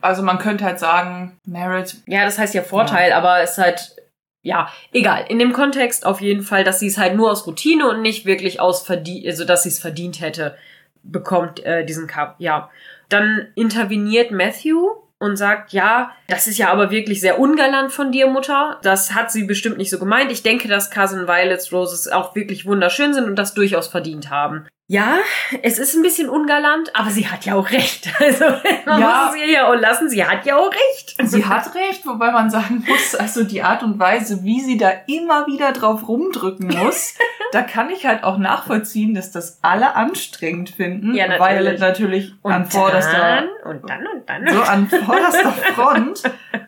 also 0.00 0.22
man 0.22 0.38
könnte 0.38 0.64
halt 0.64 0.78
sagen, 0.78 1.38
Merit. 1.44 1.96
Ja, 2.06 2.24
das 2.24 2.38
heißt 2.38 2.54
ja 2.54 2.62
Vorteil, 2.62 3.10
ja. 3.10 3.18
aber 3.18 3.40
es 3.40 3.52
ist 3.52 3.58
halt, 3.58 3.96
ja, 4.42 4.70
egal. 4.92 5.24
In 5.28 5.38
dem 5.38 5.52
Kontext 5.52 6.06
auf 6.06 6.20
jeden 6.20 6.42
Fall, 6.42 6.64
dass 6.64 6.78
sie 6.78 6.86
es 6.86 6.98
halt 6.98 7.16
nur 7.16 7.30
aus 7.30 7.46
Routine 7.46 7.88
und 7.88 8.02
nicht 8.02 8.26
wirklich 8.26 8.60
aus 8.60 8.82
verdient, 8.82 9.26
also 9.26 9.44
dass 9.44 9.62
sie 9.62 9.70
es 9.70 9.78
verdient 9.78 10.20
hätte, 10.20 10.56
bekommt 11.02 11.64
äh, 11.64 11.84
diesen 11.84 12.06
Cup. 12.06 12.36
Ja. 12.38 12.70
Dann 13.08 13.48
interveniert 13.54 14.30
Matthew 14.30 14.88
und 15.18 15.36
sagt, 15.36 15.72
ja, 15.72 16.12
das 16.28 16.46
ist 16.46 16.58
ja 16.58 16.68
aber 16.68 16.90
wirklich 16.90 17.20
sehr 17.20 17.38
ungalant 17.38 17.92
von 17.92 18.12
dir, 18.12 18.26
Mutter. 18.26 18.78
Das 18.82 19.14
hat 19.14 19.30
sie 19.30 19.44
bestimmt 19.44 19.78
nicht 19.78 19.90
so 19.90 19.98
gemeint. 19.98 20.32
Ich 20.32 20.42
denke, 20.42 20.68
dass 20.68 20.90
Cousin 20.90 21.26
Violets 21.28 21.72
Roses 21.72 22.08
auch 22.08 22.34
wirklich 22.34 22.66
wunderschön 22.66 23.14
sind 23.14 23.24
und 23.24 23.36
das 23.36 23.54
durchaus 23.54 23.88
verdient 23.88 24.30
haben. 24.30 24.66
Ja, 24.88 25.16
es 25.62 25.80
ist 25.80 25.96
ein 25.96 26.02
bisschen 26.02 26.28
ungalant, 26.28 26.94
aber 26.94 27.10
sie 27.10 27.26
hat 27.26 27.44
ja 27.44 27.56
auch 27.56 27.70
recht. 27.70 28.08
Also 28.20 28.44
man 28.86 29.00
ja. 29.00 29.24
muss 29.26 29.34
es 29.34 29.40
ihr 29.40 29.50
ja 29.50 29.68
auch 29.68 29.74
lassen, 29.74 30.08
sie 30.08 30.24
hat 30.24 30.46
ja 30.46 30.56
auch 30.56 30.70
recht. 30.70 31.16
Sie 31.24 31.44
hat 31.44 31.74
recht, 31.74 32.06
wobei 32.06 32.30
man 32.30 32.50
sagen 32.50 32.84
muss, 32.86 33.14
also 33.14 33.44
die 33.44 33.62
Art 33.62 33.82
und 33.82 33.98
Weise, 33.98 34.42
wie 34.42 34.60
sie 34.60 34.76
da 34.76 34.90
immer 35.06 35.46
wieder 35.46 35.72
drauf 35.72 36.08
rumdrücken 36.08 36.68
muss, 36.68 37.14
da 37.52 37.62
kann 37.62 37.90
ich 37.90 38.06
halt 38.06 38.24
auch 38.24 38.38
nachvollziehen, 38.38 39.14
dass 39.14 39.32
das 39.32 39.58
alle 39.62 39.94
anstrengend 39.94 40.70
finden, 40.70 41.14
ja, 41.14 41.28
natürlich. 41.28 41.40
weil 41.40 41.78
natürlich 41.78 42.34
und 42.42 42.52
an 42.52 42.66
vorderster 42.66 43.44
und 43.64 43.88
dann 43.88 44.06
und 44.06 44.28
dann 44.28 44.48
so 44.48 44.62
an 44.62 44.88
vorderster 44.88 45.52
Front. 45.74 46.15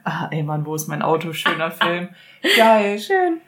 Ah, 0.04 0.28
ey 0.30 0.42
Mann, 0.42 0.64
wo 0.64 0.74
ist 0.74 0.88
mein 0.88 1.02
Auto? 1.02 1.32
Schöner 1.32 1.70
Film. 1.70 2.08
Geil. 2.56 2.98
Schön. 2.98 3.40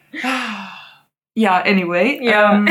Ja, 1.34 1.62
anyway. 1.64 2.18
Ja. 2.22 2.54
Ähm, 2.54 2.68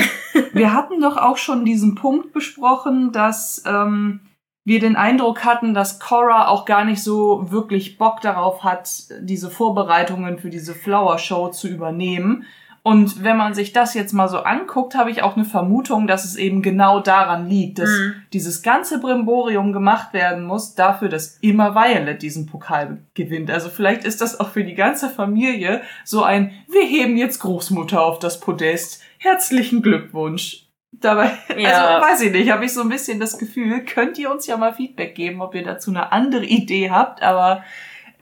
wir 0.53 0.73
hatten 0.73 1.01
doch 1.01 1.18
auch 1.18 1.38
schon 1.38 1.65
diesen 1.65 1.95
Punkt 1.95 2.34
besprochen, 2.34 3.11
dass 3.11 3.64
ähm, 3.65 4.22
wir 4.65 4.80
den 4.80 4.95
Eindruck 4.95 5.43
hatten, 5.45 5.73
dass 5.73 5.99
Cora 5.99 6.47
auch 6.47 6.65
gar 6.65 6.84
nicht 6.85 7.01
so 7.01 7.51
wirklich 7.51 7.97
Bock 7.97 8.22
darauf 8.22 8.64
hat, 8.64 8.89
diese 9.22 9.49
Vorbereitungen 9.49 10.38
für 10.38 10.49
diese 10.49 10.76
Flower 10.76 11.18
Show 11.18 11.47
zu 11.47 11.68
übernehmen, 11.68 12.45
und 12.81 13.23
wenn 13.23 13.38
man 13.38 13.53
sich 13.53 13.73
das 13.73 13.93
jetzt 13.93 14.14
mal 14.14 14.30
so 14.30 14.39
anguckt, 14.39 14.95
habe 14.95 15.11
ich 15.11 15.22
auch 15.22 15.35
eine 15.35 15.45
Vermutung, 15.45 16.07
dass 16.07 16.23
es 16.23 16.35
eben 16.35 16.61
genau 16.61 16.99
daran 16.99 17.47
liegt, 17.47 17.80
dass 17.80 17.89
mhm. 17.89 18.15
dieses 18.31 18.61
ganze 18.61 18.99
Brimborium 18.99 19.73
gemacht 19.73 20.14
werden 20.14 20.45
muss, 20.45 20.76
dafür, 20.76 21.10
dass 21.10 21.38
immer 21.41 21.76
Violet 21.76 22.22
diesen 22.22 22.45
Pokal 22.45 22.99
gewinnt. 23.14 23.51
Also 23.51 23.69
vielleicht 23.69 24.06
ist 24.06 24.22
das 24.22 24.39
auch 24.39 24.49
für 24.49 24.64
die 24.64 24.76
ganze 24.76 25.10
Familie 25.10 25.81
so 26.06 26.23
ein, 26.23 26.51
wir 26.69 26.84
heben 26.84 27.18
jetzt 27.18 27.39
Großmutter 27.39 28.01
auf 28.01 28.19
das 28.19 28.39
Podest. 28.39 29.01
Herzlichen 29.18 29.81
Glückwunsch. 29.81 30.65
Dabei, 30.91 31.31
ja. 31.57 31.69
also 31.69 32.06
weiß 32.06 32.22
ich 32.22 32.31
nicht, 32.31 32.51
habe 32.51 32.65
ich 32.65 32.73
so 32.73 32.81
ein 32.81 32.89
bisschen 32.89 33.19
das 33.19 33.38
Gefühl, 33.38 33.85
könnt 33.85 34.18
ihr 34.18 34.31
uns 34.31 34.47
ja 34.47 34.57
mal 34.57 34.73
Feedback 34.73 35.15
geben, 35.15 35.41
ob 35.41 35.53
ihr 35.53 35.64
dazu 35.64 35.91
eine 35.91 36.11
andere 36.11 36.45
Idee 36.45 36.89
habt, 36.89 37.22
aber 37.22 37.64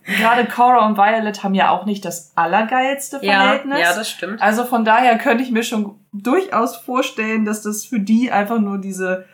gerade 0.07 0.45
Cora 0.45 0.87
und 0.87 0.97
Violet 0.97 1.43
haben 1.43 1.53
ja 1.53 1.69
auch 1.69 1.85
nicht 1.85 2.05
das 2.05 2.31
allergeilste 2.35 3.19
Verhältnis. 3.19 3.79
Ja, 3.79 3.91
ja, 3.91 3.95
das 3.95 4.09
stimmt. 4.09 4.41
Also 4.41 4.65
von 4.65 4.85
daher 4.85 5.17
könnte 5.17 5.43
ich 5.43 5.51
mir 5.51 5.63
schon 5.63 5.99
durchaus 6.13 6.77
vorstellen, 6.77 7.45
dass 7.45 7.61
das 7.61 7.85
für 7.85 7.99
die 7.99 8.31
einfach 8.31 8.59
nur 8.59 8.79
diese 8.79 9.25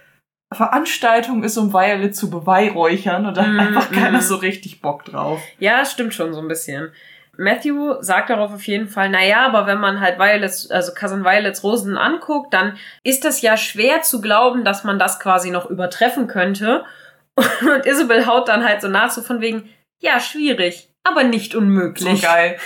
Veranstaltung 0.52 1.44
ist, 1.44 1.58
um 1.58 1.74
Violet 1.74 2.16
zu 2.16 2.30
beweihräuchern 2.30 3.26
und 3.26 3.38
da 3.38 3.44
mm, 3.44 3.60
hat 3.60 3.68
einfach 3.68 3.92
mm. 3.92 3.94
keiner 3.94 4.22
so 4.22 4.36
richtig 4.36 4.82
Bock 4.82 5.06
drauf. 5.06 5.42
Ja, 5.60 5.86
stimmt 5.86 6.14
schon 6.14 6.34
so 6.34 6.42
ein 6.42 6.48
bisschen. 6.48 6.92
Matthew 7.36 7.96
sagt 8.02 8.30
darauf 8.30 8.54
auf 8.54 8.68
jeden 8.68 8.88
Fall, 8.88 9.10
naja, 9.10 9.46
aber 9.46 9.66
wenn 9.66 9.80
man 9.80 10.00
halt 10.00 10.20
Violets, 10.20 10.70
also 10.70 10.94
Cousin 10.94 11.24
Violets 11.24 11.64
Rosen 11.64 11.98
anguckt, 11.98 12.54
dann 12.54 12.78
ist 13.04 13.26
das 13.26 13.42
ja 13.42 13.58
schwer 13.58 14.04
zu 14.04 14.22
glauben, 14.22 14.64
dass 14.64 14.84
man 14.84 15.00
das 15.00 15.20
quasi 15.20 15.50
noch 15.50 15.70
übertreffen 15.70 16.28
könnte. 16.28 16.86
Und 17.36 17.88
Isabel 17.88 18.28
haut 18.28 18.50
dann 18.50 18.64
halt 18.64 18.82
so 18.82 18.88
nach, 18.88 19.10
so 19.10 19.24
von 19.24 19.42
wegen, 19.42 19.68
ja, 20.04 20.20
schwierig, 20.20 20.90
aber 21.04 21.24
nicht 21.24 21.56
unmöglich. 21.56 22.22
So 22.22 22.28
geil. 22.28 22.58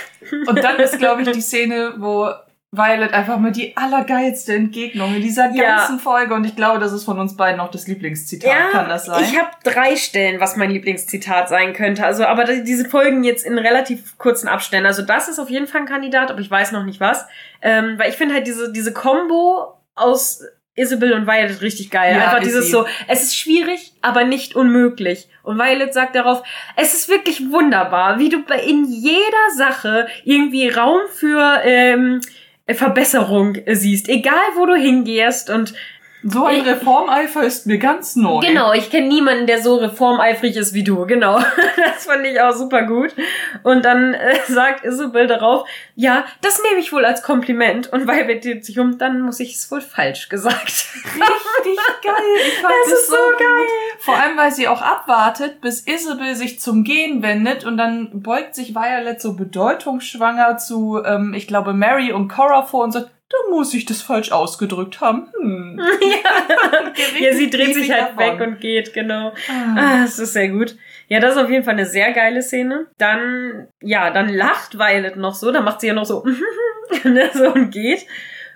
Und 0.46 0.62
dann 0.62 0.76
ist, 0.76 0.98
glaube 0.98 1.22
ich, 1.22 1.30
die 1.30 1.40
Szene, 1.40 1.94
wo 1.98 2.30
Violet 2.70 3.14
einfach 3.14 3.38
mal 3.38 3.52
die 3.52 3.74
allergeilste 3.76 4.54
Entgegnung 4.54 5.14
in 5.14 5.22
dieser 5.22 5.44
ganzen 5.44 5.96
ja. 5.96 5.98
Folge 5.98 6.34
und 6.34 6.44
ich 6.44 6.54
glaube, 6.54 6.78
das 6.78 6.92
ist 6.92 7.04
von 7.04 7.18
uns 7.18 7.34
beiden 7.34 7.60
auch 7.60 7.70
das 7.70 7.86
Lieblingszitat. 7.86 8.50
Ja, 8.50 8.70
Kann 8.72 8.90
das 8.90 9.06
sein? 9.06 9.24
Ich 9.24 9.38
habe 9.38 9.50
drei 9.64 9.96
Stellen, 9.96 10.38
was 10.38 10.56
mein 10.56 10.70
Lieblingszitat 10.70 11.48
sein 11.48 11.72
könnte. 11.72 12.04
Also, 12.04 12.24
aber 12.26 12.44
diese 12.44 12.86
Folgen 12.86 13.24
jetzt 13.24 13.46
in 13.46 13.56
relativ 13.56 14.18
kurzen 14.18 14.48
Abständen. 14.48 14.86
Also, 14.86 15.00
das 15.00 15.28
ist 15.28 15.38
auf 15.38 15.48
jeden 15.48 15.66
Fall 15.66 15.82
ein 15.82 15.86
Kandidat, 15.86 16.30
aber 16.30 16.40
ich 16.40 16.50
weiß 16.50 16.72
noch 16.72 16.84
nicht 16.84 17.00
was. 17.00 17.24
Ähm, 17.62 17.98
weil 17.98 18.10
ich 18.10 18.16
finde 18.16 18.34
halt 18.34 18.46
diese 18.46 18.70
diese 18.70 18.92
Combo 18.92 19.78
aus 19.94 20.42
Isabel 20.78 21.12
und 21.12 21.26
Violet 21.26 21.60
richtig 21.60 21.90
geil. 21.90 22.16
Ja, 22.16 22.24
Einfach 22.24 22.40
dieses 22.40 22.66
sie. 22.66 22.72
so, 22.72 22.86
es 23.06 23.22
ist 23.24 23.36
schwierig, 23.36 23.92
aber 24.00 24.24
nicht 24.24 24.54
unmöglich. 24.54 25.28
Und 25.42 25.58
Violet 25.58 25.92
sagt 25.92 26.14
darauf, 26.14 26.42
es 26.76 26.94
ist 26.94 27.08
wirklich 27.08 27.50
wunderbar, 27.50 28.18
wie 28.18 28.28
du 28.28 28.38
in 28.66 28.84
jeder 28.84 29.48
Sache 29.56 30.06
irgendwie 30.24 30.68
Raum 30.68 31.00
für 31.12 31.60
ähm, 31.64 32.20
Verbesserung 32.68 33.56
siehst. 33.66 34.08
Egal, 34.08 34.34
wo 34.56 34.66
du 34.66 34.74
hingehst 34.74 35.50
und 35.50 35.74
so 36.24 36.46
ein 36.46 36.62
Reformeifer 36.62 37.44
ist 37.44 37.66
mir 37.66 37.78
ganz 37.78 38.16
neu. 38.16 38.40
Genau, 38.40 38.72
ich 38.72 38.90
kenne 38.90 39.06
niemanden, 39.06 39.46
der 39.46 39.62
so 39.62 39.76
reformeifrig 39.76 40.56
ist 40.56 40.74
wie 40.74 40.82
du. 40.82 41.06
Genau, 41.06 41.38
das 41.76 42.06
fand 42.06 42.26
ich 42.26 42.40
auch 42.40 42.52
super 42.52 42.82
gut. 42.82 43.14
Und 43.62 43.84
dann 43.84 44.14
äh, 44.14 44.36
sagt 44.48 44.84
Isabel 44.84 45.28
darauf, 45.28 45.68
ja, 45.94 46.24
das 46.40 46.60
nehme 46.62 46.80
ich 46.80 46.92
wohl 46.92 47.04
als 47.04 47.22
Kompliment. 47.22 47.92
Und 47.92 48.08
weil 48.08 48.26
wir 48.26 48.62
sich 48.62 48.78
um, 48.80 48.98
dann 48.98 49.20
muss 49.20 49.38
ich 49.38 49.54
es 49.54 49.70
wohl 49.70 49.80
falsch 49.80 50.28
gesagt. 50.28 50.66
Richtig 50.66 51.78
geil. 52.02 52.14
Ich 52.48 52.58
fand 52.58 52.74
das, 52.82 52.90
das 52.90 53.00
ist 53.00 53.10
so 53.10 53.16
geil. 53.38 53.58
Gut. 53.58 54.02
Vor 54.04 54.16
allem, 54.16 54.36
weil 54.36 54.50
sie 54.50 54.66
auch 54.66 54.82
abwartet, 54.82 55.60
bis 55.60 55.86
Isabel 55.86 56.34
sich 56.34 56.58
zum 56.58 56.82
Gehen 56.82 57.22
wendet 57.22 57.64
und 57.64 57.76
dann 57.76 58.22
beugt 58.22 58.56
sich 58.56 58.74
Violet 58.74 59.20
so 59.20 59.34
bedeutungsschwanger 59.34 60.58
zu, 60.58 61.00
ähm, 61.04 61.32
ich 61.34 61.46
glaube, 61.46 61.74
Mary 61.74 62.12
und 62.12 62.28
Cora 62.28 62.62
vor 62.62 62.84
und 62.84 62.92
sagt, 62.92 63.10
da 63.30 63.36
muss 63.50 63.74
ich 63.74 63.84
das 63.84 64.00
falsch 64.00 64.32
ausgedrückt 64.32 65.00
haben. 65.00 65.28
Hm. 65.40 65.80
Ja. 66.00 66.92
ja, 67.20 67.34
sie 67.34 67.50
dreht 67.50 67.74
sich 67.74 67.90
halt 67.92 68.16
davon. 68.16 68.18
weg 68.18 68.46
und 68.46 68.60
geht, 68.60 68.92
genau. 68.92 69.32
Ah. 69.48 69.76
ah, 69.76 70.02
das 70.02 70.18
ist 70.18 70.32
sehr 70.32 70.48
gut. 70.48 70.76
Ja, 71.08 71.20
das 71.20 71.32
ist 71.32 71.42
auf 71.42 71.50
jeden 71.50 71.64
Fall 71.64 71.74
eine 71.74 71.86
sehr 71.86 72.12
geile 72.12 72.42
Szene. 72.42 72.86
Dann, 72.98 73.68
ja, 73.80 74.10
dann 74.10 74.28
lacht 74.28 74.78
Violet 74.78 75.16
noch 75.16 75.34
so, 75.34 75.52
dann 75.52 75.64
macht 75.64 75.80
sie 75.80 75.88
ja 75.88 75.92
noch 75.92 76.06
so, 76.06 76.24
ne, 77.04 77.30
so 77.34 77.52
und 77.52 77.70
geht. 77.70 78.06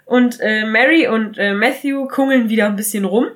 Und 0.04 0.40
äh, 0.40 0.64
Mary 0.64 1.06
und 1.08 1.38
äh, 1.38 1.54
Matthew 1.54 2.06
kungeln 2.08 2.48
wieder 2.48 2.66
ein 2.66 2.76
bisschen 2.76 3.04
rum. 3.04 3.28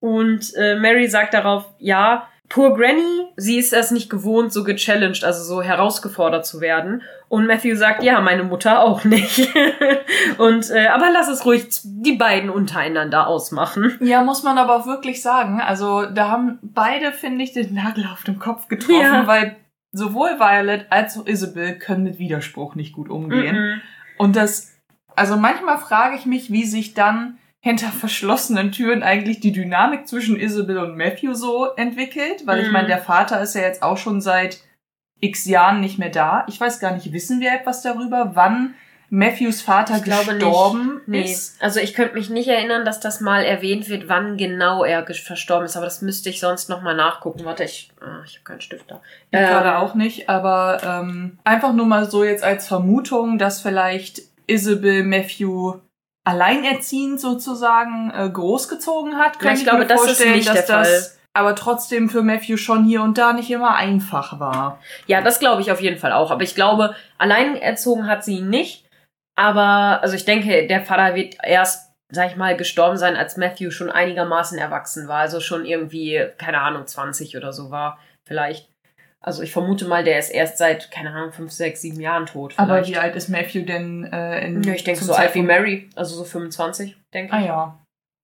Und 0.00 0.54
äh, 0.56 0.76
Mary 0.76 1.08
sagt 1.08 1.34
darauf, 1.34 1.64
ja, 1.78 2.28
Poor 2.48 2.74
Granny, 2.74 3.28
sie 3.36 3.58
ist 3.58 3.74
es 3.74 3.90
nicht 3.90 4.08
gewohnt, 4.08 4.52
so 4.52 4.64
gechallenged, 4.64 5.22
also 5.22 5.44
so 5.44 5.62
herausgefordert 5.62 6.46
zu 6.46 6.60
werden. 6.60 7.02
Und 7.28 7.46
Matthew 7.46 7.76
sagt, 7.76 8.02
ja, 8.02 8.20
meine 8.22 8.42
Mutter 8.42 8.80
auch 8.80 9.04
nicht. 9.04 9.48
und 10.38 10.70
äh, 10.70 10.86
aber 10.86 11.10
lass 11.12 11.28
es 11.28 11.44
ruhig 11.44 11.68
die 11.84 12.14
beiden 12.14 12.48
untereinander 12.48 13.26
ausmachen. 13.26 13.98
Ja, 14.00 14.22
muss 14.22 14.42
man 14.42 14.56
aber 14.56 14.76
auch 14.76 14.86
wirklich 14.86 15.20
sagen. 15.20 15.60
Also 15.60 16.06
da 16.06 16.30
haben 16.30 16.58
beide, 16.62 17.12
finde 17.12 17.44
ich, 17.44 17.52
den 17.52 17.74
Nagel 17.74 18.08
auf 18.10 18.24
den 18.24 18.38
Kopf 18.38 18.68
getroffen, 18.68 19.02
ja. 19.02 19.26
weil 19.26 19.56
sowohl 19.92 20.38
Violet 20.38 20.86
als 20.90 21.18
auch 21.18 21.26
Isabel 21.26 21.78
können 21.78 22.04
mit 22.04 22.18
Widerspruch 22.18 22.74
nicht 22.74 22.94
gut 22.94 23.10
umgehen. 23.10 23.56
-mm. 23.56 23.80
Und 24.16 24.34
das, 24.34 24.74
also 25.14 25.36
manchmal 25.36 25.78
frage 25.78 26.16
ich 26.16 26.24
mich, 26.24 26.50
wie 26.50 26.64
sich 26.64 26.94
dann 26.94 27.38
hinter 27.60 27.88
verschlossenen 27.88 28.72
Türen 28.72 29.02
eigentlich 29.02 29.40
die 29.40 29.52
Dynamik 29.52 30.06
zwischen 30.06 30.38
Isabel 30.38 30.78
und 30.78 30.96
Matthew 30.96 31.34
so 31.34 31.66
entwickelt, 31.76 32.46
weil 32.46 32.62
mm. 32.62 32.64
ich 32.64 32.72
meine, 32.72 32.84
mhm. 32.84 32.92
der 32.92 32.98
Vater 32.98 33.42
ist 33.42 33.54
ja 33.54 33.62
jetzt 33.62 33.82
auch 33.82 33.98
schon 33.98 34.20
seit 34.20 34.60
x 35.20 35.46
Jahren 35.46 35.80
nicht 35.80 35.98
mehr 35.98 36.10
da. 36.10 36.44
Ich 36.48 36.60
weiß 36.60 36.80
gar 36.80 36.92
nicht, 36.92 37.12
wissen 37.12 37.40
wir 37.40 37.52
etwas 37.52 37.82
darüber, 37.82 38.32
wann 38.34 38.74
Matthews 39.10 39.62
Vater 39.62 39.96
ich 39.96 40.04
glaube 40.04 40.34
gestorben 40.34 41.00
nicht. 41.06 41.08
Nee. 41.08 41.32
ist? 41.32 41.62
Also 41.62 41.80
ich 41.80 41.94
könnte 41.94 42.14
mich 42.14 42.28
nicht 42.28 42.48
erinnern, 42.48 42.84
dass 42.84 43.00
das 43.00 43.20
mal 43.20 43.42
erwähnt 43.42 43.88
wird, 43.88 44.08
wann 44.08 44.36
genau 44.36 44.84
er 44.84 45.06
verstorben 45.06 45.64
ist, 45.64 45.76
aber 45.76 45.86
das 45.86 46.02
müsste 46.02 46.28
ich 46.28 46.40
sonst 46.40 46.68
nochmal 46.68 46.94
nachgucken. 46.94 47.44
Warte, 47.44 47.64
ich, 47.64 47.90
ah, 48.00 48.22
ich 48.26 48.34
habe 48.34 48.44
keinen 48.44 48.60
Stift 48.60 48.90
da. 48.90 49.00
Ich 49.30 49.38
Ähm, 49.38 49.46
gerade 49.46 49.78
auch 49.78 49.94
nicht, 49.94 50.28
aber 50.28 50.80
ähm, 50.84 51.38
einfach 51.44 51.72
nur 51.72 51.86
mal 51.86 52.10
so 52.10 52.22
jetzt 52.22 52.44
als 52.44 52.68
Vermutung, 52.68 53.38
dass 53.38 53.62
vielleicht 53.62 54.20
Isabel 54.46 55.04
Matthew 55.04 55.74
alleinerziehend 56.24 57.18
sozusagen 57.18 58.12
äh, 58.14 58.28
großgezogen 58.28 59.16
hat. 59.16 59.42
Ja, 59.42 59.52
ich 59.52 59.62
glaube, 59.62 59.86
das 59.86 60.04
ist 60.04 60.26
nicht 60.26 60.52
der 60.52 60.62
das 60.62 61.17
aber 61.34 61.54
trotzdem 61.54 62.08
für 62.10 62.22
Matthew 62.22 62.56
schon 62.56 62.84
hier 62.84 63.02
und 63.02 63.16
da 63.18 63.32
nicht 63.32 63.50
immer 63.50 63.76
einfach 63.76 64.40
war. 64.40 64.80
Ja, 65.06 65.20
das 65.22 65.38
glaube 65.38 65.60
ich 65.62 65.70
auf 65.70 65.80
jeden 65.80 65.98
Fall 65.98 66.12
auch. 66.12 66.30
Aber 66.30 66.42
ich 66.42 66.54
glaube, 66.54 66.94
allein 67.16 67.56
erzogen 67.56 68.06
hat 68.08 68.24
sie 68.24 68.38
ihn 68.38 68.48
nicht. 68.50 68.84
Aber, 69.36 70.00
also 70.02 70.16
ich 70.16 70.24
denke, 70.24 70.66
der 70.66 70.84
Vater 70.84 71.14
wird 71.14 71.36
erst, 71.44 71.92
sag 72.10 72.30
ich 72.30 72.36
mal, 72.36 72.56
gestorben 72.56 72.96
sein, 72.96 73.14
als 73.14 73.36
Matthew 73.36 73.70
schon 73.70 73.90
einigermaßen 73.90 74.58
erwachsen 74.58 75.06
war. 75.06 75.18
Also 75.20 75.38
schon 75.38 75.64
irgendwie, 75.64 76.26
keine 76.38 76.60
Ahnung, 76.60 76.86
20 76.86 77.36
oder 77.36 77.52
so 77.52 77.70
war. 77.70 77.98
Vielleicht. 78.26 78.68
Also 79.20 79.42
ich 79.42 79.52
vermute 79.52 79.84
mal, 79.86 80.02
der 80.04 80.18
ist 80.18 80.30
erst 80.30 80.58
seit, 80.58 80.90
keine 80.90 81.10
Ahnung, 81.12 81.32
5, 81.32 81.52
6, 81.52 81.80
7 81.80 82.00
Jahren 82.00 82.26
tot. 82.26 82.54
Aber 82.56 82.74
Vielleicht. 82.76 82.90
wie 82.90 82.96
alt 82.98 83.14
ist 83.16 83.28
Matthew 83.28 83.64
denn 83.64 84.04
äh, 84.12 84.44
in 84.46 84.62
ja, 84.64 84.74
ich 84.74 84.84
denke 84.84 85.04
so 85.04 85.12
alt 85.12 85.20
wie 85.34 85.40
Zeitpunkt- 85.40 85.48
Mary. 85.48 85.90
Also 85.94 86.16
so 86.16 86.24
25, 86.24 86.96
denke 87.14 87.32
Ah 87.32 87.40
ich. 87.40 87.46
ja. 87.46 87.78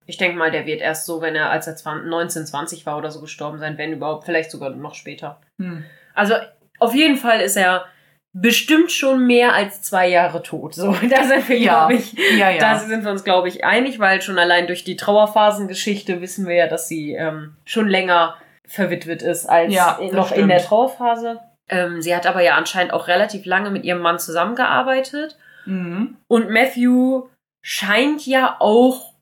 Ich 0.06 0.16
denke 0.18 0.36
mal, 0.36 0.50
der 0.50 0.66
wird 0.66 0.80
erst 0.80 1.06
so, 1.06 1.20
wenn 1.22 1.34
er, 1.34 1.50
als 1.50 1.66
er 1.66 1.76
20, 1.76 2.08
19, 2.10 2.46
20 2.46 2.86
war 2.86 2.98
oder 2.98 3.10
so 3.10 3.20
gestorben 3.20 3.58
sein, 3.58 3.78
wenn 3.78 3.92
überhaupt, 3.92 4.24
vielleicht 4.24 4.50
sogar 4.50 4.70
noch 4.70 4.94
später. 4.94 5.40
Hm. 5.60 5.84
Also 6.14 6.34
auf 6.78 6.94
jeden 6.94 7.16
Fall 7.16 7.40
ist 7.40 7.56
er 7.56 7.86
bestimmt 8.36 8.90
schon 8.90 9.26
mehr 9.26 9.54
als 9.54 9.80
zwei 9.82 10.08
Jahre 10.08 10.42
tot. 10.42 10.74
So, 10.74 10.92
da 11.10 11.24
sind 11.24 11.48
wir, 11.48 11.58
Ja. 11.58 11.86
glaube 11.86 11.94
ich, 12.02 12.12
Ja, 12.38 12.50
ja. 12.50 12.58
da 12.58 12.78
sind 12.78 13.04
wir 13.04 13.10
uns, 13.12 13.24
glaube 13.24 13.48
ich, 13.48 13.64
einig, 13.64 13.98
weil 14.00 14.20
schon 14.22 14.38
allein 14.38 14.66
durch 14.66 14.84
die 14.84 14.96
Trauerphasengeschichte 14.96 16.20
wissen 16.20 16.46
wir 16.46 16.54
ja, 16.56 16.66
dass 16.66 16.88
sie 16.88 17.12
ähm, 17.14 17.56
schon 17.64 17.88
länger 17.88 18.36
verwitwet 18.66 19.22
ist 19.22 19.46
als 19.46 19.72
Ja, 19.72 19.98
in, 20.00 20.14
noch 20.14 20.30
in 20.30 20.36
stimmt. 20.36 20.50
der 20.50 20.62
Trauerphase. 20.64 21.40
Ähm, 21.68 22.02
sie 22.02 22.14
hat 22.14 22.26
aber 22.26 22.42
ja 22.42 22.56
anscheinend 22.56 22.92
auch 22.92 23.08
relativ 23.08 23.46
lange 23.46 23.70
mit 23.70 23.84
ihrem 23.84 24.00
Mann 24.02 24.18
zusammengearbeitet. 24.18 25.38
mhm. 25.64 26.16
Und 26.28 26.50
Matthew 26.50 27.28
scheint 27.62 28.26
ja 28.26 28.56
auch, 28.58 29.13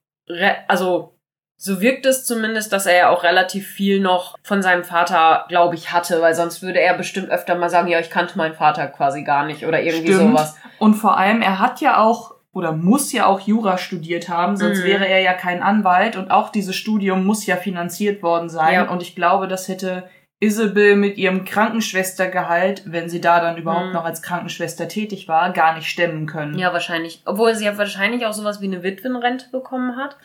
also 0.68 1.18
so 1.56 1.80
wirkt 1.80 2.06
es 2.06 2.24
zumindest, 2.24 2.72
dass 2.72 2.86
er 2.86 2.96
ja 2.96 3.08
auch 3.10 3.22
relativ 3.22 3.68
viel 3.68 4.00
noch 4.00 4.36
von 4.42 4.62
seinem 4.62 4.82
Vater, 4.82 5.44
glaube 5.48 5.76
ich, 5.76 5.92
hatte, 5.92 6.20
weil 6.20 6.34
sonst 6.34 6.60
würde 6.62 6.80
er 6.80 6.94
bestimmt 6.94 7.30
öfter 7.30 7.54
mal 7.54 7.70
sagen, 7.70 7.86
ja, 7.88 8.00
ich 8.00 8.10
kannte 8.10 8.36
meinen 8.36 8.54
Vater 8.54 8.88
quasi 8.88 9.22
gar 9.22 9.46
nicht 9.46 9.64
oder 9.64 9.80
irgendwie 9.80 10.12
Stimmt. 10.12 10.30
sowas. 10.32 10.56
Und 10.78 10.94
vor 10.94 11.16
allem, 11.16 11.40
er 11.40 11.60
hat 11.60 11.80
ja 11.80 11.98
auch 12.02 12.34
oder 12.54 12.72
muss 12.72 13.12
ja 13.12 13.26
auch 13.26 13.40
Jura 13.40 13.78
studiert 13.78 14.28
haben, 14.28 14.56
sonst 14.58 14.80
Mhm. 14.80 14.84
wäre 14.84 15.08
er 15.08 15.20
ja 15.20 15.32
kein 15.32 15.62
Anwalt 15.62 16.16
und 16.16 16.30
auch 16.30 16.50
dieses 16.50 16.76
Studium 16.76 17.24
muss 17.24 17.46
ja 17.46 17.56
finanziert 17.56 18.22
worden 18.22 18.50
sein. 18.50 18.74
Ja. 18.74 18.90
Und 18.90 19.00
ich 19.00 19.14
glaube, 19.14 19.48
das 19.48 19.68
hätte 19.68 20.04
Isabel 20.42 20.96
mit 20.96 21.18
ihrem 21.18 21.44
Krankenschwestergehalt, 21.44 22.82
wenn 22.86 23.08
sie 23.08 23.20
da 23.20 23.40
dann 23.40 23.56
überhaupt 23.56 23.86
Mhm. 23.86 23.92
noch 23.92 24.04
als 24.04 24.22
Krankenschwester 24.22 24.88
tätig 24.88 25.28
war, 25.28 25.52
gar 25.52 25.76
nicht 25.76 25.86
stemmen 25.88 26.26
können. 26.26 26.58
Ja, 26.58 26.72
wahrscheinlich. 26.72 27.22
Obwohl 27.26 27.54
sie 27.54 27.64
ja 27.64 27.78
wahrscheinlich 27.78 28.26
auch 28.26 28.32
sowas 28.32 28.60
wie 28.60 28.66
eine 28.66 28.82
Witwenrente 28.82 29.46
bekommen 29.52 29.96
hat. 29.96 30.16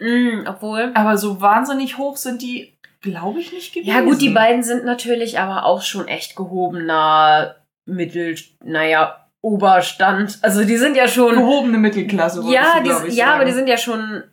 Mm, 0.00 0.46
obwohl. 0.48 0.90
Aber 0.94 1.16
so 1.16 1.40
wahnsinnig 1.40 1.96
hoch 1.98 2.16
sind 2.16 2.42
die, 2.42 2.76
glaube 3.02 3.38
ich, 3.40 3.52
nicht 3.52 3.72
gewesen. 3.72 3.88
Ja, 3.90 4.00
gut, 4.00 4.20
die 4.20 4.30
beiden 4.30 4.62
sind 4.62 4.84
natürlich 4.84 5.38
aber 5.38 5.64
auch 5.64 5.82
schon 5.82 6.08
echt 6.08 6.34
gehobener 6.36 7.56
Mittel, 7.86 8.36
naja, 8.64 9.26
Oberstand. 9.42 10.38
Also 10.42 10.64
die 10.64 10.76
sind 10.76 10.96
ja 10.96 11.06
schon. 11.08 11.34
Gehobene 11.34 11.78
Mittelklasse, 11.78 12.42
Ja, 12.50 12.80
die, 12.80 12.90
ich, 13.08 13.14
ja, 13.16 13.26
sagen. 13.26 13.36
aber 13.36 13.44
die 13.44 13.52
sind 13.52 13.68
ja 13.68 13.76
schon. 13.76 14.24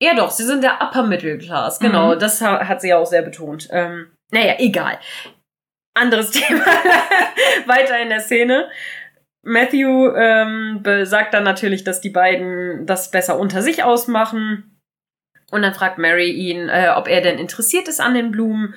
Ja, 0.00 0.14
doch, 0.14 0.30
sie 0.30 0.44
sind 0.44 0.62
der 0.62 0.80
Upper 0.82 1.02
Middle 1.02 1.38
Class. 1.38 1.78
Genau, 1.80 2.14
Mhm. 2.14 2.18
das 2.18 2.40
ha- 2.40 2.66
hat 2.66 2.80
sie 2.80 2.88
ja 2.88 2.98
auch 2.98 3.06
sehr 3.06 3.22
betont. 3.22 3.68
Ähm, 3.70 4.06
naja, 4.34 4.56
egal. 4.58 4.98
Anderes 5.94 6.30
Thema. 6.32 6.66
Weiter 7.66 7.98
in 8.00 8.10
der 8.10 8.20
Szene. 8.20 8.68
Matthew 9.42 10.10
ähm, 10.16 10.82
sagt 11.04 11.34
dann 11.34 11.44
natürlich, 11.44 11.84
dass 11.84 12.00
die 12.00 12.10
beiden 12.10 12.86
das 12.86 13.10
besser 13.10 13.38
unter 13.38 13.62
sich 13.62 13.84
ausmachen. 13.84 14.80
Und 15.50 15.62
dann 15.62 15.74
fragt 15.74 15.98
Mary 15.98 16.30
ihn, 16.30 16.68
äh, 16.68 16.90
ob 16.96 17.06
er 17.06 17.20
denn 17.20 17.38
interessiert 17.38 17.86
ist 17.88 18.00
an 18.00 18.14
den 18.14 18.32
Blumen. 18.32 18.74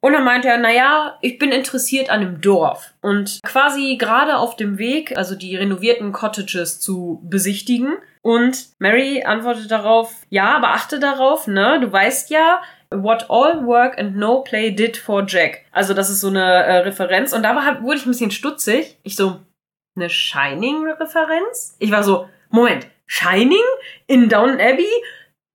Und 0.00 0.12
dann 0.12 0.24
meinte 0.24 0.48
er, 0.48 0.58
naja, 0.58 1.18
ich 1.20 1.38
bin 1.38 1.52
interessiert 1.52 2.10
an 2.10 2.20
dem 2.20 2.40
Dorf. 2.40 2.94
Und 3.00 3.40
quasi 3.44 3.96
gerade 3.98 4.36
auf 4.36 4.56
dem 4.56 4.78
Weg, 4.78 5.16
also 5.16 5.34
die 5.34 5.56
renovierten 5.56 6.12
Cottages 6.12 6.80
zu 6.80 7.20
besichtigen. 7.24 7.96
Und 8.22 8.70
Mary 8.78 9.22
antwortet 9.24 9.70
darauf, 9.70 10.12
ja, 10.30 10.56
aber 10.56 10.70
achte 10.70 10.98
darauf, 10.98 11.46
ne? 11.46 11.78
Du 11.80 11.92
weißt 11.92 12.30
ja, 12.30 12.60
what 12.90 13.26
all 13.28 13.64
work 13.64 13.98
and 13.98 14.16
no 14.16 14.42
play 14.42 14.70
did 14.70 14.96
for 14.96 15.24
Jack. 15.26 15.64
Also 15.72 15.94
das 15.94 16.10
ist 16.10 16.20
so 16.20 16.28
eine 16.28 16.42
äh, 16.64 16.76
Referenz. 16.78 17.32
Und 17.32 17.42
da 17.42 17.54
war, 17.56 17.82
wurde 17.82 17.96
ich 17.98 18.06
ein 18.06 18.10
bisschen 18.10 18.30
stutzig. 18.30 18.98
Ich 19.02 19.16
so, 19.16 19.40
eine 19.96 20.10
Shining-Referenz? 20.10 21.76
Ich 21.78 21.90
war 21.90 22.02
so, 22.02 22.28
Moment, 22.50 22.86
Shining 23.06 23.62
in 24.06 24.28
Downton 24.28 24.60
Abbey? 24.60 24.86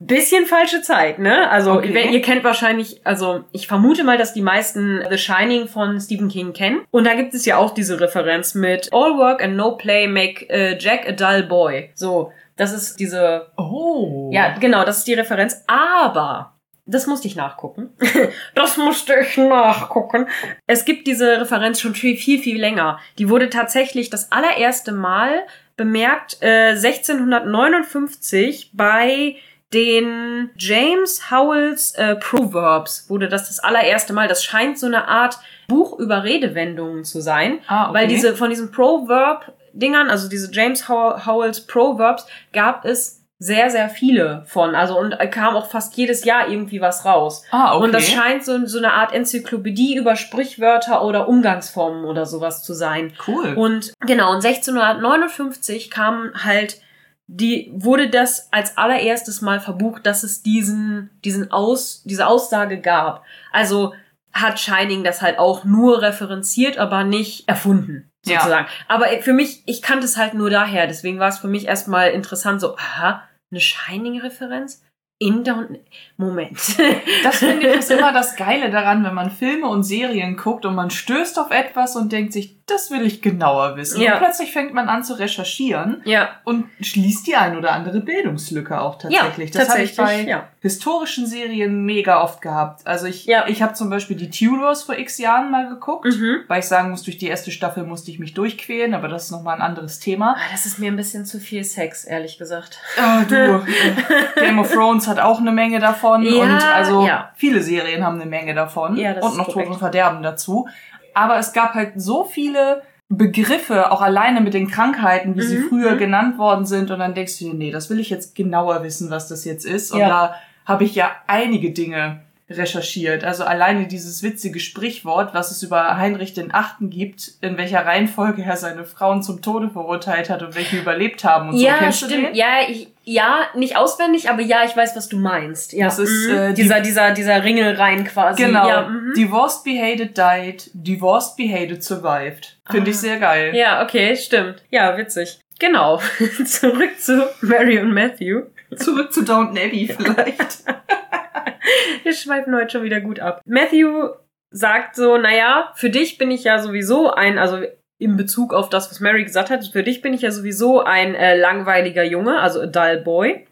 Bisschen 0.03 0.47
falsche 0.47 0.81
Zeit, 0.81 1.19
ne? 1.19 1.47
Also, 1.51 1.73
Okay. 1.73 1.93
ihr, 1.93 2.09
ihr 2.11 2.21
kennt 2.23 2.43
wahrscheinlich, 2.43 3.05
also 3.05 3.43
ich 3.51 3.67
vermute 3.67 4.03
mal, 4.03 4.17
dass 4.17 4.33
die 4.33 4.41
meisten 4.41 5.03
The 5.07 5.17
Shining 5.19 5.67
von 5.67 5.99
Stephen 6.01 6.27
King 6.27 6.53
kennen. 6.53 6.81
Und 6.89 7.05
da 7.05 7.13
gibt 7.13 7.35
es 7.35 7.45
ja 7.45 7.57
auch 7.57 7.71
diese 7.71 7.99
Referenz 7.99 8.55
mit 8.55 8.89
All 8.91 9.15
work 9.17 9.43
and 9.43 9.55
no 9.55 9.77
play 9.77 10.07
make 10.07 10.49
äh, 10.49 10.75
Jack 10.79 11.07
a 11.07 11.11
dull 11.11 11.43
boy. 11.43 11.91
So, 11.93 12.31
das 12.55 12.73
ist 12.73 12.99
diese 12.99 13.51
Oh. 13.57 14.31
ja, 14.33 14.57
genau, 14.57 14.83
das 14.85 14.99
ist 14.99 15.07
die 15.07 15.13
Referenz. 15.13 15.63
Aber, 15.67 16.55
das 16.91 17.07
musste 17.07 17.27
ich 17.27 17.35
nachgucken. 17.35 17.89
das 18.55 18.77
musste 18.77 19.15
ich 19.21 19.37
nachgucken. 19.37 20.27
Es 20.67 20.85
gibt 20.85 21.07
diese 21.07 21.41
Referenz 21.41 21.81
schon 21.81 21.95
viel, 21.95 22.17
viel, 22.17 22.39
viel 22.39 22.59
länger. 22.59 22.99
Die 23.17 23.29
wurde 23.29 23.49
tatsächlich 23.49 24.09
das 24.09 24.31
allererste 24.31 24.91
Mal 24.91 25.43
bemerkt 25.77 26.37
äh, 26.41 26.75
1659 26.75 28.71
bei 28.73 29.37
den 29.73 30.49
James 30.57 31.31
Howells 31.31 31.93
äh, 31.93 32.17
Proverbs 32.17 33.09
wurde 33.09 33.29
das 33.29 33.47
das 33.47 33.59
allererste 33.59 34.11
Mal. 34.11 34.27
Das 34.27 34.43
scheint 34.43 34.77
so 34.77 34.85
eine 34.85 35.07
Art 35.07 35.39
Buch 35.67 35.97
über 35.97 36.23
Redewendungen 36.23 37.05
zu 37.05 37.21
sein. 37.21 37.59
Ah, 37.67 37.85
okay. 37.85 37.93
Weil 37.93 38.07
diese, 38.07 38.35
von 38.35 38.49
diesen 38.49 38.71
Proverb-Dingern, 38.71 40.09
also 40.09 40.27
diese 40.27 40.51
James 40.51 40.89
How 40.89 41.25
Howells 41.25 41.61
Proverbs, 41.61 42.27
gab 42.51 42.83
es 42.83 43.20
sehr, 43.43 43.71
sehr 43.71 43.89
viele 43.89 44.43
von. 44.45 44.75
Also 44.75 44.99
und 44.99 45.17
kam 45.31 45.55
auch 45.55 45.65
fast 45.67 45.97
jedes 45.97 46.23
Jahr 46.25 46.47
irgendwie 46.47 46.79
was 46.79 47.05
raus. 47.05 47.43
ah, 47.49 47.73
okay. 47.73 47.83
Und 47.83 47.91
das 47.91 48.07
scheint 48.07 48.45
so, 48.45 48.67
so 48.67 48.77
eine 48.77 48.93
Art 48.93 49.13
Enzyklopädie 49.13 49.95
über 49.97 50.15
Sprichwörter 50.15 51.03
oder 51.03 51.27
Umgangsformen 51.27 52.05
oder 52.05 52.27
sowas 52.27 52.61
zu 52.61 52.73
sein. 52.75 53.13
cool. 53.27 53.55
Und 53.55 53.93
genau, 54.05 54.29
und 54.29 54.45
1659 54.45 55.89
kam 55.89 56.31
halt 56.35 56.79
die, 57.27 57.71
wurde 57.73 58.09
das 58.09 58.49
als 58.51 58.77
allererstes 58.77 59.41
Mal 59.41 59.59
verbucht, 59.59 60.05
dass 60.05 60.21
es 60.21 60.43
diesen, 60.43 61.09
diesen 61.23 61.51
Aus, 61.51 62.03
diese 62.05 62.27
Aussage 62.27 62.79
gab. 62.79 63.23
Also 63.51 63.93
hat 64.33 64.59
Shining 64.59 65.03
das 65.03 65.21
halt 65.23 65.39
auch 65.39 65.63
nur 65.63 66.01
referenziert, 66.03 66.77
aber 66.77 67.03
nicht 67.03 67.47
erfunden, 67.49 68.11
Ja. 68.25 68.37
sozusagen. 68.39 68.67
Aber 68.87 69.07
für 69.21 69.33
mich, 69.33 69.63
ich 69.65 69.81
kannte 69.81 70.05
es 70.05 70.17
halt 70.17 70.35
nur 70.35 70.49
daher, 70.51 70.85
deswegen 70.87 71.19
war 71.19 71.29
es 71.29 71.39
für 71.39 71.47
mich 71.47 71.67
erstmal 71.67 72.09
interessant, 72.11 72.61
so, 72.61 72.75
aha, 72.77 73.23
eine 73.51 73.59
Shining-Referenz? 73.59 74.83
In 75.19 75.43
Down, 75.43 75.77
Moment. 76.17 76.57
Das 77.23 77.37
finde 77.37 77.67
ich 77.67 77.75
ist 77.75 77.91
immer 77.91 78.11
das 78.11 78.35
Geile 78.35 78.71
daran, 78.71 79.03
wenn 79.03 79.13
man 79.13 79.29
Filme 79.29 79.67
und 79.67 79.83
Serien 79.83 80.35
guckt 80.35 80.65
und 80.65 80.73
man 80.73 80.89
stößt 80.89 81.37
auf 81.37 81.51
etwas 81.51 81.95
und 81.95 82.11
denkt 82.11 82.33
sich, 82.33 82.60
das 82.71 82.89
will 82.91 83.05
ich 83.05 83.21
genauer 83.21 83.75
wissen. 83.77 84.01
Ja. 84.01 84.13
Und 84.13 84.19
plötzlich 84.19 84.51
fängt 84.51 84.73
man 84.73 84.89
an 84.89 85.03
zu 85.03 85.13
recherchieren 85.19 86.01
ja, 86.05 86.29
und 86.43 86.65
schließt 86.81 87.27
die 87.27 87.35
ein 87.35 87.57
oder 87.57 87.71
andere 87.73 87.99
Bildungslücke 88.01 88.79
auch 88.79 88.97
tatsächlich. 88.97 89.51
das 89.51 89.69
habe 89.69 89.81
ich 89.83 89.95
bei 89.95 90.21
ja. 90.21 90.43
historischen 90.61 91.25
Serien 91.27 91.85
mega 91.85 92.21
oft 92.23 92.41
gehabt. 92.41 92.85
Also 92.87 93.05
ich, 93.07 93.25
Ja. 93.25 93.45
ich 93.47 93.61
habe 93.61 93.73
zum 93.73 93.89
Beispiel 93.89 94.15
die 94.17 94.29
Tudors 94.29 94.83
vor 94.83 94.97
x 94.97 95.17
Jahren 95.17 95.51
mal 95.51 95.67
geguckt, 95.69 96.05
Mhm. 96.05 96.41
weil 96.47 96.59
ich 96.59 96.65
sagen 96.65 96.91
muss, 96.91 97.03
durch 97.03 97.17
die 97.17 97.27
erste 97.27 97.51
Staffel 97.51 97.83
musste 97.83 98.11
ich 98.11 98.19
mich 98.19 98.33
durchquälen, 98.33 98.93
aber 98.93 99.07
das 99.07 99.25
ist 99.25 99.31
nochmal 99.31 99.55
ein 99.55 99.61
anderes 99.61 99.99
Thema. 99.99 100.35
Ah, 100.37 100.51
Das 100.51 100.65
ist 100.65 100.79
mir 100.79 100.91
ein 100.91 100.95
bisschen 100.97 101.25
zu 101.25 101.39
viel 101.39 101.63
Sex, 101.63 102.05
ehrlich 102.05 102.37
gesagt. 102.37 102.79
Ah, 103.01 103.23
du, 103.27 103.61
Game 104.35 104.59
of 104.59 104.71
Thrones 104.71 105.07
hat 105.07 105.19
auch 105.19 105.39
eine 105.39 105.51
Menge 105.51 105.79
davon 105.79 106.23
Ja, 106.23 106.41
und 106.43 106.51
also 106.73 107.05
ja. 107.05 107.31
viele 107.35 107.61
Serien 107.61 108.03
haben 108.05 108.19
eine 108.21 108.29
Menge 108.29 108.53
davon 108.53 108.95
Ja, 108.97 109.13
das 109.13 109.25
und 109.25 109.37
noch 109.37 109.51
Tod 109.51 109.67
und 109.67 109.77
Verderben 109.77 110.21
dazu. 110.23 110.67
Aber 111.13 111.37
es 111.37 111.53
gab 111.53 111.73
halt 111.73 111.93
so 111.95 112.23
viele 112.23 112.83
Begriffe, 113.09 113.91
auch 113.91 114.01
alleine 114.01 114.39
mit 114.39 114.53
den 114.53 114.69
Krankheiten, 114.71 115.35
wie 115.35 115.41
sie 115.41 115.57
Mhm, 115.57 115.69
früher 115.69 115.91
mhm. 115.95 115.97
genannt 115.97 116.37
worden 116.37 116.65
sind 116.65 116.91
und 116.91 116.99
dann 116.99 117.13
denkst 117.13 117.39
du 117.39 117.45
dir, 117.45 117.53
nee, 117.53 117.71
das 117.71 117.89
will 117.89 117.99
ich 117.99 118.09
jetzt 118.09 118.35
genauer 118.35 118.83
wissen, 118.83 119.09
was 119.09 119.27
das 119.27 119.43
jetzt 119.43 119.65
ist. 119.65 119.91
Und 119.91 119.99
Ja. 119.99 120.07
da 120.07 120.35
habe 120.65 120.85
ich 120.85 120.95
ja 120.95 121.11
einige 121.27 121.71
Dinge 121.71 122.21
recherchiert. 122.49 123.23
Also 123.23 123.43
alleine 123.43 123.87
dieses 123.87 124.23
witzige 124.23 124.59
Sprichwort, 124.59 125.33
was 125.33 125.51
es 125.51 125.63
über 125.63 125.97
Heinrich 125.97 126.33
den 126.33 126.53
Achten 126.53 126.89
gibt, 126.89 127.31
in 127.41 127.57
welcher 127.57 127.85
Reihenfolge 127.85 128.43
er 128.43 128.57
seine 128.57 128.83
Frauen 128.85 129.23
zum 129.23 129.41
Tode 129.41 129.69
verurteilt 129.69 130.29
hat 130.29 130.43
und 130.43 130.55
welche 130.55 130.77
überlebt 130.77 131.23
haben 131.23 131.49
und 131.49 131.57
ja, 131.57 131.73
so. 131.73 131.79
Kennst 131.79 132.05
stimmt. 132.05 132.35
Ja, 132.35 132.47
ich, 132.67 132.89
ja, 133.11 133.47
nicht 133.55 133.75
auswendig, 133.77 134.29
aber 134.29 134.41
ja, 134.41 134.63
ich 134.63 134.75
weiß, 134.75 134.95
was 134.95 135.09
du 135.09 135.17
meinst. 135.17 135.73
Ja, 135.73 135.85
Das 135.85 135.99
ist, 135.99 136.27
mhm. 136.29 136.35
äh, 136.35 136.47
die- 136.53 136.61
dieser, 136.63 136.79
dieser, 136.81 137.11
dieser 137.11 137.43
Ringelrein 137.43 138.03
quasi. 138.05 138.43
Genau. 138.43 138.67
Ja, 138.67 138.87
mhm. 138.89 139.13
Divorced 139.15 139.63
behated 139.63 140.17
died, 140.17 140.69
divorced 140.73 141.35
behated 141.37 141.83
survived. 141.83 142.57
Finde 142.69 142.91
ich 142.91 142.97
Ah. 142.97 142.99
sehr 142.99 143.19
geil. 143.19 143.55
ja, 143.55 143.83
okay, 143.83 144.15
stimmt. 144.15 144.63
Ja, 144.69 144.97
witzig. 144.97 145.39
Genau. 145.59 145.99
Zurück 146.45 146.99
zu 146.99 147.27
Mary 147.41 147.79
und 147.79 147.93
Matthew. 147.93 148.43
Zurück 148.75 149.11
zu 149.13 149.23
Downton 149.23 149.57
Abbey 149.57 149.87
vielleicht. 149.95 150.63
Wir 152.03 152.13
schweifen 152.13 152.55
heute 152.55 152.69
schon 152.71 152.83
wieder 152.83 152.99
gut 153.01 153.19
ab. 153.19 153.41
Matthew 153.45 154.09
sagt 154.49 154.95
so, 154.95 155.17
naja, 155.17 155.71
für 155.75 155.89
dich 155.89 156.17
bin 156.17 156.31
ich 156.31 156.43
ja 156.43 156.59
sowieso 156.59 157.11
ein, 157.13 157.37
also 157.37 157.61
in 158.01 158.17
Bezug 158.17 158.53
auf 158.53 158.69
das, 158.69 158.89
was 158.89 158.99
Mary 158.99 159.23
gesagt 159.23 159.51
hat, 159.51 159.63
für 159.65 159.83
dich 159.83 160.01
bin 160.01 160.13
ich 160.13 160.21
ja 160.21 160.31
sowieso 160.31 160.81
ein 160.81 161.13
äh, 161.13 161.37
langweiliger 161.37 162.03
Junge, 162.03 162.39
also 162.39 162.61
a 162.61 162.65
dull 162.65 162.97
boy. 162.97 163.45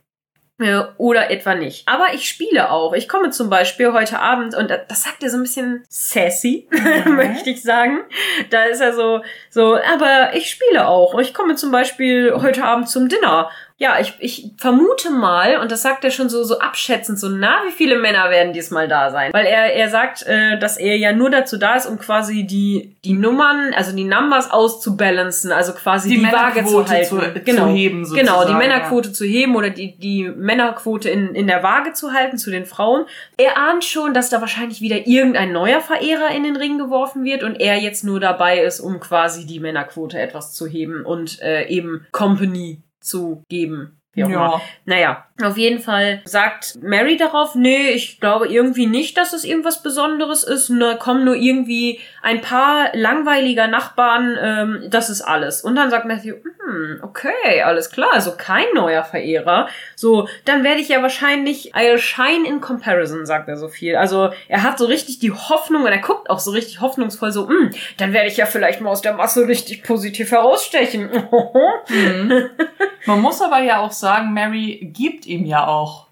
Äh, 0.59 0.81
Oder 0.97 1.29
etwa 1.31 1.55
nicht. 1.55 1.87
Aber 1.87 2.13
ich 2.13 2.27
spiele 2.27 2.71
auch. 2.71 2.93
Ich 2.93 3.07
komme 3.07 3.29
zum 3.29 3.49
Beispiel 3.49 3.93
heute 3.93 4.19
Abend 4.19 4.55
und 4.55 4.69
das 4.69 4.81
das 4.89 5.03
sagt 5.03 5.23
er 5.23 5.29
so 5.29 5.37
ein 5.37 5.43
bisschen 5.43 5.83
sassy, 5.87 6.67
möchte 7.05 7.51
ich 7.51 7.61
sagen. 7.61 7.99
Da 8.49 8.63
ist 8.63 8.81
er 8.81 8.93
so, 8.93 9.21
so, 9.51 9.75
aber 9.75 10.33
ich 10.33 10.49
spiele 10.49 10.87
auch. 10.87 11.17
Ich 11.19 11.33
komme 11.33 11.55
zum 11.55 11.71
Beispiel 11.71 12.33
heute 12.35 12.65
Abend 12.65 12.89
zum 12.89 13.07
Dinner. 13.07 13.49
Ja, 13.81 13.97
ich, 14.01 14.13
ich 14.19 14.51
vermute 14.57 15.09
mal, 15.09 15.57
und 15.61 15.71
das 15.71 15.81
sagt 15.83 16.03
er 16.03 16.11
schon 16.11 16.27
so, 16.27 16.43
so 16.43 16.59
abschätzend, 16.59 17.17
so, 17.17 17.29
na, 17.29 17.61
wie 17.65 17.71
viele 17.71 17.97
Männer 17.97 18.29
werden 18.29 18.51
diesmal 18.51 18.89
da 18.89 19.09
sein? 19.09 19.31
Weil 19.31 19.45
er, 19.45 19.73
er 19.73 19.89
sagt, 19.89 20.23
äh, 20.27 20.59
dass 20.59 20.75
er 20.77 20.97
ja 20.97 21.13
nur 21.13 21.29
dazu 21.29 21.57
da 21.57 21.75
ist, 21.75 21.85
um 21.85 21.97
quasi 21.97 22.43
die, 22.45 22.97
die 23.05 23.13
Nummern, 23.13 23.73
also 23.73 23.95
die 23.95 24.03
Numbers 24.03 24.51
auszubalancen, 24.51 25.53
also 25.53 25.71
quasi 25.73 26.09
die, 26.09 26.17
Die 26.17 26.23
Waage 26.25 26.65
zu 26.65 26.87
halten. 26.87 27.05
zu- 27.05 27.41
genau. 27.45 27.67
zu 27.67 27.73
heben, 27.73 28.03
Genau, 28.03 28.15
die 28.15 28.17
sozusagen, 28.17 28.57
Männerquote 28.57 29.13
zu 29.13 29.23
heben 29.25 29.55
oder 29.55 29.69
die, 29.69 29.97
die 29.97 30.23
Männerquote 30.27 31.09
in, 31.09 31.33
in 31.35 31.47
der 31.47 31.63
Waage 31.63 31.93
zu 31.93 32.11
halten 32.13 32.37
zu 32.37 32.51
den 32.51 32.65
Frauen. 32.65 33.05
Er 33.37 33.57
ahnt 33.57 33.85
schon, 33.85 34.13
dass 34.13 34.29
da 34.29 34.41
wahrscheinlich 34.41 34.81
wieder 34.81 35.07
irgendein 35.07 35.53
neuer 35.53 35.79
Verehrer 35.81 36.31
in 36.35 36.43
den 36.43 36.55
Ring 36.57 36.77
geworfen 36.77 37.23
wird 37.23 37.43
und 37.43 37.55
er 37.59 37.77
jetzt 37.77 38.03
nur 38.03 38.19
dabei 38.19 38.59
ist, 38.59 38.79
um 38.81 38.99
quasi 38.99 39.45
die 39.45 39.61
Männerquote 39.61 40.19
etwas 40.19 40.53
zu 40.53 40.67
heben 40.67 41.05
und 41.05 41.41
äh, 41.41 41.67
eben 41.67 42.05
Company 42.11 42.81
zu 42.99 43.43
geben. 43.49 44.01
Wie 44.13 44.23
auch 44.23 44.29
immer. 44.29 44.35
Ja. 44.35 44.61
Naja, 44.85 45.27
auf 45.43 45.57
jeden 45.57 45.79
Fall 45.79 46.21
sagt 46.25 46.77
Mary 46.81 47.17
darauf, 47.17 47.55
nee, 47.55 47.89
ich 47.89 48.19
glaube 48.19 48.47
irgendwie 48.47 48.87
nicht, 48.87 49.17
dass 49.17 49.33
es 49.33 49.43
irgendwas 49.43 49.81
Besonderes 49.81 50.43
ist. 50.43 50.69
Ne, 50.69 50.97
kommen 50.99 51.25
nur 51.25 51.35
irgendwie 51.35 51.99
ein 52.21 52.41
paar 52.41 52.89
langweiliger 52.93 53.67
Nachbarn, 53.67 54.37
ähm, 54.41 54.83
das 54.89 55.09
ist 55.09 55.21
alles. 55.21 55.61
Und 55.61 55.75
dann 55.75 55.89
sagt 55.89 56.05
Matthew, 56.05 56.35
hm, 56.69 56.99
okay, 57.01 57.61
alles 57.63 57.89
klar, 57.89 58.09
also 58.13 58.33
kein 58.37 58.65
neuer 58.73 59.03
Verehrer. 59.03 59.69
So, 59.95 60.27
dann 60.45 60.63
werde 60.63 60.81
ich 60.81 60.89
ja 60.89 61.01
wahrscheinlich, 61.01 61.75
I'll 61.75 61.97
shine 61.97 62.47
in 62.47 62.61
comparison, 62.61 63.25
sagt 63.25 63.47
er 63.47 63.57
so 63.57 63.67
viel. 63.67 63.95
Also 63.95 64.31
er 64.47 64.63
hat 64.63 64.77
so 64.77 64.85
richtig 64.85 65.19
die 65.19 65.31
Hoffnung 65.31 65.83
und 65.83 65.91
er 65.91 65.99
guckt 65.99 66.29
auch 66.29 66.39
so 66.39 66.51
richtig 66.51 66.81
hoffnungsvoll 66.81 67.31
so, 67.31 67.47
hm, 67.47 67.71
dann 67.97 68.13
werde 68.13 68.27
ich 68.27 68.37
ja 68.37 68.45
vielleicht 68.45 68.81
mal 68.81 68.89
aus 68.89 69.01
der 69.01 69.13
Masse 69.13 69.47
richtig 69.47 69.83
positiv 69.83 70.31
herausstechen. 70.31 71.09
Mhm. 71.89 72.49
Man 73.05 73.21
muss 73.21 73.41
aber 73.41 73.61
ja 73.61 73.79
auch 73.79 73.91
sagen, 73.91 74.33
Mary 74.33 74.91
gibt 74.93 75.25
ihm 75.29 75.45
ja 75.45 75.67
auch 75.67 76.07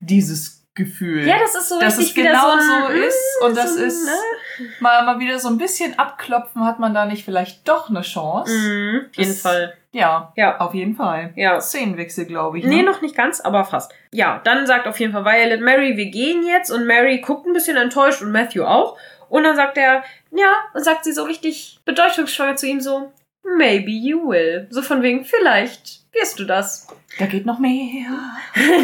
dieses 0.00 0.64
Gefühl. 0.74 1.26
Ja, 1.26 1.38
das 1.38 1.54
ist 1.54 1.68
so 1.68 1.78
dass 1.80 1.98
richtig 1.98 2.16
es 2.16 2.24
genau 2.30 2.52
so, 2.56 2.62
so 2.62 2.86
ein, 2.86 2.96
ist 3.02 3.38
und 3.42 3.56
das 3.56 3.74
so 3.76 3.82
ist 3.82 4.06
ne? 4.06 4.66
mal, 4.80 5.04
mal 5.04 5.18
wieder 5.18 5.38
so 5.38 5.48
ein 5.48 5.58
bisschen 5.58 5.98
abklopfen, 5.98 6.64
hat 6.64 6.78
man 6.78 6.94
da 6.94 7.04
nicht 7.06 7.24
vielleicht 7.24 7.68
doch 7.68 7.90
eine 7.90 8.02
Chance? 8.02 8.52
Mhm, 8.52 9.06
auf 9.10 9.16
jeden 9.16 9.30
Das- 9.30 9.40
Fall. 9.42 9.74
Ja, 9.92 10.32
Ja. 10.36 10.58
auf 10.60 10.72
jeden 10.72 10.94
Fall. 10.94 11.32
Ja. 11.34 11.60
Szenenwechsel, 11.60 12.24
glaube 12.24 12.58
ich. 12.60 12.64
Nee, 12.64 12.76
ne? 12.76 12.82
noch 12.84 13.02
nicht 13.02 13.16
ganz, 13.16 13.40
aber 13.40 13.64
fast. 13.64 13.92
Ja, 14.12 14.40
dann 14.44 14.64
sagt 14.68 14.86
auf 14.86 15.00
jeden 15.00 15.12
Fall 15.12 15.24
Violet 15.24 15.60
Mary, 15.60 15.96
wir 15.96 16.06
gehen 16.06 16.46
jetzt 16.46 16.70
und 16.70 16.86
Mary 16.86 17.18
guckt 17.20 17.44
ein 17.46 17.52
bisschen 17.52 17.76
enttäuscht 17.76 18.22
und 18.22 18.30
Matthew 18.30 18.62
auch. 18.62 18.96
Und 19.28 19.42
dann 19.42 19.56
sagt 19.56 19.76
er, 19.76 20.04
ja, 20.30 20.52
und 20.74 20.84
sagt 20.84 21.04
sie 21.04 21.12
so 21.12 21.24
richtig 21.24 21.80
bedeutungsschwanger 21.84 22.54
zu 22.54 22.68
ihm 22.68 22.80
so, 22.80 23.12
maybe 23.42 23.90
you 23.90 24.28
will. 24.28 24.68
So 24.70 24.80
von 24.82 25.02
wegen, 25.02 25.24
vielleicht 25.24 25.99
wirst 26.12 26.38
du 26.38 26.44
das. 26.44 26.86
Da 27.18 27.26
geht 27.26 27.44
noch 27.44 27.58
mehr. 27.58 28.06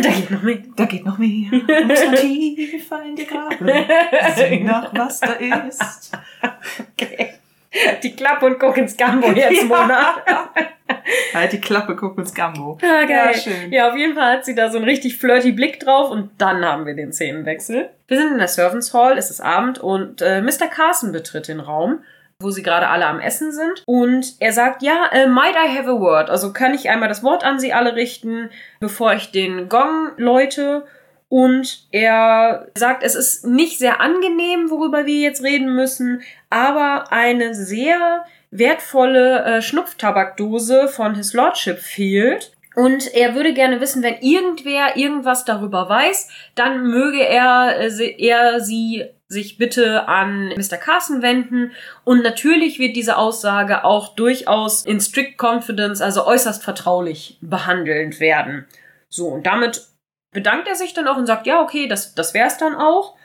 da 0.03 0.11
geht 0.11 0.31
noch 0.33 0.43
mehr. 0.43 0.59
Da 0.77 0.85
geht 0.85 1.07
noch 1.07 1.17
mehr. 1.17 1.49
Muss 1.49 2.05
man 2.07 2.17
tiefer 2.17 3.03
in 3.05 3.15
die 3.15 3.25
Grabe. 3.25 3.87
Sieh 4.35 4.65
nach, 4.65 4.93
was 4.93 5.21
da 5.21 5.33
ist. 5.35 6.13
Okay. 6.93 7.35
Die 8.03 8.17
Klappe 8.17 8.47
und 8.47 8.59
guck 8.59 8.77
ins 8.77 8.97
Gambo 8.97 9.29
jetzt, 9.35 9.65
Mona. 9.65 10.17
Halt 11.35 11.53
die 11.53 11.61
Klappe, 11.61 11.95
guck 11.95 12.19
ins 12.19 12.35
Gambo. 12.35 12.79
Ah, 12.83 13.05
geil. 13.05 13.09
Ja, 13.09 13.35
schön. 13.35 13.73
Ja, 13.73 13.89
auf 13.91 13.97
jeden 13.97 14.15
Fall 14.15 14.33
hat 14.39 14.45
sie 14.45 14.55
da 14.55 14.71
so 14.71 14.79
einen 14.79 14.87
richtig 14.87 15.17
flirty 15.17 15.53
Blick 15.53 15.79
drauf 15.81 16.11
und 16.11 16.31
dann 16.39 16.65
haben 16.65 16.85
wir 16.85 16.95
den 16.95 17.13
Szenenwechsel. 17.13 17.91
Wir 18.09 18.19
sind 18.19 18.33
in 18.33 18.39
der 18.39 18.49
Servants 18.49 18.93
Hall, 18.93 19.17
es 19.17 19.31
ist 19.31 19.41
Abend 19.41 19.79
und 19.79 20.21
äh, 20.21 20.43
Mr. 20.43 20.67
Carson 20.69 21.13
betritt 21.13 21.49
den 21.49 21.61
Raum, 21.61 22.01
wo 22.41 22.51
sie 22.51 22.63
gerade 22.63 22.89
alle 22.89 23.07
am 23.07 23.21
Essen 23.21 23.53
sind. 23.53 23.83
Und 23.87 24.35
er 24.41 24.53
sagt, 24.53 24.83
ja, 24.83 25.07
äh, 25.13 25.27
might 25.27 25.55
I 25.55 25.77
have 25.77 25.89
a 25.89 25.99
word? 25.99 26.31
Also 26.31 26.53
kann 26.53 26.75
ich 26.75 26.91
einmal 26.91 27.09
das 27.09 27.23
Wort 27.23 27.45
an 27.45 27.59
sie 27.59 27.73
alle 27.73 27.95
richten, 27.97 28.51
bevor 28.81 29.15
ich 29.15 29.31
den 29.31 29.69
Gong 29.69 30.11
läute? 30.17 30.87
Und 31.29 31.89
er 31.91 32.69
sagt, 32.77 33.03
es 33.03 33.15
ist 33.15 33.47
nicht 33.47 33.79
sehr 33.79 34.01
angenehm, 34.01 34.71
worüber 34.71 35.07
wir 35.07 35.19
jetzt 35.19 35.43
reden 35.43 35.75
müssen, 35.75 36.23
aber 36.51 37.11
eine 37.11 37.55
sehr 37.55 38.25
wertvolle 38.51 39.45
äh, 39.45 39.63
Schnupftabakdose 39.63 40.89
von 40.89 41.15
His 41.15 41.33
Lordship 41.33 41.79
fehlt. 41.79 42.53
Und 42.77 43.13
er 43.15 43.35
würde 43.35 43.55
gerne 43.55 43.81
wissen, 43.81 44.03
wenn 44.03 44.21
irgendwer 44.21 44.97
irgendwas 44.97 45.47
darüber 45.47 45.89
weiß, 45.89 46.29
dann 46.55 46.87
möge 46.87 47.27
er, 47.27 47.81
äh, 47.81 48.15
er 48.19 48.61
sie 48.61 49.07
sich 49.29 49.59
bitte 49.59 50.09
an 50.09 50.49
Mr. 50.51 50.77
Carson 50.77 51.23
wenden. 51.23 51.73
Und 52.05 52.23
natürlich 52.23 52.79
wird 52.79 52.97
diese 52.97 53.17
Aussage 53.17 53.85
auch 53.85 54.15
durchaus 54.15 54.85
in 54.85 55.01
strict 55.01 55.41
confidence, 55.43 56.01
also 56.01 56.27
äußerst 56.27 56.63
vertraulich 56.63 57.39
behandelt 57.41 58.21
werden. 58.21 58.67
So, 59.09 59.29
und 59.29 59.47
damit 59.47 59.87
bedankt 60.33 60.69
er 60.69 60.77
sich 60.77 60.95
dann 60.95 61.09
auch 61.09 61.17
und 61.17 61.27
sagt, 61.27 61.47
ja, 61.47 61.63
okay, 61.63 61.89
das, 61.89 62.15
das 62.15 62.35
wär's 62.35 62.59
dann 62.59 62.75
auch. 62.75 63.17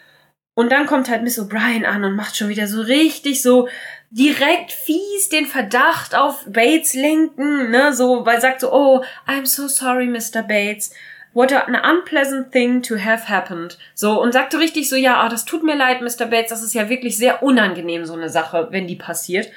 Und 0.53 0.71
dann 0.71 0.85
kommt 0.85 1.09
halt 1.09 1.23
Miss 1.23 1.39
O'Brien 1.39 1.85
an 1.85 2.03
und 2.03 2.15
macht 2.15 2.35
schon 2.35 2.49
wieder 2.49 2.67
so 2.67 2.81
richtig 2.81 3.41
so 3.41 3.69
direkt 4.09 4.73
fies 4.73 5.29
den 5.29 5.45
Verdacht 5.45 6.13
auf 6.15 6.43
Bates 6.45 6.93
lenken, 6.93 7.71
ne, 7.71 7.93
so, 7.93 8.25
weil 8.25 8.41
sagt 8.41 8.59
so, 8.59 8.73
oh, 8.73 9.03
I'm 9.25 9.45
so 9.45 9.67
sorry, 9.67 10.07
Mr. 10.07 10.43
Bates. 10.43 10.93
What 11.33 11.53
an 11.53 11.75
unpleasant 11.75 12.51
thing 12.51 12.81
to 12.83 12.95
have 12.97 13.29
happened. 13.29 13.77
So, 13.95 14.21
und 14.21 14.33
sagte 14.33 14.59
richtig 14.59 14.89
so, 14.89 14.95
ja, 14.95 15.21
ah, 15.21 15.29
das 15.29 15.45
tut 15.45 15.63
mir 15.63 15.75
leid, 15.75 16.01
Mr. 16.01 16.25
Bates, 16.25 16.49
das 16.49 16.61
ist 16.63 16.73
ja 16.73 16.89
wirklich 16.89 17.17
sehr 17.17 17.41
unangenehm, 17.41 18.05
so 18.05 18.13
eine 18.13 18.29
Sache, 18.29 18.67
wenn 18.71 18.87
die 18.87 18.95
passiert. 18.97 19.49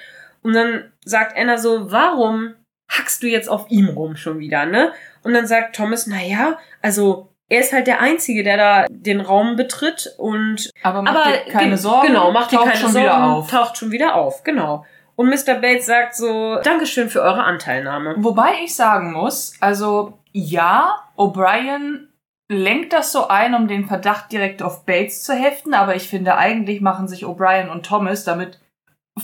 Und 0.42 0.52
dann 0.54 0.92
sagt 1.04 1.36
Anna 1.36 1.58
so, 1.58 1.90
warum 1.90 2.54
hackst 2.88 3.22
du 3.22 3.26
jetzt 3.26 3.48
auf 3.48 3.66
ihm 3.70 3.88
rum 3.88 4.14
schon 4.16 4.38
wieder, 4.38 4.66
ne? 4.66 4.92
Und 5.22 5.32
dann 5.34 5.46
sagt 5.46 5.74
Thomas, 5.74 6.06
na 6.06 6.22
ja, 6.22 6.58
also, 6.82 7.28
er 7.48 7.60
ist 7.60 7.72
halt 7.72 7.86
der 7.86 8.00
Einzige, 8.00 8.42
der 8.44 8.56
da 8.56 8.86
den 8.88 9.20
Raum 9.20 9.56
betritt 9.56 10.14
und 10.18 10.70
Aber 10.82 11.02
mach 11.02 11.14
aber 11.14 11.32
dir 11.32 11.52
keine 11.52 11.68
ge- 11.70 11.76
Sorgen. 11.78 12.06
Genau, 12.08 12.30
macht 12.30 12.52
dir 12.52 12.56
taucht 12.56 12.68
keine 12.68 12.78
schon 12.80 12.92
Sorgen, 12.92 13.06
wieder 13.06 13.24
auf. 13.24 13.50
taucht 13.50 13.76
schon 13.78 13.90
wieder 13.90 14.14
auf, 14.14 14.44
genau. 14.44 14.84
Und 15.16 15.28
Mr. 15.28 15.54
Bates 15.54 15.86
sagt 15.86 16.14
so, 16.14 16.58
Dankeschön 16.62 17.08
für 17.10 17.20
eure 17.22 17.42
Anteilnahme. 17.44 18.14
Wobei 18.18 18.50
ich 18.64 18.74
sagen 18.74 19.12
muss, 19.12 19.54
also 19.60 20.18
ja, 20.34 20.98
O'Brien 21.16 22.08
lenkt 22.48 22.92
das 22.92 23.12
so 23.12 23.28
ein, 23.28 23.54
um 23.54 23.68
den 23.68 23.86
Verdacht 23.86 24.30
direkt 24.32 24.62
auf 24.62 24.84
Bates 24.84 25.22
zu 25.22 25.32
heften, 25.32 25.72
aber 25.72 25.94
ich 25.96 26.08
finde, 26.08 26.36
eigentlich 26.36 26.80
machen 26.80 27.08
sich 27.08 27.24
O'Brien 27.24 27.70
und 27.70 27.86
Thomas 27.86 28.24
damit 28.24 28.58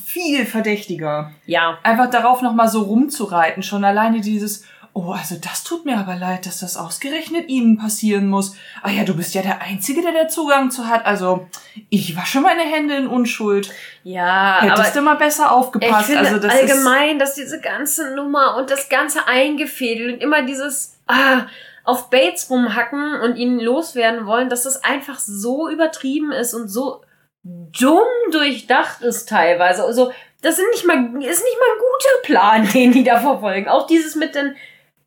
viel 0.05 0.47
verdächtiger. 0.47 1.33
Ja, 1.47 1.79
Einfach 1.83 2.09
darauf 2.11 2.43
nochmal 2.43 2.69
so 2.69 2.83
rumzureiten, 2.83 3.63
schon 3.65 3.85
alleine 3.85 4.21
dieses, 4.21 4.65
oh, 4.93 5.11
also 5.13 5.35
das 5.37 5.65
tut 5.65 5.85
mir 5.85 5.99
aber 5.99 6.15
leid, 6.15 6.47
dass 6.47 6.61
das 6.61 6.77
ausgerechnet 6.77 7.49
ihnen 7.49 7.77
passieren 7.77 8.29
muss. 8.29 8.57
Ah 8.83 8.91
ja, 8.91 9.05
du 9.05 9.17
bist 9.17 9.35
ja 9.35 9.43
der 9.43 9.61
Einzige, 9.61 10.03
der 10.03 10.13
da 10.13 10.29
Zugang 10.29 10.71
zu 10.71 10.87
hat, 10.87 11.07
also 11.07 11.49
ich 11.91 12.17
wasche 12.17 12.41
meine 12.41 12.63
Hände 12.63 12.95
in 12.97 13.09
Unschuld. 13.09 13.73
ja, 14.05 14.61
Hättest 14.61 14.79
aber 14.79 14.91
du 14.91 15.03
mal 15.03 15.17
besser 15.17 15.47
ich 15.47 15.51
aufgepasst. 15.51 16.07
finde 16.07 16.21
also 16.29 16.39
das 16.39 16.55
allgemein, 16.55 17.19
dass 17.19 17.35
diese 17.35 17.61
ganze 17.61 18.15
Nummer 18.15 18.57
und 18.57 18.71
das 18.71 18.89
ganze 18.89 19.27
eingefädelt 19.27 20.15
und 20.15 20.23
immer 20.23 20.43
dieses 20.43 21.00
ah, 21.11 21.47
auf 21.85 22.11
Bates 22.11 22.51
rumhacken 22.51 23.21
und 23.21 23.37
ihn 23.37 23.59
loswerden 23.59 24.27
wollen, 24.27 24.49
dass 24.49 24.65
das 24.65 24.85
einfach 24.85 25.19
so 25.19 25.69
übertrieben 25.69 26.33
ist 26.33 26.55
und 26.55 26.69
so 26.69 27.03
dumm 27.43 28.07
durchdacht 28.31 29.03
ist 29.03 29.29
teilweise. 29.29 29.85
Also, 29.85 30.13
das 30.43 30.57
sind 30.57 30.71
nicht 30.71 30.87
mal, 30.87 30.97
ist 30.97 31.15
nicht 31.15 31.59
mal 31.59 31.75
ein 31.75 31.79
guter 31.79 32.23
Plan, 32.23 32.69
den 32.73 32.93
die 32.93 33.05
da 33.05 33.19
verfolgen. 33.21 33.69
Auch 33.69 33.87
dieses 33.87 34.15
mit 34.15 34.35
den, 34.35 34.57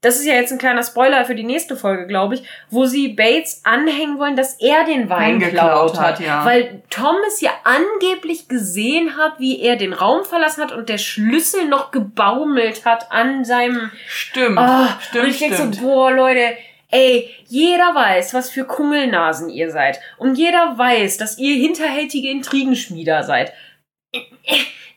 das 0.04 0.18
ist 0.18 0.26
ja 0.26 0.34
jetzt 0.34 0.52
ein 0.52 0.58
kleiner 0.58 0.84
Spoiler 0.84 1.24
für 1.24 1.34
die 1.34 1.46
nächste 1.46 1.78
Folge, 1.78 2.08
glaube 2.08 2.36
ich, 2.36 2.44
wo 2.70 2.86
sie 2.86 3.08
Bates 3.08 3.62
anhängen 3.64 4.20
wollen, 4.20 4.36
dass 4.36 4.60
er 4.60 4.84
den 4.84 5.10
Wein 5.10 5.40
geklaut 5.40 5.98
hat. 5.98 6.20
Ja. 6.20 6.46
Weil 6.46 6.84
Thomas 6.90 7.40
ja 7.40 7.52
angeblich 7.64 8.50
gesehen 8.50 9.18
hat, 9.18 9.40
wie 9.40 9.62
er 9.62 9.78
den 9.78 9.94
Raum 9.94 10.26
verlassen 10.26 10.62
hat 10.62 10.74
und 10.74 10.90
der 10.90 10.98
Schlüssel 10.98 11.68
noch 11.70 11.92
gebaumelt 11.92 12.86
hat 12.86 13.12
an 13.12 13.46
seinem. 13.46 13.92
Stimmt. 14.06 14.60
Oh, 14.60 14.88
stimmt. 15.00 15.24
Und 15.24 15.30
ich 15.32 15.40
denke 15.40 15.56
so, 15.56 15.82
boah, 15.82 16.12
Leute, 16.12 16.58
Ey, 16.92 17.34
jeder 17.48 17.96
weiß, 17.96 18.36
was 18.36 18.52
für 18.52 18.66
Kungelnasen 18.66 19.50
ihr 19.50 19.72
seid. 19.72 20.00
Und 20.20 20.38
jeder 20.38 20.78
weiß, 20.78 21.18
dass 21.18 21.40
ihr 21.40 21.56
hinterhältige 21.56 22.30
Intrigenschmieder 22.30 23.24
seid. 23.24 23.52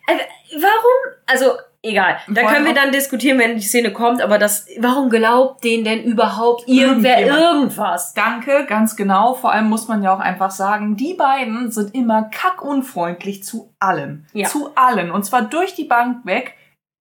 Äh, 0.07 0.19
warum? 0.53 1.17
Also, 1.27 1.53
egal. 1.83 2.19
Da 2.29 2.43
können 2.43 2.65
wir 2.65 2.75
dann 2.75 2.93
diskutieren, 2.93 3.39
wenn 3.39 3.57
die 3.57 3.63
Szene 3.63 3.93
kommt, 3.93 4.23
aber 4.23 4.39
das, 4.39 4.67
warum 4.79 5.11
glaubt 5.11 5.65
denen 5.65 5.85
denn 5.85 6.05
überhaupt 6.05 6.69
irgendwer 6.69 7.21
irgendwas? 7.21 8.15
Danke, 8.15 8.67
ganz 8.69 8.97
genau. 8.97 9.35
Vor 9.35 9.53
allem 9.53 9.69
muss 9.69 9.89
man 9.89 10.03
ja 10.03 10.15
auch 10.15 10.21
einfach 10.21 10.51
sagen, 10.51 10.97
die 10.97 11.15
beiden 11.15 11.71
sind 11.71 11.95
immer 11.95 12.25
kackunfreundlich 12.25 13.45
zu 13.45 13.75
allem. 13.79 14.27
Ja. 14.33 14.49
Zu 14.49 14.71
allen. 14.75 15.11
Und 15.11 15.25
zwar 15.25 15.43
durch 15.43 15.75
die 15.75 15.85
Bank 15.85 16.25
weg. 16.25 16.55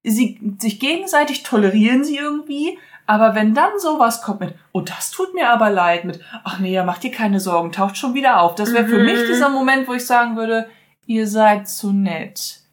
Sie, 0.07 0.39
sich 0.59 0.79
gegenseitig 0.79 1.41
tolerieren 1.41 2.03
sie 2.03 2.17
irgendwie, 2.17 2.77
aber 3.07 3.33
wenn 3.33 3.55
dann 3.55 3.79
sowas 3.79 4.21
kommt 4.21 4.39
mit, 4.39 4.53
oh, 4.71 4.81
das 4.81 5.09
tut 5.09 5.33
mir 5.33 5.49
aber 5.49 5.71
leid, 5.71 6.05
mit, 6.05 6.19
ach 6.43 6.59
nee, 6.59 6.73
ja, 6.73 6.83
mach 6.83 6.99
dir 6.99 7.09
keine 7.09 7.39
Sorgen, 7.39 7.71
taucht 7.71 7.97
schon 7.97 8.13
wieder 8.13 8.39
auf. 8.41 8.53
Das 8.53 8.71
wäre 8.71 8.83
mhm. 8.83 8.89
für 8.89 8.99
mich 8.99 9.19
mhm. 9.19 9.27
dieser 9.27 9.49
Moment, 9.49 9.87
wo 9.87 9.93
ich 9.93 10.05
sagen 10.05 10.35
würde, 10.35 10.69
ihr 11.07 11.25
seid 11.27 11.67
zu 11.67 11.91
nett 11.91 12.64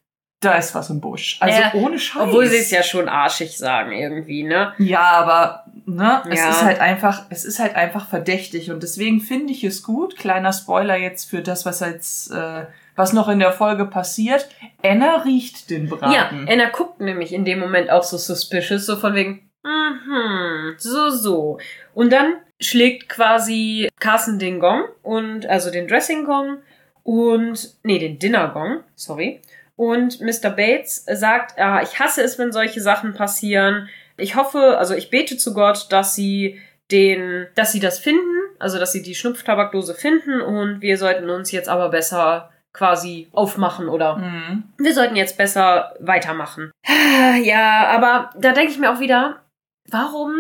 da 0.43 0.55
ist 0.55 0.75
was 0.75 0.91
im 0.91 1.01
Busch. 1.01 1.39
Also 1.41 1.61
ja, 1.61 1.73
ohne 1.75 1.99
Scheiß. 1.99 2.23
Obwohl 2.23 2.47
sie 2.47 2.59
es 2.59 2.71
ja 2.71 2.83
schon 2.83 3.09
arschig 3.09 3.57
sagen 3.57 3.93
irgendwie, 3.93 4.43
ne? 4.43 4.75
Ja, 4.79 5.01
aber 5.03 5.65
ne, 5.87 6.23
es 6.29 6.39
ja. 6.39 6.51
ist 6.51 6.63
halt 6.63 6.81
einfach, 6.81 7.25
es 7.31 7.45
ist 7.45 7.59
halt 7.59 7.77
einfach 7.77 8.09
verdächtig 8.09 8.71
und 8.71 8.83
deswegen 8.83 9.21
finde 9.21 9.53
ich 9.53 9.65
es 9.65 9.83
gut. 9.83 10.17
Kleiner 10.17 10.53
Spoiler 10.53 10.97
jetzt 10.97 11.31
für 11.31 11.43
das, 11.43 11.65
was 11.65 11.81
jetzt 11.81 12.31
äh, 12.33 12.67
was 12.97 13.13
noch 13.13 13.29
in 13.29 13.39
der 13.39 13.53
Folge 13.53 13.87
passiert. 13.87 14.49
Anna 14.83 15.23
riecht 15.23 15.71
den 15.71 15.89
Braten. 15.89 16.13
Ja, 16.13 16.31
Anna 16.53 16.69
guckt 16.71 17.01
nämlich 17.01 17.33
in 17.33 17.45
dem 17.45 17.59
Moment 17.59 17.91
auch 17.91 18.03
so 18.03 18.17
suspicious, 18.17 18.85
so 18.85 18.97
von 18.97 19.15
wegen, 19.15 19.51
mhm, 19.63 20.75
so 20.77 21.11
so. 21.11 21.59
Und 21.95 22.13
dann 22.13 22.35
schlägt 22.61 23.09
quasi 23.09 23.89
Carson 23.99 24.39
den 24.39 24.61
Gong 24.61 24.85
und 25.03 25.47
also 25.47 25.71
den 25.71 25.89
Dressing 25.89 26.25
Gong 26.25 26.59
und 27.03 27.75
nee, 27.83 27.99
den 27.99 28.19
Dinner 28.19 28.49
Gong, 28.49 28.81
sorry. 28.95 29.41
Und 29.77 30.21
Mr. 30.21 30.51
Bates 30.51 31.05
sagt, 31.07 31.59
ah, 31.59 31.83
ich 31.83 31.99
hasse 31.99 32.23
es, 32.23 32.39
wenn 32.39 32.53
solche 32.53 32.81
Sachen 32.81 33.15
passieren. 33.15 33.89
Ich 34.17 34.37
hoffe, 34.37 34.79
also 34.79 34.95
ich 34.95 35.11
bete 35.11 35.37
zu 35.37 35.55
Gott, 35.55 35.87
dass 35.91 36.15
sie 36.15 36.61
den, 36.91 37.47
dass 37.55 37.73
sie 37.73 37.81
das 37.81 37.99
finden, 37.99 38.39
also 38.59 38.79
dass 38.79 38.93
sie 38.93 39.03
die 39.03 39.15
Schnupftabakdose 39.15 39.95
finden 39.95 40.41
und 40.41 40.83
wir 40.83 40.99
sollten 40.99 41.31
uns 41.31 41.51
jetzt 41.51 41.69
aber 41.69 41.89
besser 41.89 42.51
quasi 42.73 43.29
aufmachen 43.33 43.89
oder 43.89 44.17
mhm. 44.17 44.65
wir 44.79 44.95
sollten 44.95 45.17
jetzt 45.17 45.37
besser 45.37 45.95
weitermachen. 46.01 46.71
Ja, 47.45 47.87
aber 47.89 48.31
da 48.37 48.53
denke 48.53 48.73
ich 48.73 48.79
mir 48.79 48.93
auch 48.93 48.99
wieder, 48.99 49.43
warum 49.89 50.33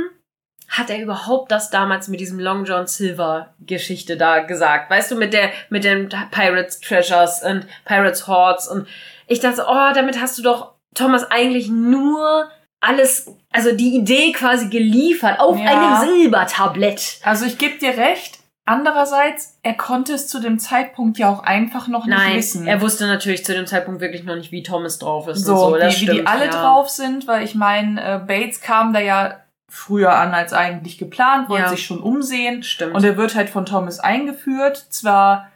hat 0.69 0.91
er 0.91 1.01
überhaupt 1.01 1.53
das 1.53 1.71
damals 1.71 2.09
mit 2.09 2.19
diesem 2.19 2.41
Long 2.41 2.65
John 2.65 2.87
Silver 2.87 3.55
Geschichte 3.61 4.17
da 4.17 4.41
gesagt? 4.41 4.91
Weißt 4.91 5.11
du, 5.11 5.17
mit 5.17 5.33
der, 5.33 5.51
mit 5.69 5.85
den 5.85 6.09
Pirates 6.31 6.81
Treasures 6.81 7.43
und 7.43 7.67
Pirates 7.85 8.27
Hordes 8.27 8.69
und 8.69 8.89
ich 9.33 9.41
dachte, 9.41 9.65
oh, 9.69 9.93
damit 9.95 10.21
hast 10.21 10.39
du 10.39 10.43
doch 10.43 10.73
Thomas 10.95 11.31
eigentlich 11.31 11.69
nur 11.69 12.49
alles, 12.81 13.35
also 13.51 13.75
die 13.75 13.97
Idee 13.97 14.33
quasi 14.33 14.69
geliefert 14.69 15.41
auf 15.41 15.59
ja. 15.59 15.67
einem 15.67 16.09
Silbertablett. 16.09 17.21
Also 17.23 17.47
ich 17.47 17.59
gebe 17.59 17.79
dir 17.79 17.97
recht. 17.97 18.41
Andererseits, 18.65 19.59
er 19.65 19.75
konnte 19.75 20.13
es 20.15 20.29
zu 20.29 20.39
dem 20.39 20.61
Zeitpunkt 20.61 21.19
ja 21.19 21.29
auch 21.29 21.43
einfach 21.43 21.89
noch 21.89 22.07
nicht 22.07 22.17
Nein, 22.17 22.37
wissen. 22.37 22.67
Er 22.69 22.81
wusste 22.81 23.07
natürlich 23.07 23.45
zu 23.45 23.53
dem 23.55 23.67
Zeitpunkt 23.67 24.01
wirklich 24.01 24.23
noch 24.23 24.37
nicht, 24.37 24.53
wie 24.53 24.63
Thomas 24.63 25.01
drauf 25.01 25.27
ist. 25.27 25.45
So, 25.45 25.57
so. 25.57 25.75
Wie, 25.75 25.91
stimmt, 25.91 26.11
wie, 26.13 26.21
die 26.21 26.27
alle 26.29 26.45
ja. 26.45 26.51
drauf 26.51 26.89
sind, 26.89 27.27
weil 27.27 27.43
ich 27.43 27.57
meine, 27.57 28.01
äh, 28.01 28.19
Bates 28.19 28.61
kam 28.61 28.93
da 28.93 29.01
ja 29.01 29.41
früher 29.69 30.15
an 30.15 30.33
als 30.33 30.53
eigentlich 30.53 30.97
geplant, 30.99 31.49
wollte 31.49 31.65
ja. 31.65 31.71
sich 31.71 31.85
schon 31.85 32.01
umsehen. 32.01 32.63
Stimmt. 32.63 32.95
Und 32.95 33.03
er 33.03 33.17
wird 33.17 33.35
halt 33.35 33.51
von 33.51 33.67
Thomas 33.67 33.99
eingeführt. 33.99 34.87
Zwar 34.91 35.51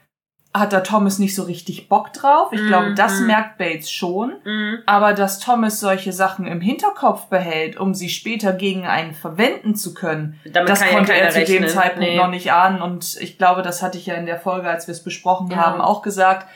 hat 0.58 0.72
da 0.72 0.80
Thomas 0.80 1.18
nicht 1.18 1.34
so 1.34 1.42
richtig 1.42 1.88
Bock 1.88 2.12
drauf. 2.12 2.52
Ich 2.52 2.60
mm, 2.60 2.66
glaube, 2.66 2.94
das 2.94 3.20
mm. 3.20 3.26
merkt 3.26 3.58
Bates 3.58 3.90
schon. 3.90 4.34
Mm. 4.44 4.78
Aber 4.86 5.12
dass 5.12 5.38
Thomas 5.40 5.80
solche 5.80 6.12
Sachen 6.12 6.46
im 6.46 6.60
Hinterkopf 6.60 7.26
behält, 7.26 7.76
um 7.78 7.94
sie 7.94 8.08
später 8.08 8.52
gegen 8.52 8.86
einen 8.86 9.14
verwenden 9.14 9.74
zu 9.74 9.94
können, 9.94 10.40
Damit 10.44 10.68
das 10.68 10.86
konnte 10.86 11.14
er 11.14 11.30
zu 11.30 11.38
rechnen. 11.38 11.62
dem 11.62 11.68
Zeitpunkt 11.68 12.08
nee. 12.08 12.16
noch 12.16 12.28
nicht 12.28 12.52
ahnen. 12.52 12.82
Und 12.82 13.16
ich 13.20 13.38
glaube, 13.38 13.62
das 13.62 13.82
hatte 13.82 13.98
ich 13.98 14.06
ja 14.06 14.14
in 14.14 14.26
der 14.26 14.38
Folge, 14.38 14.68
als 14.68 14.86
wir 14.86 14.92
es 14.92 15.02
besprochen 15.02 15.50
ja. 15.50 15.58
haben, 15.58 15.80
auch 15.80 16.02
gesagt. 16.02 16.46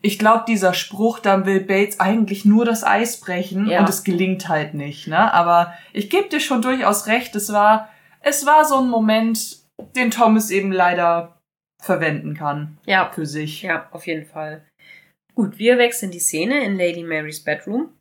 Ich 0.00 0.18
glaube, 0.18 0.44
dieser 0.46 0.74
Spruch, 0.74 1.18
dann 1.18 1.44
will 1.44 1.60
Bates 1.60 1.98
eigentlich 1.98 2.44
nur 2.44 2.64
das 2.64 2.84
Eis 2.84 3.20
brechen 3.20 3.66
ja. 3.66 3.80
und 3.80 3.88
es 3.88 4.04
gelingt 4.04 4.48
halt 4.48 4.74
nicht. 4.74 5.08
Ne? 5.08 5.32
Aber 5.32 5.74
ich 5.92 6.08
gebe 6.08 6.28
dir 6.28 6.40
schon 6.40 6.62
durchaus 6.62 7.06
recht, 7.06 7.34
es 7.34 7.52
war, 7.52 7.88
es 8.20 8.46
war 8.46 8.64
so 8.64 8.78
ein 8.78 8.88
Moment, 8.88 9.58
den 9.96 10.10
Thomas 10.10 10.50
eben 10.50 10.72
leider 10.72 11.37
verwenden 11.80 12.34
kann. 12.34 12.78
Ja. 12.86 13.10
Für 13.10 13.26
sich. 13.26 13.62
Ja, 13.62 13.88
auf 13.92 14.06
jeden 14.06 14.26
Fall. 14.26 14.64
Gut, 15.34 15.58
wir 15.58 15.78
wechseln 15.78 16.10
die 16.10 16.18
Szene 16.18 16.64
in 16.64 16.76
Lady 16.76 17.02
Marys 17.02 17.42
Bedroom. 17.42 17.92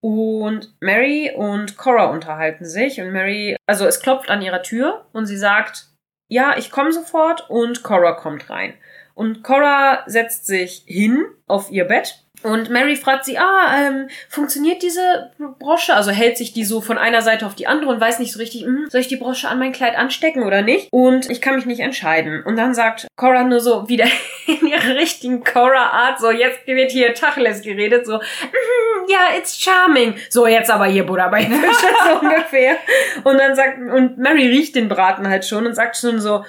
Und 0.00 0.74
Mary 0.80 1.32
und 1.34 1.76
Cora 1.76 2.10
unterhalten 2.10 2.66
sich. 2.66 3.00
Und 3.00 3.10
Mary, 3.10 3.56
also 3.66 3.86
es 3.86 4.00
klopft 4.00 4.30
an 4.30 4.42
ihrer 4.42 4.62
Tür 4.62 5.06
und 5.12 5.26
sie 5.26 5.38
sagt, 5.38 5.88
ja, 6.30 6.56
ich 6.56 6.70
komme 6.70 6.92
sofort. 6.92 7.48
Und 7.48 7.82
Cora 7.82 8.12
kommt 8.12 8.50
rein. 8.50 8.74
Und 9.14 9.42
Cora 9.42 10.04
setzt 10.06 10.46
sich 10.46 10.84
hin 10.86 11.24
auf 11.46 11.70
ihr 11.70 11.84
Bett 11.84 12.23
und 12.44 12.68
Mary 12.68 12.94
fragt 12.94 13.24
sie, 13.24 13.38
ah, 13.38 13.74
ähm, 13.74 14.08
funktioniert 14.28 14.82
diese 14.82 15.30
Brosche? 15.58 15.94
Also 15.94 16.10
hält 16.10 16.36
sich 16.36 16.52
die 16.52 16.64
so 16.64 16.82
von 16.82 16.98
einer 16.98 17.22
Seite 17.22 17.46
auf 17.46 17.54
die 17.54 17.66
andere 17.66 17.90
und 17.90 18.00
weiß 18.00 18.18
nicht 18.18 18.32
so 18.32 18.38
richtig, 18.38 18.64
hm, 18.64 18.86
soll 18.90 19.00
ich 19.00 19.08
die 19.08 19.16
Brosche 19.16 19.48
an 19.48 19.58
mein 19.58 19.72
Kleid 19.72 19.96
anstecken 19.96 20.42
oder 20.42 20.60
nicht? 20.60 20.88
Und 20.90 21.30
ich 21.30 21.40
kann 21.40 21.56
mich 21.56 21.64
nicht 21.64 21.80
entscheiden. 21.80 22.42
Und 22.44 22.56
dann 22.56 22.74
sagt 22.74 23.06
Cora 23.16 23.44
nur 23.44 23.60
so 23.60 23.88
wieder 23.88 24.04
in 24.46 24.66
ihrer 24.66 24.94
richtigen 24.94 25.42
Cora-Art, 25.42 26.20
so 26.20 26.30
jetzt 26.30 26.66
wird 26.66 26.90
hier 26.90 27.14
Tacheles 27.14 27.62
geredet, 27.62 28.06
so, 28.06 28.18
mm, 28.18 29.08
ja, 29.08 29.36
it's 29.38 29.58
charming. 29.58 30.14
So, 30.28 30.46
jetzt 30.46 30.70
aber 30.70 30.84
hier 30.84 31.04
Buddha 31.04 31.28
bei 31.28 31.46
Fische, 31.46 31.86
so 32.08 32.20
ungefähr. 32.20 32.76
Und 33.24 33.38
dann 33.38 33.54
sagt, 33.54 33.78
und 33.78 34.18
Mary 34.18 34.48
riecht 34.48 34.74
den 34.74 34.88
Braten 34.88 35.28
halt 35.28 35.46
schon 35.46 35.66
und 35.66 35.74
sagt 35.74 35.96
schon 35.96 36.20
so, 36.20 36.44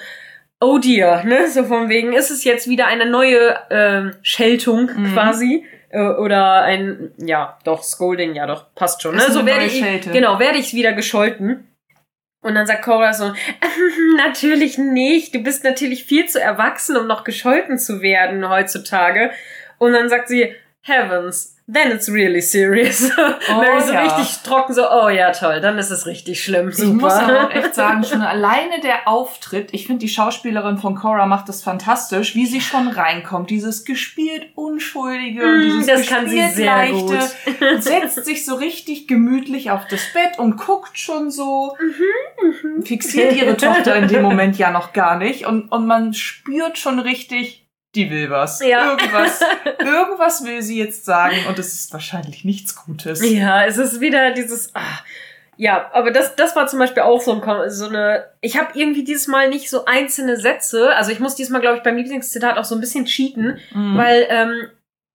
oh 0.60 0.78
dear, 0.78 1.24
ne? 1.24 1.48
So 1.48 1.64
von 1.64 1.88
wegen, 1.88 2.12
ist 2.12 2.30
es 2.30 2.44
jetzt 2.44 2.68
wieder 2.68 2.86
eine 2.86 3.06
neue 3.06 3.56
ähm, 3.70 4.12
Scheltung 4.22 4.90
mhm. 4.94 5.14
quasi. 5.14 5.64
Äh, 5.96 6.08
oder 6.10 6.60
ein, 6.62 7.12
ja, 7.16 7.56
doch, 7.64 7.82
Scolding, 7.82 8.34
ja 8.34 8.46
doch, 8.46 8.66
passt 8.74 9.00
schon. 9.00 9.16
Ne? 9.16 9.30
So 9.30 9.46
werde 9.46 9.64
ich, 9.64 9.78
Schelte. 9.78 10.10
genau, 10.10 10.38
werde 10.38 10.58
ich 10.58 10.74
wieder 10.74 10.92
gescholten. 10.92 11.68
Und 12.42 12.54
dann 12.54 12.66
sagt 12.66 12.84
Cora 12.84 13.14
so, 13.14 13.32
natürlich 14.18 14.76
nicht, 14.76 15.34
du 15.34 15.42
bist 15.42 15.64
natürlich 15.64 16.04
viel 16.04 16.26
zu 16.28 16.38
erwachsen, 16.38 16.98
um 16.98 17.06
noch 17.06 17.24
gescholten 17.24 17.78
zu 17.78 18.02
werden 18.02 18.46
heutzutage. 18.46 19.30
Und 19.78 19.94
dann 19.94 20.10
sagt 20.10 20.28
sie, 20.28 20.54
Heavens, 20.86 21.56
then 21.66 21.90
it's 21.90 22.08
really 22.08 22.40
serious. 22.40 23.10
Oh, 23.48 23.60
Mary 23.60 23.80
so 23.80 23.92
ja. 23.92 24.02
richtig 24.02 24.42
trocken, 24.42 24.74
so, 24.74 24.82
oh 24.90 25.08
ja, 25.08 25.30
toll, 25.30 25.60
dann 25.60 25.78
ist 25.78 25.90
es 25.90 26.06
richtig 26.06 26.42
schlimm. 26.42 26.72
Super. 26.72 26.88
Ich 26.88 26.94
muss 26.94 27.12
aber 27.12 27.54
echt 27.54 27.74
sagen, 27.74 28.04
schon 28.04 28.22
alleine 28.22 28.80
der 28.80 29.06
Auftritt, 29.06 29.72
ich 29.72 29.86
finde, 29.86 30.00
die 30.00 30.08
Schauspielerin 30.08 30.78
von 30.78 30.94
Cora 30.96 31.26
macht 31.26 31.48
das 31.48 31.62
fantastisch, 31.62 32.34
wie 32.34 32.46
sie 32.46 32.60
schon 32.60 32.88
reinkommt. 32.88 33.50
Dieses 33.50 33.84
gespielt 33.84 34.48
Unschuldige 34.54 35.42
mm, 35.44 35.48
und 35.48 35.62
dieses 35.62 35.86
das 35.86 36.06
kann 36.06 36.28
sie 36.28 36.48
sehr 36.48 36.66
Leichte. 36.66 37.18
Gut. 37.58 37.82
setzt 37.82 38.24
sich 38.24 38.44
so 38.44 38.54
richtig 38.54 39.06
gemütlich 39.06 39.70
auf 39.70 39.86
das 39.86 40.12
Bett 40.12 40.38
und 40.38 40.56
guckt 40.56 40.98
schon 40.98 41.30
so, 41.30 41.76
mhm, 41.78 42.76
mhm. 42.78 42.82
fixiert 42.82 43.34
ihre 43.34 43.56
Tochter 43.56 43.96
in 43.96 44.08
dem 44.08 44.22
Moment 44.28 44.58
ja 44.58 44.70
noch 44.70 44.92
gar 44.92 45.18
nicht 45.18 45.46
und, 45.46 45.70
und 45.70 45.86
man 45.86 46.14
spürt 46.14 46.78
schon 46.78 46.98
richtig, 46.98 47.65
die 47.96 48.10
will 48.10 48.30
was. 48.30 48.60
Ja. 48.60 48.90
Irgendwas, 48.90 49.40
irgendwas 49.78 50.44
will 50.44 50.62
sie 50.62 50.78
jetzt 50.78 51.04
sagen 51.04 51.36
und 51.48 51.58
es 51.58 51.74
ist 51.74 51.92
wahrscheinlich 51.92 52.44
nichts 52.44 52.76
Gutes. 52.76 53.28
Ja, 53.28 53.64
es 53.64 53.78
ist 53.78 54.00
wieder 54.00 54.32
dieses. 54.32 54.74
Ah, 54.74 55.00
ja, 55.56 55.90
aber 55.94 56.10
das, 56.10 56.36
das 56.36 56.54
war 56.54 56.66
zum 56.66 56.78
Beispiel 56.78 57.02
auch 57.02 57.20
so, 57.20 57.32
ein, 57.32 57.70
so 57.70 57.88
eine. 57.88 58.26
Ich 58.42 58.58
habe 58.58 58.68
irgendwie 58.74 59.04
dieses 59.04 59.26
Mal 59.26 59.48
nicht 59.48 59.70
so 59.70 59.86
einzelne 59.86 60.36
Sätze. 60.36 60.94
Also 60.94 61.10
ich 61.10 61.18
muss 61.18 61.34
diesmal, 61.34 61.62
glaube 61.62 61.78
ich, 61.78 61.82
beim 61.82 61.96
Lieblingszitat 61.96 62.58
auch 62.58 62.64
so 62.64 62.74
ein 62.74 62.80
bisschen 62.80 63.06
cheaten, 63.06 63.58
mhm. 63.72 63.96
weil 63.96 64.26
ähm, 64.28 64.68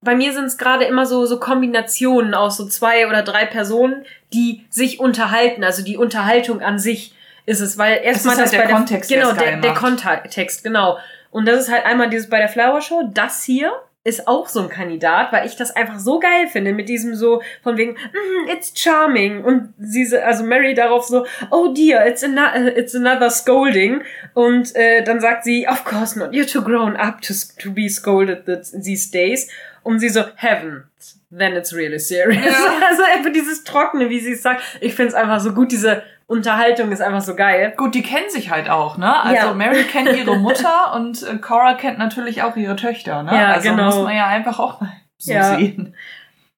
bei 0.03 0.15
mir 0.15 0.33
sind 0.33 0.45
es 0.45 0.57
gerade 0.57 0.85
immer 0.85 1.05
so, 1.05 1.27
so 1.27 1.39
Kombinationen 1.39 2.33
aus 2.33 2.57
so 2.57 2.67
zwei 2.67 3.07
oder 3.07 3.21
drei 3.21 3.45
Personen, 3.45 4.03
die 4.33 4.65
sich 4.69 4.99
unterhalten. 4.99 5.63
Also 5.63 5.83
die 5.83 5.97
Unterhaltung 5.97 6.61
an 6.61 6.79
sich 6.79 7.13
ist 7.45 7.59
es, 7.59 7.77
weil 7.77 8.01
erstmal 8.03 8.35
das, 8.35 8.51
halt 8.51 8.63
der 8.63 8.75
Kontext, 8.75 9.11
genau 9.11 9.33
der, 9.33 9.57
der 9.57 9.73
Kontext, 9.75 10.63
genau. 10.63 10.97
Und 11.31 11.47
das 11.47 11.61
ist 11.61 11.71
halt 11.71 11.85
einmal 11.85 12.09
dieses 12.09 12.29
bei 12.29 12.37
der 12.37 12.49
Flower 12.49 12.81
Show, 12.81 13.09
das 13.13 13.43
hier, 13.43 13.71
ist 14.03 14.27
auch 14.27 14.47
so 14.47 14.61
ein 14.61 14.69
Kandidat, 14.69 15.31
weil 15.31 15.45
ich 15.45 15.55
das 15.55 15.75
einfach 15.75 15.99
so 15.99 16.19
geil 16.19 16.47
finde 16.47 16.73
mit 16.73 16.89
diesem 16.89 17.15
so 17.15 17.43
von 17.61 17.77
wegen 17.77 17.91
mm, 17.91 18.49
it's 18.49 18.73
charming. 18.75 19.43
Und 19.43 19.73
sie 19.77 20.17
also 20.17 20.43
Mary 20.43 20.73
darauf 20.73 21.05
so 21.05 21.25
oh 21.51 21.71
dear 21.73 22.05
it's, 22.07 22.23
an 22.23 22.37
it's 22.75 22.95
another 22.95 23.29
scolding. 23.29 24.01
Und 24.33 24.75
äh, 24.75 25.03
dann 25.03 25.19
sagt 25.19 25.43
sie 25.43 25.67
of 25.67 25.85
course 25.85 26.17
not 26.17 26.31
you're 26.31 26.51
too 26.51 26.63
grown 26.63 26.95
up 26.95 27.21
to, 27.21 27.33
to 27.59 27.71
be 27.71 27.87
scolded 27.89 28.45
these 28.83 29.11
days. 29.11 29.47
Und 29.83 29.99
sie 29.99 30.09
so 30.09 30.23
heaven 30.35 30.85
then 31.29 31.55
it's 31.55 31.71
really 31.71 31.99
serious. 31.99 32.43
Ja. 32.43 32.79
also 32.89 33.03
einfach 33.03 33.31
dieses 33.31 33.63
trockene 33.63 34.09
wie 34.09 34.19
sie 34.19 34.31
es 34.31 34.41
sagt. 34.41 34.63
Ich 34.81 34.95
finde 34.95 35.09
es 35.09 35.13
einfach 35.13 35.39
so 35.39 35.53
gut 35.53 35.71
diese 35.71 36.01
Unterhaltung 36.31 36.93
ist 36.93 37.01
einfach 37.01 37.19
so 37.19 37.35
geil. 37.35 37.73
Gut, 37.75 37.93
die 37.93 38.03
kennen 38.03 38.29
sich 38.29 38.49
halt 38.49 38.69
auch, 38.69 38.97
ne? 38.97 39.21
Also 39.21 39.47
ja. 39.47 39.53
Mary 39.53 39.83
kennt 39.83 40.15
ihre 40.15 40.35
Mutter 40.39 40.93
und 40.95 41.21
äh, 41.23 41.35
Cora 41.37 41.73
kennt 41.73 41.99
natürlich 41.99 42.41
auch 42.41 42.55
ihre 42.55 42.77
Töchter, 42.77 43.21
ne? 43.23 43.35
Ja, 43.35 43.51
also 43.51 43.69
genau. 43.69 43.85
muss 43.87 43.95
man 43.97 44.15
ja 44.15 44.27
einfach 44.27 44.57
auch 44.57 44.79
mal 44.79 44.93
so 45.17 45.33
ja. 45.33 45.57
sehen. 45.57 45.93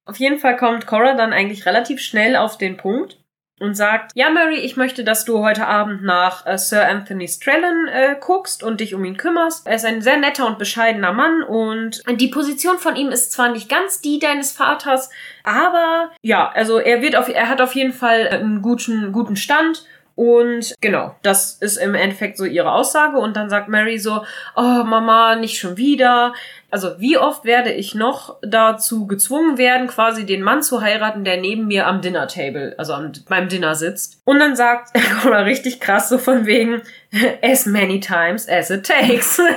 Auf 0.05 0.17
jeden 0.17 0.37
Fall 0.37 0.57
kommt 0.57 0.85
Cora 0.85 1.15
dann 1.15 1.33
eigentlich 1.33 1.65
relativ 1.65 2.01
schnell 2.01 2.35
auf 2.35 2.59
den 2.59 2.77
Punkt 2.77 3.17
und 3.63 3.75
sagt, 3.75 4.11
ja 4.13 4.29
Mary, 4.29 4.57
ich 4.57 4.75
möchte, 4.75 5.03
dass 5.03 5.23
du 5.23 5.39
heute 5.39 5.65
Abend 5.67 6.03
nach 6.03 6.45
äh, 6.45 6.57
Sir 6.57 6.85
Anthony 6.87 7.27
Strellan 7.27 7.87
äh, 7.87 8.15
guckst 8.19 8.61
und 8.61 8.81
dich 8.81 8.93
um 8.93 9.05
ihn 9.05 9.15
kümmerst. 9.15 9.65
Er 9.65 9.75
ist 9.75 9.85
ein 9.85 10.01
sehr 10.01 10.17
netter 10.17 10.45
und 10.45 10.59
bescheidener 10.59 11.13
Mann 11.13 11.41
und 11.43 12.03
die 12.19 12.27
Position 12.27 12.77
von 12.77 12.97
ihm 12.97 13.09
ist 13.09 13.31
zwar 13.31 13.49
nicht 13.49 13.69
ganz 13.69 14.01
die 14.01 14.19
deines 14.19 14.51
Vaters, 14.51 15.09
aber 15.43 16.11
ja, 16.21 16.51
also 16.53 16.77
er 16.77 17.01
wird 17.01 17.15
auf, 17.15 17.29
er 17.29 17.47
hat 17.47 17.61
auf 17.61 17.73
jeden 17.73 17.93
Fall 17.93 18.27
einen 18.27 18.61
guten, 18.61 19.13
guten 19.13 19.37
Stand 19.37 19.85
und 20.15 20.75
genau, 20.79 21.15
das 21.23 21.53
ist 21.53 21.77
im 21.77 21.95
Endeffekt 21.95 22.37
so 22.37 22.45
ihre 22.45 22.71
Aussage. 22.71 23.17
Und 23.17 23.35
dann 23.35 23.49
sagt 23.49 23.67
Mary 23.67 23.97
so, 23.97 24.23
oh 24.55 24.83
Mama, 24.83 25.35
nicht 25.35 25.57
schon 25.57 25.77
wieder. 25.77 26.33
Also 26.69 26.99
wie 26.99 27.17
oft 27.17 27.45
werde 27.45 27.71
ich 27.71 27.95
noch 27.95 28.37
dazu 28.41 29.07
gezwungen 29.07 29.57
werden, 29.57 29.87
quasi 29.87 30.25
den 30.25 30.43
Mann 30.43 30.61
zu 30.61 30.81
heiraten, 30.81 31.23
der 31.23 31.37
neben 31.37 31.67
mir 31.67 31.87
am 31.87 32.01
Dinner 32.01 32.27
Table, 32.27 32.75
also 32.77 32.93
am, 32.93 33.11
beim 33.27 33.49
Dinner 33.49 33.73
sitzt. 33.73 34.21
Und 34.23 34.39
dann 34.39 34.55
sagt 34.55 34.91
Cora 35.21 35.41
richtig 35.41 35.79
krass 35.79 36.09
so 36.09 36.19
von 36.19 36.45
wegen, 36.45 36.81
as 37.41 37.65
many 37.65 37.99
times 37.99 38.47
as 38.47 38.69
it 38.69 38.85
takes. 38.85 39.39
Und 39.39 39.47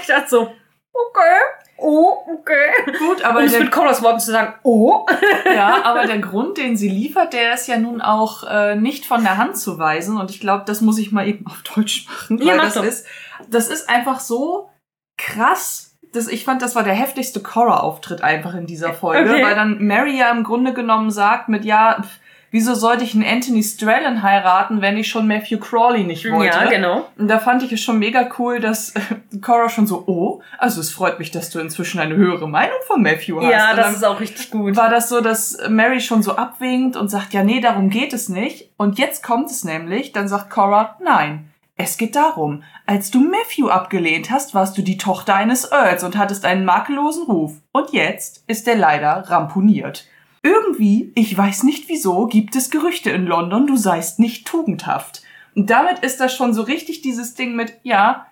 ich 0.00 0.06
dachte 0.06 0.28
so, 0.30 0.52
okay 0.92 1.59
oh, 1.80 2.18
okay. 2.38 2.70
Gut, 2.98 3.24
aber. 3.24 3.40
Um 3.40 3.44
es 3.44 3.58
mit 3.58 3.70
Colas 3.70 4.02
Worten 4.02 4.20
zu 4.20 4.30
sagen, 4.30 4.54
oh. 4.62 5.06
ja, 5.44 5.84
aber 5.84 6.06
der 6.06 6.18
Grund, 6.18 6.58
den 6.58 6.76
sie 6.76 6.88
liefert, 6.88 7.32
der 7.32 7.54
ist 7.54 7.66
ja 7.66 7.78
nun 7.78 8.00
auch 8.00 8.44
äh, 8.44 8.76
nicht 8.76 9.06
von 9.06 9.22
der 9.22 9.36
Hand 9.36 9.56
zu 9.56 9.78
weisen. 9.78 10.18
Und 10.18 10.30
ich 10.30 10.40
glaube, 10.40 10.64
das 10.66 10.80
muss 10.80 10.98
ich 10.98 11.12
mal 11.12 11.26
eben 11.26 11.46
auf 11.46 11.62
Deutsch 11.62 12.06
machen. 12.06 12.38
Ja, 12.38 12.54
weil 12.54 12.58
das 12.58 12.74
doch. 12.74 12.84
ist, 12.84 13.06
das 13.48 13.68
ist 13.68 13.88
einfach 13.88 14.20
so 14.20 14.70
krass. 15.16 15.96
Das, 16.12 16.26
ich 16.26 16.44
fand, 16.44 16.60
das 16.62 16.74
war 16.74 16.82
der 16.82 16.94
heftigste 16.94 17.40
Cora-Auftritt 17.40 18.22
einfach 18.22 18.54
in 18.54 18.66
dieser 18.66 18.92
Folge, 18.92 19.30
okay. 19.30 19.44
weil 19.44 19.54
dann 19.54 19.78
Mary 19.78 20.18
ja 20.18 20.30
im 20.30 20.42
Grunde 20.42 20.72
genommen 20.72 21.10
sagt 21.10 21.48
mit, 21.48 21.64
ja, 21.64 22.02
pff, 22.02 22.18
wieso 22.50 22.74
sollte 22.74 23.04
ich 23.04 23.14
einen 23.14 23.24
Anthony 23.24 23.62
Strallen 23.62 24.22
heiraten, 24.22 24.80
wenn 24.80 24.96
ich 24.96 25.08
schon 25.08 25.26
Matthew 25.26 25.58
Crawley 25.58 26.04
nicht 26.04 26.30
wollte? 26.30 26.56
Ja, 26.56 26.68
genau. 26.68 27.08
Und 27.16 27.28
da 27.28 27.38
fand 27.38 27.62
ich 27.62 27.72
es 27.72 27.80
schon 27.80 27.98
mega 27.98 28.28
cool, 28.38 28.60
dass 28.60 28.90
äh, 28.90 29.00
Cora 29.40 29.68
schon 29.68 29.86
so, 29.86 30.04
oh, 30.06 30.42
also 30.58 30.80
es 30.80 30.90
freut 30.90 31.18
mich, 31.18 31.30
dass 31.30 31.50
du 31.50 31.58
inzwischen 31.58 32.00
eine 32.00 32.16
höhere 32.16 32.48
Meinung 32.48 32.78
von 32.86 33.02
Matthew 33.02 33.40
hast. 33.40 33.50
Ja, 33.50 33.74
das 33.74 33.96
ist 33.96 34.04
auch 34.04 34.20
richtig 34.20 34.50
gut. 34.50 34.76
War 34.76 34.90
das 34.90 35.08
so, 35.08 35.20
dass 35.20 35.58
Mary 35.68 36.00
schon 36.00 36.22
so 36.22 36.36
abwinkt 36.36 36.96
und 36.96 37.08
sagt, 37.08 37.32
ja, 37.32 37.42
nee, 37.42 37.60
darum 37.60 37.90
geht 37.90 38.12
es 38.12 38.28
nicht. 38.28 38.70
Und 38.76 38.98
jetzt 38.98 39.22
kommt 39.22 39.50
es 39.50 39.64
nämlich, 39.64 40.12
dann 40.12 40.28
sagt 40.28 40.50
Cora, 40.50 40.96
nein. 41.02 41.46
Es 41.82 41.96
geht 41.96 42.14
darum, 42.14 42.62
als 42.84 43.10
du 43.10 43.20
Matthew 43.20 43.70
abgelehnt 43.70 44.30
hast, 44.30 44.54
warst 44.54 44.76
du 44.76 44.82
die 44.82 44.98
Tochter 44.98 45.34
eines 45.34 45.72
Earls 45.72 46.04
und 46.04 46.18
hattest 46.18 46.44
einen 46.44 46.66
makellosen 46.66 47.22
Ruf. 47.22 47.52
Und 47.72 47.92
jetzt 47.92 48.44
ist 48.48 48.68
er 48.68 48.76
leider 48.76 49.24
ramponiert. 49.28 50.06
Irgendwie, 50.42 51.12
ich 51.14 51.36
weiß 51.36 51.64
nicht 51.64 51.88
wieso, 51.88 52.26
gibt 52.26 52.56
es 52.56 52.70
Gerüchte 52.70 53.10
in 53.10 53.26
London, 53.26 53.66
du 53.66 53.76
seist 53.76 54.18
nicht 54.18 54.46
tugendhaft. 54.46 55.22
Und 55.54 55.68
damit 55.68 55.98
ist 56.00 56.20
das 56.20 56.34
schon 56.34 56.54
so 56.54 56.62
richtig 56.62 57.02
dieses 57.02 57.34
Ding 57.34 57.54
mit, 57.56 57.74
ja, 57.82 58.26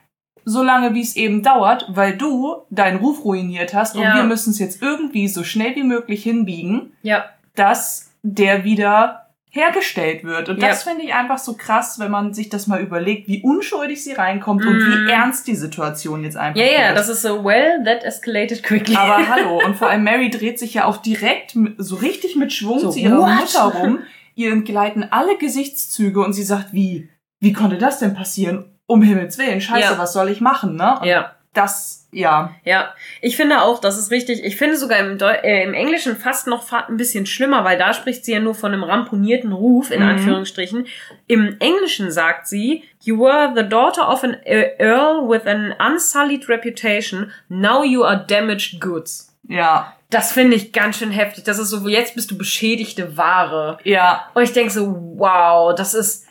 so 0.45 0.63
lange 0.63 0.95
wie 0.95 1.03
es 1.03 1.17
eben 1.17 1.43
dauert, 1.43 1.87
weil 1.91 2.17
du 2.17 2.63
deinen 2.71 2.99
Ruf 2.99 3.25
ruiniert 3.25 3.75
hast 3.75 3.97
und 3.97 4.03
ja. 4.03 4.15
wir 4.15 4.23
müssen 4.23 4.51
es 4.51 4.59
jetzt 4.59 4.81
irgendwie 4.81 5.29
so 5.29 5.45
schnell 5.45 5.77
wie 5.77 5.83
möglich 5.83 6.23
hinbiegen, 6.23 6.93
ja. 7.03 7.27
dass 7.55 8.11
der 8.23 8.65
wieder 8.65 9.28
hergestellt 9.51 10.25
wird. 10.25 10.49
Und 10.49 10.63
das 10.63 10.83
finde 10.83 11.05
ich 11.05 11.15
einfach 11.15 11.39
so 11.39 11.55
krass, 11.55 11.99
wenn 11.99 12.11
man 12.11 12.35
sich 12.35 12.49
das 12.49 12.67
mal 12.67 12.81
überlegt, 12.81 13.29
wie 13.29 13.43
unschuldig 13.43 14.03
sie 14.03 14.13
reinkommt 14.13 14.65
mm. 14.65 14.69
und 14.69 14.77
wie 14.77 14.99
mhm. 15.03 15.09
ernst 15.09 15.47
die 15.47 15.55
Situation 15.55 16.23
jetzt 16.23 16.37
einfach 16.37 16.61
ist. 16.61 16.71
Ja, 16.71 16.81
ja, 16.81 16.95
das 16.95 17.09
ist 17.09 17.23
so, 17.23 17.45
well, 17.45 17.83
that 17.85 18.05
escalated 18.05 18.63
quickly. 18.63 18.95
Aber 18.95 19.27
hallo, 19.29 19.61
und 19.65 19.77
vor 19.77 19.89
allem 19.89 20.05
Mary 20.05 20.31
dreht 20.31 20.59
sich 20.59 20.75
ja 20.75 20.85
auch 20.85 20.99
direkt 20.99 21.57
so 21.79 21.97
richtig 21.97 22.37
mit 22.37 22.53
Schwung 22.53 22.79
so, 22.79 22.91
zu 22.91 22.99
ihrer 22.99 23.19
what? 23.19 23.41
Mutter 23.41 23.65
rum. 23.79 24.01
Ihr 24.35 24.53
entgleiten 24.53 25.11
alle 25.11 25.37
Gesichtszüge 25.39 26.21
und 26.21 26.33
sie 26.33 26.45
sagt, 26.45 26.73
wie, 26.73 27.11
wie 27.41 27.53
konnte 27.53 27.79
das 27.79 27.99
denn 27.99 28.15
passieren? 28.15 28.67
Um 28.87 29.03
Himmels 29.03 29.37
Willen, 29.39 29.61
scheiße, 29.61 29.93
ja. 29.93 29.99
was 29.99 30.13
soll 30.13 30.29
ich 30.29 30.41
machen, 30.41 30.77
ne? 30.77 31.01
Ja. 31.05 31.35
Das 31.53 31.98
ja. 32.11 32.55
Ja, 32.65 32.95
ich 33.21 33.37
finde 33.37 33.61
auch, 33.61 33.81
das 33.81 33.99
ist 33.99 34.11
richtig. 34.11 34.43
Ich 34.43 34.57
finde 34.57 34.77
sogar 34.77 34.99
im, 34.99 35.19
Deu 35.19 35.31
äh, 35.31 35.63
im 35.63 35.75
Englischen 35.75 36.17
fast 36.17 36.47
noch 36.47 36.71
ein 36.73 36.97
bisschen 36.97 37.27
schlimmer, 37.27 37.65
weil 37.65 37.77
da 37.77 37.93
spricht 37.93 38.25
sie 38.25 38.33
ja 38.33 38.41
nur 38.41 38.55
von 38.55 38.73
einem 38.73 38.83
ramponierten 38.83 39.53
Ruf, 39.53 39.91
in 39.91 40.03
mhm. 40.03 40.09
Anführungsstrichen. 40.09 40.87
Im 41.27 41.57
Englischen 41.61 42.11
sagt 42.11 42.47
sie, 42.47 42.85
You 43.03 43.19
were 43.19 43.53
the 43.55 43.69
daughter 43.69 44.11
of 44.11 44.25
an 44.25 44.37
Earl 44.45 45.29
with 45.29 45.47
an 45.47 45.75
unsullied 45.79 46.49
reputation. 46.49 47.31
Now 47.49 47.85
you 47.85 48.05
are 48.05 48.25
damaged 48.27 48.81
goods. 48.81 49.37
Ja. 49.47 49.95
Das 50.11 50.33
finde 50.33 50.57
ich 50.57 50.73
ganz 50.73 50.99
schön 50.99 51.11
heftig. 51.11 51.45
Das 51.45 51.59
ist 51.59 51.69
so, 51.69 51.87
jetzt 51.87 52.15
bist 52.15 52.31
du 52.31 52.39
beschädigte 52.39 53.19
Ware. 53.19 53.79
Ja. 53.85 54.31
Und 54.33 54.43
ich 54.43 54.55
denke 54.55 54.73
so, 54.73 54.97
wow, 55.17 55.75
das 55.75 55.93
ist 55.93 56.28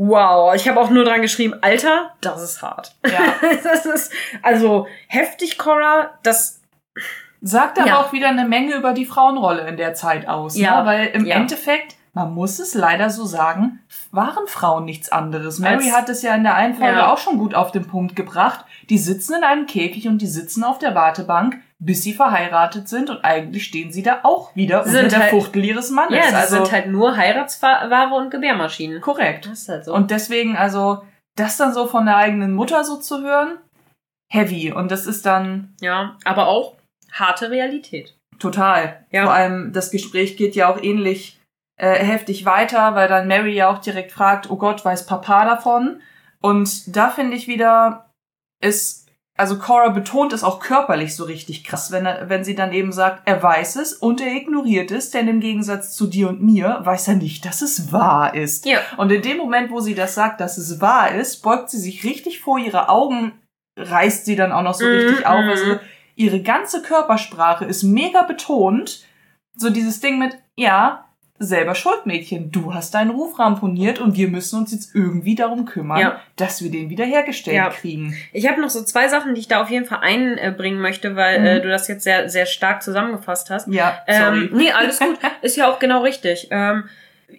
Wow, 0.00 0.54
ich 0.54 0.68
habe 0.68 0.78
auch 0.80 0.90
nur 0.90 1.04
dran 1.04 1.22
geschrieben, 1.22 1.54
Alter, 1.60 2.12
das 2.20 2.40
ist 2.40 2.62
hart. 2.62 2.94
Ja. 3.04 3.34
das 3.64 3.84
ist 3.84 4.12
also 4.42 4.86
heftig, 5.08 5.58
Cora, 5.58 6.10
das 6.22 6.60
sagt 7.40 7.80
aber 7.80 7.88
ja. 7.88 8.00
auch 8.00 8.12
wieder 8.12 8.28
eine 8.28 8.46
Menge 8.46 8.76
über 8.76 8.92
die 8.92 9.06
Frauenrolle 9.06 9.66
in 9.66 9.76
der 9.76 9.94
Zeit 9.94 10.28
aus. 10.28 10.54
Ne? 10.54 10.62
Ja, 10.62 10.82
ne? 10.82 10.86
weil 10.86 11.06
im 11.08 11.26
ja. 11.26 11.34
Endeffekt, 11.34 11.96
man 12.12 12.32
muss 12.32 12.60
es 12.60 12.74
leider 12.74 13.10
so 13.10 13.24
sagen, 13.24 13.80
waren 14.12 14.46
Frauen 14.46 14.84
nichts 14.84 15.10
anderes. 15.10 15.58
Mary 15.58 15.86
Als, 15.86 15.96
hat 15.96 16.08
es 16.10 16.22
ja 16.22 16.32
in 16.36 16.44
der 16.44 16.54
einen 16.54 16.74
Folge 16.74 16.98
ja. 16.98 17.12
auch 17.12 17.18
schon 17.18 17.36
gut 17.36 17.56
auf 17.56 17.72
den 17.72 17.88
Punkt 17.88 18.14
gebracht. 18.14 18.64
Die 18.90 18.98
sitzen 18.98 19.34
in 19.38 19.42
einem 19.42 19.66
Käfig 19.66 20.06
und 20.06 20.18
die 20.18 20.28
sitzen 20.28 20.62
auf 20.62 20.78
der 20.78 20.94
Wartebank 20.94 21.60
bis 21.80 22.02
sie 22.02 22.12
verheiratet 22.12 22.88
sind 22.88 23.08
und 23.08 23.24
eigentlich 23.24 23.64
stehen 23.64 23.92
sie 23.92 24.02
da 24.02 24.20
auch 24.24 24.54
wieder 24.56 24.84
unter 24.84 25.08
der 25.08 25.18
halt, 25.20 25.30
Fuchtel 25.30 25.64
ihres 25.64 25.90
Mannes. 25.90 26.16
Ja, 26.16 26.28
sie 26.28 26.34
also, 26.34 26.56
sind 26.56 26.72
halt 26.72 26.88
nur 26.88 27.16
Heiratsware 27.16 28.14
und 28.14 28.30
Gebärmaschinen. 28.30 29.00
Korrekt. 29.00 29.46
Das 29.46 29.60
ist 29.60 29.68
halt 29.68 29.84
so. 29.84 29.94
Und 29.94 30.10
deswegen, 30.10 30.56
also, 30.56 31.02
das 31.36 31.56
dann 31.56 31.72
so 31.72 31.86
von 31.86 32.06
der 32.06 32.16
eigenen 32.16 32.52
Mutter 32.52 32.82
so 32.82 32.96
zu 32.96 33.22
hören, 33.22 33.58
heavy. 34.28 34.72
Und 34.72 34.90
das 34.90 35.06
ist 35.06 35.24
dann. 35.24 35.74
Ja, 35.80 36.16
aber 36.24 36.48
auch 36.48 36.76
harte 37.12 37.50
Realität. 37.50 38.16
Total. 38.40 39.04
Ja. 39.10 39.24
Vor 39.24 39.32
allem, 39.32 39.72
das 39.72 39.90
Gespräch 39.90 40.36
geht 40.36 40.56
ja 40.56 40.72
auch 40.72 40.82
ähnlich 40.82 41.40
äh, 41.76 42.04
heftig 42.04 42.44
weiter, 42.44 42.96
weil 42.96 43.08
dann 43.08 43.28
Mary 43.28 43.54
ja 43.54 43.70
auch 43.70 43.78
direkt 43.78 44.12
fragt, 44.12 44.50
oh 44.50 44.56
Gott, 44.56 44.84
weiß 44.84 45.06
Papa 45.06 45.44
davon? 45.44 46.00
Und 46.40 46.96
da 46.96 47.10
finde 47.10 47.36
ich 47.36 47.48
wieder, 47.48 48.10
ist 48.60 49.07
also 49.38 49.56
Cora 49.56 49.90
betont 49.90 50.32
es 50.32 50.42
auch 50.42 50.58
körperlich 50.58 51.14
so 51.14 51.22
richtig 51.22 51.62
krass, 51.62 51.92
wenn, 51.92 52.06
er, 52.06 52.28
wenn 52.28 52.42
sie 52.42 52.56
dann 52.56 52.72
eben 52.72 52.90
sagt, 52.90 53.22
er 53.24 53.40
weiß 53.40 53.76
es 53.76 53.92
und 53.92 54.20
er 54.20 54.34
ignoriert 54.34 54.90
es, 54.90 55.10
denn 55.10 55.28
im 55.28 55.38
Gegensatz 55.38 55.94
zu 55.94 56.08
dir 56.08 56.28
und 56.28 56.42
mir 56.42 56.80
weiß 56.82 57.06
er 57.06 57.14
nicht, 57.14 57.44
dass 57.44 57.62
es 57.62 57.92
wahr 57.92 58.34
ist. 58.34 58.66
Ja. 58.66 58.80
Und 58.96 59.12
in 59.12 59.22
dem 59.22 59.38
Moment, 59.38 59.70
wo 59.70 59.78
sie 59.78 59.94
das 59.94 60.16
sagt, 60.16 60.40
dass 60.40 60.58
es 60.58 60.80
wahr 60.80 61.14
ist, 61.14 61.42
beugt 61.42 61.70
sie 61.70 61.78
sich 61.78 62.02
richtig 62.02 62.40
vor 62.40 62.58
ihre 62.58 62.88
Augen, 62.88 63.32
reißt 63.78 64.24
sie 64.24 64.34
dann 64.34 64.50
auch 64.50 64.62
noch 64.62 64.74
so 64.74 64.84
mm 64.84 64.88
richtig 64.88 65.26
auf. 65.26 65.44
Mhm. 65.44 65.50
Also 65.50 65.78
ihre 66.16 66.42
ganze 66.42 66.82
Körpersprache 66.82 67.64
ist 67.64 67.84
mega 67.84 68.22
betont. 68.22 69.04
So 69.56 69.70
dieses 69.70 70.00
Ding 70.00 70.18
mit, 70.18 70.36
ja, 70.56 71.07
selber 71.38 71.74
Schuldmädchen. 71.74 72.50
Du 72.50 72.74
hast 72.74 72.94
deinen 72.94 73.10
Ruf 73.10 73.38
ramponiert 73.38 74.00
und 74.00 74.16
wir 74.16 74.28
müssen 74.28 74.58
uns 74.58 74.72
jetzt 74.72 74.94
irgendwie 74.94 75.34
darum 75.34 75.64
kümmern, 75.64 76.00
ja. 76.00 76.20
dass 76.36 76.62
wir 76.62 76.70
den 76.70 76.90
wiederhergestellt 76.90 77.56
ja. 77.56 77.70
kriegen. 77.70 78.16
Ich 78.32 78.48
habe 78.48 78.60
noch 78.60 78.70
so 78.70 78.82
zwei 78.82 79.08
Sachen, 79.08 79.34
die 79.34 79.40
ich 79.40 79.48
da 79.48 79.62
auf 79.62 79.70
jeden 79.70 79.84
Fall 79.84 80.00
einbringen 80.02 80.80
möchte, 80.80 81.16
weil 81.16 81.40
mhm. 81.40 81.46
äh, 81.46 81.60
du 81.60 81.68
das 81.68 81.88
jetzt 81.88 82.04
sehr, 82.04 82.28
sehr 82.28 82.46
stark 82.46 82.82
zusammengefasst 82.82 83.50
hast. 83.50 83.68
Ja, 83.68 83.98
sorry. 84.06 84.44
Ähm, 84.44 84.50
nee, 84.54 84.70
alles 84.70 84.98
gut. 84.98 85.18
Ist 85.42 85.56
ja 85.56 85.70
auch 85.70 85.78
genau 85.78 86.02
richtig. 86.02 86.48
Ähm, 86.50 86.84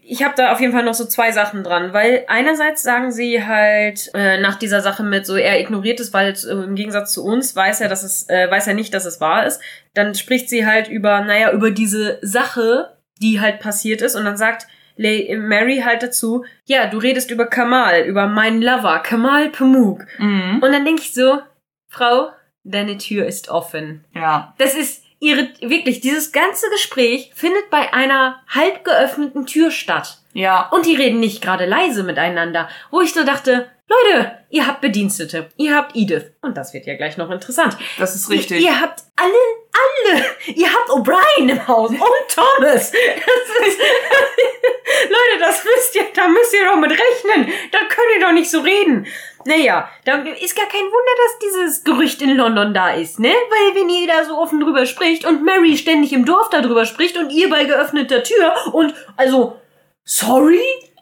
ich 0.04 0.24
habe 0.24 0.36
da 0.38 0.52
auf 0.52 0.62
jeden 0.62 0.72
Fall 0.72 0.84
noch 0.84 0.94
so 0.94 1.06
zwei 1.06 1.32
Sachen 1.32 1.64
dran, 1.64 1.94
weil 1.94 2.24
einerseits 2.28 2.84
sagen 2.84 3.12
sie 3.12 3.44
halt 3.44 4.12
äh, 4.14 4.40
nach 4.40 4.56
dieser 4.56 4.82
Sache 4.82 5.04
mit 5.04 5.26
so 5.26 5.36
er 5.36 5.60
ignoriert 5.60 6.00
es, 6.00 6.14
weil 6.14 6.34
äh, 6.34 6.52
im 6.52 6.76
Gegensatz 6.76 7.12
zu 7.12 7.26
uns 7.26 7.56
weiß 7.56 7.82
er, 7.82 7.90
dass 7.90 8.04
es 8.04 8.30
äh, 8.30 8.50
weiß 8.50 8.68
er 8.68 8.76
nicht, 8.76 8.94
dass 8.94 9.06
es 9.06 9.20
wahr 9.20 9.48
ist. 9.48 9.60
Dann 9.96 10.14
spricht 10.14 10.48
sie 10.50 10.66
halt 10.66 10.90
über 10.90 11.22
naja 11.22 11.52
über 11.52 11.72
diese 11.72 12.20
Sache 12.22 12.92
die 13.22 13.40
halt 13.40 13.60
passiert 13.60 14.02
ist 14.02 14.16
und 14.16 14.26
dann 14.26 14.38
sagt 14.38 14.68
Mary 14.98 15.82
halt 15.86 16.04
dazu, 16.04 16.44
ja, 16.66 16.88
du 16.88 16.98
redest 16.98 17.32
über 17.32 17.46
Kamal, 17.46 18.02
über 18.02 18.28
meinen 18.28 18.62
Lover, 18.62 19.00
Kamal 19.00 19.50
Pamuk. 19.50 20.06
Mhm. 20.18 20.60
Und 20.62 20.72
dann 20.74 20.84
denke 20.84 21.02
ich 21.02 21.14
so, 21.14 21.40
Frau, 21.88 22.32
deine 22.64 22.98
Tür 22.98 23.26
ist 23.26 23.50
offen. 23.50 24.04
Ja. 24.14 24.54
Das 24.58 24.76
ist 24.76 25.04
ihre, 25.20 25.50
wirklich, 25.62 26.02
dieses 26.02 26.32
ganze 26.32 26.70
Gespräch 26.70 27.32
findet 27.34 27.70
bei 27.70 27.94
einer 27.94 28.42
halb 28.50 28.84
geöffneten 28.84 29.46
Tür 29.46 29.72
statt. 29.72 30.20
Ja. 30.34 30.68
Und 30.70 30.86
die 30.86 30.96
reden 30.96 31.20
nicht 31.20 31.42
gerade 31.42 31.66
leise 31.66 32.04
miteinander, 32.04 32.70
wo 32.92 33.02
ich 33.02 33.14
so 33.14 33.24
dachte, 33.24 33.70
Leute, 33.90 34.38
ihr 34.52 34.68
habt 34.68 34.82
Bedienstete, 34.82 35.50
ihr 35.58 35.76
habt 35.76 35.96
Edith. 35.96 36.32
Und 36.42 36.56
das 36.56 36.74
wird 36.76 36.86
ja 36.86 36.96
gleich 36.96 37.18
noch 37.18 37.32
interessant. 37.32 37.76
Das 37.98 38.16
ist 38.16 38.30
richtig. 38.30 38.62
Ihr, 38.62 38.70
ihr 38.70 38.82
habt 38.82 39.02
alle, 39.16 40.14
alle, 40.14 40.26
ihr 40.56 40.68
habt 40.72 40.90
O'Brien 40.92 41.50
im 41.50 41.68
Haus 41.68 41.90
und 41.90 42.00
Thomas. 42.00 42.92
Das 42.92 43.68
ist, 43.68 43.80
Leute, 45.10 45.40
das 45.40 45.64
müsst 45.64 45.96
ihr, 45.96 46.06
da 46.14 46.28
müsst 46.28 46.54
ihr 46.54 46.66
doch 46.66 46.76
mit 46.76 46.92
rechnen. 46.92 47.52
Da 47.72 47.80
könnt 47.80 48.16
ihr 48.16 48.22
doch 48.22 48.32
nicht 48.32 48.52
so 48.52 48.60
reden. 48.62 49.08
Naja, 49.46 49.90
da 50.06 50.18
ist 50.18 50.56
gar 50.56 50.68
kein 50.68 50.82
Wunder, 50.82 51.16
dass 51.18 51.40
dieses 51.40 51.84
Gerücht 51.84 52.22
in 52.22 52.36
London 52.36 52.74
da 52.74 52.92
ist, 52.92 53.20
ne? 53.20 53.30
Weil 53.30 53.76
wenn 53.76 53.90
ihr 53.90 54.08
da 54.08 54.24
so 54.24 54.38
offen 54.38 54.60
drüber 54.60 54.86
spricht 54.86 55.26
und 55.26 55.44
Mary 55.44 55.78
ständig 55.78 56.14
im 56.14 56.26
Dorf 56.26 56.50
darüber 56.50 56.86
spricht 56.86 57.18
und 57.18 57.32
ihr 57.32 57.50
bei 57.50 57.64
geöffneter 57.64 58.22
Tür 58.22 58.54
und 58.74 58.94
also, 59.18 59.60
sorry, 60.04 60.62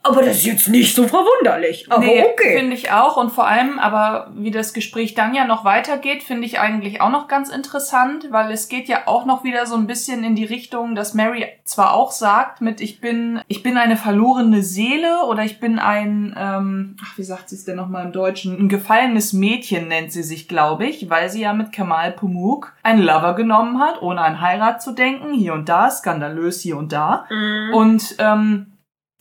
aber 0.09 0.23
das 0.23 0.37
ist 0.37 0.45
jetzt 0.45 0.67
nicht 0.69 0.95
so 0.95 1.07
verwunderlich. 1.07 1.85
Aber 1.89 2.03
nee, 2.03 2.23
okay. 2.23 2.57
Finde 2.57 2.75
ich 2.75 2.91
auch. 2.91 3.17
Und 3.17 3.31
vor 3.31 3.47
allem, 3.47 3.79
aber 3.79 4.31
wie 4.35 4.51
das 4.51 4.73
Gespräch 4.73 5.13
dann 5.13 5.33
ja 5.33 5.45
noch 5.45 5.65
weitergeht, 5.65 6.23
finde 6.23 6.45
ich 6.45 6.59
eigentlich 6.59 7.01
auch 7.01 7.09
noch 7.09 7.27
ganz 7.27 7.49
interessant, 7.49 8.27
weil 8.31 8.51
es 8.51 8.69
geht 8.69 8.87
ja 8.87 9.07
auch 9.07 9.25
noch 9.25 9.43
wieder 9.43 9.65
so 9.65 9.75
ein 9.75 9.87
bisschen 9.87 10.23
in 10.23 10.35
die 10.35 10.45
Richtung, 10.45 10.95
dass 10.95 11.13
Mary 11.13 11.45
zwar 11.63 11.93
auch 11.93 12.11
sagt 12.11 12.61
mit 12.61 12.81
ich 12.81 13.01
bin, 13.01 13.41
ich 13.47 13.63
bin 13.63 13.77
eine 13.77 13.97
verlorene 13.97 14.63
Seele 14.63 15.25
oder 15.25 15.43
ich 15.43 15.59
bin 15.59 15.79
ein, 15.79 16.35
ähm, 16.37 16.95
ach, 17.03 17.17
wie 17.17 17.23
sagt 17.23 17.49
sie 17.49 17.55
es 17.55 17.65
denn 17.65 17.75
nochmal 17.75 18.05
im 18.05 18.11
Deutschen? 18.11 18.57
Ein 18.57 18.69
gefallenes 18.69 19.33
Mädchen 19.33 19.87
nennt 19.87 20.11
sie 20.11 20.23
sich, 20.23 20.47
glaube 20.47 20.85
ich, 20.85 21.09
weil 21.09 21.29
sie 21.29 21.41
ja 21.41 21.53
mit 21.53 21.71
Kamal 21.71 22.11
Pumuk 22.11 22.73
einen 22.83 23.01
Lover 23.01 23.35
genommen 23.35 23.79
hat, 23.79 24.01
ohne 24.01 24.21
an 24.21 24.41
Heirat 24.41 24.81
zu 24.81 24.93
denken, 24.93 25.33
hier 25.33 25.53
und 25.53 25.69
da, 25.69 25.89
skandalös 25.89 26.61
hier 26.61 26.77
und 26.77 26.91
da. 26.91 27.25
Mhm. 27.29 27.73
Und 27.73 28.15
ähm, 28.19 28.76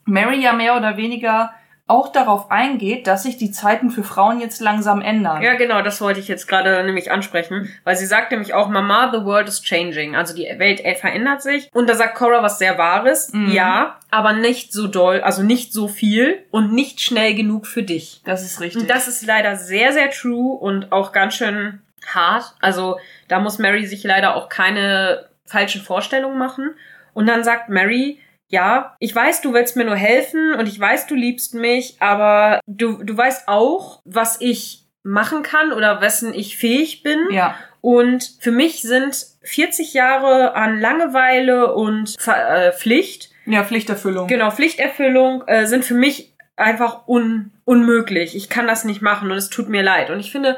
Mary 0.07 0.43
ja 0.43 0.53
mehr 0.53 0.77
oder 0.77 0.97
weniger 0.97 1.53
auch 1.89 2.11
darauf 2.11 2.51
eingeht, 2.51 3.07
dass 3.07 3.23
sich 3.23 3.37
die 3.37 3.53
Zeiten 3.53 3.91
für 3.91 4.03
Frauen 4.03 4.41
jetzt 4.41 4.61
langsam 4.61 5.01
ändern. 5.01 5.41
Ja, 5.41 5.55
genau, 5.55 5.83
das 5.83 6.01
wollte 6.01 6.19
ich 6.19 6.27
jetzt 6.27 6.49
gerade 6.49 6.83
nämlich 6.83 7.13
ansprechen, 7.13 7.71
weil 7.85 7.95
sie 7.95 8.07
sagt 8.07 8.33
nämlich 8.33 8.55
auch, 8.55 8.69
Mama, 8.69 9.13
the 9.13 9.25
world 9.25 9.47
is 9.47 9.63
changing. 9.63 10.17
Also 10.17 10.35
die 10.35 10.49
Welt 10.59 10.85
äh, 10.85 10.97
verändert 10.97 11.43
sich. 11.43 11.71
Und 11.73 11.89
da 11.89 11.95
sagt 11.95 12.17
Cora 12.17 12.43
was 12.43 12.59
sehr 12.59 12.77
Wahres. 12.77 13.33
Mhm. 13.33 13.53
Ja, 13.53 14.01
aber 14.11 14.33
nicht 14.33 14.73
so 14.73 14.89
doll, 14.89 15.21
also 15.21 15.45
nicht 15.45 15.73
so 15.73 15.87
viel 15.87 16.43
und 16.51 16.73
nicht 16.73 17.01
schnell 17.01 17.35
genug 17.35 17.69
für 17.69 17.85
dich. 17.85 18.21
Das 18.25 18.43
ist 18.43 18.61
richtig. 18.61 18.83
Und 18.83 18.91
das 18.91 19.07
ist 19.07 19.25
leider 19.25 19.55
sehr, 19.55 19.93
sehr 19.93 20.11
true 20.11 20.59
und 20.59 20.91
auch 20.91 21.13
ganz 21.13 21.35
schön 21.35 21.83
hart. 22.05 22.53
Also 22.61 22.99
da 23.29 23.39
muss 23.39 23.59
Mary 23.59 23.87
sich 23.87 24.03
leider 24.03 24.35
auch 24.35 24.49
keine 24.49 25.27
falschen 25.45 25.83
Vorstellungen 25.83 26.39
machen. 26.39 26.75
Und 27.15 27.27
dann 27.27 27.45
sagt 27.45 27.69
Mary, 27.69 28.19
ja, 28.49 28.95
ich 29.01 29.15
weiß, 29.15 29.41
du 29.41 29.53
willst 29.53 29.77
mir 29.77 29.85
nur 29.85 29.97
helfen 29.97 30.55
und 30.55 30.69
ich 30.69 30.79
weiß, 30.79 31.07
du 31.07 31.15
liebst 31.15 31.55
mich, 31.55 31.97
aber 32.01 32.61
du, 32.67 33.03
du 33.03 33.17
weißt 33.17 33.49
auch, 33.49 34.01
was 34.05 34.41
ich 34.41 34.85
machen 35.03 35.43
kann 35.43 35.73
oder 35.73 36.01
wessen 36.01 36.33
ich 36.35 36.57
fähig 36.57 37.03
bin. 37.03 37.19
ja. 37.31 37.55
Und 37.83 38.39
für 38.41 38.51
mich 38.51 38.83
sind 38.83 39.17
40 39.45 39.95
Jahre 39.95 40.55
an 40.57 40.81
Langeweile 40.81 41.73
und 41.73 42.17
Ver 42.19 42.67
äh, 42.67 42.73
Pflicht, 42.73 43.31
Ja, 43.45 43.63
Pflichterfüllung. 43.63 44.27
genau, 44.27 44.51
Pflichterfüllung, 44.51 45.45
äh, 45.47 45.67
sind 45.67 45.85
für 45.85 45.95
mich 45.95 46.35
einfach 46.57 47.07
un 47.07 47.53
unmöglich. 47.65 48.35
Ich 48.35 48.49
kann 48.49 48.67
das 48.67 48.85
nicht 48.85 49.03
machen 49.03 49.31
und 49.31 49.37
es 49.37 49.51
tut 49.51 49.69
mir 49.69 49.83
leid. 49.85 50.11
Und 50.11 50.19
ich 50.19 50.33
finde, 50.33 50.57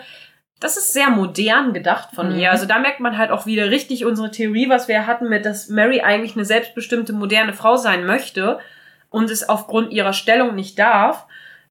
das 0.61 0.77
ist 0.77 0.93
sehr 0.93 1.11
modern 1.11 1.73
gedacht 1.73 2.09
von 2.15 2.33
Mhm. 2.33 2.39
ihr. 2.41 2.51
Also 2.51 2.67
da 2.67 2.79
merkt 2.79 3.01
man 3.01 3.17
halt 3.17 3.31
auch 3.31 3.47
wieder 3.47 3.71
richtig 3.71 4.05
unsere 4.05 4.31
Theorie, 4.31 4.69
was 4.69 4.89
wir 4.89 5.07
hatten 5.07 5.29
mit, 5.29 5.45
dass 5.45 5.69
Mary 5.69 6.01
eigentlich 6.01 6.35
eine 6.37 6.45
selbstbestimmte 6.45 7.13
moderne 7.13 7.53
Frau 7.53 7.77
sein 7.77 8.05
möchte 8.07 8.59
und 9.11 9.31
es 9.31 9.49
aufgrund 9.49 9.93
ihrer 9.93 10.13
Stellung 10.13 10.55
nicht 10.55 10.79
darf. 10.79 11.27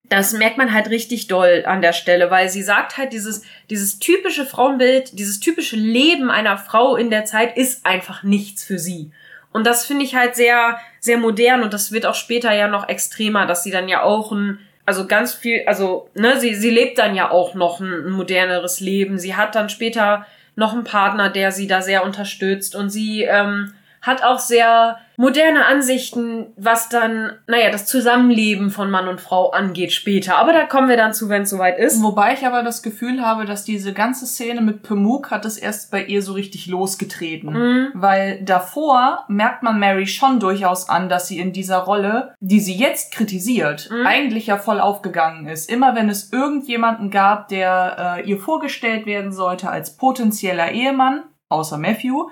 Das 0.10 0.32
merkt 0.32 0.58
man 0.58 0.74
halt 0.74 0.90
richtig 0.90 1.28
doll 1.28 1.64
an 1.68 1.82
der 1.82 1.92
Stelle, 1.92 2.32
weil 2.32 2.48
sie 2.48 2.64
sagt 2.64 2.98
halt, 2.98 3.12
dieses, 3.12 3.44
dieses 3.70 4.00
typische 4.00 4.46
Frauenbild, 4.46 5.20
dieses 5.20 5.42
typische 5.42 5.76
Leben 5.76 6.32
einer 6.32 6.58
Frau 6.58 6.96
in 6.96 7.10
der 7.10 7.26
Zeit 7.26 7.58
ist 7.58 7.86
einfach 7.86 8.24
nichts 8.24 8.64
für 8.64 8.80
sie. 8.80 9.12
Und 9.52 9.68
das 9.68 9.86
finde 9.86 10.06
ich 10.06 10.16
halt 10.16 10.36
sehr, 10.36 10.80
sehr 11.02 11.18
modern 11.18 11.62
und 11.62 11.74
das 11.74 11.92
wird 11.92 12.06
auch 12.06 12.16
später 12.16 12.54
ja 12.54 12.68
noch 12.70 12.88
extremer, 12.88 13.46
dass 13.46 13.64
sie 13.64 13.72
dann 13.72 13.90
ja 13.90 14.02
auch 14.04 14.32
ein, 14.32 14.60
also 14.88 15.06
ganz 15.06 15.34
viel, 15.34 15.64
also, 15.66 16.10
ne, 16.16 16.40
sie, 16.40 16.56
sie 16.56 16.70
lebt 16.70 16.98
dann 16.98 17.14
ja 17.14 17.30
auch 17.30 17.56
noch 17.56 17.82
ein, 17.82 18.08
ein 18.08 18.12
moderneres 18.12 18.80
Leben. 18.80 19.20
Sie 19.20 19.36
hat 19.36 19.54
dann 19.54 19.68
später 19.68 20.26
noch 20.56 20.72
einen 20.74 20.86
Partner, 20.86 21.30
der 21.30 21.52
sie 21.52 21.68
da 21.68 21.82
sehr 21.82 22.06
unterstützt 22.06 22.74
und 22.74 22.90
sie 22.90 23.24
ähm, 23.24 23.74
hat 24.02 24.24
auch 24.24 24.40
sehr 24.40 24.98
moderne 25.20 25.66
Ansichten, 25.66 26.54
was 26.58 26.90
dann, 26.90 27.32
naja, 27.48 27.72
das 27.72 27.88
Zusammenleben 27.88 28.70
von 28.70 28.92
Mann 28.92 29.08
und 29.08 29.20
Frau 29.20 29.50
angeht 29.50 29.92
später. 29.92 30.38
Aber 30.38 30.54
da 30.54 30.66
kommen 30.66 30.90
wir 30.90 30.98
dann 30.98 31.14
zu, 31.14 31.28
wenn 31.28 31.42
es 31.42 31.50
soweit 31.50 31.80
ist. 31.80 32.04
Wobei 32.04 32.34
ich 32.34 32.46
aber 32.46 32.62
das 32.62 32.84
Gefühl 32.84 33.26
habe, 33.26 33.46
dass 33.46 33.64
diese 33.66 33.94
ganze 33.94 34.28
Szene 34.28 34.62
mit 34.62 34.84
Pemuk 34.84 35.32
hat 35.32 35.44
es 35.46 35.58
erst 35.58 35.90
bei 35.90 36.04
ihr 36.04 36.22
so 36.22 36.34
richtig 36.34 36.68
losgetreten. 36.68 37.52
Mhm. 37.54 37.88
Weil 37.96 38.44
davor 38.44 39.26
merkt 39.28 39.64
man 39.64 39.80
Mary 39.80 40.06
schon 40.06 40.40
durchaus 40.40 40.88
an, 40.88 41.10
dass 41.10 41.28
sie 41.28 41.40
in 41.40 41.52
dieser 41.52 41.80
Rolle, 41.80 42.36
die 42.40 42.60
sie 42.60 42.76
jetzt 42.76 43.12
kritisiert, 43.12 43.90
Mhm. 43.90 44.06
eigentlich 44.06 44.48
ja 44.48 44.58
voll 44.58 44.80
aufgegangen 44.80 45.48
ist. 45.48 45.70
Immer 45.70 45.96
wenn 45.96 46.10
es 46.10 46.32
irgendjemanden 46.32 47.10
gab, 47.10 47.48
der 47.48 48.18
äh, 48.20 48.30
ihr 48.30 48.38
vorgestellt 48.38 49.08
werden 49.08 49.32
sollte 49.32 49.70
als 49.70 49.98
potenzieller 49.98 50.72
Ehemann, 50.72 51.24
außer 51.50 51.78
Matthew, 51.80 52.28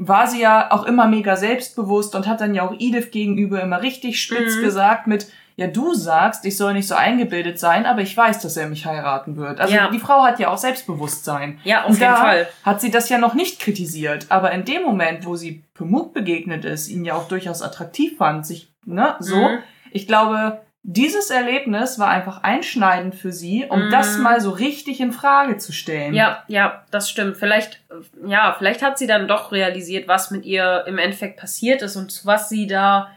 war 0.00 0.26
sie 0.28 0.40
ja 0.40 0.70
auch 0.70 0.84
immer 0.84 1.06
mega 1.08 1.36
selbstbewusst 1.36 2.14
und 2.14 2.26
hat 2.26 2.40
dann 2.40 2.54
ja 2.54 2.62
auch 2.66 2.72
Edith 2.78 3.10
gegenüber 3.10 3.60
immer 3.60 3.82
richtig 3.82 4.20
spitz 4.22 4.56
Mhm. 4.56 4.62
gesagt 4.62 5.06
mit, 5.08 5.26
ja, 5.56 5.66
du 5.66 5.92
sagst, 5.92 6.44
ich 6.44 6.56
soll 6.56 6.72
nicht 6.74 6.86
so 6.86 6.94
eingebildet 6.94 7.58
sein, 7.58 7.84
aber 7.84 8.00
ich 8.00 8.16
weiß, 8.16 8.38
dass 8.40 8.56
er 8.56 8.68
mich 8.68 8.86
heiraten 8.86 9.36
wird. 9.36 9.58
Also 9.60 9.74
Ja. 9.74 9.90
die 9.90 9.98
Frau 9.98 10.22
hat 10.22 10.38
ja 10.38 10.50
auch 10.50 10.58
Selbstbewusstsein. 10.58 11.58
Ja, 11.64 11.80
auf 11.82 11.90
Und 11.90 11.98
jeden 12.00 12.12
da 12.12 12.16
Fall. 12.16 12.48
hat 12.62 12.80
sie 12.80 12.92
das 12.92 13.08
ja 13.08 13.18
noch 13.18 13.34
nicht 13.34 13.58
kritisiert. 13.60 14.26
Aber 14.28 14.52
in 14.52 14.64
dem 14.64 14.82
Moment, 14.82 15.26
wo 15.26 15.34
sie 15.34 15.64
Pemuk 15.74 16.14
begegnet 16.14 16.64
ist, 16.64 16.88
ihn 16.88 17.04
ja 17.04 17.14
auch 17.14 17.26
durchaus 17.28 17.62
attraktiv 17.62 18.16
fand, 18.18 18.46
sich, 18.46 18.72
ne, 18.86 19.16
so, 19.18 19.36
Mhm. 19.36 19.58
ich 19.90 20.06
glaube, 20.06 20.60
dieses 20.82 21.30
Erlebnis 21.30 21.98
war 21.98 22.08
einfach 22.08 22.42
einschneidend 22.42 23.14
für 23.14 23.32
sie, 23.32 23.66
um 23.68 23.86
Mhm. 23.86 23.90
das 23.90 24.16
mal 24.18 24.40
so 24.40 24.50
richtig 24.50 25.00
in 25.00 25.12
Frage 25.12 25.58
zu 25.58 25.72
stellen. 25.72 26.14
Ja, 26.14 26.44
ja, 26.48 26.84
das 26.90 27.10
stimmt. 27.10 27.36
Vielleicht, 27.36 27.80
ja, 28.26 28.54
vielleicht 28.56 28.82
hat 28.82 28.96
sie 28.98 29.06
dann 29.06 29.28
doch 29.28 29.52
realisiert, 29.52 30.08
was 30.08 30.30
mit 30.30 30.44
ihr 30.46 30.84
im 30.86 30.98
Endeffekt 30.98 31.38
passiert 31.38 31.82
ist 31.82 31.96
und 31.96 32.24
was 32.24 32.48
sie 32.48 32.66
da 32.66 33.10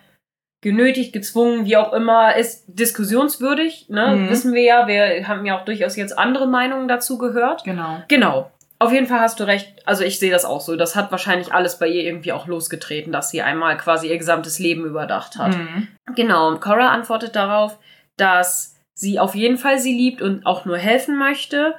genötigt, 0.62 1.12
gezwungen, 1.14 1.66
wie 1.66 1.78
auch 1.78 1.92
immer, 1.94 2.36
ist 2.36 2.66
diskussionswürdig, 2.68 3.88
ne? 3.90 4.16
Mhm. 4.16 4.30
Wissen 4.30 4.54
wir 4.54 4.62
ja. 4.64 4.88
Wir 4.88 5.28
haben 5.28 5.46
ja 5.46 5.58
auch 5.60 5.66
durchaus 5.66 5.96
jetzt 5.96 6.18
andere 6.18 6.48
Meinungen 6.48 6.88
dazu 6.88 7.18
gehört. 7.18 7.64
Genau. 7.64 8.04
Genau. 8.08 8.52
Auf 8.82 8.92
jeden 8.92 9.06
Fall 9.06 9.20
hast 9.20 9.40
du 9.40 9.44
recht. 9.44 9.76
Also 9.86 10.04
ich 10.04 10.18
sehe 10.18 10.32
das 10.32 10.44
auch 10.44 10.60
so. 10.60 10.76
Das 10.76 10.96
hat 10.96 11.12
wahrscheinlich 11.12 11.54
alles 11.54 11.78
bei 11.78 11.88
ihr 11.88 12.02
irgendwie 12.02 12.32
auch 12.32 12.48
losgetreten, 12.48 13.12
dass 13.12 13.30
sie 13.30 13.44
einmal 13.44 13.78
quasi 13.78 14.08
ihr 14.08 14.18
gesamtes 14.18 14.58
Leben 14.58 14.86
überdacht 14.86 15.38
hat. 15.38 15.56
Mhm. 15.56 15.88
Genau, 16.16 16.48
und 16.48 16.62
Cora 16.62 16.90
antwortet 16.90 17.36
darauf, 17.36 17.78
dass 18.18 18.76
sie 18.96 19.20
auf 19.20 19.36
jeden 19.36 19.60
Fall 19.60 19.78
sie 19.78 19.94
liebt 19.94 20.24
und 20.24 20.48
auch 20.48 20.66
nur 20.66 20.80
helfen 20.80 21.16
möchte. 21.16 21.76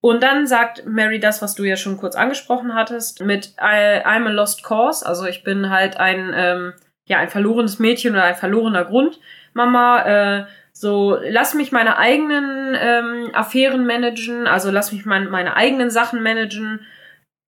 Und 0.00 0.22
dann 0.22 0.46
sagt 0.46 0.86
Mary 0.86 1.18
das, 1.18 1.42
was 1.42 1.56
du 1.56 1.64
ja 1.64 1.74
schon 1.74 1.96
kurz 1.96 2.14
angesprochen 2.14 2.74
hattest, 2.74 3.22
mit 3.22 3.54
I, 3.60 4.04
I'm 4.04 4.26
a 4.26 4.30
lost 4.30 4.62
cause. 4.62 5.04
Also 5.04 5.26
ich 5.26 5.42
bin 5.42 5.70
halt 5.70 5.96
ein, 5.96 6.30
ähm, 6.32 6.74
ja, 7.08 7.18
ein 7.18 7.28
verlorenes 7.28 7.80
Mädchen 7.80 8.12
oder 8.12 8.22
ein 8.22 8.36
verlorener 8.36 8.84
Grund. 8.84 9.18
Mama, 9.52 10.02
äh, 10.02 10.46
so 10.78 11.16
lass 11.22 11.54
mich 11.54 11.72
meine 11.72 11.96
eigenen 11.96 12.76
ähm, 12.78 13.30
Affären 13.32 13.86
managen, 13.86 14.46
also 14.46 14.70
lass 14.70 14.92
mich 14.92 15.06
mein, 15.06 15.30
meine 15.30 15.56
eigenen 15.56 15.88
Sachen 15.88 16.22
managen 16.22 16.80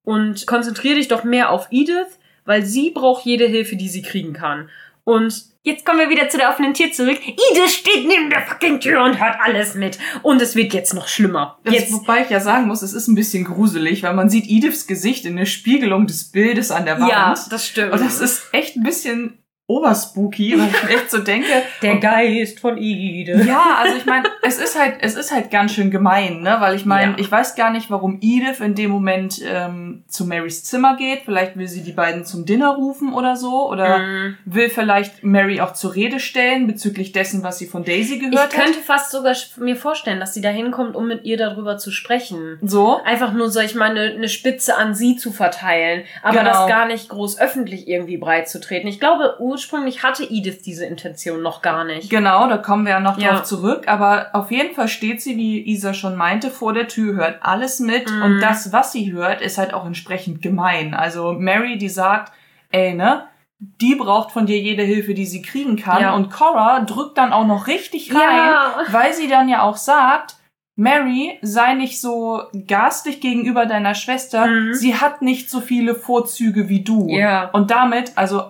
und 0.03 0.47
konzentriere 0.47 0.95
dich 0.95 1.09
doch 1.09 1.25
mehr 1.25 1.51
auf 1.51 1.69
Edith, 1.71 2.19
weil 2.47 2.65
sie 2.65 2.91
braucht 2.91 3.27
jede 3.27 3.45
Hilfe, 3.47 3.77
die 3.77 3.91
sie 3.91 4.01
kriegen 4.01 4.33
kann. 4.33 4.71
Und 5.05 5.45
jetzt 5.63 5.85
kommen 5.85 5.99
wir 5.99 6.09
wieder 6.09 6.31
zu 6.31 6.39
der 6.39 6.49
offenen 6.49 6.73
Tür 6.73 6.91
zurück. 6.91 7.19
Edith 7.27 7.71
steht 7.71 8.09
neben 8.09 8.31
der 8.31 8.47
fucking 8.47 8.81
Tür 8.81 9.05
und 9.05 9.21
hört 9.21 9.37
alles 9.43 9.75
mit. 9.75 9.99
Und 10.23 10.41
es 10.41 10.57
wird 10.57 10.73
jetzt 10.73 10.95
noch 10.95 11.07
schlimmer. 11.07 11.59
Das, 11.65 11.75
Jetzt, 11.75 11.93
wobei 11.93 12.23
ich 12.23 12.31
ja 12.31 12.41
sagen 12.41 12.67
muss, 12.67 12.81
es 12.81 12.95
ist 12.95 13.09
ein 13.09 13.15
bisschen 13.15 13.45
gruselig, 13.45 14.05
weil 14.05 14.15
man 14.15 14.31
sieht 14.31 14.47
Ediths 14.49 14.87
Gesicht 14.87 15.27
in 15.27 15.37
der 15.37 15.45
Spiegelung 15.45 16.07
des 16.07 16.33
Bildes 16.33 16.71
an 16.71 16.87
der 16.87 16.99
Wand. 16.99 17.11
ja, 17.11 17.35
das 17.51 17.67
stimmt. 17.67 17.93
Und 17.93 18.01
das 18.01 18.21
ist 18.21 18.45
echt 18.53 18.77
ein 18.77 18.85
bisschen 18.85 19.39
oberspooky, 19.69 20.59
weil 20.59 20.69
ich 20.69 20.97
echt 20.97 21.11
so 21.11 21.19
denke. 21.19 21.47
Der 21.83 21.97
Geist 21.97 22.59
von 22.59 22.79
Edith. 22.79 23.47
Ja, 23.47 23.77
also 23.79 23.97
ich 23.97 24.07
meine, 24.07 24.25
es 24.43 24.59
ist 24.59 24.79
halt, 24.79 24.97
es 25.03 25.15
ist 25.15 25.31
halt 25.31 25.51
ganz 25.51 25.75
schön 25.75 25.91
gemein, 25.91 26.41
ne? 26.41 26.57
Weil 26.59 26.75
ich 26.75 26.87
meine, 26.87 27.13
ja. 27.13 27.19
ich 27.19 27.31
weiß 27.31 27.55
gar 27.55 27.71
nicht, 27.71 27.91
warum 27.91 28.19
Edith 28.23 28.61
in 28.61 28.75
dem 28.75 28.91
Moment 28.91 29.43
ähm, 29.47 30.05
zu 30.09 30.25
Marys 30.25 30.65
Zimmer 30.65 30.97
geht. 30.97 31.21
Vielleicht 31.27 31.59
will 31.59 31.69
sie 31.69 31.83
die 31.83 31.93
beiden 31.93 32.25
zum 32.25 32.47
Dinner 32.47 32.71
rufen 32.71 33.13
oder 33.13 33.37
so. 33.37 33.69
Oder 33.69 33.99
mm. 33.99 34.39
will 34.47 34.71
vielleicht 34.71 35.23
Mary 35.23 35.61
auch 35.61 35.75
zur 35.75 35.95
Rede 35.95 36.19
stellen 36.19 36.67
bezüglich 36.67 37.13
dessen, 37.13 37.43
was 37.43 37.59
sie 37.59 37.67
von 37.67 37.85
Daisy 37.85 38.19
gehört 38.19 38.39
hat. 38.39 38.53
Ich 38.55 38.59
könnte 38.59 38.79
fast 38.79 39.11
sogar 39.11 39.37
mir 39.59 39.77
vorstellen, 39.77 40.19
dass 40.19 40.33
sie 40.33 40.41
da 40.41 40.49
hinkommt, 40.49 40.97
um 40.97 41.07
mit 41.07 41.25
ihr 41.25 41.37
darüber 41.37 41.77
zu 41.77 41.91
sprechen. 41.91 42.59
So? 42.63 43.03
Einfach 43.05 43.35
nur, 43.35 43.51
sag 43.51 43.67
ich 43.67 43.75
mal, 43.75 43.91
eine, 43.91 44.15
eine 44.15 44.31
Spitze 44.31 44.79
an 44.79 44.95
sie 44.95 45.17
zu 45.17 45.31
verteilen. 45.31 46.05
Aber 46.23 46.39
genau. 46.39 46.53
das 46.53 46.69
gar 46.69 46.87
nicht 46.87 47.11
groß 47.11 47.39
öffentlich 47.39 47.87
irgendwie 47.87 48.17
breit 48.17 48.49
zu 48.49 48.61
treten. 48.61 48.89
Ich 48.89 48.99
glaube, 48.99 49.37
ursprünglich 49.59 50.05
hatte 50.05 50.23
Edith 50.23 50.63
diese 50.63 50.87
Intention 50.87 51.43
noch 51.43 51.63
gar 51.63 51.85
nicht. 51.85 52.09
Genau, 52.11 52.49
da 52.49 52.59
kommen 52.59 52.85
wir 52.85 52.93
ja 52.93 53.01
noch 53.01 53.19
ja. 53.19 53.33
drauf 53.33 53.43
zurück. 53.43 53.89
Aber 53.89 54.29
auf 54.35 54.53
jeden 54.53 54.73
Fall 54.75 54.87
steht 54.87 55.21
sie, 55.21 55.37
wie 55.37 55.61
Isa 55.69 55.95
schon 55.95 56.15
meinte, 56.15 56.51
vor 56.51 56.73
der 56.73 56.87
Tür, 56.87 57.17
hört 57.17 57.43
alles 57.43 57.81
mit. 57.81 58.09
Mhm. 58.09 58.23
Und 58.23 58.41
das, 58.41 58.73
was 58.73 58.93
sie 58.93 59.13
hört, 59.13 59.41
ist 59.41 59.59
halt 59.59 59.75
auch 59.75 59.85
entsprechend 59.85 60.43
gemein. 60.43 60.95
Also 60.95 61.33
Mary, 61.33 61.77
die 61.77 61.89
sagt, 61.89 62.33
ey, 62.71 62.95
ne? 62.95 63.25
die 63.59 63.97
braucht 63.97 64.31
von 64.31 64.47
dir 64.47 64.61
jede 64.61 64.85
Hilfe, 64.85 65.15
die 65.15 65.27
sie 65.27 65.43
kriegen 65.43 65.75
kann. 65.75 66.01
Ja. 66.01 66.15
Und 66.15 66.31
Cora 66.31 66.79
drückt 66.85 67.19
dann 67.19 67.33
auch 67.33 67.45
noch 67.45 67.67
richtig 67.67 68.15
rein, 68.15 68.21
ja. 68.21 68.75
weil 68.93 69.13
sie 69.13 69.27
dann 69.27 69.49
ja 69.49 69.63
auch 69.63 69.77
sagt, 69.77 70.37
Mary, 70.77 71.41
sei 71.43 71.75
nicht 71.75 72.01
so 72.01 72.43
garstig 72.69 73.21
gegenüber 73.21 73.67
deiner 73.67 73.97
Schwester. 73.97 74.47
Mhm. 74.47 74.75
Sie 74.75 74.95
hat 74.95 75.23
nicht 75.23 75.51
so 75.51 75.61
viele 75.61 75.97
Vorzüge 75.97 76.69
wie 76.69 76.85
du. 76.85 77.09
Ja. 77.09 77.51
Und 77.51 77.73
damit, 77.73 78.13
also 78.15 78.45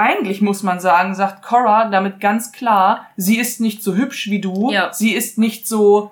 eigentlich 0.00 0.40
muss 0.40 0.62
man 0.62 0.80
sagen, 0.80 1.14
sagt 1.14 1.42
Cora 1.42 1.90
damit 1.90 2.20
ganz 2.20 2.52
klar, 2.52 3.06
sie 3.16 3.38
ist 3.38 3.60
nicht 3.60 3.82
so 3.82 3.94
hübsch 3.94 4.30
wie 4.30 4.40
du, 4.40 4.70
ja. 4.72 4.92
sie 4.94 5.12
ist 5.12 5.36
nicht 5.36 5.68
so, 5.68 6.10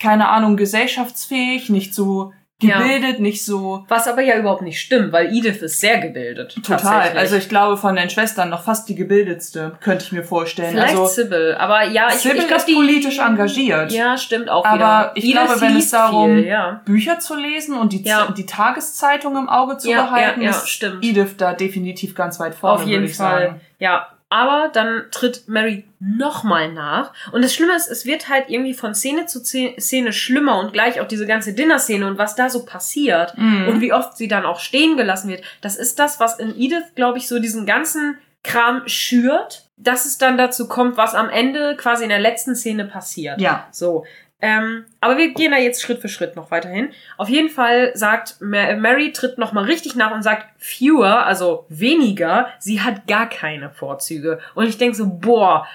keine 0.00 0.28
Ahnung, 0.28 0.56
gesellschaftsfähig, 0.56 1.68
nicht 1.68 1.94
so 1.94 2.32
gebildet, 2.58 3.16
ja. 3.16 3.20
nicht 3.20 3.44
so. 3.44 3.84
Was 3.88 4.08
aber 4.08 4.22
ja 4.22 4.38
überhaupt 4.38 4.62
nicht 4.62 4.80
stimmt, 4.80 5.12
weil 5.12 5.26
Edith 5.26 5.60
ist 5.62 5.80
sehr 5.80 5.98
gebildet. 5.98 6.56
Total. 6.64 7.16
Also 7.16 7.36
ich 7.36 7.48
glaube 7.48 7.76
von 7.76 7.96
den 7.96 8.08
Schwestern 8.08 8.48
noch 8.48 8.64
fast 8.64 8.88
die 8.88 8.94
gebildetste, 8.94 9.76
könnte 9.80 10.04
ich 10.04 10.12
mir 10.12 10.24
vorstellen. 10.24 10.70
Vielleicht 10.70 10.96
also, 10.96 11.06
Sybil, 11.06 11.54
aber 11.58 11.84
ja, 11.84 12.08
ich, 12.08 12.14
Sybil 12.14 12.38
ich 12.38 12.48
glaube, 12.48 12.62
ist 12.62 12.74
politisch 12.74 13.18
engagiert. 13.18 13.92
Ja, 13.92 14.16
stimmt 14.16 14.48
auch 14.48 14.64
wieder. 14.64 14.86
Aber 14.86 15.12
ich 15.16 15.24
Edith 15.24 15.34
glaube, 15.34 15.60
wenn 15.60 15.76
es 15.76 15.90
darum, 15.90 16.36
viel, 16.36 16.46
ja. 16.46 16.80
Bücher 16.86 17.18
zu 17.18 17.36
lesen 17.36 17.76
und 17.76 17.92
die, 17.92 18.02
ja. 18.02 18.26
die 18.36 18.46
Tageszeitung 18.46 19.36
im 19.36 19.48
Auge 19.48 19.76
zu 19.76 19.88
behalten, 19.88 20.40
ist 20.40 20.68
stimmt. 20.68 21.04
Edith 21.04 21.36
da 21.36 21.52
definitiv 21.52 22.14
ganz 22.14 22.40
weit 22.40 22.54
vorne, 22.54 22.82
Auf 22.82 22.88
jeden 22.88 23.08
Fall. 23.08 23.46
Sagen. 23.48 23.60
Ja, 23.78 24.08
aber 24.28 24.70
dann 24.72 25.04
tritt 25.12 25.46
Mary 25.46 25.84
nochmal 26.00 26.72
nach. 26.72 27.12
Und 27.32 27.42
das 27.42 27.54
Schlimme 27.54 27.76
ist, 27.76 27.88
es 27.88 28.06
wird 28.06 28.28
halt 28.28 28.48
irgendwie 28.48 28.74
von 28.74 28.94
Szene 28.94 29.26
zu 29.26 29.40
Szene 29.44 30.12
schlimmer 30.12 30.58
und 30.58 30.72
gleich 30.72 31.00
auch 31.00 31.06
diese 31.06 31.26
ganze 31.26 31.52
Dinner-Szene 31.52 32.06
und 32.06 32.18
was 32.18 32.34
da 32.34 32.50
so 32.50 32.64
passiert 32.64 33.36
mhm. 33.38 33.68
und 33.68 33.80
wie 33.80 33.92
oft 33.92 34.16
sie 34.16 34.28
dann 34.28 34.44
auch 34.44 34.58
stehen 34.58 34.96
gelassen 34.96 35.28
wird. 35.28 35.42
Das 35.60 35.76
ist 35.76 35.98
das, 35.98 36.18
was 36.18 36.38
in 36.38 36.58
Edith, 36.58 36.94
glaube 36.96 37.18
ich, 37.18 37.28
so 37.28 37.38
diesen 37.38 37.66
ganzen 37.66 38.18
Kram 38.42 38.82
schürt, 38.86 39.64
dass 39.76 40.06
es 40.06 40.18
dann 40.18 40.36
dazu 40.36 40.68
kommt, 40.68 40.96
was 40.96 41.14
am 41.14 41.28
Ende 41.28 41.76
quasi 41.76 42.04
in 42.04 42.08
der 42.08 42.20
letzten 42.20 42.56
Szene 42.56 42.84
passiert. 42.84 43.40
Ja. 43.40 43.68
So. 43.70 44.04
Ähm, 44.42 44.84
aber 45.00 45.16
wir 45.16 45.32
gehen 45.32 45.52
da 45.52 45.56
jetzt 45.56 45.80
Schritt 45.80 46.00
für 46.00 46.08
Schritt 46.08 46.36
noch 46.36 46.50
weiterhin. 46.50 46.92
Auf 47.16 47.28
jeden 47.28 47.48
Fall 47.48 47.92
sagt 47.94 48.36
Mary 48.40 49.12
tritt 49.12 49.38
noch 49.38 49.52
mal 49.52 49.64
richtig 49.64 49.96
nach 49.96 50.12
und 50.12 50.22
sagt 50.22 50.46
fewer, 50.58 51.24
also 51.24 51.64
weniger. 51.68 52.48
Sie 52.58 52.82
hat 52.82 53.06
gar 53.06 53.28
keine 53.28 53.70
Vorzüge. 53.70 54.38
Und 54.54 54.66
ich 54.66 54.76
denke 54.76 54.96
so, 54.96 55.06
boah, 55.08 55.66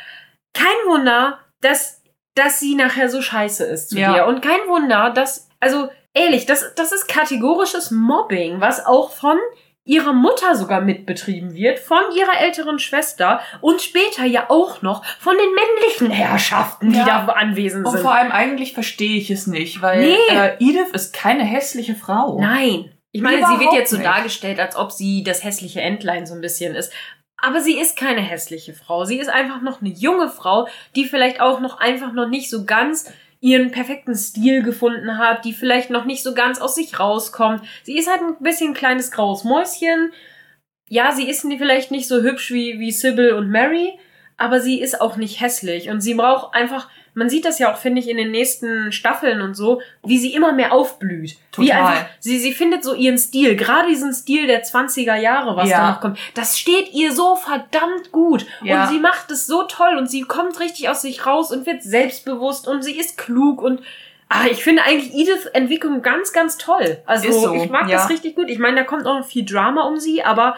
kein 0.53 0.67
Wunder, 0.87 1.39
dass, 1.61 2.03
dass 2.35 2.59
sie 2.59 2.75
nachher 2.75 3.09
so 3.09 3.21
scheiße 3.21 3.65
ist 3.65 3.89
zu 3.89 3.97
ja. 3.97 4.13
dir. 4.13 4.25
Und 4.27 4.41
kein 4.41 4.67
Wunder, 4.67 5.09
dass, 5.09 5.49
also 5.59 5.89
ehrlich, 6.13 6.45
das, 6.45 6.75
das 6.75 6.91
ist 6.91 7.07
kategorisches 7.07 7.89
Mobbing, 7.89 8.61
was 8.61 8.85
auch 8.85 9.11
von 9.11 9.37
ihrer 9.83 10.13
Mutter 10.13 10.55
sogar 10.55 10.81
mitbetrieben 10.81 11.55
wird, 11.55 11.79
von 11.79 12.03
ihrer 12.15 12.39
älteren 12.39 12.77
Schwester 12.77 13.41
und 13.61 13.81
später 13.81 14.25
ja 14.25 14.45
auch 14.49 14.81
noch 14.81 15.03
von 15.19 15.35
den 15.35 15.53
männlichen 15.53 16.11
Herrschaften, 16.11 16.91
die 16.91 16.99
ja. 16.99 17.25
da 17.25 17.33
anwesend 17.33 17.87
sind. 17.87 17.95
Und 17.97 18.01
vor 18.01 18.13
allem 18.13 18.31
eigentlich 18.31 18.73
verstehe 18.73 19.17
ich 19.17 19.31
es 19.31 19.47
nicht, 19.47 19.81
weil 19.81 20.01
nee. 20.01 20.15
äh, 20.29 20.55
Edith 20.59 20.91
ist 20.93 21.13
keine 21.13 21.43
hässliche 21.43 21.95
Frau. 21.95 22.39
Nein. 22.39 22.91
Ich 23.11 23.21
meine, 23.21 23.39
Überhaupt 23.39 23.59
sie 23.59 23.65
wird 23.65 23.73
jetzt 23.73 23.89
so 23.89 23.97
nicht. 23.97 24.05
dargestellt, 24.05 24.59
als 24.59 24.75
ob 24.75 24.91
sie 24.91 25.23
das 25.23 25.43
hässliche 25.43 25.81
Entlein 25.81 26.25
so 26.25 26.33
ein 26.33 26.41
bisschen 26.41 26.75
ist. 26.75 26.93
Aber 27.41 27.59
sie 27.59 27.79
ist 27.79 27.97
keine 27.97 28.21
hässliche 28.21 28.73
Frau. 28.73 29.03
Sie 29.03 29.17
ist 29.17 29.29
einfach 29.29 29.61
noch 29.61 29.81
eine 29.81 29.89
junge 29.89 30.29
Frau, 30.29 30.67
die 30.95 31.05
vielleicht 31.05 31.41
auch 31.41 31.59
noch 31.59 31.79
einfach 31.79 32.13
noch 32.13 32.29
nicht 32.29 32.49
so 32.49 32.65
ganz 32.65 33.11
ihren 33.41 33.71
perfekten 33.71 34.15
Stil 34.15 34.61
gefunden 34.61 35.17
hat, 35.17 35.43
die 35.43 35.53
vielleicht 35.53 35.89
noch 35.89 36.05
nicht 36.05 36.23
so 36.23 36.33
ganz 36.33 36.61
aus 36.61 36.75
sich 36.75 36.99
rauskommt. 36.99 37.63
Sie 37.83 37.97
ist 37.97 38.09
halt 38.09 38.21
ein 38.21 38.37
bisschen 38.39 38.69
ein 38.69 38.75
kleines 38.75 39.11
graues 39.11 39.43
Mäuschen. 39.43 40.13
Ja, 40.87 41.11
sie 41.11 41.27
ist 41.27 41.41
vielleicht 41.41 41.89
nicht 41.89 42.07
so 42.07 42.21
hübsch 42.21 42.51
wie, 42.51 42.79
wie 42.79 42.91
Sybil 42.91 43.33
und 43.33 43.49
Mary, 43.49 43.97
aber 44.37 44.61
sie 44.61 44.79
ist 44.79 45.01
auch 45.01 45.17
nicht 45.17 45.41
hässlich 45.41 45.89
und 45.89 46.01
sie 46.01 46.13
braucht 46.13 46.53
einfach 46.53 46.87
man 47.13 47.29
sieht 47.29 47.45
das 47.45 47.59
ja 47.59 47.71
auch, 47.71 47.77
finde 47.77 47.99
ich, 47.99 48.09
in 48.09 48.17
den 48.17 48.31
nächsten 48.31 48.91
Staffeln 48.91 49.41
und 49.41 49.55
so, 49.55 49.81
wie 50.03 50.17
sie 50.17 50.33
immer 50.33 50.53
mehr 50.53 50.71
aufblüht. 50.71 51.37
Total. 51.51 51.65
Wie 51.65 51.71
einfach, 51.71 52.05
sie, 52.19 52.39
sie 52.39 52.53
findet 52.53 52.83
so 52.83 52.93
ihren 52.93 53.17
Stil, 53.17 53.55
gerade 53.55 53.89
diesen 53.89 54.13
Stil 54.13 54.47
der 54.47 54.63
20er 54.63 55.15
Jahre, 55.15 55.55
was 55.55 55.69
ja. 55.69 55.79
da 55.79 55.91
noch 55.91 56.01
kommt. 56.01 56.17
Das 56.33 56.57
steht 56.57 56.93
ihr 56.93 57.13
so 57.13 57.35
verdammt 57.35 58.11
gut. 58.11 58.45
Ja. 58.63 58.83
Und 58.83 58.89
sie 58.89 58.99
macht 58.99 59.29
es 59.31 59.45
so 59.45 59.63
toll 59.63 59.97
und 59.97 60.09
sie 60.09 60.21
kommt 60.21 60.59
richtig 60.59 60.89
aus 60.89 61.01
sich 61.01 61.25
raus 61.25 61.51
und 61.51 61.65
wird 61.65 61.83
selbstbewusst 61.83 62.67
und 62.67 62.83
sie 62.83 62.97
ist 62.97 63.17
klug 63.17 63.61
und 63.61 63.81
Ah, 64.33 64.45
ich 64.49 64.63
finde 64.63 64.83
eigentlich 64.83 65.13
Edith 65.13 65.47
Entwicklung 65.51 66.01
ganz, 66.01 66.31
ganz 66.31 66.57
toll. 66.57 66.99
Also 67.05 67.29
so, 67.33 67.53
ich 67.53 67.69
mag 67.69 67.89
ja. 67.89 67.97
das 67.97 68.09
richtig 68.09 68.37
gut. 68.37 68.49
Ich 68.49 68.59
meine, 68.59 68.77
da 68.77 68.83
kommt 68.85 69.05
auch 69.05 69.19
noch 69.19 69.25
viel 69.25 69.43
Drama 69.43 69.81
um 69.81 69.99
sie, 69.99 70.23
aber 70.23 70.55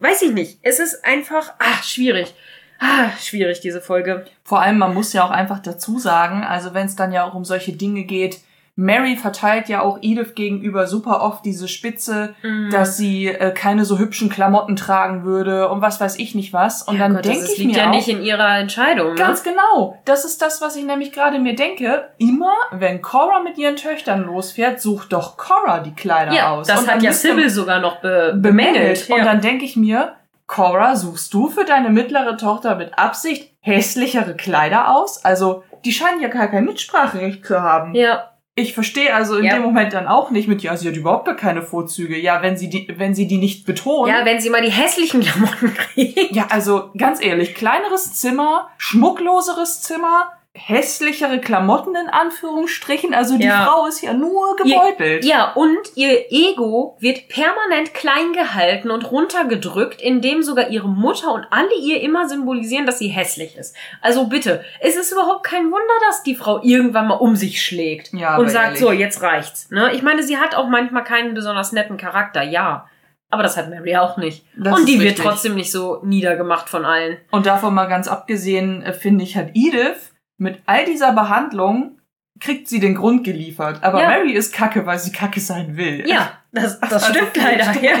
weiß 0.00 0.22
ich 0.22 0.32
nicht. 0.32 0.58
Es 0.62 0.80
ist 0.80 1.04
einfach, 1.04 1.52
ah, 1.60 1.82
schwierig. 1.84 2.34
Ah, 2.82 3.10
schwierig, 3.20 3.60
diese 3.60 3.80
Folge. 3.80 4.24
Vor 4.42 4.60
allem, 4.60 4.78
man 4.78 4.92
muss 4.92 5.12
ja 5.12 5.24
auch 5.24 5.30
einfach 5.30 5.60
dazu 5.60 6.00
sagen, 6.00 6.42
also 6.42 6.74
wenn 6.74 6.86
es 6.86 6.96
dann 6.96 7.12
ja 7.12 7.24
auch 7.24 7.34
um 7.34 7.44
solche 7.44 7.72
Dinge 7.72 8.02
geht, 8.02 8.40
Mary 8.74 9.16
verteilt 9.16 9.68
ja 9.68 9.82
auch 9.82 9.98
Edith 10.00 10.34
gegenüber 10.34 10.86
super 10.86 11.20
oft 11.20 11.44
diese 11.44 11.68
Spitze, 11.68 12.34
mm. 12.42 12.70
dass 12.70 12.96
sie 12.96 13.26
äh, 13.28 13.52
keine 13.52 13.84
so 13.84 13.98
hübschen 13.98 14.30
Klamotten 14.30 14.76
tragen 14.76 15.24
würde 15.24 15.68
und 15.68 15.82
was 15.82 16.00
weiß 16.00 16.18
ich 16.18 16.34
nicht 16.34 16.54
was. 16.54 16.82
Und 16.82 16.96
ja, 16.96 17.06
dann 17.06 17.20
denke 17.20 17.44
ich 17.44 17.58
liegt 17.58 17.72
mir 17.72 17.76
ja 17.76 17.90
auch, 17.90 17.94
nicht 17.94 18.08
in 18.08 18.22
ihrer 18.22 18.58
Entscheidung. 18.58 19.10
Ne? 19.10 19.14
Ganz 19.14 19.42
genau. 19.42 20.00
Das 20.06 20.24
ist 20.24 20.40
das, 20.40 20.62
was 20.62 20.74
ich 20.76 20.84
nämlich 20.84 21.12
gerade 21.12 21.38
mir 21.38 21.54
denke. 21.54 22.08
Immer, 22.16 22.54
wenn 22.70 23.02
Cora 23.02 23.40
mit 23.40 23.58
ihren 23.58 23.76
Töchtern 23.76 24.24
losfährt, 24.24 24.80
sucht 24.80 25.12
doch 25.12 25.36
Cora 25.36 25.80
die 25.80 25.94
Kleider 25.94 26.32
ja, 26.32 26.50
aus. 26.52 26.66
Das 26.66 26.80
und 26.80 26.90
hat 26.90 27.02
ja 27.02 27.12
Sybil 27.12 27.50
sogar 27.50 27.78
noch 27.78 28.00
be 28.00 28.32
bemängelt. 28.34 29.08
Und 29.10 29.22
dann 29.24 29.42
denke 29.42 29.66
ich 29.66 29.76
mir, 29.76 30.14
Cora, 30.52 30.96
suchst 30.96 31.32
du 31.32 31.48
für 31.48 31.64
deine 31.64 31.88
mittlere 31.88 32.36
Tochter 32.36 32.74
mit 32.74 32.98
Absicht 32.98 33.54
hässlichere 33.60 34.36
Kleider 34.36 34.94
aus? 34.94 35.24
Also, 35.24 35.64
die 35.86 35.92
scheinen 35.92 36.20
ja 36.20 36.28
gar 36.28 36.48
kein 36.48 36.66
Mitspracherecht 36.66 37.46
zu 37.46 37.62
haben. 37.62 37.94
Ja. 37.94 38.28
Ich 38.54 38.74
verstehe 38.74 39.14
also 39.14 39.38
in 39.38 39.46
ja. 39.46 39.54
dem 39.54 39.62
Moment 39.62 39.94
dann 39.94 40.06
auch 40.06 40.30
nicht 40.30 40.48
mit, 40.48 40.62
ja, 40.62 40.76
sie 40.76 40.86
hat 40.86 40.96
überhaupt 40.96 41.24
gar 41.24 41.36
keine 41.36 41.62
Vorzüge. 41.62 42.18
Ja, 42.18 42.42
wenn 42.42 42.58
sie 42.58 42.68
die, 42.68 42.86
wenn 42.98 43.14
sie 43.14 43.26
die 43.26 43.38
nicht 43.38 43.64
betont. 43.64 44.10
Ja, 44.10 44.26
wenn 44.26 44.42
sie 44.42 44.50
mal 44.50 44.60
die 44.60 44.70
hässlichen 44.70 45.22
Klamotten 45.22 45.72
kriegt. 45.94 46.36
Ja, 46.36 46.48
also 46.50 46.90
ganz 46.98 47.24
ehrlich, 47.24 47.54
kleineres 47.54 48.12
Zimmer, 48.12 48.68
schmuckloseres 48.76 49.80
Zimmer, 49.80 50.32
hässlichere 50.54 51.40
Klamotten 51.40 51.94
in 51.96 52.08
Anführungsstrichen. 52.08 53.14
Also 53.14 53.38
die 53.38 53.44
ja. 53.44 53.64
Frau 53.64 53.86
ist 53.86 54.02
ja 54.02 54.12
nur 54.12 54.54
gebeutelt. 54.56 55.24
Ihr, 55.24 55.30
ja, 55.30 55.52
und 55.52 55.78
ihr 55.94 56.30
Ego 56.30 56.96
wird 57.00 57.28
permanent 57.28 57.94
klein 57.94 58.32
gehalten 58.34 58.90
und 58.90 59.10
runtergedrückt, 59.10 60.02
indem 60.02 60.42
sogar 60.42 60.68
ihre 60.68 60.88
Mutter 60.88 61.32
und 61.32 61.46
alle 61.50 61.74
ihr 61.80 62.02
immer 62.02 62.28
symbolisieren, 62.28 62.84
dass 62.84 62.98
sie 62.98 63.08
hässlich 63.08 63.56
ist. 63.56 63.74
Also 64.02 64.26
bitte, 64.26 64.62
es 64.80 64.96
ist 64.96 65.10
überhaupt 65.10 65.44
kein 65.44 65.64
Wunder, 65.64 65.94
dass 66.06 66.22
die 66.22 66.36
Frau 66.36 66.62
irgendwann 66.62 67.08
mal 67.08 67.14
um 67.14 67.34
sich 67.34 67.62
schlägt 67.62 68.12
ja, 68.12 68.36
und 68.36 68.50
sagt, 68.50 68.66
ehrlich. 68.66 68.80
so, 68.80 68.92
jetzt 68.92 69.22
reicht's. 69.22 69.70
Ne? 69.70 69.92
Ich 69.94 70.02
meine, 70.02 70.22
sie 70.22 70.36
hat 70.36 70.54
auch 70.54 70.68
manchmal 70.68 71.04
keinen 71.04 71.32
besonders 71.32 71.72
netten 71.72 71.96
Charakter, 71.96 72.42
ja. 72.42 72.88
Aber 73.30 73.42
das 73.42 73.56
hat 73.56 73.70
Mary 73.70 73.96
auch 73.96 74.18
nicht. 74.18 74.44
Das 74.54 74.78
und 74.78 74.86
die 74.86 75.00
wird 75.00 75.16
trotzdem 75.16 75.54
nicht 75.54 75.72
so 75.72 76.00
niedergemacht 76.02 76.68
von 76.68 76.84
allen. 76.84 77.16
Und 77.30 77.46
davon 77.46 77.72
mal 77.72 77.86
ganz 77.86 78.06
abgesehen, 78.06 78.82
äh, 78.82 78.92
finde 78.92 79.24
ich, 79.24 79.38
hat 79.38 79.52
Edith 79.54 80.11
mit 80.42 80.60
all 80.66 80.84
dieser 80.84 81.12
Behandlung 81.12 81.98
kriegt 82.40 82.68
sie 82.68 82.80
den 82.80 82.96
Grund 82.96 83.24
geliefert. 83.24 83.78
Aber 83.82 84.00
ja. 84.00 84.08
Mary 84.08 84.32
ist 84.32 84.52
kacke, 84.52 84.84
weil 84.84 84.98
sie 84.98 85.12
kacke 85.12 85.40
sein 85.40 85.76
will. 85.76 86.04
Ja, 86.06 86.32
das, 86.50 86.80
das 86.80 86.92
also 86.92 87.06
stimmt 87.14 87.36
leider. 87.36 87.72
Ja. 87.82 87.94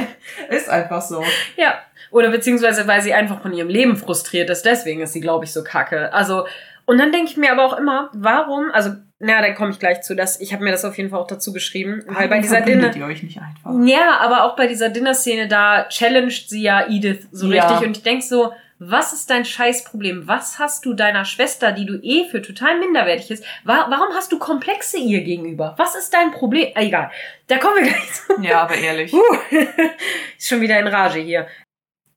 Ist 0.48 0.68
einfach 0.68 1.00
so. 1.00 1.22
Ja. 1.56 1.74
Oder 2.10 2.30
beziehungsweise, 2.30 2.86
weil 2.86 3.00
sie 3.00 3.14
einfach 3.14 3.40
von 3.40 3.52
ihrem 3.52 3.68
Leben 3.68 3.96
frustriert 3.96 4.50
ist. 4.50 4.66
Deswegen 4.66 5.00
ist 5.00 5.12
sie, 5.12 5.20
glaube 5.20 5.44
ich, 5.44 5.52
so 5.52 5.62
kacke. 5.64 6.12
Also, 6.12 6.46
und 6.84 6.98
dann 6.98 7.12
denke 7.12 7.30
ich 7.30 7.36
mir 7.36 7.52
aber 7.52 7.64
auch 7.64 7.78
immer, 7.78 8.10
warum, 8.12 8.70
also, 8.72 8.90
na, 9.18 9.40
da 9.40 9.52
komme 9.52 9.70
ich 9.70 9.78
gleich 9.78 10.02
zu, 10.02 10.16
dass 10.16 10.40
ich 10.40 10.52
habe 10.52 10.64
mir 10.64 10.72
das 10.72 10.84
auf 10.84 10.98
jeden 10.98 11.10
Fall 11.10 11.20
auch 11.20 11.28
dazu 11.28 11.52
geschrieben, 11.52 12.02
weil 12.08 12.28
bei 12.28 12.40
dieser 12.40 12.60
Dinner 12.60 12.94
ihr 12.94 13.06
euch 13.06 13.22
nicht 13.22 13.38
einfach. 13.38 13.70
Ja, 13.86 14.18
aber 14.20 14.44
auch 14.44 14.56
bei 14.56 14.66
dieser 14.66 14.88
Dinner 14.88 15.14
Szene 15.14 15.46
da 15.46 15.88
challenged 15.88 16.50
sie 16.50 16.62
ja 16.62 16.88
Edith 16.88 17.28
so 17.30 17.50
ja. 17.50 17.68
richtig 17.68 17.86
und 17.86 17.96
ich 17.98 18.02
denk 18.02 18.24
so, 18.24 18.52
was 18.90 19.12
ist 19.12 19.30
dein 19.30 19.44
Scheißproblem? 19.44 20.26
Was 20.26 20.58
hast 20.58 20.84
du 20.84 20.94
deiner 20.94 21.24
Schwester, 21.24 21.72
die 21.72 21.86
du 21.86 21.94
eh 22.02 22.28
für 22.28 22.42
total 22.42 22.78
minderwertig 22.78 23.30
ist, 23.30 23.44
wa 23.64 23.86
warum 23.88 24.14
hast 24.14 24.32
du 24.32 24.38
Komplexe 24.38 24.98
ihr 24.98 25.22
gegenüber? 25.22 25.74
Was 25.78 25.94
ist 25.94 26.12
dein 26.12 26.32
Problem? 26.32 26.72
Ah, 26.74 26.82
egal, 26.82 27.10
da 27.46 27.58
kommen 27.58 27.76
wir 27.76 27.90
gleich 27.90 28.12
zu. 28.12 28.40
Ja, 28.42 28.62
aber 28.62 28.76
ehrlich. 28.76 29.12
Uh, 29.22 29.36
ist 30.38 30.48
schon 30.48 30.60
wieder 30.60 30.78
in 30.78 30.86
Rage 30.86 31.20
hier. 31.20 31.46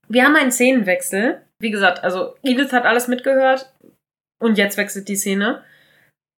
Wir 0.07 0.23
haben 0.23 0.35
einen 0.35 0.51
Szenenwechsel. 0.51 1.41
Wie 1.59 1.71
gesagt, 1.71 2.03
also 2.03 2.35
Edith 2.43 2.71
hat 2.71 2.85
alles 2.85 3.07
mitgehört 3.07 3.71
und 4.39 4.57
jetzt 4.57 4.77
wechselt 4.77 5.07
die 5.07 5.15
Szene. 5.15 5.63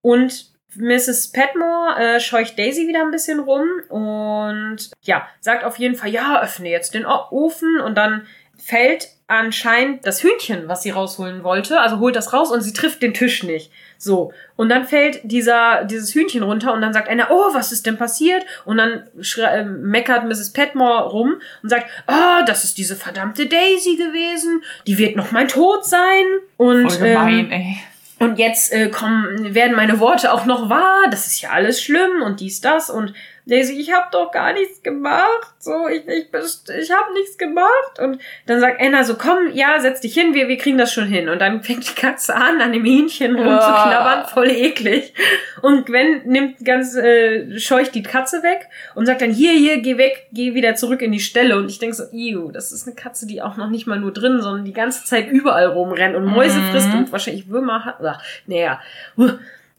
Und 0.02 0.52
Mrs. 0.76 1.32
Petmore 1.32 1.96
äh, 1.98 2.20
scheucht 2.20 2.58
Daisy 2.60 2.88
wieder 2.88 3.02
ein 3.02 3.12
bisschen 3.12 3.40
rum 3.40 3.68
und 3.90 4.92
ja, 5.04 5.28
sagt 5.40 5.64
auf 5.64 5.78
jeden 5.78 5.96
Fall, 5.96 6.10
ja, 6.10 6.42
öffne 6.42 6.70
jetzt 6.70 6.94
den 6.94 7.06
Ofen 7.06 7.80
und 7.80 7.96
dann 7.96 8.28
fällt 8.58 9.17
anscheinend 9.28 10.08
das 10.08 10.24
Hühnchen, 10.24 10.70
was 10.70 10.84
sie 10.84 10.92
rausholen 10.92 11.44
wollte, 11.44 11.80
also 11.82 12.00
holt 12.00 12.16
das 12.16 12.32
raus 12.32 12.50
und 12.50 12.62
sie 12.62 12.72
trifft 12.72 13.02
den 13.02 13.14
Tisch 13.14 13.44
nicht. 13.44 13.72
So. 13.98 14.34
Und 14.56 14.70
dann 14.70 14.86
fällt 14.86 15.20
dieser, 15.24 15.84
dieses 15.84 16.16
Hühnchen 16.16 16.44
runter 16.44 16.74
und 16.74 16.82
dann 16.82 16.94
sagt 16.94 17.10
einer, 17.10 17.28
oh, 17.30 17.54
was 17.54 17.74
ist 17.74 17.86
denn 17.86 17.98
passiert? 17.98 18.46
Und 18.64 18.78
dann 18.78 19.04
äh, 19.38 19.64
meckert 19.66 20.24
Mrs. 20.26 20.54
Petmore 20.54 21.10
rum 21.10 21.42
und 21.62 21.70
sagt, 21.70 21.88
oh, 22.08 22.46
das 22.46 22.64
ist 22.64 22.78
diese 22.78 22.96
verdammte 22.96 23.48
Daisy 23.48 23.98
gewesen, 23.98 24.64
die 24.88 24.98
wird 24.98 25.18
noch 25.18 25.32
mein 25.32 25.50
Tod 25.50 25.86
sein. 25.86 26.26
Und, 26.56 26.90
Voll 26.90 27.10
gemein, 27.10 27.46
ähm, 27.46 27.52
ey. 27.52 27.78
Und 28.20 28.40
jetzt 28.40 28.74
äh, 28.74 28.90
kommen, 28.90 29.54
werden 29.54 29.76
meine 29.76 30.00
Worte 30.00 30.32
auch 30.34 30.46
noch 30.46 30.70
wahr. 30.70 31.08
Das 31.12 31.28
ist 31.28 31.42
ja 31.42 31.52
alles 31.52 31.82
schlimm 31.82 32.24
und 32.24 32.40
dies, 32.40 32.62
das. 32.62 32.90
Und 32.90 33.14
Daisy, 33.48 33.80
ich 33.80 33.94
habe 33.94 34.08
doch 34.12 34.32
gar 34.32 34.52
nichts 34.52 34.84
gemacht. 34.84 35.56
So, 35.60 35.88
ich, 35.88 36.06
ich, 36.08 36.28
ich 36.34 36.92
habe 36.92 37.14
nichts 37.14 37.38
gemacht. 37.38 38.00
Und 38.00 38.22
dann 38.46 38.60
sagt 38.60 38.82
Anna 38.82 39.04
so, 39.06 39.16
komm, 39.16 39.52
ja, 39.54 39.80
setz 39.80 40.02
dich 40.02 40.14
hin, 40.14 40.34
wir, 40.34 40.50
wir 40.50 40.58
kriegen 40.58 40.78
das 40.78 40.94
schon 40.94 41.08
hin. 41.08 41.30
Und 41.30 41.40
dann 41.40 41.64
fängt 41.64 41.90
die 41.90 41.96
Katze 41.96 42.36
an, 42.36 42.62
an 42.62 42.74
dem 42.74 42.84
Hähnchen 42.84 43.36
rumzuknabbern, 43.36 44.28
voll 44.28 44.50
eklig. 44.50 45.14
Und 45.62 45.86
Gwen 45.86 46.24
nimmt 46.26 46.64
ganz, 46.66 46.96
äh, 46.96 47.58
scheucht 47.58 47.96
die 47.96 48.04
Katze 48.04 48.44
weg 48.44 48.68
und 48.96 49.06
sagt 49.06 49.22
dann, 49.22 49.32
hier, 49.32 49.54
hier, 49.54 49.82
geh 49.82 49.98
weg, 49.98 50.28
geh 50.34 50.54
wieder 50.54 50.76
zurück 50.76 51.02
in 51.02 51.14
die 51.14 51.20
Stelle. 51.20 51.58
Und 51.58 51.70
ich 51.70 51.80
denk 51.80 51.96
so, 51.96 52.04
ew, 52.12 52.52
das 52.52 52.74
ist 52.74 52.86
eine 52.86 52.96
Katze, 52.96 53.28
die 53.28 53.42
auch 53.42 53.56
noch 53.56 53.70
nicht 53.70 53.88
mal 53.88 54.00
nur 54.00 54.12
drin, 54.12 54.42
sondern 54.42 54.66
die 54.66 54.74
ganze 54.74 55.06
Zeit 55.06 55.30
überall 55.30 55.68
rumrennt 55.68 56.16
und 56.16 56.26
Mäuse 56.26 56.60
mhm. 56.60 56.72
frisst 56.72 56.94
und 56.94 57.12
wahrscheinlich 57.14 57.48
Würmer 57.48 57.86
hat. 57.86 57.98
Ach, 58.04 58.22
naja. 58.46 58.82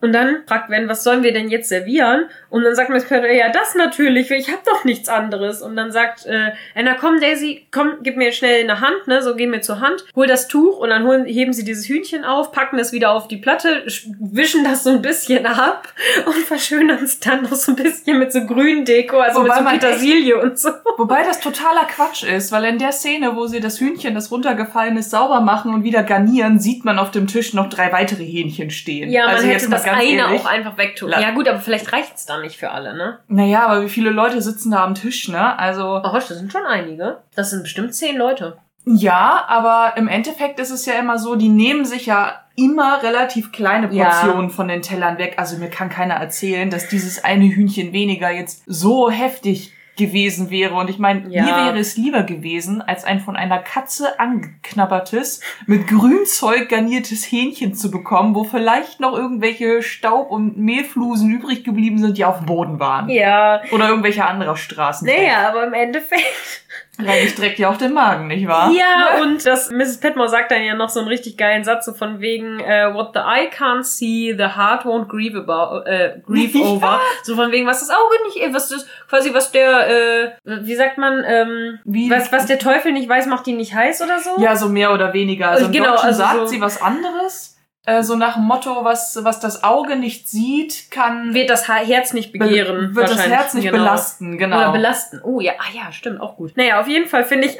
Und 0.01 0.12
dann 0.12 0.43
fragt 0.47 0.68
Gwen, 0.68 0.89
was 0.89 1.02
sollen 1.02 1.25
wir 1.25 1.33
denn 1.33 1.49
jetzt 1.49 1.68
servieren? 1.68 2.27
Und 2.51 2.62
dann 2.62 2.77
sagt 2.77 2.89
Miss 2.89 3.09
Curtis, 3.09 3.36
ja, 3.36 3.51
das 3.51 3.75
natürlich, 3.75 4.31
ich 4.31 4.49
habe 4.49 4.62
doch 4.65 4.85
nichts 4.85 5.09
anderes. 5.09 5.60
Und 5.60 5.75
dann 5.75 5.91
sagt 5.91 6.25
äh, 6.27 6.52
Anna, 6.77 6.94
komm 6.94 7.20
Daisy, 7.20 7.67
komm, 7.73 7.94
gib 8.02 8.17
mir 8.17 8.31
schnell 8.31 8.62
eine 8.62 8.81
Hand, 8.81 9.09
ne, 9.09 9.23
so 9.23 9.35
geh 9.35 9.49
mir 9.49 9.60
zur 9.60 9.81
Hand, 9.81 10.05
hol 10.15 10.28
das 10.28 10.47
Tuch 10.47 10.78
und 10.78 10.91
dann 10.91 11.05
holen, 11.05 11.25
heben 11.27 11.52
sie 11.52 11.65
dieses 11.65 11.89
Hühnchen 11.89 12.25
auf, 12.25 12.52
packen 12.52 12.78
es 12.78 12.93
wieder 12.93 13.10
auf 13.10 13.27
die 13.27 13.39
Platte, 13.39 13.85
wischen 14.20 14.62
das 14.62 14.85
so 14.85 14.91
ein 14.91 15.02
bisschen 15.02 15.44
ab 15.47 15.93
und 16.27 16.36
verschönern 16.44 17.02
es 17.02 17.18
dann 17.18 17.43
noch 17.43 17.55
so 17.55 17.73
ein 17.73 17.77
bisschen 17.77 18.20
mit 18.20 18.33
so 18.33 18.47
grünen 18.47 18.85
Deko, 18.85 19.18
also 19.18 19.41
wobei 19.41 19.60
mit 19.60 19.83
so 19.83 19.89
Petersilie 19.89 20.35
echt, 20.35 20.44
und 20.44 20.59
so. 20.59 20.70
Wobei 20.97 21.25
das 21.25 21.41
totaler 21.41 21.85
Quatsch 21.85 22.23
ist, 22.23 22.52
weil 22.52 22.65
in 22.65 22.78
der 22.78 22.93
Szene, 22.93 23.35
wo 23.35 23.47
sie 23.49 23.59
das 23.59 23.81
Hühnchen, 23.81 24.15
das 24.15 24.31
runtergefallen 24.31 24.97
ist, 24.97 25.10
sauber 25.10 25.41
machen 25.41 25.75
und 25.75 25.83
wieder 25.83 26.05
garnieren, 26.05 26.60
sieht 26.60 26.85
man 26.85 27.01
auf 27.01 27.10
dem 27.10 27.27
Tisch 27.27 27.52
noch 27.52 27.68
drei 27.68 27.93
weitere 27.93 28.25
Hähnchen 28.25 28.70
stehen. 28.70 29.10
Ja, 29.10 29.27
man 29.27 29.36
also 29.36 29.49
hätte 29.49 29.68
das 29.68 29.88
eine 29.92 30.20
ehrlich. 30.20 30.41
auch 30.41 30.47
einfach 30.47 30.76
wegtun. 30.76 31.10
Ja 31.10 31.31
gut, 31.33 31.49
aber 31.49 31.60
vielleicht 31.60 31.92
reicht's 31.92 32.26
dann 32.26 32.42
nicht 32.42 32.58
für 32.58 32.70
alle, 32.70 32.97
ne? 32.97 33.18
Naja, 33.28 33.67
aber 33.67 33.83
wie 33.83 33.89
viele 33.89 34.10
Leute 34.10 34.42
sitzen 34.42 34.70
da 34.70 34.84
am 34.84 34.94
Tisch, 34.94 35.28
ne? 35.28 35.58
Also. 35.58 36.00
Ach, 36.02 36.12
das 36.12 36.28
sind 36.28 36.52
schon 36.52 36.67
einige. 36.67 37.18
Das 37.34 37.50
sind 37.50 37.62
bestimmt 37.62 37.94
zehn 37.94 38.17
Leute. 38.17 38.58
Ja, 38.84 39.44
aber 39.49 39.97
im 39.97 40.08
Endeffekt 40.08 40.58
ist 40.60 40.70
es 40.70 40.86
ja 40.86 40.94
immer 40.94 41.18
so, 41.18 41.36
die 41.36 41.50
nehmen 41.50 41.84
sich 41.84 42.07
ja 42.07 42.41
immer 42.57 43.02
relativ 43.02 43.52
kleine 43.52 43.89
Portionen 43.89 44.49
ja. 44.49 44.55
von 44.55 44.68
den 44.68 44.83
Tellern 44.83 45.18
weg. 45.18 45.34
Also 45.36 45.58
mir 45.58 45.68
kann 45.68 45.91
keiner 45.91 46.15
erzählen, 46.15 46.70
dass 46.70 46.89
dieses 46.89 47.23
eine 47.23 47.44
Hühnchen 47.44 47.92
weniger 47.92 48.31
jetzt 48.31 48.62
so 48.67 49.10
heftig 49.10 49.75
gewesen 49.99 50.51
wäre. 50.51 50.75
Und 50.75 50.89
ich 50.89 50.99
meine, 50.99 51.28
ja. 51.28 51.43
mir 51.44 51.55
wäre 51.67 51.78
es 51.78 51.97
lieber 51.97 52.23
gewesen, 52.23 52.81
als 52.81 53.05
ein 53.05 53.20
von 53.20 53.36
einer 53.36 53.59
Katze 53.59 54.18
angeknabbertes, 54.18 55.41
mit 55.67 55.86
Grünzeug 55.86 56.68
garniertes 56.68 57.25
Hähnchen 57.25 57.75
zu 57.75 57.91
bekommen, 57.91 58.35
wo 58.35 58.44
vielleicht 58.44 59.01
noch 59.01 59.15
irgendwelche 59.15 59.83
Staub- 59.83 60.31
und 60.31 60.57
Mehlflusen 60.57 61.31
übrig 61.31 61.65
geblieben 61.65 61.99
sind, 61.99 62.17
die 62.17 62.25
auf 62.25 62.39
dem 62.39 62.47
Boden 62.47 62.81
waren. 62.81 63.10
Ja. 63.10 63.60
Oder 63.73 63.91
irgendwelche 63.91 64.25
anderer 64.25 64.57
Straßen. 64.57 65.07
Naja, 65.07 65.49
aber 65.49 65.67
im 65.67 65.75
Endeffekt 65.75 66.62
Reinigt 66.99 67.39
direkt 67.39 67.59
ja 67.60 67.68
auf 67.68 67.78
den 67.78 67.93
Magen, 67.93 68.27
nicht 68.27 68.49
wahr? 68.49 68.73
Ja, 68.73 69.23
und 69.23 69.47
das 69.47 69.70
Mrs. 69.70 69.99
Petmore 69.99 70.28
sagt 70.28 70.51
dann 70.51 70.65
ja 70.65 70.75
noch 70.75 70.89
so 70.89 70.99
einen 70.99 71.09
richtig 71.09 71.36
geilen 71.36 71.62
Satz 71.62 71.86
so 71.86 71.93
von 71.93 72.20
wegen 72.20 72.60
uh, 72.60 72.94
What 72.94 73.10
the 73.15 73.20
eye 73.20 73.49
can't 73.49 73.85
see, 73.85 74.35
the 74.36 74.57
heart 74.57 74.85
won't 74.85 75.07
grieve 75.07 75.39
about, 75.39 75.89
äh, 75.89 76.20
grieve 76.27 76.59
over. 76.59 77.01
So 77.23 77.36
von 77.36 77.52
wegen, 77.52 77.67
was 77.67 77.81
das 77.81 77.91
Auge 77.91 78.17
nicht, 78.27 78.52
was 78.52 78.68
das 78.68 78.86
quasi 79.09 79.33
was 79.33 79.52
der, 79.52 79.89
äh, 79.89 80.31
wie 80.44 80.75
sagt 80.75 80.99
man, 80.99 81.25
ähm, 81.25 81.78
wie? 81.85 82.10
was 82.10 82.33
was 82.33 82.47
der 82.47 82.59
Teufel 82.59 82.93
nicht 82.93 83.09
weiß, 83.09 83.27
macht 83.27 83.47
ihn 83.47 83.59
nicht 83.59 83.75
heiß 83.75 84.02
oder 84.02 84.18
so? 84.18 84.41
Ja, 84.41 84.57
so 84.57 84.68
mehr 84.68 84.93
oder 84.93 85.12
weniger. 85.12 85.51
Also 85.51 85.70
genau, 85.70 85.94
also 85.94 86.18
sagt 86.18 86.35
so 86.35 86.47
sie 86.47 86.60
was 86.60 86.83
anderes 86.83 87.58
äh, 87.89 88.02
so 88.02 88.17
nach 88.17 88.34
dem 88.34 88.44
Motto, 88.44 88.84
was, 88.84 89.18
was 89.23 89.41
das 89.41 89.65
Auge 89.65 89.97
nicht 89.97 90.28
sieht, 90.28 90.91
kann. 90.91 91.34
Wird 91.34 91.50
das 91.50 91.68
Herz 91.68 92.12
nicht 92.12 92.33
begehren. 92.33 92.91
Be 92.91 92.97
wird 92.97 93.10
das 93.10 93.26
Herz 93.26 93.55
nicht 93.55 93.65
genau. 93.65 93.78
belasten, 93.78 94.39
genau. 94.39 94.58
Oder 94.58 94.73
belasten. 94.73 95.20
Oh 95.23 95.41
ja, 95.41 95.52
ah 95.58 95.73
ja, 95.75 95.91
stimmt, 95.92 96.20
auch 96.20 96.36
gut. 96.36 96.57
Naja, 96.57 96.81
auf 96.81 96.89
jeden 96.89 97.08
Fall 97.08 97.25
finde 97.25 97.49
ich, 97.49 97.57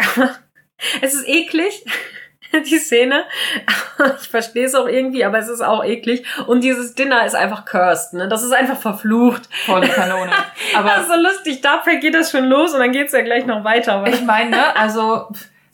es 1.03 1.15
ist 1.15 1.27
eklig. 1.27 1.85
die 2.53 2.79
Szene. 2.79 3.25
Ich 4.21 4.29
verstehe 4.29 4.65
es 4.65 4.77
auch 4.77 4.87
irgendwie, 4.87 5.25
aber 5.25 5.39
es 5.39 5.49
ist 5.49 5.61
auch 5.61 5.85
eklig. 5.85 6.25
Und 6.47 6.63
dieses 6.63 6.95
Dinner 6.95 7.27
ist 7.27 7.35
einfach 7.35 7.65
cursed, 7.65 8.15
ne? 8.15 8.29
Das 8.29 8.45
ist 8.45 8.53
einfach 8.53 8.77
verflucht. 8.77 9.43
Volle 9.67 9.89
Kanone. 9.89 10.31
Aber 10.77 10.91
das 10.91 11.03
ist 11.03 11.09
so 11.09 11.21
lustig. 11.21 11.61
Dafür 11.63 11.97
geht 11.97 12.15
das 12.15 12.31
schon 12.31 12.45
los 12.45 12.73
und 12.73 12.79
dann 12.79 12.93
geht's 12.93 13.13
ja 13.13 13.23
gleich 13.23 13.45
noch 13.45 13.65
weiter. 13.65 14.05
Ich 14.07 14.23
meine, 14.23 14.51
ne, 14.51 14.77
also 14.77 15.29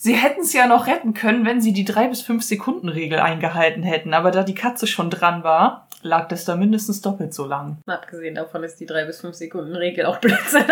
Sie 0.05 0.17
hätten 0.17 0.43
es 0.43 0.53
ja 0.53 0.67
noch 0.67 0.87
retten 0.87 1.15
können, 1.15 1.47
wenn 1.47 1.63
sie 1.63 1.73
die 1.73 1.87
drei 1.87 2.09
bis 2.09 2.21
fünf 2.21 2.43
Sekunden 2.43 2.91
Regel 2.91 3.21
eingehalten 3.21 3.83
hätten. 3.83 4.13
Aber 4.13 4.31
da 4.31 4.43
die 4.43 4.55
Katze 4.55 4.87
schon 4.87 5.09
dran 5.09 5.45
war, 5.45 5.84
lag 6.05 6.29
das 6.29 6.45
da 6.45 6.55
mindestens 6.55 7.01
doppelt 7.01 7.35
so 7.35 7.47
lang. 7.47 7.79
Abgesehen 7.87 8.35
davon 8.35 8.63
ist 8.63 8.77
die 8.77 8.87
drei 8.87 9.05
bis 9.05 9.21
fünf 9.21 9.35
Sekunden 9.35 9.75
Regel 9.75 10.07
auch 10.07 10.19
Blödsinn. 10.19 10.65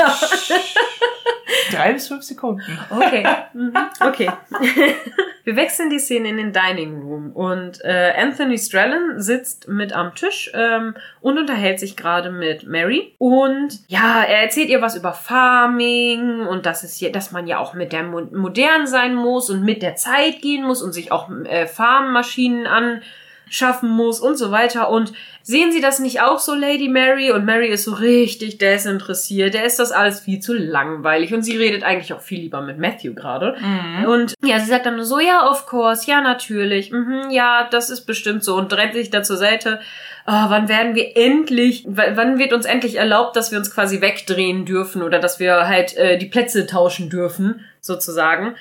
drei 1.73 1.95
bis 1.95 2.09
fünf 2.09 2.23
Sekunden. 2.23 2.79
Okay. 2.91 3.27
Mhm. 3.55 3.75
Okay. 4.01 4.31
Wir 5.45 5.57
wechseln 5.57 5.91
die 5.91 5.99
Szene 5.99 6.29
in 6.31 6.39
den 6.39 6.53
Dining 6.53 7.03
Room 7.03 7.33
und 7.33 7.85
äh, 7.85 8.15
Anthony 8.17 8.57
Strellan 8.57 9.21
sitzt 9.21 9.69
mit 9.69 9.93
am 9.93 10.15
Tisch 10.15 10.51
ähm, 10.55 10.95
und 11.21 11.39
unterhält 11.39 11.81
sich 11.81 11.97
gerade 11.97 12.31
mit 12.31 12.67
Mary 12.67 13.15
und 13.19 13.81
ja, 13.89 14.23
er 14.23 14.43
erzählt 14.43 14.71
ihr 14.71 14.81
was 14.81 14.97
über 14.97 15.13
Farming 15.13 16.47
und 16.47 16.65
dass 16.65 16.83
es 16.83 16.95
hier, 16.95 17.13
dass 17.13 17.33
man 17.33 17.47
ja 17.47 17.59
auch 17.59 17.75
mit 17.75 17.93
der 17.93 18.05
Mo 18.05 18.23
modern 18.33 18.87
sein 18.87 19.15
muss 19.15 19.51
und 19.51 19.63
mit 19.63 19.83
der 19.83 19.97
Zeit 19.97 20.41
gehen 20.41 20.65
muss 20.65 20.81
und 20.81 20.93
sich 20.93 21.13
auch 21.13 21.29
äh, 21.45 21.67
Farmmaschinen 21.67 22.67
an 22.67 23.03
schaffen 23.53 23.91
muss 23.91 24.19
und 24.19 24.37
so 24.37 24.51
weiter. 24.51 24.89
Und 24.89 25.13
sehen 25.43 25.73
Sie 25.73 25.83
das 25.83 25.99
nicht 25.99 26.23
auch 26.23 26.39
so, 26.39 26.55
Lady 26.55 26.89
Mary? 26.89 27.33
Und 27.33 27.45
Mary 27.45 27.69
ist 27.69 27.85
so 27.85 27.93
richtig 27.93 28.57
desinteressiert. 28.57 29.53
Der 29.53 29.65
ist 29.65 29.79
das 29.79 29.93
alles 29.93 30.21
viel 30.21 30.41
zu 30.41 30.55
langweilig. 30.55 31.35
Und 31.35 31.43
sie 31.43 31.59
redet 31.59 31.85
eigentlich 31.85 32.15
auch 32.15 32.23
viel 32.23 32.41
lieber 32.41 32.63
mit 32.63 32.79
Matthew 32.79 33.13
gerade. 33.13 33.57
Mhm. 33.61 34.05
Und 34.07 34.35
ja, 34.43 34.59
sie 34.59 34.71
sagt 34.71 34.87
dann 34.87 34.97
nur 34.97 35.05
so, 35.05 35.21
ja, 35.21 35.51
of 35.51 35.67
course, 35.67 36.11
ja, 36.11 36.23
natürlich. 36.23 36.93
Mhm, 36.93 37.29
ja, 37.31 37.69
das 37.71 37.91
ist 37.91 38.07
bestimmt 38.07 38.43
so. 38.43 38.57
Und 38.57 38.73
dreht 38.73 38.95
sich 38.95 39.11
da 39.11 39.23
zur 39.23 39.37
Seite. 39.37 39.81
Oh, 40.27 40.45
wann 40.49 40.69
werden 40.69 40.95
wir 40.95 41.15
endlich, 41.15 41.85
wann 41.87 42.39
wird 42.39 42.55
uns 42.55 42.65
endlich 42.65 42.97
erlaubt, 42.97 43.37
dass 43.37 43.51
wir 43.51 43.59
uns 43.59 43.75
quasi 43.75 44.01
wegdrehen 44.01 44.65
dürfen 44.65 45.03
oder 45.03 45.19
dass 45.19 45.41
wir 45.41 45.69
halt 45.69 45.95
äh, 45.99 46.17
die 46.17 46.27
Plätze 46.27 46.67
tauschen 46.67 47.11
dürfen, 47.11 47.67
sozusagen. 47.81 48.55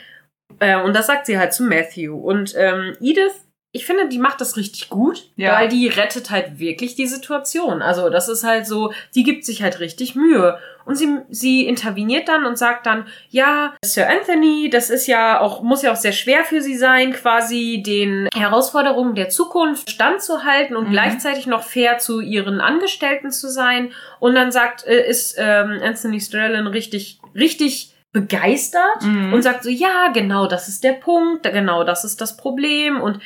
Äh, 0.59 0.81
und 0.81 0.93
das 0.93 1.07
sagt 1.07 1.27
sie 1.27 1.37
halt 1.37 1.53
zu 1.53 1.63
Matthew. 1.63 2.13
Und 2.13 2.53
ähm, 2.57 2.97
Edith 2.99 3.45
ich 3.73 3.85
finde, 3.85 4.09
die 4.09 4.17
macht 4.17 4.41
das 4.41 4.57
richtig 4.57 4.89
gut, 4.89 5.29
ja. 5.37 5.53
weil 5.53 5.69
die 5.69 5.87
rettet 5.87 6.29
halt 6.29 6.59
wirklich 6.59 6.95
die 6.95 7.07
Situation. 7.07 7.81
Also 7.81 8.09
das 8.09 8.27
ist 8.27 8.43
halt 8.43 8.67
so, 8.67 8.91
die 9.15 9.23
gibt 9.23 9.45
sich 9.45 9.63
halt 9.63 9.79
richtig 9.79 10.13
Mühe. 10.13 10.57
Und 10.83 10.95
sie, 10.95 11.19
sie 11.29 11.65
interveniert 11.65 12.27
dann 12.27 12.45
und 12.45 12.57
sagt 12.57 12.85
dann, 12.85 13.05
ja, 13.29 13.73
Sir 13.85 14.09
Anthony, 14.09 14.69
das 14.69 14.89
ist 14.89 15.07
ja 15.07 15.39
auch, 15.39 15.61
muss 15.61 15.83
ja 15.83 15.93
auch 15.93 15.97
sehr 15.97 16.11
schwer 16.11 16.43
für 16.43 16.61
sie 16.61 16.75
sein, 16.75 17.13
quasi 17.13 17.81
den 17.85 18.27
Herausforderungen 18.35 19.15
der 19.15 19.29
Zukunft 19.29 19.89
standzuhalten 19.89 20.75
und 20.75 20.89
mhm. 20.89 20.91
gleichzeitig 20.91 21.47
noch 21.47 21.63
fair 21.63 21.97
zu 21.97 22.19
ihren 22.19 22.59
Angestellten 22.59 23.31
zu 23.31 23.49
sein. 23.49 23.93
Und 24.19 24.35
dann 24.35 24.51
sagt, 24.51 24.85
äh, 24.85 25.07
ist 25.07 25.35
ähm, 25.37 25.79
Anthony 25.81 26.19
Sterling 26.19 26.67
richtig, 26.67 27.19
richtig 27.35 27.95
begeistert 28.11 29.03
mhm. 29.03 29.31
und 29.31 29.43
sagt 29.43 29.63
so, 29.63 29.69
ja, 29.69 30.09
genau, 30.13 30.47
das 30.47 30.67
ist 30.67 30.83
der 30.83 30.93
Punkt, 30.93 31.43
genau, 31.43 31.85
das 31.85 32.03
ist 32.03 32.19
das 32.19 32.35
Problem 32.35 32.99
und 32.99 33.21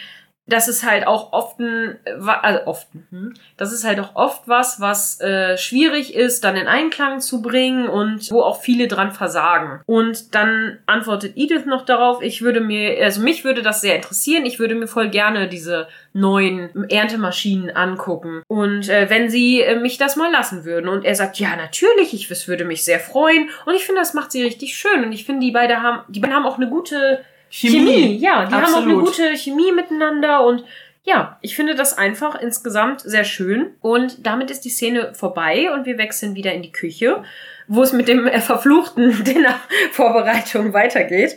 das 0.48 0.68
ist 0.68 0.86
halt 0.86 1.08
auch 1.08 1.34
oft 1.34 1.60
ein, 1.60 1.98
also 2.26 2.68
oft, 2.68 2.88
hm, 3.10 3.34
das 3.58 3.74
ist 3.74 3.84
halt 3.84 4.00
auch 4.00 4.16
oft 4.16 4.48
was, 4.48 4.80
was 4.80 5.20
äh, 5.22 5.58
schwierig 5.58 6.14
ist, 6.14 6.44
dann 6.44 6.56
in 6.56 6.68
Einklang 6.68 7.20
zu 7.20 7.42
bringen 7.42 7.88
und 7.88 8.32
wo 8.32 8.42
auch 8.42 8.62
viele 8.62 8.88
dran 8.88 9.12
versagen. 9.12 9.82
Und 9.86 10.36
dann 10.36 10.78
antwortet 10.86 11.34
Edith 11.36 11.66
noch 11.66 11.86
darauf, 11.86 12.22
ich 12.22 12.42
würde 12.42 12.62
mir, 12.62 13.04
also 13.04 13.22
mich 13.22 13.44
würde 13.44 13.64
das 13.64 13.82
sehr 13.82 13.96
interessieren, 13.96 14.46
ich 14.46 14.60
würde 14.60 14.76
mir 14.76 14.88
voll 14.88 15.10
gerne 15.10 15.48
diese 15.48 15.88
neuen 16.14 16.90
Erntemaschinen 16.90 17.76
angucken. 17.76 18.44
Und 18.48 18.88
äh, 18.88 19.10
wenn 19.10 19.30
sie 19.30 19.62
äh, 19.62 19.80
mich 19.80 19.98
das 19.98 20.16
mal 20.16 20.32
lassen 20.32 20.64
würden. 20.64 20.88
Und 20.90 21.06
er 21.06 21.16
sagt, 21.16 21.40
ja, 21.40 21.56
natürlich, 21.56 22.14
ich 22.14 22.30
es 22.30 22.48
würde 22.48 22.66
mich 22.66 22.84
sehr 22.84 23.00
freuen. 23.00 23.50
Und 23.66 23.76
ich 23.76 23.86
finde, 23.86 24.02
das 24.02 24.14
macht 24.14 24.32
sie 24.32 24.44
richtig 24.44 24.78
schön. 24.78 25.04
Und 25.04 25.12
ich 25.12 25.26
finde, 25.26 25.46
die 25.46 25.52
beiden 25.52 25.82
haben, 25.82 26.02
die 26.08 26.20
beiden 26.20 26.36
haben 26.36 26.46
auch 26.46 26.58
eine 26.58 26.70
gute 26.70 27.24
Chemie. 27.50 27.78
Chemie. 27.78 28.18
Ja, 28.18 28.46
die 28.46 28.54
Absolut. 28.54 28.64
haben 28.64 28.74
auch 28.74 28.88
eine 28.88 29.04
gute 29.04 29.38
Chemie 29.38 29.72
miteinander 29.72 30.46
und 30.46 30.64
ja, 31.04 31.38
ich 31.42 31.56
finde 31.56 31.76
das 31.76 31.96
einfach 31.96 32.34
insgesamt 32.42 33.02
sehr 33.02 33.26
schön. 33.26 33.76
Und 33.80 34.26
damit 34.26 34.50
ist 34.50 34.62
die 34.66 34.70
Szene 34.70 35.14
vorbei 35.14 35.72
und 35.72 35.86
wir 35.86 36.00
wechseln 36.00 36.34
wieder 36.34 36.52
in 36.54 36.64
die 36.64 36.72
Küche 36.72 37.24
wo 37.68 37.84
es 37.84 37.94
mit 37.94 38.08
dem 38.08 38.30
verfluchten 38.42 39.24
Dinner-Vorbereitung 39.24 40.74
weitergeht. 40.74 41.36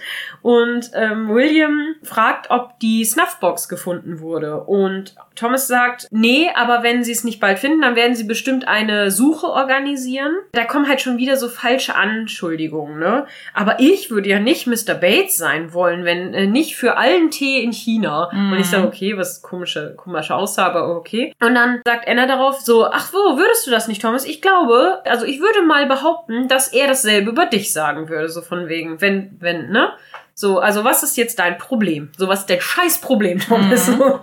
Und 0.49 0.93
ähm, 0.94 1.28
William 1.28 1.97
fragt, 2.02 2.49
ob 2.49 2.81
die 2.81 3.05
Snuffbox 3.05 3.68
gefunden 3.68 4.20
wurde. 4.20 4.62
Und 4.62 5.15
Thomas 5.35 5.68
sagt, 5.68 6.09
nee, 6.10 6.49
aber 6.55 6.83
wenn 6.83 7.05
sie 7.05 7.12
es 7.12 7.23
nicht 7.23 7.39
bald 7.39 7.59
finden, 7.59 7.83
dann 7.83 7.97
werden 7.97 8.15
sie 8.15 8.25
bestimmt 8.25 8.67
eine 8.67 9.10
Suche 9.10 9.49
organisieren. 9.49 10.33
Da 10.52 10.65
kommen 10.65 10.89
halt 10.89 11.02
schon 11.02 11.18
wieder 11.18 11.36
so 11.36 11.51
falsche 11.51 11.94
Anschuldigungen, 11.97 12.99
ne? 12.99 13.27
Aber 13.52 13.78
ich 13.78 14.10
würde 14.10 14.31
ja 14.31 14.41
nicht 14.41 14.67
Mr. 14.67 14.94
Bates 14.94 15.36
sein 15.36 15.75
wollen, 15.75 16.07
wenn 16.07 16.33
äh, 16.33 16.47
nicht 16.47 16.77
für 16.77 16.97
allen 16.97 17.31
Tee 17.31 17.62
in 17.62 17.75
China. 17.75 18.31
Mhm. 18.33 18.52
Und 18.52 18.59
ich 18.59 18.67
sage, 18.68 18.86
okay, 18.86 19.18
was 19.18 19.43
komische, 19.43 19.97
komische 19.99 20.35
Aussage, 20.35 20.78
aber 20.78 20.97
okay. 20.97 21.35
Und 21.41 21.57
dann 21.57 21.83
sagt 21.85 22.09
Anna 22.09 22.27
darauf 22.27 22.59
so, 22.60 22.86
ach 22.86 23.12
wo, 23.12 23.36
würdest 23.36 23.67
du 23.67 23.70
das 23.70 23.86
nicht, 23.86 24.01
Thomas? 24.01 24.25
Ich 24.25 24.41
glaube, 24.41 25.02
also 25.05 25.27
ich 25.27 25.41
würde 25.41 25.60
mal 25.60 25.85
behaupten, 25.85 26.49
dass 26.49 26.68
er 26.68 26.86
dasselbe 26.86 27.33
über 27.33 27.44
dich 27.44 27.70
sagen 27.70 28.09
würde, 28.09 28.31
so 28.31 28.41
von 28.41 28.68
wegen, 28.68 29.02
wenn, 29.02 29.36
wenn, 29.41 29.68
ne? 29.68 29.91
So, 30.39 30.60
also 30.60 30.84
was 30.84 31.02
ist 31.02 31.17
jetzt 31.17 31.41
dein 31.41 31.58
Problem? 31.58 32.12
So, 32.17 32.28
was 32.28 32.41
ist 32.41 32.50
dein 32.50 32.60
Scheißproblem, 32.60 33.41
Thomas? 33.41 33.91
Mhm. 33.99 34.20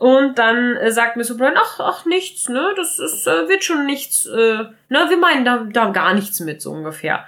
Und 0.00 0.38
dann 0.38 0.76
äh, 0.76 0.92
sagt 0.92 1.16
Miss 1.16 1.28
O'Brien, 1.28 1.56
ach, 1.56 1.80
ach, 1.80 2.04
nichts, 2.04 2.48
ne? 2.48 2.72
Das 2.76 3.00
ist, 3.00 3.26
äh, 3.26 3.48
wird 3.48 3.64
schon 3.64 3.84
nichts, 3.84 4.26
äh, 4.26 4.62
ne? 4.88 5.06
Wir 5.08 5.16
meinen 5.16 5.44
da, 5.44 5.66
da 5.68 5.90
gar 5.90 6.14
nichts 6.14 6.38
mit, 6.38 6.62
so 6.62 6.70
ungefähr. 6.70 7.26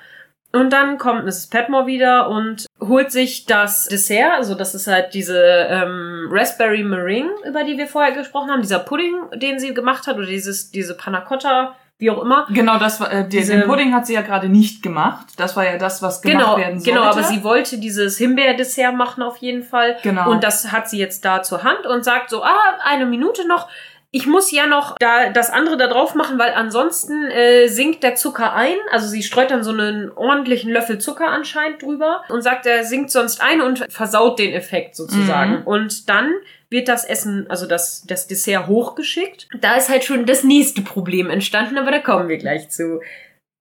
Und 0.52 0.73
dann 0.73 0.97
kommt 0.97 1.25
Mrs. 1.25 1.49
Petmore 1.49 1.86
wieder 1.86 2.28
und 2.28 2.67
holt 2.81 3.10
sich 3.10 3.47
das 3.47 3.86
Dessert, 3.86 4.34
also 4.34 4.55
das 4.55 4.76
ist 4.76 4.86
halt 4.86 5.15
diese 5.15 5.42
ähm, 5.42 6.28
Raspberry 6.31 6.84
Meringue, 6.84 7.34
über 7.44 7.65
die 7.65 7.76
wir 7.76 7.89
vorher 7.89 8.12
gesprochen 8.12 8.52
haben, 8.52 8.62
dieser 8.62 8.78
Pudding, 8.78 9.17
den 9.34 9.59
sie 9.59 9.75
gemacht 9.75 10.07
hat, 10.07 10.17
oder 10.17 10.26
dieses, 10.26 10.70
diese 10.70 10.97
Panna 10.97 11.23
Cotta 11.23 11.75
wie 12.01 12.11
auch 12.11 12.23
immer. 12.23 12.47
Genau, 12.51 12.79
das 12.79 12.99
war 12.99 13.12
äh, 13.12 13.29
Diese, 13.29 13.59
den 13.59 13.67
Pudding 13.67 13.93
hat 13.93 14.07
sie 14.07 14.15
ja 14.15 14.23
gerade 14.23 14.49
nicht 14.49 14.83
gemacht. 14.83 15.27
Das 15.37 15.55
war 15.55 15.65
ja 15.65 15.77
das, 15.77 16.03
was 16.03 16.23
gemacht 16.23 16.39
genau, 16.39 16.57
werden 16.57 16.81
sollte. 16.81 16.99
Genau, 16.99 17.03
aber 17.11 17.23
sie 17.23 17.45
wollte 17.45 17.79
dieses 17.79 18.17
Himbeerdessert 18.17 18.95
machen 18.95 19.23
auf 19.23 19.37
jeden 19.37 19.62
Fall. 19.62 19.99
Genau. 20.03 20.31
Und 20.31 20.43
das 20.43 20.73
hat 20.73 20.89
sie 20.89 20.99
jetzt 20.99 21.25
da 21.25 21.43
zur 21.43 21.62
Hand 21.62 21.87
und 21.87 22.03
sagt 22.03 22.31
so, 22.31 22.43
ah, 22.43 22.79
eine 22.85 23.05
Minute 23.05 23.47
noch. 23.47 23.69
Ich 24.12 24.27
muss 24.27 24.51
ja 24.51 24.67
noch 24.67 24.97
da 24.99 25.29
das 25.29 25.51
andere 25.51 25.77
da 25.77 25.87
drauf 25.87 26.17
machen, 26.17 26.37
weil 26.39 26.53
ansonsten 26.55 27.31
äh, 27.31 27.69
sinkt 27.69 28.03
der 28.03 28.17
Zucker 28.17 28.55
ein. 28.55 28.75
Also 28.91 29.07
sie 29.07 29.23
streut 29.23 29.51
dann 29.51 29.62
so 29.62 29.70
einen 29.70 30.11
ordentlichen 30.11 30.73
Löffel 30.73 30.99
Zucker 30.99 31.29
anscheinend 31.29 31.83
drüber 31.83 32.25
und 32.29 32.43
sagt, 32.43 32.67
er 32.67 32.85
sinkt 32.85 33.11
sonst 33.11 33.41
ein 33.41 33.61
und 33.61 33.87
versaut 33.89 34.39
den 34.39 34.53
Effekt 34.53 34.97
sozusagen. 34.97 35.61
Mhm. 35.61 35.62
Und 35.65 36.09
dann 36.09 36.33
wird 36.71 36.89
das 36.89 37.05
Essen, 37.05 37.51
also 37.51 37.67
das, 37.67 38.05
das 38.07 38.27
Dessert 38.27 38.69
hochgeschickt. 38.69 39.49
Da 39.61 39.77
ist 39.77 39.89
halt 39.89 40.05
schon 40.05 40.25
das 40.25 40.45
nächste 40.45 40.83
Problem 40.83 41.29
entstanden, 41.29 41.79
aber 41.79 41.91
da 41.91 41.99
kommen 41.99 42.29
wir 42.29 42.39
gleich 42.39 42.71
zu. 42.71 43.01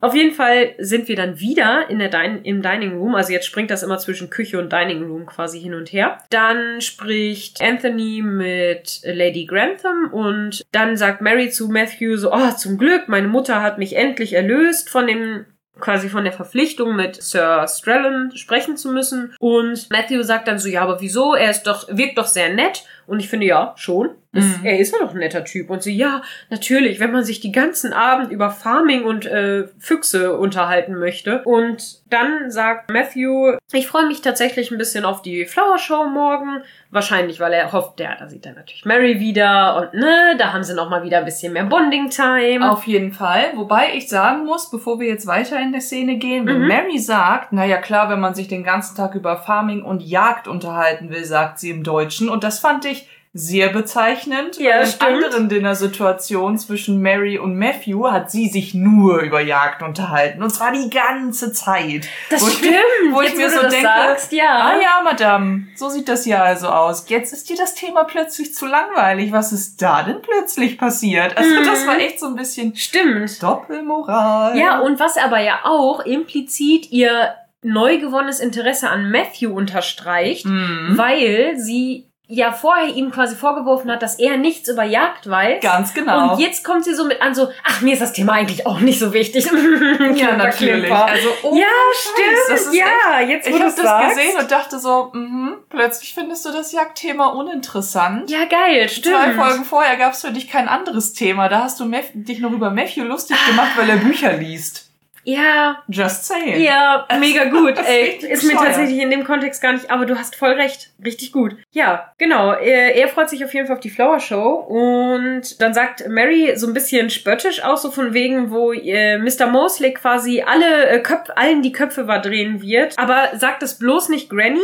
Auf 0.01 0.15
jeden 0.15 0.33
Fall 0.33 0.75
sind 0.77 1.09
wir 1.09 1.17
dann 1.17 1.41
wieder 1.41 1.89
in 1.89 1.99
der 1.99 2.07
Din 2.07 2.41
im 2.43 2.61
Dining 2.61 2.97
Room. 2.97 3.15
Also 3.15 3.33
jetzt 3.33 3.47
springt 3.47 3.69
das 3.69 3.83
immer 3.83 3.97
zwischen 3.97 4.29
Küche 4.29 4.57
und 4.57 4.71
Dining 4.71 5.03
Room 5.03 5.25
quasi 5.25 5.59
hin 5.59 5.73
und 5.73 5.91
her. 5.91 6.19
Dann 6.29 6.79
spricht 6.79 7.61
Anthony 7.61 8.21
mit 8.21 9.01
Lady 9.03 9.45
Grantham 9.45 10.09
und 10.13 10.65
dann 10.71 10.95
sagt 10.95 11.21
Mary 11.21 11.49
zu 11.49 11.67
Matthew 11.67 12.15
so, 12.15 12.31
oh, 12.31 12.51
zum 12.51 12.77
Glück, 12.77 13.09
meine 13.09 13.27
Mutter 13.27 13.61
hat 13.61 13.77
mich 13.77 13.97
endlich 13.97 14.33
erlöst 14.33 14.89
von 14.89 15.05
dem 15.05 15.45
quasi 15.79 16.09
von 16.09 16.23
der 16.23 16.33
Verpflichtung 16.33 16.95
mit 16.95 17.21
Sir 17.21 17.65
Strellan 17.67 18.31
sprechen 18.35 18.77
zu 18.77 18.91
müssen. 18.91 19.35
Und 19.39 19.89
Matthew 19.89 20.23
sagt 20.23 20.47
dann 20.47 20.59
so, 20.59 20.69
ja, 20.69 20.81
aber 20.81 21.01
wieso? 21.01 21.35
Er 21.35 21.51
ist 21.51 21.63
doch, 21.63 21.87
wirkt 21.89 22.17
doch 22.17 22.27
sehr 22.27 22.53
nett. 22.53 22.85
Und 23.09 23.19
ich 23.19 23.29
finde, 23.29 23.47
ja, 23.47 23.73
schon. 23.75 24.11
Mhm. 24.31 24.59
Er 24.63 24.79
ist 24.79 24.93
ja 24.93 24.99
doch 24.99 25.13
ein 25.13 25.19
netter 25.19 25.43
Typ. 25.43 25.69
Und 25.69 25.81
sie, 25.81 25.95
ja, 25.95 26.21
natürlich, 26.49 26.99
wenn 26.99 27.11
man 27.11 27.23
sich 27.23 27.39
die 27.39 27.51
ganzen 27.51 27.93
Abend 27.93 28.31
über 28.31 28.51
Farming 28.51 29.03
und 29.03 29.25
äh, 29.25 29.65
Füchse 29.79 30.37
unterhalten 30.37 30.95
möchte. 30.95 31.43
Und 31.43 31.99
dann 32.11 32.51
sagt 32.51 32.91
Matthew, 32.91 33.57
ich 33.71 33.87
freue 33.87 34.07
mich 34.07 34.21
tatsächlich 34.21 34.71
ein 34.71 34.77
bisschen 34.77 35.05
auf 35.05 35.21
die 35.21 35.45
Flower 35.45 35.79
Show 35.79 36.05
morgen. 36.05 36.61
Wahrscheinlich, 36.91 37.39
weil 37.39 37.53
er 37.53 37.71
hofft, 37.71 37.99
ja, 37.99 38.15
da 38.17 38.27
sieht 38.27 38.45
er 38.47 38.53
natürlich 38.53 38.83
Mary 38.83 39.19
wieder 39.19 39.77
und 39.77 39.99
ne, 39.99 40.35
da 40.39 40.53
haben 40.53 40.63
sie 40.63 40.73
noch 40.73 40.89
mal 40.89 41.03
wieder 41.03 41.19
ein 41.19 41.25
bisschen 41.25 41.53
mehr 41.53 41.65
Bonding 41.65 42.09
Time. 42.09 42.71
Auf 42.71 42.87
jeden 42.87 43.11
Fall. 43.11 43.51
Wobei 43.55 43.93
ich 43.93 44.09
sagen 44.09 44.45
muss, 44.45 44.71
bevor 44.71 44.99
wir 44.99 45.07
jetzt 45.07 45.27
weiter 45.27 45.59
in 45.59 45.71
der 45.71 45.81
Szene 45.81 46.17
gehen, 46.17 46.47
wenn 46.47 46.61
mhm. 46.61 46.67
Mary 46.67 46.97
sagt, 46.97 47.53
naja 47.53 47.77
klar, 47.77 48.09
wenn 48.09 48.19
man 48.19 48.33
sich 48.33 48.47
den 48.47 48.63
ganzen 48.63 48.95
Tag 48.95 49.13
über 49.13 49.37
Farming 49.37 49.83
und 49.83 50.01
Jagd 50.01 50.47
unterhalten 50.47 51.11
will, 51.11 51.25
sagt 51.25 51.59
sie 51.59 51.69
im 51.69 51.83
Deutschen. 51.83 52.27
Und 52.27 52.43
das 52.43 52.57
fand 52.57 52.85
ich 52.85 52.98
sehr 53.31 53.69
bezeichnend. 53.69 54.57
Ja, 54.57 54.81
in 54.81 55.01
anderen 55.01 55.49
Dinner-Situationen 55.49 56.57
zwischen 56.57 56.99
Mary 56.99 57.37
und 57.37 57.57
Matthew 57.57 58.09
hat 58.09 58.31
sie 58.31 58.47
sich 58.47 58.73
nur 58.73 59.19
über 59.19 59.39
Jagd 59.39 59.83
unterhalten. 59.83 60.41
Und 60.41 60.49
zwar 60.49 60.71
die 60.71 60.89
ganze 60.89 61.53
Zeit. 61.53 62.07
Das 62.31 62.41
wo 62.41 62.47
stimmt. 62.47 62.73
Ich, 63.05 63.13
wo 63.13 63.21
Jetzt, 63.21 63.33
ich 63.33 63.37
mir 63.37 63.49
so 63.51 63.61
denke, 63.61 63.81
sagst, 63.81 64.31
ja. 64.31 64.73
ah 64.73 64.81
ja, 64.81 65.01
Madame, 65.03 65.67
so 65.75 65.89
sieht 65.89 66.09
das 66.09 66.25
ja 66.25 66.41
also 66.41 66.69
aus. 66.69 67.05
Jetzt 67.07 67.31
ist 67.31 67.49
dir 67.49 67.55
das 67.55 67.75
Thema 67.75 68.03
plötzlich 68.03 68.55
zu 68.55 68.65
langweilig. 68.65 69.31
Was 69.31 69.51
ist 69.51 69.79
da 69.79 70.01
denn 70.01 70.23
plötzlich 70.23 70.79
passiert? 70.79 71.37
Also 71.37 71.53
mhm. 71.53 71.65
das 71.65 71.85
war 71.85 71.99
echt 71.99 72.19
so 72.19 72.25
ein 72.25 72.35
bisschen 72.35 72.75
stimmt. 72.75 73.43
Doppelmoral. 73.43 74.57
Ja, 74.57 74.79
und 74.79 74.99
was 74.99 75.17
aber 75.17 75.39
ja 75.39 75.59
auch 75.65 76.03
implizit 76.03 76.91
ihr 76.91 77.35
neu 77.61 77.99
gewonnenes 77.99 78.39
Interesse 78.39 78.89
an 78.89 79.11
Matthew 79.11 79.53
unterstreicht, 79.53 80.45
mhm. 80.45 80.93
weil 80.95 81.57
sie 81.57 82.08
ja 82.31 82.51
vorher 82.51 82.93
ihm 82.93 83.09
quasi 83.09 83.35
vorgeworfen 83.35 83.91
hat, 83.91 84.03
dass 84.03 84.19
er 84.19 84.37
nichts 84.37 84.69
über 84.69 84.83
Jagd 84.83 85.27
weiß. 85.27 85.63
Ganz 85.63 85.95
genau. 85.95 86.33
Und 86.33 86.39
jetzt 86.39 86.63
kommt 86.63 86.85
sie 86.85 86.93
so 86.93 87.05
mit 87.05 87.23
an, 87.23 87.33
so, 87.33 87.49
ach, 87.63 87.81
mir 87.81 87.93
ist 87.93 88.03
das 88.03 88.13
Thema 88.13 88.33
eigentlich 88.33 88.67
auch 88.67 88.79
nicht 88.79 88.99
so 88.99 89.13
wichtig. 89.13 89.45
ja, 90.15 90.37
natürlich. 90.37 90.93
Also, 90.93 91.29
oh, 91.41 91.55
ja, 91.55 91.65
stimmt. 91.91 92.75
ja, 92.75 92.85
echt, 93.21 93.29
jetzt 93.29 93.51
wo 93.51 93.55
Ich 93.55 93.61
habe 93.61 93.73
das 93.75 94.15
gesehen 94.15 94.37
und 94.37 94.51
dachte 94.51 94.77
so, 94.77 95.09
mh, 95.11 95.57
plötzlich 95.69 96.13
findest 96.13 96.45
du 96.45 96.51
das 96.51 96.71
Jagdthema 96.71 97.29
uninteressant. 97.29 98.29
Ja, 98.29 98.45
geil, 98.45 98.87
stimmt. 98.89 99.15
Zwei 99.15 99.33
Folgen 99.33 99.65
vorher 99.65 99.97
gab 99.97 100.13
es 100.13 100.21
für 100.21 100.31
dich 100.31 100.47
kein 100.47 100.67
anderes 100.67 101.13
Thema. 101.13 101.49
Da 101.49 101.63
hast 101.63 101.79
du 101.79 101.91
dich 102.13 102.39
noch 102.39 102.51
über 102.51 102.69
Matthew 102.69 103.05
lustig 103.05 103.37
gemacht, 103.47 103.71
weil 103.75 103.89
er 103.89 103.97
Bücher 103.97 104.33
liest. 104.33 104.88
Ja. 105.29 105.83
Just 105.87 106.25
saying. 106.25 106.61
Ja, 106.61 107.07
mega 107.19 107.43
gut. 107.49 107.75
Ey, 107.77 108.17
ist 108.17 108.43
mir 108.43 108.53
tatsächlich 108.55 108.99
in 108.99 109.11
dem 109.11 109.23
Kontext 109.23 109.61
gar 109.61 109.73
nicht, 109.73 109.91
aber 109.91 110.05
du 110.05 110.17
hast 110.17 110.35
voll 110.35 110.51
recht. 110.53 110.89
Richtig 111.03 111.31
gut. 111.31 111.55
Ja, 111.71 112.11
genau. 112.17 112.53
Er, 112.53 112.95
er 112.95 113.07
freut 113.07 113.29
sich 113.29 113.45
auf 113.45 113.53
jeden 113.53 113.67
Fall 113.67 113.75
auf 113.75 113.81
die 113.81 113.89
Flower 113.89 114.19
Show 114.19 114.53
und 114.55 115.61
dann 115.61 115.73
sagt 115.73 116.07
Mary 116.07 116.53
so 116.55 116.67
ein 116.67 116.73
bisschen 116.73 117.09
spöttisch 117.09 117.63
auch 117.63 117.77
so 117.77 117.91
von 117.91 118.13
wegen, 118.13 118.51
wo 118.51 118.73
äh, 118.73 119.17
Mr. 119.17 119.47
Mosley 119.47 119.93
quasi 119.93 120.41
alle 120.41 120.87
äh, 120.87 120.99
Köpfe, 120.99 121.37
allen 121.37 121.61
die 121.61 121.71
Köpfe 121.71 122.05
verdrehen 122.05 122.61
wird, 122.61 122.97
aber 122.97 123.29
sagt 123.37 123.63
es 123.63 123.77
bloß 123.77 124.09
nicht 124.09 124.29
Granny, 124.29 124.59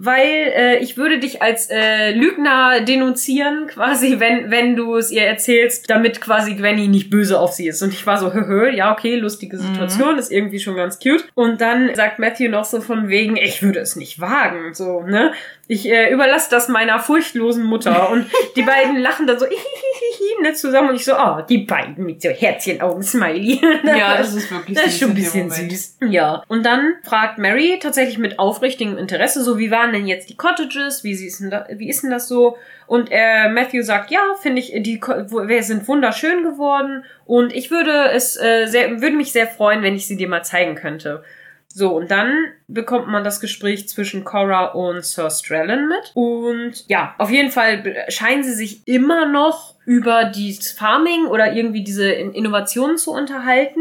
weil 0.00 0.52
äh, 0.54 0.78
ich 0.78 0.96
würde 0.96 1.18
dich 1.18 1.42
als 1.42 1.68
äh, 1.70 2.12
Lügner 2.12 2.82
denunzieren, 2.82 3.66
quasi, 3.74 4.20
wenn, 4.20 4.48
wenn 4.48 4.76
du 4.76 4.94
es 4.94 5.10
ihr 5.10 5.22
erzählst, 5.22 5.90
damit 5.90 6.20
quasi 6.20 6.54
Gwenny 6.54 6.86
nicht 6.86 7.10
böse 7.10 7.40
auf 7.40 7.52
sie 7.52 7.66
ist. 7.66 7.82
Und 7.82 7.92
ich 7.92 8.06
war 8.06 8.16
so, 8.16 8.32
höhö, 8.32 8.70
ja, 8.70 8.92
okay, 8.92 9.16
lustige 9.16 9.56
mhm. 9.56 9.62
Situation, 9.62 10.12
mhm. 10.12 10.18
ist 10.20 10.30
irgendwie 10.30 10.60
schon 10.60 10.76
ganz 10.76 11.00
cute. 11.00 11.24
Und 11.34 11.60
dann 11.60 11.96
sagt 11.96 12.20
Matthew 12.20 12.48
noch 12.48 12.64
so 12.64 12.80
von 12.80 13.08
wegen, 13.08 13.36
ich 13.36 13.60
würde 13.60 13.80
es 13.80 13.96
nicht 13.96 14.20
wagen, 14.20 14.72
so, 14.72 15.02
ne? 15.02 15.32
Ich 15.66 15.86
äh, 15.88 16.12
überlasse 16.12 16.48
das 16.50 16.68
meiner 16.68 17.00
furchtlosen 17.00 17.64
Mutter. 17.64 18.10
Und 18.10 18.26
die 18.54 18.62
beiden 18.66 18.98
lachen 18.98 19.26
dann 19.26 19.38
so 19.40 19.46
ne, 20.42 20.52
zusammen. 20.54 20.90
Und 20.90 20.96
ich 20.96 21.04
so, 21.04 21.14
oh, 21.16 21.42
die 21.48 21.58
beiden 21.58 22.04
mit 22.04 22.22
so 22.22 22.28
Herzchenaugen-Smiley. 22.28 23.60
ja, 23.84 24.18
das 24.18 24.34
ist 24.34 24.50
wirklich 24.50 24.76
das 24.76 24.86
ist 24.86 24.98
schon 24.98 25.10
ein 25.10 25.14
bisschen 25.14 25.50
süß. 25.50 25.98
Ja. 26.08 26.42
Und 26.48 26.64
dann 26.64 26.94
fragt 27.02 27.38
Mary 27.38 27.78
tatsächlich 27.80 28.18
mit 28.18 28.38
aufrichtigem 28.38 28.98
Interesse, 28.98 29.42
so 29.42 29.58
wie 29.58 29.70
waren 29.70 29.92
denn 29.92 30.06
jetzt 30.06 30.28
die 30.28 30.36
Cottages? 30.36 31.04
Wie 31.04 31.12
ist 31.12 31.40
denn, 31.40 31.50
da, 31.50 31.66
wie 31.70 31.88
ist 31.88 32.02
denn 32.02 32.10
das 32.10 32.28
so? 32.28 32.56
Und 32.86 33.08
äh, 33.10 33.48
Matthew 33.50 33.82
sagt, 33.82 34.10
ja, 34.10 34.20
finde 34.40 34.60
ich, 34.60 34.72
die 34.74 35.00
wir 35.00 35.62
sind 35.62 35.86
wunderschön 35.86 36.42
geworden. 36.42 37.04
Und 37.26 37.54
ich 37.54 37.70
würde 37.70 38.10
es 38.12 38.36
äh, 38.36 38.66
sehr, 38.66 39.00
würde 39.02 39.16
mich 39.16 39.32
sehr 39.32 39.46
freuen, 39.46 39.82
wenn 39.82 39.94
ich 39.94 40.06
sie 40.06 40.16
dir 40.16 40.28
mal 40.28 40.42
zeigen 40.42 40.74
könnte. 40.74 41.22
So, 41.70 41.94
und 41.94 42.10
dann 42.10 42.52
bekommt 42.66 43.08
man 43.08 43.24
das 43.24 43.40
Gespräch 43.40 43.88
zwischen 43.88 44.24
Cora 44.24 44.66
und 44.66 45.04
Sir 45.04 45.30
Strellan 45.30 45.86
mit. 45.88 46.12
Und 46.14 46.84
ja, 46.88 47.14
auf 47.18 47.30
jeden 47.30 47.50
Fall 47.50 48.06
scheinen 48.08 48.42
sie 48.42 48.54
sich 48.54 48.88
immer 48.88 49.26
noch 49.26 49.74
über 49.84 50.24
das 50.24 50.72
Farming 50.72 51.26
oder 51.26 51.52
irgendwie 51.52 51.84
diese 51.84 52.10
Innovationen 52.10 52.96
zu 52.96 53.12
unterhalten. 53.12 53.80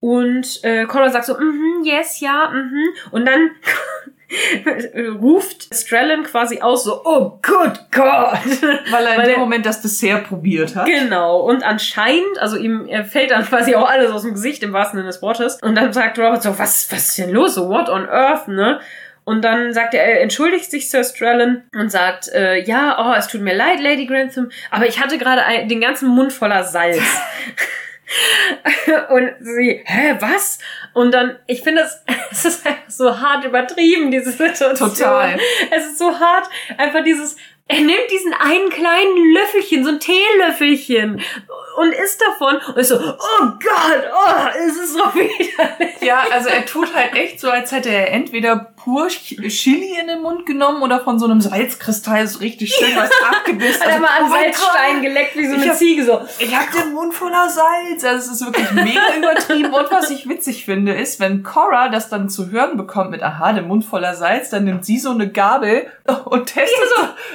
Und 0.00 0.62
äh, 0.64 0.84
Cora 0.84 1.08
sagt 1.10 1.24
so, 1.24 1.34
mhm, 1.38 1.80
mm 1.80 1.84
yes, 1.84 2.20
ja, 2.20 2.50
mhm. 2.50 2.60
Mm 2.60 3.12
und 3.12 3.24
dann 3.24 3.50
ruft 5.20 5.74
Strellan 5.74 6.24
quasi 6.24 6.60
aus 6.60 6.84
so, 6.84 7.02
oh 7.04 7.38
good 7.42 7.80
God. 7.90 8.38
Weil 8.90 9.06
er 9.06 9.22
in 9.22 9.30
dem 9.30 9.40
Moment 9.40 9.66
das 9.66 9.80
Dessert 9.82 10.28
probiert 10.28 10.74
hat. 10.74 10.86
Genau. 10.86 11.40
Und 11.40 11.62
anscheinend, 11.62 12.38
also 12.38 12.56
ihm 12.56 12.86
er 12.86 13.04
fällt 13.04 13.30
dann 13.30 13.44
quasi 13.48 13.74
auch 13.74 13.88
alles 13.88 14.10
aus 14.10 14.22
dem 14.22 14.32
Gesicht 14.32 14.62
im 14.62 14.72
wahrsten 14.72 14.98
Sinne 14.98 15.08
des 15.08 15.22
Wortes. 15.22 15.58
Und 15.62 15.74
dann 15.74 15.92
sagt 15.92 16.18
Robert 16.18 16.42
so, 16.42 16.58
was, 16.58 16.90
was 16.90 17.08
ist 17.10 17.18
denn 17.18 17.30
los? 17.30 17.54
So, 17.54 17.68
what 17.68 17.88
on 17.88 18.08
earth, 18.08 18.48
ne? 18.48 18.80
Und 19.24 19.42
dann 19.42 19.72
sagt 19.72 19.94
er, 19.94 20.04
er 20.04 20.20
entschuldigt 20.20 20.70
sich 20.70 20.90
Sir 20.90 21.02
Strellan 21.02 21.62
und 21.74 21.90
sagt, 21.90 22.28
äh, 22.28 22.62
ja, 22.62 22.96
oh, 22.98 23.14
es 23.16 23.26
tut 23.26 23.40
mir 23.40 23.54
leid, 23.54 23.80
Lady 23.80 24.04
Grantham, 24.04 24.50
aber 24.70 24.86
ich 24.86 25.00
hatte 25.02 25.16
gerade 25.16 25.40
den 25.66 25.80
ganzen 25.80 26.08
Mund 26.08 26.30
voller 26.30 26.62
Salz. 26.64 27.00
und 29.10 29.32
sie, 29.40 29.82
hä, 29.84 30.16
was? 30.20 30.58
Und 30.92 31.12
dann, 31.12 31.38
ich 31.46 31.62
finde 31.62 31.82
es, 31.82 32.02
es 32.30 32.44
ist 32.44 32.66
einfach 32.66 32.88
so 32.88 33.20
hart 33.20 33.44
übertrieben, 33.44 34.10
diese 34.10 34.30
Situation. 34.30 34.74
Total. 34.74 35.38
Es 35.70 35.86
ist 35.86 35.98
so 35.98 36.18
hart, 36.18 36.48
einfach 36.76 37.02
dieses, 37.04 37.36
er 37.66 37.80
nimmt 37.80 38.10
diesen 38.10 38.34
einen 38.34 38.68
kleinen 38.68 39.34
Löffelchen, 39.34 39.84
so 39.84 39.90
ein 39.90 40.00
Teelöffelchen 40.00 41.22
und 41.76 41.92
isst 41.92 42.20
davon 42.20 42.56
und 42.56 42.76
ist 42.76 42.88
so, 42.88 42.96
oh 42.96 43.40
Gott, 43.40 44.04
oh, 44.12 44.48
es 44.66 44.76
ist 44.76 44.92
so 44.92 45.00
widerlich. 45.14 46.00
Ja, 46.02 46.24
also 46.30 46.50
er 46.50 46.66
tut 46.66 46.94
halt 46.94 47.14
echt 47.14 47.40
so, 47.40 47.50
als 47.50 47.72
hätte 47.72 47.88
er 47.88 48.12
entweder 48.12 48.73
pur 48.84 49.08
Chili 49.08 49.98
in 49.98 50.08
den 50.08 50.20
Mund 50.20 50.44
genommen 50.44 50.82
oder 50.82 51.00
von 51.00 51.18
so 51.18 51.24
einem 51.24 51.40
Salzkristall 51.40 52.26
so 52.26 52.40
richtig 52.40 52.74
schön 52.74 52.94
was 52.94 53.10
abgebissen. 53.30 53.82
Hat 53.82 53.88
er 53.88 54.00
mal 54.00 54.08
an 54.08 54.26
oh 54.26 54.30
Salzstein 54.30 55.02
geleckt 55.02 55.36
wie 55.36 55.46
so 55.46 55.54
eine 55.54 55.68
hab, 55.70 55.76
Ziege 55.76 56.04
so. 56.04 56.20
Ich 56.38 56.54
hab 56.54 56.70
den 56.70 56.92
Mund 56.92 57.14
voller 57.14 57.48
Salz. 57.48 58.04
Also 58.04 58.32
es 58.32 58.40
ist 58.40 58.46
wirklich 58.46 58.70
mega 58.72 59.00
übertrieben. 59.16 59.72
Und 59.72 59.90
was 59.90 60.10
ich 60.10 60.28
witzig 60.28 60.66
finde, 60.66 60.92
ist, 60.92 61.18
wenn 61.18 61.42
Cora 61.42 61.88
das 61.88 62.10
dann 62.10 62.28
zu 62.28 62.50
hören 62.50 62.76
bekommt 62.76 63.10
mit, 63.10 63.22
aha, 63.22 63.54
den 63.54 63.68
Mund 63.68 63.86
voller 63.86 64.14
Salz, 64.14 64.50
dann 64.50 64.64
nimmt 64.64 64.84
sie 64.84 64.98
so 64.98 65.10
eine 65.10 65.30
Gabel 65.30 65.86
und 66.26 66.46
testet 66.46 66.76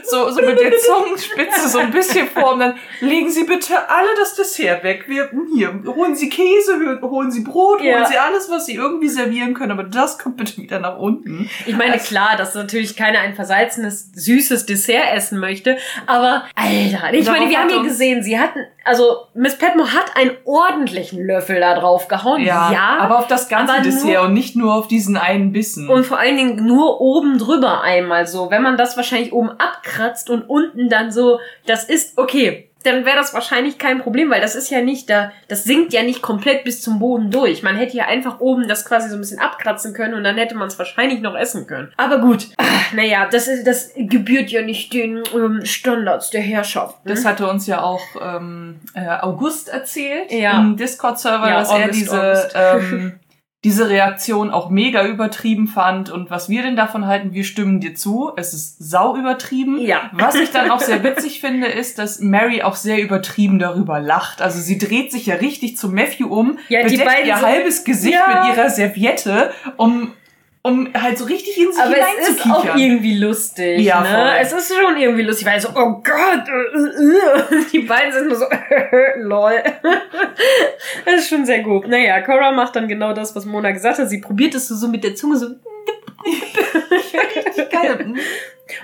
so, 0.04 0.28
so, 0.28 0.32
so 0.32 0.42
mit 0.42 0.60
der 0.60 0.72
Zungenspitze 0.78 1.68
so 1.68 1.80
ein 1.80 1.90
bisschen 1.90 2.28
vor 2.28 2.54
und 2.54 2.60
dann 2.60 2.76
legen 3.02 3.30
Sie 3.32 3.46
bitte 3.46 3.90
alle 3.90 4.10
das 4.20 4.36
Dessert 4.36 4.84
weg. 4.84 5.06
Wir, 5.08 5.32
hier, 5.56 5.82
holen 5.88 6.16
Sie 6.16 6.30
Käse, 6.30 7.00
holen 7.02 7.32
Sie 7.32 7.42
Brot, 7.42 7.82
ja. 7.82 7.96
holen 7.96 8.06
Sie 8.08 8.18
alles, 8.18 8.52
was 8.52 8.68
Sie 8.68 8.76
irgendwie 8.76 9.10
servieren 9.10 9.56
können, 9.56 9.72
aber 9.72 9.84
das 9.84 10.20
kommt 10.20 10.38
bitte 10.38 10.58
wieder 10.58 10.80
nach 10.80 10.98
unten. 10.98 11.39
Ich 11.66 11.76
meine, 11.76 11.94
also, 11.94 12.08
klar, 12.08 12.36
dass 12.38 12.56
natürlich 12.56 12.96
keiner 12.96 13.20
ein 13.20 13.36
versalzenes, 13.36 14.12
süßes 14.14 14.66
Dessert 14.66 15.14
essen 15.14 15.40
möchte, 15.40 15.78
aber 16.06 16.44
Alter, 16.56 17.14
ich 17.14 17.26
meine, 17.26 17.50
wir 17.50 17.60
haben 17.60 17.70
hier 17.70 17.84
gesehen, 17.84 18.24
sie 18.24 18.40
hatten, 18.40 18.60
also 18.84 19.28
Miss 19.34 19.58
Petmore 19.58 19.94
hat 19.94 20.16
einen 20.16 20.32
ordentlichen 20.46 21.26
Löffel 21.26 21.60
da 21.60 21.76
drauf 21.76 22.08
gehauen. 22.08 22.42
Ja, 22.42 22.72
ja 22.72 22.98
aber 23.00 23.20
auf 23.20 23.28
das 23.28 23.50
ganze 23.50 23.82
Dessert 23.82 24.06
nur, 24.06 24.22
und 24.22 24.34
nicht 24.34 24.56
nur 24.56 24.74
auf 24.74 24.88
diesen 24.88 25.18
einen 25.18 25.52
Bissen. 25.52 25.90
Und 25.90 26.06
vor 26.06 26.20
allen 26.20 26.38
Dingen 26.38 26.66
nur 26.66 27.02
oben 27.02 27.38
drüber 27.38 27.82
einmal 27.82 28.28
so. 28.28 28.52
Wenn 28.52 28.62
man 28.62 28.78
das 28.78 28.98
wahrscheinlich 28.98 29.34
oben 29.34 29.50
abkratzt 29.52 30.30
und 30.30 30.44
unten 30.44 30.90
dann 30.90 31.12
so, 31.12 31.40
das 31.66 31.84
ist 31.84 32.18
okay 32.18 32.69
dann 32.84 33.06
wäre 33.06 33.18
das 33.18 33.34
wahrscheinlich 33.34 33.78
kein 33.78 34.00
Problem, 34.00 34.30
weil 34.30 34.40
das 34.40 34.56
ist 34.56 34.70
ja 34.70 34.82
nicht 34.82 35.10
da, 35.10 35.32
das 35.50 35.66
sinkt 35.66 35.92
ja 35.92 36.02
nicht 36.02 36.22
komplett 36.22 36.64
bis 36.64 36.82
zum 36.82 37.00
Boden 37.00 37.30
durch. 37.30 37.62
Man 37.62 37.76
hätte 37.76 37.98
ja 37.98 38.06
einfach 38.06 38.40
oben 38.40 38.68
das 38.68 38.86
quasi 38.86 39.10
so 39.10 39.16
ein 39.16 39.20
bisschen 39.20 39.40
abkratzen 39.40 39.94
können 39.94 40.14
und 40.14 40.24
dann 40.24 40.38
hätte 40.38 40.56
man 40.56 40.68
es 40.68 40.80
wahrscheinlich 40.80 41.20
noch 41.20 41.36
essen 41.36 41.68
können. 41.68 41.92
Aber 41.98 42.20
gut, 42.20 42.48
ach, 42.58 42.94
naja, 42.94 43.28
das 43.30 43.48
ist, 43.48 43.68
das 43.68 43.92
gebührt 43.96 44.50
ja 44.50 44.62
nicht 44.62 44.94
den 44.94 45.24
ähm, 45.34 45.66
Standards 45.66 46.30
der 46.30 46.42
Herrschaft. 46.42 47.06
Ne? 47.06 47.14
Das 47.14 47.26
hatte 47.26 47.50
uns 47.50 47.68
ja 47.68 47.82
auch 47.82 48.04
ähm, 48.22 48.80
äh, 48.94 49.08
August 49.08 49.70
erzählt 49.70 50.32
ja. 50.32 50.58
im 50.60 50.78
Discord-Server, 50.78 51.50
ja, 51.50 51.60
dass 51.60 51.70
August, 51.70 51.84
er 51.84 51.92
diese 51.92 52.50
ähm, 52.56 53.20
diese 53.66 53.90
Reaktion 53.90 54.52
auch 54.52 54.70
mega 54.70 55.06
übertrieben 55.06 55.68
fand 55.68 56.10
und 56.10 56.32
was 56.32 56.48
wir 56.48 56.62
denn 56.62 56.78
davon 56.78 57.08
halten, 57.08 57.34
wir 57.34 57.44
stimmen 57.44 57.82
dir 57.82 57.94
zu. 57.94 58.32
Es 58.38 58.54
ist 58.54 58.78
sau 58.80 59.18
übertrieben. 59.18 59.82
Ja. 59.82 60.10
Was 60.14 60.36
ich 60.36 60.52
dann 60.52 60.72
auch 60.72 60.80
sehr 60.80 61.04
witzig 61.04 61.42
finde, 61.42 61.68
ist, 61.68 62.00
dass 62.00 62.22
Mary 62.22 62.62
auch 62.62 62.76
sehr 62.76 63.02
übertrieben 63.02 63.60
darüber 63.60 64.00
lacht. 64.00 64.42
Also 64.42 64.62
sie 64.62 64.78
dreht 64.78 65.12
sich 65.12 65.26
ja 65.26 65.36
richtig 65.36 65.76
zu 65.76 65.90
Matthew 65.90 66.28
um, 66.28 66.58
ja, 66.70 66.84
bedeckt 66.84 67.02
die 67.02 67.06
beiden 67.06 67.28
ihr 67.28 67.42
halbes 67.42 67.84
Gesicht 67.84 68.14
ja. 68.14 68.46
mit 68.46 68.58
ihrer 68.58 68.70
Serviette, 68.70 69.52
um 69.76 70.14
um 70.62 70.90
halt 70.94 71.18
so 71.18 71.26
richtig 71.26 71.58
in 71.58 71.72
sich 71.72 71.82
Aber 71.82 71.96
es 72.20 72.30
ist 72.30 72.46
auch 72.46 72.76
irgendwie 72.76 73.18
lustig. 73.18 73.80
Ja, 73.80 74.02
ne? 74.02 74.10
Voll. 74.10 74.32
Es 74.42 74.52
ist 74.52 74.76
schon 74.76 74.98
irgendwie 74.98 75.22
lustig, 75.22 75.48
weil 75.48 75.60
so, 75.60 75.70
oh 75.70 76.02
Gott, 76.04 76.48
äh, 76.48 77.60
äh, 77.60 77.66
die 77.72 77.80
beiden 77.80 78.12
sind 78.12 78.28
nur 78.28 78.38
so, 78.38 78.46
lol. 79.16 79.54
das 81.06 81.16
ist 81.16 81.30
schon 81.30 81.46
sehr 81.46 81.60
gut. 81.60 81.88
Naja, 81.88 82.22
Cora 82.22 82.52
macht 82.52 82.76
dann 82.76 82.88
genau 82.88 83.14
das, 83.14 83.36
was 83.36 83.46
Mona 83.46 83.72
gesagt 83.72 84.00
hat. 84.00 84.10
Sie 84.10 84.20
probiert 84.20 84.54
es 84.56 84.68
so 84.68 84.88
mit 84.90 85.04
der 85.04 85.16
Zunge 85.16 85.38
so. 85.38 85.48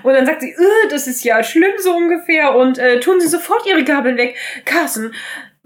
Und 0.02 0.14
dann 0.14 0.26
sagt 0.26 0.40
sie, 0.40 0.50
äh, 0.50 0.88
das 0.90 1.06
ist 1.06 1.24
ja 1.24 1.42
schlimm 1.42 1.72
so 1.78 1.94
ungefähr 1.94 2.54
und 2.54 2.78
äh, 2.78 3.00
tun 3.00 3.20
sie 3.20 3.28
sofort 3.28 3.66
ihre 3.66 3.84
Gabeln 3.84 4.16
weg. 4.16 4.36
Carson, 4.64 5.12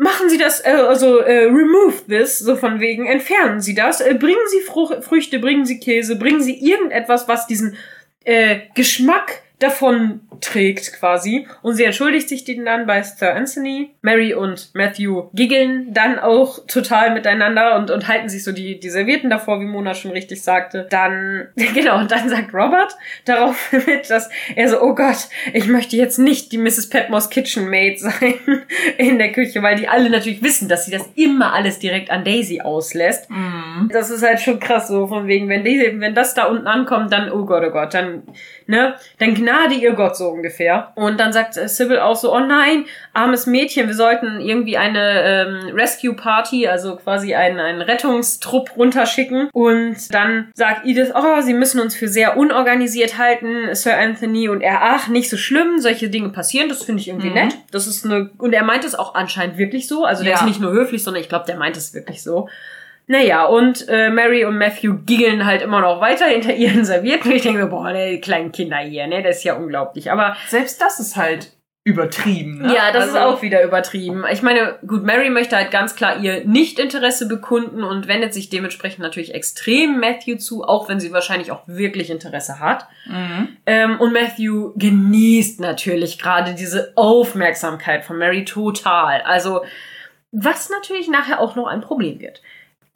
machen 0.01 0.31
Sie 0.31 0.39
das, 0.39 0.65
äh, 0.65 0.70
also 0.70 1.19
äh, 1.19 1.45
remove 1.45 2.07
this, 2.09 2.39
so 2.39 2.57
von 2.57 2.81
wegen, 2.81 3.07
entfernen 3.07 3.61
Sie 3.61 3.75
das, 3.75 4.01
äh, 4.01 4.15
bringen 4.15 4.41
Sie 4.49 4.61
Fruch 4.61 5.03
Früchte, 5.03 5.39
bringen 5.39 5.67
Sie 5.67 5.79
Käse, 5.79 6.17
bringen 6.17 6.41
Sie 6.41 6.59
irgendetwas, 6.59 7.29
was 7.29 7.47
diesen 7.47 7.77
äh, 8.25 8.61
Geschmack 8.75 9.43
davon 9.61 10.21
trägt 10.41 10.95
quasi. 10.95 11.47
Und 11.63 11.75
sie 11.75 11.85
entschuldigt 11.85 12.29
sich 12.29 12.45
dann 12.45 12.87
bei 12.87 13.03
Sir 13.03 13.35
Anthony. 13.35 13.91
Mary 14.03 14.35
und 14.35 14.71
Matthew 14.75 15.29
giggeln 15.35 15.93
dann 15.93 16.19
auch 16.19 16.67
total 16.67 17.13
miteinander 17.13 17.77
und, 17.77 17.91
und 17.91 18.09
halten 18.09 18.29
sich 18.29 18.43
so 18.43 18.53
die, 18.53 18.81
die 18.81 18.91
Servierten 18.91 19.31
davor, 19.31 19.61
wie 19.61 19.67
Mona 19.67 19.95
schon 19.95 20.11
richtig 20.11 20.43
sagte. 20.43 20.87
Dann, 20.91 21.49
genau, 21.75 21.99
und 21.99 22.11
dann 22.11 22.29
sagt 22.29 22.55
Robert 22.55 22.97
darauf 23.27 23.73
mit, 23.87 24.11
dass 24.11 24.31
er 24.57 24.69
so, 24.69 24.81
oh 24.81 24.95
Gott, 24.95 25.29
ich 25.53 25.67
möchte 25.67 25.97
jetzt 25.97 26.19
nicht 26.19 26.53
die 26.53 26.59
Mrs. 26.59 26.89
Petmores 26.89 27.29
Kitchen 27.31 27.69
Maid 27.69 28.01
sein 28.01 28.35
in 28.97 29.19
der 29.19 29.33
Küche, 29.33 29.63
weil 29.63 29.77
die 29.77 29.89
alle 29.89 30.09
natürlich 30.09 30.43
wissen, 30.43 30.69
dass 30.69 30.87
sie 30.87 30.91
das 30.91 31.09
immer 31.15 31.53
alles 31.53 31.79
direkt 31.79 32.11
an 32.11 32.25
Daisy 32.25 32.63
auslässt. 32.63 33.29
Mm. 33.31 33.89
Das 33.93 34.11
ist 34.11 34.23
halt 34.23 34.41
schon 34.41 34.59
krass 34.59 34.89
so, 34.89 35.07
von 35.07 35.27
wegen, 35.27 35.49
wenn 35.49 35.65
Daisy, 35.65 36.01
wenn 36.01 36.15
das 36.15 36.35
da 36.35 36.47
unten 36.47 36.67
ankommt, 36.67 37.13
dann, 37.13 37.31
oh 37.31 37.45
Gott, 37.45 37.63
oh 37.67 37.71
Gott, 37.71 37.93
dann, 37.93 38.23
ne, 38.71 38.95
dann 39.19 39.35
gnade 39.35 39.75
ihr 39.75 39.93
Gott 39.93 40.17
so 40.17 40.29
ungefähr. 40.29 40.93
Und 40.95 41.21
dann 41.21 41.33
sagt 41.33 41.55
Sybil 41.55 41.99
auch 41.99 42.17
so, 42.17 42.35
oh 42.35 42.39
nein, 42.39 42.87
armes 43.13 43.47
Mädchen, 43.47 43.89
wir 43.89 43.95
sollten 43.95 44.41
irgendwie 44.41 44.79
eine 44.79 45.23
ähm, 45.23 45.75
Rescue 45.75 46.15
Party, 46.15 46.69
also 46.69 46.97
quasi 46.97 47.35
einen, 47.35 47.59
einen 47.59 47.83
Rettungstrupp 47.83 48.77
runterschicken. 48.77 49.51
Und 49.53 50.15
dann 50.15 50.51
sagt 50.55 50.87
Edith, 50.87 51.13
oh, 51.15 51.41
sie 51.43 51.55
müssen 51.55 51.81
uns 51.81 51.95
für 51.95 52.09
sehr 52.09 52.37
unorganisiert 52.37 53.19
halten, 53.19 53.75
Sir 53.75 53.99
Anthony. 53.99 54.49
Und 54.49 54.61
er, 54.61 54.79
ach, 54.83 55.09
nicht 55.09 55.29
so 55.29 55.37
schlimm, 55.37 55.81
solche 55.81 56.09
Dinge 56.09 56.31
passieren, 56.31 56.69
das 56.69 56.85
finde 56.85 57.01
ich 57.01 57.09
irgendwie 57.09 57.29
mhm. 57.29 57.35
nett. 57.35 57.55
Das 57.73 57.87
ist 57.87 58.07
eine, 58.07 58.31
und 58.39 58.53
er 58.53 58.65
meint 58.65 58.85
es 58.85 58.95
auch 58.95 59.15
anscheinend 59.15 59.59
wirklich 59.59 59.89
so. 59.89 60.05
Also 60.05 60.23
der 60.23 60.35
ja. 60.35 60.39
ist 60.39 60.47
nicht 60.47 60.61
nur 60.61 60.71
höflich, 60.71 61.03
sondern 61.03 61.23
ich 61.23 61.29
glaube, 61.29 61.47
der 61.47 61.57
meint 61.57 61.77
es 61.77 61.93
wirklich 61.93 62.23
so. 62.23 62.49
Naja, 63.11 63.45
und 63.45 63.89
äh, 63.89 64.09
Mary 64.09 64.45
und 64.45 64.57
Matthew 64.57 64.99
giggeln 65.05 65.45
halt 65.45 65.63
immer 65.63 65.81
noch 65.81 66.01
weiter 66.01 66.27
hinter 66.27 66.55
ihren 66.55 66.85
Servierten. 66.85 67.33
Ich 67.33 67.43
denke 67.43 67.61
so, 67.61 67.69
boah, 67.69 67.93
die 67.93 68.21
kleinen 68.21 68.53
Kinder 68.53 68.77
hier, 68.77 69.09
ne, 69.09 69.21
das 69.21 69.39
ist 69.39 69.43
ja 69.43 69.57
unglaublich. 69.57 70.13
Aber 70.13 70.37
selbst 70.47 70.81
das 70.81 71.01
ist 71.01 71.17
halt 71.17 71.51
übertrieben. 71.83 72.59
Ne? 72.59 72.73
Ja, 72.73 72.93
das 72.93 73.07
also, 73.07 73.17
ist 73.17 73.25
auch 73.25 73.43
wieder 73.43 73.65
übertrieben. 73.65 74.25
Ich 74.31 74.43
meine, 74.43 74.79
gut, 74.87 75.03
Mary 75.03 75.29
möchte 75.29 75.57
halt 75.57 75.73
ganz 75.73 75.97
klar 75.97 76.21
ihr 76.21 76.45
Nicht-Interesse 76.45 77.27
bekunden 77.27 77.83
und 77.83 78.07
wendet 78.07 78.33
sich 78.33 78.49
dementsprechend 78.49 79.01
natürlich 79.01 79.35
extrem 79.35 79.99
Matthew 79.99 80.37
zu, 80.37 80.63
auch 80.63 80.89
wenn 80.89 81.01
sie 81.01 81.11
wahrscheinlich 81.11 81.51
auch 81.51 81.63
wirklich 81.67 82.11
Interesse 82.11 82.61
hat. 82.61 82.87
Mhm. 83.07 83.57
Ähm, 83.67 83.99
und 83.99 84.13
Matthew 84.13 84.73
genießt 84.77 85.59
natürlich 85.59 86.21
gerade 86.21 86.55
diese 86.55 86.93
Aufmerksamkeit 86.95 88.05
von 88.05 88.19
Mary 88.19 88.45
total. 88.45 89.23
Also, 89.23 89.65
was 90.31 90.71
natürlich 90.71 91.09
nachher 91.09 91.41
auch 91.41 91.57
noch 91.57 91.67
ein 91.67 91.81
Problem 91.81 92.21
wird. 92.21 92.41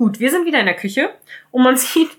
Gut, 0.05 0.20
wir 0.20 0.31
sind 0.31 0.44
wieder 0.44 0.60
in 0.60 0.66
der 0.66 0.76
Küche 0.76 1.15
und 1.50 1.62
man 1.62 1.76
sieht, 1.78 2.10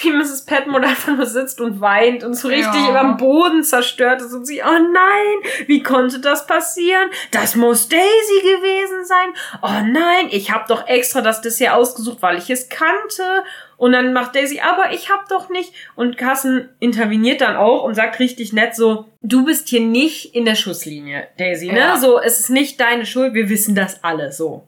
wie 0.00 0.12
Mrs. 0.12 0.44
Petmore 0.44 0.84
einfach 0.84 1.16
nur 1.16 1.26
sitzt 1.26 1.60
und 1.60 1.80
weint 1.80 2.22
und 2.22 2.34
so 2.34 2.46
richtig 2.46 2.72
ja. 2.72 2.90
über 2.90 3.14
Boden 3.14 3.64
zerstört 3.64 4.22
ist 4.22 4.32
und 4.32 4.46
sie, 4.46 4.62
oh 4.62 4.78
nein, 4.78 5.66
wie 5.66 5.82
konnte 5.82 6.20
das 6.20 6.46
passieren? 6.46 7.10
Das 7.32 7.56
muss 7.56 7.88
Daisy 7.88 8.42
gewesen 8.42 9.04
sein. 9.04 9.32
Oh 9.60 9.92
nein, 9.92 10.28
ich 10.30 10.52
habe 10.52 10.66
doch 10.68 10.86
extra 10.86 11.20
das 11.20 11.40
Dessert 11.40 11.72
ausgesucht, 11.72 12.18
weil 12.20 12.38
ich 12.38 12.48
es 12.48 12.68
kannte. 12.68 13.42
Und 13.76 13.90
dann 13.90 14.12
macht 14.12 14.36
Daisy, 14.36 14.60
aber 14.60 14.92
ich 14.92 15.10
hab 15.10 15.28
doch 15.28 15.48
nicht. 15.48 15.72
Und 15.96 16.16
Carson 16.16 16.68
interveniert 16.78 17.40
dann 17.40 17.56
auch 17.56 17.82
und 17.82 17.96
sagt 17.96 18.20
richtig 18.20 18.52
nett 18.52 18.76
so, 18.76 19.06
du 19.20 19.44
bist 19.44 19.68
hier 19.68 19.80
nicht 19.80 20.32
in 20.36 20.44
der 20.44 20.54
Schusslinie, 20.54 21.26
Daisy, 21.38 21.72
ne? 21.72 21.80
Ja. 21.80 21.96
So, 21.96 22.20
es 22.20 22.38
ist 22.38 22.50
nicht 22.50 22.78
deine 22.78 23.04
Schuld, 23.04 23.34
wir 23.34 23.48
wissen 23.48 23.74
das 23.74 24.04
alle 24.04 24.30
so. 24.30 24.64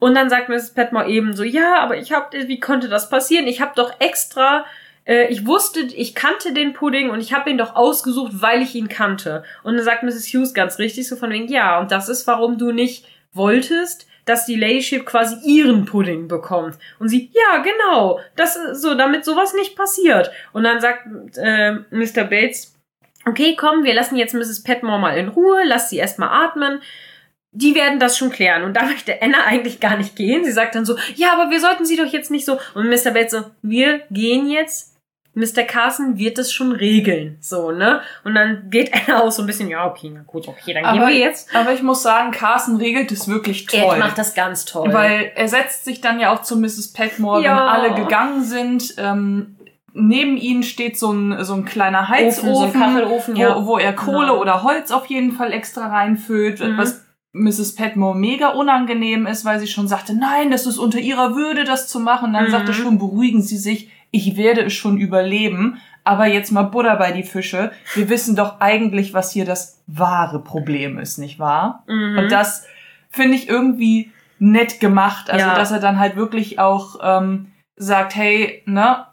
Und 0.00 0.14
dann 0.14 0.30
sagt 0.30 0.48
Mrs. 0.48 0.70
Petmore 0.70 1.08
eben 1.08 1.36
so, 1.36 1.44
ja, 1.44 1.76
aber 1.76 1.98
ich 1.98 2.10
hab, 2.10 2.32
wie 2.32 2.58
konnte 2.58 2.88
das 2.88 3.10
passieren? 3.10 3.46
Ich 3.46 3.60
habe 3.60 3.72
doch 3.76 4.00
extra, 4.00 4.64
äh, 5.04 5.26
ich 5.26 5.46
wusste, 5.46 5.80
ich 5.80 6.14
kannte 6.14 6.52
den 6.54 6.72
Pudding 6.72 7.10
und 7.10 7.20
ich 7.20 7.34
habe 7.34 7.50
ihn 7.50 7.58
doch 7.58 7.76
ausgesucht, 7.76 8.32
weil 8.34 8.62
ich 8.62 8.74
ihn 8.74 8.88
kannte. 8.88 9.44
Und 9.62 9.76
dann 9.76 9.84
sagt 9.84 10.02
Mrs. 10.02 10.26
Hughes 10.28 10.54
ganz 10.54 10.78
richtig 10.78 11.06
so 11.06 11.16
von 11.16 11.30
wegen, 11.30 11.48
ja, 11.48 11.78
und 11.78 11.92
das 11.92 12.08
ist, 12.08 12.26
warum 12.26 12.56
du 12.56 12.72
nicht 12.72 13.06
wolltest, 13.34 14.08
dass 14.24 14.46
die 14.46 14.56
Ladyship 14.56 15.04
quasi 15.04 15.36
ihren 15.44 15.84
Pudding 15.84 16.28
bekommt. 16.28 16.76
Und 16.98 17.10
sie, 17.10 17.30
ja, 17.34 17.62
genau, 17.62 18.20
das 18.36 18.56
ist 18.56 18.80
so, 18.80 18.94
damit 18.94 19.26
sowas 19.26 19.52
nicht 19.52 19.76
passiert. 19.76 20.30
Und 20.52 20.64
dann 20.64 20.80
sagt 20.80 21.06
äh, 21.36 21.72
Mr. 21.90 22.24
Bates, 22.24 22.74
okay, 23.26 23.54
komm, 23.54 23.84
wir 23.84 23.92
lassen 23.92 24.16
jetzt 24.16 24.32
Mrs. 24.32 24.62
Petmore 24.62 24.98
mal 24.98 25.18
in 25.18 25.28
Ruhe, 25.28 25.62
lass 25.66 25.90
sie 25.90 25.98
erstmal 25.98 26.46
atmen 26.46 26.80
die 27.52 27.74
werden 27.74 27.98
das 27.98 28.16
schon 28.16 28.30
klären. 28.30 28.62
Und 28.62 28.74
da 28.74 28.84
möchte 28.84 29.20
Anna 29.22 29.44
eigentlich 29.44 29.80
gar 29.80 29.96
nicht 29.96 30.16
gehen. 30.16 30.44
Sie 30.44 30.52
sagt 30.52 30.74
dann 30.74 30.84
so, 30.84 30.96
ja, 31.16 31.32
aber 31.32 31.50
wir 31.50 31.60
sollten 31.60 31.84
sie 31.84 31.96
doch 31.96 32.06
jetzt 32.06 32.30
nicht 32.30 32.44
so. 32.44 32.58
Und 32.74 32.88
Mr. 32.88 33.10
Bates 33.10 33.32
so, 33.32 33.44
wir 33.62 34.02
gehen 34.10 34.48
jetzt. 34.48 34.88
Mr. 35.32 35.62
Carson 35.62 36.18
wird 36.18 36.38
es 36.38 36.52
schon 36.52 36.72
regeln. 36.72 37.38
So, 37.40 37.70
ne? 37.70 38.00
Und 38.24 38.34
dann 38.34 38.68
geht 38.68 38.92
Anna 38.92 39.22
auch 39.22 39.30
so 39.30 39.42
ein 39.42 39.46
bisschen, 39.46 39.68
ja, 39.68 39.86
okay, 39.86 40.10
na 40.12 40.22
gut, 40.26 40.48
okay, 40.48 40.74
dann 40.74 40.84
aber, 40.84 40.98
gehen 40.98 41.08
wir 41.08 41.16
jetzt. 41.16 41.54
Aber 41.54 41.72
ich 41.72 41.82
muss 41.82 42.02
sagen, 42.02 42.32
Carson 42.32 42.76
regelt 42.76 43.12
es 43.12 43.28
wirklich 43.28 43.66
toll. 43.66 43.80
Er 43.80 43.96
macht 43.96 44.18
das 44.18 44.34
ganz 44.34 44.64
toll. 44.64 44.92
Weil 44.92 45.32
er 45.36 45.48
setzt 45.48 45.84
sich 45.84 46.00
dann 46.00 46.18
ja 46.18 46.34
auch 46.34 46.42
zu 46.42 46.56
Mrs. 46.56 46.92
Petmore, 46.92 47.42
ja. 47.42 47.52
wenn 47.52 47.58
alle 47.58 47.94
gegangen 47.94 48.42
sind. 48.42 48.94
Ähm, 48.98 49.56
neben 49.92 50.36
ihnen 50.36 50.62
steht 50.62 50.98
so 50.98 51.12
ein, 51.12 51.44
so 51.44 51.54
ein 51.54 51.64
kleiner 51.64 52.08
Heizofen, 52.08 52.50
Ofen, 52.50 52.72
so 52.72 52.78
ein 52.78 52.94
Kachelofen, 52.94 53.36
wo, 53.36 53.40
ja. 53.40 53.66
wo 53.66 53.78
er 53.78 53.92
Kohle 53.92 54.28
genau. 54.28 54.40
oder 54.40 54.62
Holz 54.62 54.90
auf 54.90 55.06
jeden 55.06 55.32
Fall 55.32 55.52
extra 55.52 55.88
reinfüllt, 55.88 56.60
mhm. 56.60 56.76
was 56.76 57.04
Mrs. 57.32 57.76
Petmore 57.76 58.18
mega 58.18 58.48
unangenehm 58.48 59.26
ist, 59.26 59.44
weil 59.44 59.60
sie 59.60 59.68
schon 59.68 59.86
sagte, 59.86 60.14
nein, 60.14 60.50
das 60.50 60.66
ist 60.66 60.78
unter 60.78 60.98
ihrer 60.98 61.36
Würde, 61.36 61.64
das 61.64 61.88
zu 61.88 62.00
machen. 62.00 62.32
Dann 62.32 62.46
mhm. 62.46 62.50
sagte 62.50 62.74
schon, 62.74 62.98
beruhigen 62.98 63.42
Sie 63.42 63.56
sich, 63.56 63.90
ich 64.10 64.36
werde 64.36 64.62
es 64.62 64.72
schon 64.72 64.98
überleben. 64.98 65.80
Aber 66.02 66.26
jetzt 66.26 66.50
mal 66.50 66.62
Butter 66.62 66.96
bei 66.96 67.12
die 67.12 67.22
Fische. 67.22 67.70
Wir 67.94 68.08
wissen 68.08 68.34
doch 68.34 68.60
eigentlich, 68.60 69.14
was 69.14 69.32
hier 69.32 69.44
das 69.44 69.80
wahre 69.86 70.42
Problem 70.42 70.98
ist, 70.98 71.18
nicht 71.18 71.38
wahr? 71.38 71.84
Mhm. 71.86 72.18
Und 72.18 72.32
das 72.32 72.66
finde 73.10 73.36
ich 73.36 73.48
irgendwie 73.48 74.10
nett 74.38 74.80
gemacht. 74.80 75.30
Also, 75.30 75.46
ja. 75.46 75.54
dass 75.54 75.70
er 75.70 75.80
dann 75.80 76.00
halt 76.00 76.16
wirklich 76.16 76.58
auch 76.58 76.98
ähm, 77.02 77.52
sagt, 77.76 78.16
hey, 78.16 78.62
ne, 78.66 79.06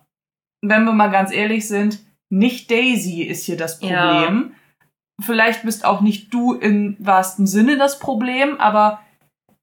wenn 0.61 0.85
wir 0.85 0.93
mal 0.93 1.11
ganz 1.11 1.31
ehrlich 1.31 1.67
sind, 1.67 1.99
nicht 2.29 2.71
Daisy 2.71 3.21
ist 3.21 3.45
hier 3.45 3.57
das 3.57 3.79
Problem. 3.79 4.51
Ja 4.51 4.57
vielleicht 5.21 5.63
bist 5.63 5.85
auch 5.85 6.01
nicht 6.01 6.33
du 6.33 6.53
im 6.53 6.95
wahrsten 6.99 7.47
Sinne 7.47 7.77
das 7.77 7.99
Problem, 7.99 8.59
aber 8.59 8.99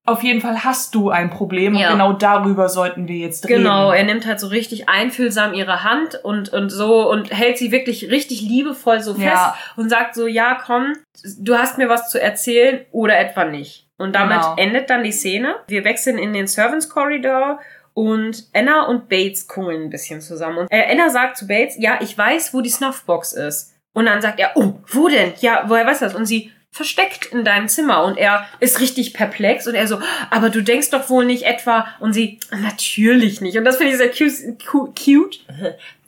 auf 0.07 0.23
jeden 0.23 0.43
Fall 0.43 0.65
hast 0.65 0.95
du 0.95 1.09
ein 1.09 1.31
Problem 1.31 1.75
ja. 1.75 1.87
und 1.87 1.95
genau 1.95 2.13
darüber 2.13 2.69
sollten 2.69 3.09
wir 3.09 3.17
jetzt 3.17 3.49
reden. 3.49 3.63
Genau, 3.63 3.91
er 3.91 4.05
nimmt 4.05 4.27
halt 4.27 4.39
so 4.39 4.49
richtig 4.49 4.89
einfühlsam 4.89 5.55
ihre 5.55 5.83
Hand 5.83 6.23
und, 6.23 6.51
und 6.53 6.69
so 6.69 7.11
und 7.11 7.31
hält 7.31 7.57
sie 7.57 7.73
wirklich 7.73 8.11
richtig 8.11 8.43
liebevoll 8.43 9.01
so 9.01 9.15
fest 9.15 9.27
ja. 9.27 9.57
und 9.77 9.89
sagt 9.89 10.15
so, 10.15 10.27
ja, 10.27 10.59
komm, 10.63 10.93
du 11.39 11.57
hast 11.57 11.79
mir 11.79 11.89
was 11.89 12.11
zu 12.11 12.21
erzählen 12.21 12.85
oder 12.93 13.19
etwa 13.19 13.45
nicht. 13.45 13.87
Und 13.97 14.15
damit 14.15 14.41
genau. 14.41 14.57
endet 14.57 14.91
dann 14.91 15.05
die 15.05 15.13
Szene. 15.13 15.55
Wir 15.69 15.85
wechseln 15.85 16.19
in 16.19 16.33
den 16.33 16.49
Servants 16.49 16.91
Corridor 16.91 17.61
und 17.95 18.49
Anna 18.53 18.87
und 18.87 19.09
Bates 19.09 19.47
kungeln 19.47 19.85
ein 19.85 19.91
bisschen 19.91 20.21
zusammen. 20.21 20.59
Und 20.59 20.67
äh, 20.71 20.85
Anna 20.91 21.09
sagt 21.09 21.39
zu 21.39 21.47
Bates, 21.47 21.77
ja, 21.79 21.99
ich 22.01 22.19
weiß, 22.19 22.53
wo 22.53 22.61
die 22.61 22.71
Snuffbox 22.71 23.33
ist. 23.33 23.74
Und 23.95 24.07
dann 24.07 24.21
sagt 24.21 24.39
er, 24.39 24.53
oh, 24.57 24.75
wo 24.89 25.09
denn? 25.09 25.33
Ja, 25.41 25.65
woher 25.69 25.87
weiß 25.87 26.01
das? 26.01 26.15
Und 26.15 26.27
sie 26.27 26.53
versteckt 26.71 27.27
in 27.27 27.45
deinem 27.45 27.69
Zimmer 27.69 28.03
und 28.03 28.19
er 28.19 28.49
ist 28.59 28.81
richtig 28.81 29.15
perplex 29.15 29.69
und 29.69 29.77
er 29.77 29.87
so, 29.87 30.01
aber 30.31 30.51
du 30.51 30.61
denkst 30.61 30.91
doch 30.91 31.09
wohl 31.09 31.25
nicht 31.25 31.45
etwa 31.45 31.87
und 32.01 32.13
sie, 32.13 32.41
natürlich 32.51 33.41
nicht. 33.41 33.57
Und 33.57 33.65
das 33.65 33.77
finde 33.77 33.93
ich 33.93 33.99
sehr 33.99 34.11
cute. 34.11 34.97
cute. 34.97 35.39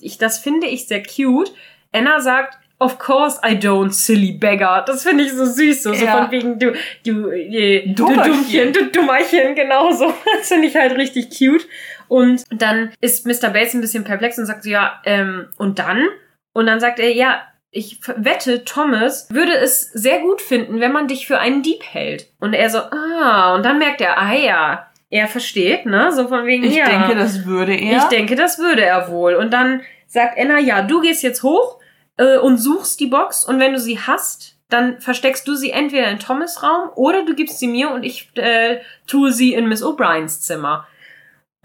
Ich, 0.01 0.19
das 0.19 0.41
finde 0.41 0.67
ich 0.67 0.89
sehr 0.89 1.05
cute. 1.05 1.53
Anna 1.93 2.21
sagt, 2.21 2.59
Of 2.79 2.99
course 2.99 3.41
I 3.43 3.55
don't, 3.55 3.93
silly 3.93 4.33
beggar. 4.33 4.85
Das 4.85 5.03
finde 5.03 5.25
ich 5.25 5.33
so 5.33 5.47
süß, 5.47 5.83
so, 5.83 5.95
ja. 5.95 5.99
so 5.99 6.07
von 6.07 6.31
wegen 6.31 6.59
du, 6.59 6.75
du, 7.07 7.31
äh, 7.31 7.87
du 7.87 8.05
Dummchen, 8.05 8.73
du 8.75 8.91
Dummerchen, 8.91 9.55
genau 9.55 9.93
so. 9.93 10.13
Das 10.39 10.49
finde 10.49 10.69
ich 10.69 10.77
halt 10.77 10.95
richtig 10.99 11.31
cute. 11.31 11.67
Und 12.09 12.43
dann 12.51 12.93
ist 13.01 13.25
Mr. 13.25 13.49
Bates 13.49 13.73
ein 13.73 13.81
bisschen 13.81 14.05
perplex 14.05 14.37
und 14.37 14.45
sagt 14.45 14.65
so, 14.65 14.69
ja, 14.69 15.01
ähm, 15.07 15.47
und 15.57 15.79
dann? 15.79 16.07
Und 16.53 16.67
dann 16.67 16.79
sagt 16.79 16.99
er, 16.99 17.11
ja, 17.13 17.41
ich 17.71 18.01
wette, 18.17 18.65
Thomas 18.65 19.29
würde 19.31 19.57
es 19.57 19.83
sehr 19.93 20.21
gut 20.21 20.41
finden, 20.41 20.81
wenn 20.81 20.93
man 20.93 21.09
dich 21.09 21.27
für 21.27 21.39
einen 21.39 21.63
Dieb 21.63 21.83
hält. 21.83 22.29
Und 22.41 22.55
er 22.55 22.71
so, 22.71 22.79
ah, 22.79 23.55
und 23.55 23.65
dann 23.65 23.79
merkt 23.79 24.01
er, 24.01 24.19
ah 24.19 24.33
ja, 24.33 24.87
er 25.11 25.29
versteht, 25.29 25.87
ne? 25.87 26.13
So 26.13 26.29
von 26.29 26.47
wegen, 26.47 26.65
ich 26.65 26.75
ja. 26.75 26.85
Ich 26.85 26.91
denke, 26.91 27.15
das 27.15 27.45
würde 27.45 27.75
er. 27.75 27.99
Ich 27.99 28.05
denke, 28.05 28.35
das 28.35 28.59
würde 28.59 28.85
er 28.85 29.09
wohl. 29.11 29.35
Und 29.35 29.53
dann 29.53 29.83
sagt 30.07 30.39
Anna, 30.39 30.59
ja, 30.59 30.83
du 30.83 31.01
gehst 31.01 31.23
jetzt 31.23 31.43
hoch 31.43 31.81
äh, 32.17 32.39
und 32.39 32.59
suchst 32.59 32.99
die 33.01 33.07
Box 33.07 33.45
und 33.45 33.61
wenn 33.61 33.73
du 33.73 33.79
sie 33.79 33.99
hast, 33.99 34.57
dann 34.69 35.01
versteckst 35.01 35.47
du 35.47 35.55
sie 35.55 35.71
entweder 35.71 36.09
in 36.09 36.19
Thomas 36.19 36.63
Raum 36.63 36.91
oder 36.97 37.25
du 37.25 37.35
gibst 37.35 37.59
sie 37.59 37.69
mir 37.69 37.91
und 37.91 38.03
ich 38.03 38.31
äh, 38.35 38.81
tue 39.07 39.33
sie 39.33 39.55
in 39.55 39.69
Miss 39.69 39.83
O'Briens 39.83 40.41
Zimmer. 40.41 40.87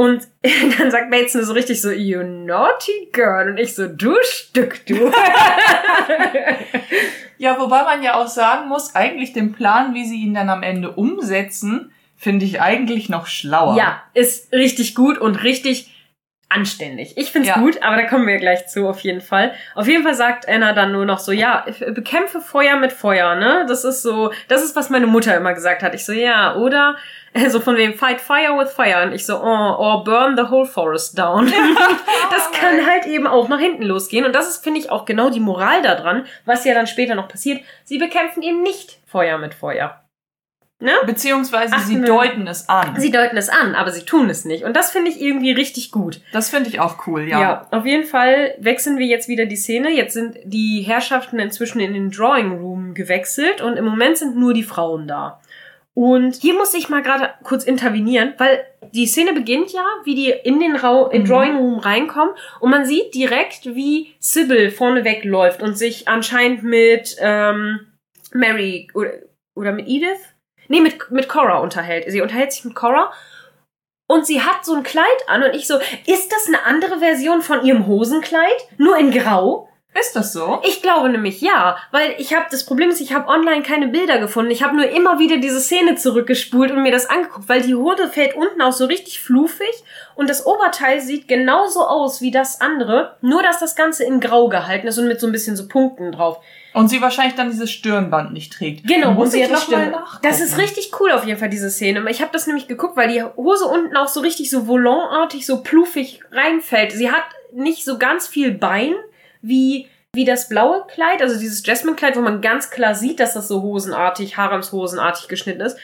Und 0.01 0.27
dann 0.79 0.89
sagt 0.89 1.11
nur 1.11 1.43
so 1.43 1.53
richtig 1.53 1.79
so, 1.79 1.91
you 1.91 2.23
naughty 2.23 3.09
girl. 3.11 3.51
Und 3.51 3.59
ich 3.59 3.75
so, 3.75 3.87
du 3.87 4.15
Stück, 4.23 4.83
du. 4.87 4.95
ja, 7.37 7.59
wobei 7.59 7.83
man 7.83 8.01
ja 8.01 8.15
auch 8.15 8.25
sagen 8.25 8.67
muss, 8.67 8.95
eigentlich 8.95 9.31
den 9.33 9.51
Plan, 9.51 9.93
wie 9.93 10.07
sie 10.07 10.23
ihn 10.23 10.33
dann 10.33 10.49
am 10.49 10.63
Ende 10.63 10.89
umsetzen, 10.89 11.91
finde 12.17 12.45
ich 12.45 12.59
eigentlich 12.59 13.09
noch 13.09 13.27
schlauer. 13.27 13.77
Ja, 13.77 14.01
ist 14.15 14.51
richtig 14.51 14.95
gut 14.95 15.19
und 15.19 15.43
richtig 15.43 15.90
anständig. 16.53 17.17
Ich 17.17 17.31
find's 17.31 17.49
ja. 17.49 17.55
gut, 17.57 17.81
aber 17.81 17.95
da 17.95 18.03
kommen 18.03 18.27
wir 18.27 18.37
gleich 18.37 18.67
zu, 18.67 18.87
auf 18.87 18.99
jeden 19.01 19.21
Fall. 19.21 19.53
Auf 19.75 19.87
jeden 19.87 20.03
Fall 20.03 20.13
sagt 20.13 20.47
Anna 20.47 20.73
dann 20.73 20.91
nur 20.91 21.05
noch 21.05 21.19
so, 21.19 21.31
ja, 21.31 21.65
bekämpfe 21.93 22.41
Feuer 22.41 22.77
mit 22.77 22.91
Feuer, 22.91 23.35
ne? 23.35 23.65
Das 23.67 23.83
ist 23.83 24.01
so, 24.01 24.31
das 24.47 24.63
ist, 24.63 24.75
was 24.75 24.89
meine 24.89 25.07
Mutter 25.07 25.35
immer 25.35 25.53
gesagt 25.53 25.83
hat. 25.83 25.95
Ich 25.95 26.05
so, 26.05 26.11
ja, 26.11 26.55
oder 26.55 26.95
so 27.49 27.59
von 27.59 27.77
wem 27.77 27.93
fight 27.93 28.19
fire 28.19 28.57
with 28.57 28.71
fire 28.71 29.03
und 29.03 29.13
ich 29.13 29.25
so, 29.25 29.37
oh, 29.37 29.75
or 29.77 30.03
burn 30.03 30.35
the 30.35 30.49
whole 30.49 30.65
forest 30.65 31.17
down. 31.17 31.45
das 32.31 32.51
kann 32.51 32.85
halt 32.85 33.05
eben 33.05 33.27
auch 33.27 33.47
nach 33.47 33.59
hinten 33.59 33.83
losgehen 33.83 34.25
und 34.25 34.35
das 34.35 34.49
ist, 34.49 34.63
finde 34.63 34.79
ich, 34.79 34.89
auch 34.89 35.05
genau 35.05 35.29
die 35.29 35.39
Moral 35.39 35.81
daran, 35.81 36.25
was 36.45 36.65
ja 36.65 36.73
dann 36.73 36.87
später 36.87 37.15
noch 37.15 37.27
passiert. 37.27 37.61
Sie 37.83 37.97
bekämpfen 37.97 38.43
eben 38.43 38.61
nicht 38.61 38.99
Feuer 39.07 39.37
mit 39.37 39.53
Feuer. 39.53 40.00
Ne? 40.81 40.91
Beziehungsweise 41.05 41.75
Ach, 41.77 41.85
sie 41.85 41.95
ne. 41.95 42.07
deuten 42.07 42.47
es 42.47 42.67
an. 42.67 42.99
Sie 42.99 43.11
deuten 43.11 43.37
es 43.37 43.49
an, 43.49 43.75
aber 43.75 43.91
sie 43.91 44.01
tun 44.01 44.31
es 44.31 44.45
nicht. 44.45 44.63
Und 44.63 44.75
das 44.75 44.89
finde 44.89 45.11
ich 45.11 45.21
irgendwie 45.21 45.51
richtig 45.51 45.91
gut. 45.91 46.21
Das 46.33 46.49
finde 46.49 46.69
ich 46.69 46.79
auch 46.79 47.05
cool, 47.05 47.27
ja. 47.27 47.39
Ja, 47.39 47.67
auf 47.69 47.85
jeden 47.85 48.05
Fall 48.05 48.55
wechseln 48.57 48.97
wir 48.97 49.05
jetzt 49.05 49.27
wieder 49.27 49.45
die 49.45 49.55
Szene. 49.55 49.91
Jetzt 49.91 50.15
sind 50.15 50.37
die 50.43 50.81
Herrschaften 50.81 51.37
inzwischen 51.37 51.79
in 51.79 51.93
den 51.93 52.09
Drawing 52.09 52.59
Room 52.59 52.95
gewechselt 52.95 53.61
und 53.61 53.77
im 53.77 53.85
Moment 53.85 54.17
sind 54.17 54.35
nur 54.35 54.55
die 54.55 54.63
Frauen 54.63 55.07
da. 55.07 55.39
Und 55.93 56.35
hier 56.35 56.55
muss 56.55 56.73
ich 56.73 56.89
mal 56.89 57.03
gerade 57.03 57.29
kurz 57.43 57.63
intervenieren, 57.63 58.33
weil 58.37 58.65
die 58.91 59.05
Szene 59.05 59.33
beginnt 59.33 59.73
ja, 59.73 59.85
wie 60.03 60.15
die 60.15 60.29
in 60.29 60.59
den 60.59 60.75
Ra 60.75 61.09
in 61.11 61.23
mhm. 61.23 61.27
Drawing 61.27 61.57
Room 61.57 61.79
reinkommen 61.79 62.33
und 62.59 62.71
man 62.71 62.85
sieht 62.85 63.13
direkt, 63.13 63.65
wie 63.75 64.15
Sybil 64.19 64.71
vorne 64.71 65.03
wegläuft 65.03 65.61
und 65.61 65.77
sich 65.77 66.07
anscheinend 66.07 66.63
mit 66.63 67.17
ähm, 67.19 67.81
Mary 68.33 68.87
oder, 68.93 69.11
oder 69.53 69.73
mit 69.73 69.87
Edith 69.87 70.30
nee, 70.71 70.81
mit, 70.81 71.11
mit 71.11 71.29
Cora 71.29 71.59
unterhält. 71.59 72.05
Sie 72.07 72.21
unterhält 72.21 72.51
sich 72.51 72.65
mit 72.65 72.73
Cora 72.73 73.11
und 74.07 74.25
sie 74.25 74.41
hat 74.41 74.65
so 74.65 74.73
ein 74.73 74.83
Kleid 74.83 75.05
an 75.27 75.43
und 75.43 75.53
ich 75.53 75.67
so, 75.67 75.75
ist 76.05 76.31
das 76.31 76.47
eine 76.47 76.65
andere 76.65 76.99
Version 76.99 77.41
von 77.41 77.63
ihrem 77.63 77.85
Hosenkleid? 77.87 78.67
Nur 78.77 78.97
in 78.97 79.11
Grau? 79.11 79.69
Ist 79.93 80.15
das 80.15 80.31
so? 80.31 80.61
Ich 80.63 80.81
glaube 80.81 81.09
nämlich 81.09 81.41
ja, 81.41 81.77
weil 81.91 82.15
ich 82.17 82.33
habe 82.33 82.45
das 82.49 82.65
Problem 82.65 82.89
ist, 82.89 83.01
ich 83.01 83.13
habe 83.13 83.27
online 83.27 83.61
keine 83.61 83.89
Bilder 83.89 84.19
gefunden. 84.19 84.49
Ich 84.49 84.63
habe 84.63 84.75
nur 84.75 84.89
immer 84.89 85.19
wieder 85.19 85.37
diese 85.37 85.59
Szene 85.59 85.95
zurückgespult 85.95 86.71
und 86.71 86.81
mir 86.81 86.93
das 86.93 87.09
angeguckt, 87.09 87.49
weil 87.49 87.61
die 87.61 87.75
Hose 87.75 88.07
fällt 88.07 88.35
unten 88.35 88.61
aus 88.61 88.77
so 88.77 88.85
richtig 88.85 89.19
fluffig 89.19 89.83
und 90.15 90.29
das 90.29 90.45
Oberteil 90.45 91.01
sieht 91.01 91.27
genauso 91.27 91.85
aus 91.85 92.21
wie 92.21 92.31
das 92.31 92.61
andere, 92.61 93.17
nur 93.19 93.43
dass 93.43 93.59
das 93.59 93.75
ganze 93.75 94.05
in 94.05 94.21
grau 94.21 94.47
gehalten 94.47 94.87
ist 94.87 94.97
und 94.97 95.09
mit 95.09 95.19
so 95.19 95.27
ein 95.27 95.33
bisschen 95.33 95.57
so 95.57 95.67
Punkten 95.67 96.13
drauf. 96.13 96.39
Und 96.73 96.87
sie 96.87 97.01
wahrscheinlich 97.01 97.35
dann 97.35 97.49
dieses 97.49 97.69
Stirnband 97.69 98.33
nicht 98.33 98.53
trägt. 98.53 98.87
Genau, 98.87 99.11
muss 99.11 99.31
sie 99.31 99.43
hat 99.43 99.51
das 99.51 99.63
Stirn. 99.63 99.93
Das 100.21 100.39
ist 100.39 100.57
richtig 100.57 100.91
cool 100.99 101.11
auf 101.11 101.25
jeden 101.25 101.39
Fall, 101.39 101.49
diese 101.49 101.69
Szene. 101.69 102.03
Ich 102.09 102.21
habe 102.21 102.31
das 102.31 102.47
nämlich 102.47 102.67
geguckt, 102.67 102.95
weil 102.95 103.11
die 103.11 103.23
Hose 103.23 103.65
unten 103.65 103.97
auch 103.97 104.07
so 104.07 104.21
richtig 104.21 104.49
so 104.49 104.65
volantartig, 104.65 105.45
so 105.45 105.61
pluffig 105.63 106.21
reinfällt. 106.31 106.93
Sie 106.93 107.11
hat 107.11 107.23
nicht 107.53 107.83
so 107.83 107.97
ganz 107.97 108.27
viel 108.27 108.51
Bein 108.51 108.93
wie 109.41 109.87
wie 110.13 110.25
das 110.25 110.49
blaue 110.49 110.85
Kleid, 110.87 111.21
also 111.21 111.39
dieses 111.39 111.65
Jasmine-Kleid, 111.65 112.17
wo 112.17 112.21
man 112.21 112.41
ganz 112.41 112.69
klar 112.69 112.95
sieht, 112.95 113.21
dass 113.21 113.33
das 113.33 113.47
so 113.47 113.61
hosenartig, 113.61 114.35
haremshosenartig 114.35 115.29
geschnitten 115.29 115.61
ist 115.61 115.77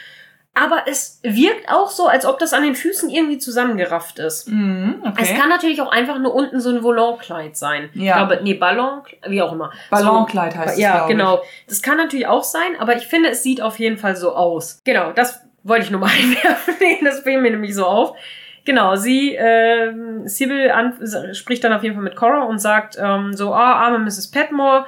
aber 0.58 0.84
es 0.88 1.20
wirkt 1.24 1.70
auch 1.70 1.90
so, 1.90 2.08
als 2.08 2.26
ob 2.26 2.40
das 2.40 2.54
an 2.54 2.64
den 2.64 2.76
Füßen 2.76 3.10
irgendwie 3.10 3.38
zusammengerafft 3.38 4.20
ist. 4.20 4.50
Mm, 4.50 5.04
okay. 5.04 5.24
Es 5.24 5.34
kann 5.36 5.50
natürlich 5.50 5.82
auch 5.82 5.92
einfach 5.92 6.20
nur 6.20 6.34
unten 6.34 6.60
so 6.60 6.70
ein 6.70 6.84
Volonkleid 6.84 7.56
sein. 7.56 7.90
Ja. 7.94 8.22
Ich 8.22 8.28
glaube, 8.28 8.44
nee, 8.44 8.54
Ballon, 8.56 9.02
wie 9.28 9.42
auch 9.42 9.54
immer. 9.54 9.72
Ballonkleid 9.90 10.54
so, 10.54 10.60
heißt 10.60 10.74
es. 10.74 10.80
Ja, 10.80 11.08
genau. 11.08 11.42
Das 11.68 11.82
kann 11.82 11.98
natürlich 11.98 12.28
auch 12.28 12.44
sein, 12.44 12.76
aber 12.80 12.96
ich 12.96 13.08
finde, 13.08 13.30
es 13.30 13.44
sieht 13.44 13.62
auf 13.62 13.80
jeden 13.80 13.98
Fall 13.98 14.16
so 14.16 14.36
aus. 14.36 14.82
Genau, 14.84 15.12
das 15.12 15.42
wollte 15.64 15.86
ich 15.86 15.92
nur 15.92 16.00
mal 16.00 16.10
einwerfen. 16.22 16.76
das 17.04 17.22
fiel 17.22 17.40
mir 17.40 17.52
nämlich 17.52 17.76
so 17.76 17.86
auf. 17.86 18.18
Genau, 18.66 18.98
sie, 18.98 19.34
äh, 19.36 19.94
Sybil 20.26 20.72
an, 20.72 20.98
spricht 21.34 21.64
dann 21.64 21.72
auf 21.72 21.84
jeden 21.84 21.96
Fall 21.96 22.04
mit 22.04 22.18
Cora 22.18 22.44
und 22.44 22.60
sagt 22.60 22.98
ähm, 23.00 23.34
so, 23.34 23.54
ah, 23.54 23.72
oh, 23.72 23.86
arme 23.86 24.00
Mrs. 24.00 24.30
Petmore, 24.30 24.86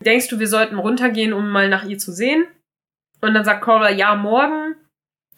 denkst 0.00 0.28
du, 0.28 0.40
wir 0.40 0.48
sollten 0.48 0.78
runtergehen, 0.78 1.32
um 1.32 1.48
mal 1.48 1.68
nach 1.68 1.84
ihr 1.84 1.98
zu 1.98 2.10
sehen? 2.10 2.46
Und 3.20 3.34
dann 3.34 3.44
sagt 3.44 3.62
Cora, 3.62 3.90
ja, 3.90 4.16
morgen. 4.16 4.74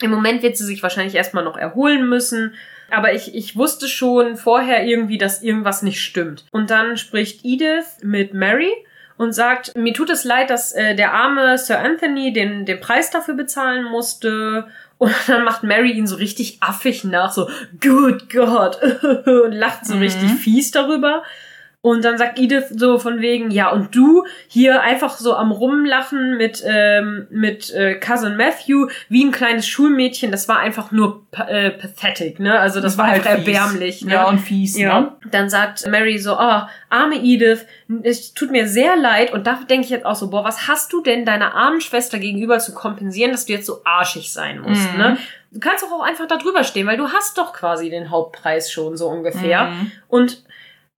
Im 0.03 0.11
Moment 0.11 0.43
wird 0.43 0.57
sie 0.57 0.65
sich 0.65 0.83
wahrscheinlich 0.83 1.15
erstmal 1.15 1.45
noch 1.45 1.57
erholen 1.57 2.09
müssen. 2.09 2.55
Aber 2.91 3.15
ich, 3.15 3.35
ich 3.35 3.57
wusste 3.57 3.89
schon 3.89 4.37
vorher 4.37 4.85
irgendwie, 4.85 5.19
dass 5.19 5.43
irgendwas 5.43 5.83
nicht 5.83 6.01
stimmt. 6.01 6.45
Und 6.51 6.71
dann 6.71 6.97
spricht 6.97 7.45
Edith 7.45 7.99
mit 8.03 8.35
Mary 8.35 8.73
und 9.17 9.33
sagt, 9.33 9.77
mir 9.77 9.95
tut 9.95 10.11
es 10.11 10.25
leid, 10.25 10.51
dass 10.51 10.73
äh, 10.73 10.95
der 10.95 11.13
arme 11.13 11.57
Sir 11.57 11.79
Anthony 11.79 12.33
den, 12.33 12.67
den 12.67 12.81
Preis 12.81 13.11
dafür 13.11 13.35
bezahlen 13.35 13.85
musste. 13.85 14.67
Und 14.99 15.15
dann 15.27 15.45
macht 15.45 15.63
Mary 15.63 15.93
ihn 15.93 16.07
so 16.07 16.17
richtig 16.17 16.59
affig 16.61 17.05
nach, 17.05 17.33
so, 17.33 17.49
good 17.81 18.29
God, 18.31 18.79
und 19.27 19.53
lacht 19.53 19.87
so 19.87 19.95
mhm. 19.95 20.03
richtig 20.03 20.31
fies 20.33 20.71
darüber. 20.71 21.23
Und 21.85 22.05
dann 22.05 22.17
sagt 22.17 22.39
Edith 22.39 22.67
so 22.71 23.01
von 23.01 23.21
wegen, 23.21 23.51
ja, 23.51 23.69
und 23.71 23.93
du 23.97 24.25
hier 24.47 24.83
einfach 24.83 25.17
so 25.17 25.35
am 25.35 25.51
Rumlachen 25.51 26.37
mit, 26.37 26.63
ähm, 26.65 27.27
mit 27.31 27.75
äh, 27.75 27.97
Cousin 27.97 28.37
Matthew, 28.37 28.87
wie 29.09 29.25
ein 29.25 29.33
kleines 29.33 29.67
Schulmädchen, 29.67 30.31
das 30.31 30.49
war 30.49 30.61
einfach 30.61 30.93
nur 30.93 31.27
äh, 31.33 31.71
pathetic, 31.71 32.39
ne? 32.39 32.57
Also 32.57 32.81
das, 32.81 32.93
das 32.93 32.99
war, 32.99 33.07
war 33.07 33.13
halt 33.15 33.27
erbärmlich, 33.27 34.05
ne? 34.05 34.13
Ja, 34.13 34.29
und 34.29 34.39
fies, 34.39 34.79
ja. 34.79 35.01
Ne? 35.01 35.13
Dann 35.33 35.51
sagt 35.51 35.85
Mary 35.89 36.21
so, 36.21 36.35
oh, 36.35 36.61
arme 36.89 37.17
Edith, 37.17 37.67
es 38.05 38.33
tut 38.33 38.53
mir 38.53 38.69
sehr 38.69 38.97
leid. 38.97 39.33
Und 39.33 39.49
da 39.49 39.59
denke 39.69 39.85
ich 39.85 39.91
jetzt 39.91 40.07
auch 40.07 40.15
so, 40.15 40.31
boah, 40.31 40.45
was 40.45 40.69
hast 40.69 40.93
du 40.93 41.03
denn 41.03 41.25
deiner 41.25 41.57
armen 41.57 41.81
Schwester 41.81 42.21
gegenüber 42.21 42.61
zu 42.61 42.75
kompensieren, 42.75 43.33
dass 43.33 43.47
du 43.47 43.55
jetzt 43.55 43.67
so 43.67 43.81
arschig 43.85 44.33
sein 44.33 44.61
musst, 44.61 44.93
mhm. 44.93 44.99
ne? 44.99 45.19
Du 45.51 45.59
kannst 45.59 45.83
doch 45.83 45.91
auch 45.93 46.03
einfach 46.03 46.27
da 46.29 46.39
drüber 46.39 46.65
stehen, 46.65 46.87
weil 46.87 46.97
du 46.97 47.09
hast 47.09 47.37
doch 47.37 47.53
quasi 47.53 47.91
den 47.91 48.09
Hauptpreis 48.11 48.73
schon 48.73 48.97
so 48.97 49.09
ungefähr. 49.09 49.65
Mhm. 49.65 49.93
Und 50.09 50.43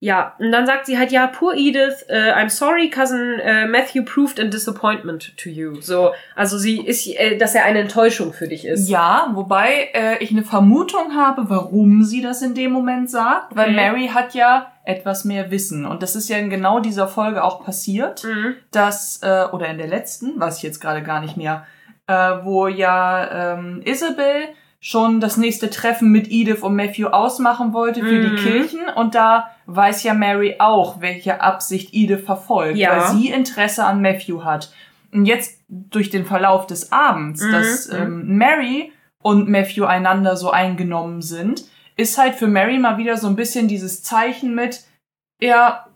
ja, 0.05 0.35
und 0.39 0.53
dann 0.53 0.67
sagt 0.67 0.85
sie 0.85 0.99
halt, 0.99 1.13
ja, 1.13 1.27
poor 1.27 1.55
Edith, 1.55 2.05
uh, 2.11 2.39
I'm 2.39 2.51
sorry, 2.51 2.91
cousin 2.91 3.41
uh, 3.41 3.67
Matthew 3.67 4.05
proved 4.05 4.39
a 4.39 4.45
disappointment 4.45 5.35
to 5.39 5.49
you. 5.49 5.81
So, 5.81 6.13
also 6.37 6.59
sie 6.59 6.79
ist, 6.79 7.07
äh, 7.07 7.39
dass 7.39 7.55
er 7.55 7.65
eine 7.65 7.79
Enttäuschung 7.79 8.35
für 8.35 8.47
dich 8.47 8.67
ist. 8.67 8.87
Ja, 8.91 9.31
wobei 9.33 9.89
äh, 9.95 10.23
ich 10.23 10.31
eine 10.31 10.43
Vermutung 10.43 11.17
habe, 11.17 11.49
warum 11.49 12.05
sie 12.05 12.21
das 12.21 12.43
in 12.43 12.55
dem 12.55 12.73
Moment 12.73 13.09
sagt, 13.09 13.57
weil 13.57 13.73
Mary 13.73 14.11
hat 14.13 14.35
ja 14.35 14.73
etwas 14.85 15.25
mehr 15.25 15.51
Wissen 15.51 15.87
und 15.87 16.03
das 16.03 16.17
ist 16.17 16.29
ja 16.29 16.37
in 16.37 16.51
genau 16.51 16.81
dieser 16.81 17.09
Folge 17.09 17.43
auch 17.43 17.65
passiert, 17.65 18.25
mhm. 18.25 18.57
dass 18.73 19.23
äh, 19.23 19.47
oder 19.53 19.69
in 19.69 19.79
der 19.79 19.89
letzten, 19.89 20.39
weiß 20.39 20.59
ich 20.59 20.65
jetzt 20.65 20.83
gerade 20.83 21.03
gar 21.03 21.23
nicht 21.23 21.39
mehr, 21.39 21.67
äh, 22.09 22.13
wo 22.43 22.69
ja 22.69 23.55
ähm, 23.55 23.81
Isabel 23.87 24.49
schon 24.85 25.19
das 25.19 25.39
nächste 25.39 25.71
Treffen 25.71 26.11
mit 26.11 26.31
Edith 26.31 26.61
und 26.61 26.77
Matthew 26.77 27.07
ausmachen 27.07 27.73
wollte 27.73 28.01
für 28.01 28.13
mhm. 28.13 28.37
die 28.37 28.43
Kirchen 28.43 28.81
und 28.95 29.15
da 29.15 29.49
weiß 29.65 30.03
ja 30.03 30.13
Mary 30.13 30.57
auch, 30.59 31.01
welche 31.01 31.41
Absicht 31.41 31.95
Edith 31.95 32.27
verfolgt, 32.27 32.77
ja. 32.77 32.91
weil 32.91 33.17
sie 33.17 33.31
Interesse 33.31 33.87
an 33.87 34.03
Matthew 34.03 34.45
hat. 34.45 34.75
Und 35.11 35.25
jetzt 35.25 35.63
durch 35.69 36.11
den 36.11 36.27
Verlauf 36.27 36.67
des 36.67 36.93
Abends, 36.93 37.41
mhm. 37.41 37.53
dass 37.53 37.89
ähm, 37.89 38.37
Mary 38.37 38.93
und 39.23 39.49
Matthew 39.49 39.87
einander 39.87 40.37
so 40.37 40.51
eingenommen 40.51 41.23
sind, 41.23 41.65
ist 41.97 42.19
halt 42.19 42.35
für 42.35 42.47
Mary 42.47 42.79
mal 42.79 42.99
wieder 42.99 43.17
so 43.17 43.27
ein 43.27 43.37
bisschen 43.37 43.69
dieses 43.69 44.03
Zeichen 44.03 44.55
mit, 44.55 44.85
ja, 45.41 45.87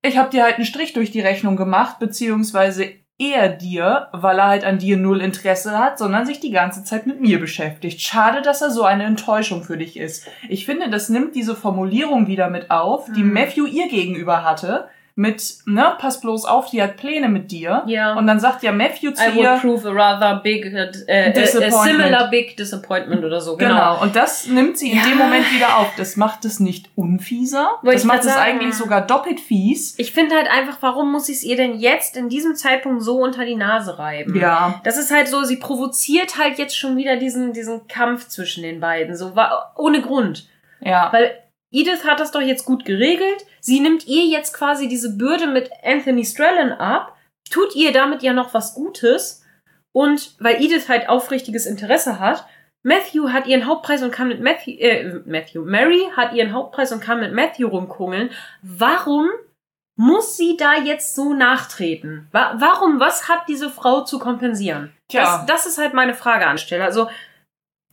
ich 0.00 0.16
hab 0.16 0.30
dir 0.30 0.44
halt 0.44 0.54
einen 0.54 0.64
Strich 0.64 0.94
durch 0.94 1.10
die 1.10 1.20
Rechnung 1.20 1.56
gemacht, 1.56 1.98
beziehungsweise 1.98 2.94
er 3.20 3.50
dir, 3.50 4.08
weil 4.12 4.38
er 4.38 4.48
halt 4.48 4.64
an 4.64 4.78
dir 4.78 4.96
null 4.96 5.20
Interesse 5.20 5.78
hat, 5.78 5.98
sondern 5.98 6.24
sich 6.24 6.40
die 6.40 6.50
ganze 6.50 6.84
Zeit 6.84 7.06
mit 7.06 7.20
mir 7.20 7.38
beschäftigt. 7.38 8.00
Schade, 8.00 8.40
dass 8.40 8.62
er 8.62 8.70
so 8.70 8.82
eine 8.84 9.04
Enttäuschung 9.04 9.62
für 9.62 9.76
dich 9.76 9.98
ist. 9.98 10.26
Ich 10.48 10.64
finde, 10.64 10.88
das 10.88 11.10
nimmt 11.10 11.36
diese 11.36 11.54
Formulierung 11.54 12.26
wieder 12.28 12.48
mit 12.48 12.70
auf, 12.70 13.10
die 13.14 13.22
mhm. 13.22 13.34
Matthew 13.34 13.66
ihr 13.66 13.88
gegenüber 13.88 14.42
hatte, 14.42 14.88
mit, 15.16 15.54
ne, 15.66 15.96
pass 15.98 16.20
bloß 16.20 16.44
auf, 16.44 16.70
die 16.70 16.82
hat 16.82 16.96
Pläne 16.96 17.28
mit 17.28 17.50
dir. 17.50 17.82
Ja. 17.86 18.14
Und 18.14 18.26
dann 18.26 18.40
sagt 18.40 18.62
ja 18.62 18.72
Matthew 18.72 19.12
zu 19.12 19.22
I 19.22 19.38
ihr. 19.38 19.42
I 19.42 19.46
would 19.46 19.60
prove 19.60 19.88
a 19.88 19.92
rather 19.92 20.40
big, 20.40 20.72
uh, 20.72 20.78
a 21.08 21.70
similar 21.70 22.30
big 22.30 22.56
disappointment 22.56 23.24
oder 23.24 23.40
so. 23.40 23.56
Genau. 23.56 23.74
genau. 23.74 24.02
Und 24.02 24.16
das 24.16 24.46
nimmt 24.46 24.78
sie 24.78 24.90
in 24.90 24.98
ja. 24.98 25.04
dem 25.04 25.18
Moment 25.18 25.52
wieder 25.52 25.78
auf. 25.78 25.92
Das 25.96 26.16
macht 26.16 26.44
es 26.44 26.60
nicht 26.60 26.90
unfieser. 26.94 27.78
Wollte 27.82 27.98
das 27.98 28.04
macht 28.04 28.24
es 28.24 28.36
eigentlich 28.36 28.74
sogar 28.74 29.06
doppelt 29.06 29.40
fies. 29.40 29.98
Ich 29.98 30.12
finde 30.12 30.36
halt 30.36 30.48
einfach, 30.50 30.78
warum 30.80 31.12
muss 31.12 31.28
ich 31.28 31.36
es 31.36 31.42
ihr 31.44 31.56
denn 31.56 31.78
jetzt 31.78 32.16
in 32.16 32.28
diesem 32.28 32.54
Zeitpunkt 32.54 33.02
so 33.02 33.18
unter 33.18 33.44
die 33.44 33.56
Nase 33.56 33.98
reiben? 33.98 34.38
Ja. 34.38 34.80
Das 34.84 34.96
ist 34.96 35.12
halt 35.12 35.28
so, 35.28 35.42
sie 35.42 35.56
provoziert 35.56 36.38
halt 36.38 36.58
jetzt 36.58 36.76
schon 36.76 36.96
wieder 36.96 37.16
diesen, 37.16 37.52
diesen 37.52 37.88
Kampf 37.88 38.28
zwischen 38.28 38.62
den 38.62 38.80
beiden. 38.80 39.16
So, 39.16 39.34
ohne 39.76 40.00
Grund. 40.00 40.46
Ja. 40.80 41.12
Weil 41.12 41.32
Edith 41.70 42.04
hat 42.04 42.20
das 42.20 42.32
doch 42.32 42.40
jetzt 42.40 42.64
gut 42.64 42.84
geregelt. 42.84 43.46
Sie 43.60 43.80
nimmt 43.80 44.06
ihr 44.06 44.24
jetzt 44.24 44.54
quasi 44.54 44.88
diese 44.88 45.16
Bürde 45.16 45.46
mit 45.46 45.70
Anthony 45.84 46.24
Strellan 46.24 46.72
ab, 46.72 47.16
tut 47.50 47.74
ihr 47.76 47.92
damit 47.92 48.22
ja 48.22 48.32
noch 48.32 48.54
was 48.54 48.74
Gutes. 48.74 49.44
Und 49.92 50.34
weil 50.38 50.62
Edith 50.62 50.88
halt 50.88 51.08
aufrichtiges 51.08 51.66
Interesse 51.66 52.20
hat, 52.20 52.46
Matthew 52.82 53.28
hat 53.30 53.46
ihren 53.46 53.66
Hauptpreis 53.66 54.02
und 54.02 54.10
kann 54.10 54.28
mit 54.28 54.40
Matthew, 54.40 54.72
äh, 54.78 55.20
Matthew, 55.26 55.64
Mary 55.64 56.08
hat 56.16 56.32
ihren 56.32 56.52
Hauptpreis 56.52 56.92
und 56.92 57.00
kann 57.00 57.20
mit 57.20 57.32
Matthew 57.34 57.68
rumkungeln. 57.68 58.30
Warum 58.62 59.28
muss 59.96 60.36
sie 60.36 60.56
da 60.56 60.76
jetzt 60.76 61.14
so 61.14 61.34
nachtreten? 61.34 62.28
Wa 62.32 62.54
warum? 62.58 63.00
Was 63.00 63.28
hat 63.28 63.48
diese 63.48 63.68
Frau 63.68 64.02
zu 64.02 64.18
kompensieren? 64.18 64.94
Tja. 65.08 65.22
Das, 65.22 65.46
das 65.46 65.66
ist 65.66 65.78
halt 65.78 65.92
meine 65.92 66.14
Frage 66.14 66.46
anstelle. 66.46 66.84
Also, 66.84 67.08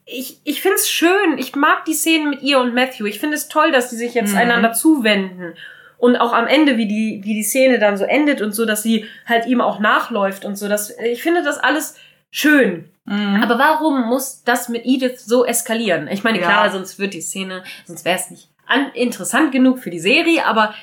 ich, 0.08 0.40
ich 0.45 0.61
finde 0.61 0.77
es 0.77 0.90
schön. 0.90 1.38
Ich 1.38 1.56
mag 1.56 1.86
die 1.86 1.94
Szenen 1.94 2.30
mit 2.30 2.42
ihr 2.42 2.60
und 2.60 2.74
Matthew. 2.74 3.06
Ich 3.06 3.19
finde 3.19 3.36
es 3.36 3.50
toll, 3.50 3.72
dass 3.72 3.90
die 3.90 3.98
sich 3.98 4.14
jetzt 4.14 4.32
mhm. 4.32 4.40
einander 4.40 4.74
zuwenden. 4.74 5.53
Und 5.98 6.16
auch 6.16 6.32
am 6.32 6.48
Ende, 6.48 6.77
wie 6.77 6.88
die, 6.88 7.22
wie 7.24 7.34
die 7.34 7.44
Szene 7.44 7.77
dann 7.77 7.98
so 7.98 8.06
endet 8.06 8.42
und 8.42 8.53
so, 8.53 8.66
dass 8.66 8.84
sie 8.84 9.06
halt 9.26 9.48
ihm 9.48 9.61
auch 9.61 9.80
nachläuft 9.80 10.45
und 10.45 10.56
so. 10.56 10.69
Das, 10.69 10.92
ich 10.98 11.22
finde 11.22 11.44
das 11.44 11.58
alles 11.58 11.95
schön. 12.32 12.90
Mhm. 13.06 13.42
Aber 13.44 13.60
warum 13.60 14.08
muss 14.08 14.44
das 14.44 14.69
mit 14.69 14.86
Edith 14.86 15.19
so 15.19 15.45
eskalieren? 15.45 16.08
Ich 16.08 16.24
meine, 16.24 16.40
klar, 16.40 16.66
ja. 16.66 16.72
sonst 16.72 17.00
wird 17.00 17.14
die 17.14 17.22
Szene, 17.22 17.64
sonst 17.86 18.06
wäre 18.06 18.18
es 18.18 18.30
nicht 18.30 18.50
an, 18.66 18.92
interessant 18.94 19.52
genug 19.52 19.80
für 19.80 19.90
die 19.90 20.00
Serie, 20.00 20.45
aber 20.45 20.74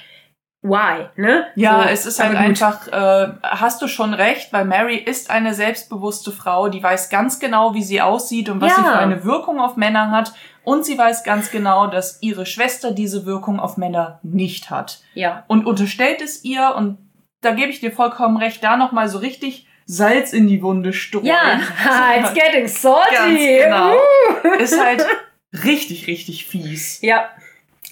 why, 0.65 1.09
ne? 1.17 1.47
Ja, 1.55 1.83
so, 1.83 1.89
es 1.91 2.07
ist 2.07 2.21
halt 2.21 2.37
einfach, 2.37 2.89
äh, 2.89 3.35
hast 3.43 3.83
du 3.83 3.87
schon 3.87 4.15
recht, 4.15 4.53
weil 4.53 4.65
Mary 4.65 4.97
ist 4.97 5.31
eine 5.31 5.55
selbstbewusste 5.55 6.33
Frau, 6.33 6.69
die 6.69 6.83
weiß 6.83 7.11
ganz 7.11 7.39
genau, 7.39 7.75
wie 7.75 7.83
sie 7.83 8.01
aussieht 8.01 8.49
und 8.49 8.61
was 8.61 8.71
ja. 8.71 8.77
sie 8.77 8.83
für 8.83 8.99
eine 8.99 9.25
Wirkung 9.25 9.61
auf 9.61 9.77
Männer 9.77 10.11
hat. 10.11 10.33
Und 10.65 10.87
sie 10.87 10.97
weiß 10.97 11.25
ganz 11.25 11.51
genau, 11.51 11.89
dass 11.89 12.23
ihre 12.23 12.47
Schwester 12.47 12.91
diese 12.91 13.27
Wirkung 13.27 13.61
auf 13.61 13.77
Männer 13.77 14.19
nicht 14.23 14.71
hat. 14.71 15.03
Ja. 15.13 15.45
Und 15.47 15.67
unterstellt 15.67 16.23
es 16.23 16.43
ihr, 16.43 16.75
und 16.75 16.97
da 17.43 17.51
gebe 17.51 17.69
ich 17.69 17.81
dir 17.81 17.93
vollkommen 17.93 18.39
recht, 18.39 18.65
da 18.65 18.79
nochmal 18.79 19.09
so 19.09 19.19
richtig 19.19 19.69
Salz 19.87 20.33
in 20.33 20.47
die 20.47 20.63
Wunde 20.63 20.95
streuen. 20.95 21.27
Ja, 21.27 21.61
it's 22.19 22.33
getting 22.33 22.67
salty. 22.67 23.13
Ganz 23.13 23.65
genau. 23.65 24.57
ist 24.59 24.81
halt 24.81 25.05
richtig, 25.65 26.07
richtig 26.07 26.47
fies. 26.47 27.03
Ja, 27.03 27.29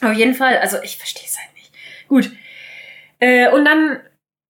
auf 0.01 0.15
jeden 0.15 0.35
Fall. 0.35 0.57
Also 0.59 0.79
ich 0.83 0.97
verstehe 0.97 1.27
es 1.27 1.39
halt 1.39 1.55
nicht. 1.55 1.71
Gut, 2.09 2.33
äh, 3.23 3.49
und 3.51 3.65
dann 3.65 4.01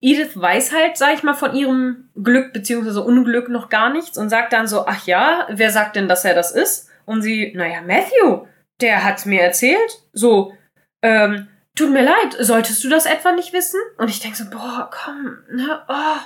Edith 0.01 0.35
weiß 0.35 0.73
halt, 0.73 0.97
sag 0.97 1.15
ich 1.15 1.23
mal, 1.23 1.35
von 1.35 1.55
ihrem 1.55 2.09
Glück 2.21 2.55
beziehungsweise 2.55 3.03
Unglück 3.05 3.51
noch 3.51 3.69
gar 3.69 3.91
nichts 3.91 4.17
und 4.17 4.31
sagt 4.31 4.53
dann 4.55 4.67
so, 4.67 4.87
ach 4.87 5.07
ja, 5.07 5.47
wer 5.51 5.71
sagt 5.71 5.95
denn, 5.95 6.09
dass 6.09 6.25
er 6.25 6.35
das 6.35 6.53
ist? 6.53 6.91
Und 7.05 7.21
sie, 7.21 7.53
naja, 7.55 7.83
Matthew, 7.83 8.47
der 8.81 9.05
hat's 9.05 9.27
mir 9.27 9.43
erzählt. 9.43 10.03
So, 10.15 10.55
ähm, 11.03 11.49
tut 11.77 11.91
mir 11.91 12.03
leid, 12.03 12.35
solltest 12.41 12.83
du 12.83 12.89
das 12.89 13.05
etwa 13.05 13.33
nicht 13.33 13.53
wissen? 13.53 13.79
Und 13.99 14.09
ich 14.09 14.21
denk 14.21 14.37
so, 14.37 14.49
boah, 14.49 14.91
komm, 14.91 15.39
ne, 15.51 15.83
oh, 15.89 16.21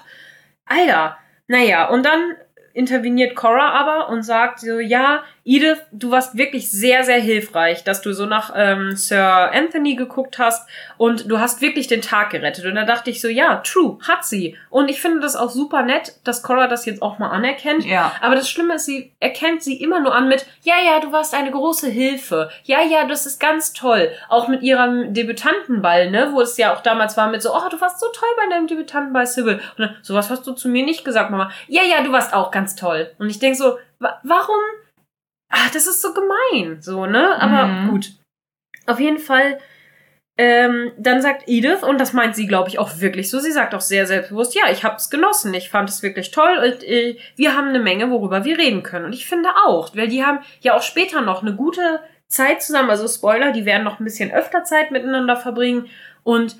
Alter. 0.67 1.19
Naja, 1.49 1.89
und 1.89 2.07
dann 2.07 2.37
interveniert 2.75 3.35
Cora 3.35 3.71
aber 3.71 4.09
und 4.09 4.23
sagt 4.23 4.61
so, 4.61 4.79
ja, 4.79 5.25
Edith, 5.47 5.79
du 5.93 6.11
warst 6.11 6.37
wirklich 6.37 6.73
sehr, 6.73 7.05
sehr 7.05 7.21
hilfreich, 7.21 7.85
dass 7.85 8.03
du 8.03 8.13
so 8.13 8.27
nach 8.27 8.53
ähm, 8.57 8.97
Sir 8.97 9.53
Anthony 9.53 9.95
geguckt 9.95 10.41
hast 10.41 10.69
und 10.99 11.31
du 11.31 11.39
hast 11.39 11.61
wirklich 11.61 11.87
den 11.87 12.03
Tag 12.03 12.31
gerettet. 12.31 12.65
Und 12.65 12.75
da 12.75 12.85
dachte 12.85 13.11
ich 13.11 13.21
so, 13.21 13.29
ja, 13.29 13.63
true, 13.65 13.97
hat 14.09 14.25
sie. 14.25 14.57
Und 14.71 14.89
ich 14.89 15.01
finde 15.01 15.21
das 15.21 15.37
auch 15.37 15.51
super 15.51 15.83
nett, 15.83 16.17
dass 16.25 16.43
Cora 16.43 16.67
das 16.67 16.85
jetzt 16.85 17.01
auch 17.01 17.21
mal 17.21 17.31
anerkennt. 17.31 17.85
Ja. 17.85 18.11
Aber 18.21 18.35
das 18.35 18.51
Schlimme 18.51 18.75
ist, 18.75 18.87
sie 18.87 19.13
erkennt 19.21 19.63
sie 19.63 19.81
immer 19.81 20.01
nur 20.01 20.13
an 20.13 20.27
mit, 20.27 20.47
ja, 20.63 20.75
ja, 20.85 20.99
du 20.99 21.13
warst 21.13 21.33
eine 21.33 21.53
große 21.53 21.89
Hilfe. 21.89 22.51
Ja, 22.65 22.83
ja, 22.83 23.07
das 23.07 23.25
ist 23.25 23.39
ganz 23.39 23.73
toll. 23.73 24.11
Auch 24.29 24.49
mit 24.49 24.63
ihrem 24.63 25.15
Debütantenball, 25.15 26.11
ne, 26.11 26.31
wo 26.33 26.41
es 26.41 26.57
ja 26.57 26.75
auch 26.75 26.81
damals 26.81 27.17
war 27.17 27.31
mit 27.31 27.41
so, 27.41 27.55
oh, 27.55 27.69
du 27.71 27.81
warst 27.81 28.01
so 28.01 28.07
toll 28.13 28.29
bei 28.37 28.51
deinem 28.51 28.67
Debütantenball, 28.67 29.29
Sybil. 29.29 29.61
Und 29.79 29.79
dann, 29.79 29.97
sowas 30.03 30.29
hast 30.29 30.45
du 30.45 30.55
zu 30.55 30.69
mir 30.69 30.85
nicht 30.85 31.05
gesagt, 31.05 31.31
Mama. 31.31 31.53
Ja, 31.69 31.83
ja, 31.85 32.03
du 32.03 32.11
warst 32.11 32.35
auch 32.35 32.51
ganz 32.51 32.75
toll. 32.75 33.13
Und 33.21 33.31
ich 33.31 33.39
denke 33.39 33.57
so, 33.57 33.79
wa 34.01 34.19
warum 34.25 34.57
ah, 35.51 35.69
das 35.73 35.87
ist 35.87 36.03
so 36.03 36.13
gemein, 36.13 36.81
so, 36.81 37.07
ne? 37.07 37.41
Aber 37.41 37.67
mhm. 37.67 37.91
gut. 37.91 38.13
Auf 38.87 39.01
jeden 39.01 39.19
Fall 39.19 39.59
ähm, 40.39 40.93
dann 40.99 41.23
sagt 41.23 41.45
Edith, 41.47 41.83
und 41.83 41.99
das 41.99 42.13
meint 42.13 42.37
sie, 42.37 42.47
glaube 42.47 42.69
ich, 42.69 42.79
auch 42.79 43.01
wirklich 43.01 43.31
so, 43.31 43.39
sie 43.39 43.53
sagt 43.53 43.75
auch 43.75 43.81
sehr 43.81 44.07
selbstbewusst, 44.07 44.55
ja, 44.55 44.71
ich 44.71 44.85
habe 44.85 44.97
es 44.97 45.09
genossen, 45.09 45.55
ich 45.55 45.71
fand 45.71 45.89
es 45.89 46.03
wirklich 46.03 46.31
toll 46.31 46.59
und 46.59 46.85
äh, 46.85 47.17
wir 47.37 47.57
haben 47.57 47.69
eine 47.69 47.79
Menge, 47.79 48.11
worüber 48.11 48.45
wir 48.45 48.59
reden 48.59 48.83
können. 48.83 49.07
Und 49.07 49.15
ich 49.15 49.27
finde 49.27 49.49
auch, 49.65 49.97
weil 49.97 50.09
die 50.09 50.25
haben 50.25 50.41
ja 50.61 50.77
auch 50.77 50.83
später 50.83 51.23
noch 51.23 51.41
eine 51.41 51.55
gute 51.55 52.01
Zeit 52.29 52.63
zusammen, 52.63 52.91
also 52.91 53.09
Spoiler, 53.09 53.53
die 53.53 53.65
werden 53.65 53.85
noch 53.85 53.99
ein 53.99 54.05
bisschen 54.05 54.31
öfter 54.31 54.65
Zeit 54.65 54.91
miteinander 54.91 55.37
verbringen. 55.37 55.89
Und 56.23 56.57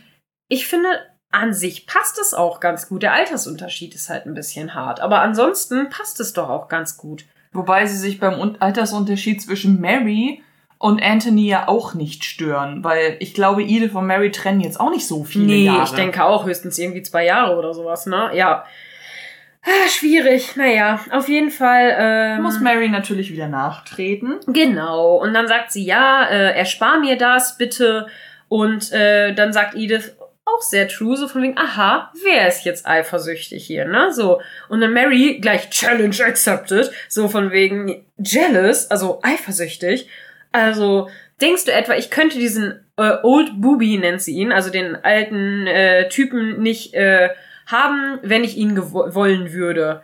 ich 0.49 0.67
finde, 0.67 0.89
an 1.31 1.53
sich 1.53 1.87
passt 1.87 2.19
es 2.19 2.33
auch 2.33 2.61
ganz 2.61 2.89
gut. 2.89 3.03
Der 3.03 3.13
Altersunterschied 3.13 3.95
ist 3.95 4.09
halt 4.09 4.25
ein 4.25 4.35
bisschen 4.35 4.75
hart. 4.75 5.01
Aber 5.01 5.21
ansonsten 5.21 5.91
passt 5.91 6.19
es 6.21 6.33
doch 6.33 6.49
auch 6.49 6.69
ganz 6.69 6.97
gut. 6.97 7.27
Wobei 7.57 7.87
sie 7.87 7.97
sich 7.97 8.21
beim 8.21 8.57
Altersunterschied 8.59 9.43
zwischen 9.43 9.81
Mary 9.81 10.43
und 10.79 11.03
Anthony 11.03 11.49
ja 11.49 11.69
auch 11.69 11.95
nicht 11.95 12.25
stören, 12.25 12.85
weil 12.85 13.17
ich 13.21 13.33
glaube, 13.33 13.63
Edith 13.63 13.95
und 13.95 14.07
Mary 14.07 14.31
trennen 14.31 14.61
jetzt 14.61 14.79
auch 14.79 14.91
nicht 14.91 15.07
so 15.07 15.25
viele 15.25 15.47
nee, 15.47 15.65
Jahre. 15.65 15.79
Nee, 15.79 15.85
ich 15.85 15.91
denke 15.93 16.25
auch 16.25 16.45
höchstens 16.45 16.79
irgendwie 16.79 17.03
zwei 17.03 17.25
Jahre 17.25 17.57
oder 17.57 17.73
sowas, 17.73 18.07
ne? 18.07 18.31
Ja. 18.35 18.65
Ah, 19.63 19.89
schwierig. 19.89 20.55
Naja, 20.55 21.01
auf 21.11 21.29
jeden 21.29 21.51
Fall. 21.51 21.97
Ähm, 21.99 22.43
Muss 22.43 22.61
Mary 22.61 22.89
natürlich 22.89 23.33
wieder 23.33 23.49
nachtreten. 23.49 24.37
Genau. 24.47 25.17
Und 25.17 25.35
dann 25.35 25.49
sagt 25.49 25.73
sie, 25.73 25.85
ja, 25.85 26.25
äh, 26.25 26.57
erspar 26.57 27.01
mir 27.01 27.17
das 27.17 27.57
bitte. 27.57 28.07
Und 28.49 28.93
äh, 28.93 29.35
dann 29.35 29.53
sagt 29.53 29.75
Edith, 29.75 30.16
auch 30.47 30.63
sehr 30.63 30.89
true, 30.89 31.17
so 31.17 31.29
von 31.29 31.43
wegen, 31.43 31.59
aha, 31.59 32.13
wer 32.25 32.49
ist 32.49 32.65
jetzt 32.65 32.87
eifersüchtig 32.87 33.67
hier, 33.67 33.85
ne? 33.85 34.13
So. 34.13 34.41
Und 34.69 34.81
dann 34.81 34.93
Mary 34.93 35.39
gleich 35.41 35.71
Challenge 35.71 36.17
accepted, 36.25 36.91
so 37.09 37.29
von 37.29 37.51
wegen 37.51 38.07
jealous, 38.17 38.91
also 38.91 39.21
eifersüchtig. 39.23 40.09
Also, 40.53 41.11
denkst 41.41 41.65
du 41.65 41.73
etwa, 41.73 41.95
ich 41.95 42.11
könnte 42.11 42.39
diesen 42.39 42.81
äh, 42.97 43.17
Old 43.23 43.61
Booby, 43.61 43.99
nennt 43.99 44.23
sie 44.23 44.37
ihn, 44.37 44.53
also 44.53 44.71
den 44.71 44.97
alten 45.05 45.67
äh, 45.67 46.09
Typen 46.09 46.63
nicht 46.63 46.95
äh, 46.95 47.31
haben, 47.67 48.21
wenn 48.23 48.45
ich 48.45 48.57
ihn 48.57 48.81
wollen 48.93 49.53
würde? 49.53 50.03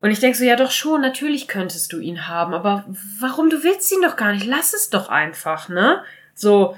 Und 0.00 0.10
ich 0.10 0.20
denke 0.20 0.38
so, 0.38 0.44
ja 0.44 0.56
doch 0.56 0.70
schon, 0.70 1.02
natürlich 1.02 1.48
könntest 1.48 1.92
du 1.92 2.00
ihn 2.00 2.28
haben, 2.28 2.54
aber 2.54 2.84
warum, 3.20 3.50
du 3.50 3.62
willst 3.62 3.92
ihn 3.92 4.02
doch 4.02 4.16
gar 4.16 4.32
nicht, 4.32 4.46
lass 4.46 4.72
es 4.72 4.88
doch 4.88 5.10
einfach, 5.10 5.68
ne? 5.68 6.02
So, 6.34 6.76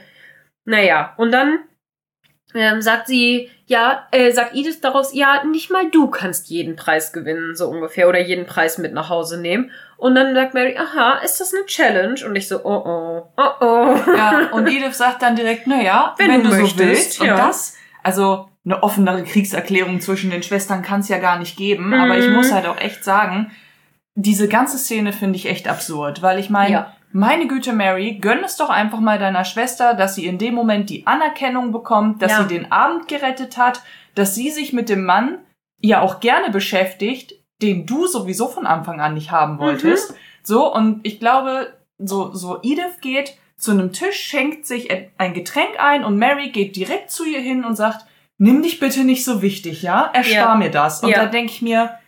naja, 0.65 1.15
und 1.17 1.33
dann 1.33 1.61
ähm, 2.55 2.81
sagt 2.81 3.07
sie, 3.07 3.51
ja, 3.67 4.07
äh, 4.11 4.31
sagt 4.33 4.55
Edith 4.55 4.81
daraus, 4.81 5.13
ja, 5.13 5.45
nicht 5.45 5.71
mal 5.71 5.91
du 5.91 6.09
kannst 6.09 6.49
jeden 6.49 6.77
Preis 6.77 7.13
gewinnen, 7.13 7.55
so 7.55 7.69
ungefähr, 7.69 8.09
oder 8.09 8.21
jeden 8.21 8.47
Preis 8.47 8.79
mit 8.79 8.95
nach 8.95 9.11
Hause 9.11 9.41
nehmen. 9.41 9.71
Und 9.99 10.15
dann 10.15 10.35
sagt 10.35 10.55
Mary, 10.55 10.77
aha, 10.79 11.19
ist 11.25 11.41
das 11.41 11.53
eine 11.53 11.67
Challenge? 11.67 12.25
Und 12.25 12.37
ich 12.37 12.49
so, 12.49 12.65
oh 12.65 12.83
oh, 12.87 13.29
oh 13.37 13.51
oh. 13.61 13.97
Ja, 14.17 14.49
und 14.53 14.67
Edith 14.67 14.95
sagt 14.95 15.23
dann 15.23 15.37
direkt, 15.37 15.67
naja, 15.67 16.15
wenn, 16.19 16.31
wenn 16.31 16.43
du, 16.45 16.51
möchtest, 16.51 16.79
so 16.79 16.85
willst. 16.85 17.21
Und 17.21 17.27
ja. 17.27 17.37
das, 17.37 17.77
also 18.03 18.49
eine 18.65 18.83
offenere 18.83 19.25
Kriegserklärung 19.25 20.01
zwischen 20.01 20.31
den 20.31 20.43
Schwestern 20.43 20.83
kann 20.83 21.01
es 21.01 21.09
ja 21.09 21.19
gar 21.19 21.39
nicht 21.39 21.57
geben. 21.57 21.89
Mhm. 21.89 21.95
Aber 21.95 22.19
ich 22.19 22.29
muss 22.31 22.53
halt 22.53 22.67
auch 22.67 22.79
echt 22.79 23.05
sagen, 23.05 23.51
diese 24.15 24.49
ganze 24.49 24.79
Szene 24.79 25.13
finde 25.13 25.37
ich 25.37 25.47
echt 25.47 25.69
absurd, 25.69 26.23
weil 26.23 26.39
ich 26.39 26.51
meine, 26.51 26.73
ja. 26.73 26.97
Meine 27.11 27.47
Güte, 27.47 27.73
Mary, 27.73 28.19
gönn 28.21 28.45
es 28.45 28.57
doch 28.57 28.69
einfach 28.69 29.01
mal 29.01 29.19
deiner 29.19 29.45
Schwester, 29.45 29.95
dass 29.95 30.15
sie 30.15 30.27
in 30.27 30.39
dem 30.39 30.55
Moment 30.55 30.91
die 30.91 31.07
Anerkennung 31.07 31.73
bekommt, 31.73 32.21
dass 32.21 32.33
ja. 32.33 32.43
sie 32.43 32.49
den 32.49 32.71
Abend 32.71 33.09
gerettet 33.09 33.57
hat, 33.57 33.83
dass 34.15 34.35
sie 34.35 34.51
sich 34.51 34.73
mit 34.73 34.89
dem 34.89 35.05
Mann 35.05 35.39
ja 35.81 36.01
auch 36.01 36.21
gerne 36.21 36.51
beschäftigt, 36.51 37.35
den 37.63 37.87
du 37.87 38.07
sowieso 38.07 38.49
von 38.49 38.67
Anfang 38.67 39.01
an 39.01 39.15
nicht 39.15 39.31
haben 39.31 39.59
wolltest. 39.59 40.13
Mhm. 40.13 40.17
So, 40.43 40.73
und 40.73 41.01
ich 41.07 41.19
glaube, 41.19 41.75
so, 41.99 42.35
so 42.35 42.59
Edith 42.63 43.01
geht 43.01 43.37
zu 43.57 43.73
einem 43.73 43.93
Tisch, 43.93 44.21
schenkt 44.21 44.67
sich 44.67 44.89
ein 45.19 45.35
Getränk 45.35 45.81
ein 45.81 46.05
und 46.05 46.17
Mary 46.17 46.51
geht 46.51 46.77
direkt 46.77 47.11
zu 47.11 47.25
ihr 47.25 47.41
hin 47.41 47.65
und 47.65 47.75
sagt, 47.75 48.07
nimm 48.39 48.63
dich 48.63 48.79
bitte 48.81 49.05
nicht 49.05 49.25
so 49.25 49.43
wichtig, 49.43 49.83
ja? 49.83 50.11
Erspar 50.13 50.35
ja. 50.35 50.55
mir 50.55 50.71
das. 50.71 51.03
Und 51.03 51.11
ja. 51.11 51.25
da 51.25 51.27
denke 51.27 51.53
ich 51.53 51.63
mir, 51.63 51.99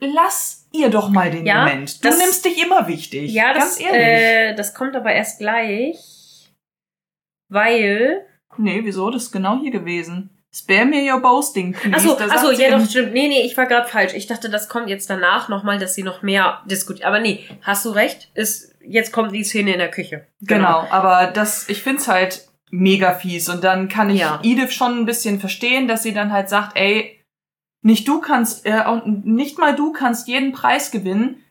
lass 0.00 0.55
ihr 0.78 0.90
doch 0.90 1.08
mal 1.08 1.30
den 1.30 1.46
ja, 1.46 1.64
Moment. 1.64 2.04
Du 2.04 2.08
das, 2.08 2.18
nimmst 2.18 2.44
dich 2.44 2.62
immer 2.62 2.88
wichtig. 2.88 3.32
Ja, 3.32 3.54
das, 3.54 3.78
ehrlich. 3.78 4.00
Äh, 4.00 4.54
das 4.54 4.74
kommt 4.74 4.96
aber 4.96 5.12
erst 5.12 5.38
gleich, 5.38 6.52
weil. 7.48 8.26
Nee, 8.58 8.80
wieso? 8.84 9.10
Das 9.10 9.24
ist 9.24 9.32
genau 9.32 9.60
hier 9.60 9.70
gewesen. 9.70 10.30
Spare 10.52 10.86
me 10.86 11.12
your 11.12 11.20
boasting, 11.20 11.74
please. 11.74 11.96
Achso, 11.96 12.16
achso 12.16 12.50
ja, 12.50 12.70
doch, 12.70 12.88
stimmt. 12.88 13.12
Nee, 13.12 13.28
nee, 13.28 13.42
ich 13.42 13.56
war 13.58 13.66
gerade 13.66 13.86
falsch. 13.86 14.14
Ich 14.14 14.26
dachte, 14.26 14.48
das 14.48 14.70
kommt 14.70 14.88
jetzt 14.88 15.10
danach 15.10 15.50
nochmal, 15.50 15.78
dass 15.78 15.94
sie 15.94 16.02
noch 16.02 16.22
mehr 16.22 16.62
diskutiert. 16.64 17.06
Aber 17.06 17.20
nee, 17.20 17.44
hast 17.60 17.84
du 17.84 17.90
recht. 17.90 18.30
Ist, 18.32 18.74
jetzt 18.80 19.12
kommt 19.12 19.34
die 19.34 19.44
Szene 19.44 19.72
in 19.72 19.78
der 19.78 19.90
Küche. 19.90 20.26
Genau, 20.40 20.80
genau 20.80 20.86
aber 20.90 21.30
das, 21.30 21.68
ich 21.68 21.82
find's 21.82 22.08
halt 22.08 22.48
mega 22.70 23.12
fies. 23.12 23.50
Und 23.50 23.64
dann 23.64 23.88
kann 23.88 24.08
ich 24.08 24.20
ja. 24.20 24.40
Edith 24.42 24.72
schon 24.72 24.98
ein 24.98 25.04
bisschen 25.04 25.40
verstehen, 25.40 25.88
dass 25.88 26.02
sie 26.02 26.14
dann 26.14 26.32
halt 26.32 26.48
sagt, 26.48 26.78
ey, 26.78 27.15
nicht 27.86 28.08
du 28.08 28.20
kannst, 28.20 28.66
äh, 28.66 28.82
nicht 29.04 29.58
mal 29.58 29.74
du 29.74 29.92
kannst 29.92 30.26
jeden 30.26 30.50
Preis 30.52 30.90
gewinnen. 30.90 31.42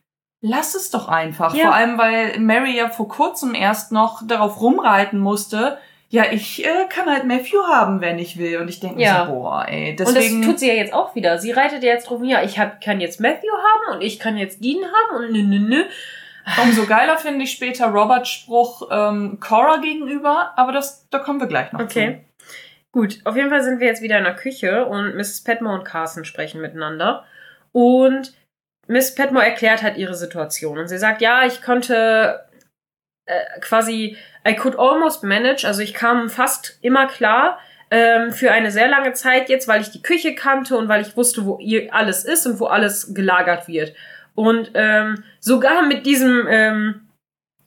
Lass 0.42 0.74
es 0.74 0.90
doch 0.90 1.08
einfach. 1.08 1.54
Ja. 1.54 1.64
Vor 1.64 1.74
allem, 1.74 1.96
weil 1.96 2.38
Mary 2.38 2.76
ja 2.76 2.90
vor 2.90 3.08
kurzem 3.08 3.54
erst 3.54 3.90
noch 3.90 4.20
darauf 4.26 4.60
rumreiten 4.60 5.18
musste. 5.18 5.78
Ja, 6.08 6.24
ich 6.30 6.64
äh, 6.64 6.86
kann 6.90 7.06
halt 7.06 7.24
Matthew 7.24 7.62
haben, 7.66 8.02
wenn 8.02 8.18
ich 8.18 8.36
will. 8.36 8.58
Und 8.58 8.68
ich 8.68 8.80
denke 8.80 9.00
ja. 9.00 9.24
mir 9.24 9.26
so, 9.26 9.32
boah, 9.32 9.66
ey. 9.66 9.96
Deswegen... 9.96 10.36
Und 10.36 10.42
das 10.42 10.50
tut 10.50 10.58
sie 10.60 10.68
ja 10.68 10.74
jetzt 10.74 10.92
auch 10.92 11.14
wieder. 11.14 11.38
Sie 11.38 11.52
reitet 11.52 11.82
ja 11.82 11.94
jetzt 11.94 12.10
drauf, 12.10 12.20
ja, 12.22 12.42
ich 12.42 12.58
hab, 12.58 12.82
kann 12.82 13.00
jetzt 13.00 13.18
Matthew 13.18 13.50
haben 13.50 13.96
und 13.96 14.02
ich 14.02 14.18
kann 14.18 14.36
jetzt 14.36 14.62
Dean 14.62 14.84
haben 14.84 15.24
und 15.24 15.32
nö, 15.32 15.42
nö, 15.42 15.58
nö. 15.58 15.84
Umso 16.62 16.86
geiler 16.86 17.16
finde 17.16 17.44
ich 17.44 17.50
später 17.50 17.86
Roberts 17.86 18.28
Spruch 18.28 18.88
ähm, 18.90 19.38
Cora 19.40 19.78
gegenüber, 19.78 20.52
aber 20.56 20.70
das, 20.70 21.08
da 21.08 21.18
kommen 21.18 21.40
wir 21.40 21.48
gleich 21.48 21.72
noch 21.72 21.80
okay. 21.80 22.20
zu. 22.20 22.35
Gut, 22.96 23.18
auf 23.24 23.36
jeden 23.36 23.50
Fall 23.50 23.62
sind 23.62 23.78
wir 23.78 23.88
jetzt 23.88 24.00
wieder 24.00 24.16
in 24.16 24.24
der 24.24 24.36
Küche 24.36 24.86
und 24.86 25.16
Mrs. 25.16 25.44
Petmore 25.44 25.80
und 25.80 25.84
Carson 25.84 26.24
sprechen 26.24 26.62
miteinander. 26.62 27.26
Und 27.72 28.32
Miss 28.86 29.14
Petmore 29.14 29.44
erklärt 29.44 29.82
halt 29.82 29.98
ihre 29.98 30.14
Situation. 30.14 30.78
Und 30.78 30.88
sie 30.88 30.96
sagt, 30.96 31.20
ja, 31.20 31.44
ich 31.44 31.60
konnte 31.60 32.46
äh, 33.26 33.60
quasi, 33.60 34.16
I 34.48 34.56
could 34.56 34.78
almost 34.78 35.22
manage, 35.24 35.66
also 35.66 35.82
ich 35.82 35.92
kam 35.92 36.30
fast 36.30 36.78
immer 36.80 37.06
klar 37.06 37.58
ähm, 37.90 38.32
für 38.32 38.50
eine 38.50 38.70
sehr 38.70 38.88
lange 38.88 39.12
Zeit 39.12 39.50
jetzt, 39.50 39.68
weil 39.68 39.82
ich 39.82 39.90
die 39.90 40.00
Küche 40.00 40.34
kannte 40.34 40.78
und 40.78 40.88
weil 40.88 41.02
ich 41.02 41.18
wusste, 41.18 41.44
wo 41.44 41.58
ihr 41.58 41.92
alles 41.92 42.24
ist 42.24 42.46
und 42.46 42.60
wo 42.60 42.64
alles 42.64 43.12
gelagert 43.12 43.68
wird. 43.68 43.94
Und 44.34 44.70
ähm, 44.72 45.22
sogar 45.38 45.82
mit 45.82 46.06
diesem, 46.06 46.46
ähm, 46.48 47.08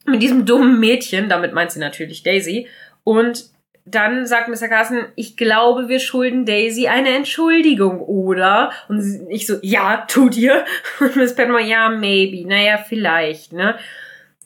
mit 0.06 0.22
diesem 0.22 0.44
dummen 0.44 0.80
Mädchen, 0.80 1.28
damit 1.28 1.52
meint 1.52 1.70
sie 1.70 1.78
natürlich 1.78 2.24
Daisy, 2.24 2.66
und 3.04 3.48
dann 3.84 4.26
sagt 4.26 4.48
Mr. 4.48 4.68
Carson, 4.68 5.06
ich 5.16 5.36
glaube, 5.36 5.88
wir 5.88 6.00
schulden 6.00 6.44
Daisy 6.44 6.88
eine 6.88 7.10
Entschuldigung, 7.10 8.00
oder? 8.00 8.70
Und 8.88 9.26
ich 9.28 9.46
so, 9.46 9.56
ja, 9.62 10.04
tut 10.08 10.36
ihr? 10.36 10.64
Und 11.00 11.16
Miss 11.16 11.34
Petmore, 11.34 11.62
ja, 11.62 11.88
maybe. 11.88 12.46
Naja, 12.46 12.78
vielleicht, 12.78 13.52
ne? 13.52 13.76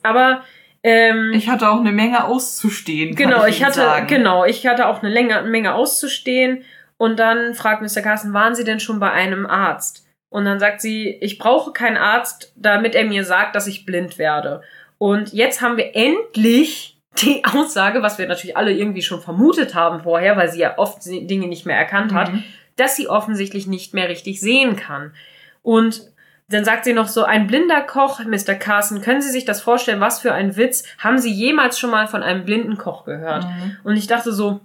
Aber 0.03 0.43
ähm, 0.83 1.31
ich 1.33 1.49
hatte 1.49 1.69
auch 1.69 1.79
eine 1.79 1.91
Menge 1.91 2.25
auszustehen. 2.25 3.15
Genau, 3.15 3.45
ich, 3.45 3.57
ich 3.57 3.63
hatte, 3.63 3.75
sagen. 3.75 4.07
genau, 4.07 4.45
ich 4.45 4.65
hatte 4.67 4.87
auch 4.87 5.01
eine 5.01 5.11
Länge, 5.11 5.41
Menge 5.43 5.73
auszustehen. 5.73 6.63
Und 6.97 7.19
dann 7.19 7.55
fragt 7.55 7.81
Mr. 7.81 8.01
Carson, 8.01 8.33
waren 8.33 8.55
Sie 8.55 8.63
denn 8.63 8.79
schon 8.79 8.99
bei 8.99 9.11
einem 9.11 9.45
Arzt? 9.45 10.05
Und 10.29 10.43
dann 10.43 10.59
sagt 10.59 10.81
sie, 10.81 11.17
ich 11.21 11.37
brauche 11.37 11.71
keinen 11.71 11.95
Arzt, 11.95 12.51
damit 12.57 12.93
er 12.93 13.05
mir 13.05 13.23
sagt, 13.23 13.55
dass 13.55 13.67
ich 13.67 13.85
blind 13.85 14.17
werde. 14.17 14.61
Und 14.97 15.31
jetzt 15.31 15.61
haben 15.61 15.77
wir 15.77 15.95
endlich 15.95 16.94
die 17.17 17.43
Aussage, 17.45 18.01
was 18.01 18.17
wir 18.17 18.27
natürlich 18.27 18.57
alle 18.57 18.73
irgendwie 18.73 19.01
schon 19.01 19.21
vermutet 19.21 19.75
haben 19.75 20.03
vorher, 20.03 20.35
weil 20.37 20.51
sie 20.51 20.59
ja 20.59 20.77
oft 20.77 21.05
Dinge 21.05 21.47
nicht 21.47 21.65
mehr 21.65 21.77
erkannt 21.77 22.13
hat, 22.13 22.33
mhm. 22.33 22.43
dass 22.75 22.95
sie 22.95 23.07
offensichtlich 23.07 23.67
nicht 23.67 23.93
mehr 23.93 24.09
richtig 24.09 24.39
sehen 24.39 24.75
kann. 24.75 25.13
Und 25.61 26.11
dann 26.47 26.63
sagt 26.63 26.85
sie 26.85 26.93
noch 26.93 27.07
so, 27.07 27.23
ein 27.23 27.47
blinder 27.47 27.81
Koch, 27.81 28.19
Mr. 28.19 28.53
Carson, 28.53 29.01
können 29.01 29.21
Sie 29.21 29.31
sich 29.31 29.45
das 29.45 29.61
vorstellen, 29.61 29.99
was 29.99 30.19
für 30.19 30.33
ein 30.33 30.55
Witz? 30.57 30.83
Haben 30.99 31.17
Sie 31.17 31.31
jemals 31.31 31.79
schon 31.79 31.89
mal 31.89 32.07
von 32.07 32.21
einem 32.21 32.45
blinden 32.45 32.77
Koch 32.77 33.03
gehört? 33.03 33.45
Mhm. 33.45 33.77
Und 33.83 33.97
ich 33.97 34.05
dachte 34.05 34.31
so, 34.31 34.61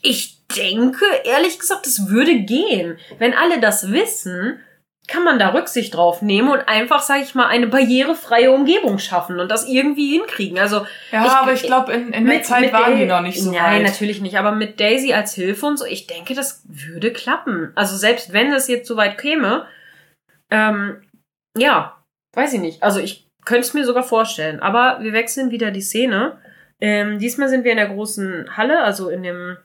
ich 0.00 0.46
denke, 0.56 1.04
ehrlich 1.24 1.58
gesagt, 1.58 1.86
es 1.86 2.08
würde 2.08 2.40
gehen. 2.40 2.96
Wenn 3.18 3.34
alle 3.34 3.60
das 3.60 3.90
wissen, 3.90 4.60
kann 5.08 5.24
man 5.24 5.38
da 5.38 5.50
Rücksicht 5.50 5.94
drauf 5.94 6.22
nehmen 6.22 6.48
und 6.48 6.68
einfach, 6.68 7.02
sage 7.02 7.22
ich 7.22 7.34
mal, 7.34 7.46
eine 7.46 7.66
barrierefreie 7.66 8.50
Umgebung 8.50 8.98
schaffen 8.98 9.38
und 9.38 9.50
das 9.50 9.68
irgendwie 9.68 10.12
hinkriegen. 10.12 10.58
Also 10.58 10.86
ja, 11.12 11.24
ich, 11.24 11.30
aber 11.32 11.52
ich 11.52 11.62
glaube, 11.62 11.92
in, 11.92 12.12
in 12.12 12.26
der 12.26 12.42
Zeit 12.42 12.72
waren 12.72 12.96
die 12.96 13.06
noch 13.06 13.20
nicht 13.20 13.40
so 13.40 13.52
Nein, 13.52 13.82
weit. 13.82 13.82
natürlich 13.82 14.20
nicht. 14.20 14.38
Aber 14.38 14.52
mit 14.52 14.80
Daisy 14.80 15.12
als 15.12 15.34
Hilfe 15.34 15.66
und 15.66 15.78
so, 15.78 15.84
ich 15.84 16.06
denke, 16.06 16.34
das 16.34 16.62
würde 16.66 17.12
klappen. 17.12 17.72
Also 17.74 17.96
selbst 17.96 18.32
wenn 18.32 18.52
es 18.52 18.68
jetzt 18.68 18.88
so 18.88 18.96
weit 18.96 19.18
käme, 19.18 19.66
ähm, 20.50 21.02
ja, 21.56 22.02
weiß 22.34 22.54
ich 22.54 22.60
nicht. 22.60 22.82
Also 22.82 23.00
ich 23.00 23.28
könnte 23.44 23.62
es 23.62 23.74
mir 23.74 23.84
sogar 23.84 24.02
vorstellen. 24.02 24.60
Aber 24.60 24.98
wir 25.00 25.12
wechseln 25.12 25.50
wieder 25.50 25.70
die 25.70 25.80
Szene. 25.80 26.38
Ähm, 26.80 27.18
diesmal 27.18 27.48
sind 27.48 27.64
wir 27.64 27.70
in 27.70 27.78
der 27.78 27.88
großen 27.88 28.56
Halle, 28.56 28.82
also 28.82 29.08
in 29.08 29.22
dem 29.22 29.56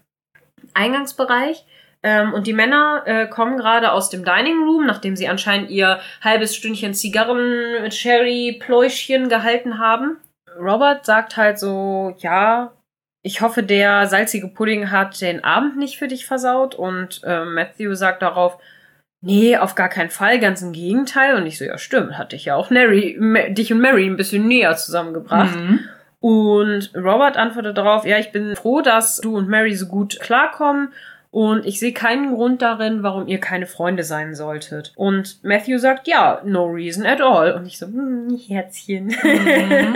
Eingangsbereich. 0.73 1.65
Ähm, 2.03 2.33
und 2.33 2.47
die 2.47 2.53
Männer 2.53 3.03
äh, 3.05 3.27
kommen 3.27 3.57
gerade 3.57 3.91
aus 3.91 4.09
dem 4.09 4.25
Dining 4.25 4.63
Room, 4.63 4.85
nachdem 4.85 5.15
sie 5.15 5.27
anscheinend 5.27 5.69
ihr 5.69 5.99
halbes 6.21 6.55
Stündchen 6.55 6.93
Zigarren 6.93 7.83
mit 7.83 7.93
Sherry 7.93 8.59
Pläuschchen 8.59 9.30
gehalten 9.30 9.77
haben. 9.77 10.17
Robert 10.59 11.05
sagt 11.05 11.38
halt 11.38 11.59
so, 11.59 12.15
ja, 12.17 12.71
ich 13.21 13.41
hoffe, 13.41 13.61
der 13.61 14.07
salzige 14.07 14.47
Pudding 14.47 14.89
hat 14.89 15.21
den 15.21 15.43
Abend 15.43 15.77
nicht 15.77 15.97
für 15.99 16.07
dich 16.07 16.25
versaut. 16.25 16.73
Und 16.73 17.21
äh, 17.23 17.45
Matthew 17.45 17.93
sagt 17.93 18.23
darauf, 18.23 18.57
nee, 19.21 19.55
auf 19.57 19.75
gar 19.75 19.89
keinen 19.89 20.09
Fall, 20.09 20.39
ganz 20.39 20.63
im 20.63 20.73
Gegenteil. 20.73 21.35
Und 21.35 21.45
ich 21.45 21.59
so, 21.59 21.65
ja, 21.65 21.77
stimmt, 21.77 22.17
hat 22.17 22.31
dich 22.31 22.45
ja 22.45 22.55
auch 22.55 22.71
Mary, 22.71 23.19
dich 23.53 23.71
und 23.71 23.80
Mary 23.80 24.07
ein 24.07 24.17
bisschen 24.17 24.47
näher 24.47 24.75
zusammengebracht. 24.75 25.55
Mhm. 25.55 25.81
Und 26.19 26.91
Robert 26.95 27.38
antwortet 27.38 27.77
darauf, 27.77 28.05
ja, 28.05 28.17
ich 28.17 28.31
bin 28.31 28.55
froh, 28.55 28.81
dass 28.81 29.17
du 29.17 29.38
und 29.38 29.49
Mary 29.49 29.75
so 29.75 29.88
gut 29.88 30.19
klarkommen 30.19 30.93
und 31.32 31.66
ich 31.66 31.80
sehe 31.80 31.93
keinen 31.93 32.35
Grund 32.35 32.61
darin, 32.61 33.03
warum 33.03 33.26
ihr 33.26 33.40
keine 33.40 33.66
Freunde 33.66 34.03
sein 34.03 34.35
solltet. 34.35 34.92
Und 34.95 35.42
Matthew 35.43 35.77
sagt, 35.77 36.10
ja, 36.10 36.42
no 36.43 36.66
reason 36.66 37.06
at 37.06 37.22
all. 37.22 37.53
Und 37.53 37.66
ich 37.66 37.77
so, 37.77 37.85
hm, 37.85 38.38
Herzchen. 38.48 39.06
Mhm. 39.06 39.95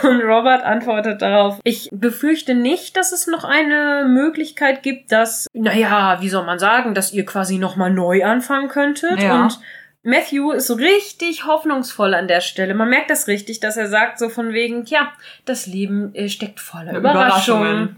und 0.08 0.20
Robert 0.22 0.62
antwortet 0.62 1.22
darauf, 1.22 1.58
ich 1.64 1.88
befürchte 1.92 2.54
nicht, 2.54 2.96
dass 2.96 3.10
es 3.10 3.26
noch 3.26 3.42
eine 3.42 4.06
Möglichkeit 4.08 4.84
gibt, 4.84 5.10
dass, 5.10 5.48
naja, 5.52 6.18
wie 6.20 6.28
soll 6.28 6.46
man 6.46 6.60
sagen, 6.60 6.94
dass 6.94 7.12
ihr 7.12 7.24
quasi 7.24 7.58
nochmal 7.58 7.90
neu 7.90 8.24
anfangen 8.24 8.68
könntet. 8.68 9.20
Ja. 9.20 9.42
Und 9.42 9.58
Matthew 10.04 10.52
ist 10.52 10.70
richtig 10.70 11.46
hoffnungsvoll 11.46 12.14
an 12.14 12.28
der 12.28 12.42
Stelle. 12.42 12.74
Man 12.74 12.90
merkt 12.90 13.10
das 13.10 13.26
richtig, 13.26 13.58
dass 13.58 13.76
er 13.76 13.88
sagt 13.88 14.20
so 14.20 14.28
von 14.28 14.52
wegen, 14.52 14.84
ja, 14.84 15.12
das 15.46 15.66
Leben 15.66 16.14
äh, 16.14 16.28
steckt 16.28 16.60
voller 16.60 16.96
Überraschungen. 16.96 17.72
Überraschungen. 17.72 17.96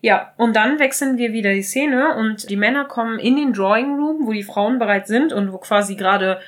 Ja, 0.00 0.32
und 0.36 0.56
dann 0.56 0.78
wechseln 0.78 1.18
wir 1.18 1.32
wieder 1.32 1.52
die 1.52 1.62
Szene 1.62 2.14
und 2.16 2.48
die 2.48 2.56
Männer 2.56 2.86
kommen 2.86 3.18
in 3.18 3.36
den 3.36 3.52
Drawing 3.52 3.96
Room, 3.96 4.26
wo 4.26 4.32
die 4.32 4.42
Frauen 4.42 4.78
bereits 4.78 5.08
sind 5.08 5.32
und 5.32 5.52
wo 5.52 5.58
quasi 5.58 5.94
gerade 5.94 6.40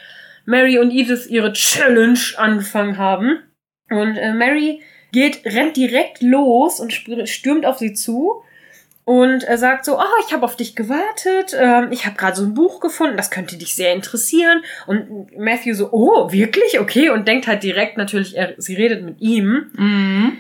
Mary 0.47 0.79
und 0.79 0.91
Edith 0.91 1.27
ihre 1.29 1.53
Challenge 1.53 2.19
angefangen 2.37 2.99
haben. 2.99 3.39
Und 3.91 4.17
äh, 4.17 4.33
Mary 4.33 4.83
geht, 5.13 5.45
rennt 5.45 5.77
direkt 5.77 6.23
los 6.23 6.81
und 6.81 6.93
stürmt 6.93 7.67
auf 7.67 7.79
sie 7.79 7.93
zu 7.93 8.43
und 9.05 9.43
er 9.43 9.59
sagt 9.59 9.85
so, 9.85 9.99
oh, 9.99 10.23
ich 10.25 10.33
habe 10.33 10.45
auf 10.45 10.55
dich 10.55 10.77
gewartet, 10.77 11.57
ähm, 11.59 11.89
ich 11.91 12.07
habe 12.07 12.17
gerade 12.17 12.37
so 12.37 12.45
ein 12.45 12.55
Buch 12.55 12.79
gefunden, 12.79 13.17
das 13.17 13.33
könnte 13.33 13.57
dich 13.57 13.75
sehr 13.75 13.93
interessieren. 13.93 14.63
Und 14.87 15.37
Matthew 15.37 15.75
so, 15.75 15.89
oh, 15.91 16.31
wirklich? 16.31 16.79
Okay. 16.79 17.11
Und 17.11 17.27
denkt 17.27 17.49
halt 17.49 17.65
direkt 17.65 17.97
natürlich, 17.97 18.37
er, 18.37 18.55
sie 18.59 18.75
redet 18.75 19.03
mit 19.03 19.21
ihm. 19.21 19.73
Mhm. 19.77 20.39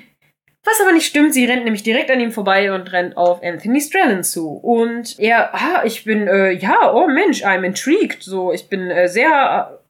Was 0.64 0.80
aber 0.80 0.92
nicht 0.92 1.06
stimmt, 1.06 1.34
sie 1.34 1.44
rennt 1.44 1.64
nämlich 1.64 1.82
direkt 1.82 2.10
an 2.10 2.20
ihm 2.20 2.30
vorbei 2.30 2.72
und 2.72 2.92
rennt 2.92 3.16
auf 3.16 3.42
Anthony 3.42 3.80
Strellan 3.80 4.22
zu. 4.22 4.48
Und 4.48 5.18
er, 5.18 5.52
ah, 5.54 5.82
ich 5.84 6.04
bin, 6.04 6.28
äh, 6.28 6.52
ja, 6.52 6.92
oh 6.92 7.08
Mensch, 7.08 7.44
I'm 7.44 7.64
intrigued. 7.64 8.22
So, 8.22 8.52
ich 8.52 8.68
bin 8.68 8.88
äh, 8.88 9.08
sehr 9.08 9.80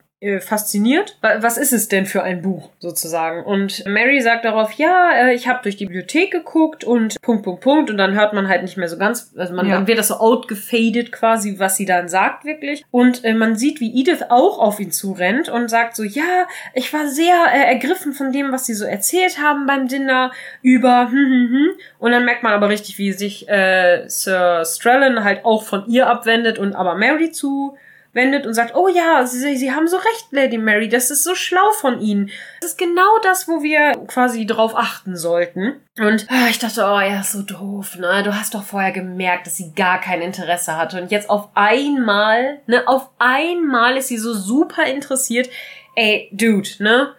fasziniert. 0.40 1.18
Was 1.20 1.56
ist 1.56 1.72
es 1.72 1.88
denn 1.88 2.06
für 2.06 2.22
ein 2.22 2.42
Buch 2.42 2.70
sozusagen? 2.78 3.44
Und 3.44 3.84
Mary 3.86 4.20
sagt 4.20 4.44
darauf, 4.44 4.72
ja, 4.72 5.10
äh, 5.14 5.34
ich 5.34 5.48
habe 5.48 5.60
durch 5.62 5.76
die 5.76 5.86
Bibliothek 5.86 6.30
geguckt 6.30 6.84
und 6.84 7.20
Punkt, 7.20 7.42
Punkt, 7.44 7.60
Punkt. 7.60 7.90
Und 7.90 7.98
dann 7.98 8.14
hört 8.14 8.32
man 8.32 8.48
halt 8.48 8.62
nicht 8.62 8.76
mehr 8.76 8.88
so 8.88 8.98
ganz, 8.98 9.32
also 9.36 9.54
man, 9.54 9.66
ja. 9.66 9.74
dann 9.74 9.86
wird 9.86 9.98
das 9.98 10.08
so 10.08 10.14
outgefadet 10.14 11.10
quasi, 11.10 11.58
was 11.58 11.76
sie 11.76 11.86
dann 11.86 12.08
sagt 12.08 12.44
wirklich. 12.44 12.84
Und 12.90 13.24
äh, 13.24 13.34
man 13.34 13.56
sieht, 13.56 13.80
wie 13.80 14.00
Edith 14.00 14.24
auch 14.28 14.58
auf 14.58 14.78
ihn 14.78 14.92
zurennt 14.92 15.48
und 15.48 15.68
sagt 15.68 15.96
so, 15.96 16.04
ja, 16.04 16.46
ich 16.74 16.92
war 16.92 17.08
sehr 17.08 17.34
äh, 17.52 17.72
ergriffen 17.72 18.12
von 18.12 18.32
dem, 18.32 18.52
was 18.52 18.66
sie 18.66 18.74
so 18.74 18.84
erzählt 18.84 19.38
haben 19.38 19.66
beim 19.66 19.88
Dinner 19.88 20.32
über 20.62 21.08
hm, 21.10 21.16
hm, 21.16 21.48
hm. 21.50 21.68
Und 21.98 22.12
dann 22.12 22.24
merkt 22.24 22.42
man 22.42 22.52
aber 22.52 22.68
richtig, 22.68 22.98
wie 22.98 23.12
sich 23.12 23.48
äh, 23.48 24.04
Sir 24.08 24.64
Strellan 24.64 25.24
halt 25.24 25.44
auch 25.44 25.64
von 25.64 25.88
ihr 25.88 26.08
abwendet 26.08 26.58
und 26.58 26.74
aber 26.74 26.94
Mary 26.94 27.32
zu 27.32 27.76
wendet 28.12 28.46
und 28.46 28.54
sagt, 28.54 28.74
oh 28.74 28.88
ja, 28.88 29.26
Sie, 29.26 29.56
Sie 29.56 29.72
haben 29.72 29.88
so 29.88 29.96
recht, 29.96 30.26
Lady 30.30 30.58
Mary, 30.58 30.88
das 30.88 31.10
ist 31.10 31.24
so 31.24 31.34
schlau 31.34 31.70
von 31.72 32.00
Ihnen. 32.00 32.30
Das 32.60 32.72
ist 32.72 32.78
genau 32.78 33.18
das, 33.22 33.48
wo 33.48 33.62
wir 33.62 33.92
quasi 34.06 34.46
drauf 34.46 34.76
achten 34.76 35.16
sollten. 35.16 35.80
Und 35.98 36.26
ah, 36.28 36.48
ich 36.50 36.58
dachte, 36.58 36.82
oh, 36.82 36.98
er 36.98 37.20
ist 37.20 37.32
so 37.32 37.42
doof, 37.42 37.96
ne? 37.98 38.22
Du 38.22 38.34
hast 38.34 38.54
doch 38.54 38.64
vorher 38.64 38.92
gemerkt, 38.92 39.46
dass 39.46 39.56
sie 39.56 39.72
gar 39.72 40.00
kein 40.00 40.22
Interesse 40.22 40.76
hatte. 40.76 41.00
Und 41.00 41.10
jetzt 41.10 41.30
auf 41.30 41.48
einmal, 41.54 42.60
ne, 42.66 42.86
auf 42.86 43.10
einmal 43.18 43.96
ist 43.96 44.08
sie 44.08 44.18
so 44.18 44.34
super 44.34 44.84
interessiert. 44.84 45.48
Ey, 45.94 46.28
Dude, 46.32 46.68
ne? 46.78 47.14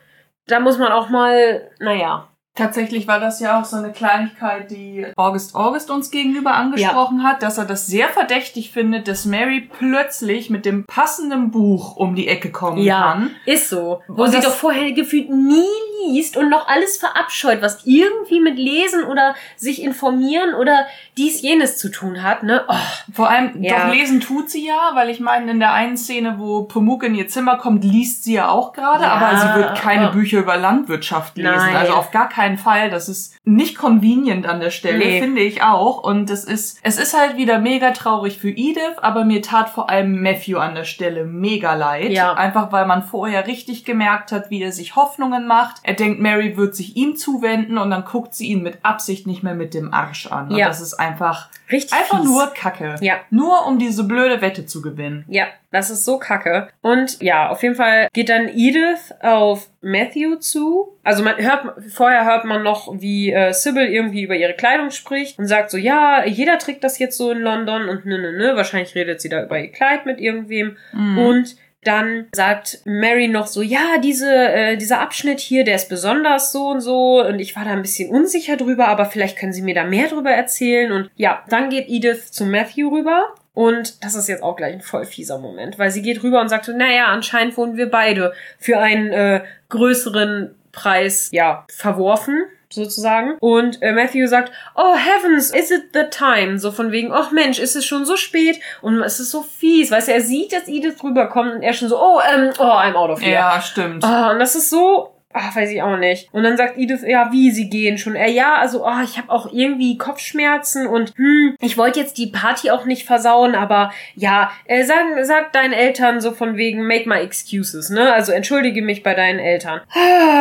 Da 0.48 0.60
muss 0.60 0.78
man 0.78 0.92
auch 0.92 1.10
mal, 1.10 1.72
naja, 1.80 2.28
Tatsächlich 2.56 3.08
war 3.08 3.20
das 3.20 3.40
ja 3.40 3.60
auch 3.60 3.66
so 3.66 3.78
eine 3.78 3.92
Kleinigkeit, 3.92 4.70
die 4.70 5.08
August 5.16 5.56
August 5.56 5.90
uns 5.90 6.12
gegenüber 6.12 6.54
angesprochen 6.54 7.20
ja. 7.20 7.24
hat, 7.24 7.42
dass 7.42 7.58
er 7.58 7.66
das 7.66 7.88
sehr 7.88 8.10
verdächtig 8.10 8.72
findet, 8.72 9.08
dass 9.08 9.26
Mary 9.26 9.62
plötzlich 9.62 10.52
mit 10.52 10.64
dem 10.64 10.86
passenden 10.86 11.50
Buch 11.50 11.96
um 11.96 12.14
die 12.14 12.28
Ecke 12.28 12.52
kommen 12.52 12.78
ja, 12.78 13.02
kann. 13.02 13.32
Ist 13.48 13.70
so. 13.70 14.04
Wo 14.08 14.24
und 14.24 14.32
sie 14.32 14.40
doch 14.40 14.54
vorher 14.54 14.92
gefühlt 14.92 15.32
nie 15.32 15.64
liest 16.06 16.38
und 16.38 16.50
noch 16.50 16.68
alles 16.68 16.98
verabscheut, 16.98 17.62
was 17.62 17.86
irgendwie 17.86 18.40
mit 18.40 18.58
Lesen 18.58 19.04
oder 19.04 19.34
sich 19.56 19.82
informieren 19.82 20.54
oder 20.54 20.86
dies 21.18 21.42
jenes 21.42 21.78
zu 21.78 21.90
tun 21.90 22.22
hat, 22.22 22.44
ne? 22.44 22.66
Oh, 22.68 22.76
Vor 23.14 23.30
allem, 23.30 23.64
ja. 23.64 23.88
doch 23.88 23.94
lesen 23.94 24.20
tut 24.22 24.52
sie 24.52 24.68
ja, 24.68 24.92
weil 24.94 25.10
ich 25.10 25.20
meine, 25.20 25.50
in 25.50 25.60
der 25.60 25.74
einen 25.74 25.98
Szene, 25.98 26.36
wo 26.38 26.64
Pumuck 26.64 27.04
in 27.04 27.16
ihr 27.16 27.28
Zimmer 27.28 27.58
kommt, 27.58 27.84
liest 27.84 28.26
sie 28.26 28.34
ja 28.34 28.50
auch 28.50 28.74
gerade, 28.74 29.06
ja, 29.06 29.14
aber 29.14 29.40
sie 29.40 29.60
wird 29.60 29.76
keine. 29.80 30.04
Bücher 30.10 30.40
über 30.40 30.58
Landwirtschaft 30.58 31.38
lesen. 31.38 31.56
Nein. 31.56 31.76
Also 31.76 31.94
auf 31.94 32.12
gar 32.12 32.30
keinen 32.30 32.43
Fall. 32.58 32.90
Das 32.90 33.10
ist 33.10 33.36
nicht 33.46 33.78
convenient 33.78 34.48
an 34.48 34.60
der 34.60 34.70
Stelle, 34.70 35.00
nee. 35.00 35.22
finde 35.22 35.42
ich 35.42 35.64
auch. 35.64 36.04
Und 36.04 36.30
es 36.30 36.44
ist, 36.44 36.80
es 36.84 36.98
ist 36.98 37.18
halt 37.18 37.38
wieder 37.38 37.60
mega 37.60 37.92
traurig 37.92 38.38
für 38.38 38.50
Edith, 38.50 38.98
aber 39.02 39.26
mir 39.26 39.42
tat 39.42 39.70
vor 39.70 39.90
allem 39.90 40.22
Matthew 40.22 40.58
an 40.58 40.76
der 40.76 40.84
Stelle 40.84 41.26
mega 41.26 41.74
leid. 41.76 42.12
Ja. 42.12 42.34
Einfach 42.34 42.72
weil 42.72 42.86
man 42.86 43.04
vorher 43.04 43.48
richtig 43.48 43.86
gemerkt 43.86 44.32
hat, 44.32 44.50
wie 44.50 44.62
er 44.62 44.72
sich 44.72 44.96
Hoffnungen 44.96 45.48
macht. 45.48 45.78
Er 45.84 45.94
denkt, 45.94 46.20
Mary 46.20 46.58
wird 46.58 46.76
sich 46.76 46.96
ihm 46.96 47.16
zuwenden 47.16 47.78
und 47.78 47.90
dann 47.90 48.06
guckt 48.06 48.34
sie 48.34 48.48
ihn 48.48 48.64
mit 48.64 48.80
Absicht 48.84 49.28
nicht 49.28 49.44
mehr 49.44 49.56
mit 49.56 49.74
dem 49.74 49.94
Arsch 49.94 50.28
an. 50.28 50.50
Und 50.50 50.58
ja. 50.58 50.68
das 50.68 50.82
ist 50.82 50.94
einfach, 50.96 51.50
richtig 51.72 51.94
einfach 51.94 52.20
fies. 52.20 52.26
nur 52.26 52.48
Kacke. 52.48 52.96
Ja. 53.02 53.16
Nur 53.30 53.66
um 53.68 53.80
diese 53.80 54.04
blöde 54.04 54.42
Wette 54.42 54.66
zu 54.66 54.82
gewinnen. 54.82 55.26
Ja, 55.28 55.48
das 55.74 55.90
ist 55.90 56.06
so 56.06 56.20
kacke. 56.20 56.70
Und 56.82 57.22
ja, 57.22 57.50
auf 57.50 57.64
jeden 57.64 57.74
Fall 57.76 58.08
geht 58.14 58.30
dann 58.30 58.48
Edith 58.48 59.12
auf 59.22 59.70
Matthew 59.82 60.36
zu. 60.36 60.96
Also 61.04 61.24
man 61.24 61.36
hört, 61.38 61.92
vorher 61.92 62.26
hört 62.26 62.46
man 62.46 62.62
noch, 62.62 62.94
wie 63.02 63.34
äh, 63.34 63.54
Sybil 63.54 63.88
irgendwie 63.88 64.22
über 64.22 64.36
ihre 64.36 64.54
Kleidung 64.54 64.92
spricht 64.92 65.40
und 65.40 65.48
sagt 65.48 65.72
so, 65.72 65.78
ja, 65.78 66.26
jeder 66.26 66.60
trägt 66.60 66.84
das 66.84 67.00
jetzt 67.00 67.18
so 67.18 67.32
in 67.32 67.40
London 67.40 67.90
und 67.90 68.06
ne, 68.06 68.20
ne, 68.20 68.32
ne. 68.34 68.56
Wahrscheinlich 68.56 68.94
redet 68.94 69.20
sie 69.20 69.30
da 69.30 69.44
über 69.44 69.60
ihr 69.60 69.72
Kleid 69.72 70.06
mit 70.06 70.22
irgendwem. 70.22 70.78
Mhm. 70.94 71.18
Und 71.18 71.56
dann 71.84 72.28
sagt 72.34 72.82
Mary 72.86 73.28
noch 73.28 73.48
so, 73.48 73.64
ja, 73.64 73.98
diese, 74.02 74.32
äh, 74.32 74.78
dieser 74.78 75.02
Abschnitt 75.02 75.40
hier, 75.40 75.64
der 75.64 75.76
ist 75.76 75.90
besonders 75.90 76.52
so 76.52 76.68
und 76.68 76.82
so 76.82 77.26
und 77.26 77.40
ich 77.40 77.56
war 77.56 77.66
da 77.66 77.72
ein 77.72 77.82
bisschen 77.82 78.10
unsicher 78.10 78.58
drüber, 78.58 78.88
aber 78.88 79.06
vielleicht 79.06 79.38
können 79.38 79.54
Sie 79.54 79.64
mir 79.64 79.76
da 79.76 79.84
mehr 79.84 80.08
drüber 80.08 80.32
erzählen 80.32 80.92
und 80.92 81.10
ja, 81.16 81.44
dann 81.50 81.70
geht 81.70 81.90
Edith 81.90 82.32
zu 82.32 82.46
Matthew 82.46 82.90
rüber 82.90 83.34
und 83.54 84.04
das 84.04 84.16
ist 84.16 84.28
jetzt 84.28 84.44
auch 84.44 84.56
gleich 84.56 84.74
ein 84.74 84.82
voll 84.82 85.06
fieser 85.06 85.38
Moment, 85.38 85.78
weil 85.78 85.92
sie 85.92 86.02
geht 86.02 86.24
rüber 86.24 86.42
und 86.42 86.50
sagt 86.50 86.66
so, 86.66 86.72
naja, 86.76 87.06
anscheinend 87.08 87.56
wurden 87.56 87.78
wir 87.78 87.90
beide 87.90 88.34
für 88.58 88.80
einen 88.80 89.12
äh, 89.12 89.44
größeren 89.70 90.56
Preis, 90.72 91.30
ja, 91.32 91.66
verworfen 91.70 92.46
sozusagen. 92.74 93.38
Und 93.40 93.82
äh, 93.84 93.92
Matthew 93.92 94.26
sagt, 94.28 94.52
oh 94.76 94.96
heavens, 94.96 95.52
is 95.52 95.70
it 95.70 95.90
the 95.94 96.06
time? 96.10 96.58
So 96.58 96.72
von 96.72 96.92
wegen, 96.92 97.12
oh 97.12 97.32
Mensch, 97.32 97.60
ist 97.60 97.76
es 97.76 97.86
schon 97.86 98.06
so 98.06 98.18
spät 98.18 98.60
und 98.82 99.00
es 99.02 99.20
ist 99.20 99.30
so 99.30 99.44
fies. 99.44 99.92
Weißt 99.92 100.08
du, 100.08 100.14
er 100.14 100.22
sieht, 100.22 100.52
dass 100.52 100.68
Edith 100.68 101.04
rüberkommt 101.04 101.54
und 101.54 101.62
er 101.62 101.74
schon 101.74 101.90
so, 101.90 102.02
oh, 102.02 102.20
ähm, 102.34 102.52
oh, 102.58 102.64
I'm 102.64 102.96
out 102.96 103.12
of 103.12 103.22
here. 103.22 103.34
Ja, 103.34 103.62
stimmt. 103.62 104.04
Oh, 104.04 104.32
und 104.32 104.40
das 104.40 104.56
ist 104.56 104.72
so 104.72 105.13
Ach, 105.36 105.56
weiß 105.56 105.72
ich 105.72 105.82
auch 105.82 105.98
nicht. 105.98 106.32
Und 106.32 106.44
dann 106.44 106.58
sagt 106.58 106.78
Edith, 106.78 107.02
ja, 107.06 107.32
wie, 107.32 107.50
sie 107.50 107.70
gehen 107.70 107.98
schon. 107.98 108.16
Er, 108.16 108.30
ja, 108.30 108.56
also, 108.56 108.86
oh, 108.86 109.02
ich 109.04 109.18
habe 109.18 109.32
auch 109.32 109.52
irgendwie 109.52 109.98
Kopfschmerzen 109.98 110.86
und 110.86 111.14
hm, 111.16 111.56
ich 111.60 111.78
wollte 111.78 112.00
jetzt 112.00 112.20
die 112.20 112.28
Party 112.28 112.70
auch 112.70 112.86
nicht 112.86 113.06
versauen, 113.06 113.56
aber 113.56 113.92
ja, 114.14 114.52
äh, 114.66 114.84
sag, 114.84 115.04
sag 115.24 115.52
deinen 115.52 115.74
Eltern 115.74 116.22
so 116.22 116.32
von 116.32 116.56
wegen, 116.56 116.86
make 116.86 117.10
my 117.10 117.16
excuses, 117.16 117.90
ne? 117.90 118.14
Also 118.14 118.32
entschuldige 118.32 118.84
mich 118.84 119.02
bei 119.02 119.16
deinen 119.16 119.40
Eltern. 119.40 119.82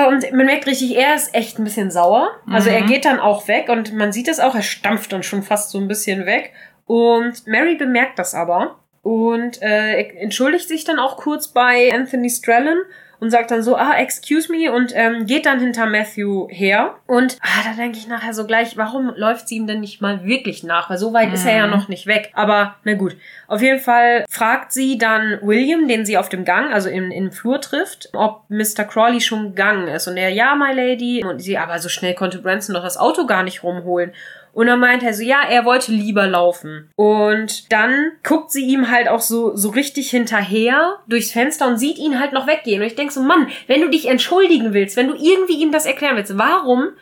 Und 0.09 0.31
man 0.33 0.47
merkt 0.47 0.67
richtig, 0.67 0.97
er 0.97 1.15
ist 1.15 1.35
echt 1.35 1.59
ein 1.59 1.65
bisschen 1.65 1.91
sauer. 1.91 2.31
Also 2.51 2.69
mhm. 2.69 2.77
er 2.77 2.83
geht 2.83 3.05
dann 3.07 3.19
auch 3.19 3.49
weg 3.49 3.71
und 3.71 3.95
man 3.95 4.13
sieht 4.13 4.29
es 4.29 4.41
auch, 4.41 4.55
er 4.55 4.63
stampft 4.63 5.13
dann 5.13 5.23
schon 5.23 5.43
fast 5.43 5.71
so 5.71 5.79
ein 5.79 5.89
bisschen 5.89 6.27
weg. 6.27 6.53
Und 6.85 7.47
Mary 7.47 7.77
bemerkt 7.77 8.19
das 8.19 8.35
aber 8.35 8.79
und 9.03 9.61
äh, 9.63 10.01
entschuldigt 10.21 10.69
sich 10.69 10.85
dann 10.85 10.99
auch 10.99 11.17
kurz 11.17 11.49
bei 11.49 11.93
Anthony 11.93 12.31
Strellan 12.31 12.79
und 13.23 13.31
sagt 13.31 13.53
dann 13.53 13.63
so, 13.63 13.77
ah, 13.77 13.95
excuse 13.99 14.51
me 14.51 14.73
und 14.73 14.91
ähm, 14.97 15.27
geht 15.27 15.47
dann 15.47 15.61
hinter 15.61 15.87
Matthew 15.87 16.49
her. 16.51 16.97
Und 17.07 17.39
ah, 17.41 17.63
da 17.65 17.81
denke 17.81 17.97
ich 17.97 18.09
nachher 18.09 18.35
so 18.35 18.49
gleich, 18.49 18.77
warum 18.77 19.13
läuft 19.15 19.47
sie 19.47 19.59
ihm 19.59 19.69
denn 19.69 19.79
nicht 19.79 20.01
mal 20.01 20.25
wirklich 20.25 20.65
nach? 20.65 20.91
Weil 20.91 20.99
so 20.99 21.13
weit 21.13 21.29
mhm. 21.29 21.35
ist 21.35 21.47
er 21.47 21.55
ja 21.55 21.67
mhm. 21.69 21.73
noch 21.73 21.87
nicht 21.87 22.09
weg. 22.09 22.33
Aber 22.35 22.75
na 22.83 22.95
gut. 22.95 23.17
Auf 23.47 23.63
jeden 23.63 23.79
Fall 23.79 24.25
fragt 24.29 24.73
sie 24.73 24.99
dann 24.99 25.39
William, 25.41 25.87
den 25.87 26.05
sie 26.05 26.19
auf 26.19 26.31
dem 26.31 26.45
Gang, 26.45 26.73
also 26.73 26.89
im, 26.89 27.13
im 27.13 27.31
Flur 27.31 27.61
trifft, 27.61 28.09
ob 28.13 28.43
Mr. 28.49 28.83
Crawley 28.83 29.21
schon 29.21 29.51
gegangen 29.51 29.87
ist. 29.87 30.09
Und 30.09 30.17
er, 30.17 30.31
ja, 30.31 30.57
my 30.57 30.73
lady. 30.73 31.23
Und 31.25 31.39
sie, 31.39 31.57
aber 31.57 31.79
so 31.79 31.89
schnell 31.89 32.15
konnte 32.15 32.41
Branson 32.41 32.75
doch 32.75 32.83
das 32.83 32.97
Auto 32.97 33.27
gar 33.27 33.45
nicht 33.45 33.63
rumholen. 33.63 34.11
Und 34.53 34.67
dann 34.67 34.81
meint 34.81 35.03
er 35.03 35.15
so, 35.15 35.23
ja, 35.23 35.43
er 35.49 35.65
wollte 35.65 35.93
lieber 35.93 36.27
laufen. 36.27 36.91
Und 36.97 37.73
dann 37.73 38.13
guckt 38.23 38.51
sie 38.51 38.67
ihm 38.67 38.91
halt 38.91 39.09
auch 39.09 39.21
so, 39.21 39.57
so 39.57 39.71
richtig 39.71 40.11
hinterher 40.11 40.99
durchs 41.09 41.33
Fenster 41.33 41.67
und 41.67 41.79
sieht 41.79 41.99
ihn 41.99 42.21
halt 42.21 42.33
noch 42.33 42.47
weggehen. 42.47 42.81
Und 42.81 42.87
ich 42.87 42.95
denk 42.95 43.13
so, 43.13 43.23
Mann, 43.23 43.49
wenn 43.67 43.81
du 43.81 43.89
dich 43.89 44.07
entschuldigen 44.07 44.75
willst, 44.75 44.97
wenn 44.97 45.09
du 45.09 45.15
irgendwie 45.15 45.61
ihm 45.61 45.73
das 45.73 45.87
erklären 45.87 46.17
willst, 46.17 46.37
warum 46.37 46.93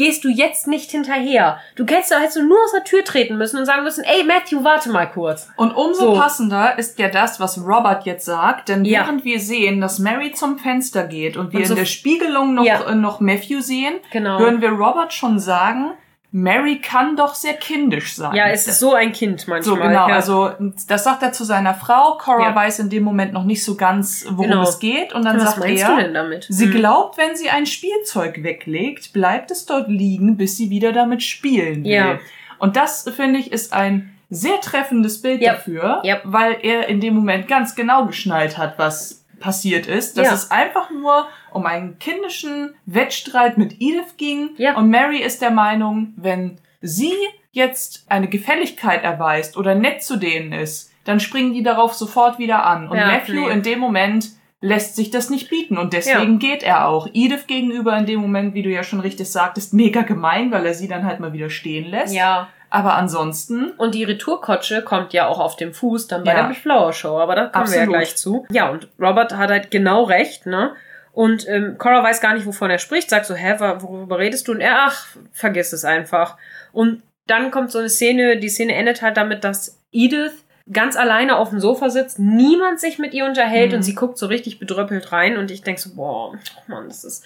gehst 0.00 0.24
du 0.24 0.30
jetzt 0.30 0.66
nicht 0.66 0.90
hinterher. 0.90 1.58
Du 1.76 1.84
hättest, 1.84 2.18
hättest 2.18 2.36
du 2.36 2.42
nur 2.42 2.56
aus 2.64 2.72
der 2.72 2.84
Tür 2.84 3.04
treten 3.04 3.36
müssen 3.36 3.58
und 3.58 3.66
sagen 3.66 3.84
müssen, 3.84 4.02
ey 4.02 4.24
Matthew, 4.24 4.64
warte 4.64 4.88
mal 4.88 5.04
kurz. 5.04 5.50
Und 5.56 5.72
umso 5.72 6.14
so. 6.14 6.18
passender 6.18 6.78
ist 6.78 6.98
ja 6.98 7.10
das, 7.10 7.38
was 7.38 7.58
Robert 7.58 8.06
jetzt 8.06 8.24
sagt, 8.24 8.70
denn 8.70 8.86
ja. 8.86 9.00
während 9.00 9.26
wir 9.26 9.38
sehen, 9.38 9.82
dass 9.82 9.98
Mary 9.98 10.32
zum 10.32 10.58
Fenster 10.58 11.06
geht 11.06 11.36
und 11.36 11.52
wir 11.52 11.60
und 11.60 11.66
so 11.66 11.74
in 11.74 11.80
der 11.80 11.84
Spiegelung 11.84 12.54
noch, 12.54 12.64
ja. 12.64 12.82
äh, 12.88 12.94
noch 12.94 13.20
Matthew 13.20 13.60
sehen, 13.60 13.92
genau. 14.10 14.38
hören 14.38 14.62
wir 14.62 14.70
Robert 14.70 15.12
schon 15.12 15.38
sagen, 15.38 15.90
Mary 16.32 16.80
kann 16.80 17.16
doch 17.16 17.34
sehr 17.34 17.54
kindisch 17.54 18.14
sein. 18.14 18.34
Ja, 18.36 18.48
es 18.48 18.68
ist 18.68 18.78
so 18.78 18.94
ein 18.94 19.12
Kind 19.12 19.48
manchmal. 19.48 19.62
So, 19.62 19.74
genau. 19.74 20.08
Ja. 20.08 20.14
Also, 20.14 20.52
das 20.86 21.02
sagt 21.02 21.22
er 21.24 21.32
zu 21.32 21.44
seiner 21.44 21.74
Frau. 21.74 22.18
Cora 22.18 22.50
ja. 22.50 22.54
weiß 22.54 22.78
in 22.78 22.90
dem 22.90 23.02
Moment 23.02 23.32
noch 23.32 23.44
nicht 23.44 23.64
so 23.64 23.74
ganz, 23.74 24.24
worum 24.28 24.50
genau. 24.50 24.62
es 24.62 24.78
geht. 24.78 25.12
Und 25.12 25.24
dann 25.24 25.36
Was 25.38 25.56
sagt 25.56 25.64
er, 25.64 26.40
sie 26.48 26.66
hm. 26.66 26.70
glaubt, 26.70 27.18
wenn 27.18 27.34
sie 27.34 27.50
ein 27.50 27.66
Spielzeug 27.66 28.44
weglegt, 28.44 29.12
bleibt 29.12 29.50
es 29.50 29.66
dort 29.66 29.88
liegen, 29.88 30.36
bis 30.36 30.56
sie 30.56 30.70
wieder 30.70 30.92
damit 30.92 31.24
spielen 31.24 31.82
will. 31.84 31.90
Ja. 31.90 32.18
Und 32.58 32.76
das, 32.76 33.08
finde 33.16 33.40
ich, 33.40 33.50
ist 33.50 33.72
ein 33.72 34.14
sehr 34.28 34.60
treffendes 34.60 35.22
Bild 35.22 35.44
dafür, 35.44 36.02
weil 36.24 36.58
er 36.62 36.88
in 36.88 37.00
dem 37.00 37.14
Moment 37.14 37.48
ganz 37.48 37.74
genau 37.74 38.06
geschnallt 38.06 38.56
hat, 38.56 38.78
was 38.78 39.19
passiert 39.40 39.86
ist. 39.86 40.16
Dass 40.16 40.28
ja. 40.28 40.34
es 40.34 40.50
einfach 40.50 40.90
nur 40.90 41.26
um 41.52 41.66
einen 41.66 41.98
kindischen 41.98 42.74
Wettstreit 42.86 43.58
mit 43.58 43.80
Edith 43.80 44.16
ging. 44.16 44.50
Ja. 44.56 44.76
Und 44.76 44.90
Mary 44.90 45.18
ist 45.18 45.42
der 45.42 45.50
Meinung, 45.50 46.14
wenn 46.16 46.58
sie 46.80 47.14
jetzt 47.52 48.04
eine 48.08 48.28
Gefälligkeit 48.28 49.02
erweist 49.02 49.56
oder 49.56 49.74
nett 49.74 50.02
zu 50.02 50.16
denen 50.16 50.52
ist, 50.52 50.92
dann 51.04 51.18
springen 51.18 51.52
die 51.52 51.62
darauf 51.62 51.94
sofort 51.94 52.38
wieder 52.38 52.64
an. 52.64 52.88
Und 52.88 52.96
ja, 52.96 53.06
Matthew 53.06 53.46
nee. 53.46 53.52
in 53.52 53.62
dem 53.62 53.78
Moment 53.80 54.30
lässt 54.60 54.94
sich 54.94 55.10
das 55.10 55.30
nicht 55.30 55.48
bieten 55.48 55.78
und 55.78 55.94
deswegen 55.94 56.38
ja. 56.38 56.50
geht 56.50 56.62
er 56.62 56.86
auch. 56.86 57.08
Edith 57.14 57.46
gegenüber 57.46 57.96
in 57.96 58.04
dem 58.04 58.20
Moment, 58.20 58.54
wie 58.54 58.62
du 58.62 58.68
ja 58.68 58.82
schon 58.82 59.00
richtig 59.00 59.30
sagtest, 59.30 59.72
mega 59.72 60.02
gemein, 60.02 60.50
weil 60.52 60.66
er 60.66 60.74
sie 60.74 60.86
dann 60.86 61.06
halt 61.06 61.18
mal 61.18 61.32
wieder 61.32 61.48
stehen 61.48 61.86
lässt. 61.86 62.14
Ja. 62.14 62.48
Aber 62.70 62.94
ansonsten. 62.94 63.72
Und 63.72 63.94
die 63.94 64.04
Retourkotsche 64.04 64.82
kommt 64.82 65.12
ja 65.12 65.26
auch 65.26 65.40
auf 65.40 65.56
dem 65.56 65.74
Fuß 65.74 66.06
dann 66.06 66.24
bei 66.24 66.32
ja. 66.32 66.46
der 66.46 66.54
Flower 66.54 66.92
Show, 66.92 67.18
aber 67.18 67.34
da 67.34 67.46
kommen 67.46 67.64
Absolut. 67.64 67.74
wir 67.88 67.92
ja 67.92 67.98
gleich 67.98 68.16
zu. 68.16 68.46
Ja, 68.50 68.70
und 68.70 68.88
Robert 68.98 69.36
hat 69.36 69.50
halt 69.50 69.70
genau 69.70 70.04
recht, 70.04 70.46
ne? 70.46 70.74
Und 71.12 71.48
ähm, 71.48 71.76
Cora 71.76 72.02
weiß 72.02 72.20
gar 72.20 72.34
nicht, 72.34 72.46
wovon 72.46 72.70
er 72.70 72.78
spricht, 72.78 73.10
sagt 73.10 73.26
so, 73.26 73.34
hä, 73.34 73.56
worüber 73.58 74.18
redest 74.18 74.46
du? 74.46 74.52
Und 74.52 74.60
er, 74.60 74.86
ach, 74.86 75.06
vergiss 75.32 75.72
es 75.72 75.84
einfach. 75.84 76.36
Und 76.72 77.02
dann 77.26 77.50
kommt 77.50 77.72
so 77.72 77.78
eine 77.78 77.88
Szene, 77.88 78.38
die 78.38 78.48
Szene 78.48 78.74
endet 78.74 79.02
halt 79.02 79.16
damit, 79.16 79.42
dass 79.42 79.78
Edith 79.92 80.44
ganz 80.72 80.96
alleine 80.96 81.36
auf 81.36 81.50
dem 81.50 81.60
Sofa 81.60 81.90
sitzt, 81.90 82.18
niemand 82.18 82.80
sich 82.80 82.98
mit 82.98 83.14
ihr 83.14 83.24
unterhält 83.24 83.70
mhm. 83.70 83.78
und 83.78 83.82
sie 83.82 83.94
guckt 83.94 84.18
so 84.18 84.26
richtig 84.26 84.58
bedröppelt 84.58 85.12
rein 85.12 85.36
und 85.36 85.50
ich 85.50 85.62
denke 85.62 85.80
so, 85.80 85.94
boah, 85.94 86.32
oh 86.32 86.62
Mann, 86.68 86.88
das 86.88 87.04
ist, 87.04 87.24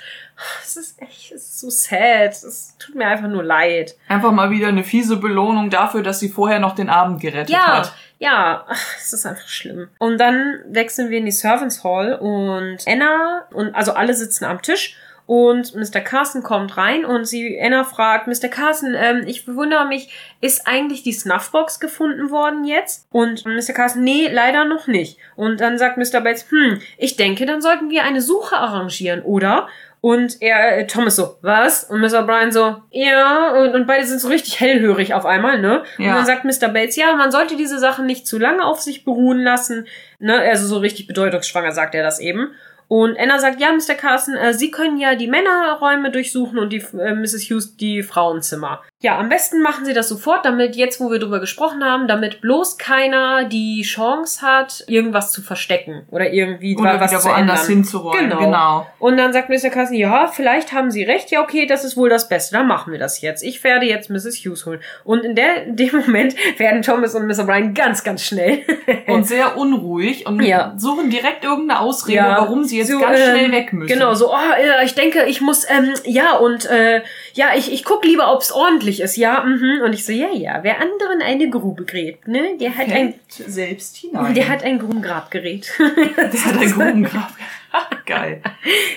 das 0.63 0.77
ist 0.77 1.03
echt, 1.03 1.33
das 1.33 1.43
ist 1.43 1.61
so 1.61 1.71
sad. 1.71 2.31
Es 2.31 2.77
tut 2.79 2.95
mir 2.95 3.07
einfach 3.07 3.29
nur 3.29 3.43
leid. 3.43 3.97
Einfach 4.09 4.33
mal 4.33 4.51
wieder 4.51 4.69
eine 4.69 4.85
fiese 4.85 5.17
Belohnung 5.17 5.71
dafür, 5.71 6.03
dass 6.03 6.21
sie 6.21 6.29
vorher 6.29 6.59
noch 6.59 6.75
den 6.75 6.89
Abend 6.89 7.21
gerettet 7.21 7.51
ja, 7.51 7.79
hat. 7.79 7.93
Ja, 8.19 8.67
es 8.97 9.13
ist 9.13 9.27
einfach 9.27 9.49
schlimm. 9.49 9.89
Und 9.99 10.19
dann 10.19 10.61
wechseln 10.69 11.11
wir 11.11 11.19
in 11.19 11.27
die 11.27 11.33
Servants 11.33 11.85
Hall 11.85 12.15
und 12.15 12.79
Anna 12.87 13.47
und 13.53 13.75
also 13.75 13.93
alle 13.93 14.15
sitzen 14.15 14.45
am 14.45 14.63
Tisch 14.63 14.97
und 15.27 15.75
Mr. 15.75 16.01
Carson 16.01 16.43
kommt 16.43 16.77
rein 16.77 17.07
und 17.07 17.25
sie, 17.25 17.59
Anna 17.59 17.85
fragt, 17.85 18.27
Mr. 18.27 18.49
Carson, 18.49 18.95
ähm, 18.95 19.23
ich 19.27 19.49
wundere 19.49 19.87
mich, 19.87 20.11
ist 20.43 20.67
eigentlich 20.67 21.03
die 21.03 21.13
Snuffbox 21.13 21.81
gefunden 21.81 22.31
worden 22.31 22.65
jetzt? 22.65 23.07
Und 23.11 23.47
Mr. 23.47 23.73
Carson, 23.73 24.05
nee, 24.05 24.29
leider 24.31 24.67
noch 24.67 24.87
nicht. 24.87 25.19
Und 25.35 25.61
dann 25.61 25.79
sagt 25.79 25.97
Mr. 25.97 26.21
Bates, 26.21 26.51
hm, 26.51 26.81
ich 26.99 27.17
denke, 27.17 27.47
dann 27.47 27.63
sollten 27.63 27.89
wir 27.89 28.05
eine 28.05 28.21
Suche 28.21 28.57
arrangieren, 28.57 29.23
oder? 29.23 29.69
Und 30.03 30.43
er, 30.43 30.81
äh, 30.81 30.87
Thomas 30.87 31.17
so, 31.17 31.39
was? 31.41 31.85
Und 31.85 32.03
Mr. 32.03 32.25
Brian 32.25 32.53
so, 32.53 32.77
ja, 32.91 33.53
und, 33.53 33.75
und 33.75 33.87
beide 33.87 34.05
sind 34.05 34.21
so 34.21 34.29
richtig 34.29 34.61
hellhörig 34.61 35.15
auf 35.15 35.25
einmal, 35.25 35.59
ne? 35.59 35.85
Ja. 35.97 36.11
Und 36.11 36.17
dann 36.17 36.27
sagt 36.27 36.45
Mr. 36.45 36.69
Bates, 36.69 36.97
ja, 36.97 37.17
man 37.17 37.33
sollte 37.33 37.57
diese 37.57 37.79
Sachen 37.79 38.05
nicht 38.05 38.27
zu 38.27 38.39
lange 38.39 38.67
auf 38.67 38.83
sich 38.83 39.07
beruhen 39.07 39.43
lassen, 39.43 39.87
ne? 40.19 40.39
Also 40.39 40.67
so 40.67 40.77
richtig 40.77 41.07
bedeutungsschwanger 41.07 41.73
sagt 41.73 41.95
er 41.95 42.03
das 42.03 42.21
eben. 42.21 42.55
Und 42.89 43.19
Anna 43.19 43.39
sagt, 43.39 43.61
ja, 43.61 43.73
Mr. 43.73 43.95
Carson, 43.95 44.35
äh, 44.35 44.55
Sie 44.55 44.71
können 44.71 44.99
ja 44.99 45.15
die 45.15 45.29
Männerräume 45.29 46.11
durchsuchen 46.11 46.59
und 46.59 46.71
die 46.71 46.85
äh, 46.99 47.15
Mrs. 47.15 47.51
Hughes 47.51 47.77
die 47.77 48.03
Frauenzimmer. 48.03 48.83
Ja, 49.05 49.19
am 49.19 49.29
besten 49.29 49.61
machen 49.61 49.85
Sie 49.85 49.93
das 49.93 50.09
sofort, 50.09 50.47
damit 50.47 50.77
jetzt, 50.77 50.99
wo 50.99 51.11
wir 51.11 51.19
drüber 51.19 51.39
gesprochen 51.39 51.85
haben, 51.85 52.09
damit 52.09 52.41
bloß 52.41 52.79
keiner 52.79 53.45
die 53.45 53.83
Chance 53.83 54.41
hat, 54.41 54.83
irgendwas 54.87 55.31
zu 55.31 55.43
verstecken 55.43 56.07
oder 56.11 56.33
irgendwie 56.33 56.75
oder 56.75 56.99
was 56.99 57.11
wieder 57.11 57.21
zu 57.21 57.29
woanders 57.29 57.65
ändern. 57.65 57.77
hinzuräumen. 57.83 58.31
Genau. 58.31 58.39
genau. 58.39 58.87
Und 58.99 59.19
dann 59.19 59.35
sagt 59.35 59.51
Mr. 59.51 59.69
Carson, 59.69 59.95
ja, 59.95 60.27
vielleicht 60.29 60.73
haben 60.73 60.91
Sie 60.91 61.03
recht, 61.03 61.31
ja, 61.31 61.43
okay, 61.43 61.67
das 61.67 61.85
ist 61.85 61.99
wohl 61.99 62.09
das 62.09 62.31
Beste, 62.31 62.57
dann 62.57 62.67
machen 62.67 62.95
wir 62.95 62.99
das 62.99 63.21
jetzt. 63.21 63.43
Ich 63.43 63.63
werde 63.63 63.85
jetzt 63.85 64.09
Mrs. 64.09 64.39
Hughes 64.43 64.65
holen. 64.65 64.81
Und 65.05 65.23
in 65.23 65.35
der, 65.35 65.67
dem 65.67 66.01
Moment 66.01 66.35
werden 66.59 66.81
Thomas 66.81 67.15
und 67.15 67.27
Mr. 67.27 67.45
Brian 67.45 67.75
ganz, 67.75 68.05
ganz 68.05 68.23
schnell. 68.23 68.63
und 69.07 69.27
sehr 69.27 69.59
unruhig 69.59 70.25
und 70.27 70.43
ja. 70.43 70.73
suchen 70.79 71.11
direkt 71.11 71.45
irgendeine 71.45 71.81
Ausrede, 71.81 72.17
ja. 72.17 72.39
warum 72.39 72.65
sie 72.65 72.79
jetzt 72.79 72.91
so, 72.91 73.01
ganz 73.01 73.19
schnell 73.19 73.45
ähm, 73.45 73.53
weg 73.53 73.71
müssen. 73.75 73.93
Genau, 73.93 74.15
so, 74.15 74.33
oh, 74.33 74.83
ich 74.83 74.95
denke, 74.95 75.25
ich 75.25 75.43
muss, 75.43 75.67
ähm, 75.69 75.93
ja, 76.05 76.37
und 76.37 76.65
äh, 76.65 77.03
ja, 77.35 77.51
ich, 77.57 77.73
ich 77.73 77.85
guck 77.85 78.05
lieber, 78.05 78.33
ob's 78.33 78.53
ordentlich 78.53 79.01
ist, 79.01 79.17
ja, 79.17 79.43
mhm. 79.43 79.83
Und 79.85 79.93
ich 79.93 80.07
so, 80.07 80.13
ja, 80.13 80.33
ja, 80.33 80.61
wer 80.63 80.81
anderen 80.81 81.21
eine 81.21 81.51
Grube 81.51 81.85
gräbt, 81.85 82.29
ne, 82.29 82.57
der 82.59 82.77
hat 82.77 82.87
Fällt 82.87 82.97
ein, 82.97 83.15
selbst 83.29 83.97
hinein. 83.97 84.35
Der 84.35 84.49
hat 84.49 84.63
ein 84.63 84.79
Grubengrabgerät. 84.79 85.73
der 85.79 86.45
hat 86.45 86.59
ein 86.59 86.73
Grubengrabgerät. 86.73 87.49
Geil. 88.07 88.43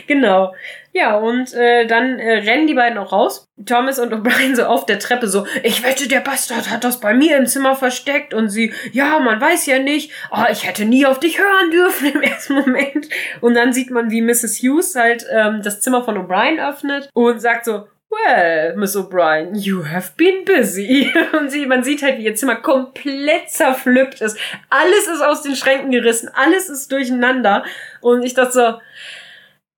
genau. 0.06 0.54
Ja, 0.94 1.18
und 1.18 1.54
äh, 1.54 1.86
dann 1.86 2.20
äh, 2.20 2.40
rennen 2.40 2.68
die 2.68 2.74
beiden 2.74 2.98
auch 2.98 3.12
raus. 3.12 3.48
Thomas 3.66 4.00
und 4.00 4.14
O'Brien 4.14 4.56
so 4.56 4.64
auf 4.66 4.86
der 4.86 5.00
Treppe 5.00 5.28
so, 5.28 5.46
ich 5.64 5.84
wette, 5.84 6.08
der 6.08 6.20
Bastard 6.20 6.70
hat 6.70 6.84
das 6.84 7.00
bei 7.00 7.14
mir 7.14 7.38
im 7.38 7.46
Zimmer 7.46 7.76
versteckt. 7.76 8.34
Und 8.34 8.50
sie, 8.50 8.74
ja, 8.92 9.20
man 9.20 9.40
weiß 9.40 9.66
ja 9.68 9.80
nicht. 9.80 10.12
Oh, 10.32 10.44
ich 10.52 10.68
hätte 10.68 10.86
nie 10.86 11.06
auf 11.06 11.20
dich 11.20 11.40
hören 11.40 11.72
dürfen 11.72 12.14
im 12.14 12.22
ersten 12.22 12.56
Moment. 12.56 13.10
Und 13.42 13.56
dann 13.56 13.74
sieht 13.74 13.90
man, 13.90 14.12
wie 14.12 14.22
Mrs. 14.22 14.60
Hughes 14.62 14.96
halt 14.96 15.26
ähm, 15.32 15.62
das 15.64 15.82
Zimmer 15.82 16.04
von 16.04 16.18
O'Brien 16.18 16.68
öffnet 16.68 17.10
und 17.14 17.40
sagt 17.40 17.66
so, 17.66 17.88
Well, 18.10 18.76
Miss 18.78 18.96
O'Brien, 18.96 19.54
you 19.54 19.84
have 19.84 20.14
been 20.16 20.46
busy. 20.46 21.12
Und 21.34 21.50
sie, 21.50 21.66
man 21.66 21.84
sieht 21.84 22.02
halt, 22.02 22.18
wie 22.18 22.26
ihr 22.26 22.36
Zimmer 22.36 22.56
komplett 22.56 23.50
zerpflückt 23.50 24.22
ist. 24.22 24.38
Alles 24.70 25.08
ist 25.08 25.22
aus 25.22 25.42
den 25.42 25.56
Schränken 25.56 25.92
gerissen, 25.92 26.30
alles 26.34 26.70
ist 26.70 26.92
durcheinander. 26.92 27.66
Und 28.00 28.24
ich 28.24 28.34
dachte 28.34 28.52
so, 28.52 28.82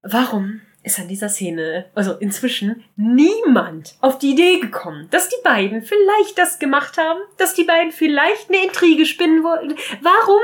warum 0.03 0.61
ist 0.83 0.99
an 0.99 1.08
dieser 1.08 1.30
Szene, 1.30 1.85
also 1.93 2.14
inzwischen, 2.14 2.83
niemand 2.95 3.95
auf 3.99 4.17
die 4.17 4.32
Idee 4.32 4.59
gekommen, 4.59 5.08
dass 5.11 5.30
die 5.30 5.41
beiden 5.43 5.82
vielleicht 5.82 6.38
das 6.38 6.59
gemacht 6.59 6.98
haben, 6.98 7.19
dass 7.38 7.53
die 7.53 7.66
beiden 7.66 7.91
vielleicht 7.91 8.49
eine 8.49 8.64
Intrige 8.64 9.06
spinnen 9.06 9.43
wollten. 9.43 9.75
Warum 10.01 10.41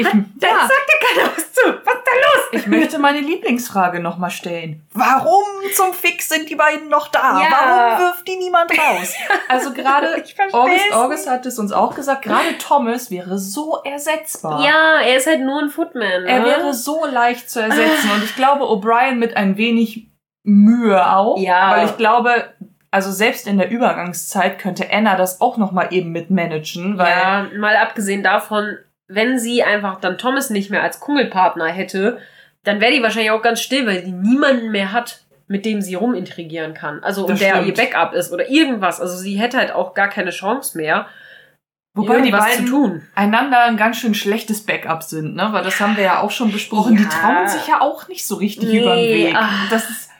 ich, 0.00 0.08
da 0.36 0.48
ja. 0.48 0.60
sagt 0.60 0.88
ja 0.88 1.08
keiner 1.08 1.36
was 1.36 1.52
zu. 1.52 1.62
Was 1.84 1.94
ist 1.94 2.04
da 2.04 2.12
los? 2.12 2.62
Ich 2.62 2.66
möchte 2.66 2.98
meine 2.98 3.20
Lieblingsfrage 3.20 4.00
nochmal 4.00 4.30
stellen. 4.30 4.86
Warum 4.92 5.44
zum 5.74 5.92
Fix 5.92 6.28
sind 6.28 6.48
die 6.48 6.56
beiden 6.56 6.88
noch 6.88 7.08
da? 7.08 7.40
Ja. 7.40 7.48
Warum 7.50 8.06
wirft 8.06 8.28
die 8.28 8.36
niemand 8.36 8.70
raus? 8.72 9.14
Also 9.48 9.72
gerade 9.72 10.06
August, 10.52 10.92
August 10.92 11.28
hat 11.28 11.44
es 11.44 11.58
uns 11.58 11.72
auch 11.72 11.94
gesagt, 11.94 12.22
gerade 12.22 12.56
Thomas 12.58 13.10
wäre 13.10 13.38
so 13.38 13.78
ersetzbar. 13.84 14.64
Ja, 14.64 15.00
er 15.00 15.16
ist 15.16 15.26
halt 15.26 15.40
nur 15.40 15.60
ein 15.60 15.70
Footman. 15.70 16.22
Ne? 16.22 16.28
Er 16.28 16.44
wäre 16.44 16.72
so 16.72 17.04
leicht 17.04 17.50
zu 17.50 17.60
ersetzen. 17.60 18.10
Und 18.14 18.22
ich 18.22 18.36
glaube, 18.36 18.64
O'Brien 18.64 19.16
mit 19.16 19.36
ein 19.36 19.56
wenig 19.56 20.06
Mühe 20.44 21.12
auch. 21.12 21.38
Ja. 21.38 21.72
Weil 21.72 21.86
ich 21.86 21.96
glaube, 21.96 22.54
also 22.90 23.12
selbst 23.12 23.46
in 23.46 23.58
der 23.58 23.70
Übergangszeit 23.70 24.58
könnte 24.58 24.90
Anna 24.90 25.16
das 25.16 25.40
auch 25.40 25.56
noch 25.56 25.72
mal 25.72 25.88
eben 25.90 26.10
mitmanagen, 26.10 26.98
weil 26.98 27.08
ja, 27.08 27.46
mal 27.58 27.76
abgesehen 27.76 28.22
davon, 28.22 28.78
wenn 29.10 29.38
sie 29.38 29.62
einfach 29.62 30.00
dann 30.00 30.18
Thomas 30.18 30.50
nicht 30.50 30.70
mehr 30.70 30.82
als 30.82 31.00
Kungelpartner 31.00 31.66
hätte, 31.66 32.18
dann 32.62 32.80
wäre 32.80 32.92
die 32.92 33.02
wahrscheinlich 33.02 33.32
auch 33.32 33.42
ganz 33.42 33.60
still, 33.60 33.86
weil 33.86 34.04
sie 34.04 34.12
niemanden 34.12 34.70
mehr 34.70 34.92
hat, 34.92 35.22
mit 35.48 35.64
dem 35.64 35.82
sie 35.82 35.94
rumintrigieren 35.94 36.74
kann. 36.74 37.02
Also 37.02 37.26
und 37.26 37.40
der 37.40 37.62
ihr 37.64 37.74
Backup 37.74 38.12
ist 38.12 38.32
oder 38.32 38.48
irgendwas. 38.48 39.00
Also 39.00 39.16
sie 39.16 39.34
hätte 39.34 39.58
halt 39.58 39.72
auch 39.72 39.94
gar 39.94 40.08
keine 40.08 40.30
Chance 40.30 40.78
mehr. 40.78 41.06
Wobei 41.92 42.20
die 42.20 42.30
beiden 42.30 42.66
zu 42.66 42.70
tun. 42.70 43.02
einander 43.16 43.64
ein 43.64 43.76
ganz 43.76 43.96
schön 43.96 44.14
schlechtes 44.14 44.64
Backup 44.64 45.02
sind, 45.02 45.34
ne? 45.34 45.48
Weil 45.50 45.64
das 45.64 45.80
haben 45.80 45.96
wir 45.96 46.04
ja 46.04 46.20
auch 46.20 46.30
schon 46.30 46.52
besprochen. 46.52 46.94
Ja. 46.94 47.00
Die 47.00 47.08
trauen 47.08 47.48
sich 47.48 47.66
ja 47.66 47.80
auch 47.80 48.06
nicht 48.06 48.24
so 48.24 48.36
richtig 48.36 48.68
nee, 48.68 48.80
über 48.80 48.94
den 48.94 49.26
Weg. 49.26 49.34
Ach. 49.36 49.68
Das 49.70 49.90
ist, 49.90 50.10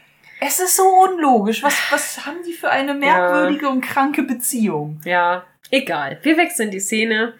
es 0.40 0.58
ist 0.58 0.76
so 0.76 0.82
unlogisch. 0.82 1.62
Was, 1.62 1.76
was 1.92 2.26
haben 2.26 2.38
die 2.44 2.54
für 2.54 2.70
eine 2.70 2.94
merkwürdige 2.94 3.66
ja. 3.66 3.70
und 3.70 3.82
kranke 3.82 4.24
Beziehung? 4.24 5.00
Ja, 5.04 5.44
egal. 5.70 6.18
Wir 6.22 6.36
wechseln 6.36 6.72
die 6.72 6.80
Szene 6.80 7.34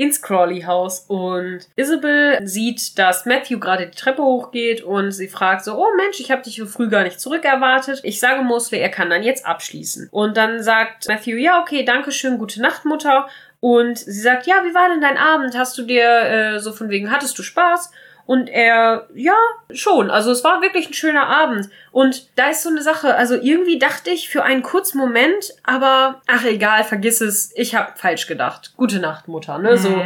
ins 0.00 0.22
Crawley 0.22 0.62
Haus 0.62 1.04
und 1.08 1.68
Isabel 1.76 2.38
sieht, 2.42 2.98
dass 2.98 3.26
Matthew 3.26 3.58
gerade 3.58 3.86
die 3.86 3.96
Treppe 3.96 4.22
hochgeht 4.22 4.82
und 4.82 5.12
sie 5.12 5.28
fragt 5.28 5.62
so, 5.62 5.76
oh 5.76 5.88
Mensch, 5.98 6.20
ich 6.20 6.30
habe 6.30 6.40
dich 6.40 6.56
so 6.56 6.64
früh 6.64 6.88
gar 6.88 7.02
nicht 7.02 7.20
zurückerwartet. 7.20 8.00
Ich 8.02 8.18
sage 8.18 8.42
Mosle, 8.42 8.78
er 8.78 8.88
kann 8.88 9.10
dann 9.10 9.22
jetzt 9.22 9.44
abschließen. 9.44 10.08
Und 10.10 10.38
dann 10.38 10.62
sagt 10.62 11.06
Matthew, 11.08 11.36
ja, 11.36 11.60
okay, 11.60 11.84
danke 11.84 12.12
schön, 12.12 12.38
gute 12.38 12.62
Nacht, 12.62 12.86
Mutter. 12.86 13.28
Und 13.60 13.98
sie 13.98 14.22
sagt, 14.22 14.46
ja, 14.46 14.64
wie 14.64 14.74
war 14.74 14.88
denn 14.88 15.02
dein 15.02 15.18
Abend? 15.18 15.54
Hast 15.54 15.76
du 15.76 15.82
dir 15.82 16.08
äh, 16.08 16.60
so 16.60 16.72
von 16.72 16.88
wegen, 16.88 17.10
hattest 17.10 17.38
du 17.38 17.42
Spaß? 17.42 17.90
Und 18.30 18.48
er, 18.48 19.08
ja, 19.12 19.34
schon. 19.72 20.08
Also 20.08 20.30
es 20.30 20.44
war 20.44 20.62
wirklich 20.62 20.88
ein 20.88 20.94
schöner 20.94 21.26
Abend. 21.26 21.68
Und 21.90 22.28
da 22.38 22.50
ist 22.50 22.62
so 22.62 22.68
eine 22.68 22.80
Sache, 22.80 23.16
also 23.16 23.34
irgendwie 23.34 23.76
dachte 23.76 24.10
ich 24.10 24.28
für 24.28 24.44
einen 24.44 24.62
kurzen 24.62 24.98
Moment, 24.98 25.52
aber 25.64 26.22
ach 26.28 26.44
egal, 26.44 26.84
vergiss 26.84 27.20
es, 27.20 27.50
ich 27.56 27.74
habe 27.74 27.90
falsch 27.96 28.28
gedacht. 28.28 28.74
Gute 28.76 29.00
Nacht, 29.00 29.26
Mutter, 29.26 29.58
ne? 29.58 29.72
Mhm. 29.72 29.76
So. 29.78 30.04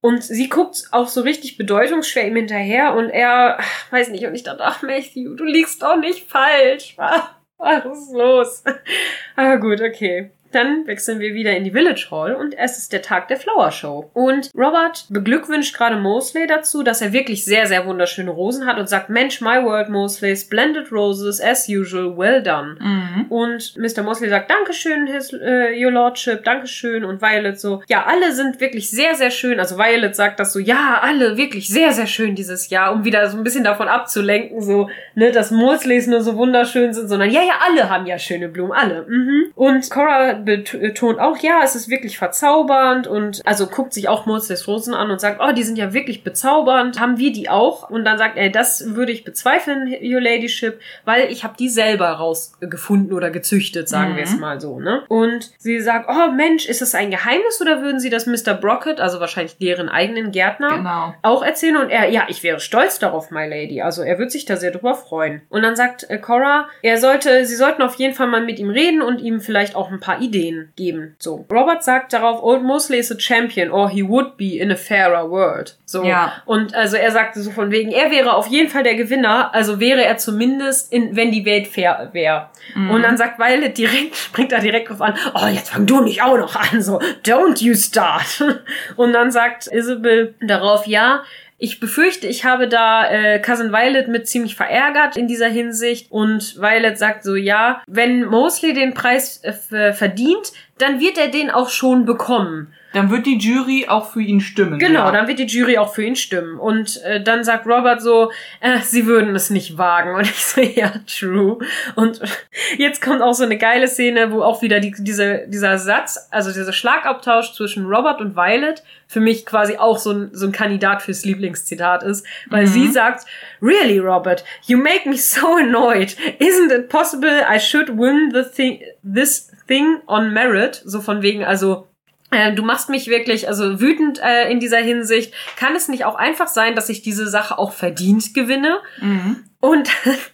Und 0.00 0.22
sie 0.22 0.48
guckt 0.48 0.84
auch 0.92 1.08
so 1.08 1.22
richtig 1.22 1.58
bedeutungsschwer 1.58 2.28
ihm 2.28 2.36
hinterher 2.36 2.94
und 2.94 3.10
er, 3.10 3.58
ach, 3.58 3.92
weiß 3.92 4.10
nicht, 4.10 4.24
und 4.26 4.34
ich 4.36 4.44
dachte, 4.44 4.62
ach 4.62 4.82
Matthew, 4.82 5.34
du 5.34 5.42
liegst 5.42 5.82
doch 5.82 5.96
nicht 5.96 6.30
falsch. 6.30 6.96
Was 7.58 7.84
ist 7.84 8.12
los? 8.12 8.62
Ah, 9.34 9.56
gut, 9.56 9.80
okay. 9.80 10.30
Dann 10.52 10.86
wechseln 10.86 11.20
wir 11.20 11.34
wieder 11.34 11.56
in 11.56 11.64
die 11.64 11.70
Village 11.70 12.08
Hall 12.10 12.34
und 12.34 12.56
es 12.58 12.78
ist 12.78 12.92
der 12.92 13.02
Tag 13.02 13.28
der 13.28 13.36
Flower 13.36 13.70
Show. 13.70 14.10
Und 14.14 14.50
Robert 14.56 15.06
beglückwünscht 15.08 15.76
gerade 15.76 15.96
Mosley 15.96 16.46
dazu, 16.46 16.82
dass 16.82 17.00
er 17.00 17.12
wirklich 17.12 17.44
sehr, 17.44 17.66
sehr 17.66 17.86
wunderschöne 17.86 18.30
Rosen 18.30 18.66
hat 18.66 18.78
und 18.78 18.88
sagt, 18.88 19.10
Mensch, 19.10 19.40
my 19.40 19.62
word, 19.62 19.88
Mosley, 19.88 20.36
splendid 20.36 20.90
roses, 20.92 21.40
as 21.40 21.68
usual, 21.68 22.16
well 22.16 22.42
done. 22.42 22.76
Mhm. 22.80 23.26
Und 23.28 23.76
Mr. 23.76 24.02
Mosley 24.02 24.28
sagt, 24.28 24.50
Dankeschön, 24.50 25.06
his, 25.06 25.32
uh, 25.32 25.36
your 25.76 25.90
lordship, 25.90 26.44
Dankeschön. 26.44 27.04
Und 27.04 27.22
Violet 27.22 27.58
so, 27.58 27.82
ja, 27.88 28.04
alle 28.06 28.32
sind 28.32 28.60
wirklich 28.60 28.90
sehr, 28.90 29.14
sehr 29.14 29.30
schön. 29.30 29.60
Also 29.60 29.76
Violet 29.78 30.16
sagt 30.16 30.40
das 30.40 30.52
so, 30.52 30.58
ja, 30.58 31.00
alle 31.02 31.36
wirklich 31.36 31.68
sehr, 31.68 31.92
sehr 31.92 32.06
schön 32.06 32.34
dieses 32.34 32.70
Jahr, 32.70 32.92
um 32.92 33.04
wieder 33.04 33.28
so 33.28 33.36
ein 33.36 33.44
bisschen 33.44 33.64
davon 33.64 33.88
abzulenken, 33.88 34.60
so, 34.60 34.88
ne, 35.14 35.30
dass 35.30 35.50
Mosleys 35.50 36.06
nur 36.06 36.22
so 36.22 36.36
wunderschön 36.36 36.92
sind, 36.92 37.08
sondern 37.08 37.30
ja, 37.30 37.42
ja, 37.42 37.54
alle 37.66 37.88
haben 37.88 38.06
ja 38.06 38.18
schöne 38.18 38.48
Blumen, 38.48 38.72
alle. 38.72 39.06
Mhm. 39.08 39.52
Und 39.54 39.90
Cora 39.90 40.39
betont 40.44 41.18
auch, 41.18 41.38
ja, 41.38 41.60
es 41.64 41.74
ist 41.74 41.88
wirklich 41.88 42.18
verzaubernd 42.18 43.06
und 43.06 43.40
also 43.44 43.66
guckt 43.66 43.92
sich 43.92 44.08
auch 44.08 44.26
Moses 44.26 44.66
Rosen 44.66 44.94
an 44.94 45.10
und 45.10 45.20
sagt, 45.20 45.40
oh, 45.40 45.52
die 45.52 45.62
sind 45.62 45.76
ja 45.76 45.92
wirklich 45.92 46.24
bezaubernd. 46.24 47.00
Haben 47.00 47.18
wir 47.18 47.32
die 47.32 47.48
auch? 47.48 47.88
Und 47.90 48.04
dann 48.04 48.18
sagt 48.18 48.36
er, 48.36 48.50
das 48.50 48.94
würde 48.94 49.12
ich 49.12 49.24
bezweifeln, 49.24 49.88
Your 50.02 50.20
Ladyship, 50.20 50.80
weil 51.04 51.30
ich 51.30 51.44
habe 51.44 51.54
die 51.58 51.68
selber 51.68 52.08
rausgefunden 52.08 53.12
oder 53.12 53.30
gezüchtet, 53.30 53.88
sagen 53.88 54.12
mhm. 54.12 54.16
wir 54.16 54.24
es 54.24 54.36
mal 54.36 54.60
so, 54.60 54.80
ne? 54.80 55.02
Und 55.08 55.50
sie 55.58 55.80
sagt, 55.80 56.08
oh 56.08 56.32
Mensch, 56.32 56.66
ist 56.66 56.80
das 56.80 56.94
ein 56.94 57.10
Geheimnis 57.10 57.60
oder 57.60 57.82
würden 57.82 58.00
sie 58.00 58.10
das 58.10 58.26
Mr. 58.26 58.54
Brockett, 58.54 59.00
also 59.00 59.20
wahrscheinlich 59.20 59.58
deren 59.58 59.88
eigenen 59.88 60.32
Gärtner, 60.32 60.76
genau. 60.76 61.14
auch 61.22 61.42
erzählen? 61.42 61.76
Und 61.76 61.90
er, 61.90 62.08
ja, 62.08 62.26
ich 62.28 62.42
wäre 62.42 62.60
stolz 62.60 62.98
darauf, 62.98 63.30
my 63.30 63.46
lady. 63.46 63.82
Also 63.82 64.02
er 64.02 64.18
wird 64.18 64.30
sich 64.30 64.44
da 64.44 64.56
sehr 64.56 64.70
drüber 64.70 64.94
freuen. 64.94 65.42
Und 65.48 65.62
dann 65.62 65.76
sagt 65.76 66.08
äh, 66.08 66.18
Cora, 66.18 66.68
er 66.82 66.98
sollte, 66.98 67.44
sie 67.46 67.56
sollten 67.56 67.82
auf 67.82 67.94
jeden 67.96 68.14
Fall 68.14 68.26
mal 68.26 68.44
mit 68.44 68.58
ihm 68.58 68.70
reden 68.70 69.02
und 69.02 69.20
ihm 69.20 69.40
vielleicht 69.40 69.74
auch 69.74 69.90
ein 69.90 70.00
paar 70.00 70.20
Ideen 70.20 70.29
Ideen 70.30 70.72
geben. 70.76 71.16
So. 71.18 71.44
Robert 71.50 71.82
sagt 71.82 72.12
darauf, 72.12 72.42
Old 72.42 72.62
Mosley 72.62 72.98
is 72.98 73.10
a 73.10 73.18
champion 73.18 73.70
or 73.70 73.90
he 73.90 74.06
would 74.06 74.36
be 74.36 74.58
in 74.58 74.70
a 74.70 74.76
fairer 74.76 75.28
world. 75.28 75.76
So. 75.84 76.04
Ja. 76.04 76.34
Und 76.46 76.74
also 76.74 76.96
er 76.96 77.10
sagte 77.10 77.42
so 77.42 77.50
von 77.50 77.70
wegen, 77.70 77.90
er 77.90 78.10
wäre 78.10 78.34
auf 78.34 78.46
jeden 78.46 78.68
Fall 78.68 78.82
der 78.82 78.94
Gewinner, 78.94 79.54
also 79.54 79.80
wäre 79.80 80.04
er 80.04 80.18
zumindest 80.18 80.92
in, 80.92 81.16
wenn 81.16 81.30
die 81.30 81.44
Welt 81.44 81.66
fair 81.66 82.10
wäre. 82.12 82.48
Mhm. 82.74 82.90
Und 82.90 83.02
dann 83.02 83.16
sagt 83.16 83.38
Violet 83.38 83.76
direkt, 83.76 84.16
springt 84.30 84.52
da 84.52 84.58
direkt 84.60 84.88
drauf 84.88 85.02
an, 85.02 85.14
oh, 85.34 85.46
jetzt 85.46 85.70
fang 85.70 85.86
du 85.86 86.00
nicht 86.00 86.22
auch 86.22 86.38
noch 86.38 86.54
an, 86.56 86.82
so, 86.82 87.00
don't 87.24 87.62
you 87.62 87.74
start. 87.74 88.44
Und 88.96 89.12
dann 89.12 89.30
sagt 89.30 89.66
Isabel 89.66 90.34
darauf, 90.40 90.86
ja, 90.86 91.22
ich 91.62 91.78
befürchte, 91.78 92.26
ich 92.26 92.46
habe 92.46 92.68
da 92.68 93.06
äh, 93.10 93.38
Cousin 93.38 93.70
Violet 93.70 94.08
mit 94.08 94.26
ziemlich 94.26 94.56
verärgert 94.56 95.18
in 95.18 95.28
dieser 95.28 95.48
Hinsicht. 95.48 96.10
Und 96.10 96.56
Violet 96.58 96.98
sagt 96.98 97.22
so, 97.22 97.36
ja, 97.36 97.82
wenn 97.86 98.24
Mosley 98.24 98.72
den 98.72 98.94
Preis 98.94 99.42
äh, 99.44 99.92
verdient, 99.92 100.52
dann 100.78 101.00
wird 101.00 101.18
er 101.18 101.28
den 101.28 101.50
auch 101.50 101.68
schon 101.68 102.06
bekommen. 102.06 102.72
Dann 102.92 103.10
wird 103.10 103.26
die 103.26 103.38
Jury 103.38 103.86
auch 103.88 104.10
für 104.10 104.20
ihn 104.20 104.40
stimmen. 104.40 104.78
Genau, 104.78 105.06
ja. 105.06 105.12
dann 105.12 105.28
wird 105.28 105.38
die 105.38 105.46
Jury 105.46 105.78
auch 105.78 105.94
für 105.94 106.02
ihn 106.02 106.16
stimmen. 106.16 106.58
Und 106.58 107.00
äh, 107.02 107.22
dann 107.22 107.44
sagt 107.44 107.66
Robert 107.66 108.02
so, 108.02 108.32
äh, 108.60 108.80
sie 108.80 109.06
würden 109.06 109.34
es 109.36 109.50
nicht 109.50 109.78
wagen. 109.78 110.14
Und 110.14 110.22
ich 110.22 110.44
so, 110.44 110.60
ja, 110.74 110.92
true. 111.06 111.58
Und 111.94 112.20
jetzt 112.78 113.00
kommt 113.00 113.22
auch 113.22 113.34
so 113.34 113.44
eine 113.44 113.58
geile 113.58 113.86
Szene, 113.86 114.32
wo 114.32 114.42
auch 114.42 114.62
wieder 114.62 114.80
die, 114.80 114.94
diese, 114.98 115.46
dieser 115.46 115.78
Satz, 115.78 116.28
also 116.30 116.52
dieser 116.52 116.72
Schlagabtausch 116.72 117.52
zwischen 117.54 117.86
Robert 117.86 118.20
und 118.20 118.34
Violet 118.34 118.82
für 119.06 119.20
mich 119.20 119.44
quasi 119.44 119.76
auch 119.76 119.98
so 119.98 120.12
ein, 120.12 120.30
so 120.32 120.46
ein 120.46 120.52
Kandidat 120.52 121.02
fürs 121.02 121.24
Lieblingszitat 121.24 122.02
ist. 122.02 122.26
Weil 122.48 122.66
mhm. 122.66 122.68
sie 122.68 122.88
sagt, 122.88 123.26
Really, 123.62 123.98
Robert, 123.98 124.44
you 124.66 124.78
make 124.78 125.08
me 125.08 125.16
so 125.16 125.56
annoyed. 125.56 126.16
Isn't 126.38 126.72
it 126.72 126.88
possible 126.88 127.44
I 127.48 127.58
should 127.58 127.88
win 127.98 128.30
the 128.32 128.42
thing, 128.42 128.80
this 129.02 129.50
thing 129.66 129.98
on 130.06 130.32
merit? 130.32 130.82
So 130.84 131.00
von 131.00 131.22
wegen, 131.22 131.44
also 131.44 131.86
du 132.30 132.62
machst 132.62 132.88
mich 132.88 133.08
wirklich 133.08 133.48
also 133.48 133.80
wütend 133.80 134.20
äh, 134.22 134.50
in 134.50 134.60
dieser 134.60 134.78
Hinsicht. 134.78 135.34
Kann 135.56 135.74
es 135.74 135.88
nicht 135.88 136.04
auch 136.04 136.14
einfach 136.14 136.48
sein, 136.48 136.74
dass 136.74 136.88
ich 136.88 137.02
diese 137.02 137.28
Sache 137.28 137.58
auch 137.58 137.72
verdient 137.72 138.34
gewinne? 138.34 138.80
Mhm. 139.00 139.44
Und 139.60 139.88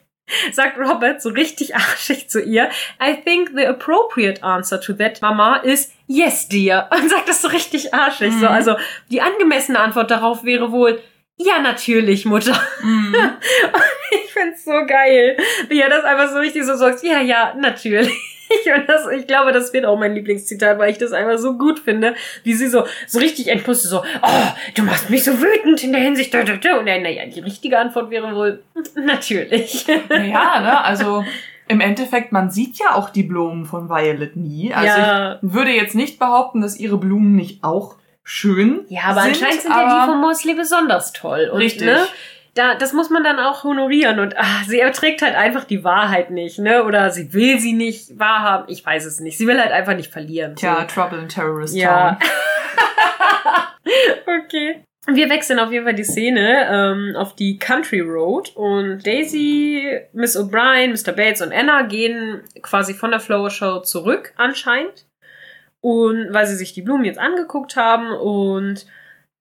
sagt 0.52 0.78
Robert 0.78 1.22
so 1.22 1.30
richtig 1.30 1.74
arschig 1.76 2.28
zu 2.28 2.42
ihr, 2.42 2.68
I 3.02 3.14
think 3.24 3.52
the 3.54 3.66
appropriate 3.66 4.42
answer 4.42 4.80
to 4.80 4.92
that, 4.94 5.22
Mama, 5.22 5.56
is 5.56 5.92
yes, 6.06 6.48
dear. 6.48 6.88
Und 6.96 7.08
sagt 7.08 7.28
das 7.28 7.42
so 7.42 7.48
richtig 7.48 7.94
arschig. 7.94 8.32
Mhm. 8.32 8.40
So, 8.40 8.46
also 8.46 8.76
die 9.10 9.22
angemessene 9.22 9.78
Antwort 9.78 10.10
darauf 10.10 10.44
wäre 10.44 10.72
wohl, 10.72 11.00
ja, 11.38 11.60
natürlich, 11.60 12.24
Mutter. 12.24 12.58
Mhm. 12.82 13.14
ich 14.10 14.32
find's 14.32 14.64
so 14.64 14.86
geil, 14.86 15.36
wie 15.68 15.80
er 15.80 15.90
das 15.90 16.04
einfach 16.04 16.30
so 16.30 16.38
richtig 16.38 16.64
so 16.64 16.76
sagt, 16.76 17.02
ja, 17.02 17.20
ja, 17.20 17.54
natürlich. 17.54 18.35
Und 18.76 18.88
das, 18.88 19.06
ich 19.08 19.26
glaube, 19.26 19.52
das 19.52 19.72
wird 19.72 19.84
auch 19.84 19.98
mein 19.98 20.14
Lieblingszitat, 20.14 20.78
weil 20.78 20.90
ich 20.90 20.98
das 20.98 21.12
einfach 21.12 21.38
so 21.38 21.56
gut 21.56 21.78
finde, 21.78 22.14
wie 22.42 22.54
sie 22.54 22.68
so, 22.68 22.84
so 23.06 23.18
richtig 23.18 23.48
entpustet, 23.48 23.90
so, 23.90 24.02
oh, 24.22 24.46
du 24.74 24.82
machst 24.82 25.10
mich 25.10 25.24
so 25.24 25.40
wütend 25.40 25.82
in 25.82 25.92
der 25.92 26.00
Hinsicht, 26.00 26.34
und 26.34 26.84
naja, 26.84 27.26
die 27.26 27.40
richtige 27.40 27.78
Antwort 27.78 28.10
wäre 28.10 28.34
wohl, 28.34 28.62
natürlich. 28.94 29.86
Naja, 30.08 30.60
ne, 30.60 30.84
also, 30.84 31.24
im 31.68 31.80
Endeffekt, 31.80 32.32
man 32.32 32.50
sieht 32.50 32.78
ja 32.78 32.94
auch 32.94 33.10
die 33.10 33.24
Blumen 33.24 33.64
von 33.64 33.88
Violet 33.88 34.36
nie. 34.36 34.72
Also 34.72 34.86
ja. 34.86 35.34
ich 35.34 35.38
würde 35.42 35.72
jetzt 35.72 35.94
nicht 35.94 36.18
behaupten, 36.18 36.60
dass 36.60 36.78
ihre 36.78 36.96
Blumen 36.96 37.34
nicht 37.34 37.64
auch 37.64 37.96
schön 38.22 38.84
Ja, 38.88 39.02
aber 39.06 39.22
sind, 39.22 39.32
anscheinend 39.32 39.62
sind 39.62 39.72
ja 39.72 40.04
die 40.04 40.10
von 40.10 40.20
Mosley 40.20 40.54
besonders 40.54 41.12
toll. 41.12 41.48
Und, 41.52 41.58
richtig. 41.58 41.86
Ne, 41.86 42.06
da, 42.56 42.74
das 42.74 42.92
muss 42.92 43.10
man 43.10 43.22
dann 43.22 43.38
auch 43.38 43.64
honorieren 43.64 44.18
und 44.18 44.34
ach, 44.36 44.64
sie 44.64 44.80
erträgt 44.80 45.22
halt 45.22 45.36
einfach 45.36 45.64
die 45.64 45.84
Wahrheit 45.84 46.30
nicht, 46.30 46.58
ne? 46.58 46.84
Oder 46.84 47.10
sie 47.10 47.32
will 47.32 47.60
sie 47.60 47.74
nicht 47.74 48.18
wahrhaben. 48.18 48.64
Ich 48.68 48.84
weiß 48.84 49.04
es 49.04 49.20
nicht. 49.20 49.36
Sie 49.36 49.46
will 49.46 49.60
halt 49.60 49.72
einfach 49.72 49.94
nicht 49.94 50.10
verlieren. 50.10 50.56
Tja, 50.56 50.86
so. 50.88 50.94
Trouble 50.94 51.20
in 51.20 51.28
Terrorist 51.28 51.76
Ja. 51.76 52.18
okay. 54.40 54.82
Wir 55.08 55.30
wechseln 55.30 55.60
auf 55.60 55.70
jeden 55.70 55.84
Fall 55.84 55.94
die 55.94 56.02
Szene 56.02 56.66
ähm, 56.68 57.14
auf 57.14 57.36
die 57.36 57.58
Country 57.58 58.00
Road 58.00 58.56
und 58.56 59.06
Daisy, 59.06 60.00
Miss 60.12 60.36
O'Brien, 60.36 60.90
Mr. 60.90 61.12
Bates 61.12 61.42
und 61.42 61.52
Anna 61.52 61.82
gehen 61.82 62.40
quasi 62.62 62.92
von 62.92 63.12
der 63.12 63.20
Flower 63.20 63.50
Show 63.50 63.80
zurück 63.80 64.32
anscheinend 64.36 65.06
und 65.80 66.32
weil 66.32 66.46
sie 66.46 66.56
sich 66.56 66.72
die 66.72 66.82
Blumen 66.82 67.04
jetzt 67.04 67.20
angeguckt 67.20 67.76
haben 67.76 68.10
und 68.10 68.86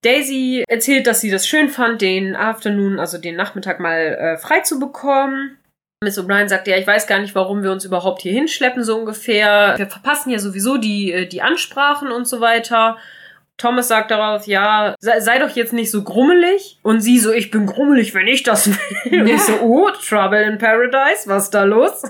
Daisy 0.05 0.63
erzählt, 0.67 1.07
dass 1.07 1.21
sie 1.21 1.31
das 1.31 1.47
schön 1.47 1.69
fand, 1.69 2.01
den 2.01 2.35
Afternoon, 2.35 2.99
also 2.99 3.17
den 3.17 3.35
Nachmittag 3.35 3.79
mal 3.79 3.97
äh, 3.97 4.37
frei 4.37 4.59
zu 4.59 4.79
bekommen. 4.79 5.57
Miss 6.03 6.19
O'Brien 6.19 6.47
sagt, 6.47 6.67
ja, 6.67 6.77
ich 6.77 6.85
weiß 6.85 7.07
gar 7.07 7.19
nicht, 7.19 7.33
warum 7.33 7.63
wir 7.63 7.71
uns 7.71 7.85
überhaupt 7.85 8.21
hier 8.21 8.33
hinschleppen, 8.33 8.83
so 8.83 8.97
ungefähr. 8.97 9.73
Wir 9.77 9.87
verpassen 9.87 10.29
ja 10.29 10.37
sowieso 10.37 10.77
die, 10.77 11.11
äh, 11.11 11.25
die 11.25 11.41
Ansprachen 11.41 12.11
und 12.11 12.27
so 12.27 12.39
weiter. 12.41 12.97
Thomas 13.57 13.87
sagt 13.87 14.11
darauf, 14.11 14.45
ja, 14.47 14.95
sei, 14.99 15.21
sei, 15.21 15.39
doch 15.39 15.49
jetzt 15.49 15.73
nicht 15.73 15.89
so 15.89 16.03
grummelig. 16.03 16.77
Und 16.83 16.99
sie 16.99 17.17
so, 17.17 17.31
ich 17.31 17.49
bin 17.49 17.65
grummelig, 17.65 18.13
wenn 18.13 18.27
ich 18.27 18.43
das 18.43 18.67
will. 18.67 19.21
Und 19.21 19.27
ich 19.27 19.41
so, 19.41 19.53
oh, 19.61 19.89
Trouble 19.91 20.43
in 20.43 20.57
Paradise, 20.57 21.27
was 21.27 21.45
ist 21.45 21.53
da 21.53 21.63
los? 21.63 22.03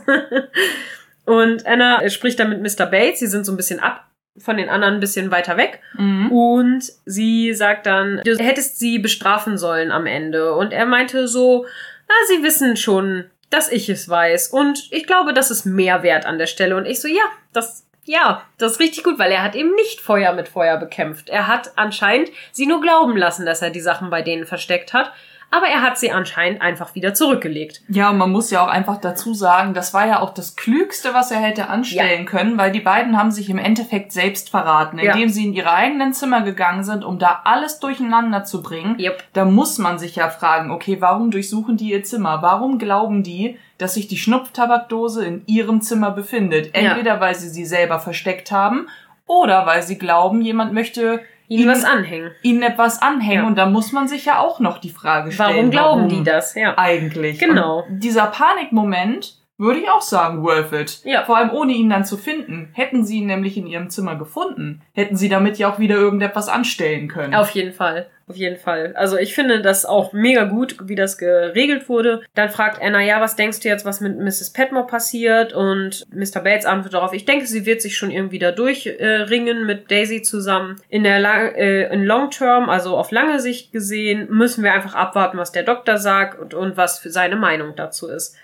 und 1.25 1.65
Anna 1.65 2.09
spricht 2.09 2.39
dann 2.39 2.49
mit 2.49 2.61
Mr. 2.61 2.87
Bates, 2.87 3.19
sie 3.19 3.27
sind 3.27 3.45
so 3.45 3.53
ein 3.53 3.57
bisschen 3.57 3.79
ab 3.79 4.05
von 4.37 4.57
den 4.57 4.69
anderen 4.69 4.95
ein 4.95 4.99
bisschen 4.99 5.31
weiter 5.31 5.57
weg. 5.57 5.81
Mhm. 5.97 6.31
Und 6.31 6.91
sie 7.05 7.53
sagt 7.53 7.85
dann, 7.85 8.21
du 8.25 8.37
hättest 8.37 8.79
sie 8.79 8.99
bestrafen 8.99 9.57
sollen 9.57 9.91
am 9.91 10.05
Ende. 10.05 10.53
Und 10.55 10.73
er 10.73 10.85
meinte 10.85 11.27
so, 11.27 11.65
na, 12.07 12.15
sie 12.27 12.43
wissen 12.43 12.75
schon, 12.77 13.25
dass 13.49 13.71
ich 13.71 13.89
es 13.89 14.09
weiß. 14.09 14.49
Und 14.49 14.87
ich 14.91 15.07
glaube, 15.07 15.33
das 15.33 15.51
ist 15.51 15.65
mehr 15.65 16.03
wert 16.03 16.25
an 16.25 16.37
der 16.37 16.47
Stelle. 16.47 16.75
Und 16.75 16.85
ich 16.85 16.99
so, 16.99 17.07
ja, 17.07 17.23
das, 17.53 17.85
ja, 18.03 18.43
das 18.57 18.73
ist 18.73 18.79
richtig 18.79 19.03
gut, 19.03 19.17
weil 19.17 19.31
er 19.31 19.43
hat 19.43 19.55
eben 19.55 19.73
nicht 19.75 20.01
Feuer 20.01 20.33
mit 20.33 20.49
Feuer 20.49 20.77
bekämpft. 20.77 21.29
Er 21.29 21.47
hat 21.47 21.71
anscheinend 21.77 22.29
sie 22.51 22.67
nur 22.67 22.81
glauben 22.81 23.15
lassen, 23.15 23.45
dass 23.45 23.61
er 23.61 23.69
die 23.69 23.79
Sachen 23.79 24.09
bei 24.09 24.21
denen 24.21 24.45
versteckt 24.45 24.93
hat 24.93 25.13
aber 25.55 25.67
er 25.67 25.81
hat 25.81 25.97
sie 25.97 26.11
anscheinend 26.11 26.61
einfach 26.61 26.95
wieder 26.95 27.13
zurückgelegt. 27.13 27.81
Ja, 27.87 28.09
und 28.09 28.17
man 28.17 28.31
muss 28.31 28.51
ja 28.51 28.61
auch 28.61 28.67
einfach 28.67 28.99
dazu 28.99 29.33
sagen, 29.33 29.73
das 29.73 29.93
war 29.93 30.05
ja 30.05 30.19
auch 30.19 30.33
das 30.33 30.57
Klügste, 30.57 31.13
was 31.13 31.31
er 31.31 31.39
hätte 31.39 31.69
anstellen 31.69 32.25
ja. 32.25 32.29
können, 32.29 32.57
weil 32.57 32.73
die 32.73 32.81
beiden 32.81 33.17
haben 33.17 33.31
sich 33.31 33.49
im 33.49 33.57
Endeffekt 33.57 34.11
selbst 34.11 34.49
verraten, 34.49 34.99
indem 34.99 35.27
ja. 35.27 35.29
sie 35.29 35.45
in 35.45 35.53
ihre 35.53 35.71
eigenen 35.71 36.13
Zimmer 36.13 36.41
gegangen 36.41 36.83
sind, 36.83 37.05
um 37.05 37.19
da 37.19 37.41
alles 37.45 37.79
durcheinander 37.79 38.43
zu 38.43 38.61
bringen. 38.61 38.99
Yep. 38.99 39.23
Da 39.31 39.45
muss 39.45 39.77
man 39.77 39.97
sich 39.97 40.17
ja 40.17 40.29
fragen, 40.29 40.71
okay, 40.71 40.97
warum 40.99 41.31
durchsuchen 41.31 41.77
die 41.77 41.91
ihr 41.91 42.03
Zimmer? 42.03 42.41
Warum 42.41 42.77
glauben 42.77 43.23
die, 43.23 43.57
dass 43.77 43.93
sich 43.93 44.09
die 44.09 44.17
Schnupftabakdose 44.17 45.23
in 45.23 45.43
ihrem 45.45 45.79
Zimmer 45.79 46.11
befindet? 46.11 46.75
Entweder 46.75 47.15
ja. 47.15 47.19
weil 47.21 47.35
sie 47.35 47.49
sie 47.49 47.65
selber 47.65 47.99
versteckt 47.99 48.51
haben 48.51 48.87
oder 49.25 49.65
weil 49.65 49.83
sie 49.83 49.97
glauben, 49.97 50.41
jemand 50.41 50.73
möchte 50.73 51.21
ihnen, 51.47 51.63
ihnen 51.63 51.71
was 51.71 51.83
anhängen. 51.83 52.31
Ihnen 52.41 52.63
etwas 52.63 53.01
anhängen. 53.01 53.43
Ja. 53.43 53.47
Und 53.47 53.57
da 53.57 53.65
muss 53.65 53.91
man 53.91 54.07
sich 54.07 54.25
ja 54.25 54.39
auch 54.39 54.59
noch 54.59 54.79
die 54.79 54.89
Frage 54.89 55.31
stellen. 55.31 55.55
Warum 55.55 55.71
glauben 55.71 56.01
warum 56.01 56.09
die 56.09 56.23
das? 56.23 56.55
Ja. 56.55 56.77
Eigentlich. 56.77 57.39
Genau. 57.39 57.83
Und 57.87 57.99
dieser 57.99 58.27
Panikmoment, 58.27 59.34
würde 59.57 59.79
ich 59.79 59.89
auch 59.89 60.01
sagen, 60.01 60.43
worth 60.43 60.73
it. 60.73 61.01
Ja. 61.03 61.23
Vor 61.23 61.37
allem 61.37 61.51
ohne 61.51 61.73
ihn 61.73 61.89
dann 61.89 62.05
zu 62.05 62.17
finden. 62.17 62.69
Hätten 62.73 63.05
sie 63.05 63.19
ihn 63.19 63.27
nämlich 63.27 63.57
in 63.57 63.67
ihrem 63.67 63.89
Zimmer 63.89 64.15
gefunden, 64.15 64.81
hätten 64.93 65.15
sie 65.15 65.29
damit 65.29 65.57
ja 65.57 65.71
auch 65.71 65.79
wieder 65.79 65.95
irgendetwas 65.95 66.49
anstellen 66.49 67.07
können. 67.07 67.33
Auf 67.35 67.51
jeden 67.51 67.73
Fall. 67.73 68.07
Auf 68.27 68.37
jeden 68.37 68.57
Fall. 68.57 68.93
Also 68.95 69.17
ich 69.17 69.35
finde 69.35 69.61
das 69.61 69.85
auch 69.85 70.11
mega 70.11 70.45
gut, 70.45 70.77
wie 70.81 70.95
das 70.95 71.19
geregelt 71.19 71.87
wurde. 71.89 72.23
Dann 72.33 72.49
fragt 72.49 72.81
Anna, 72.81 72.99
ja, 73.03 73.21
was 73.21 73.35
denkst 73.35 73.59
du 73.59 73.67
jetzt, 73.67 73.85
was 73.85 74.01
mit 74.01 74.17
Mrs. 74.17 74.51
Petmore 74.51 74.87
passiert? 74.87 75.53
Und 75.53 76.07
Mr. 76.11 76.41
Bates 76.41 76.65
antwortet 76.65 76.95
darauf, 76.95 77.13
ich 77.13 77.25
denke, 77.25 77.45
sie 77.45 77.67
wird 77.67 77.83
sich 77.83 77.95
schon 77.95 78.09
irgendwie 78.09 78.39
da 78.39 78.51
durchringen 78.51 79.57
äh, 79.57 79.63
mit 79.63 79.91
Daisy 79.91 80.23
zusammen. 80.23 80.81
In 80.89 81.03
der 81.03 81.19
Lang 81.19 81.53
äh, 81.53 81.93
in 81.93 82.03
Long 82.03 82.31
Term, 82.31 82.67
also 82.67 82.97
auf 82.97 83.11
lange 83.11 83.39
Sicht 83.39 83.71
gesehen, 83.71 84.27
müssen 84.31 84.63
wir 84.63 84.73
einfach 84.73 84.95
abwarten, 84.95 85.37
was 85.37 85.51
der 85.51 85.63
Doktor 85.63 85.99
sagt 85.99 86.39
und, 86.39 86.55
und 86.55 86.77
was 86.77 86.97
für 86.97 87.11
seine 87.11 87.35
Meinung 87.35 87.75
dazu 87.75 88.07
ist. 88.07 88.35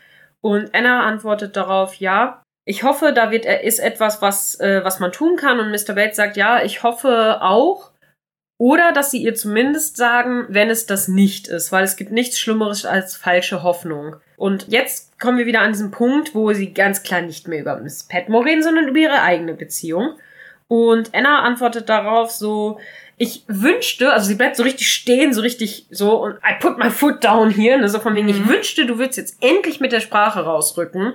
Und 0.41 0.73
Anna 0.73 1.03
antwortet 1.03 1.55
darauf, 1.55 1.95
ja. 1.95 2.43
Ich 2.65 2.83
hoffe, 2.83 3.13
da 3.13 3.31
wird, 3.31 3.45
ist 3.45 3.79
etwas, 3.79 4.21
was, 4.21 4.59
äh, 4.59 4.83
was 4.83 4.99
man 4.99 5.11
tun 5.11 5.35
kann. 5.35 5.59
Und 5.59 5.71
Mr. 5.71 5.93
Bates 5.93 6.17
sagt, 6.17 6.37
ja, 6.37 6.63
ich 6.63 6.83
hoffe 6.83 7.41
auch. 7.41 7.91
Oder 8.59 8.91
dass 8.91 9.09
sie 9.09 9.23
ihr 9.23 9.33
zumindest 9.33 9.97
sagen, 9.97 10.45
wenn 10.49 10.69
es 10.69 10.85
das 10.85 11.07
nicht 11.07 11.47
ist, 11.47 11.71
weil 11.71 11.83
es 11.83 11.95
gibt 11.95 12.11
nichts 12.11 12.37
Schlimmeres 12.37 12.85
als 12.85 13.15
falsche 13.15 13.63
Hoffnung. 13.63 14.17
Und 14.37 14.67
jetzt 14.67 15.19
kommen 15.19 15.39
wir 15.39 15.47
wieder 15.47 15.61
an 15.61 15.71
diesen 15.71 15.89
Punkt, 15.89 16.35
wo 16.35 16.53
sie 16.53 16.71
ganz 16.71 17.01
klar 17.01 17.21
nicht 17.21 17.47
mehr 17.47 17.61
über 17.61 17.77
Miss 17.77 18.03
Petmore 18.03 18.45
reden, 18.45 18.61
sondern 18.61 18.87
über 18.87 18.99
ihre 18.99 19.23
eigene 19.23 19.55
Beziehung. 19.55 20.15
Und 20.67 21.15
Anna 21.15 21.41
antwortet 21.41 21.89
darauf 21.89 22.29
so, 22.29 22.79
ich 23.21 23.43
wünschte, 23.47 24.13
also 24.13 24.27
sie 24.27 24.33
bleibt 24.33 24.55
so 24.55 24.63
richtig 24.63 24.91
stehen, 24.91 25.31
so 25.31 25.41
richtig 25.41 25.85
so 25.91 26.23
und 26.23 26.37
I 26.37 26.59
put 26.59 26.79
my 26.79 26.89
foot 26.89 27.23
down 27.23 27.51
hier, 27.51 27.77
ne, 27.77 27.87
so 27.87 27.99
von 27.99 28.15
wegen, 28.15 28.25
mhm. 28.25 28.33
ich 28.33 28.47
wünschte, 28.47 28.87
du 28.87 28.97
würdest 28.97 29.19
jetzt 29.19 29.43
endlich 29.43 29.79
mit 29.79 29.91
der 29.91 29.99
Sprache 29.99 30.39
rausrücken. 30.39 31.13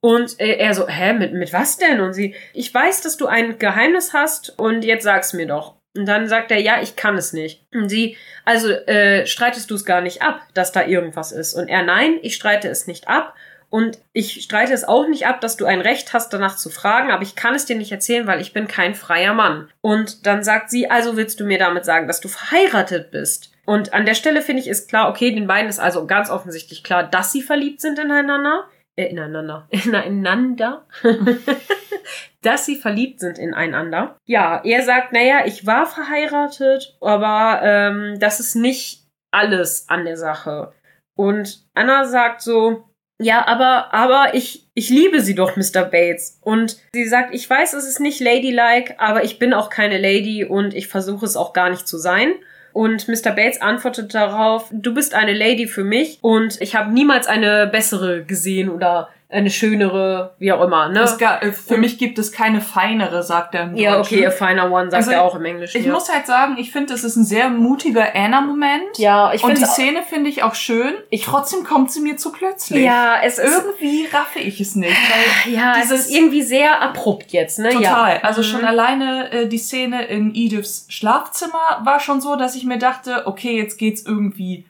Und 0.00 0.40
er 0.40 0.72
so, 0.72 0.88
hä, 0.88 1.12
mit, 1.12 1.34
mit 1.34 1.52
was 1.52 1.76
denn? 1.76 2.00
Und 2.00 2.14
sie, 2.14 2.34
ich 2.54 2.72
weiß, 2.72 3.02
dass 3.02 3.18
du 3.18 3.26
ein 3.26 3.58
Geheimnis 3.58 4.14
hast 4.14 4.58
und 4.58 4.84
jetzt 4.84 5.04
sag's 5.04 5.34
mir 5.34 5.46
doch. 5.46 5.76
Und 5.94 6.06
dann 6.06 6.28
sagt 6.28 6.50
er, 6.50 6.60
ja, 6.60 6.80
ich 6.80 6.96
kann 6.96 7.16
es 7.16 7.34
nicht. 7.34 7.66
Und 7.74 7.90
sie, 7.90 8.16
also 8.46 8.70
äh, 8.70 9.26
streitest 9.26 9.70
du 9.70 9.74
es 9.74 9.84
gar 9.84 10.00
nicht 10.00 10.22
ab, 10.22 10.40
dass 10.54 10.72
da 10.72 10.86
irgendwas 10.86 11.30
ist? 11.30 11.52
Und 11.52 11.68
er, 11.68 11.82
nein, 11.82 12.18
ich 12.22 12.36
streite 12.36 12.68
es 12.68 12.86
nicht 12.86 13.08
ab. 13.08 13.34
Und 13.74 13.98
ich 14.12 14.40
streite 14.44 14.72
es 14.72 14.84
auch 14.84 15.08
nicht 15.08 15.26
ab, 15.26 15.40
dass 15.40 15.56
du 15.56 15.64
ein 15.64 15.80
Recht 15.80 16.12
hast, 16.12 16.32
danach 16.32 16.54
zu 16.54 16.70
fragen, 16.70 17.10
aber 17.10 17.24
ich 17.24 17.34
kann 17.34 17.56
es 17.56 17.66
dir 17.66 17.74
nicht 17.74 17.90
erzählen, 17.90 18.24
weil 18.24 18.40
ich 18.40 18.52
bin 18.52 18.68
kein 18.68 18.94
freier 18.94 19.34
Mann. 19.34 19.68
Und 19.80 20.28
dann 20.28 20.44
sagt 20.44 20.70
sie, 20.70 20.88
also 20.88 21.16
willst 21.16 21.40
du 21.40 21.44
mir 21.44 21.58
damit 21.58 21.84
sagen, 21.84 22.06
dass 22.06 22.20
du 22.20 22.28
verheiratet 22.28 23.10
bist? 23.10 23.52
Und 23.66 23.92
an 23.92 24.06
der 24.06 24.14
Stelle 24.14 24.42
finde 24.42 24.62
ich 24.62 24.68
ist 24.68 24.88
klar, 24.88 25.10
okay, 25.10 25.34
den 25.34 25.48
beiden 25.48 25.68
ist 25.68 25.80
also 25.80 26.06
ganz 26.06 26.30
offensichtlich 26.30 26.84
klar, 26.84 27.02
dass 27.02 27.32
sie 27.32 27.42
verliebt 27.42 27.80
sind 27.80 27.98
ineinander. 27.98 28.68
Äh, 28.94 29.06
ineinander. 29.06 29.66
Ineinander. 29.70 30.86
dass 32.42 32.66
sie 32.66 32.76
verliebt 32.76 33.18
sind 33.18 33.40
ineinander. 33.40 34.16
Ja, 34.24 34.62
er 34.62 34.84
sagt, 34.84 35.12
naja, 35.12 35.46
ich 35.46 35.66
war 35.66 35.86
verheiratet, 35.86 36.96
aber 37.00 37.58
ähm, 37.64 38.20
das 38.20 38.38
ist 38.38 38.54
nicht 38.54 39.08
alles 39.32 39.88
an 39.88 40.04
der 40.04 40.16
Sache. 40.16 40.72
Und 41.16 41.64
Anna 41.74 42.04
sagt 42.04 42.40
so, 42.40 42.84
ja, 43.24 43.46
aber, 43.46 43.94
aber 43.94 44.34
ich, 44.34 44.66
ich 44.74 44.90
liebe 44.90 45.22
sie 45.22 45.34
doch, 45.34 45.56
Mr. 45.56 45.84
Bates. 45.84 46.38
Und 46.42 46.76
sie 46.92 47.08
sagt, 47.08 47.34
ich 47.34 47.48
weiß, 47.48 47.72
es 47.72 47.88
ist 47.88 47.98
nicht 47.98 48.20
ladylike, 48.20 48.96
aber 48.98 49.24
ich 49.24 49.38
bin 49.38 49.54
auch 49.54 49.70
keine 49.70 49.96
Lady 49.96 50.44
und 50.44 50.74
ich 50.74 50.88
versuche 50.88 51.24
es 51.24 51.34
auch 51.34 51.54
gar 51.54 51.70
nicht 51.70 51.88
zu 51.88 51.96
sein. 51.96 52.34
Und 52.74 53.08
Mr. 53.08 53.30
Bates 53.30 53.62
antwortet 53.62 54.14
darauf, 54.14 54.68
du 54.72 54.92
bist 54.92 55.14
eine 55.14 55.32
Lady 55.32 55.66
für 55.66 55.84
mich 55.84 56.18
und 56.20 56.60
ich 56.60 56.74
habe 56.74 56.92
niemals 56.92 57.26
eine 57.26 57.66
bessere 57.66 58.24
gesehen 58.24 58.68
oder 58.68 59.08
eine 59.28 59.50
schönere, 59.50 60.34
wie 60.38 60.52
auch 60.52 60.60
immer, 60.60 60.88
ne? 60.88 61.04
Gar, 61.18 61.42
äh, 61.42 61.52
für 61.52 61.74
und, 61.74 61.80
mich 61.80 61.98
gibt 61.98 62.18
es 62.18 62.30
keine 62.30 62.60
feinere, 62.60 63.22
sagt 63.22 63.54
er 63.54 63.64
im 63.64 63.76
Ja, 63.76 63.98
okay, 63.98 64.26
a 64.26 64.30
finer 64.30 64.70
one 64.70 64.90
sagt 64.90 64.94
also, 64.94 65.10
er 65.10 65.22
auch 65.22 65.34
im 65.34 65.44
Englischen. 65.44 65.78
Ich 65.78 65.86
ja. 65.86 65.92
muss 65.92 66.12
halt 66.12 66.26
sagen, 66.26 66.56
ich 66.58 66.70
finde, 66.70 66.94
es 66.94 67.04
ist 67.04 67.16
ein 67.16 67.24
sehr 67.24 67.48
mutiger 67.48 68.14
Anna-Moment. 68.14 68.98
Ja, 68.98 69.32
ich 69.32 69.40
finde 69.40 69.56
Und 69.56 69.60
die 69.60 69.66
Szene 69.66 70.02
finde 70.02 70.30
ich 70.30 70.42
auch 70.42 70.54
schön. 70.54 70.94
Ich, 71.10 71.22
Trotzdem 71.22 71.64
kommt 71.64 71.90
sie 71.90 72.00
mir 72.00 72.16
zu 72.16 72.32
plötzlich. 72.32 72.84
Ja, 72.84 73.16
es 73.22 73.38
ist... 73.38 73.52
Irgendwie 73.52 74.06
raffe 74.06 74.38
ich 74.38 74.60
es 74.60 74.76
nicht. 74.76 74.92
Weil 74.92 75.54
ja, 75.54 75.76
es 75.82 75.90
ist 75.90 76.10
irgendwie 76.10 76.42
sehr 76.42 76.80
abrupt 76.82 77.32
jetzt, 77.32 77.58
ne? 77.58 77.70
Total. 77.70 78.16
Ja. 78.16 78.22
Also 78.22 78.42
mhm. 78.42 78.46
schon 78.46 78.64
alleine 78.64 79.32
äh, 79.32 79.48
die 79.48 79.58
Szene 79.58 80.04
in 80.04 80.34
Ediths 80.34 80.86
Schlafzimmer 80.90 81.80
war 81.82 81.98
schon 81.98 82.20
so, 82.20 82.36
dass 82.36 82.54
ich 82.54 82.64
mir 82.64 82.78
dachte, 82.78 83.26
okay, 83.26 83.56
jetzt 83.56 83.78
geht's 83.78 84.04
irgendwie 84.04 84.66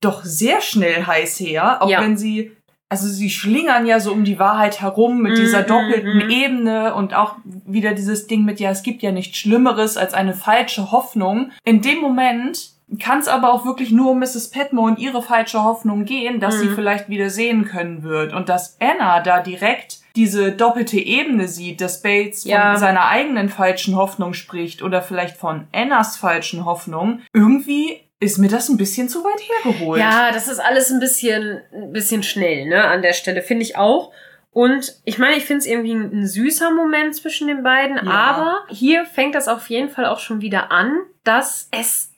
doch 0.00 0.24
sehr 0.24 0.60
schnell 0.60 1.06
heiß 1.06 1.40
her, 1.40 1.82
auch 1.82 1.88
ja. 1.88 2.00
wenn 2.00 2.16
sie 2.16 2.52
also 2.88 3.08
sie 3.08 3.30
schlingern 3.30 3.86
ja 3.86 3.98
so 3.98 4.12
um 4.12 4.24
die 4.24 4.38
Wahrheit 4.38 4.80
herum 4.80 5.20
mit 5.20 5.38
dieser 5.38 5.62
mhm, 5.62 5.66
doppelten 5.66 6.26
mm, 6.26 6.30
Ebene 6.30 6.94
und 6.94 7.14
auch 7.14 7.36
wieder 7.44 7.94
dieses 7.94 8.26
Ding 8.26 8.44
mit, 8.44 8.60
ja, 8.60 8.70
es 8.70 8.82
gibt 8.82 9.02
ja 9.02 9.10
nichts 9.10 9.38
Schlimmeres 9.38 9.96
als 9.96 10.14
eine 10.14 10.34
falsche 10.34 10.92
Hoffnung. 10.92 11.50
In 11.64 11.82
dem 11.82 11.98
Moment 11.98 12.70
kann 13.00 13.18
es 13.18 13.26
aber 13.26 13.52
auch 13.52 13.64
wirklich 13.64 13.90
nur 13.90 14.12
um 14.12 14.20
Mrs. 14.20 14.50
Petmore 14.50 14.92
und 14.92 15.00
ihre 15.00 15.20
falsche 15.20 15.64
Hoffnung 15.64 16.04
gehen, 16.04 16.38
dass 16.38 16.56
mm. 16.56 16.60
sie 16.60 16.68
mhm. 16.68 16.74
vielleicht 16.76 17.08
wieder 17.08 17.30
sehen 17.30 17.64
können 17.64 18.04
wird 18.04 18.32
und 18.32 18.48
dass 18.48 18.76
Anna 18.80 19.20
da 19.20 19.40
direkt 19.40 19.98
diese 20.14 20.52
doppelte 20.52 20.98
Ebene 20.98 21.48
sieht, 21.48 21.80
dass 21.80 22.02
Bates 22.02 22.44
ja. 22.44 22.70
von 22.70 22.80
seiner 22.80 23.06
eigenen 23.06 23.48
falschen 23.48 23.96
Hoffnung 23.96 24.32
spricht 24.32 24.82
oder 24.82 25.02
vielleicht 25.02 25.36
von 25.36 25.66
Annas 25.72 26.16
falschen 26.16 26.64
Hoffnung, 26.64 27.20
irgendwie 27.32 28.00
ist 28.18 28.38
mir 28.38 28.48
das 28.48 28.68
ein 28.68 28.76
bisschen 28.76 29.08
zu 29.08 29.22
weit 29.24 29.40
hergeholt. 29.48 30.00
Ja, 30.00 30.32
das 30.32 30.48
ist 30.48 30.58
alles 30.58 30.90
ein 30.90 31.00
bisschen, 31.00 31.60
ein 31.72 31.92
bisschen 31.92 32.22
schnell, 32.22 32.66
ne, 32.66 32.84
an 32.84 33.02
der 33.02 33.12
Stelle, 33.12 33.42
finde 33.42 33.62
ich 33.62 33.76
auch. 33.76 34.12
Und 34.52 34.94
ich 35.04 35.18
meine, 35.18 35.36
ich 35.36 35.44
finde 35.44 35.58
es 35.58 35.66
irgendwie 35.66 35.92
ein, 35.92 36.26
süßer 36.26 36.70
Moment 36.70 37.14
zwischen 37.14 37.46
den 37.46 37.62
beiden, 37.62 37.96
ja. 37.96 38.10
aber 38.10 38.64
hier 38.70 39.04
fängt 39.04 39.34
das 39.34 39.48
auf 39.48 39.68
jeden 39.68 39.90
Fall 39.90 40.06
auch 40.06 40.18
schon 40.18 40.40
wieder 40.40 40.72
an, 40.72 40.96
dass 41.24 41.68
es, 41.72 42.14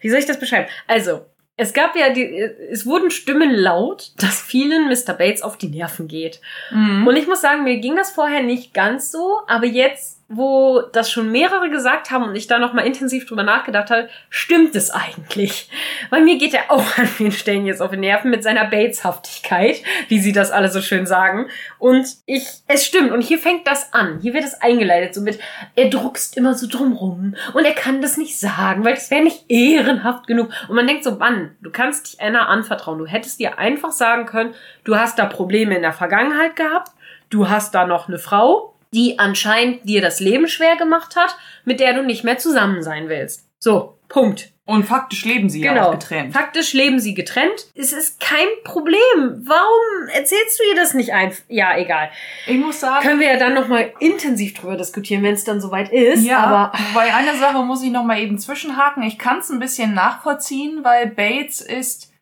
wie 0.00 0.08
soll 0.08 0.20
ich 0.20 0.26
das 0.26 0.38
beschreiben? 0.38 0.68
Also, 0.86 1.26
es 1.56 1.72
gab 1.72 1.96
ja 1.96 2.10
die, 2.10 2.24
es 2.24 2.86
wurden 2.86 3.10
Stimmen 3.10 3.50
laut, 3.50 4.12
dass 4.18 4.40
vielen 4.40 4.88
Mr. 4.88 5.12
Bates 5.12 5.42
auf 5.42 5.58
die 5.58 5.68
Nerven 5.68 6.08
geht. 6.08 6.40
Mhm. 6.70 7.06
Und 7.06 7.16
ich 7.16 7.26
muss 7.26 7.40
sagen, 7.40 7.64
mir 7.64 7.78
ging 7.78 7.96
das 7.96 8.12
vorher 8.12 8.42
nicht 8.42 8.72
ganz 8.74 9.10
so, 9.10 9.40
aber 9.48 9.66
jetzt 9.66 10.21
wo 10.34 10.82
das 10.92 11.10
schon 11.10 11.30
mehrere 11.30 11.70
gesagt 11.70 12.10
haben 12.10 12.24
und 12.24 12.34
ich 12.34 12.46
da 12.46 12.58
nochmal 12.58 12.86
intensiv 12.86 13.26
drüber 13.26 13.42
nachgedacht 13.42 13.90
habe, 13.90 14.08
stimmt 14.30 14.74
es 14.74 14.90
eigentlich? 14.90 15.68
Weil 16.10 16.22
mir 16.22 16.38
geht 16.38 16.54
er 16.54 16.70
auch 16.70 16.98
an 16.98 17.06
vielen 17.06 17.32
Stellen 17.32 17.66
jetzt 17.66 17.82
auf 17.82 17.90
den 17.90 18.00
Nerven 18.00 18.30
mit 18.30 18.42
seiner 18.42 18.64
Bateshaftigkeit, 18.64 19.82
wie 20.08 20.18
sie 20.18 20.32
das 20.32 20.50
alle 20.50 20.70
so 20.70 20.80
schön 20.80 21.06
sagen. 21.06 21.48
Und 21.78 22.06
ich, 22.26 22.46
es 22.66 22.86
stimmt. 22.86 23.12
Und 23.12 23.22
hier 23.22 23.38
fängt 23.38 23.66
das 23.66 23.92
an. 23.92 24.20
Hier 24.22 24.34
wird 24.34 24.44
es 24.44 24.60
eingeleitet, 24.60 25.14
so 25.14 25.20
mit, 25.20 25.38
er 25.76 25.90
druckst 25.90 26.36
immer 26.36 26.54
so 26.54 26.66
drumrum 26.66 27.34
und 27.54 27.64
er 27.64 27.74
kann 27.74 28.00
das 28.00 28.16
nicht 28.16 28.38
sagen, 28.38 28.84
weil 28.84 28.94
das 28.94 29.10
wäre 29.10 29.22
nicht 29.22 29.44
ehrenhaft 29.50 30.26
genug. 30.26 30.50
Und 30.68 30.76
man 30.76 30.86
denkt 30.86 31.04
so, 31.04 31.12
Mann, 31.12 31.56
du 31.60 31.70
kannst 31.70 32.06
dich 32.06 32.20
Anna 32.20 32.46
anvertrauen. 32.46 32.98
Du 32.98 33.06
hättest 33.06 33.38
dir 33.38 33.58
einfach 33.58 33.92
sagen 33.92 34.26
können, 34.26 34.54
du 34.84 34.96
hast 34.96 35.18
da 35.18 35.26
Probleme 35.26 35.76
in 35.76 35.82
der 35.82 35.92
Vergangenheit 35.92 36.56
gehabt, 36.56 36.90
du 37.30 37.48
hast 37.48 37.74
da 37.74 37.86
noch 37.86 38.08
eine 38.08 38.18
Frau, 38.18 38.71
die 38.94 39.18
anscheinend 39.18 39.88
dir 39.88 40.00
das 40.00 40.20
Leben 40.20 40.48
schwer 40.48 40.76
gemacht 40.76 41.16
hat, 41.16 41.36
mit 41.64 41.80
der 41.80 41.94
du 41.94 42.02
nicht 42.02 42.24
mehr 42.24 42.38
zusammen 42.38 42.82
sein 42.82 43.08
willst. 43.08 43.48
So, 43.58 43.98
Punkt. 44.08 44.52
Und 44.64 44.84
faktisch 44.84 45.24
leben 45.24 45.50
sie 45.50 45.60
genau. 45.60 45.74
ja 45.74 45.86
auch 45.88 45.92
getrennt. 45.92 46.32
Faktisch 46.32 46.72
leben 46.72 47.00
sie 47.00 47.14
getrennt. 47.14 47.66
Es 47.74 47.92
ist 47.92 48.20
kein 48.20 48.46
Problem. 48.62 49.42
Warum 49.44 50.08
erzählst 50.08 50.60
du 50.60 50.68
ihr 50.70 50.76
das 50.76 50.94
nicht 50.94 51.12
einfach? 51.12 51.42
Ja, 51.48 51.76
egal. 51.76 52.10
Ich 52.46 52.58
muss 52.58 52.78
sagen. 52.78 53.04
Können 53.04 53.18
wir 53.18 53.26
ja 53.26 53.38
dann 53.38 53.54
nochmal 53.54 53.92
intensiv 53.98 54.54
drüber 54.54 54.76
diskutieren, 54.76 55.24
wenn 55.24 55.34
es 55.34 55.42
dann 55.42 55.60
soweit 55.60 55.90
ist. 55.90 56.24
Ja, 56.24 56.38
aber 56.38 56.78
bei 56.94 57.12
einer 57.12 57.34
Sache 57.34 57.64
muss 57.64 57.82
ich 57.82 57.90
nochmal 57.90 58.20
eben 58.20 58.38
zwischenhaken. 58.38 59.02
Ich 59.02 59.18
kann 59.18 59.38
es 59.38 59.50
ein 59.50 59.58
bisschen 59.58 59.94
nachvollziehen, 59.94 60.84
weil 60.84 61.08
Bates 61.08 61.60
ist 61.60 62.12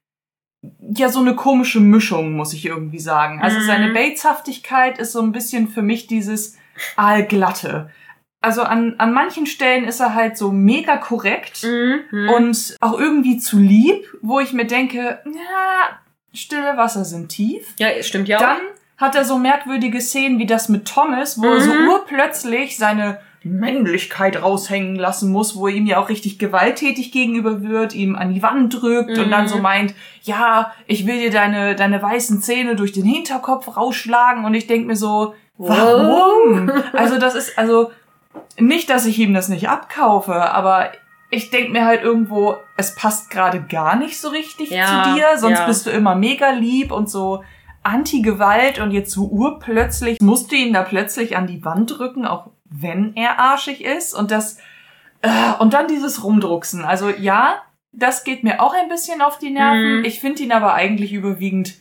ja 0.94 1.10
so 1.10 1.20
eine 1.20 1.36
komische 1.36 1.80
Mischung, 1.80 2.32
muss 2.32 2.54
ich 2.54 2.64
irgendwie 2.64 2.98
sagen. 2.98 3.40
Also 3.42 3.58
mhm. 3.58 3.64
seine 3.64 3.92
Bateshaftigkeit 3.92 4.98
ist 4.98 5.12
so 5.12 5.20
ein 5.20 5.32
bisschen 5.32 5.68
für 5.68 5.82
mich 5.82 6.06
dieses 6.06 6.56
Allglatte. 6.96 7.90
Also 8.42 8.62
an, 8.62 8.94
an 8.98 9.12
manchen 9.12 9.44
Stellen 9.44 9.84
ist 9.84 10.00
er 10.00 10.14
halt 10.14 10.38
so 10.38 10.50
mega 10.50 10.96
korrekt 10.96 11.62
mhm. 11.62 12.30
und 12.30 12.76
auch 12.80 12.98
irgendwie 12.98 13.36
zu 13.36 13.58
lieb, 13.58 14.06
wo 14.22 14.40
ich 14.40 14.54
mir 14.54 14.66
denke, 14.66 15.20
ja, 15.26 15.98
stille 16.32 16.76
Wasser 16.76 17.04
sind 17.04 17.28
tief. 17.28 17.74
Ja, 17.78 17.88
stimmt 18.02 18.28
ja. 18.28 18.38
Dann 18.38 18.58
hat 18.96 19.14
er 19.14 19.24
so 19.24 19.38
merkwürdige 19.38 20.00
Szenen 20.00 20.38
wie 20.38 20.46
das 20.46 20.70
mit 20.70 20.86
Thomas, 20.86 21.38
wo 21.38 21.46
mhm. 21.46 21.52
er 21.52 21.60
so 21.60 21.74
mhm. 21.74 21.88
urplötzlich 21.88 22.78
seine 22.78 23.20
Männlichkeit 23.42 24.42
raushängen 24.42 24.96
lassen 24.96 25.32
muss, 25.32 25.56
wo 25.56 25.66
er 25.66 25.74
ihm 25.74 25.86
ja 25.86 25.98
auch 25.98 26.10
richtig 26.10 26.38
gewalttätig 26.38 27.10
gegenüber 27.10 27.62
wird, 27.62 27.94
ihm 27.94 28.14
an 28.14 28.34
die 28.34 28.42
Wand 28.42 28.80
drückt 28.80 29.16
mhm. 29.16 29.24
und 29.24 29.30
dann 29.30 29.48
so 29.48 29.56
mhm. 29.56 29.62
meint, 29.62 29.94
ja, 30.22 30.72
ich 30.86 31.06
will 31.06 31.18
dir 31.18 31.30
deine, 31.30 31.74
deine 31.74 32.02
weißen 32.02 32.42
Zähne 32.42 32.76
durch 32.76 32.92
den 32.92 33.04
Hinterkopf 33.04 33.76
rausschlagen 33.76 34.44
und 34.44 34.52
ich 34.52 34.66
denk 34.66 34.86
mir 34.86 34.96
so, 34.96 35.34
warum? 35.68 36.70
also 36.92 37.18
das 37.18 37.34
ist, 37.34 37.58
also 37.58 37.90
nicht, 38.58 38.90
dass 38.90 39.06
ich 39.06 39.18
ihm 39.18 39.34
das 39.34 39.48
nicht 39.48 39.68
abkaufe, 39.68 40.34
aber 40.34 40.92
ich 41.30 41.50
denk 41.50 41.70
mir 41.70 41.84
halt 41.84 42.02
irgendwo, 42.02 42.56
es 42.76 42.94
passt 42.94 43.30
gerade 43.30 43.60
gar 43.60 43.96
nicht 43.96 44.20
so 44.20 44.28
richtig 44.28 44.70
Ja, 44.70 45.04
zu 45.04 45.14
dir, 45.14 45.38
sonst 45.38 45.60
ja. 45.60 45.66
bist 45.66 45.86
du 45.86 45.90
immer 45.90 46.14
mega 46.14 46.50
lieb 46.50 46.92
und 46.92 47.08
so 47.08 47.44
Anti-Gewalt 47.82 48.78
und 48.80 48.90
jetzt 48.90 49.12
so 49.12 49.26
urplötzlich 49.26 50.20
musst 50.20 50.50
du 50.50 50.56
ihn 50.56 50.72
da 50.72 50.82
plötzlich 50.82 51.36
an 51.36 51.46
die 51.46 51.64
Wand 51.64 51.98
drücken, 51.98 52.26
auch 52.26 52.50
wenn 52.64 53.14
er 53.16 53.38
arschig 53.38 53.84
ist 53.84 54.14
und 54.14 54.30
das 54.30 54.58
äh, 55.22 55.52
und 55.58 55.72
dann 55.72 55.88
dieses 55.88 56.22
Rumdrucksen. 56.22 56.84
Also 56.84 57.08
ja, 57.08 57.62
das 57.92 58.24
geht 58.24 58.44
mir 58.44 58.60
auch 58.60 58.74
ein 58.74 58.88
bisschen 58.88 59.22
auf 59.22 59.38
die 59.38 59.50
Nerven. 59.50 59.98
Mhm. 59.98 60.04
Ich 60.04 60.20
finde 60.20 60.42
ihn 60.42 60.52
aber 60.52 60.74
eigentlich 60.74 61.12
überwiegend 61.12 61.74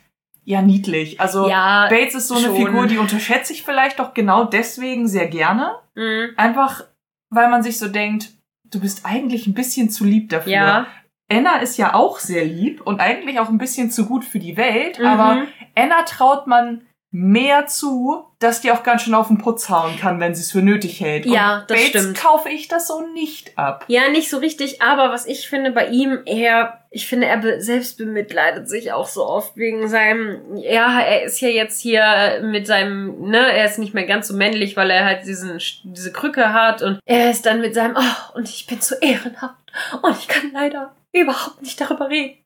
ja 0.50 0.62
niedlich. 0.64 1.22
Also 1.22 1.48
Ja, 1.48 1.88
Bates 1.90 2.16
ist 2.16 2.28
so 2.28 2.36
eine 2.36 2.48
schon. 2.48 2.56
Figur, 2.56 2.88
die 2.88 2.98
unterschätze 2.98 3.54
ich 3.54 3.64
vielleicht 3.64 4.00
doch 4.00 4.14
genau 4.16 4.46
deswegen 4.46 5.08
sehr 5.08 5.28
gerne. 5.28 5.76
Mhm. 5.96 6.30
Einfach, 6.38 6.84
weil 7.30 7.50
man 7.50 7.62
sich 7.62 7.78
so 7.78 7.88
denkt, 7.88 8.30
du 8.66 8.80
bist 8.80 9.06
eigentlich 9.06 9.46
ein 9.46 9.54
bisschen 9.54 9.90
zu 9.92 10.04
lieb 10.06 10.30
dafür. 10.30 10.52
Ja. 10.52 10.88
Anna 11.32 11.58
ist 11.58 11.78
ja 11.78 11.94
auch 11.94 12.18
sehr 12.18 12.44
lieb 12.46 12.82
und 12.82 13.00
eigentlich 13.00 13.40
auch 13.40 13.50
ein 13.50 13.60
bisschen 13.60 13.92
zu 13.92 14.08
gut 14.08 14.26
für 14.26 14.40
die 14.40 14.58
Welt, 14.58 14.98
Mhm. 14.98 15.06
aber 15.06 15.44
Anna 15.76 16.02
traut 16.04 16.48
man 16.48 16.82
mehr 17.12 17.66
zu, 17.66 18.24
dass 18.38 18.62
die 18.62 18.72
auch 18.72 18.84
ganz 18.84 19.02
schön 19.02 19.16
auf 19.16 19.28
den 19.28 19.40
Putz 19.40 19.70
hauen 19.70 19.98
kann, 19.98 20.20
wenn 20.20 20.36
sie 20.36 20.42
es 20.42 20.52
für 20.52 20.62
nötig 20.62 21.02
hält. 21.02 21.26
Ja, 21.26 21.62
und 21.62 21.72
das 21.72 21.78
Bates 21.78 22.02
stimmt. 22.02 22.18
kaufe 22.20 22.50
ich 22.50 22.68
das 22.68 22.88
so 22.88 23.02
nicht 23.14 23.58
ab. 23.58 23.84
Ja, 23.88 24.10
nicht 24.10 24.30
so 24.30 24.38
richtig, 24.38 24.82
aber 24.82 25.12
was 25.12 25.26
ich 25.26 25.50
finde 25.50 25.72
bei 25.72 25.88
ihm, 25.88 26.20
er, 26.26 26.86
ich 26.92 27.08
finde, 27.08 27.26
er 27.26 27.62
selbst 27.62 27.98
bemitleidet 27.98 28.70
sich 28.70 28.92
auch 28.92 29.08
so 29.08 29.26
oft 29.26 29.58
wegen 29.58 29.88
seinem, 29.88 30.56
ja, 30.58 31.02
er 31.02 31.24
ist 31.24 31.42
ja 31.42 31.50
jetzt 31.50 31.82
hier 31.82 32.42
mit 32.44 32.68
seinem, 32.68 33.20
ne, 33.30 33.54
er 33.54 33.66
ist 33.66 33.80
nicht 33.80 33.96
mehr 33.96 34.06
ganz 34.06 34.28
so 34.28 34.36
männlich, 34.36 34.78
weil 34.78 34.92
er 34.92 35.06
halt 35.06 35.26
diesen, 35.26 35.60
diese 35.84 36.12
Krücke 36.12 36.54
hat 36.54 36.84
und 36.84 37.00
er 37.06 37.32
ist 37.32 37.46
dann 37.48 37.60
mit 37.60 37.74
seinem, 37.74 37.96
oh, 37.98 38.38
und 38.38 38.48
ich 38.48 38.68
bin 38.68 38.82
so 38.82 38.96
ehrenhaft 39.02 39.56
und 40.04 40.16
ich 40.16 40.28
kann 40.28 40.52
leider 40.54 40.94
überhaupt 41.12 41.62
nicht 41.64 41.82
darüber 41.82 42.08
reden. 42.10 42.38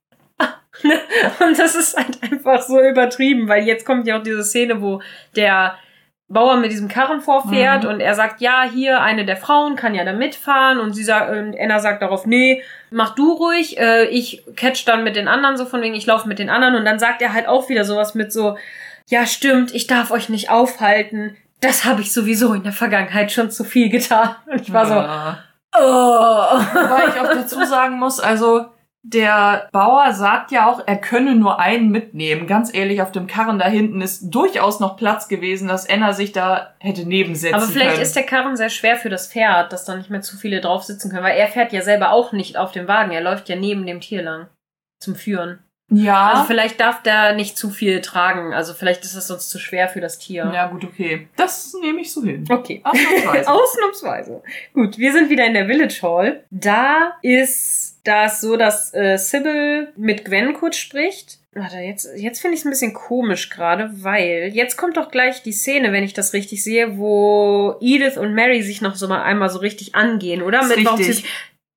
Und 1.40 1.60
das 1.60 1.76
ist 1.76 1.96
halt 1.96 2.18
einfach 2.24 2.62
so 2.62 2.82
übertrieben, 2.82 3.48
weil 3.48 3.64
jetzt 3.64 3.86
kommt 3.86 4.08
ja 4.08 4.18
auch 4.18 4.24
diese 4.24 4.44
Szene, 4.44 4.82
wo 4.82 5.02
der 5.36 5.76
Bauer 6.30 6.58
mit 6.58 6.72
diesem 6.72 6.88
Karren 6.88 7.22
vorfährt 7.22 7.84
Mhm. 7.84 7.90
und 7.90 8.00
er 8.00 8.16
sagt, 8.16 8.42
ja, 8.42 8.64
hier, 8.64 9.02
eine 9.02 9.24
der 9.26 9.38
Frauen 9.38 9.76
kann 9.76 9.94
ja 9.94 10.04
da 10.04 10.14
mitfahren 10.14 10.80
und 10.80 10.94
sie 10.94 11.04
sagt, 11.04 11.30
und 11.30 11.56
Anna 11.60 11.80
sagt 11.80 12.02
darauf, 12.02 12.26
nee, 12.26 12.64
mach 12.90 13.14
du 13.14 13.34
ruhig, 13.34 13.78
äh, 13.78 14.06
ich 14.06 14.44
catch 14.56 14.84
dann 14.86 15.04
mit 15.04 15.16
den 15.16 15.28
anderen 15.28 15.58
so 15.58 15.66
von 15.66 15.82
wegen, 15.84 15.94
ich 15.94 16.08
laufe 16.08 16.28
mit 16.28 16.40
den 16.40 16.50
anderen 16.50 16.74
und 16.76 16.86
dann 16.86 16.98
sagt 16.98 17.22
er 17.22 17.34
halt 17.34 17.48
auch 17.48 17.70
wieder 17.70 17.86
sowas 17.86 18.16
mit 18.16 18.34
so, 18.34 18.58
ja, 19.10 19.28
stimmt, 19.28 19.76
ich 19.76 19.86
darf 19.86 20.10
euch 20.10 20.30
nicht 20.30 20.50
aufhalten, 20.50 21.36
das 21.62 21.86
habe 21.86 22.02
ich 22.02 22.12
sowieso 22.14 22.54
in 22.54 22.64
der 22.64 22.72
Vergangenheit 22.74 23.32
schon 23.32 23.52
zu 23.52 23.64
viel 23.64 23.90
getan. 23.90 24.36
Und 24.48 24.62
ich 24.62 24.74
war 24.74 24.86
so, 24.88 24.94
Ja. 24.96 25.38
oh. 25.78 25.80
Wobei 26.74 27.04
ich 27.10 27.20
auch 27.22 27.34
dazu 27.34 27.64
sagen 27.66 28.00
muss, 28.00 28.20
also 28.20 28.66
der 29.06 29.68
Bauer 29.74 30.14
sagt 30.14 30.52
ja 30.52 30.72
auch, 30.72 30.82
er 30.86 30.96
könne 30.96 31.36
nur 31.36 31.60
einen 31.60 31.90
mitnehmen. 31.90 32.48
Ganz 32.48 32.74
ehrlich, 32.74 33.02
auf 33.02 33.12
dem 33.12 33.28
Karren 33.28 33.60
da 33.60 33.68
hinten 33.68 34.02
ist 34.02 34.30
durchaus 34.30 34.80
noch 34.80 34.96
Platz 34.96 35.28
gewesen, 35.28 35.68
dass 35.68 35.90
Anna 35.90 36.14
sich 36.14 36.32
da 36.32 36.74
hätte 36.80 37.06
nebensetzen 37.06 37.54
Aber 37.56 37.66
vielleicht 37.66 37.92
können. 37.92 38.02
ist 38.02 38.16
der 38.16 38.24
Karren 38.24 38.56
sehr 38.56 38.70
schwer 38.70 38.96
für 38.96 39.10
das 39.10 39.28
Pferd, 39.28 39.74
dass 39.74 39.84
da 39.84 39.96
nicht 39.96 40.10
mehr 40.10 40.22
zu 40.22 40.38
viele 40.38 40.62
drauf 40.62 40.84
sitzen 40.84 41.12
können, 41.12 41.24
weil 41.24 41.38
er 41.38 41.48
fährt 41.50 41.74
ja 41.74 41.82
selber 41.82 42.12
auch 42.14 42.32
nicht 42.32 42.58
auf 42.58 42.72
dem 42.72 42.88
Wagen, 42.88 43.12
er 43.12 43.22
läuft 43.22 43.50
ja 43.50 43.58
neben 43.58 43.86
dem 43.86 44.00
Tier 44.00 44.24
lang 44.24 44.48
zum 45.00 45.16
Führen. 45.16 45.60
ja. 45.90 46.30
Also 46.32 46.44
vielleicht 46.46 46.80
darf 46.80 47.04
der 47.04 47.34
nicht 47.36 47.58
zu 47.58 47.70
viel 47.70 48.00
tragen, 48.00 48.54
also 48.54 48.74
vielleicht 48.74 49.04
ist 49.04 49.16
es 49.16 49.28
sonst 49.28 49.50
zu 49.50 49.60
schwer 49.60 49.90
für 49.90 50.00
das 50.00 50.18
Tier. 50.18 50.50
ja, 50.54 50.68
gut, 50.68 50.86
okay. 50.86 51.28
Das 51.36 51.74
nehme 51.82 52.00
ich 52.00 52.14
so 52.14 52.24
hin. 52.24 52.46
Okay. 52.50 52.82
Ausnahmsweise. 52.86 53.52
Ausnahmsweise. 53.52 54.44
Gut, 54.74 54.98
wir 54.98 55.12
sind 55.12 55.30
wieder 55.30 55.46
in 55.46 55.54
der 55.54 55.66
Village 55.66 56.00
Hall. 56.02 56.46
Da 56.52 57.18
ist 57.22 57.83
das 58.04 58.42
so, 58.42 58.58
dass 58.58 58.94
äh, 58.94 59.18
Sybil 59.18 59.94
mit 59.96 60.26
Gwen 60.26 60.54
kurz 60.54 60.78
spricht. 60.78 61.40
Warte, 61.54 61.78
jetzt, 61.78 62.10
jetzt 62.18 62.42
finde 62.42 62.56
ich 62.56 62.62
es 62.62 62.66
ein 62.66 62.72
bisschen 62.72 62.94
komisch 62.94 63.50
gerade, 63.50 63.92
weil 63.94 64.52
jetzt 64.54 64.76
kommt 64.76 64.98
doch 64.98 65.12
gleich 65.12 65.44
die 65.44 65.52
Szene, 65.52 65.92
wenn 65.92 66.04
ich 66.04 66.14
das 66.14 66.34
richtig 66.34 66.64
sehe, 66.64 66.98
wo 66.98 67.76
Edith 67.80 68.18
und 68.18 68.34
Mary 68.34 68.64
sich 68.64 68.82
noch 68.82 68.96
so 68.96 69.08
mal 69.08 69.22
einmal 69.22 69.50
so 69.50 69.60
richtig 69.60 69.94
angehen, 69.94 70.42
oder? 70.42 70.62
Ist 70.62 70.70
Mit 70.70 70.78
richtig. 70.78 71.26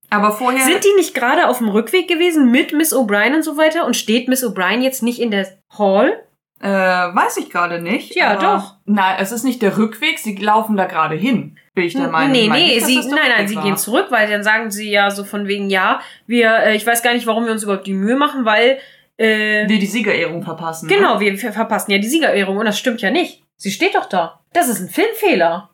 Aber 0.09 0.31
vorher. 0.31 0.65
Sind 0.65 0.83
die 0.83 0.95
nicht 0.95 1.13
gerade 1.13 1.47
auf 1.47 1.59
dem 1.59 1.69
Rückweg 1.69 2.07
gewesen 2.07 2.49
mit 2.49 2.73
Miss 2.73 2.93
O'Brien 2.93 3.35
und 3.35 3.43
so 3.43 3.57
weiter? 3.57 3.85
Und 3.85 3.95
steht 3.95 4.27
Miss 4.27 4.43
O'Brien 4.43 4.81
jetzt 4.81 5.03
nicht 5.03 5.19
in 5.19 5.31
der 5.31 5.47
Hall? 5.77 6.23
Äh, 6.61 6.67
weiß 6.67 7.37
ich 7.37 7.49
gerade 7.49 7.81
nicht. 7.81 8.15
Ja, 8.15 8.35
doch. 8.35 8.75
Nein, 8.85 9.17
es 9.19 9.31
ist 9.31 9.43
nicht 9.43 9.61
der 9.61 9.77
Rückweg, 9.77 10.19
sie 10.19 10.35
laufen 10.35 10.77
da 10.77 10.85
gerade 10.85 11.15
hin. 11.15 11.57
Bin 11.75 11.85
ich 11.85 11.93
der 11.93 12.07
Meinung. 12.07 12.31
Nee, 12.31 12.47
nee, 12.47 12.67
nicht, 12.67 12.81
dass 12.81 12.87
sie, 12.87 12.95
nein, 12.95 13.09
nein, 13.09 13.31
Rückweg 13.31 13.49
sie 13.49 13.55
war. 13.57 13.63
gehen 13.63 13.77
zurück, 13.77 14.07
weil 14.09 14.29
dann 14.29 14.43
sagen 14.43 14.71
sie 14.71 14.89
ja 14.89 15.11
so 15.11 15.23
von 15.23 15.47
wegen, 15.47 15.69
ja, 15.69 16.01
wir, 16.25 16.51
äh, 16.57 16.75
ich 16.75 16.85
weiß 16.87 17.03
gar 17.03 17.13
nicht, 17.13 17.27
warum 17.27 17.45
wir 17.45 17.51
uns 17.51 17.63
überhaupt 17.63 17.85
die 17.85 17.93
Mühe 17.93 18.15
machen, 18.15 18.45
weil, 18.45 18.79
äh, 19.17 19.67
Wir 19.67 19.79
die 19.79 19.85
Siegerehrung 19.85 20.43
verpassen. 20.43 20.87
Ne? 20.87 20.95
genau, 20.95 21.19
wir 21.19 21.37
ver 21.37 21.53
verpassen 21.53 21.91
ja 21.91 21.99
die 21.99 22.07
Siegerehrung 22.07 22.57
und 22.57 22.65
das 22.65 22.79
stimmt 22.79 23.01
ja 23.01 23.11
nicht. 23.11 23.43
Sie 23.55 23.71
steht 23.71 23.95
doch 23.95 24.05
da. 24.05 24.39
Das 24.53 24.67
ist 24.67 24.79
ein 24.79 24.89
Filmfehler. 24.89 25.69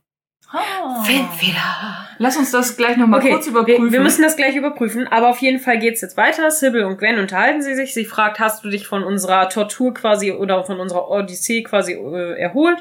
Ah. 0.53 1.03
Filmfehler. 1.03 2.07
Lass 2.19 2.37
uns 2.37 2.51
das 2.51 2.77
gleich 2.77 2.95
nochmal 2.95 3.19
Okay, 3.19 3.31
kurz 3.31 3.47
überprüfen. 3.47 3.85
wir, 3.85 3.91
wir 3.91 3.99
müssen 4.01 4.21
das 4.21 4.35
gleich 4.37 4.55
überprüfen, 4.55 5.07
aber 5.07 5.29
auf 5.29 5.39
jeden 5.39 5.59
Fall 5.59 5.79
geht's 5.79 6.01
jetzt 6.01 6.15
weiter. 6.15 6.51
Sybil 6.51 6.83
und 6.83 6.99
Gwen 6.99 7.17
unterhalten 7.17 7.63
sie 7.63 7.73
sich. 7.73 7.93
Sie 7.93 8.05
fragt, 8.05 8.39
hast 8.39 8.63
du 8.63 8.69
dich 8.69 8.85
von 8.87 9.03
unserer 9.03 9.49
Tortur 9.49 9.93
quasi 9.95 10.31
oder 10.31 10.63
von 10.63 10.79
unserer 10.79 11.09
Odyssee 11.09 11.63
quasi 11.63 11.93
äh, 11.93 12.39
erholt? 12.39 12.77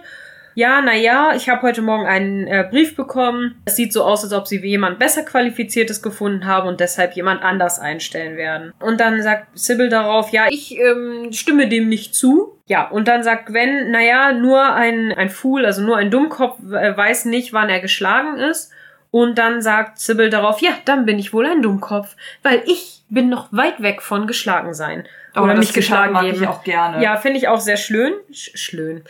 Ja, 0.55 0.83
na 0.83 0.95
ja, 0.95 1.35
ich 1.35 1.49
habe 1.49 1.63
heute 1.63 1.81
Morgen 1.81 2.07
einen 2.07 2.47
äh, 2.47 2.67
Brief 2.71 2.95
bekommen. 2.95 3.55
Es 3.65 3.77
sieht 3.77 3.93
so 3.93 4.05
aus, 4.05 4.23
als 4.23 4.35
ob 4.35 4.47
sie 4.47 4.59
jemand 4.59 4.99
besser 4.99 5.23
qualifiziertes 5.23 6.03
gefunden 6.03 6.45
haben 6.45 6.69
und 6.69 6.81
deshalb 6.81 7.15
jemand 7.15 7.43
anders 7.43 7.79
einstellen 7.79 8.37
werden. 8.37 8.75
Und 8.79 9.01
dann 9.01 9.23
sagt 9.23 9.47
Sybil 9.59 9.89
darauf, 9.89 10.31
ja, 10.31 10.49
ich 10.51 10.79
ähm, 10.79 11.33
stimme 11.33 11.69
dem 11.69 11.89
nicht 11.89 12.15
zu. 12.15 12.59
Ja, 12.73 12.89
und 12.89 13.07
dann 13.07 13.23
sagt 13.23 13.45
Gwen, 13.49 13.91
na 13.91 14.01
ja, 14.01 14.33
nur 14.33 14.65
ein, 14.65 15.13
ein 15.13 15.29
Fool, 15.29 15.67
also 15.67 15.83
nur 15.83 15.99
ein 15.99 16.11
Dummkopf 16.11 16.59
äh, 16.73 16.97
weiß 16.97 17.27
nicht, 17.27 17.53
wann 17.53 17.69
er 17.69 17.81
geschlagen 17.81 18.39
ist. 18.39 18.73
Und 19.11 19.37
dann 19.37 19.61
sagt 19.61 19.99
Sybil 19.99 20.31
darauf, 20.31 20.63
ja, 20.63 20.71
dann 20.87 21.05
bin 21.05 21.19
ich 21.19 21.35
wohl 21.35 21.45
ein 21.45 21.61
Dummkopf, 21.61 22.17
weil 22.43 22.63
ich 22.65 23.03
bin 23.11 23.29
noch 23.29 23.49
weit 23.51 23.83
weg 23.83 24.01
von 24.01 24.27
geschlagen 24.27 24.73
sein. 24.73 25.07
Aber 25.35 25.45
Oder 25.45 25.57
mich 25.57 25.75
geschlagen 25.75 26.15
mag 26.15 26.25
geben. 26.25 26.43
ich 26.43 26.49
auch 26.49 26.65
gerne. 26.65 27.03
Ja, 27.03 27.19
finde 27.19 27.37
ich 27.37 27.47
auch 27.47 27.61
sehr 27.61 27.77
schön. 27.77 28.15
Sch 28.33 28.53
schlön. 28.55 29.05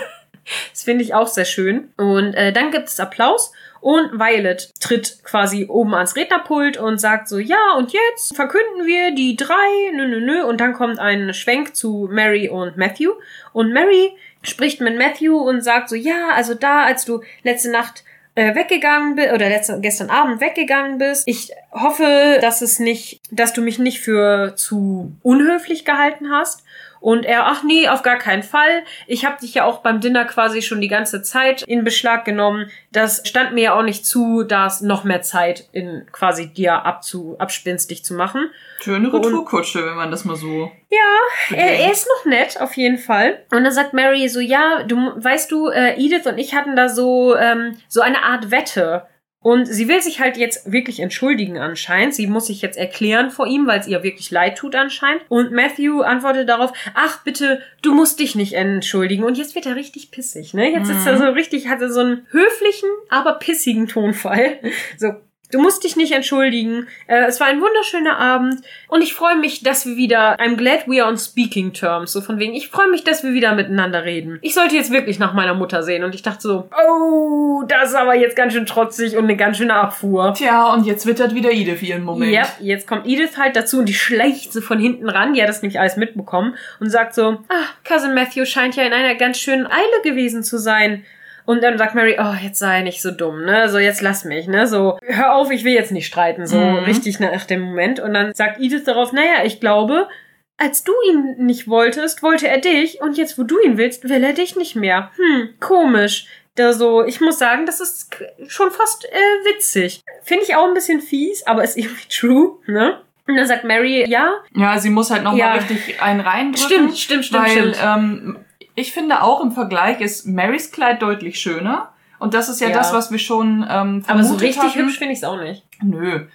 das 0.72 0.82
finde 0.82 1.04
ich 1.04 1.12
auch 1.12 1.28
sehr 1.28 1.44
schön. 1.44 1.92
Und 1.98 2.32
äh, 2.32 2.54
dann 2.54 2.70
gibt 2.70 2.88
es 2.88 2.98
Applaus 2.98 3.52
und 3.84 4.18
Violet 4.18 4.70
tritt 4.80 5.22
quasi 5.24 5.66
oben 5.68 5.94
ans 5.94 6.16
Rednerpult 6.16 6.78
und 6.78 6.98
sagt 6.98 7.28
so, 7.28 7.38
ja, 7.38 7.74
und 7.76 7.92
jetzt 7.92 8.34
verkünden 8.34 8.86
wir 8.86 9.14
die 9.14 9.36
drei, 9.36 9.90
nö, 9.92 10.08
nö, 10.08 10.20
nö. 10.20 10.42
Und 10.42 10.58
dann 10.62 10.72
kommt 10.72 10.98
ein 10.98 11.34
Schwenk 11.34 11.76
zu 11.76 12.08
Mary 12.10 12.48
und 12.48 12.78
Matthew. 12.78 13.12
Und 13.52 13.74
Mary 13.74 14.16
spricht 14.40 14.80
mit 14.80 14.96
Matthew 14.96 15.36
und 15.36 15.60
sagt 15.60 15.90
so, 15.90 15.96
ja, 15.96 16.30
also 16.34 16.54
da, 16.54 16.84
als 16.84 17.04
du 17.04 17.20
letzte 17.42 17.70
Nacht 17.70 18.04
äh, 18.36 18.54
weggegangen 18.54 19.16
bist 19.16 19.34
oder 19.34 19.50
letzte, 19.50 19.78
gestern 19.82 20.08
Abend 20.08 20.40
weggegangen 20.40 20.96
bist. 20.96 21.28
Ich 21.28 21.52
hoffe, 21.70 22.38
dass 22.40 22.62
es 22.62 22.78
nicht, 22.78 23.20
dass 23.30 23.52
du 23.52 23.60
mich 23.60 23.78
nicht 23.78 24.00
für 24.00 24.56
zu 24.56 25.12
unhöflich 25.22 25.84
gehalten 25.84 26.30
hast. 26.30 26.63
Und 27.04 27.26
er, 27.26 27.46
ach 27.48 27.62
nee, 27.62 27.86
auf 27.86 28.02
gar 28.02 28.16
keinen 28.16 28.42
Fall. 28.42 28.82
Ich 29.06 29.26
habe 29.26 29.36
dich 29.38 29.52
ja 29.52 29.66
auch 29.66 29.80
beim 29.80 30.00
Dinner 30.00 30.24
quasi 30.24 30.62
schon 30.62 30.80
die 30.80 30.88
ganze 30.88 31.20
Zeit 31.20 31.60
in 31.60 31.84
Beschlag 31.84 32.24
genommen. 32.24 32.70
Das 32.92 33.20
stand 33.28 33.52
mir 33.52 33.64
ja 33.64 33.78
auch 33.78 33.82
nicht 33.82 34.06
zu, 34.06 34.42
da 34.42 34.72
noch 34.80 35.04
mehr 35.04 35.20
Zeit 35.20 35.68
in 35.72 36.06
quasi 36.12 36.46
dir 36.46 36.86
abzu, 36.86 37.36
abspinstig 37.38 38.06
zu 38.06 38.14
machen. 38.14 38.50
Schöne 38.80 39.12
Retourkutsche, 39.12 39.84
wenn 39.84 39.96
man 39.96 40.10
das 40.10 40.24
mal 40.24 40.36
so. 40.36 40.72
Ja, 40.88 41.54
er, 41.54 41.78
er 41.80 41.92
ist 41.92 42.08
noch 42.08 42.24
nett, 42.24 42.58
auf 42.58 42.74
jeden 42.74 42.96
Fall. 42.96 43.44
Und 43.50 43.64
dann 43.64 43.72
sagt 43.72 43.92
Mary 43.92 44.26
so, 44.30 44.40
ja, 44.40 44.82
du 44.84 44.96
weißt 44.96 45.52
du, 45.52 45.68
äh, 45.68 46.02
Edith 46.02 46.26
und 46.26 46.38
ich 46.38 46.54
hatten 46.54 46.74
da 46.74 46.88
so, 46.88 47.36
ähm, 47.36 47.76
so 47.86 48.00
eine 48.00 48.22
Art 48.22 48.50
Wette. 48.50 49.06
Und 49.44 49.66
sie 49.66 49.88
will 49.88 50.00
sich 50.00 50.20
halt 50.20 50.38
jetzt 50.38 50.72
wirklich 50.72 51.00
entschuldigen 51.00 51.58
anscheinend. 51.58 52.14
Sie 52.14 52.26
muss 52.26 52.46
sich 52.46 52.62
jetzt 52.62 52.78
erklären 52.78 53.30
vor 53.30 53.46
ihm, 53.46 53.66
weil 53.66 53.78
es 53.78 53.86
ihr 53.86 54.02
wirklich 54.02 54.30
leid 54.30 54.56
tut 54.56 54.74
anscheinend. 54.74 55.22
Und 55.28 55.52
Matthew 55.52 56.00
antwortet 56.00 56.48
darauf, 56.48 56.72
ach 56.94 57.22
bitte, 57.24 57.60
du 57.82 57.92
musst 57.92 58.20
dich 58.20 58.34
nicht 58.34 58.54
entschuldigen. 58.54 59.22
Und 59.22 59.36
jetzt 59.36 59.54
wird 59.54 59.66
er 59.66 59.76
richtig 59.76 60.10
pissig, 60.10 60.54
ne? 60.54 60.72
Jetzt 60.72 60.88
ist 60.88 61.06
er 61.06 61.18
so 61.18 61.24
richtig, 61.24 61.68
hat 61.68 61.82
er 61.82 61.92
so 61.92 62.00
einen 62.00 62.26
höflichen, 62.30 62.88
aber 63.10 63.34
pissigen 63.34 63.86
Tonfall. 63.86 64.60
So, 64.96 65.12
Du 65.54 65.60
musst 65.60 65.84
dich 65.84 65.94
nicht 65.94 66.10
entschuldigen. 66.10 66.88
Äh, 67.06 67.26
es 67.26 67.38
war 67.38 67.46
ein 67.46 67.60
wunderschöner 67.60 68.18
Abend 68.18 68.62
und 68.88 69.02
ich 69.02 69.14
freue 69.14 69.36
mich, 69.36 69.62
dass 69.62 69.86
wir 69.86 69.94
wieder. 69.94 70.40
I'm 70.40 70.56
glad 70.56 70.88
we 70.88 71.00
are 71.00 71.08
on 71.08 71.16
speaking 71.16 71.72
terms. 71.72 72.10
So 72.10 72.20
von 72.20 72.40
wegen. 72.40 72.54
Ich 72.54 72.70
freue 72.70 72.90
mich, 72.90 73.04
dass 73.04 73.22
wir 73.22 73.34
wieder 73.34 73.54
miteinander 73.54 74.04
reden. 74.04 74.40
Ich 74.42 74.52
sollte 74.52 74.74
jetzt 74.74 74.90
wirklich 74.90 75.20
nach 75.20 75.32
meiner 75.32 75.54
Mutter 75.54 75.84
sehen 75.84 76.02
und 76.02 76.12
ich 76.12 76.22
dachte 76.22 76.40
so, 76.40 76.68
oh, 76.76 77.62
das 77.68 77.90
ist 77.90 77.94
aber 77.94 78.16
jetzt 78.16 78.34
ganz 78.34 78.52
schön 78.52 78.66
trotzig 78.66 79.16
und 79.16 79.24
eine 79.24 79.36
ganz 79.36 79.58
schöne 79.58 79.74
Abfuhr. 79.74 80.34
Tja, 80.36 80.72
und 80.72 80.86
jetzt 80.86 81.06
wittert 81.06 81.36
wieder 81.36 81.52
Edith 81.52 81.82
ihren 81.82 82.02
Moment. 82.02 82.32
Ja, 82.32 82.48
jetzt 82.58 82.88
kommt 82.88 83.06
Edith 83.06 83.38
halt 83.38 83.54
dazu 83.54 83.78
und 83.78 83.88
die 83.88 83.94
schleicht 83.94 84.52
so 84.52 84.60
von 84.60 84.80
hinten 84.80 85.08
ran. 85.08 85.34
Die 85.34 85.42
hat 85.42 85.48
das 85.48 85.62
nämlich 85.62 85.78
alles 85.78 85.96
mitbekommen 85.96 86.56
und 86.80 86.90
sagt 86.90 87.14
so, 87.14 87.38
ah, 87.48 87.66
Cousin 87.86 88.12
Matthew 88.12 88.44
scheint 88.46 88.74
ja 88.74 88.82
in 88.82 88.92
einer 88.92 89.14
ganz 89.14 89.38
schönen 89.38 89.68
Eile 89.68 90.02
gewesen 90.02 90.42
zu 90.42 90.58
sein. 90.58 91.04
Und 91.46 91.62
dann 91.62 91.76
sagt 91.76 91.94
Mary, 91.94 92.16
oh, 92.18 92.34
jetzt 92.42 92.58
sei 92.58 92.80
nicht 92.82 93.02
so 93.02 93.10
dumm, 93.10 93.44
ne? 93.44 93.68
So, 93.68 93.78
jetzt 93.78 94.00
lass 94.00 94.24
mich, 94.24 94.46
ne? 94.46 94.66
So, 94.66 94.98
hör 95.02 95.34
auf, 95.34 95.50
ich 95.50 95.64
will 95.64 95.74
jetzt 95.74 95.92
nicht 95.92 96.06
streiten, 96.06 96.46
so 96.46 96.58
mhm. 96.58 96.78
richtig 96.84 97.20
nach 97.20 97.44
dem 97.44 97.60
Moment. 97.60 98.00
Und 98.00 98.14
dann 98.14 98.34
sagt 98.34 98.60
Edith 98.60 98.84
darauf, 98.84 99.12
naja, 99.12 99.44
ich 99.44 99.60
glaube, 99.60 100.08
als 100.56 100.84
du 100.84 100.92
ihn 101.08 101.36
nicht 101.44 101.68
wolltest, 101.68 102.22
wollte 102.22 102.48
er 102.48 102.58
dich 102.58 103.00
und 103.00 103.18
jetzt, 103.18 103.38
wo 103.38 103.42
du 103.42 103.58
ihn 103.60 103.76
willst, 103.76 104.08
will 104.08 104.24
er 104.24 104.32
dich 104.32 104.56
nicht 104.56 104.76
mehr. 104.76 105.10
Hm, 105.16 105.54
komisch. 105.60 106.26
Da 106.54 106.72
so, 106.72 107.04
ich 107.04 107.20
muss 107.20 107.38
sagen, 107.38 107.66
das 107.66 107.80
ist 107.80 108.16
schon 108.46 108.70
fast 108.70 109.04
äh, 109.06 109.52
witzig. 109.52 110.02
Finde 110.22 110.44
ich 110.44 110.54
auch 110.54 110.68
ein 110.68 110.74
bisschen 110.74 111.00
fies, 111.00 111.44
aber 111.46 111.64
ist 111.64 111.76
irgendwie 111.76 112.08
true, 112.08 112.58
ne? 112.66 113.00
Und 113.26 113.36
dann 113.36 113.46
sagt 113.46 113.64
Mary, 113.64 114.08
ja. 114.08 114.34
Ja, 114.54 114.78
sie 114.78 114.90
muss 114.90 115.10
halt 115.10 115.24
nochmal 115.24 115.38
ja. 115.40 115.52
richtig 115.54 116.00
einen 116.00 116.20
reindrücken. 116.20 116.66
Stimmt, 116.66 116.98
stimmt, 116.98 117.24
stimmt, 117.24 117.42
weil, 117.42 117.50
stimmt. 117.50 117.78
Ähm, 117.82 118.43
ich 118.74 118.92
finde 118.92 119.22
auch 119.22 119.40
im 119.42 119.52
Vergleich 119.52 120.00
ist 120.00 120.26
Marys 120.26 120.70
Kleid 120.70 121.02
deutlich 121.02 121.40
schöner. 121.40 121.90
Und 122.18 122.34
das 122.34 122.48
ist 122.48 122.60
ja, 122.60 122.68
ja. 122.68 122.74
das, 122.74 122.92
was 122.92 123.10
wir 123.10 123.18
schon 123.18 123.66
ähm, 123.68 124.04
Aber 124.06 124.24
so 124.24 124.34
richtig 124.34 124.62
hatten. 124.62 124.78
hübsch 124.78 124.98
finde 124.98 125.12
ich 125.12 125.18
es 125.18 125.24
auch 125.24 125.38
nicht. 125.38 125.64
Nö. 125.82 126.26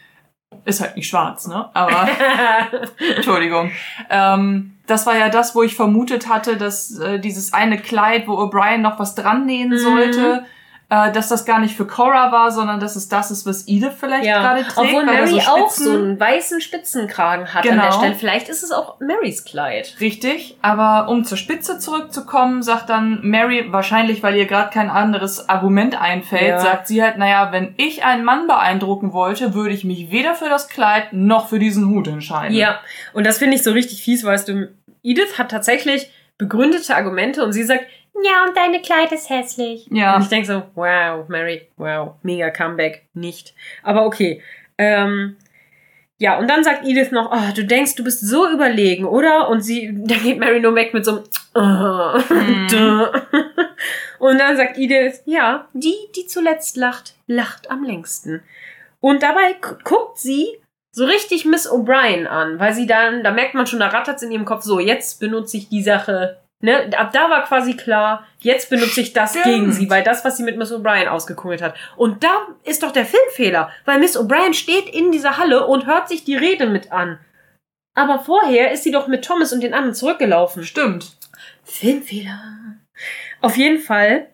Ist 0.66 0.82
halt 0.82 0.96
nicht 0.96 1.08
schwarz, 1.08 1.48
ne? 1.48 1.70
Aber 1.74 2.10
Entschuldigung. 3.16 3.72
Ähm, 4.10 4.78
das 4.88 5.06
war 5.06 5.18
ja 5.18 5.30
das, 5.30 5.56
wo 5.56 5.64
ich 5.64 5.76
vermutet 5.76 6.28
hatte, 6.28 6.58
dass 6.58 6.98
äh, 7.00 7.20
dieses 7.20 7.54
eine 7.54 7.80
Kleid, 7.80 8.28
wo 8.28 8.34
O'Brien 8.34 8.78
noch 8.80 9.00
was 9.00 9.16
dran 9.16 9.46
nähen 9.46 9.70
mhm. 9.70 9.78
sollte, 9.78 10.46
äh, 10.90 11.12
dass 11.12 11.30
das 11.30 11.46
gar 11.46 11.60
nicht 11.60 11.78
für 11.78 11.86
Cora 11.86 12.32
war, 12.32 12.52
sondern 12.52 12.80
dass 12.80 12.96
es 12.96 13.08
das 13.08 13.30
ist, 13.30 13.46
was 13.46 13.68
Edith 13.68 13.94
vielleicht 14.00 14.26
ja. 14.26 14.42
gerade 14.42 14.64
trägt. 14.64 14.78
Obwohl 14.78 15.06
Mary 15.06 15.28
so 15.28 15.40
auch 15.40 15.70
so 15.70 15.92
einen 15.92 16.20
weißen 16.20 16.62
Spitzenkragen 16.62 17.54
hat 17.54 17.62
genau. 17.62 17.76
an 17.76 17.80
der 17.80 17.90
genau. 17.90 18.00
Stelle. 18.00 18.16
Vielleicht 18.16 18.50
ist 18.50 18.64
es 18.64 18.72
auch 18.72 19.00
Marys 19.00 19.46
Kleid. 19.46 19.96
Richtig, 20.00 20.58
aber 20.64 21.10
um 21.10 21.26
zur 21.26 21.38
Spitze 21.38 21.78
zurückzukommen, 21.78 22.64
sagt 22.64 22.90
dann 22.90 23.20
Mary, 23.22 23.72
wahrscheinlich 23.72 24.24
weil 24.24 24.36
ihr 24.36 24.48
gerade 24.48 24.72
kein 24.72 24.90
anderes 24.90 25.48
Argument 25.48 26.00
einfällt, 26.00 26.50
ja. 26.50 26.60
sagt 26.60 26.88
sie 26.88 27.04
halt, 27.04 27.18
naja, 27.20 27.52
wenn 27.52 27.76
ich 27.78 28.04
einen 28.04 28.24
Mann 28.24 28.48
beeindrucken 28.48 29.14
wollte, 29.14 29.54
würde 29.54 29.76
ich 29.76 29.84
mich 29.84 30.10
weder 30.10 30.34
für 30.34 30.50
das 30.50 30.70
Kleid 30.70 31.14
noch 31.14 31.50
für 31.50 31.60
diesen 31.60 31.88
Hut 31.90 32.08
entscheiden. 32.08 32.56
Ja, 32.56 32.80
und 33.14 33.28
das 33.28 33.38
finde 33.38 33.56
ich 33.56 33.64
so 33.64 33.72
richtig 33.74 34.02
fies, 34.02 34.24
weißt 34.24 34.48
du, 34.48 34.70
Edith 35.04 35.38
hat 35.38 35.52
tatsächlich 35.52 36.10
begründete 36.40 36.96
Argumente 36.96 37.44
und 37.44 37.52
sie 37.52 37.64
sagt, 37.64 37.86
ja, 38.24 38.46
und 38.48 38.56
deine 38.56 38.82
Kleid 38.82 39.12
ist 39.12 39.30
hässlich. 39.30 39.88
Ja. 39.92 40.16
Und 40.16 40.24
ich 40.24 40.30
denke 40.30 40.48
so, 40.48 40.64
wow, 40.76 41.28
Mary, 41.28 41.68
wow, 41.78 42.16
mega 42.24 42.50
Comeback. 42.50 43.08
Nicht. 43.14 43.54
Aber 43.84 44.06
okay. 44.06 44.42
Ähm, 44.78 45.38
ja, 46.18 46.38
und 46.38 46.50
dann 46.50 46.64
sagt 46.64 46.86
Edith 46.86 47.12
noch, 47.12 47.32
oh, 47.32 47.54
du 47.56 47.66
denkst, 47.66 47.96
du 47.96 48.04
bist 48.04 48.28
so 48.28 48.50
überlegen, 48.50 49.06
oder? 49.06 49.50
Und 49.50 49.62
sie, 49.62 49.94
dann 50.06 50.22
geht 50.22 50.40
Mary 50.40 50.60
nur 50.60 50.76
weg 50.76 50.94
mit 50.94 51.06
so 51.06 51.24
einem, 51.56 52.28
mhm. 52.34 53.08
Und 54.20 54.38
dann 54.38 54.58
sagt 54.58 54.78
Edith, 54.78 55.22
ja, 55.26 55.68
die, 55.74 55.96
die 56.16 56.28
zuletzt 56.28 56.76
lacht, 56.76 57.16
lacht 57.28 57.72
am 57.72 57.84
längsten. 57.84 58.44
Und 59.00 59.24
dabei 59.24 59.56
guckt 59.84 60.18
sie 60.18 60.58
so 60.92 61.06
richtig 61.06 61.46
Miss 61.46 61.70
O'Brien 61.70 62.26
an, 62.26 62.60
weil 62.60 62.74
sie 62.74 62.86
dann, 62.86 63.24
da 63.24 63.32
merkt 63.32 63.54
man 63.54 63.66
schon, 63.66 63.80
da 63.80 63.88
rattert's 63.88 64.22
in 64.22 64.32
ihrem 64.32 64.46
Kopf 64.46 64.64
so, 64.64 64.80
jetzt 64.80 65.20
benutze 65.22 65.56
ich 65.56 65.70
die 65.70 65.84
Sache 65.84 66.38
Ne, 66.62 66.90
ab 66.98 67.14
da 67.14 67.30
war 67.30 67.46
quasi 67.46 67.78
klar, 67.78 68.28
jetzt 68.40 68.70
benutze 68.70 69.00
ich 69.00 69.14
das 69.14 69.32
Stimmt. 69.32 69.46
gegen 69.46 69.72
sie, 69.72 69.90
weil 69.90 70.04
das, 70.04 70.26
was 70.26 70.36
sie 70.36 70.44
mit 70.44 70.58
Miss 70.58 70.74
O'Brien 70.74 71.08
ausgekungelt 71.08 71.62
hat. 71.62 71.76
Und 71.96 72.24
da 72.24 72.48
ist 72.66 72.84
doch 72.84 72.92
der 72.92 73.06
Filmfehler, 73.06 73.72
weil 73.86 74.00
Miss 74.00 74.20
O'Brien 74.20 74.54
steht 74.54 74.90
in 74.90 75.12
dieser 75.14 75.38
Halle 75.38 75.66
und 75.68 75.86
hört 75.86 76.10
sich 76.10 76.26
die 76.26 76.36
Rede 76.36 76.66
mit 76.66 76.92
an. 76.92 77.18
Aber 77.96 78.20
vorher 78.20 78.72
ist 78.72 78.84
sie 78.84 78.92
doch 78.92 79.08
mit 79.08 79.24
Thomas 79.24 79.54
und 79.54 79.62
den 79.62 79.74
anderen 79.74 79.96
zurückgelaufen. 79.96 80.64
Stimmt. 80.64 81.18
Filmfehler. 81.64 82.78
Auf 83.42 83.56
jeden 83.56 83.80
Fall. 83.80 84.28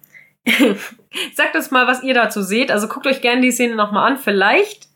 Sagt 1.34 1.56
uns 1.56 1.72
mal, 1.72 1.88
was 1.88 2.04
ihr 2.04 2.16
dazu 2.16 2.42
seht. 2.42 2.72
Also 2.72 2.88
guckt 2.88 3.06
euch 3.08 3.22
gerne 3.22 3.42
die 3.42 3.52
Szene 3.52 3.76
nochmal 3.76 4.12
an. 4.12 4.18
Vielleicht 4.18 4.88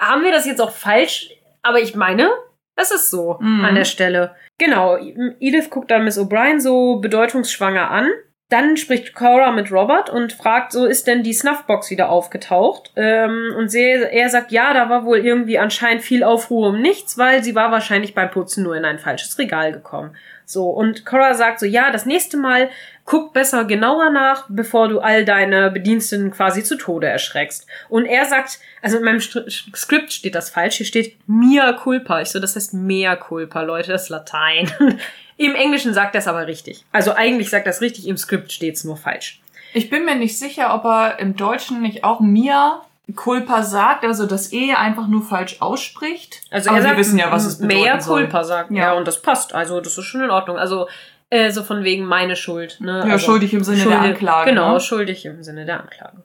haben 0.00 0.22
wir 0.22 0.32
das 0.32 0.46
jetzt 0.46 0.60
auch 0.60 0.72
falsch, 0.72 1.30
aber 1.62 1.80
ich 1.80 1.94
meine, 1.94 2.30
es 2.76 2.90
ist 2.90 3.10
so 3.10 3.38
mhm. 3.40 3.64
an 3.64 3.74
der 3.74 3.84
Stelle. 3.84 4.34
Genau, 4.60 4.98
Edith 5.40 5.70
guckt 5.70 5.90
dann 5.90 6.04
Miss 6.04 6.18
O'Brien 6.18 6.60
so 6.60 6.96
bedeutungsschwanger 6.96 7.90
an. 7.90 8.10
Dann 8.50 8.76
spricht 8.76 9.14
Cora 9.14 9.52
mit 9.52 9.72
Robert 9.72 10.10
und 10.10 10.34
fragt, 10.34 10.72
so 10.72 10.84
ist 10.84 11.06
denn 11.06 11.22
die 11.22 11.32
Snuffbox 11.32 11.88
wieder 11.88 12.10
aufgetaucht? 12.10 12.92
Ähm, 12.94 13.54
und 13.56 13.70
sie, 13.70 13.80
er 13.80 14.28
sagt, 14.28 14.52
ja, 14.52 14.74
da 14.74 14.90
war 14.90 15.06
wohl 15.06 15.18
irgendwie 15.18 15.58
anscheinend 15.58 16.02
viel 16.02 16.22
Aufruhr 16.22 16.68
um 16.68 16.82
nichts, 16.82 17.16
weil 17.16 17.42
sie 17.42 17.54
war 17.54 17.72
wahrscheinlich 17.72 18.14
beim 18.14 18.30
Putzen 18.30 18.62
nur 18.62 18.76
in 18.76 18.84
ein 18.84 18.98
falsches 18.98 19.38
Regal 19.38 19.72
gekommen. 19.72 20.14
So, 20.50 20.68
und 20.68 21.06
Cora 21.06 21.34
sagt 21.34 21.60
so, 21.60 21.66
ja, 21.66 21.92
das 21.92 22.06
nächste 22.06 22.36
Mal 22.36 22.70
guck 23.04 23.32
besser 23.32 23.64
genauer 23.64 24.10
nach, 24.10 24.46
bevor 24.48 24.88
du 24.88 24.98
all 24.98 25.24
deine 25.24 25.70
Bediensteten 25.70 26.32
quasi 26.32 26.64
zu 26.64 26.76
Tode 26.76 27.06
erschreckst. 27.06 27.68
Und 27.88 28.06
er 28.06 28.24
sagt, 28.26 28.58
also 28.82 28.98
in 28.98 29.04
meinem 29.04 29.20
Skript 29.20 30.12
steht 30.12 30.34
das 30.34 30.50
falsch, 30.50 30.76
hier 30.76 30.86
steht 30.86 31.16
mia 31.28 31.72
culpa. 31.72 32.20
Ich 32.20 32.30
so, 32.30 32.40
das 32.40 32.56
heißt 32.56 32.74
mea 32.74 33.14
culpa, 33.14 33.62
Leute, 33.62 33.92
das 33.92 34.04
ist 34.04 34.08
Latein. 34.08 34.70
Im 35.36 35.54
Englischen 35.54 35.94
sagt 35.94 36.16
er 36.16 36.18
es 36.18 36.26
aber 36.26 36.48
richtig. 36.48 36.84
Also 36.90 37.12
eigentlich 37.14 37.48
sagt 37.48 37.66
er 37.66 37.70
es 37.70 37.80
richtig, 37.80 38.06
im 38.06 38.18
Skript 38.18 38.52
steht 38.52 38.74
es 38.74 38.84
nur 38.84 38.96
falsch. 38.96 39.40
Ich 39.72 39.88
bin 39.88 40.04
mir 40.04 40.16
nicht 40.16 40.38
sicher, 40.38 40.74
ob 40.74 40.84
er 40.84 41.18
im 41.18 41.36
Deutschen 41.36 41.80
nicht 41.80 42.04
auch 42.04 42.20
mia 42.20 42.82
Culpa 43.14 43.62
sagt, 43.62 44.04
also 44.04 44.26
das 44.26 44.52
E 44.52 44.74
einfach 44.74 45.08
nur 45.08 45.22
falsch 45.22 45.56
ausspricht. 45.60 46.42
Also 46.50 46.70
Aber 46.70 46.82
wir 46.82 46.96
wissen 46.96 47.18
ja, 47.18 47.30
was 47.30 47.46
es 47.46 47.58
bedeutet. 47.58 47.82
Mehr 47.82 47.98
Culpa 47.98 48.44
sagt. 48.44 48.70
Ja. 48.70 48.76
ja, 48.76 48.92
und 48.94 49.06
das 49.06 49.22
passt. 49.22 49.54
Also 49.54 49.80
das 49.80 49.96
ist 49.96 50.04
schon 50.04 50.22
in 50.22 50.30
Ordnung. 50.30 50.58
Also 50.58 50.88
äh, 51.30 51.50
so 51.50 51.62
von 51.62 51.84
wegen 51.84 52.04
meine 52.04 52.36
Schuld. 52.36 52.78
Ne? 52.80 53.04
Ja, 53.06 53.12
also, 53.12 53.26
schuldig 53.26 53.54
im 53.54 53.64
Sinne 53.64 53.78
schuldig, 53.78 54.00
der 54.00 54.08
Anklage. 54.10 54.50
Genau, 54.50 54.72
ne? 54.74 54.80
schuldig 54.80 55.24
im 55.24 55.42
Sinne 55.42 55.64
der 55.64 55.80
Anklage. 55.80 56.22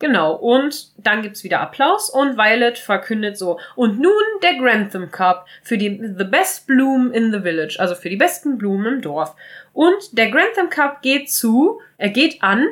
Genau, 0.00 0.34
und 0.34 0.92
dann 0.96 1.22
gibt's 1.22 1.42
wieder 1.42 1.60
Applaus 1.60 2.08
und 2.08 2.36
Violet 2.36 2.78
verkündet 2.78 3.36
so, 3.36 3.58
und 3.74 3.98
nun 3.98 4.12
der 4.44 4.54
Grantham 4.54 5.10
Cup 5.10 5.46
für 5.62 5.76
die 5.76 6.00
The 6.16 6.24
Best 6.24 6.68
Bloom 6.68 7.10
in 7.10 7.32
the 7.32 7.40
Village, 7.40 7.76
also 7.80 7.96
für 7.96 8.08
die 8.08 8.16
besten 8.16 8.58
Blumen 8.58 8.86
im 8.86 9.02
Dorf. 9.02 9.34
Und 9.72 10.16
der 10.16 10.30
Grantham 10.30 10.70
Cup 10.70 11.02
geht 11.02 11.30
zu, 11.32 11.80
er 11.96 12.10
geht 12.10 12.44
an 12.44 12.64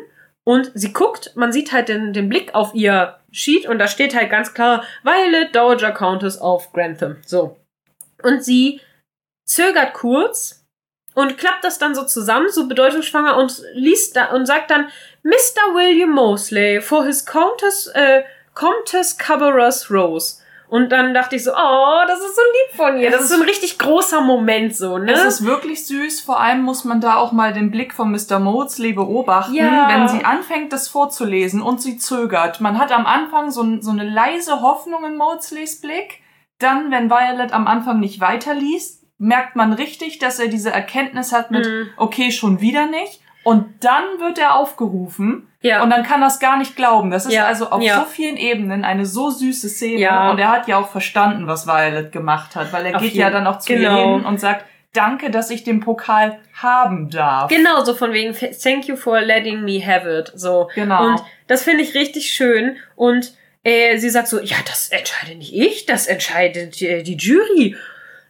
und 0.47 0.71
sie 0.75 0.93
guckt, 0.93 1.33
man 1.35 1.53
sieht 1.53 1.73
halt 1.73 1.89
den, 1.89 2.13
den 2.13 2.29
Blick 2.29 2.55
auf 2.55 2.73
ihr 2.73 3.19
Sheet 3.33 3.67
und 3.67 3.79
da 3.81 3.89
steht 3.89 4.15
halt 4.15 4.31
ganz 4.31 4.55
klar 4.55 4.85
Violet 5.03 5.55
Dowager 5.55 5.91
Countess 5.91 6.41
of 6.41 6.73
Grantham. 6.73 7.17
So. 7.27 7.57
Und 8.23 8.45
sie 8.45 8.81
zögert 9.45 9.93
kurz 9.93 10.65
und 11.15 11.37
klappt 11.37 11.65
das 11.65 11.79
dann 11.79 11.97
so 11.97 12.05
zusammen, 12.05 12.49
so 12.49 12.69
bedeutungsschwanger 12.69 13.37
und 13.37 13.61
liest 13.75 14.15
da 14.15 14.27
und 14.27 14.47
sagt 14.47 14.71
dann 14.71 14.89
Mr. 15.25 15.75
William 15.75 16.11
Mosley 16.11 16.81
for 16.81 17.05
his 17.05 17.27
Countess, 17.27 17.89
äh, 17.89 18.23
Countess 18.55 19.19
Cabarrus 19.19 19.91
Rose. 19.91 20.43
Und 20.77 20.93
dann 20.93 21.15
dachte 21.15 21.37
ich 21.37 21.45
so, 21.45 21.53
oh, 21.53 22.01
das 22.07 22.21
ist 22.21 22.37
so 22.37 22.43
lieb 22.43 22.77
von 22.77 22.99
ihr. 22.99 23.11
Das 23.11 23.23
ist 23.23 23.31
so 23.31 23.37
ein 23.37 23.49
richtig 23.49 23.79
großer 23.79 24.21
Moment 24.21 24.77
so, 24.77 24.99
ne? 24.99 25.11
Es 25.11 25.25
ist 25.25 25.45
wirklich 25.47 25.87
süß. 25.87 26.21
Vor 26.21 26.39
allem 26.39 26.61
muss 26.63 26.85
man 26.85 27.01
da 27.01 27.17
auch 27.17 27.33
mal 27.33 27.55
den 27.55 27.71
Blick 27.71 27.95
von 27.95 28.11
Mr. 28.11 28.39
Mosley 28.39 28.93
beobachten, 28.93 29.55
ja. 29.55 29.89
wenn 29.89 30.07
sie 30.07 30.23
anfängt, 30.23 30.75
das 30.75 30.89
vorzulesen 30.89 31.63
und 31.63 31.81
sie 31.81 31.97
zögert. 31.97 32.61
Man 32.61 32.79
hat 32.79 32.93
am 32.93 33.07
Anfang 33.07 33.51
so, 33.51 33.81
so 33.81 33.91
eine 33.91 34.07
leise 34.07 34.61
Hoffnung 34.61 35.03
in 35.07 35.17
Mosleys 35.17 35.81
Blick. 35.81 36.21
Dann, 36.59 36.91
wenn 36.91 37.09
Violet 37.09 37.55
am 37.55 37.67
Anfang 37.67 37.99
nicht 37.99 38.21
weiterliest, 38.21 39.03
merkt 39.17 39.57
man 39.57 39.73
richtig, 39.73 40.19
dass 40.19 40.39
er 40.39 40.49
diese 40.49 40.71
Erkenntnis 40.71 41.33
hat 41.33 41.51
mit, 41.51 41.67
mhm. 41.67 41.89
okay, 41.97 42.31
schon 42.31 42.61
wieder 42.61 42.87
nicht. 42.87 43.23
Und 43.47 43.85
dann 43.85 44.03
wird 44.19 44.39
er 44.39 44.57
aufgerufen 44.57 45.47
ja. 45.61 45.81
und 45.81 45.91
dann 45.91 46.03
kann 46.03 46.21
er 46.21 46.27
es 46.27 46.41
gar 46.41 46.59
nicht 46.59 46.75
glauben. 46.75 47.13
Das 47.13 47.27
ist 47.27 47.33
ja. 47.33 47.47
also 47.47 47.71
auf 47.71 47.81
ja. 47.81 48.01
so 48.01 48.05
vielen 48.05 48.37
Ebenen 48.37 48.85
eine 48.85 49.07
so 49.07 49.31
süße 49.31 49.69
Szene. 49.69 50.01
Ja. 50.01 50.33
Und 50.33 50.41
er 50.41 50.51
hat 50.51 50.67
ja 50.67 50.79
auch 50.79 50.89
verstanden, 50.89 51.47
was 51.47 51.65
Violet 51.65 52.11
gemacht 52.11 52.57
hat, 52.57 52.73
weil 52.73 52.87
er 52.87 52.97
auf 52.97 53.03
geht 53.03 53.13
jeden. 53.13 53.23
ja 53.23 53.31
dann 53.31 53.47
auch 53.47 53.61
zu 53.61 53.73
genau. 53.73 53.99
ihr 53.99 54.15
hin 54.17 54.25
und 54.25 54.41
sagt, 54.41 54.65
danke, 54.93 55.31
dass 55.31 55.51
ich 55.51 55.63
den 55.63 55.79
Pokal 55.79 56.41
haben 56.61 57.09
darf. 57.09 57.49
Genau, 57.49 57.85
so 57.85 57.95
von 57.95 58.13
wegen, 58.13 58.35
thank 58.35 58.89
you 58.89 58.97
for 58.97 59.21
letting 59.21 59.63
me 59.63 59.81
have 59.81 60.11
it. 60.11 60.33
So. 60.35 60.69
Genau. 60.75 61.07
Und 61.07 61.23
das 61.47 61.63
finde 61.63 61.85
ich 61.85 61.95
richtig 61.95 62.31
schön. 62.31 62.79
Und 62.97 63.33
äh, 63.63 63.97
sie 63.99 64.11
sagt 64.11 64.27
so, 64.27 64.41
ja, 64.41 64.57
das 64.67 64.89
entscheide 64.89 65.37
nicht 65.37 65.55
ich, 65.55 65.87
das 65.87 66.09
entscheidet 66.09 66.83
äh, 66.83 67.05
die 67.05 67.17
Jury. 67.17 67.77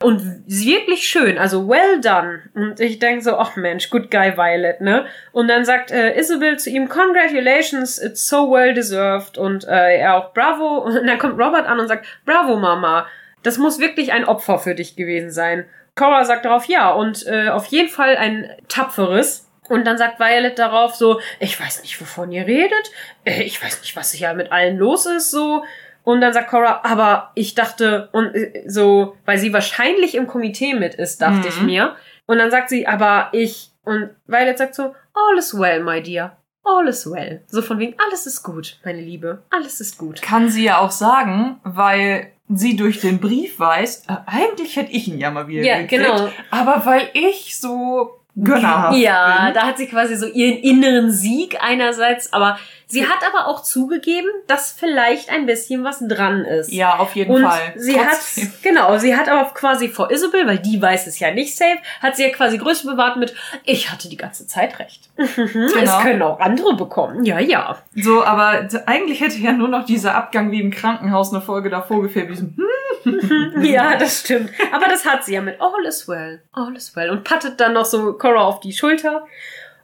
Und 0.02 0.44
wirklich 0.47 1.08
schön, 1.08 1.39
also 1.39 1.68
well 1.68 2.00
done. 2.02 2.42
Und 2.55 2.81
ich 2.81 2.99
denke 2.99 3.23
so, 3.23 3.39
ach 3.39 3.57
Mensch, 3.57 3.89
good 3.89 4.10
guy 4.10 4.36
Violet, 4.36 4.83
ne? 4.83 5.07
Und 5.33 5.49
dann 5.49 5.65
sagt 5.65 5.91
äh, 5.91 6.18
Isabel 6.18 6.58
zu 6.58 6.68
ihm, 6.68 6.89
congratulations, 6.89 7.99
it's 8.02 8.28
so 8.28 8.50
well 8.50 8.75
deserved. 8.75 9.39
Und 9.39 9.66
äh, 9.66 9.99
er 9.99 10.16
auch, 10.16 10.34
bravo. 10.34 10.78
Und 10.84 11.07
dann 11.07 11.18
kommt 11.18 11.39
Robert 11.39 11.66
an 11.66 11.81
und 11.81 11.89
sagt, 11.89 12.07
bravo 12.26 12.57
Mama, 12.57 13.07
das 13.42 13.58
muss 13.58 13.78
wirklich 13.78 14.12
ein 14.12 14.26
Opfer 14.26 14.58
für 14.58 14.75
dich 14.75 14.97
gewesen 14.97 15.31
sein. 15.31 15.65
Cora 15.94 16.25
sagt 16.25 16.44
darauf, 16.44 16.66
ja, 16.66 16.91
und 16.91 17.26
äh, 17.26 17.49
auf 17.49 17.66
jeden 17.66 17.89
Fall 17.89 18.16
ein 18.16 18.50
tapferes. 18.68 19.49
Und 19.68 19.86
dann 19.86 19.99
sagt 19.99 20.20
Violet 20.20 20.58
darauf 20.58 20.94
so, 20.94 21.20
ich 21.41 21.58
weiß 21.58 21.83
nicht, 21.83 22.00
wovon 22.00 22.31
ihr 22.33 22.47
redet. 22.47 22.92
Äh, 23.25 23.42
ich 23.42 23.62
weiß 23.62 23.81
nicht, 23.81 23.97
was 23.97 24.12
hier 24.12 24.34
mit 24.34 24.52
allen 24.52 24.76
los 24.76 25.07
ist, 25.07 25.31
so. 25.31 25.65
Und 26.07 26.20
dann 26.20 26.33
sagt 26.33 26.51
Cora, 26.51 26.83
aber 26.85 27.33
ich 27.35 27.57
dachte, 27.57 28.09
und 28.12 28.33
äh, 28.33 28.62
so, 28.68 29.17
weil 29.25 29.39
sie 29.39 29.52
wahrscheinlich 29.52 30.15
im 30.15 30.28
Komitee 30.28 30.73
mit 30.75 30.94
ist, 30.94 31.20
dachte 31.20 31.39
mhm. 31.41 31.47
ich 31.49 31.62
mir. 31.62 31.97
Und 32.26 32.39
dann 32.39 32.52
sagt 32.52 32.68
sie, 32.68 32.86
aber 32.86 33.28
ich, 33.33 33.73
und 33.83 34.10
Violet 34.28 34.57
sagt 34.57 34.76
so, 34.76 34.94
all 35.15 35.36
is 35.36 35.52
well, 35.59 35.83
my 35.83 36.01
dear. 36.01 36.36
all 36.62 36.86
is 36.86 37.10
well. 37.10 37.41
So 37.49 37.60
von 37.60 37.81
wegen, 37.81 37.97
alles 38.07 38.25
ist 38.26 38.44
gut, 38.44 38.78
meine 38.85 39.01
Liebe, 39.01 39.43
alles 39.51 39.81
ist 39.81 39.99
gut. 39.99 40.23
Kann 40.23 40.49
sie 40.49 40.62
ja 40.62 40.78
auch 40.78 40.93
sagen, 40.93 41.59
weil 41.65 42.31
sie 42.49 42.76
durch 42.76 43.01
den 43.01 43.18
Brief 43.18 43.59
weiß, 43.59 44.05
äh, 44.07 44.12
eigentlich 44.26 44.76
hätte 44.76 44.93
ich 44.93 45.09
ihn 45.09 45.18
ja 45.18 45.33
mal 45.33 45.49
wieder 45.49 45.65
Ja, 45.65 45.81
gekriegt, 45.81 46.05
genau. 46.05 46.28
Aber 46.52 46.86
weil 46.86 47.09
ich 47.15 47.59
so 47.59 48.20
gönnerhaft 48.36 48.97
Ja, 48.99 49.47
bin. 49.47 49.55
da 49.55 49.67
hat 49.67 49.78
sie 49.78 49.89
quasi 49.89 50.15
so 50.15 50.26
ihren 50.26 50.59
inneren 50.59 51.10
Sieg 51.10 51.59
einerseits, 51.60 52.33
aber 52.33 52.59
sie 52.86 53.06
hat 53.06 53.18
aber 53.26 53.48
auch 53.48 53.62
zugegeben, 53.62 54.28
dass 54.47 54.73
vielleicht 54.73 55.31
ein 55.31 55.47
bisschen 55.47 55.84
was 55.84 55.98
dran 56.00 56.44
ist. 56.44 56.73
Ja, 56.73 56.98
auf 56.98 57.15
jeden 57.16 57.34
Und 57.34 57.42
Fall. 57.42 57.73
sie 57.76 57.94
Trotzdem. 57.94 58.44
hat, 58.44 58.52
genau, 58.62 58.98
sie 58.98 59.16
hat 59.16 59.28
aber 59.28 59.50
quasi 59.55 59.89
vor 59.89 60.10
Isabel, 60.10 60.47
weil 60.47 60.58
die 60.58 60.81
weiß 60.81 61.06
es 61.06 61.18
ja 61.18 61.31
nicht 61.31 61.56
safe, 61.56 61.78
hat 62.00 62.16
sie 62.16 62.24
ja 62.24 62.31
quasi 62.31 62.58
Größe 62.58 62.86
bewahrt 62.86 63.16
mit, 63.16 63.34
ich 63.65 63.90
hatte 63.90 64.08
die 64.08 64.16
ganze 64.16 64.47
Zeit 64.47 64.78
recht. 64.78 65.08
Genau. 65.36 65.98
Es 65.98 66.02
können 66.02 66.23
auch 66.23 66.40
andere 66.40 66.74
bekommen. 66.76 67.24
Ja, 67.24 67.39
ja. 67.39 67.78
So, 67.94 68.24
aber 68.24 68.68
eigentlich 68.86 69.20
hätte 69.20 69.36
ja 69.39 69.52
nur 69.52 69.68
noch 69.68 69.84
dieser 69.84 70.15
Abgang 70.15 70.50
wie 70.50 70.60
im 70.60 70.70
Krankenhaus 70.70 71.32
eine 71.32 71.42
Folge 71.42 71.70
davor 71.70 72.02
gefehlt. 72.02 72.28
Wie 72.31 72.34
so, 72.36 72.47
hm, 72.47 73.62
Ja, 73.65 73.97
das 73.97 74.20
stimmt. 74.20 74.50
Aber 74.73 74.86
das 74.86 75.05
hat 75.05 75.24
sie 75.24 75.34
ja 75.34 75.40
mit 75.40 75.60
All 75.60 75.84
is 75.86 76.08
well, 76.08 76.40
all 76.52 76.74
is 76.76 76.94
well. 76.97 77.10
Und 77.10 77.24
pattet 77.24 77.60
dann 77.60 77.73
noch 77.74 77.84
so 77.84 78.12
Cora 78.15 78.42
auf 78.44 78.60
die 78.60 78.73
Schulter. 78.73 79.26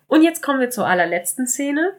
Und 0.08 0.22
jetzt 0.22 0.42
kommen 0.42 0.60
wir 0.60 0.70
zur 0.70 0.86
allerletzten 0.86 1.47
Szene. 1.47 1.92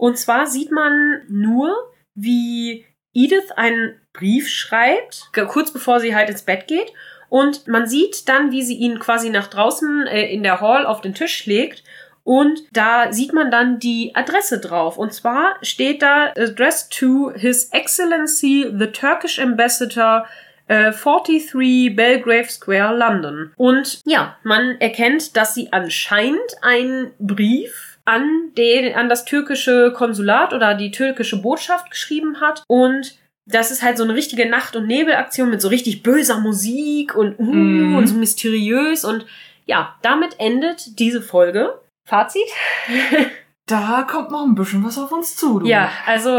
Und 0.00 0.16
zwar 0.16 0.46
sieht 0.46 0.70
man 0.70 1.20
nur, 1.28 1.76
wie 2.14 2.86
Edith 3.12 3.50
einen 3.54 4.00
Brief 4.14 4.48
schreibt, 4.48 5.30
kurz 5.48 5.74
bevor 5.74 6.00
sie 6.00 6.14
halt 6.14 6.30
ins 6.30 6.40
Bett 6.40 6.66
geht. 6.66 6.90
Und 7.28 7.68
man 7.68 7.86
sieht 7.86 8.26
dann, 8.26 8.50
wie 8.50 8.62
sie 8.62 8.76
ihn 8.76 8.98
quasi 8.98 9.28
nach 9.28 9.48
draußen 9.48 10.06
äh, 10.06 10.32
in 10.32 10.42
der 10.42 10.62
Hall 10.62 10.86
auf 10.86 11.02
den 11.02 11.12
Tisch 11.12 11.44
legt. 11.44 11.84
Und 12.24 12.60
da 12.72 13.12
sieht 13.12 13.34
man 13.34 13.50
dann 13.50 13.78
die 13.78 14.12
Adresse 14.14 14.58
drauf. 14.58 14.96
Und 14.96 15.12
zwar 15.12 15.56
steht 15.60 16.00
da 16.00 16.28
Address 16.28 16.88
to 16.88 17.32
His 17.34 17.68
Excellency 17.70 18.72
the 18.72 18.86
Turkish 18.86 19.38
Ambassador 19.38 20.26
äh, 20.66 20.92
43 20.92 21.94
Belgrave 21.94 22.48
Square, 22.48 22.96
London. 22.96 23.52
Und 23.56 24.00
ja, 24.06 24.38
man 24.44 24.80
erkennt, 24.80 25.36
dass 25.36 25.54
sie 25.54 25.74
anscheinend 25.74 26.56
einen 26.62 27.12
Brief 27.18 27.89
an, 28.04 28.52
den, 28.56 28.94
an 28.94 29.08
das 29.08 29.24
türkische 29.24 29.92
Konsulat 29.94 30.52
oder 30.52 30.74
die 30.74 30.90
türkische 30.90 31.40
Botschaft 31.40 31.90
geschrieben 31.90 32.40
hat. 32.40 32.64
Und 32.68 33.16
das 33.46 33.70
ist 33.70 33.82
halt 33.82 33.96
so 33.96 34.04
eine 34.04 34.14
richtige 34.14 34.48
Nacht- 34.48 34.76
und 34.76 34.86
Nebelaktion 34.86 35.50
mit 35.50 35.60
so 35.60 35.68
richtig 35.68 36.02
böser 36.02 36.38
Musik 36.40 37.14
und, 37.14 37.38
uh, 37.38 37.42
Mhm. 37.52 37.96
und 37.96 38.06
so 38.06 38.14
mysteriös. 38.14 39.04
Und 39.04 39.26
ja, 39.66 39.96
damit 40.02 40.36
endet 40.38 40.98
diese 40.98 41.22
Folge. 41.22 41.78
Fazit? 42.08 42.42
da 43.70 44.02
kommt 44.10 44.30
noch 44.30 44.44
ein 44.44 44.54
bisschen 44.54 44.84
was 44.84 44.98
auf 44.98 45.12
uns 45.12 45.36
zu. 45.36 45.60
Du. 45.60 45.66
Ja, 45.66 45.90
also 46.06 46.30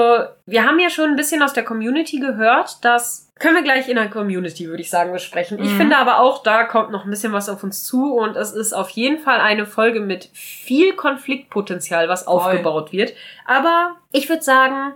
wir 0.45 0.65
haben 0.65 0.79
ja 0.79 0.89
schon 0.89 1.09
ein 1.11 1.15
bisschen 1.15 1.41
aus 1.41 1.53
der 1.53 1.63
Community 1.63 2.19
gehört, 2.19 2.83
dass 2.83 3.27
können 3.39 3.55
wir 3.55 3.63
gleich 3.63 3.89
in 3.89 3.95
der 3.95 4.07
Community, 4.09 4.67
würde 4.67 4.81
ich 4.83 4.89
sagen, 4.91 5.11
besprechen. 5.13 5.57
Ich 5.59 5.71
Mhm. 5.71 5.77
finde 5.77 5.97
aber 5.97 6.19
auch, 6.19 6.43
da 6.43 6.63
kommt 6.65 6.91
noch 6.91 7.05
ein 7.05 7.09
bisschen 7.09 7.33
was 7.33 7.49
auf 7.49 7.63
uns 7.63 7.83
zu 7.83 8.13
und 8.13 8.35
es 8.35 8.51
ist 8.51 8.71
auf 8.73 8.89
jeden 8.91 9.17
Fall 9.17 9.39
eine 9.39 9.65
Folge 9.65 9.99
mit 9.99 10.29
viel 10.33 10.93
Konfliktpotenzial, 10.93 12.07
was 12.07 12.23
Voll. 12.25 12.35
aufgebaut 12.35 12.91
wird. 12.91 13.13
Aber 13.47 13.95
ich 14.11 14.29
würde 14.29 14.43
sagen, 14.43 14.93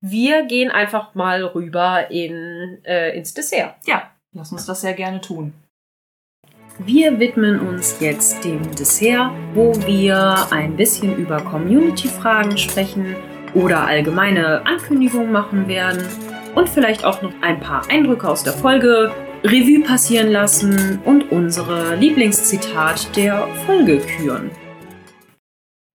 wir 0.00 0.44
gehen 0.44 0.70
einfach 0.70 1.16
mal 1.16 1.42
rüber 1.44 2.08
in, 2.10 2.78
äh, 2.84 3.16
ins 3.16 3.34
Dessert. 3.34 3.74
ja, 3.84 4.10
lass 4.32 4.52
uns 4.52 4.64
das 4.66 4.80
sehr 4.80 4.94
gerne 4.94 5.20
tun. 5.20 5.52
Wir 6.80 7.18
widmen 7.18 7.58
uns 7.58 7.98
jetzt 7.98 8.44
dem 8.44 8.62
Dessert, 8.76 9.32
wo 9.52 9.74
wir 9.84 10.46
ein 10.52 10.76
bisschen 10.76 11.16
über 11.16 11.40
Community-Fragen 11.40 12.56
sprechen 12.56 13.16
oder 13.52 13.84
allgemeine 13.84 14.64
Ankündigungen 14.64 15.32
machen 15.32 15.66
werden 15.66 16.06
und 16.54 16.68
vielleicht 16.68 17.04
auch 17.04 17.20
noch 17.20 17.32
ein 17.42 17.58
paar 17.58 17.90
Eindrücke 17.90 18.28
aus 18.28 18.44
der 18.44 18.52
Folge 18.52 19.10
Revue 19.42 19.82
passieren 19.82 20.30
lassen 20.30 21.00
und 21.04 21.32
unsere 21.32 21.96
Lieblingszitat 21.96 23.16
der 23.16 23.48
Folge 23.66 23.98
küren. 23.98 24.52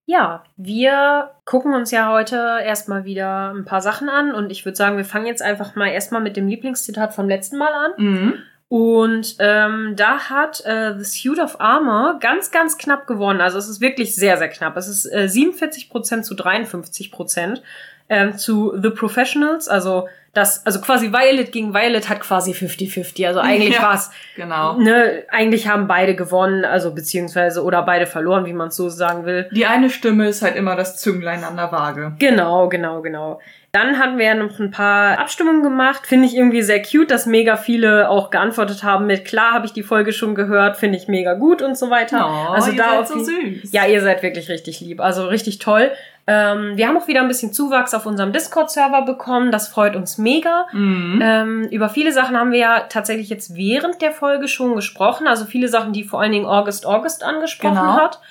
Ja, 0.05 0.43
wir 0.57 1.31
gucken 1.45 1.73
uns 1.73 1.91
ja 1.91 2.11
heute 2.11 2.59
erstmal 2.61 3.05
wieder 3.05 3.53
ein 3.53 3.63
paar 3.63 3.81
Sachen 3.81 4.09
an 4.09 4.33
und 4.33 4.51
ich 4.51 4.65
würde 4.65 4.75
sagen, 4.75 4.97
wir 4.97 5.05
fangen 5.05 5.27
jetzt 5.27 5.41
einfach 5.41 5.75
mal 5.75 5.87
erstmal 5.87 6.21
mit 6.21 6.35
dem 6.35 6.49
Lieblingszitat 6.49 7.13
vom 7.13 7.29
letzten 7.29 7.57
Mal 7.57 7.73
an. 7.73 7.91
Mhm. 7.97 8.33
Und 8.73 9.35
ähm, 9.37 9.93
da 9.95 10.31
hat 10.31 10.65
äh, 10.65 10.97
The 10.97 11.03
Suit 11.03 11.37
of 11.37 11.61
Armor 11.61 12.17
ganz, 12.19 12.49
ganz 12.49 12.75
knapp 12.79 13.05
gewonnen. 13.05 13.39
Also 13.39 13.59
es 13.59 13.69
ist 13.69 13.81
wirklich 13.81 14.15
sehr, 14.15 14.39
sehr 14.39 14.49
knapp. 14.49 14.75
Es 14.77 14.87
ist 14.87 15.05
äh, 15.05 15.27
47% 15.31 16.23
zu 16.23 16.33
53% 16.33 17.61
ähm, 18.09 18.35
zu 18.35 18.73
The 18.81 18.89
Professionals. 18.89 19.67
Also 19.67 20.07
das, 20.33 20.65
also 20.65 20.81
quasi 20.81 21.13
Violet 21.13 21.51
gegen 21.51 21.73
Violet 21.75 22.09
hat 22.09 22.19
quasi 22.19 22.51
50-50. 22.53 23.27
Also 23.27 23.39
eigentlich 23.39 23.75
Ja. 23.79 23.83
war's 23.83 24.11
Genau. 24.35 24.77
ne, 24.79 25.23
eigentlich 25.29 25.67
haben 25.67 25.87
beide 25.87 26.15
gewonnen, 26.15 26.65
also 26.65 26.93
beziehungsweise 26.93 27.63
oder 27.63 27.83
beide 27.83 28.07
verloren, 28.07 28.45
wie 28.45 28.53
man 28.53 28.69
es 28.69 28.75
so 28.75 28.89
sagen 28.89 29.25
will. 29.25 29.47
Die 29.51 29.67
eine 29.67 29.91
Stimme 29.91 30.27
ist 30.27 30.41
halt 30.41 30.55
immer 30.55 30.75
das 30.75 30.97
Zünglein 30.99 31.43
an 31.43 31.55
der 31.55 31.71
Waage. 31.71 32.13
Genau, 32.17 32.67
genau, 32.67 33.01
genau. 33.01 33.39
Dann 33.71 33.97
hatten 33.97 34.19
wir 34.19 34.25
ja 34.25 34.35
noch 34.35 34.59
ein 34.59 34.69
paar 34.69 35.17
Abstimmungen 35.19 35.63
gemacht. 35.63 36.05
Finde 36.05 36.27
ich 36.27 36.35
irgendwie 36.35 36.61
sehr 36.61 36.81
cute, 36.81 37.09
dass 37.09 37.25
mega 37.25 37.57
viele 37.57 38.07
auch 38.07 38.29
geantwortet 38.29 38.83
haben 38.83 39.07
mit 39.07 39.25
klar 39.25 39.53
habe 39.53 39.65
ich 39.65 39.73
die 39.73 39.81
Folge 39.81 40.13
schon 40.13 40.35
gehört, 40.35 40.77
finde 40.77 40.97
ich 40.97 41.07
mega 41.07 41.33
gut 41.33 41.63
und 41.63 41.75
so 41.75 41.89
weiter. 41.89 42.23
also 42.25 42.71
ihr 42.71 42.77
da 42.77 43.03
seid 43.03 43.07
so 43.07 43.23
süß. 43.23 43.71
Ja, 43.71 43.85
ihr 43.87 44.01
seid 44.01 44.21
wirklich 44.21 44.49
richtig 44.49 44.79
lieb. 44.79 44.99
Also 45.01 45.25
richtig 45.25 45.57
toll. 45.57 45.91
Ähm, 46.25 46.77
wir 46.77 46.87
haben 46.87 46.97
auch 46.97 47.07
wieder 47.07 47.21
ein 47.21 47.27
bisschen 47.27 47.51
Zuwachs 47.51 47.93
auf 47.93 48.05
unserem 48.05 48.31
Discord-Server 48.31 49.01
bekommen. 49.01 49.51
Das 49.51 49.67
freut 49.67 49.95
uns 49.95 50.17
mega. 50.17 50.67
Mhm. 50.71 51.19
Ähm, 51.21 51.63
über 51.69 51.89
viele 51.89 52.13
Sachen 52.13 52.37
haben 52.37 52.51
wir 52.51 52.59
ja 52.59 52.79
tatsächlich 52.87 53.29
jetzt 53.29 53.55
während 53.55 54.01
der 54.01 54.11
Folge 54.13 54.47
schon 54.47 54.75
gesprochen. 54.75 55.27
Also 55.27 55.43
viele 55.45 55.67
Sachen, 55.67 55.91
die 55.91 56.03
vor 56.05 56.21
allen 56.21 56.31
Dingen 56.31 56.45
August 56.45 56.85
August 56.85 57.23
angesprochen 57.23 57.75
Genau. 57.75 57.95
hat. 57.97 58.21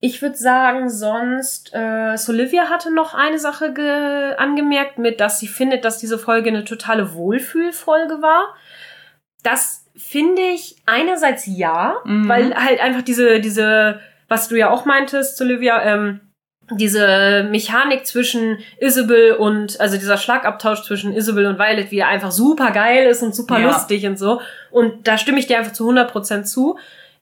Ich 0.00 0.20
würde 0.22 0.36
sagen, 0.36 0.90
sonst, 0.90 1.72
äh, 1.72 2.16
Solivia 2.16 2.68
hatte 2.68 2.92
noch 2.92 3.14
eine 3.14 3.38
Sache 3.38 3.72
ge 3.72 4.34
angemerkt 4.36 4.98
mit, 4.98 5.20
dass 5.20 5.38
sie 5.40 5.48
findet, 5.48 5.84
dass 5.84 5.98
diese 5.98 6.18
Folge 6.18 6.50
eine 6.50 6.64
totale 6.64 7.14
Wohlfühlfolge 7.14 8.20
war. 8.22 8.54
Das 9.42 9.86
finde 9.96 10.42
ich 10.42 10.76
einerseits 10.84 11.46
ja, 11.46 11.94
Mhm. 12.04 12.28
weil 12.28 12.54
halt 12.54 12.80
einfach 12.82 13.02
diese, 13.02 13.40
diese, 13.40 14.00
was 14.28 14.48
du 14.48 14.56
ja 14.56 14.68
auch 14.70 14.84
meintest, 14.84 15.38
Solivia, 15.38 15.80
ähm, 15.82 16.20
diese 16.72 17.46
Mechanik 17.50 18.06
zwischen 18.06 18.58
Isabel 18.80 19.32
und, 19.34 19.80
also 19.80 19.96
dieser 19.96 20.18
Schlagabtausch 20.18 20.82
zwischen 20.82 21.12
Isabel 21.12 21.46
und 21.46 21.58
Violet, 21.58 21.90
wie 21.90 21.98
er 22.00 22.08
einfach 22.08 22.32
super 22.32 22.70
geil 22.72 23.06
ist 23.06 23.22
und 23.22 23.34
super 23.34 23.58
Ja. 23.60 23.68
lustig 23.68 24.06
und 24.06 24.18
so. 24.18 24.40
Und 24.70 25.06
da 25.06 25.16
stimme 25.18 25.38
ich 25.38 25.46
dir 25.46 25.58
einfach 25.58 25.72
zu 25.72 25.88
100% 25.88 26.44
zu. 26.44 26.76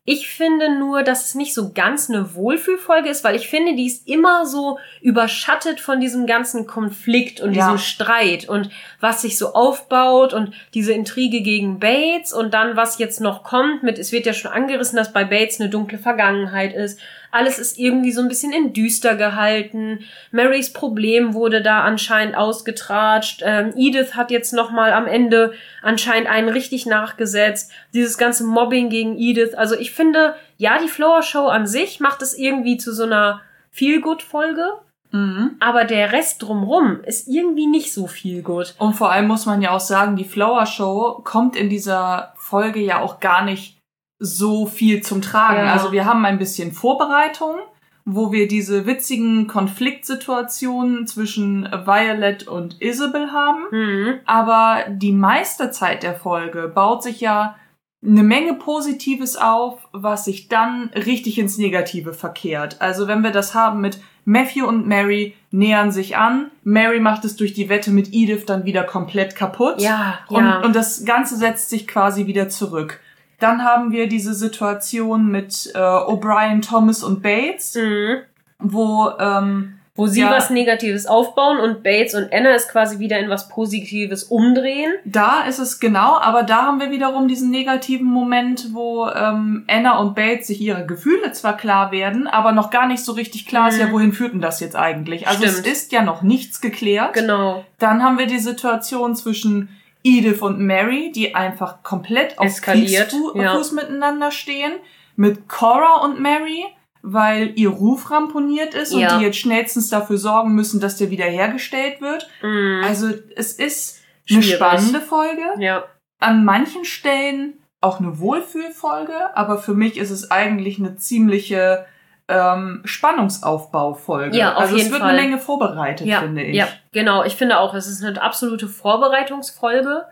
Ich 0.07 0.29
finde 0.29 0.79
nur, 0.79 1.03
dass 1.03 1.25
es 1.29 1.35
nicht 1.35 1.55
so 1.55 1.73
ganz 1.73 2.11
eine 2.11 2.35
Wohlfühlfolge 2.35 3.09
ist, 3.09 3.25
weil 3.25 3.37
ich 3.37 3.49
finde, 3.49 3.75
die 3.75 3.87
ist 3.87 4.07
immer 4.07 4.45
so 4.45 4.79
überschattet 5.01 5.81
von 5.81 5.99
diesem 5.99 6.27
ganzen 6.27 6.67
Konflikt 6.67 7.41
und 7.41 7.55
Ja. 7.55 7.65
diesem 7.73 7.79
Streit 7.79 8.47
und 8.47 8.69
was 9.01 9.23
sich 9.23 9.39
so 9.39 9.55
aufbaut 9.55 10.35
und 10.35 10.53
diese 10.75 10.93
Intrige 10.93 11.41
gegen 11.41 11.79
Bates 11.79 12.35
und 12.35 12.53
dann 12.53 12.77
was 12.77 12.99
jetzt 12.99 13.23
noch 13.23 13.45
kommt 13.45 13.83
mit, 13.83 13.99
es 13.99 14.13
wird 14.13 14.27
ja 14.27 14.35
schon 14.35 14.51
angerissen, 14.53 14.97
dass 14.99 15.11
bei 15.13 15.25
Bates 15.25 15.59
eine 15.59 15.71
dunkle 15.71 15.97
Vergangenheit 15.97 16.75
ist. 16.75 17.01
Alles 17.35 17.59
ist 17.59 17.79
irgendwie 17.79 18.13
so 18.13 18.21
ein 18.21 18.29
bisschen 18.29 18.53
in 18.53 18.73
düster 18.73 19.17
gehalten. 19.17 20.01
Marys 20.31 20.73
Problem 20.73 21.35
wurde 21.35 21.63
da 21.63 21.81
anscheinend 21.81 22.37
ausgetratscht. 22.37 23.43
Ähm, 23.45 23.73
Edith 23.77 24.15
hat 24.15 24.31
jetzt 24.31 24.53
noch 24.53 24.71
mal 24.71 24.93
am 24.93 25.09
Ende 25.09 25.53
anscheinend 25.83 26.29
einen 26.29 26.49
richtig 26.49 26.87
nachgesetzt. 26.87 27.73
Dieses 27.93 28.19
ganze 28.19 28.45
Mobbing 28.45 28.89
gegen 28.89 29.19
Edith. 29.19 29.55
Also 29.55 29.75
ich 29.75 29.91
finde, 29.91 30.37
ja, 30.59 30.79
die 30.79 30.89
Flower 30.89 31.23
Show 31.23 31.49
an 31.49 31.67
sich 31.67 31.99
macht 31.99 32.23
es 32.23 32.39
irgendwie 32.39 32.77
zu 32.77 32.95
so 32.95 33.03
einer 33.03 33.41
Feel-Good-Folge. 33.73 34.69
Mhm. 35.11 35.57
Aber 35.59 35.85
der 35.85 36.13
Rest 36.13 36.41
drumrum 36.41 37.01
ist 37.03 37.27
irgendwie 37.27 37.67
nicht 37.67 37.93
so 37.93 38.07
viel 38.07 38.43
gut. 38.43 38.75
Und 38.79 38.95
vor 38.95 39.11
allem 39.11 39.27
muss 39.27 39.45
man 39.45 39.61
ja 39.61 39.71
auch 39.71 39.81
sagen, 39.81 40.15
die 40.15 40.25
Flower 40.25 40.67
Show 40.67 41.21
kommt 41.25 41.57
in 41.57 41.69
dieser 41.69 42.33
Folge 42.37 42.81
ja 42.81 43.01
auch 43.01 43.19
gar 43.19 43.45
nicht 43.45 43.81
so 44.25 44.67
viel 44.67 45.03
zum 45.03 45.23
Tragen. 45.23 45.67
Ja. 45.67 45.73
Also 45.73 45.93
wir 45.93 46.05
haben 46.05 46.25
ein 46.25 46.39
bisschen 46.39 46.73
Vorbereitung, 46.73 47.57
wo 48.05 48.33
wir 48.33 48.49
diese 48.49 48.87
witzigen 48.87 49.47
Konfliktsituationen 49.47 51.07
zwischen 51.07 51.65
Violet 51.65 52.47
und 52.47 52.81
Isabel 52.81 53.33
haben. 53.33 53.65
Hm. 53.71 54.15
Aber 54.27 54.85
die 54.89 55.13
meiste 55.13 55.71
Zeit 55.71 56.03
der 56.03 56.15
Folge 56.15 56.69
baut 56.69 57.03
sich 57.03 57.21
ja 57.21 57.57
eine 58.05 58.23
Menge 58.23 58.55
Positives 58.55 59.37
auf, 59.37 59.89
was 59.93 60.27
sich 60.27 60.49
dann 60.49 60.91
richtig 60.95 61.39
ins 61.39 61.57
Negative 61.57 62.13
verkehrt. 62.13 62.81
Also 62.81 63.09
wenn 63.09 63.23
wir 63.23 63.31
das 63.31 63.55
haben 63.55 63.81
mit 63.81 63.99
Matthew 64.27 64.67
und 64.67 64.87
Mary 64.87 65.35
nähern 65.51 65.91
sich 65.91 66.17
an, 66.17 66.51
Mary 66.63 67.01
macht 67.01 67.25
es 67.25 67.37
durch 67.37 67.55
die 67.55 67.69
Wette 67.69 67.91
mit 67.91 68.13
Edith 68.13 68.45
dann 68.47 68.65
wieder 68.65 68.85
komplett 68.85 69.37
kaputt. 69.37 69.81
Ja, 69.81 70.19
Und, 70.29 70.45
ja. 70.45 70.61
und 70.61 70.77
das 70.77 71.05
Ganze 71.05 71.37
setzt 71.37 71.71
sich 71.71 71.87
quasi 71.87 72.27
wieder 72.27 72.49
zurück. 72.49 73.01
Dann 73.41 73.65
haben 73.65 73.93
wir 73.93 74.09
diese 74.09 74.35
Situation 74.35 75.31
mit 75.31 75.71
äh, 75.75 75.79
O'Brien, 75.79 76.63
Thomas 76.67 77.03
und 77.03 77.23
Bates, 77.23 77.75
Mhm. 77.75 78.19
wo 78.59 79.11
ähm, 79.19 79.75
wo 79.97 80.09
sie 80.09 80.23
Ja. 80.23 80.31
was 80.33 80.51
Negatives 80.51 81.07
aufbauen 81.07 81.61
und 81.61 81.85
Bates 81.85 82.17
und 82.17 82.33
Anna 82.33 82.51
es 82.51 82.67
quasi 82.67 82.99
wieder 82.99 83.17
in 83.21 83.31
was 83.31 83.49
Positives 83.49 84.25
umdrehen. 84.25 84.93
Da 85.05 85.43
ist 85.49 85.61
es 85.61 85.79
genau, 85.79 86.19
aber 86.19 86.43
da 86.43 86.63
haben 86.63 86.81
wir 86.81 86.91
wiederum 86.91 87.29
diesen 87.29 87.51
negativen 87.53 88.09
Moment, 88.09 88.71
wo 88.75 89.07
ähm, 89.07 89.65
Anna 89.69 89.99
und 89.99 90.17
Bates 90.17 90.49
sich 90.49 90.61
ihre 90.61 90.85
Gefühle 90.85 91.31
zwar 91.31 91.57
klar 91.57 91.93
werden, 91.93 92.27
aber 92.27 92.51
noch 92.51 92.71
gar 92.71 92.89
nicht 92.89 93.05
so 93.05 93.13
richtig 93.13 93.47
klar 93.47 93.69
ist, 93.69 93.77
Mhm. 93.77 93.81
ja, 93.83 93.93
wohin 93.93 94.13
führt 94.13 94.33
denn 94.33 94.41
das 94.41 94.59
jetzt 94.59 94.75
eigentlich? 94.75 95.29
Also 95.29 95.45
Stimmt. 95.47 95.59
es 95.65 95.73
ist 95.73 95.93
ja 95.93 96.03
noch 96.03 96.23
nichts 96.23 96.61
geklärt. 96.61 97.13
Genau. 97.15 97.65
Dann 97.79 98.03
haben 98.03 98.19
wir 98.19 98.27
die 98.27 98.41
Situation 98.41 99.15
zwischen 99.15 99.69
Edith 100.05 100.43
und 100.43 100.61
Mary, 100.61 101.11
die 101.13 101.35
einfach 101.35 101.83
komplett 101.83 102.39
auf 102.39 102.47
Eskaliert, 102.47 103.11
Kriegsfuß 103.11 103.71
ja. 103.71 103.75
Miteinander 103.75 104.31
stehen. 104.31 104.73
Mit 105.17 105.49
Cora 105.49 106.05
und 106.05 106.21
Mary, 106.21 106.65
weil 107.03 107.53
ihr 107.57 107.71
Ruf 107.71 108.11
ramponiert 108.11 108.75
ist 108.75 108.93
und 108.93 109.01
Ja. 109.01 109.19
die 109.19 109.25
jetzt 109.25 109.39
schnellstens 109.39 109.89
dafür 109.89 110.19
sorgen 110.19 110.55
müssen, 110.55 110.81
dass 110.81 110.97
der 110.97 111.11
wiederhergestellt 111.11 112.01
wird. 112.01 112.29
Mhm. 112.43 112.83
Also 112.85 113.09
es 113.37 113.53
ist 113.53 114.01
eine 114.31 114.43
Schwierig. 114.43 114.57
spannende 114.57 115.01
Folge. 115.01 115.43
ja. 115.59 115.85
An 116.21 116.45
manchen 116.45 116.85
Stellen 116.85 117.55
auch 117.83 118.01
eine 118.01 118.19
Wohlfühlfolge, 118.19 119.37
aber 119.37 119.59
für 119.59 119.75
mich 119.75 119.99
ist 119.99 120.11
es 120.11 120.31
eigentlich 120.31 120.79
eine 120.79 120.97
ziemliche 120.97 121.85
ähm, 122.29 122.83
Spannungsaufbaufolge. 122.85 124.37
Ja, 124.37 124.55
auf 124.55 124.63
also 124.63 124.77
jeden 124.77 124.87
es 124.87 124.93
wird 124.93 125.03
Fall. 125.03 125.11
eine 125.11 125.21
Menge 125.23 125.39
vorbereitet, 125.39 126.07
Ja, 126.07 126.21
finde 126.21 126.43
ich. 126.43 126.57
ja, 126.57 126.69
genau. 126.93 127.25
Ich 127.25 127.37
finde 127.37 127.59
auch, 127.59 127.75
es 127.75 127.87
ist 127.87 128.03
eine 128.05 128.21
absolute 128.21 128.69
Vorbereitungsfolge, 128.69 130.07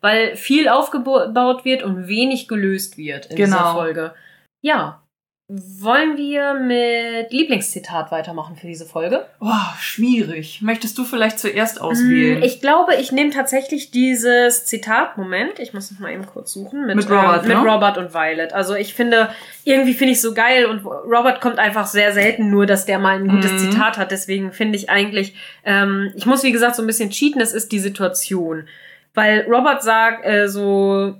weil 0.00 0.36
viel 0.36 0.68
aufgebaut 0.68 1.64
wird 1.64 1.82
und 1.82 2.08
wenig 2.08 2.48
gelöst 2.48 2.96
wird 2.96 3.26
in 3.26 3.36
dieser 3.36 3.56
Genau. 3.58 3.74
Folge. 3.74 4.14
Ja. 4.62 5.02
Wollen 5.50 6.18
wir 6.18 6.52
mit 6.52 7.32
Lieblingszitat 7.32 8.10
weitermachen 8.12 8.54
für 8.56 8.66
diese 8.66 8.84
Folge? 8.84 9.24
Oh, 9.40 9.46
schwierig. 9.80 10.60
Möchtest 10.60 10.98
du 10.98 11.04
vielleicht 11.04 11.38
zuerst 11.38 11.80
auswählen? 11.80 12.40
Mm, 12.40 12.42
Ich 12.42 12.60
glaube, 12.60 12.96
ich 12.96 13.12
nehme 13.12 13.30
tatsächlich 13.30 13.90
dieses 13.90 14.66
Zitat, 14.66 15.16
Moment, 15.16 15.58
ich 15.58 15.72
muss 15.72 15.90
es 15.90 16.00
mal 16.00 16.12
eben 16.12 16.26
kurz 16.26 16.52
suchen, 16.52 16.84
mit, 16.84 16.96
Mit 16.96 17.08
Robert, 17.10 17.44
ähm, 17.44 17.48
mit 17.48 17.56
ne? 17.56 17.66
Robert 17.66 17.96
und 17.96 18.12
Violet. 18.12 18.52
Also 18.52 18.74
ich 18.74 18.92
finde, 18.92 19.30
irgendwie 19.64 19.94
finde 19.94 20.12
ich 20.12 20.20
so 20.20 20.34
geil 20.34 20.66
und 20.66 20.84
Robert 20.84 21.40
kommt 21.40 21.58
einfach 21.58 21.86
sehr 21.86 22.12
selten 22.12 22.50
nur, 22.50 22.66
dass 22.66 22.84
der 22.84 22.98
mal 22.98 23.16
ein 23.16 23.28
gutes 23.28 23.52
Mhm. 23.52 23.58
Zitat 23.70 23.96
hat. 23.96 24.10
Deswegen 24.10 24.52
finde 24.52 24.76
ich 24.76 24.90
eigentlich, 24.90 25.34
ähm, 25.64 26.12
ich 26.14 26.26
muss 26.26 26.42
wie 26.42 26.52
gesagt 26.52 26.76
so 26.76 26.82
ein 26.82 26.86
bisschen 26.86 27.08
cheaten, 27.08 27.40
es 27.40 27.54
ist 27.54 27.72
die 27.72 27.78
Situation. 27.80 28.68
Weil 29.14 29.46
Robert 29.48 29.82
sagt, 29.82 30.26
äh, 30.26 30.46
so, 30.46 31.14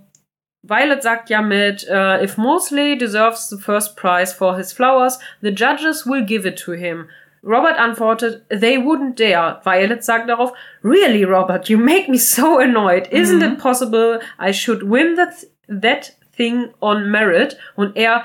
Violet 0.62 1.02
sagt 1.02 1.30
ja 1.30 1.40
mit, 1.40 1.86
äh, 1.88 2.22
if 2.24 2.36
Mosley 2.36 2.98
deserves 2.98 3.48
the 3.48 3.56
first 3.58 3.96
prize 3.96 4.34
for 4.34 4.56
his 4.56 4.72
flowers, 4.72 5.18
the 5.40 5.50
judges 5.50 6.04
will 6.06 6.24
give 6.24 6.46
it 6.46 6.58
to 6.58 6.72
him. 6.72 7.08
Robert 7.42 7.78
antwortet, 7.78 8.42
they 8.50 8.76
wouldn't 8.76 9.16
dare. 9.18 9.60
Violet 9.64 10.02
sagt 10.04 10.28
darauf, 10.28 10.52
really, 10.82 11.24
Robert, 11.24 11.68
you 11.70 11.78
make 11.78 12.08
me 12.08 12.18
so 12.18 12.58
annoyed. 12.58 13.06
Isn't 13.12 13.40
Mhm. 13.40 13.52
it 13.54 13.58
possible 13.58 14.18
I 14.40 14.52
should 14.52 14.82
win 14.82 15.14
that, 15.16 15.46
that 15.68 16.12
thing 16.36 16.74
on 16.80 17.08
merit? 17.10 17.56
Und 17.76 17.96
er, 17.96 18.24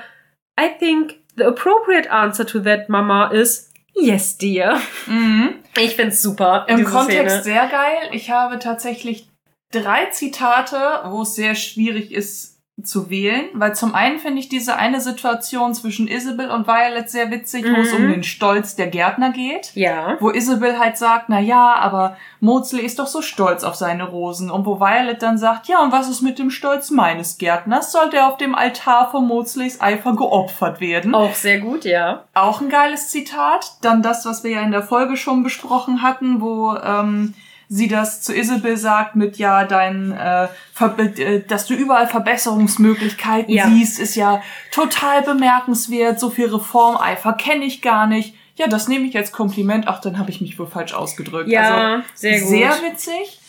I 0.59 0.69
think 0.79 1.19
the 1.37 1.45
appropriate 1.45 2.07
answer 2.11 2.43
to 2.47 2.59
that, 2.61 2.89
Mama, 2.89 3.29
is 3.31 3.71
yes, 3.93 4.35
dear. 4.37 4.79
Mhm. 5.05 5.59
Ich 5.77 5.95
find's 5.95 6.19
super. 6.21 6.65
Im 6.67 6.83
Kontext 6.83 7.41
Szene. 7.41 7.43
sehr 7.43 7.67
geil. 7.67 8.09
Ich 8.11 8.31
habe 8.31 8.57
tatsächlich 8.59 9.27
drei 9.73 10.05
Zitate, 10.11 10.77
wo 11.05 11.23
es 11.23 11.35
sehr 11.35 11.55
schwierig 11.55 12.11
ist 12.11 12.53
zu 12.83 13.11
wählen, 13.11 13.45
weil 13.53 13.75
zum 13.75 13.93
einen 13.93 14.17
finde 14.17 14.39
ich 14.39 14.49
diese 14.49 14.75
eine 14.77 14.99
Situation 14.99 15.75
zwischen 15.75 16.07
Isabel 16.07 16.49
und 16.49 16.65
Violet 16.67 17.07
sehr 17.07 17.29
witzig, 17.29 17.63
wo 17.65 17.79
es 17.79 17.91
Mhm. 17.93 17.97
um 18.05 18.11
den 18.11 18.23
Stolz 18.23 18.75
der 18.75 18.87
Gärtner 18.87 19.29
geht. 19.29 19.71
Ja. 19.75 20.17
Wo 20.19 20.31
Isabel 20.31 20.79
halt 20.79 20.97
sagt, 20.97 21.25
na 21.29 21.39
ja, 21.39 21.75
aber 21.75 22.17
Mosley 22.39 22.83
ist 22.83 22.97
doch 22.97 23.05
so 23.05 23.21
stolz 23.21 23.63
auf 23.63 23.75
seine 23.75 24.05
Rosen. 24.09 24.49
Und 24.49 24.65
wo 24.65 24.79
Violet 24.79 25.21
dann 25.21 25.37
sagt, 25.37 25.67
ja, 25.67 25.83
und 25.83 25.91
was 25.91 26.09
ist 26.09 26.21
mit 26.23 26.39
dem 26.39 26.49
Stolz 26.49 26.89
meines 26.89 27.37
Gärtners? 27.37 27.91
Sollte 27.91 28.17
er 28.17 28.27
auf 28.27 28.37
dem 28.37 28.55
Altar 28.55 29.11
von 29.11 29.27
Mosleys 29.27 29.79
Eifer 29.79 30.15
geopfert 30.15 30.81
werden? 30.81 31.13
Auch 31.13 31.35
sehr 31.35 31.59
gut, 31.59 31.85
ja. 31.85 32.23
Auch 32.33 32.59
ein 32.59 32.69
geiles 32.69 33.09
Zitat. 33.09 33.73
Dann 33.81 34.01
das, 34.01 34.25
was 34.25 34.43
wir 34.43 34.49
ja 34.51 34.61
in 34.61 34.71
der 34.71 34.83
Folge 34.83 35.15
schon 35.15 35.43
besprochen 35.43 36.01
hatten, 36.01 36.41
wo 36.41 36.75
ähm, 36.75 37.35
sie 37.73 37.87
das 37.87 38.21
zu 38.21 38.35
Isabel 38.35 38.77
sagt 38.77 39.15
mit 39.15 39.37
ja 39.37 39.65
dein, 39.65 40.11
äh, 40.11 40.47
Ver 40.73 40.97
äh, 40.99 41.41
dass 41.41 41.65
du 41.65 41.73
überall 41.73 42.07
Verbesserungsmöglichkeiten 42.07 43.51
Ja. 43.51 43.67
siehst, 43.67 43.99
ist 43.99 44.15
ja 44.15 44.43
total 44.71 45.23
bemerkenswert. 45.23 46.19
So 46.19 46.29
viel 46.29 46.53
Reformeifer 46.53 47.33
kenne 47.33 47.65
ich 47.65 47.81
gar 47.81 48.05
nicht. 48.05 48.35
Ja, 48.55 48.67
das 48.67 48.87
nehme 48.87 49.07
ich 49.07 49.17
als 49.17 49.31
Kompliment. 49.31 49.87
Ach, 49.87 49.99
dann 49.99 50.19
habe 50.19 50.29
ich 50.29 50.39
mich 50.39 50.59
wohl 50.59 50.67
falsch 50.67 50.93
ausgedrückt. 50.93 51.49
Ja, 51.49 51.95
also, 51.95 52.07
sehr 52.13 52.39
gut. 52.41 52.49
Sehr 52.49 52.69
witzig. 52.83 53.39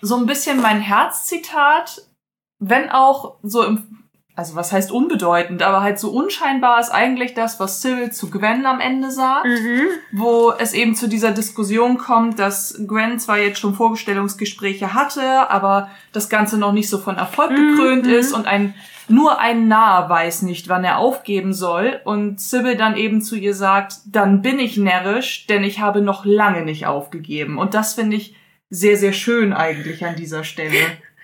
So 0.00 0.16
ein 0.16 0.24
bisschen 0.24 0.62
mein 0.62 0.80
Herzzitat, 0.80 2.00
wenn 2.58 2.88
auch 2.88 3.34
so 3.42 3.62
im, 3.62 4.07
also 4.38 4.54
was 4.54 4.70
heißt 4.70 4.92
unbedeutend, 4.92 5.64
aber 5.64 5.80
halt 5.82 5.98
so 5.98 6.10
unscheinbar 6.10 6.78
ist 6.78 6.90
eigentlich 6.90 7.34
das, 7.34 7.58
was 7.58 7.82
Sybil 7.82 8.12
zu 8.12 8.30
Gwen 8.30 8.64
am 8.66 8.78
Ende 8.78 9.10
sagt, 9.10 9.46
Mhm. 9.46 9.86
wo 10.12 10.52
es 10.56 10.74
eben 10.74 10.94
zu 10.94 11.08
dieser 11.08 11.32
Diskussion 11.32 11.98
kommt, 11.98 12.38
dass 12.38 12.80
Gwen 12.86 13.18
zwar 13.18 13.38
jetzt 13.38 13.58
schon 13.58 13.74
Vorgestellungsgespräche 13.74 14.94
hatte, 14.94 15.50
aber 15.50 15.90
das 16.12 16.28
Ganze 16.28 16.56
noch 16.56 16.72
nicht 16.72 16.88
so 16.88 16.98
von 16.98 17.16
Erfolg 17.16 17.50
Mhm, 17.50 17.56
gekrönt 17.76 18.06
mhm. 18.06 18.12
ist 18.12 18.32
und 18.32 18.46
ein 18.46 18.74
nur 19.08 19.40
ein 19.40 19.68
Narr 19.68 20.08
weiß 20.08 20.42
nicht, 20.42 20.68
wann 20.68 20.84
er 20.84 20.98
aufgeben 20.98 21.52
soll 21.54 21.98
und 22.04 22.40
Sybil 22.40 22.76
dann 22.76 22.94
eben 22.94 23.22
zu 23.22 23.36
ihr 23.36 23.54
sagt, 23.54 23.94
dann 24.06 24.42
bin 24.42 24.58
ich 24.60 24.76
närrisch, 24.76 25.46
denn 25.46 25.64
ich 25.64 25.80
habe 25.80 26.00
noch 26.02 26.24
lange 26.26 26.62
nicht 26.62 26.86
aufgegeben. 26.86 27.56
Und 27.58 27.72
das 27.74 27.94
finde 27.94 28.16
ich 28.18 28.36
sehr, 28.70 28.98
sehr 28.98 29.14
schön 29.14 29.52
eigentlich 29.54 30.04
an 30.04 30.14
dieser 30.14 30.44
Stelle. 30.44 30.76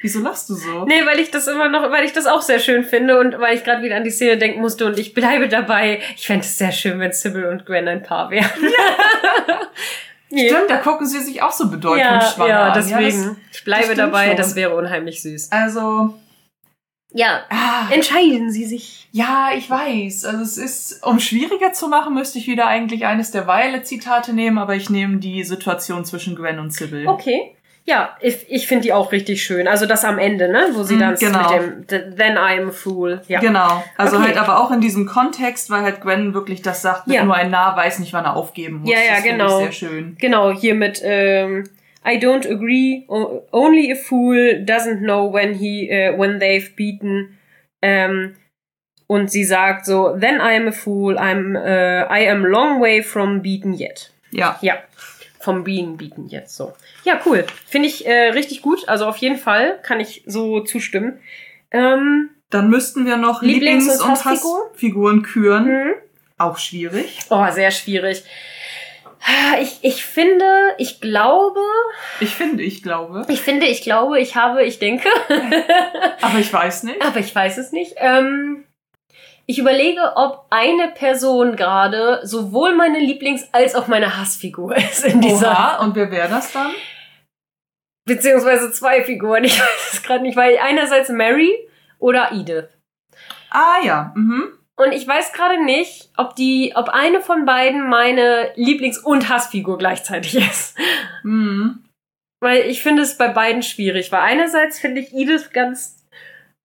Wieso 0.04 0.20
lachst 0.20 0.50
du 0.50 0.54
so? 0.54 0.84
Nee, 0.84 1.06
weil 1.06 1.18
ich 1.18 1.30
das 1.30 1.46
immer 1.48 1.70
noch, 1.70 1.90
weil 1.90 2.04
ich 2.04 2.12
das 2.12 2.26
auch 2.26 2.42
sehr 2.42 2.58
schön 2.58 2.84
finde 2.84 3.18
und 3.18 3.40
weil 3.40 3.56
ich 3.56 3.64
gerade 3.64 3.82
wieder 3.82 3.96
an 3.96 4.04
die 4.04 4.10
Szene 4.10 4.36
denken 4.36 4.60
musste 4.60 4.84
und 4.84 4.98
ich 4.98 5.14
bleibe 5.14 5.48
dabei. 5.48 6.02
Ich 6.14 6.26
fände 6.26 6.44
es 6.44 6.58
sehr 6.58 6.72
schön, 6.72 6.98
wenn 7.00 7.10
Sybil 7.10 7.46
und 7.46 7.64
Gwen 7.64 7.88
ein 7.88 8.02
Paar 8.02 8.28
wären. 8.30 8.50
Nee. 10.30 10.48
Stimmt, 10.48 10.68
da 10.68 10.78
gucken 10.78 11.06
sie 11.06 11.20
sich 11.20 11.42
auch 11.42 11.52
so 11.52 11.64
Ja, 11.64 11.70
bedeutungsschwanger 11.70 12.48
ja, 12.48 12.68
an. 12.68 12.72
deswegen. 12.74 13.22
das, 13.24 13.36
ich 13.52 13.64
bleibe 13.64 13.94
dabei, 13.94 14.28
schon. 14.28 14.36
das 14.36 14.56
wäre 14.56 14.74
unheimlich 14.74 15.22
süß. 15.22 15.52
also, 15.52 16.14
Ja, 17.12 17.44
ah, 17.50 17.86
entscheiden 17.92 18.50
Sie 18.50 18.64
sich. 18.64 19.06
ja, 19.12 19.50
ich 19.56 19.70
weiß. 19.70 20.24
Also 20.24 20.42
es 20.42 20.56
ist, 20.58 21.06
um 21.06 21.20
schwieriger 21.20 21.72
zu 21.72 21.86
machen, 21.88 22.14
müsste 22.14 22.38
ich 22.38 22.48
wieder 22.48 22.66
eigentlich 22.66 23.06
eines 23.06 23.30
der 23.30 23.46
Violet-Zitate 23.46 24.32
nehmen, 24.32 24.58
aber 24.58 24.74
ich 24.74 24.90
nehme 24.90 25.18
die 25.18 25.44
Situation 25.44 26.04
zwischen 26.04 26.34
Gwen 26.34 26.58
und 26.58 26.72
Sybil. 26.72 27.06
Okay. 27.06 27.53
Ja, 27.86 28.16
ich, 28.20 28.50
ich 28.50 28.66
finde 28.66 28.84
die 28.84 28.92
auch 28.94 29.12
richtig 29.12 29.42
schön. 29.42 29.68
Also 29.68 29.84
das 29.84 30.04
am 30.04 30.18
Ende, 30.18 30.48
ne? 30.50 30.68
Wo 30.72 30.82
sie 30.84 30.96
Mm, 30.96 31.00
dann 31.00 31.14
genau. 31.16 31.58
mit 31.60 31.90
dem 31.90 32.16
Then 32.16 32.38
I'm 32.38 32.68
a 32.68 32.70
Fool. 32.70 33.20
Ja. 33.28 33.40
Genau. 33.40 33.84
Also 33.98 34.16
Okay. 34.16 34.28
halt 34.28 34.38
aber 34.38 34.58
auch 34.60 34.70
in 34.70 34.80
diesem 34.80 35.04
Kontext, 35.04 35.68
weil 35.68 35.82
halt 35.82 36.00
Gwen 36.00 36.32
wirklich 36.32 36.62
das 36.62 36.80
sagt, 36.80 37.06
Ja. 37.08 37.24
nur 37.24 37.34
ein 37.34 37.50
Narr 37.50 37.76
weiß 37.76 37.98
nicht, 37.98 38.14
wann 38.14 38.24
er 38.24 38.36
aufgeben 38.36 38.78
muss. 38.80 38.90
Ja, 38.90 38.98
ja, 39.00 39.14
das 39.16 39.22
genau. 39.24 39.58
Ich 39.58 39.78
sehr 39.78 39.88
schön. 39.90 40.16
Genau, 40.18 40.50
hier 40.52 40.74
mit 40.74 41.02
ähm, 41.04 41.64
I 42.06 42.16
don't 42.18 42.50
agree. 42.50 43.04
Only 43.52 43.92
a 43.92 43.96
fool 43.96 44.64
doesn't 44.66 45.00
know 45.00 45.30
when 45.32 45.52
he 45.54 45.88
äh, 45.90 46.18
when 46.18 46.38
they've 46.38 46.70
beaten. 46.76 47.38
Ähm, 47.82 48.34
und 49.06 49.30
sie 49.30 49.44
sagt 49.44 49.84
so, 49.84 50.16
then 50.18 50.40
I'm 50.40 50.68
a 50.68 50.72
fool. 50.72 51.18
I'm 51.18 51.54
äh, 51.54 52.04
I 52.08 52.30
am 52.30 52.46
long 52.46 52.80
way 52.80 53.02
from 53.02 53.42
beaten 53.42 53.74
yet. 53.74 54.10
Ja. 54.30 54.58
Ja, 54.62 54.74
vom 55.44 55.62
Bienen 55.64 55.96
bieten 55.96 56.26
jetzt 56.28 56.56
so. 56.56 56.72
Ja, 57.04 57.20
cool. 57.26 57.46
Finde 57.66 57.88
ich 57.88 58.06
äh, 58.06 58.30
richtig 58.30 58.62
gut. 58.62 58.88
Also 58.88 59.06
auf 59.06 59.18
jeden 59.18 59.36
Fall 59.38 59.78
kann 59.82 60.00
ich 60.00 60.22
so 60.26 60.60
zustimmen. 60.60 61.20
Ähm, 61.70 62.30
Dann 62.50 62.68
müssten 62.70 63.06
wir 63.06 63.16
noch 63.16 63.42
Lieblings- 63.42 63.86
Lieblings- 63.88 64.00
und 64.02 64.08
und 64.10 64.24
Hassfigur? 64.24 64.70
Hassfiguren 64.72 65.22
küren. 65.22 65.66
hm. 65.66 65.94
Auch 66.38 66.58
schwierig. 66.58 67.20
Oh, 67.30 67.46
sehr 67.52 67.70
schwierig. 67.70 68.24
Ich, 69.62 69.78
ich 69.82 70.04
finde, 70.04 70.44
ich 70.78 71.00
glaube, 71.00 71.60
Ich 72.20 72.34
finde, 72.34 72.62
ich 72.62 72.82
glaube. 72.82 73.24
ich 73.28 73.40
finde, 73.40 73.64
ich 73.66 73.80
glaube, 73.82 74.20
ich 74.20 74.36
habe, 74.36 74.64
ich 74.64 74.78
denke, 74.80 75.08
Aber 76.20 76.38
ich 76.38 76.52
weiß 76.52 76.82
nicht. 76.82 77.00
aber 77.00 77.20
ich 77.20 77.34
weiß 77.34 77.56
es 77.58 77.72
nicht. 77.72 77.94
Ähm, 77.96 78.63
ich 79.46 79.58
überlege, 79.58 80.12
ob 80.16 80.46
eine 80.50 80.88
Person 80.88 81.56
gerade 81.56 82.20
sowohl 82.24 82.74
meine 82.74 82.98
Lieblings- 82.98 83.48
als 83.52 83.74
auch 83.74 83.86
meine 83.88 84.16
Hassfigur 84.16 84.76
ist 84.76 85.04
in 85.04 85.20
dieser. 85.20 85.50
Oha, 85.50 85.76
und 85.78 85.94
wer 85.94 86.10
wäre 86.10 86.28
das 86.28 86.52
dann? 86.52 86.72
Beziehungsweise 88.06 88.70
zwei 88.72 89.02
Figuren. 89.04 89.44
Ich 89.44 89.58
weiß 89.58 89.92
es 89.92 90.02
gerade 90.02 90.22
nicht, 90.22 90.36
weil 90.36 90.58
einerseits 90.58 91.08
Mary 91.08 91.52
oder 91.98 92.32
Edith. 92.32 92.68
Ah 93.50 93.78
ja, 93.84 94.12
mhm. 94.14 94.58
Und 94.76 94.92
ich 94.92 95.06
weiß 95.06 95.32
gerade 95.32 95.62
nicht, 95.64 96.10
ob 96.16 96.34
die, 96.34 96.72
ob 96.74 96.88
eine 96.88 97.20
von 97.20 97.44
beiden 97.44 97.88
meine 97.88 98.52
Lieblings- 98.56 98.98
und 98.98 99.28
Hassfigur 99.28 99.78
gleichzeitig 99.78 100.34
ist. 100.50 100.76
Mhm. 101.22 101.84
Weil 102.40 102.62
ich 102.66 102.82
finde 102.82 103.02
es 103.02 103.16
bei 103.16 103.28
beiden 103.28 103.62
schwierig. 103.62 104.10
Weil 104.10 104.20
einerseits 104.20 104.78
finde 104.80 105.00
ich 105.00 105.14
Edith 105.14 105.50
ganz, 105.52 106.03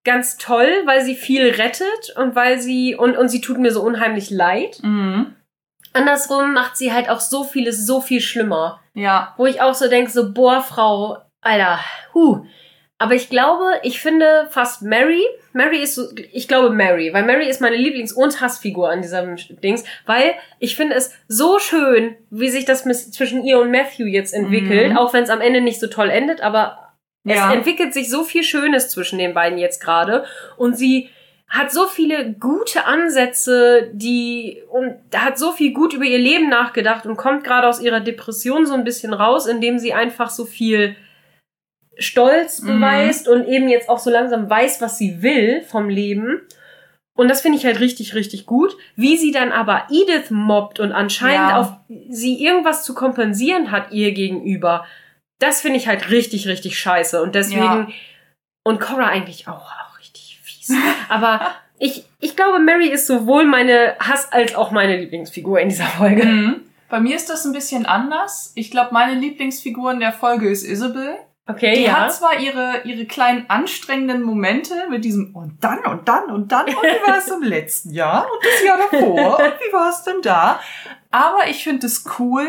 ganz 0.09 0.37
toll, 0.37 0.71
weil 0.85 1.03
sie 1.03 1.13
viel 1.13 1.51
rettet 1.51 2.15
und 2.15 2.35
weil 2.35 2.59
sie, 2.59 2.95
und, 2.95 3.15
und 3.15 3.29
sie 3.29 3.41
tut 3.41 3.59
mir 3.59 3.71
so 3.71 3.83
unheimlich 3.83 4.31
leid. 4.31 4.79
Mhm. 4.81 5.35
andersrum 5.93 6.53
macht 6.53 6.77
sie 6.77 6.91
halt 6.91 7.09
auch 7.09 7.19
so 7.19 7.43
vieles 7.43 7.85
so 7.85 8.01
viel 8.01 8.19
schlimmer. 8.19 8.79
Ja. 8.95 9.35
Wo 9.37 9.45
ich 9.45 9.61
auch 9.61 9.75
so 9.75 9.87
denke, 9.87 10.09
so, 10.09 10.33
boah, 10.33 10.61
Frau, 10.61 11.17
Alter, 11.41 11.79
huh. 12.15 12.43
Aber 12.97 13.13
ich 13.13 13.29
glaube, 13.29 13.79
ich 13.83 14.01
finde 14.01 14.47
fast 14.49 14.81
Mary. 14.81 15.23
Mary 15.53 15.77
ist 15.77 15.93
so, 15.93 16.07
ich 16.33 16.47
glaube 16.47 16.71
Mary, 16.71 17.13
weil 17.13 17.23
Mary 17.23 17.47
ist 17.47 17.61
meine 17.61 17.77
Lieblings- 17.77 18.13
und 18.13 18.41
Hassfigur 18.41 18.89
an 18.89 19.03
diesem 19.03 19.35
Dings, 19.63 19.83
weil 20.07 20.33
ich 20.57 20.75
finde 20.75 20.95
es 20.95 21.13
so 21.27 21.59
schön, 21.59 22.15
wie 22.31 22.49
sich 22.49 22.65
das 22.65 22.83
zwischen 23.11 23.43
ihr 23.43 23.59
und 23.59 23.71
Matthew 23.71 24.05
jetzt 24.05 24.33
entwickelt, 24.33 24.91
mhm. 24.91 24.97
auch 24.97 25.13
wenn 25.13 25.23
es 25.23 25.29
am 25.29 25.41
Ende 25.41 25.61
nicht 25.61 25.79
so 25.79 25.87
toll 25.87 26.09
endet, 26.09 26.41
aber 26.41 26.88
ja. 27.23 27.49
es 27.49 27.55
entwickelt 27.55 27.93
sich 27.93 28.09
so 28.09 28.23
viel 28.23 28.43
Schönes 28.43 28.89
zwischen 28.89 29.19
den 29.19 29.33
beiden 29.33 29.57
jetzt 29.57 29.81
gerade 29.81 30.25
und 30.57 30.77
sie 30.77 31.09
hat 31.49 31.71
so 31.71 31.87
viele 31.87 32.33
gute 32.33 32.85
Ansätze, 32.85 33.89
die 33.93 34.61
und 34.69 34.93
hat 35.15 35.39
so 35.39 35.51
viel 35.51 35.73
gut 35.73 35.93
über 35.93 36.05
ihr 36.05 36.19
Leben 36.19 36.47
nachgedacht 36.47 37.07
und 37.07 37.17
kommt 37.17 37.43
gerade 37.43 37.67
aus 37.67 37.81
ihrer 37.81 38.01
Depression 38.01 38.67
so 38.67 38.75
ein 38.75 38.83
bisschen 38.83 39.13
raus, 39.13 39.47
indem 39.47 39.79
sie 39.79 39.93
einfach 39.93 40.29
so 40.29 40.45
viel 40.45 40.95
Stolz 41.97 42.61
mhm. 42.61 42.67
beweist 42.67 43.27
und 43.27 43.47
eben 43.47 43.67
jetzt 43.67 43.89
auch 43.89 43.99
so 43.99 44.11
langsam 44.11 44.49
weiß, 44.49 44.79
was 44.79 44.97
sie 44.97 45.23
will 45.23 45.61
vom 45.63 45.89
Leben. 45.89 46.41
Und 47.13 47.29
das 47.29 47.41
finde 47.41 47.57
ich 47.57 47.65
halt 47.65 47.79
richtig, 47.81 48.13
richtig 48.13 48.45
gut. 48.45 48.77
Wie 48.95 49.17
sie 49.17 49.31
dann 49.31 49.51
aber 49.51 49.87
Edith 49.89 50.29
mobbt 50.29 50.79
und 50.79 50.93
anscheinend 50.93 51.49
ja. 51.49 51.57
auf 51.59 51.73
sie 52.09 52.41
irgendwas 52.41 52.85
zu 52.85 52.93
kompensieren 52.93 53.71
hat 53.71 53.91
ihr 53.91 54.13
gegenüber, 54.13 54.85
das 55.39 55.61
finde 55.61 55.77
ich 55.77 55.87
halt 55.87 56.09
richtig, 56.09 56.47
richtig 56.47 56.79
scheiße. 56.79 57.21
Und 57.21 57.35
deswegen, 57.35 57.61
ja. 57.61 57.87
und 58.63 58.79
Cora 58.79 59.07
eigentlich 59.07 59.47
auch, 59.47 59.71
auch 59.71 59.99
richtig 59.99 60.39
fies. 60.43 60.73
aber 61.09 61.41
ich, 61.79 62.05
ich 62.19 62.35
glaube, 62.35 62.59
Mary 62.59 62.89
ist 62.89 63.07
sowohl 63.07 63.45
meine 63.45 63.95
Hass- 63.99 64.31
als 64.31 64.55
auch 64.55 64.71
meine 64.71 64.97
Lieblingsfigur 64.97 65.59
in 65.59 65.69
dieser 65.69 65.85
Folge. 65.85 66.25
Mhm. 66.25 66.61
Bei 66.89 66.99
mir 66.99 67.15
ist 67.15 67.29
das 67.29 67.45
ein 67.45 67.53
bisschen 67.53 67.85
anders. 67.85 68.51
Ich 68.55 68.71
glaube, 68.71 68.93
meine 68.93 69.19
Lieblingsfigur 69.19 69.91
in 69.91 69.99
der 69.99 70.11
Folge 70.11 70.49
ist 70.49 70.63
Isabel. 70.63 71.17
Okay, 71.47 71.73
die 71.75 71.83
ja. 71.85 72.01
hat 72.01 72.13
zwar 72.13 72.39
ihre, 72.39 72.81
ihre 72.83 73.05
kleinen 73.05 73.49
anstrengenden 73.49 74.21
Momente 74.21 74.87
mit 74.87 75.03
diesem 75.03 75.35
und 75.35 75.63
dann 75.63 75.79
und 75.83 76.07
dann 76.07 76.29
und 76.29 76.51
dann 76.51 76.67
und 76.67 76.75
wie 76.75 77.07
war 77.07 77.17
es 77.17 77.27
im 77.27 77.41
letzten 77.43 77.91
Jahr 77.91 78.27
und 78.31 78.45
das 78.45 78.63
Jahr 78.63 78.77
davor 78.77 79.39
und 79.39 79.53
wie 79.59 79.73
war 79.73 79.89
es 79.89 80.03
denn 80.03 80.21
da? 80.21 80.59
Aber 81.09 81.47
ich 81.47 81.63
finde 81.63 81.87
es 81.87 82.05
cool, 82.19 82.47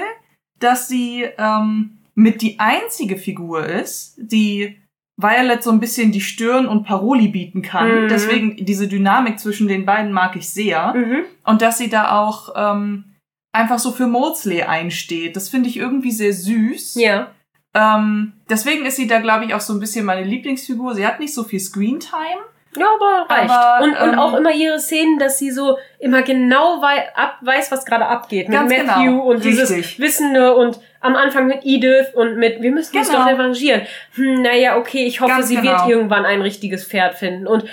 dass 0.58 0.88
sie 0.88 1.22
ähm, 1.38 1.99
mit 2.20 2.42
die 2.42 2.60
einzige 2.60 3.16
Figur 3.16 3.64
ist, 3.64 4.14
die 4.18 4.76
Violet 5.16 5.62
so 5.62 5.70
ein 5.70 5.80
bisschen 5.80 6.12
die 6.12 6.20
Stirn 6.20 6.66
und 6.66 6.84
Paroli 6.84 7.28
bieten 7.28 7.62
kann. 7.62 8.04
Mhm. 8.04 8.08
Deswegen 8.08 8.56
diese 8.64 8.88
Dynamik 8.88 9.38
zwischen 9.38 9.68
den 9.68 9.84
beiden 9.84 10.12
mag 10.12 10.36
ich 10.36 10.50
sehr. 10.50 10.94
Mhm. 10.94 11.24
Und 11.44 11.62
dass 11.62 11.78
sie 11.78 11.88
da 11.88 12.18
auch 12.18 12.54
ähm, 12.56 13.16
einfach 13.52 13.78
so 13.78 13.90
für 13.90 14.06
Maudsley 14.06 14.62
einsteht. 14.62 15.36
Das 15.36 15.48
finde 15.48 15.68
ich 15.68 15.76
irgendwie 15.76 16.10
sehr 16.10 16.32
süß. 16.32 16.96
Ja. 16.96 17.32
Ähm, 17.74 18.34
deswegen 18.48 18.84
ist 18.84 18.96
sie 18.96 19.06
da, 19.06 19.20
glaube 19.20 19.44
ich, 19.44 19.54
auch 19.54 19.60
so 19.60 19.72
ein 19.72 19.80
bisschen 19.80 20.04
meine 20.04 20.24
Lieblingsfigur. 20.24 20.94
Sie 20.94 21.06
hat 21.06 21.20
nicht 21.20 21.34
so 21.34 21.44
viel 21.44 21.60
Screentime. 21.60 22.42
Ja, 22.76 22.86
aber 22.94 23.34
reicht. 23.34 23.50
Aber, 23.50 23.84
und, 23.84 23.96
und 23.96 24.12
ähm, 24.12 24.18
auch 24.18 24.34
immer 24.34 24.52
ihre 24.52 24.78
Szenen, 24.78 25.18
dass 25.18 25.38
sie 25.38 25.50
so 25.50 25.78
immer 25.98 26.22
genau 26.22 26.80
wei 26.80 27.14
ab, 27.16 27.38
weiß, 27.42 27.72
was 27.72 27.84
gerade 27.84 28.06
abgeht. 28.06 28.48
Mit 28.48 28.58
Matthew 28.58 29.02
genau, 29.02 29.22
und 29.24 29.44
richtig. 29.44 29.50
dieses 29.50 29.98
Wissende 29.98 30.54
und 30.54 30.80
am 31.00 31.16
Anfang 31.16 31.46
mit 31.46 31.60
Edith 31.64 32.14
und 32.14 32.36
mit, 32.36 32.60
wir 32.60 32.70
müssen 32.70 32.96
uns 32.96 33.08
genau. 33.08 33.20
doch 33.20 33.30
revanchieren. 33.30 33.82
Hm, 34.14 34.42
naja, 34.42 34.76
okay, 34.76 35.06
ich 35.06 35.20
hoffe, 35.20 35.32
ganz 35.32 35.48
sie 35.48 35.56
genau. 35.56 35.72
wird 35.72 35.88
irgendwann 35.88 36.24
ein 36.24 36.42
richtiges 36.42 36.84
Pferd 36.84 37.14
finden. 37.14 37.46
Und 37.46 37.64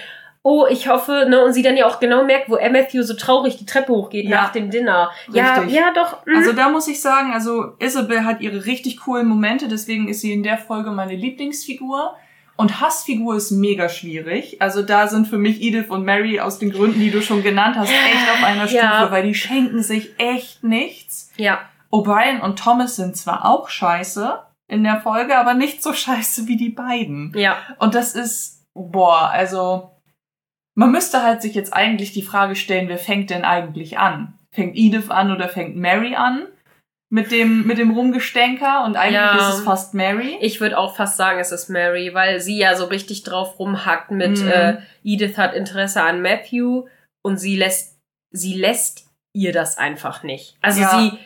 oh, 0.44 0.66
ich 0.70 0.88
hoffe, 0.88 1.26
ne, 1.30 1.44
und 1.44 1.52
sie 1.52 1.62
dann 1.62 1.76
ja 1.76 1.88
auch 1.88 2.00
genau 2.00 2.24
merkt, 2.24 2.50
wo 2.50 2.56
Matthew 2.56 3.04
so 3.04 3.16
traurig 3.16 3.58
die 3.58 3.66
Treppe 3.66 3.92
hochgeht 3.92 4.30
ja, 4.30 4.44
nach 4.44 4.52
dem 4.54 4.70
Dinner. 4.72 5.12
Ja, 5.32 5.56
richtig. 5.56 5.76
ja, 5.76 5.92
doch. 5.94 6.26
Mh. 6.26 6.38
Also 6.38 6.54
da 6.54 6.70
muss 6.70 6.88
ich 6.88 7.02
sagen, 7.02 7.34
also 7.34 7.74
Isabel 7.80 8.24
hat 8.24 8.40
ihre 8.40 8.66
richtig 8.66 9.02
coolen 9.02 9.28
Momente, 9.28 9.68
deswegen 9.68 10.08
ist 10.08 10.22
sie 10.22 10.32
in 10.32 10.44
der 10.44 10.58
Folge 10.58 10.92
meine 10.92 11.16
Lieblingsfigur. 11.16 12.16
Und 12.56 12.82
Hassfigur 12.82 13.36
ist 13.36 13.52
mega 13.52 13.88
schwierig. 13.88 14.60
Also 14.62 14.82
da 14.82 15.08
sind 15.08 15.28
für 15.28 15.38
mich 15.38 15.62
Edith 15.62 15.90
und 15.90 16.06
Mary 16.06 16.40
aus 16.40 16.58
den 16.58 16.72
Gründen, 16.72 17.00
die 17.00 17.12
du 17.12 17.22
schon 17.22 17.44
genannt 17.44 17.76
hast, 17.78 17.92
echt 17.92 18.32
auf 18.32 18.44
einer 18.44 18.68
Stufe, 18.68 18.84
ja. 18.84 19.12
weil 19.12 19.24
die 19.24 19.36
schenken 19.36 19.84
sich 19.84 20.16
echt 20.18 20.64
nichts. 20.64 21.32
Ja. 21.38 21.60
O'Brien 21.92 22.42
und 22.42 22.60
Thomas 22.60 22.96
sind 22.96 23.16
zwar 23.16 23.46
auch 23.46 23.70
scheiße 23.70 24.40
in 24.68 24.84
der 24.84 25.02
Folge, 25.02 25.38
aber 25.38 25.54
nicht 25.54 25.82
so 25.82 25.94
scheiße 25.94 26.48
wie 26.48 26.58
die 26.58 26.70
beiden. 26.70 27.34
Ja. 27.36 27.58
Und 27.80 27.96
das 27.96 28.16
ist, 28.16 28.66
boah, 28.74 29.30
also 29.30 29.92
man 30.76 30.92
müsste 30.92 31.24
halt 31.24 31.42
sich 31.42 31.56
jetzt 31.56 31.74
eigentlich 31.74 32.12
die 32.12 32.22
Frage 32.22 32.56
stellen, 32.56 32.90
wer 32.90 32.98
fängt 33.00 33.30
denn 33.30 33.46
eigentlich 33.46 33.98
an? 33.98 34.38
Fängt 34.52 34.76
Edith 34.76 35.10
an 35.10 35.32
oder 35.32 35.50
fängt 35.50 35.76
Mary 35.76 36.16
an? 36.16 36.48
Mit 37.10 37.32
dem, 37.32 37.66
mit 37.66 37.78
dem 37.78 37.92
Rumgestänker 37.92 38.84
und 38.84 38.98
eigentlich 38.98 39.14
ja, 39.14 39.38
ist 39.38 39.60
es 39.60 39.62
fast 39.62 39.94
Mary. 39.94 40.38
Ich 40.42 40.60
würde 40.60 40.78
auch 40.78 40.98
fast 40.98 41.16
sagen, 41.16 41.40
es 41.40 41.54
ist 41.54 41.70
Mary, 41.70 42.14
weil 42.14 42.42
sie 42.42 42.58
ja 42.58 42.76
so 42.76 42.84
richtig 42.86 43.24
drauf 43.24 43.58
rumhackt 43.60 44.12
mit 44.12 44.42
mhm. 44.42 44.48
äh, 44.50 44.78
Edith 45.06 45.38
hat 45.38 45.54
Interesse 45.54 46.04
an 46.04 46.22
Matthew 46.22 46.86
und 47.24 47.38
sie 47.38 47.56
lässt, 47.56 47.98
sie 48.32 48.56
lässt 48.56 49.08
ihr 49.34 49.54
das 49.54 49.78
einfach 49.78 50.24
nicht. 50.24 50.58
Also 50.62 50.82
ja. 50.82 51.00
sie, 51.00 51.18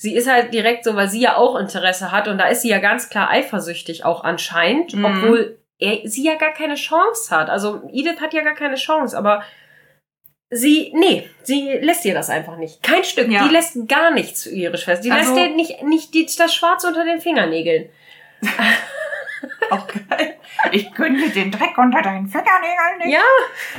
sie 0.00 0.14
ist 0.14 0.30
halt 0.30 0.54
direkt 0.54 0.84
so, 0.84 0.96
weil 0.96 1.10
sie 1.10 1.20
ja 1.20 1.36
auch 1.36 1.56
Interesse 1.56 2.10
hat 2.10 2.26
und 2.26 2.38
da 2.38 2.46
ist 2.46 2.62
sie 2.62 2.70
ja 2.70 2.78
ganz 2.78 3.10
klar 3.10 3.28
eifersüchtig 3.28 4.06
auch 4.06 4.24
anscheinend, 4.24 4.94
mhm. 4.94 5.04
obwohl 5.04 5.58
er, 5.78 5.98
sie 6.04 6.24
ja 6.24 6.36
gar 6.36 6.54
keine 6.54 6.76
Chance 6.76 7.36
hat. 7.36 7.50
Also 7.50 7.82
Edith 7.92 8.18
hat 8.18 8.32
ja 8.32 8.40
gar 8.42 8.54
keine 8.54 8.76
Chance, 8.76 9.16
aber 9.16 9.44
sie, 10.48 10.90
nee, 10.94 11.28
sie 11.42 11.72
lässt 11.82 12.06
ihr 12.06 12.14
das 12.14 12.30
einfach 12.30 12.56
nicht. 12.56 12.82
Kein 12.82 13.04
Stück. 13.04 13.30
Ja. 13.30 13.46
Die 13.46 13.52
lässt 13.52 13.76
gar 13.88 14.10
nichts 14.10 14.44
für 14.44 14.50
ihre 14.50 14.78
Schwester. 14.78 15.02
Die 15.02 15.10
also, 15.10 15.34
lässt 15.34 15.46
ihr 15.46 15.54
nicht, 15.54 15.82
nicht 15.82 16.14
die, 16.14 16.24
das 16.24 16.54
Schwarz 16.54 16.82
unter 16.84 17.04
den 17.04 17.20
Fingernägeln. 17.20 17.90
Auch 19.70 19.86
geil. 19.86 20.36
Ich 20.72 20.94
könnte 20.94 21.28
den 21.28 21.50
Dreck 21.50 21.76
unter 21.76 22.00
deinen 22.00 22.26
Fingernägeln 22.26 22.98
nicht. 23.04 23.12
Ja. 23.12 23.22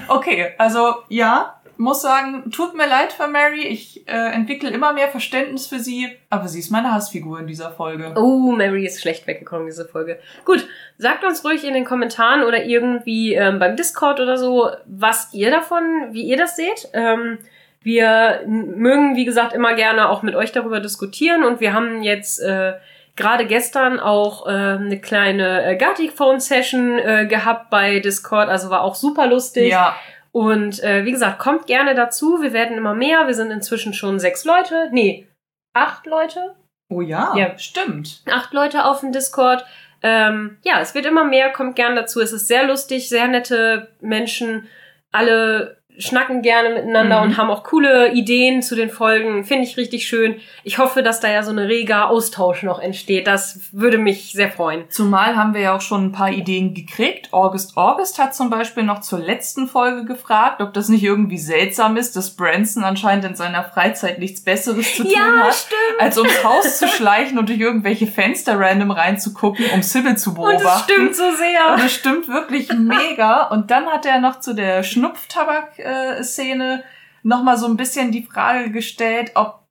Okay, 0.08 0.54
also 0.60 0.98
ja, 1.10 1.61
muss 1.82 2.02
sagen, 2.02 2.52
tut 2.52 2.76
mir 2.76 2.88
leid 2.88 3.12
für 3.12 3.28
Mary. 3.28 3.66
Ich 3.68 4.08
äh, 4.08 4.34
entwickle 4.34 4.70
immer 4.70 4.94
mehr 4.94 5.08
Verständnis 5.08 5.66
für 5.66 5.80
sie, 5.80 6.16
aber 6.30 6.48
sie 6.48 6.60
ist 6.60 6.70
meine 6.70 6.94
Hassfigur 6.94 7.40
in 7.40 7.48
dieser 7.48 7.72
Folge. 7.72 8.14
Oh, 8.16 8.52
Mary 8.52 8.86
ist 8.86 9.02
schlecht 9.02 9.26
weggekommen, 9.26 9.66
diese 9.66 9.86
Folge. 9.86 10.20
Gut, 10.46 10.68
sagt 10.98 11.24
uns 11.24 11.44
ruhig 11.44 11.64
in 11.64 11.74
den 11.74 11.84
Kommentaren 11.84 12.44
oder 12.44 12.64
irgendwie 12.64 13.34
ähm, 13.34 13.58
beim 13.58 13.76
Discord 13.76 14.20
oder 14.20 14.38
so, 14.38 14.70
was 14.86 15.34
ihr 15.34 15.50
davon, 15.50 16.10
wie 16.12 16.22
ihr 16.22 16.38
das 16.38 16.56
seht. 16.56 16.88
Ähm, 16.94 17.40
wir 17.82 18.44
mögen, 18.46 19.16
wie 19.16 19.26
gesagt, 19.26 19.54
immer 19.54 19.74
gerne 19.74 20.10
auch 20.10 20.22
mit 20.22 20.36
euch 20.36 20.52
darüber 20.52 20.80
diskutieren 20.82 21.44
und 21.44 21.62
wir 21.62 21.74
haben 21.74 22.04
jetzt 22.04 22.40
äh, 22.42 22.74
gerade 23.16 23.48
gestern 23.48 24.00
auch 24.00 24.46
äh, 24.46 24.52
eine 24.52 25.00
kleine 25.02 25.66
äh, 25.66 25.76
Gartic 25.78 26.14
Phone 26.14 26.40
Session 26.40 27.00
äh, 27.00 27.26
gehabt 27.26 27.72
bei 27.72 28.00
Discord, 28.00 28.50
also 28.50 28.70
war 28.70 28.82
auch 28.82 28.94
super 28.94 29.26
lustig. 29.26 29.72
Ja. 29.72 29.96
Und 30.32 30.82
äh, 30.84 31.06
wie 31.06 31.12
gesagt, 31.12 31.40
kommt 31.40 31.68
gerne 31.68 31.94
dazu. 31.94 32.42
Wir 32.42 32.54
werden 32.54 32.78
immer 32.78 32.94
mehr. 32.94 33.28
Wir 33.28 33.34
sind 33.34 33.52
inzwischen 33.52 33.94
schon 33.94 34.20
sechs 34.20 34.46
Leute. 34.46 34.90
Nee, 34.92 35.28
acht 35.74 36.06
Leute. 36.06 36.56
Oh 36.90 37.02
ja, 37.02 37.36
ja. 37.36 37.58
stimmt. 37.58 38.24
Acht 38.30 38.54
Leute 38.54 38.86
auf 38.86 39.02
dem 39.02 39.12
Discord. 39.12 39.66
Ähm, 40.04 40.58
ja, 40.64 40.80
es 40.80 40.96
wird 40.96 41.06
immer 41.06 41.26
mehr. 41.26 41.52
Kommt 41.52 41.76
gerne 41.76 41.96
dazu. 41.96 42.22
Es 42.22 42.32
ist 42.32 42.48
sehr 42.48 42.66
lustig, 42.66 43.10
sehr 43.10 43.28
nette 43.28 43.90
Menschen. 44.00 44.68
Alle 45.12 45.81
schnacken 45.98 46.42
gerne 46.42 46.70
miteinander 46.70 47.18
mhm. 47.18 47.24
und 47.24 47.38
haben 47.38 47.50
auch 47.50 47.64
coole 47.64 48.14
Ideen 48.14 48.62
zu 48.62 48.76
den 48.76 48.90
Folgen. 48.90 49.44
Finde 49.44 49.66
ich 49.66 49.78
richtig 49.78 50.08
schön. 50.08 50.36
Ich 50.64 50.78
hoffe, 50.78 51.04
dass 51.04 51.20
da 51.20 51.30
ja 51.30 51.44
so 51.44 51.52
eine 51.52 51.68
reger 51.68 52.10
Austausch 52.10 52.64
noch 52.64 52.80
entsteht. 52.80 53.28
Das 53.28 53.60
würde 53.72 53.98
mich 53.98 54.32
sehr 54.32 54.52
freuen. 54.52 54.86
Zumal 54.90 55.36
haben 55.36 55.54
wir 55.54 55.62
ja 55.62 55.76
auch 55.76 55.82
schon 55.82 56.06
ein 56.06 56.12
paar 56.12 56.32
Ideen 56.32 56.74
gekriegt. 56.74 57.30
August 57.32 57.78
August 57.78 58.20
hat 58.20 58.36
zum 58.36 58.50
Beispiel 58.50 58.84
noch 58.84 59.02
zur 59.02 59.20
letzten 59.20 59.68
Folge 59.68 60.06
gefragt, 60.06 60.62
ob 60.62 60.74
das 60.74 60.90
nicht 60.90 61.04
irgendwie 61.04 61.38
seltsam 61.38 61.98
ist, 61.98 62.16
dass 62.16 62.36
Branson 62.36 62.84
anscheinend 62.84 63.26
in 63.26 63.36
seiner 63.36 63.64
Freizeit 63.64 64.20
nichts 64.20 64.42
Besseres 64.42 64.96
zu 64.96 65.04
tun 65.04 65.12
ja, 65.12 65.46
hat, 65.46 65.54
stimmt. 65.54 66.02
als 66.02 66.18
ums 66.18 66.44
Haus 66.44 66.80
zu 66.80 66.88
schleichen 66.88 67.38
und 67.38 67.50
durch 67.50 67.60
irgendwelche 67.60 68.08
Fenster 68.08 68.60
random 68.60 68.92
reinzugucken, 68.92 69.66
um 69.74 69.84
Sybil 69.84 70.18
zu 70.18 70.34
beobachten. 70.34 70.58
Und 70.58 70.64
das 70.64 70.84
stimmt 70.84 71.16
so 71.16 71.32
sehr. 71.32 71.74
Und 71.74 71.84
das 71.84 71.94
stimmt 71.94 72.28
wirklich 72.28 72.72
mega. 72.74 73.48
Und 73.48 73.72
dann 73.72 73.88
hat 73.88 74.06
er 74.06 74.20
noch 74.20 74.40
zu 74.40 74.54
der 74.54 74.84
Schnupftabak 74.84 75.80
äh, 75.92 76.24
Szene 76.24 76.84
nochmal 77.24 77.58
so 77.58 77.68
ein 77.68 77.78
bisschen 77.78 78.12
die 78.12 78.24
Frage 78.24 78.72
gestellt, 78.72 79.32
ob, 79.36 79.66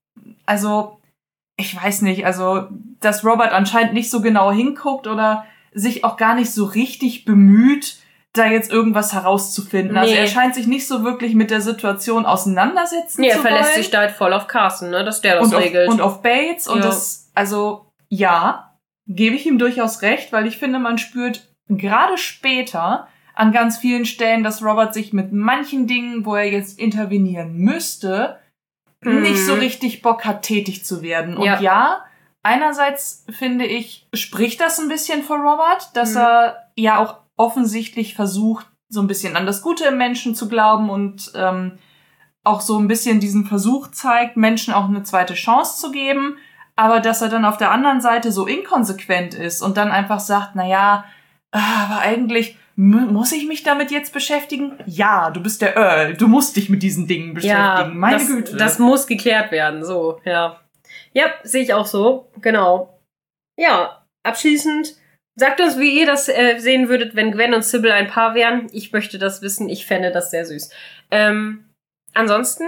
also, 0.46 1.00
ich 1.56 1.74
weiß 1.74 2.02
nicht, 2.02 2.24
also, 2.26 2.68
dass 3.00 3.24
Robert 3.24 3.52
anscheinend 3.52 3.94
nicht 3.94 4.10
so 4.10 4.20
genau 4.20 4.52
hinguckt 4.52 5.06
oder 5.06 5.44
sich 5.72 6.04
auch 6.04 6.16
gar 6.16 6.34
nicht 6.34 6.52
so 6.52 6.64
richtig 6.64 7.24
bemüht, 7.24 7.96
da 8.32 8.46
jetzt 8.46 8.70
irgendwas 8.70 9.12
herauszufinden. 9.12 9.96
Also, 9.96 10.12
nee. 10.12 10.20
Also 10.20 10.30
er 10.30 10.40
scheint 10.40 10.54
sich 10.54 10.66
nicht 10.66 10.86
so 10.86 11.04
wirklich 11.04 11.34
mit 11.34 11.50
der 11.50 11.60
Situation 11.60 12.26
auseinandersetzen 12.26 13.20
nee, 13.20 13.30
zu 13.30 13.38
wollen. 13.38 13.46
er 13.46 13.52
verlässt 13.52 13.74
sich 13.74 13.90
da 13.90 13.98
halt 13.98 14.12
voll 14.12 14.32
auf 14.32 14.46
Carson, 14.46 14.90
ne, 14.90 15.04
dass 15.04 15.20
der 15.20 15.40
das 15.40 15.52
und 15.52 15.58
regelt. 15.58 15.88
Auf, 15.88 15.94
und 15.94 16.00
auf 16.00 16.22
Bates 16.22 16.68
und 16.68 16.78
ja. 16.78 16.86
das, 16.86 17.30
also, 17.34 17.86
ja, 18.08 18.76
gebe 19.06 19.34
ich 19.34 19.46
ihm 19.46 19.58
durchaus 19.58 20.02
recht, 20.02 20.32
weil 20.32 20.46
ich 20.46 20.58
finde, 20.58 20.78
man 20.78 20.98
spürt 20.98 21.48
gerade 21.68 22.18
später, 22.18 23.08
an 23.40 23.52
ganz 23.52 23.78
vielen 23.78 24.04
Stellen, 24.04 24.44
dass 24.44 24.62
Robert 24.62 24.92
sich 24.92 25.14
mit 25.14 25.32
manchen 25.32 25.86
Dingen, 25.86 26.26
wo 26.26 26.34
er 26.34 26.52
jetzt 26.52 26.78
intervenieren 26.78 27.56
müsste, 27.56 28.38
mhm. 29.02 29.22
nicht 29.22 29.38
so 29.38 29.54
richtig 29.54 30.02
Bock 30.02 30.26
hat, 30.26 30.42
tätig 30.42 30.84
zu 30.84 31.00
werden. 31.00 31.38
Und 31.38 31.46
ja, 31.46 31.58
ja 31.58 32.04
einerseits 32.42 33.24
finde 33.30 33.64
ich, 33.64 34.06
spricht 34.12 34.60
das 34.60 34.78
ein 34.78 34.88
bisschen 34.88 35.22
für 35.22 35.36
Robert, 35.36 35.88
dass 35.94 36.12
mhm. 36.12 36.20
er 36.20 36.56
ja 36.76 36.98
auch 36.98 37.16
offensichtlich 37.38 38.14
versucht, 38.14 38.66
so 38.90 39.00
ein 39.00 39.06
bisschen 39.06 39.36
an 39.36 39.46
das 39.46 39.62
Gute 39.62 39.86
im 39.86 39.96
Menschen 39.96 40.34
zu 40.34 40.46
glauben 40.46 40.90
und 40.90 41.32
ähm, 41.34 41.78
auch 42.44 42.60
so 42.60 42.78
ein 42.78 42.88
bisschen 42.88 43.20
diesen 43.20 43.46
Versuch 43.46 43.90
zeigt, 43.90 44.36
Menschen 44.36 44.74
auch 44.74 44.86
eine 44.86 45.02
zweite 45.02 45.32
Chance 45.32 45.80
zu 45.80 45.92
geben, 45.92 46.36
aber 46.76 47.00
dass 47.00 47.22
er 47.22 47.30
dann 47.30 47.46
auf 47.46 47.56
der 47.56 47.70
anderen 47.70 48.02
Seite 48.02 48.32
so 48.32 48.46
inkonsequent 48.46 49.32
ist 49.32 49.62
und 49.62 49.78
dann 49.78 49.90
einfach 49.90 50.20
sagt, 50.20 50.50
na 50.56 50.66
ja, 50.66 51.04
ah, 51.52 51.86
aber 51.86 52.00
eigentlich 52.00 52.58
muss 52.76 53.32
ich 53.32 53.46
mich 53.46 53.62
damit 53.62 53.90
jetzt 53.90 54.12
beschäftigen? 54.12 54.78
Ja, 54.86 55.30
du 55.30 55.42
bist 55.42 55.60
der 55.62 55.76
Earl, 55.76 56.14
du 56.14 56.28
musst 56.28 56.56
dich 56.56 56.68
mit 56.68 56.82
diesen 56.82 57.06
Dingen 57.06 57.34
beschäftigen. 57.34 57.58
Ja, 57.58 57.90
Meine 57.92 58.18
das, 58.18 58.26
Güte. 58.26 58.56
Das 58.56 58.78
muss 58.78 59.06
geklärt 59.06 59.52
werden, 59.52 59.84
so, 59.84 60.20
ja. 60.24 60.60
Ja, 61.12 61.26
sehe 61.42 61.62
ich 61.62 61.74
auch 61.74 61.86
so, 61.86 62.30
genau. 62.40 63.00
Ja, 63.56 64.04
abschließend 64.22 64.96
Sagt 65.40 65.60
uns, 65.62 65.78
wie 65.78 65.98
ihr 65.98 66.04
das 66.04 66.28
äh, 66.28 66.58
sehen 66.58 66.90
würdet, 66.90 67.14
wenn 67.14 67.32
Gwen 67.32 67.54
und 67.54 67.64
Sybil 67.64 67.92
ein 67.92 68.08
Paar 68.08 68.34
wären. 68.34 68.66
Ich 68.72 68.92
möchte 68.92 69.18
das 69.18 69.40
wissen. 69.40 69.70
Ich 69.70 69.86
fände 69.86 70.10
das 70.10 70.30
sehr 70.30 70.44
süß. 70.44 70.70
Ähm, 71.10 71.64
ansonsten 72.12 72.64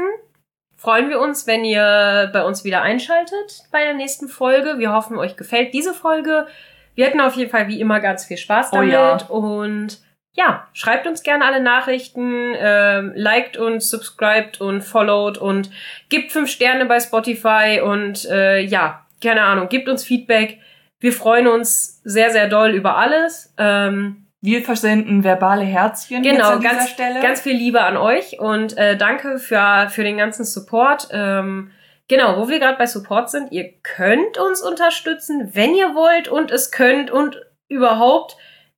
freuen 0.79 1.11
wir 1.11 1.21
uns, 1.21 1.47
wenn 1.47 1.67
ihr 1.67 2.31
bei 2.33 2.43
uns 2.43 2.65
wieder 2.65 2.81
einschaltet 2.81 3.65
bei 3.73 3.85
der 3.85 3.93
nächsten 3.93 4.27
Folge. 4.27 4.79
Wir 4.79 4.91
hoffen, 4.91 5.19
euch 5.19 5.37
gefällt 5.37 5.75
diese 5.75 5.93
Folge. 5.93 6.47
Wir 6.95 7.07
hatten 7.07 7.21
auf 7.21 7.35
jeden 7.35 7.51
Fall 7.51 7.69
wie 7.69 7.81
immer 7.81 8.01
ganz 8.01 8.27
viel 8.27 8.37
Spaß 8.37 8.71
damit. 8.71 8.91
Oh 8.91 8.93
ja. 8.93 9.17
Und 9.29 10.01
ja, 10.35 10.67
schreibt 10.73 11.07
uns 11.07 11.23
gerne 11.23 11.45
alle 11.45 11.61
Nachrichten, 11.61 12.55
ähm, 12.57 13.13
liked 13.15 13.57
uns, 13.57 13.91
subscribt 13.91 14.61
und 14.61 14.83
followed 14.83 15.39
und 15.39 15.71
gibt 16.09 16.33
fünf 16.33 16.51
Sterne 16.51 16.87
bei 16.87 17.01
Spotify 17.01 17.81
und 17.85 18.25
äh, 18.31 18.61
ja, 18.61 19.07
keine 19.23 19.43
Ahnung, 19.43 19.69
gibt 19.69 19.89
uns 19.89 20.05
Feedback. 20.05 20.59
Wir 21.01 21.13
freuen 21.13 21.49
uns 21.49 22.01
sehr, 22.05 22.31
sehr 22.31 22.49
doll 22.49 22.71
über 22.71 22.97
alles. 22.97 23.53
Ähm, 23.59 24.27
wir 24.41 24.63
versenden 24.63 25.23
verbale 25.23 25.65
Herzchen 25.65 26.23
genau, 26.23 26.53
an 26.53 26.61
dieser 26.61 26.75
ganz, 26.75 26.91
Stelle. 26.91 27.21
Ganz 27.21 27.41
viel 27.43 27.57
Liebe 27.57 27.83
an 27.83 27.97
euch 27.97 28.41
und 28.41 28.77
äh, 28.77 28.97
danke 28.97 29.39
für, 29.39 29.89
für 29.91 30.03
den 30.03 30.17
ganzen 30.17 30.45
Support. 30.45 31.09
Ähm, 31.13 31.71
genau, 32.09 32.39
wo 32.39 32.49
wir 32.49 32.59
gerade 32.59 32.79
bei 32.79 32.87
Support 32.87 33.31
sind, 33.31 33.53
ihr 33.53 33.73
könnt 33.83 34.39
uns 34.39 34.63
unterstützen, 34.63 35.55
wenn 35.55 35.75
ihr 35.75 35.95
wollt 35.95 36.29
und 36.29 36.51
es 36.51 36.71
könnt 36.71 37.11
und 37.11 37.41
überhaupt 37.69 38.37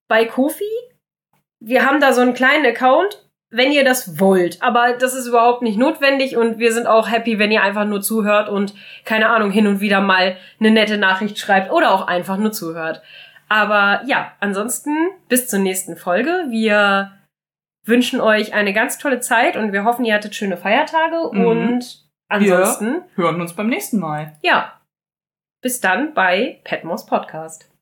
bei 0.09 0.25
Kofi. 0.25 0.65
Wir 1.61 1.87
haben 1.87 2.01
da 2.01 2.13
so 2.13 2.21
einen 2.21 2.35
kleinen 2.35 2.67
Account 2.67 3.25
wenn 3.55 3.71
ihr 3.71 3.85
das 3.85 4.19
wollt. 4.19 4.61
Aber 4.63 4.95
das 4.95 5.15
ist 5.15 5.29
überhaupt 5.29 5.63
nicht 5.63 5.79
notwendig 5.79 6.37
und 6.37 6.59
wir 6.59 6.73
sind 6.73 6.89
auch 6.89 7.11
happy, 7.11 7.39
wenn 7.39 7.53
ihr 7.53 7.63
einfach 7.63 7.85
nur 7.85 8.03
zuhört 8.03 8.49
und 8.49 8.75
keine 9.05 9.29
Ahnung 9.29 9.53
hin 9.53 9.69
und 9.69 9.81
wieder 9.81 10.01
mal 10.01 10.37
eine 10.59 10.73
nette 10.73 10.99
Nachricht 10.99 11.39
schreibt 11.39 11.71
oder 11.71 11.93
auch 11.93 12.09
einfach 12.09 12.37
nur 12.37 12.51
zuhört. 12.51 13.01
Aber 13.49 14.03
ja, 14.07 14.33
ansonsten 14.41 14.91
bis 15.29 15.47
zur 15.47 15.61
nächsten 15.61 15.97
Folge. 15.97 16.47
Wir 16.51 17.13
wünschen 17.85 18.21
euch 18.21 18.55
eine 18.55 18.73
ganz 18.73 18.99
tolle 18.99 19.21
Zeit 19.21 19.57
und 19.57 19.73
wir 19.73 19.85
hoffen, 19.85 20.05
ihr 20.05 20.15
hattet 20.15 20.35
schöne 20.35 20.57
Feiertage 20.57 21.31
mhm. 21.31 21.47
und 21.47 22.04
ansonsten 22.29 23.05
wir 23.15 23.25
hören 23.25 23.41
uns 23.41 23.55
beim 23.55 23.69
nächsten 23.69 23.99
Mal. 23.99 24.37
Ja. 24.43 24.81
Bis 25.61 25.81
dann 25.81 26.15
bei 26.15 26.61
Petmos 26.65 27.07
Podcast. 27.07 27.74